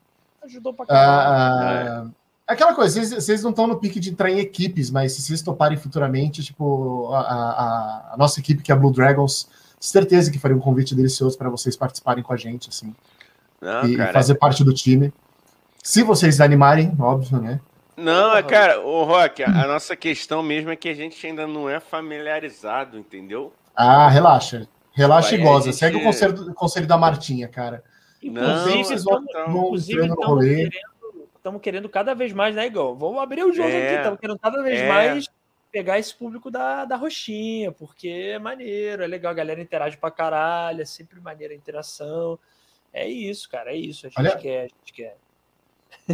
Ajudou 0.44 0.74
pra 0.74 0.86
caralho. 0.86 1.92
Ah, 1.92 2.06
é. 2.16 2.20
Aquela 2.54 2.74
coisa, 2.74 2.96
vocês, 2.96 3.24
vocês 3.24 3.44
não 3.44 3.52
estão 3.52 3.68
no 3.68 3.80
pique 3.80 4.00
de 4.00 4.10
entrar 4.10 4.32
em 4.32 4.40
equipes, 4.40 4.90
mas 4.90 5.14
se 5.14 5.22
vocês 5.22 5.42
toparem 5.42 5.78
futuramente, 5.78 6.44
tipo, 6.44 7.14
a, 7.14 7.20
a, 7.20 8.14
a 8.14 8.18
nossa 8.18 8.40
equipe, 8.40 8.64
que 8.64 8.72
é 8.72 8.76
a 8.76 8.78
Blue 8.78 8.92
Dragons, 8.92 9.48
certeza 9.80 10.32
que 10.32 10.40
faria 10.40 10.58
um 10.58 10.60
convite 10.60 10.96
delicioso 10.96 11.38
para 11.38 11.50
vocês 11.50 11.78
participarem 11.78 12.24
com 12.24 12.34
a 12.34 12.38
gente, 12.38 12.70
assim. 12.70 12.96
Não, 13.62 13.86
e 13.86 13.96
cara, 13.96 14.14
fazer 14.14 14.36
parte 14.36 14.64
do 14.64 14.74
time. 14.74 15.14
Se 15.84 16.02
vocês 16.02 16.42
animarem, 16.42 16.96
óbvio, 17.00 17.40
né? 17.40 17.60
Não, 18.00 18.36
é, 18.36 18.42
cara, 18.42 18.82
o 18.82 19.04
Rock, 19.04 19.44
a 19.44 19.68
nossa 19.68 19.96
questão 19.96 20.42
mesmo 20.42 20.72
é 20.72 20.76
que 20.76 20.90
a 20.90 20.94
gente 20.94 21.26
ainda 21.26 21.46
não 21.46 21.70
é 21.70 21.80
familiarizado, 21.80 22.98
entendeu? 22.98 23.54
Ah, 23.76 24.10
relaxa. 24.10 24.68
Relaxa 24.94 25.36
e 25.36 25.38
goza. 25.38 25.66
Gente... 25.66 25.78
Segue 25.78 25.98
o 25.98 26.04
conselho, 26.04 26.54
conselho 26.54 26.88
da 26.88 26.98
Martinha, 26.98 27.48
cara. 27.48 27.84
Inclusive, 28.22 28.96
estamos 28.96 29.32
querendo, 29.32 31.62
querendo 31.62 31.90
cada 31.90 32.14
vez 32.14 32.34
mais, 32.34 32.56
né, 32.56 32.68
Igor? 32.68 32.96
Vamos 32.96 33.22
abrir 33.22 33.44
o 33.44 33.54
jogo 33.54 33.70
é, 33.70 33.88
aqui, 33.88 33.98
estamos 33.98 34.20
querendo 34.20 34.40
cada 34.40 34.62
vez 34.62 34.80
é. 34.80 34.88
mais 34.88 35.28
pegar 35.72 36.00
esse 36.00 36.14
público 36.14 36.50
da, 36.50 36.86
da 36.86 36.96
roxinha, 36.96 37.72
porque 37.72 38.10
é 38.10 38.40
maneiro, 38.40 39.04
é 39.04 39.08
legal, 39.08 39.32
a 39.32 39.36
galera 39.36 39.62
interage 39.62 39.98
pra 39.98 40.12
caralho, 40.12 40.82
é 40.82 40.86
sempre 40.86 41.20
maneira 41.22 41.54
a 41.54 41.58
interação. 41.58 42.40
É 42.92 43.08
isso, 43.08 43.48
cara, 43.50 43.72
é 43.72 43.76
isso. 43.76 44.08
A 44.08 44.10
gente 44.10 44.20
Olha... 44.20 44.38
quer, 44.38 44.60
a 44.60 44.68
gente 44.68 44.94
quer. 44.94 45.18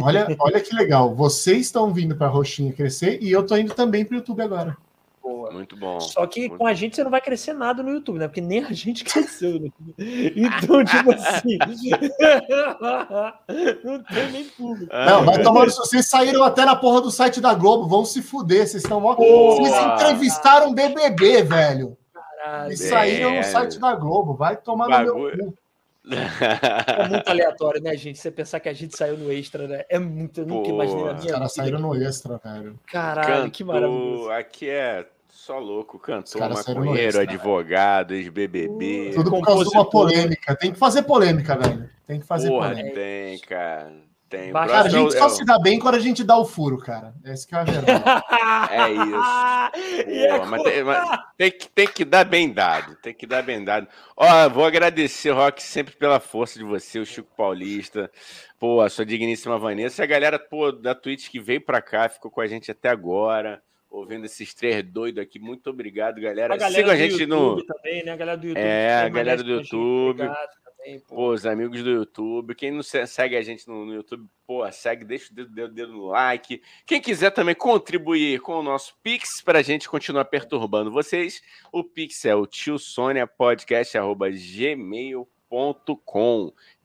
Olha, 0.00 0.26
olha 0.38 0.60
que 0.60 0.74
legal. 0.74 1.14
Vocês 1.14 1.66
estão 1.66 1.92
vindo 1.92 2.16
para 2.16 2.26
a 2.26 2.30
Roxinha 2.30 2.72
crescer 2.72 3.18
e 3.22 3.30
eu 3.30 3.40
estou 3.40 3.58
indo 3.58 3.74
também 3.74 4.04
para 4.04 4.14
o 4.14 4.18
YouTube 4.18 4.42
agora. 4.42 4.76
Boa. 5.22 5.50
Muito 5.50 5.76
bom. 5.76 5.98
Só 5.98 6.24
que 6.26 6.48
com 6.48 6.66
a 6.66 6.74
gente 6.74 6.94
você 6.94 7.02
não 7.02 7.10
vai 7.10 7.20
crescer 7.20 7.52
nada 7.52 7.82
no 7.82 7.90
YouTube, 7.90 8.18
né? 8.18 8.28
Porque 8.28 8.40
nem 8.40 8.64
a 8.64 8.72
gente 8.72 9.02
cresceu. 9.04 9.58
Né? 9.58 9.70
Então, 9.98 10.84
tipo 10.84 11.12
assim. 11.12 11.58
não 13.82 14.02
tem 14.04 14.30
nem 14.30 14.44
público. 14.44 14.94
Não, 14.94 15.24
vai 15.24 15.42
tomar. 15.42 15.64
Vocês 15.64 16.06
saíram 16.06 16.44
até 16.44 16.64
na 16.64 16.76
porra 16.76 17.00
do 17.00 17.10
site 17.10 17.40
da 17.40 17.54
Globo. 17.54 17.88
Vão 17.88 18.04
se 18.04 18.22
fuder. 18.22 18.68
Vocês 18.68 18.84
estão. 18.84 19.00
Vocês 19.00 19.74
entrevistaram 19.94 20.72
BBB, 20.72 21.42
velho. 21.42 21.96
Caralho. 22.12 22.72
E 22.72 22.76
saíram 22.76 23.34
no 23.34 23.42
site 23.42 23.80
da 23.80 23.96
Globo. 23.96 24.34
Vai 24.34 24.56
tomar 24.56 24.88
Bagulho. 24.88 25.14
no 25.14 25.36
meu 25.36 25.52
cu. 25.52 25.65
É 26.08 27.08
muito 27.08 27.26
aleatório, 27.28 27.82
né, 27.82 27.96
gente? 27.96 28.18
Você 28.18 28.30
pensar 28.30 28.60
que 28.60 28.68
a 28.68 28.72
gente 28.72 28.96
saiu 28.96 29.16
no 29.16 29.32
extra, 29.32 29.66
né? 29.66 29.84
É 29.88 29.98
muito. 29.98 30.40
Eu 30.40 30.46
nunca 30.46 30.68
imaginei 30.68 31.04
na 31.04 31.12
minha 31.14 31.24
Os 31.26 31.32
caras 31.32 31.52
saíram 31.52 31.80
no 31.80 31.94
extra, 31.94 32.38
velho. 32.38 32.78
Caralho, 32.86 33.26
Canto, 33.26 33.50
que 33.50 33.64
maravilhoso. 33.64 34.30
Aqui 34.30 34.68
é 34.70 35.06
só 35.28 35.58
louco, 35.58 35.98
cantor, 35.98 36.48
maconheiro, 36.48 37.20
advogado, 37.20 38.14
ex-BBB. 38.14 39.12
Tudo 39.14 39.30
por 39.30 39.44
causa 39.44 39.64
de 39.64 39.76
uma 39.76 39.88
polêmica. 39.88 40.56
Tem 40.56 40.72
que 40.72 40.78
fazer 40.78 41.02
polêmica, 41.02 41.56
velho. 41.56 41.90
Tem 42.06 42.20
que 42.20 42.26
fazer 42.26 42.48
Porra, 42.48 42.70
polêmica. 42.70 42.94
Tem, 42.94 43.38
cara. 43.40 43.92
Tem. 44.28 44.52
Cara, 44.52 44.80
a 44.80 44.88
gente 44.88 45.16
só 45.16 45.28
se 45.28 45.44
dá 45.44 45.56
bem 45.58 45.78
quando 45.78 45.94
a 45.94 46.00
gente 46.00 46.24
dá 46.24 46.36
o 46.36 46.44
furo, 46.44 46.78
cara. 46.78 47.14
Esse 47.24 47.46
que 47.46 47.54
é 47.54 47.58
a 47.58 47.64
verdade. 47.64 48.24
é 48.72 48.92
isso. 48.92 50.40
Pô, 50.40 50.46
mas, 50.50 50.62
tem, 50.64 50.82
mas 50.84 51.18
tem, 51.36 51.50
que, 51.52 51.68
tem 51.68 51.86
que 51.86 52.04
dar 52.04 52.24
bem 52.24 52.52
dado. 52.52 52.96
Tem 52.96 53.14
que 53.14 53.24
dar 53.24 53.42
bem 53.42 53.62
dado. 53.62 53.86
Ó, 54.16 54.48
vou 54.48 54.64
agradecer, 54.64 55.30
Rock, 55.30 55.62
sempre 55.62 55.94
pela 55.94 56.18
força 56.18 56.58
de 56.58 56.64
você, 56.64 56.98
o 56.98 57.06
Chico 57.06 57.30
Paulista, 57.36 58.10
pô, 58.58 58.80
a 58.80 58.88
sua 58.88 59.06
digníssima 59.06 59.58
Vanessa, 59.58 60.02
e 60.02 60.04
a 60.04 60.08
galera, 60.08 60.40
pô, 60.40 60.72
da 60.72 60.94
Twitch 60.94 61.30
que 61.30 61.38
veio 61.38 61.60
pra 61.60 61.80
cá, 61.80 62.08
ficou 62.08 62.30
com 62.30 62.40
a 62.40 62.46
gente 62.48 62.70
até 62.70 62.88
agora 62.88 63.62
ouvindo 63.88 64.26
esses 64.26 64.52
três 64.52 64.82
doidos 64.82 65.22
aqui. 65.22 65.38
Muito 65.38 65.70
obrigado, 65.70 66.20
galera. 66.20 66.54
A 66.54 66.56
galera 66.56 66.82
Siga 66.82 66.92
a 66.92 66.96
gente 66.96 67.24
no. 67.26 67.64
Também, 67.64 68.04
né? 68.04 68.12
A 68.12 68.16
galera 68.16 68.36
do 68.36 68.46
YouTube. 68.46 68.60
É, 68.60 69.00
a 69.02 69.08
galera 69.08 69.42
do 69.42 69.50
YouTube. 69.50 70.22
Obrigado 70.22 70.65
pô. 71.08 71.32
os 71.32 71.44
amigos 71.44 71.82
do 71.82 71.90
YouTube. 71.90 72.54
Quem 72.54 72.70
não 72.70 72.82
segue 72.82 73.36
a 73.36 73.42
gente 73.42 73.66
no, 73.68 73.84
no 73.84 73.94
YouTube, 73.94 74.28
pô, 74.46 74.70
segue, 74.70 75.04
deixa 75.04 75.32
o 75.32 75.34
dedo, 75.34 75.50
dedo, 75.52 75.74
dedo, 75.74 75.92
no 75.92 76.06
like. 76.06 76.62
Quem 76.86 77.00
quiser 77.00 77.30
também 77.30 77.54
contribuir 77.54 78.40
com 78.40 78.54
o 78.54 78.62
nosso 78.62 78.94
Pix 79.02 79.40
para 79.42 79.58
a 79.58 79.62
gente 79.62 79.88
continuar 79.88 80.26
perturbando 80.26 80.90
vocês, 80.90 81.42
o 81.72 81.82
Pix 81.84 82.24
é 82.24 82.34
o 82.34 82.46
tio 82.46 82.78
Sônia 82.78 83.26
Podcast, 83.26 83.98
arroba 83.98 84.30
gmail.com. 84.30 85.32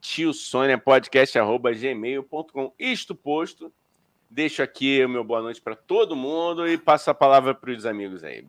Tio 0.00 0.32
Sônia 0.34 0.78
Podcast, 0.78 1.38
arroba 1.38 1.72
gmail.com. 1.72 2.74
Isto 2.78 3.14
posto. 3.14 3.72
Deixo 4.28 4.62
aqui 4.62 5.04
o 5.04 5.08
meu 5.08 5.22
boa 5.22 5.42
noite 5.42 5.60
para 5.60 5.76
todo 5.76 6.16
mundo 6.16 6.66
e 6.66 6.78
passo 6.78 7.10
a 7.10 7.14
palavra 7.14 7.54
para 7.54 7.70
os 7.70 7.84
amigos 7.84 8.24
aí. 8.24 8.46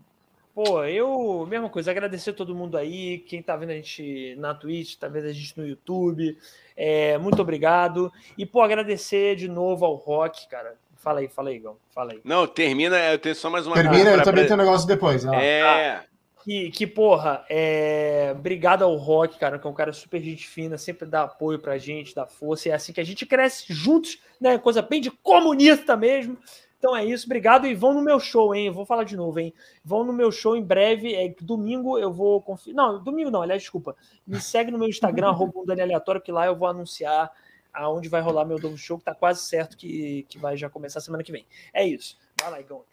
Pô, 0.54 0.84
eu, 0.84 1.48
mesma 1.50 1.68
coisa, 1.68 1.90
agradecer 1.90 2.30
a 2.30 2.34
todo 2.34 2.54
mundo 2.54 2.78
aí, 2.78 3.18
quem 3.20 3.42
tá 3.42 3.56
vendo 3.56 3.72
a 3.72 3.76
gente 3.76 4.36
na 4.38 4.54
Twitch, 4.54 4.98
tá 4.98 5.08
vendo 5.08 5.26
a 5.26 5.34
gente 5.34 5.58
no 5.58 5.68
YouTube, 5.68 6.38
é, 6.78 7.18
muito 7.18 7.42
obrigado. 7.42 8.14
E, 8.38 8.46
pô, 8.46 8.62
agradecer 8.62 9.36
de 9.36 9.48
novo 9.48 9.84
ao 9.84 9.96
Rock, 9.96 10.48
cara. 10.48 10.76
Fala 10.98 11.22
aí, 11.22 11.28
fala 11.28 11.50
aí, 11.50 11.56
Igor, 11.56 11.76
fala 11.94 12.14
aí. 12.14 12.22
Não, 12.24 12.46
termina, 12.46 12.98
eu 13.12 13.18
tenho 13.18 13.36
só 13.36 13.50
mais 13.50 13.66
uma 13.66 13.76
Termina, 13.76 14.12
eu 14.12 14.24
também 14.24 14.46
tenho 14.46 14.56
um 14.56 14.64
negócio 14.64 14.88
depois. 14.88 15.26
É. 15.26 15.62
Ah, 15.64 16.04
que, 16.44 16.70
que, 16.70 16.86
porra, 16.86 17.44
é... 17.50 18.32
obrigado 18.38 18.84
ao 18.84 18.96
Rock, 18.96 19.40
cara, 19.40 19.58
que 19.58 19.66
é 19.66 19.70
um 19.70 19.74
cara 19.74 19.92
super 19.92 20.22
gente 20.22 20.48
fina, 20.48 20.78
sempre 20.78 21.08
dá 21.08 21.24
apoio 21.24 21.58
pra 21.58 21.80
gente, 21.80 22.14
dá 22.14 22.28
força, 22.28 22.68
e 22.68 22.72
é 22.72 22.76
assim 22.76 22.94
que 22.94 23.02
a 23.02 23.04
gente 23.04 23.26
cresce 23.26 23.66
juntos, 23.74 24.20
né? 24.40 24.58
Coisa 24.60 24.84
bem 24.84 25.02
de 25.02 25.10
comunista 25.10 25.98
mesmo. 25.98 26.38
Então 26.84 26.94
é 26.94 27.06
isso, 27.06 27.28
obrigado 27.28 27.66
e 27.66 27.74
vão 27.74 27.94
no 27.94 28.02
meu 28.02 28.20
show, 28.20 28.54
hein? 28.54 28.68
Eu 28.68 28.74
vou 28.74 28.86
falar 28.86 29.06
de 29.06 29.16
novo, 29.16 29.40
hein? 29.40 29.54
Vão 29.86 30.04
no 30.04 30.12
meu 30.12 30.34
show 30.34 30.54
em 30.54 30.62
breve. 30.62 31.16
É, 31.16 31.34
domingo 31.40 31.98
eu 31.98 32.12
vou 32.12 32.42
conferir. 32.42 32.76
Não, 32.76 33.02
domingo 33.02 33.32
não, 33.32 33.42
aliás, 33.42 33.62
desculpa. 33.62 33.96
Me 34.28 34.42
segue 34.42 34.70
no 34.70 34.78
meu 34.78 34.90
Instagram, 34.90 35.30
arroba 35.32 35.54
Aleatório, 35.72 36.20
que 36.20 36.30
lá 36.30 36.46
eu 36.46 36.58
vou 36.58 36.68
anunciar 36.68 37.32
aonde 37.74 38.10
vai 38.10 38.20
rolar 38.20 38.44
meu 38.44 38.60
novo 38.60 38.78
show, 38.78 39.00
que 39.00 39.06
tá 39.06 39.16
quase 39.16 39.44
certo 39.44 39.78
que, 39.78 40.26
que 40.28 40.38
vai 40.38 40.58
já 40.58 40.70
começar 40.70 41.00
semana 41.00 41.24
que 41.24 41.32
vem. 41.32 41.46
É 41.74 41.88
isso. 41.88 42.18
Vai 42.42 42.52
lá, 42.52 42.60
Igor. 42.60 42.84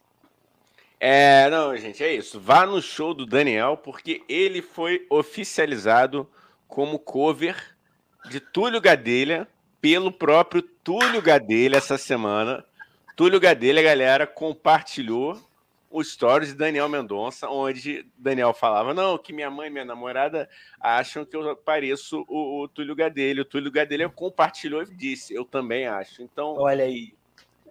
É, 1.01 1.51
não, 1.51 1.77
gente, 1.77 2.05
é 2.05 2.15
isso. 2.15 2.39
Vá 2.39 2.65
no 2.65 2.81
show 2.81 3.13
do 3.13 3.27
Daniel, 3.27 3.77
porque 3.77 4.23
ele 4.29 4.63
foi 4.63 5.05
oficializado 5.11 6.29
como 6.69 6.97
cover 6.97 7.77
de 8.27 8.39
Túlio 8.39 8.81
Gadelha 8.81 9.49
pelo 9.81 10.13
próprio 10.13 10.63
Túlio 10.63 11.21
Gadelha 11.21 11.79
essa 11.79 11.99
semana. 11.99 12.65
Túlio 13.21 13.39
Gadelha, 13.39 13.83
galera, 13.83 14.27
compartilhou 14.27 15.39
o 15.91 16.03
stories 16.03 16.49
de 16.49 16.55
Daniel 16.55 16.89
Mendonça, 16.89 17.51
onde 17.51 18.07
Daniel 18.17 18.55
falava: 18.55 18.95
Não, 18.95 19.19
que 19.19 19.31
minha 19.31 19.51
mãe 19.51 19.67
e 19.67 19.71
minha 19.71 19.85
namorada 19.85 20.49
acham 20.81 21.23
que 21.27 21.37
eu 21.37 21.55
pareço 21.55 22.25
o, 22.27 22.63
o 22.63 22.69
Túlio 22.69 22.97
Gadelha. 22.97 23.43
O 23.43 23.45
Túlio 23.45 23.71
Gadelha 23.71 24.09
compartilhou 24.09 24.83
e 24.83 24.87
disse: 24.87 25.35
Eu 25.35 25.45
também 25.45 25.87
acho. 25.87 26.23
Então, 26.23 26.55
olha 26.57 26.87
aí. 26.87 27.13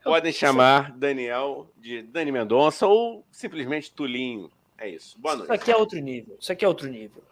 Podem 0.04 0.32
chamar 0.32 0.92
Daniel 0.92 1.68
de 1.78 2.04
Dani 2.04 2.32
Mendonça 2.32 2.86
ou 2.86 3.26
simplesmente 3.32 3.92
Tulinho. 3.92 4.52
É 4.78 4.88
isso. 4.88 5.18
Boa 5.18 5.36
noite. 5.36 5.52
Isso 5.52 5.62
aqui 5.64 5.72
é 5.72 5.76
outro 5.76 6.00
nível. 6.00 6.38
Isso 6.40 6.52
aqui 6.52 6.64
é 6.64 6.68
outro 6.68 6.88
nível. 6.88 7.24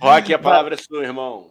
Rock, 0.00 0.32
a 0.32 0.38
palavra 0.38 0.74
é 0.74 0.78
sua, 0.78 1.02
irmão. 1.02 1.50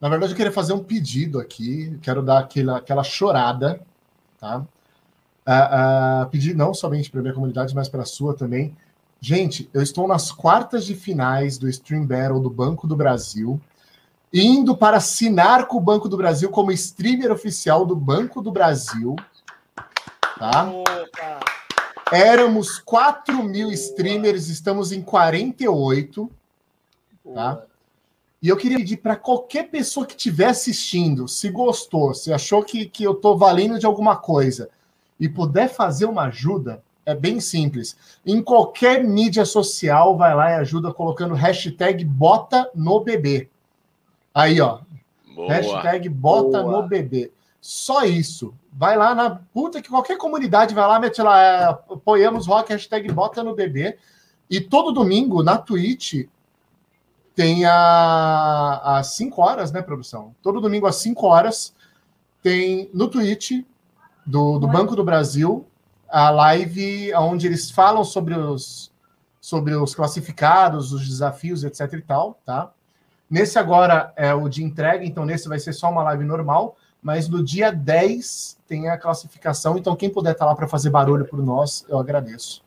Na 0.00 0.08
verdade, 0.08 0.32
eu 0.32 0.36
queria 0.36 0.52
fazer 0.52 0.72
um 0.72 0.82
pedido 0.82 1.38
aqui, 1.38 1.98
quero 2.02 2.22
dar 2.22 2.40
aquela, 2.40 2.78
aquela 2.78 3.02
chorada, 3.02 3.80
tá? 4.38 4.58
Uh, 5.46 6.24
uh, 6.24 6.30
pedir 6.30 6.54
não 6.54 6.74
somente 6.74 7.10
para 7.10 7.20
a 7.20 7.22
minha 7.22 7.34
comunidade, 7.34 7.74
mas 7.74 7.88
para 7.88 8.02
a 8.02 8.06
sua 8.06 8.34
também. 8.34 8.76
Gente, 9.20 9.70
eu 9.72 9.82
estou 9.82 10.06
nas 10.06 10.30
quartas 10.30 10.84
de 10.84 10.94
finais 10.94 11.56
do 11.56 11.68
Stream 11.68 12.04
Battle 12.04 12.40
do 12.40 12.50
Banco 12.50 12.86
do 12.86 12.94
Brasil, 12.94 13.60
indo 14.32 14.76
para 14.76 14.98
assinar 14.98 15.66
com 15.66 15.78
o 15.78 15.80
Banco 15.80 16.08
do 16.08 16.16
Brasil 16.16 16.50
como 16.50 16.72
streamer 16.72 17.32
oficial 17.32 17.86
do 17.86 17.96
Banco 17.96 18.42
do 18.42 18.52
Brasil. 18.52 19.16
Tá? 20.38 20.68
Opa. 20.68 21.40
Éramos 22.12 22.78
4 22.78 23.42
mil 23.42 23.72
streamers, 23.72 24.48
estamos 24.48 24.92
em 24.92 25.00
48. 25.00 26.30
Tá? 27.34 27.62
E 28.46 28.48
eu 28.48 28.56
queria 28.56 28.76
pedir 28.76 28.98
para 28.98 29.16
qualquer 29.16 29.64
pessoa 29.70 30.06
que 30.06 30.12
estiver 30.12 30.46
assistindo, 30.46 31.26
se 31.26 31.50
gostou, 31.50 32.14
se 32.14 32.32
achou 32.32 32.62
que, 32.62 32.86
que 32.86 33.02
eu 33.02 33.10
estou 33.10 33.36
valendo 33.36 33.76
de 33.76 33.84
alguma 33.84 34.14
coisa 34.14 34.70
e 35.18 35.28
puder 35.28 35.68
fazer 35.68 36.04
uma 36.04 36.26
ajuda, 36.26 36.80
é 37.04 37.12
bem 37.12 37.40
simples. 37.40 37.96
Em 38.24 38.40
qualquer 38.40 39.02
mídia 39.02 39.44
social, 39.44 40.16
vai 40.16 40.32
lá 40.32 40.52
e 40.52 40.54
ajuda 40.54 40.94
colocando 40.94 41.34
hashtag 41.34 42.04
bota 42.04 42.70
no 42.72 43.00
bebê. 43.00 43.48
Aí, 44.32 44.60
ó. 44.60 44.78
Boa. 45.34 45.52
Hashtag 45.52 46.08
bota 46.08 46.62
Boa. 46.62 46.82
no 46.82 46.88
bebê. 46.88 47.32
Só 47.60 48.04
isso. 48.04 48.54
Vai 48.72 48.96
lá 48.96 49.12
na 49.12 49.40
puta 49.52 49.82
que 49.82 49.88
qualquer 49.88 50.18
comunidade 50.18 50.72
vai 50.72 50.86
lá, 50.86 51.00
mete 51.00 51.20
lá, 51.20 51.42
é, 51.42 51.64
apoiamos 51.64 52.46
rock, 52.46 52.70
hashtag 52.70 53.10
bota 53.10 53.42
no 53.42 53.56
bebê. 53.56 53.98
E 54.48 54.60
todo 54.60 54.92
domingo 54.92 55.42
na 55.42 55.58
Twitch 55.58 56.28
tem 57.36 57.66
a, 57.66 58.98
às 58.98 59.08
5 59.14 59.40
horas, 59.42 59.70
né, 59.70 59.82
produção? 59.82 60.34
Todo 60.42 60.60
domingo 60.60 60.86
às 60.86 60.96
5 60.96 61.26
horas 61.26 61.74
tem 62.42 62.90
no 62.94 63.08
Twitch 63.08 63.62
do, 64.24 64.58
do 64.58 64.66
Banco 64.66 64.96
do 64.96 65.04
Brasil 65.04 65.66
a 66.08 66.30
live 66.30 67.12
onde 67.14 67.46
eles 67.46 67.70
falam 67.70 68.02
sobre 68.04 68.34
os, 68.34 68.90
sobre 69.38 69.74
os 69.74 69.94
classificados, 69.94 70.92
os 70.92 71.06
desafios, 71.06 71.62
etc 71.62 71.92
e 71.92 72.00
tal, 72.00 72.40
tá? 72.44 72.70
Nesse 73.28 73.58
agora 73.58 74.12
é 74.16 74.32
o 74.32 74.48
de 74.48 74.64
entrega, 74.64 75.04
então 75.04 75.26
nesse 75.26 75.48
vai 75.48 75.58
ser 75.58 75.74
só 75.74 75.90
uma 75.90 76.02
live 76.04 76.24
normal, 76.24 76.76
mas 77.02 77.28
no 77.28 77.44
dia 77.44 77.70
10 77.70 78.56
tem 78.66 78.88
a 78.88 78.96
classificação, 78.96 79.76
então 79.76 79.94
quem 79.94 80.08
puder 80.08 80.32
estar 80.32 80.46
tá 80.46 80.50
lá 80.52 80.56
para 80.56 80.68
fazer 80.68 80.88
barulho 80.88 81.26
por 81.26 81.42
nós, 81.42 81.84
eu 81.88 81.98
agradeço. 81.98 82.62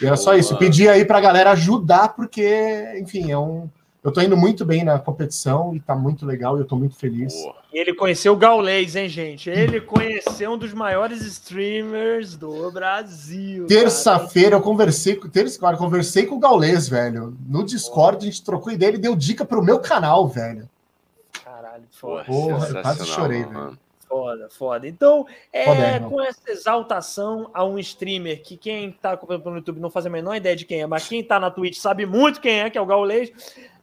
E 0.00 0.06
era 0.06 0.16
só 0.16 0.34
isso, 0.34 0.56
pedir 0.56 0.88
aí 0.88 1.04
para 1.04 1.18
a 1.18 1.20
galera 1.20 1.50
ajudar, 1.50 2.10
porque, 2.14 2.96
enfim, 2.98 3.30
é 3.30 3.36
um 3.36 3.68
eu 4.02 4.10
tô 4.10 4.22
indo 4.22 4.36
muito 4.36 4.64
bem 4.64 4.82
na 4.82 4.98
competição 4.98 5.74
e 5.74 5.80
tá 5.80 5.94
muito 5.94 6.24
legal 6.24 6.56
e 6.56 6.60
eu 6.60 6.64
tô 6.64 6.74
muito 6.74 6.96
feliz. 6.96 7.34
E 7.72 7.78
ele 7.78 7.94
conheceu 7.94 8.32
o 8.32 8.36
Gaulês, 8.36 8.96
hein, 8.96 9.08
gente? 9.08 9.50
Ele 9.50 9.78
conheceu 9.80 10.52
um 10.52 10.58
dos 10.58 10.72
maiores 10.72 11.20
streamers 11.20 12.34
do 12.34 12.70
Brasil. 12.70 13.66
Terça-feira 13.66 14.56
eu 14.56 14.62
conversei 14.62 15.16
com 15.16 15.28
terça, 15.28 15.76
conversei 15.76 16.24
com 16.24 16.36
o 16.36 16.40
Gaulês, 16.40 16.88
velho. 16.88 17.36
No 17.46 17.62
Discord 17.62 18.18
a 18.18 18.30
gente 18.30 18.42
trocou 18.42 18.72
ideia, 18.72 18.88
ele 18.88 18.98
deu 18.98 19.14
dica 19.14 19.44
pro 19.44 19.62
meu 19.62 19.78
canal, 19.78 20.26
velho. 20.26 20.66
Caralho, 21.44 21.84
foda. 21.90 22.24
Porra, 22.24 22.68
eu 22.68 22.82
quase 22.82 23.06
chorei, 23.06 23.44
mano. 23.44 23.66
velho. 23.66 23.78
Foda, 24.10 24.48
foda. 24.50 24.88
Então, 24.88 25.24
é, 25.52 26.00
com 26.00 26.20
essa 26.20 26.50
exaltação 26.50 27.48
a 27.54 27.64
um 27.64 27.78
streamer 27.78 28.42
que 28.42 28.56
quem 28.56 28.90
tá 28.90 29.12
acompanhando 29.12 29.44
pelo 29.44 29.54
YouTube 29.54 29.78
não 29.78 29.88
faz 29.88 30.04
a 30.04 30.10
menor 30.10 30.34
ideia 30.34 30.56
de 30.56 30.64
quem 30.64 30.80
é, 30.80 30.86
mas 30.86 31.06
quem 31.06 31.22
tá 31.22 31.38
na 31.38 31.48
Twitch 31.48 31.76
sabe 31.76 32.04
muito 32.04 32.40
quem 32.40 32.58
é, 32.58 32.68
que 32.68 32.76
é 32.76 32.80
o 32.80 32.86
Gaulês. 32.86 33.30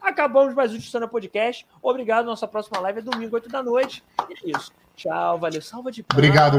Acabamos 0.01 0.53
mais 0.53 0.73
um 0.73 0.77
Tissana 0.77 1.07
Podcast. 1.07 1.65
Obrigado. 1.81 2.25
Nossa 2.25 2.47
próxima 2.47 2.79
live 2.79 2.99
é 2.99 3.01
domingo, 3.01 3.35
8 3.35 3.49
da 3.49 3.61
noite. 3.63 4.03
E 4.29 4.33
é 4.33 4.57
isso. 4.57 4.71
Tchau, 4.95 5.37
valeu. 5.37 5.61
Salva 5.61 5.91
de 5.91 6.01
palmas. 6.01 6.25
Obrigado. 6.25 6.55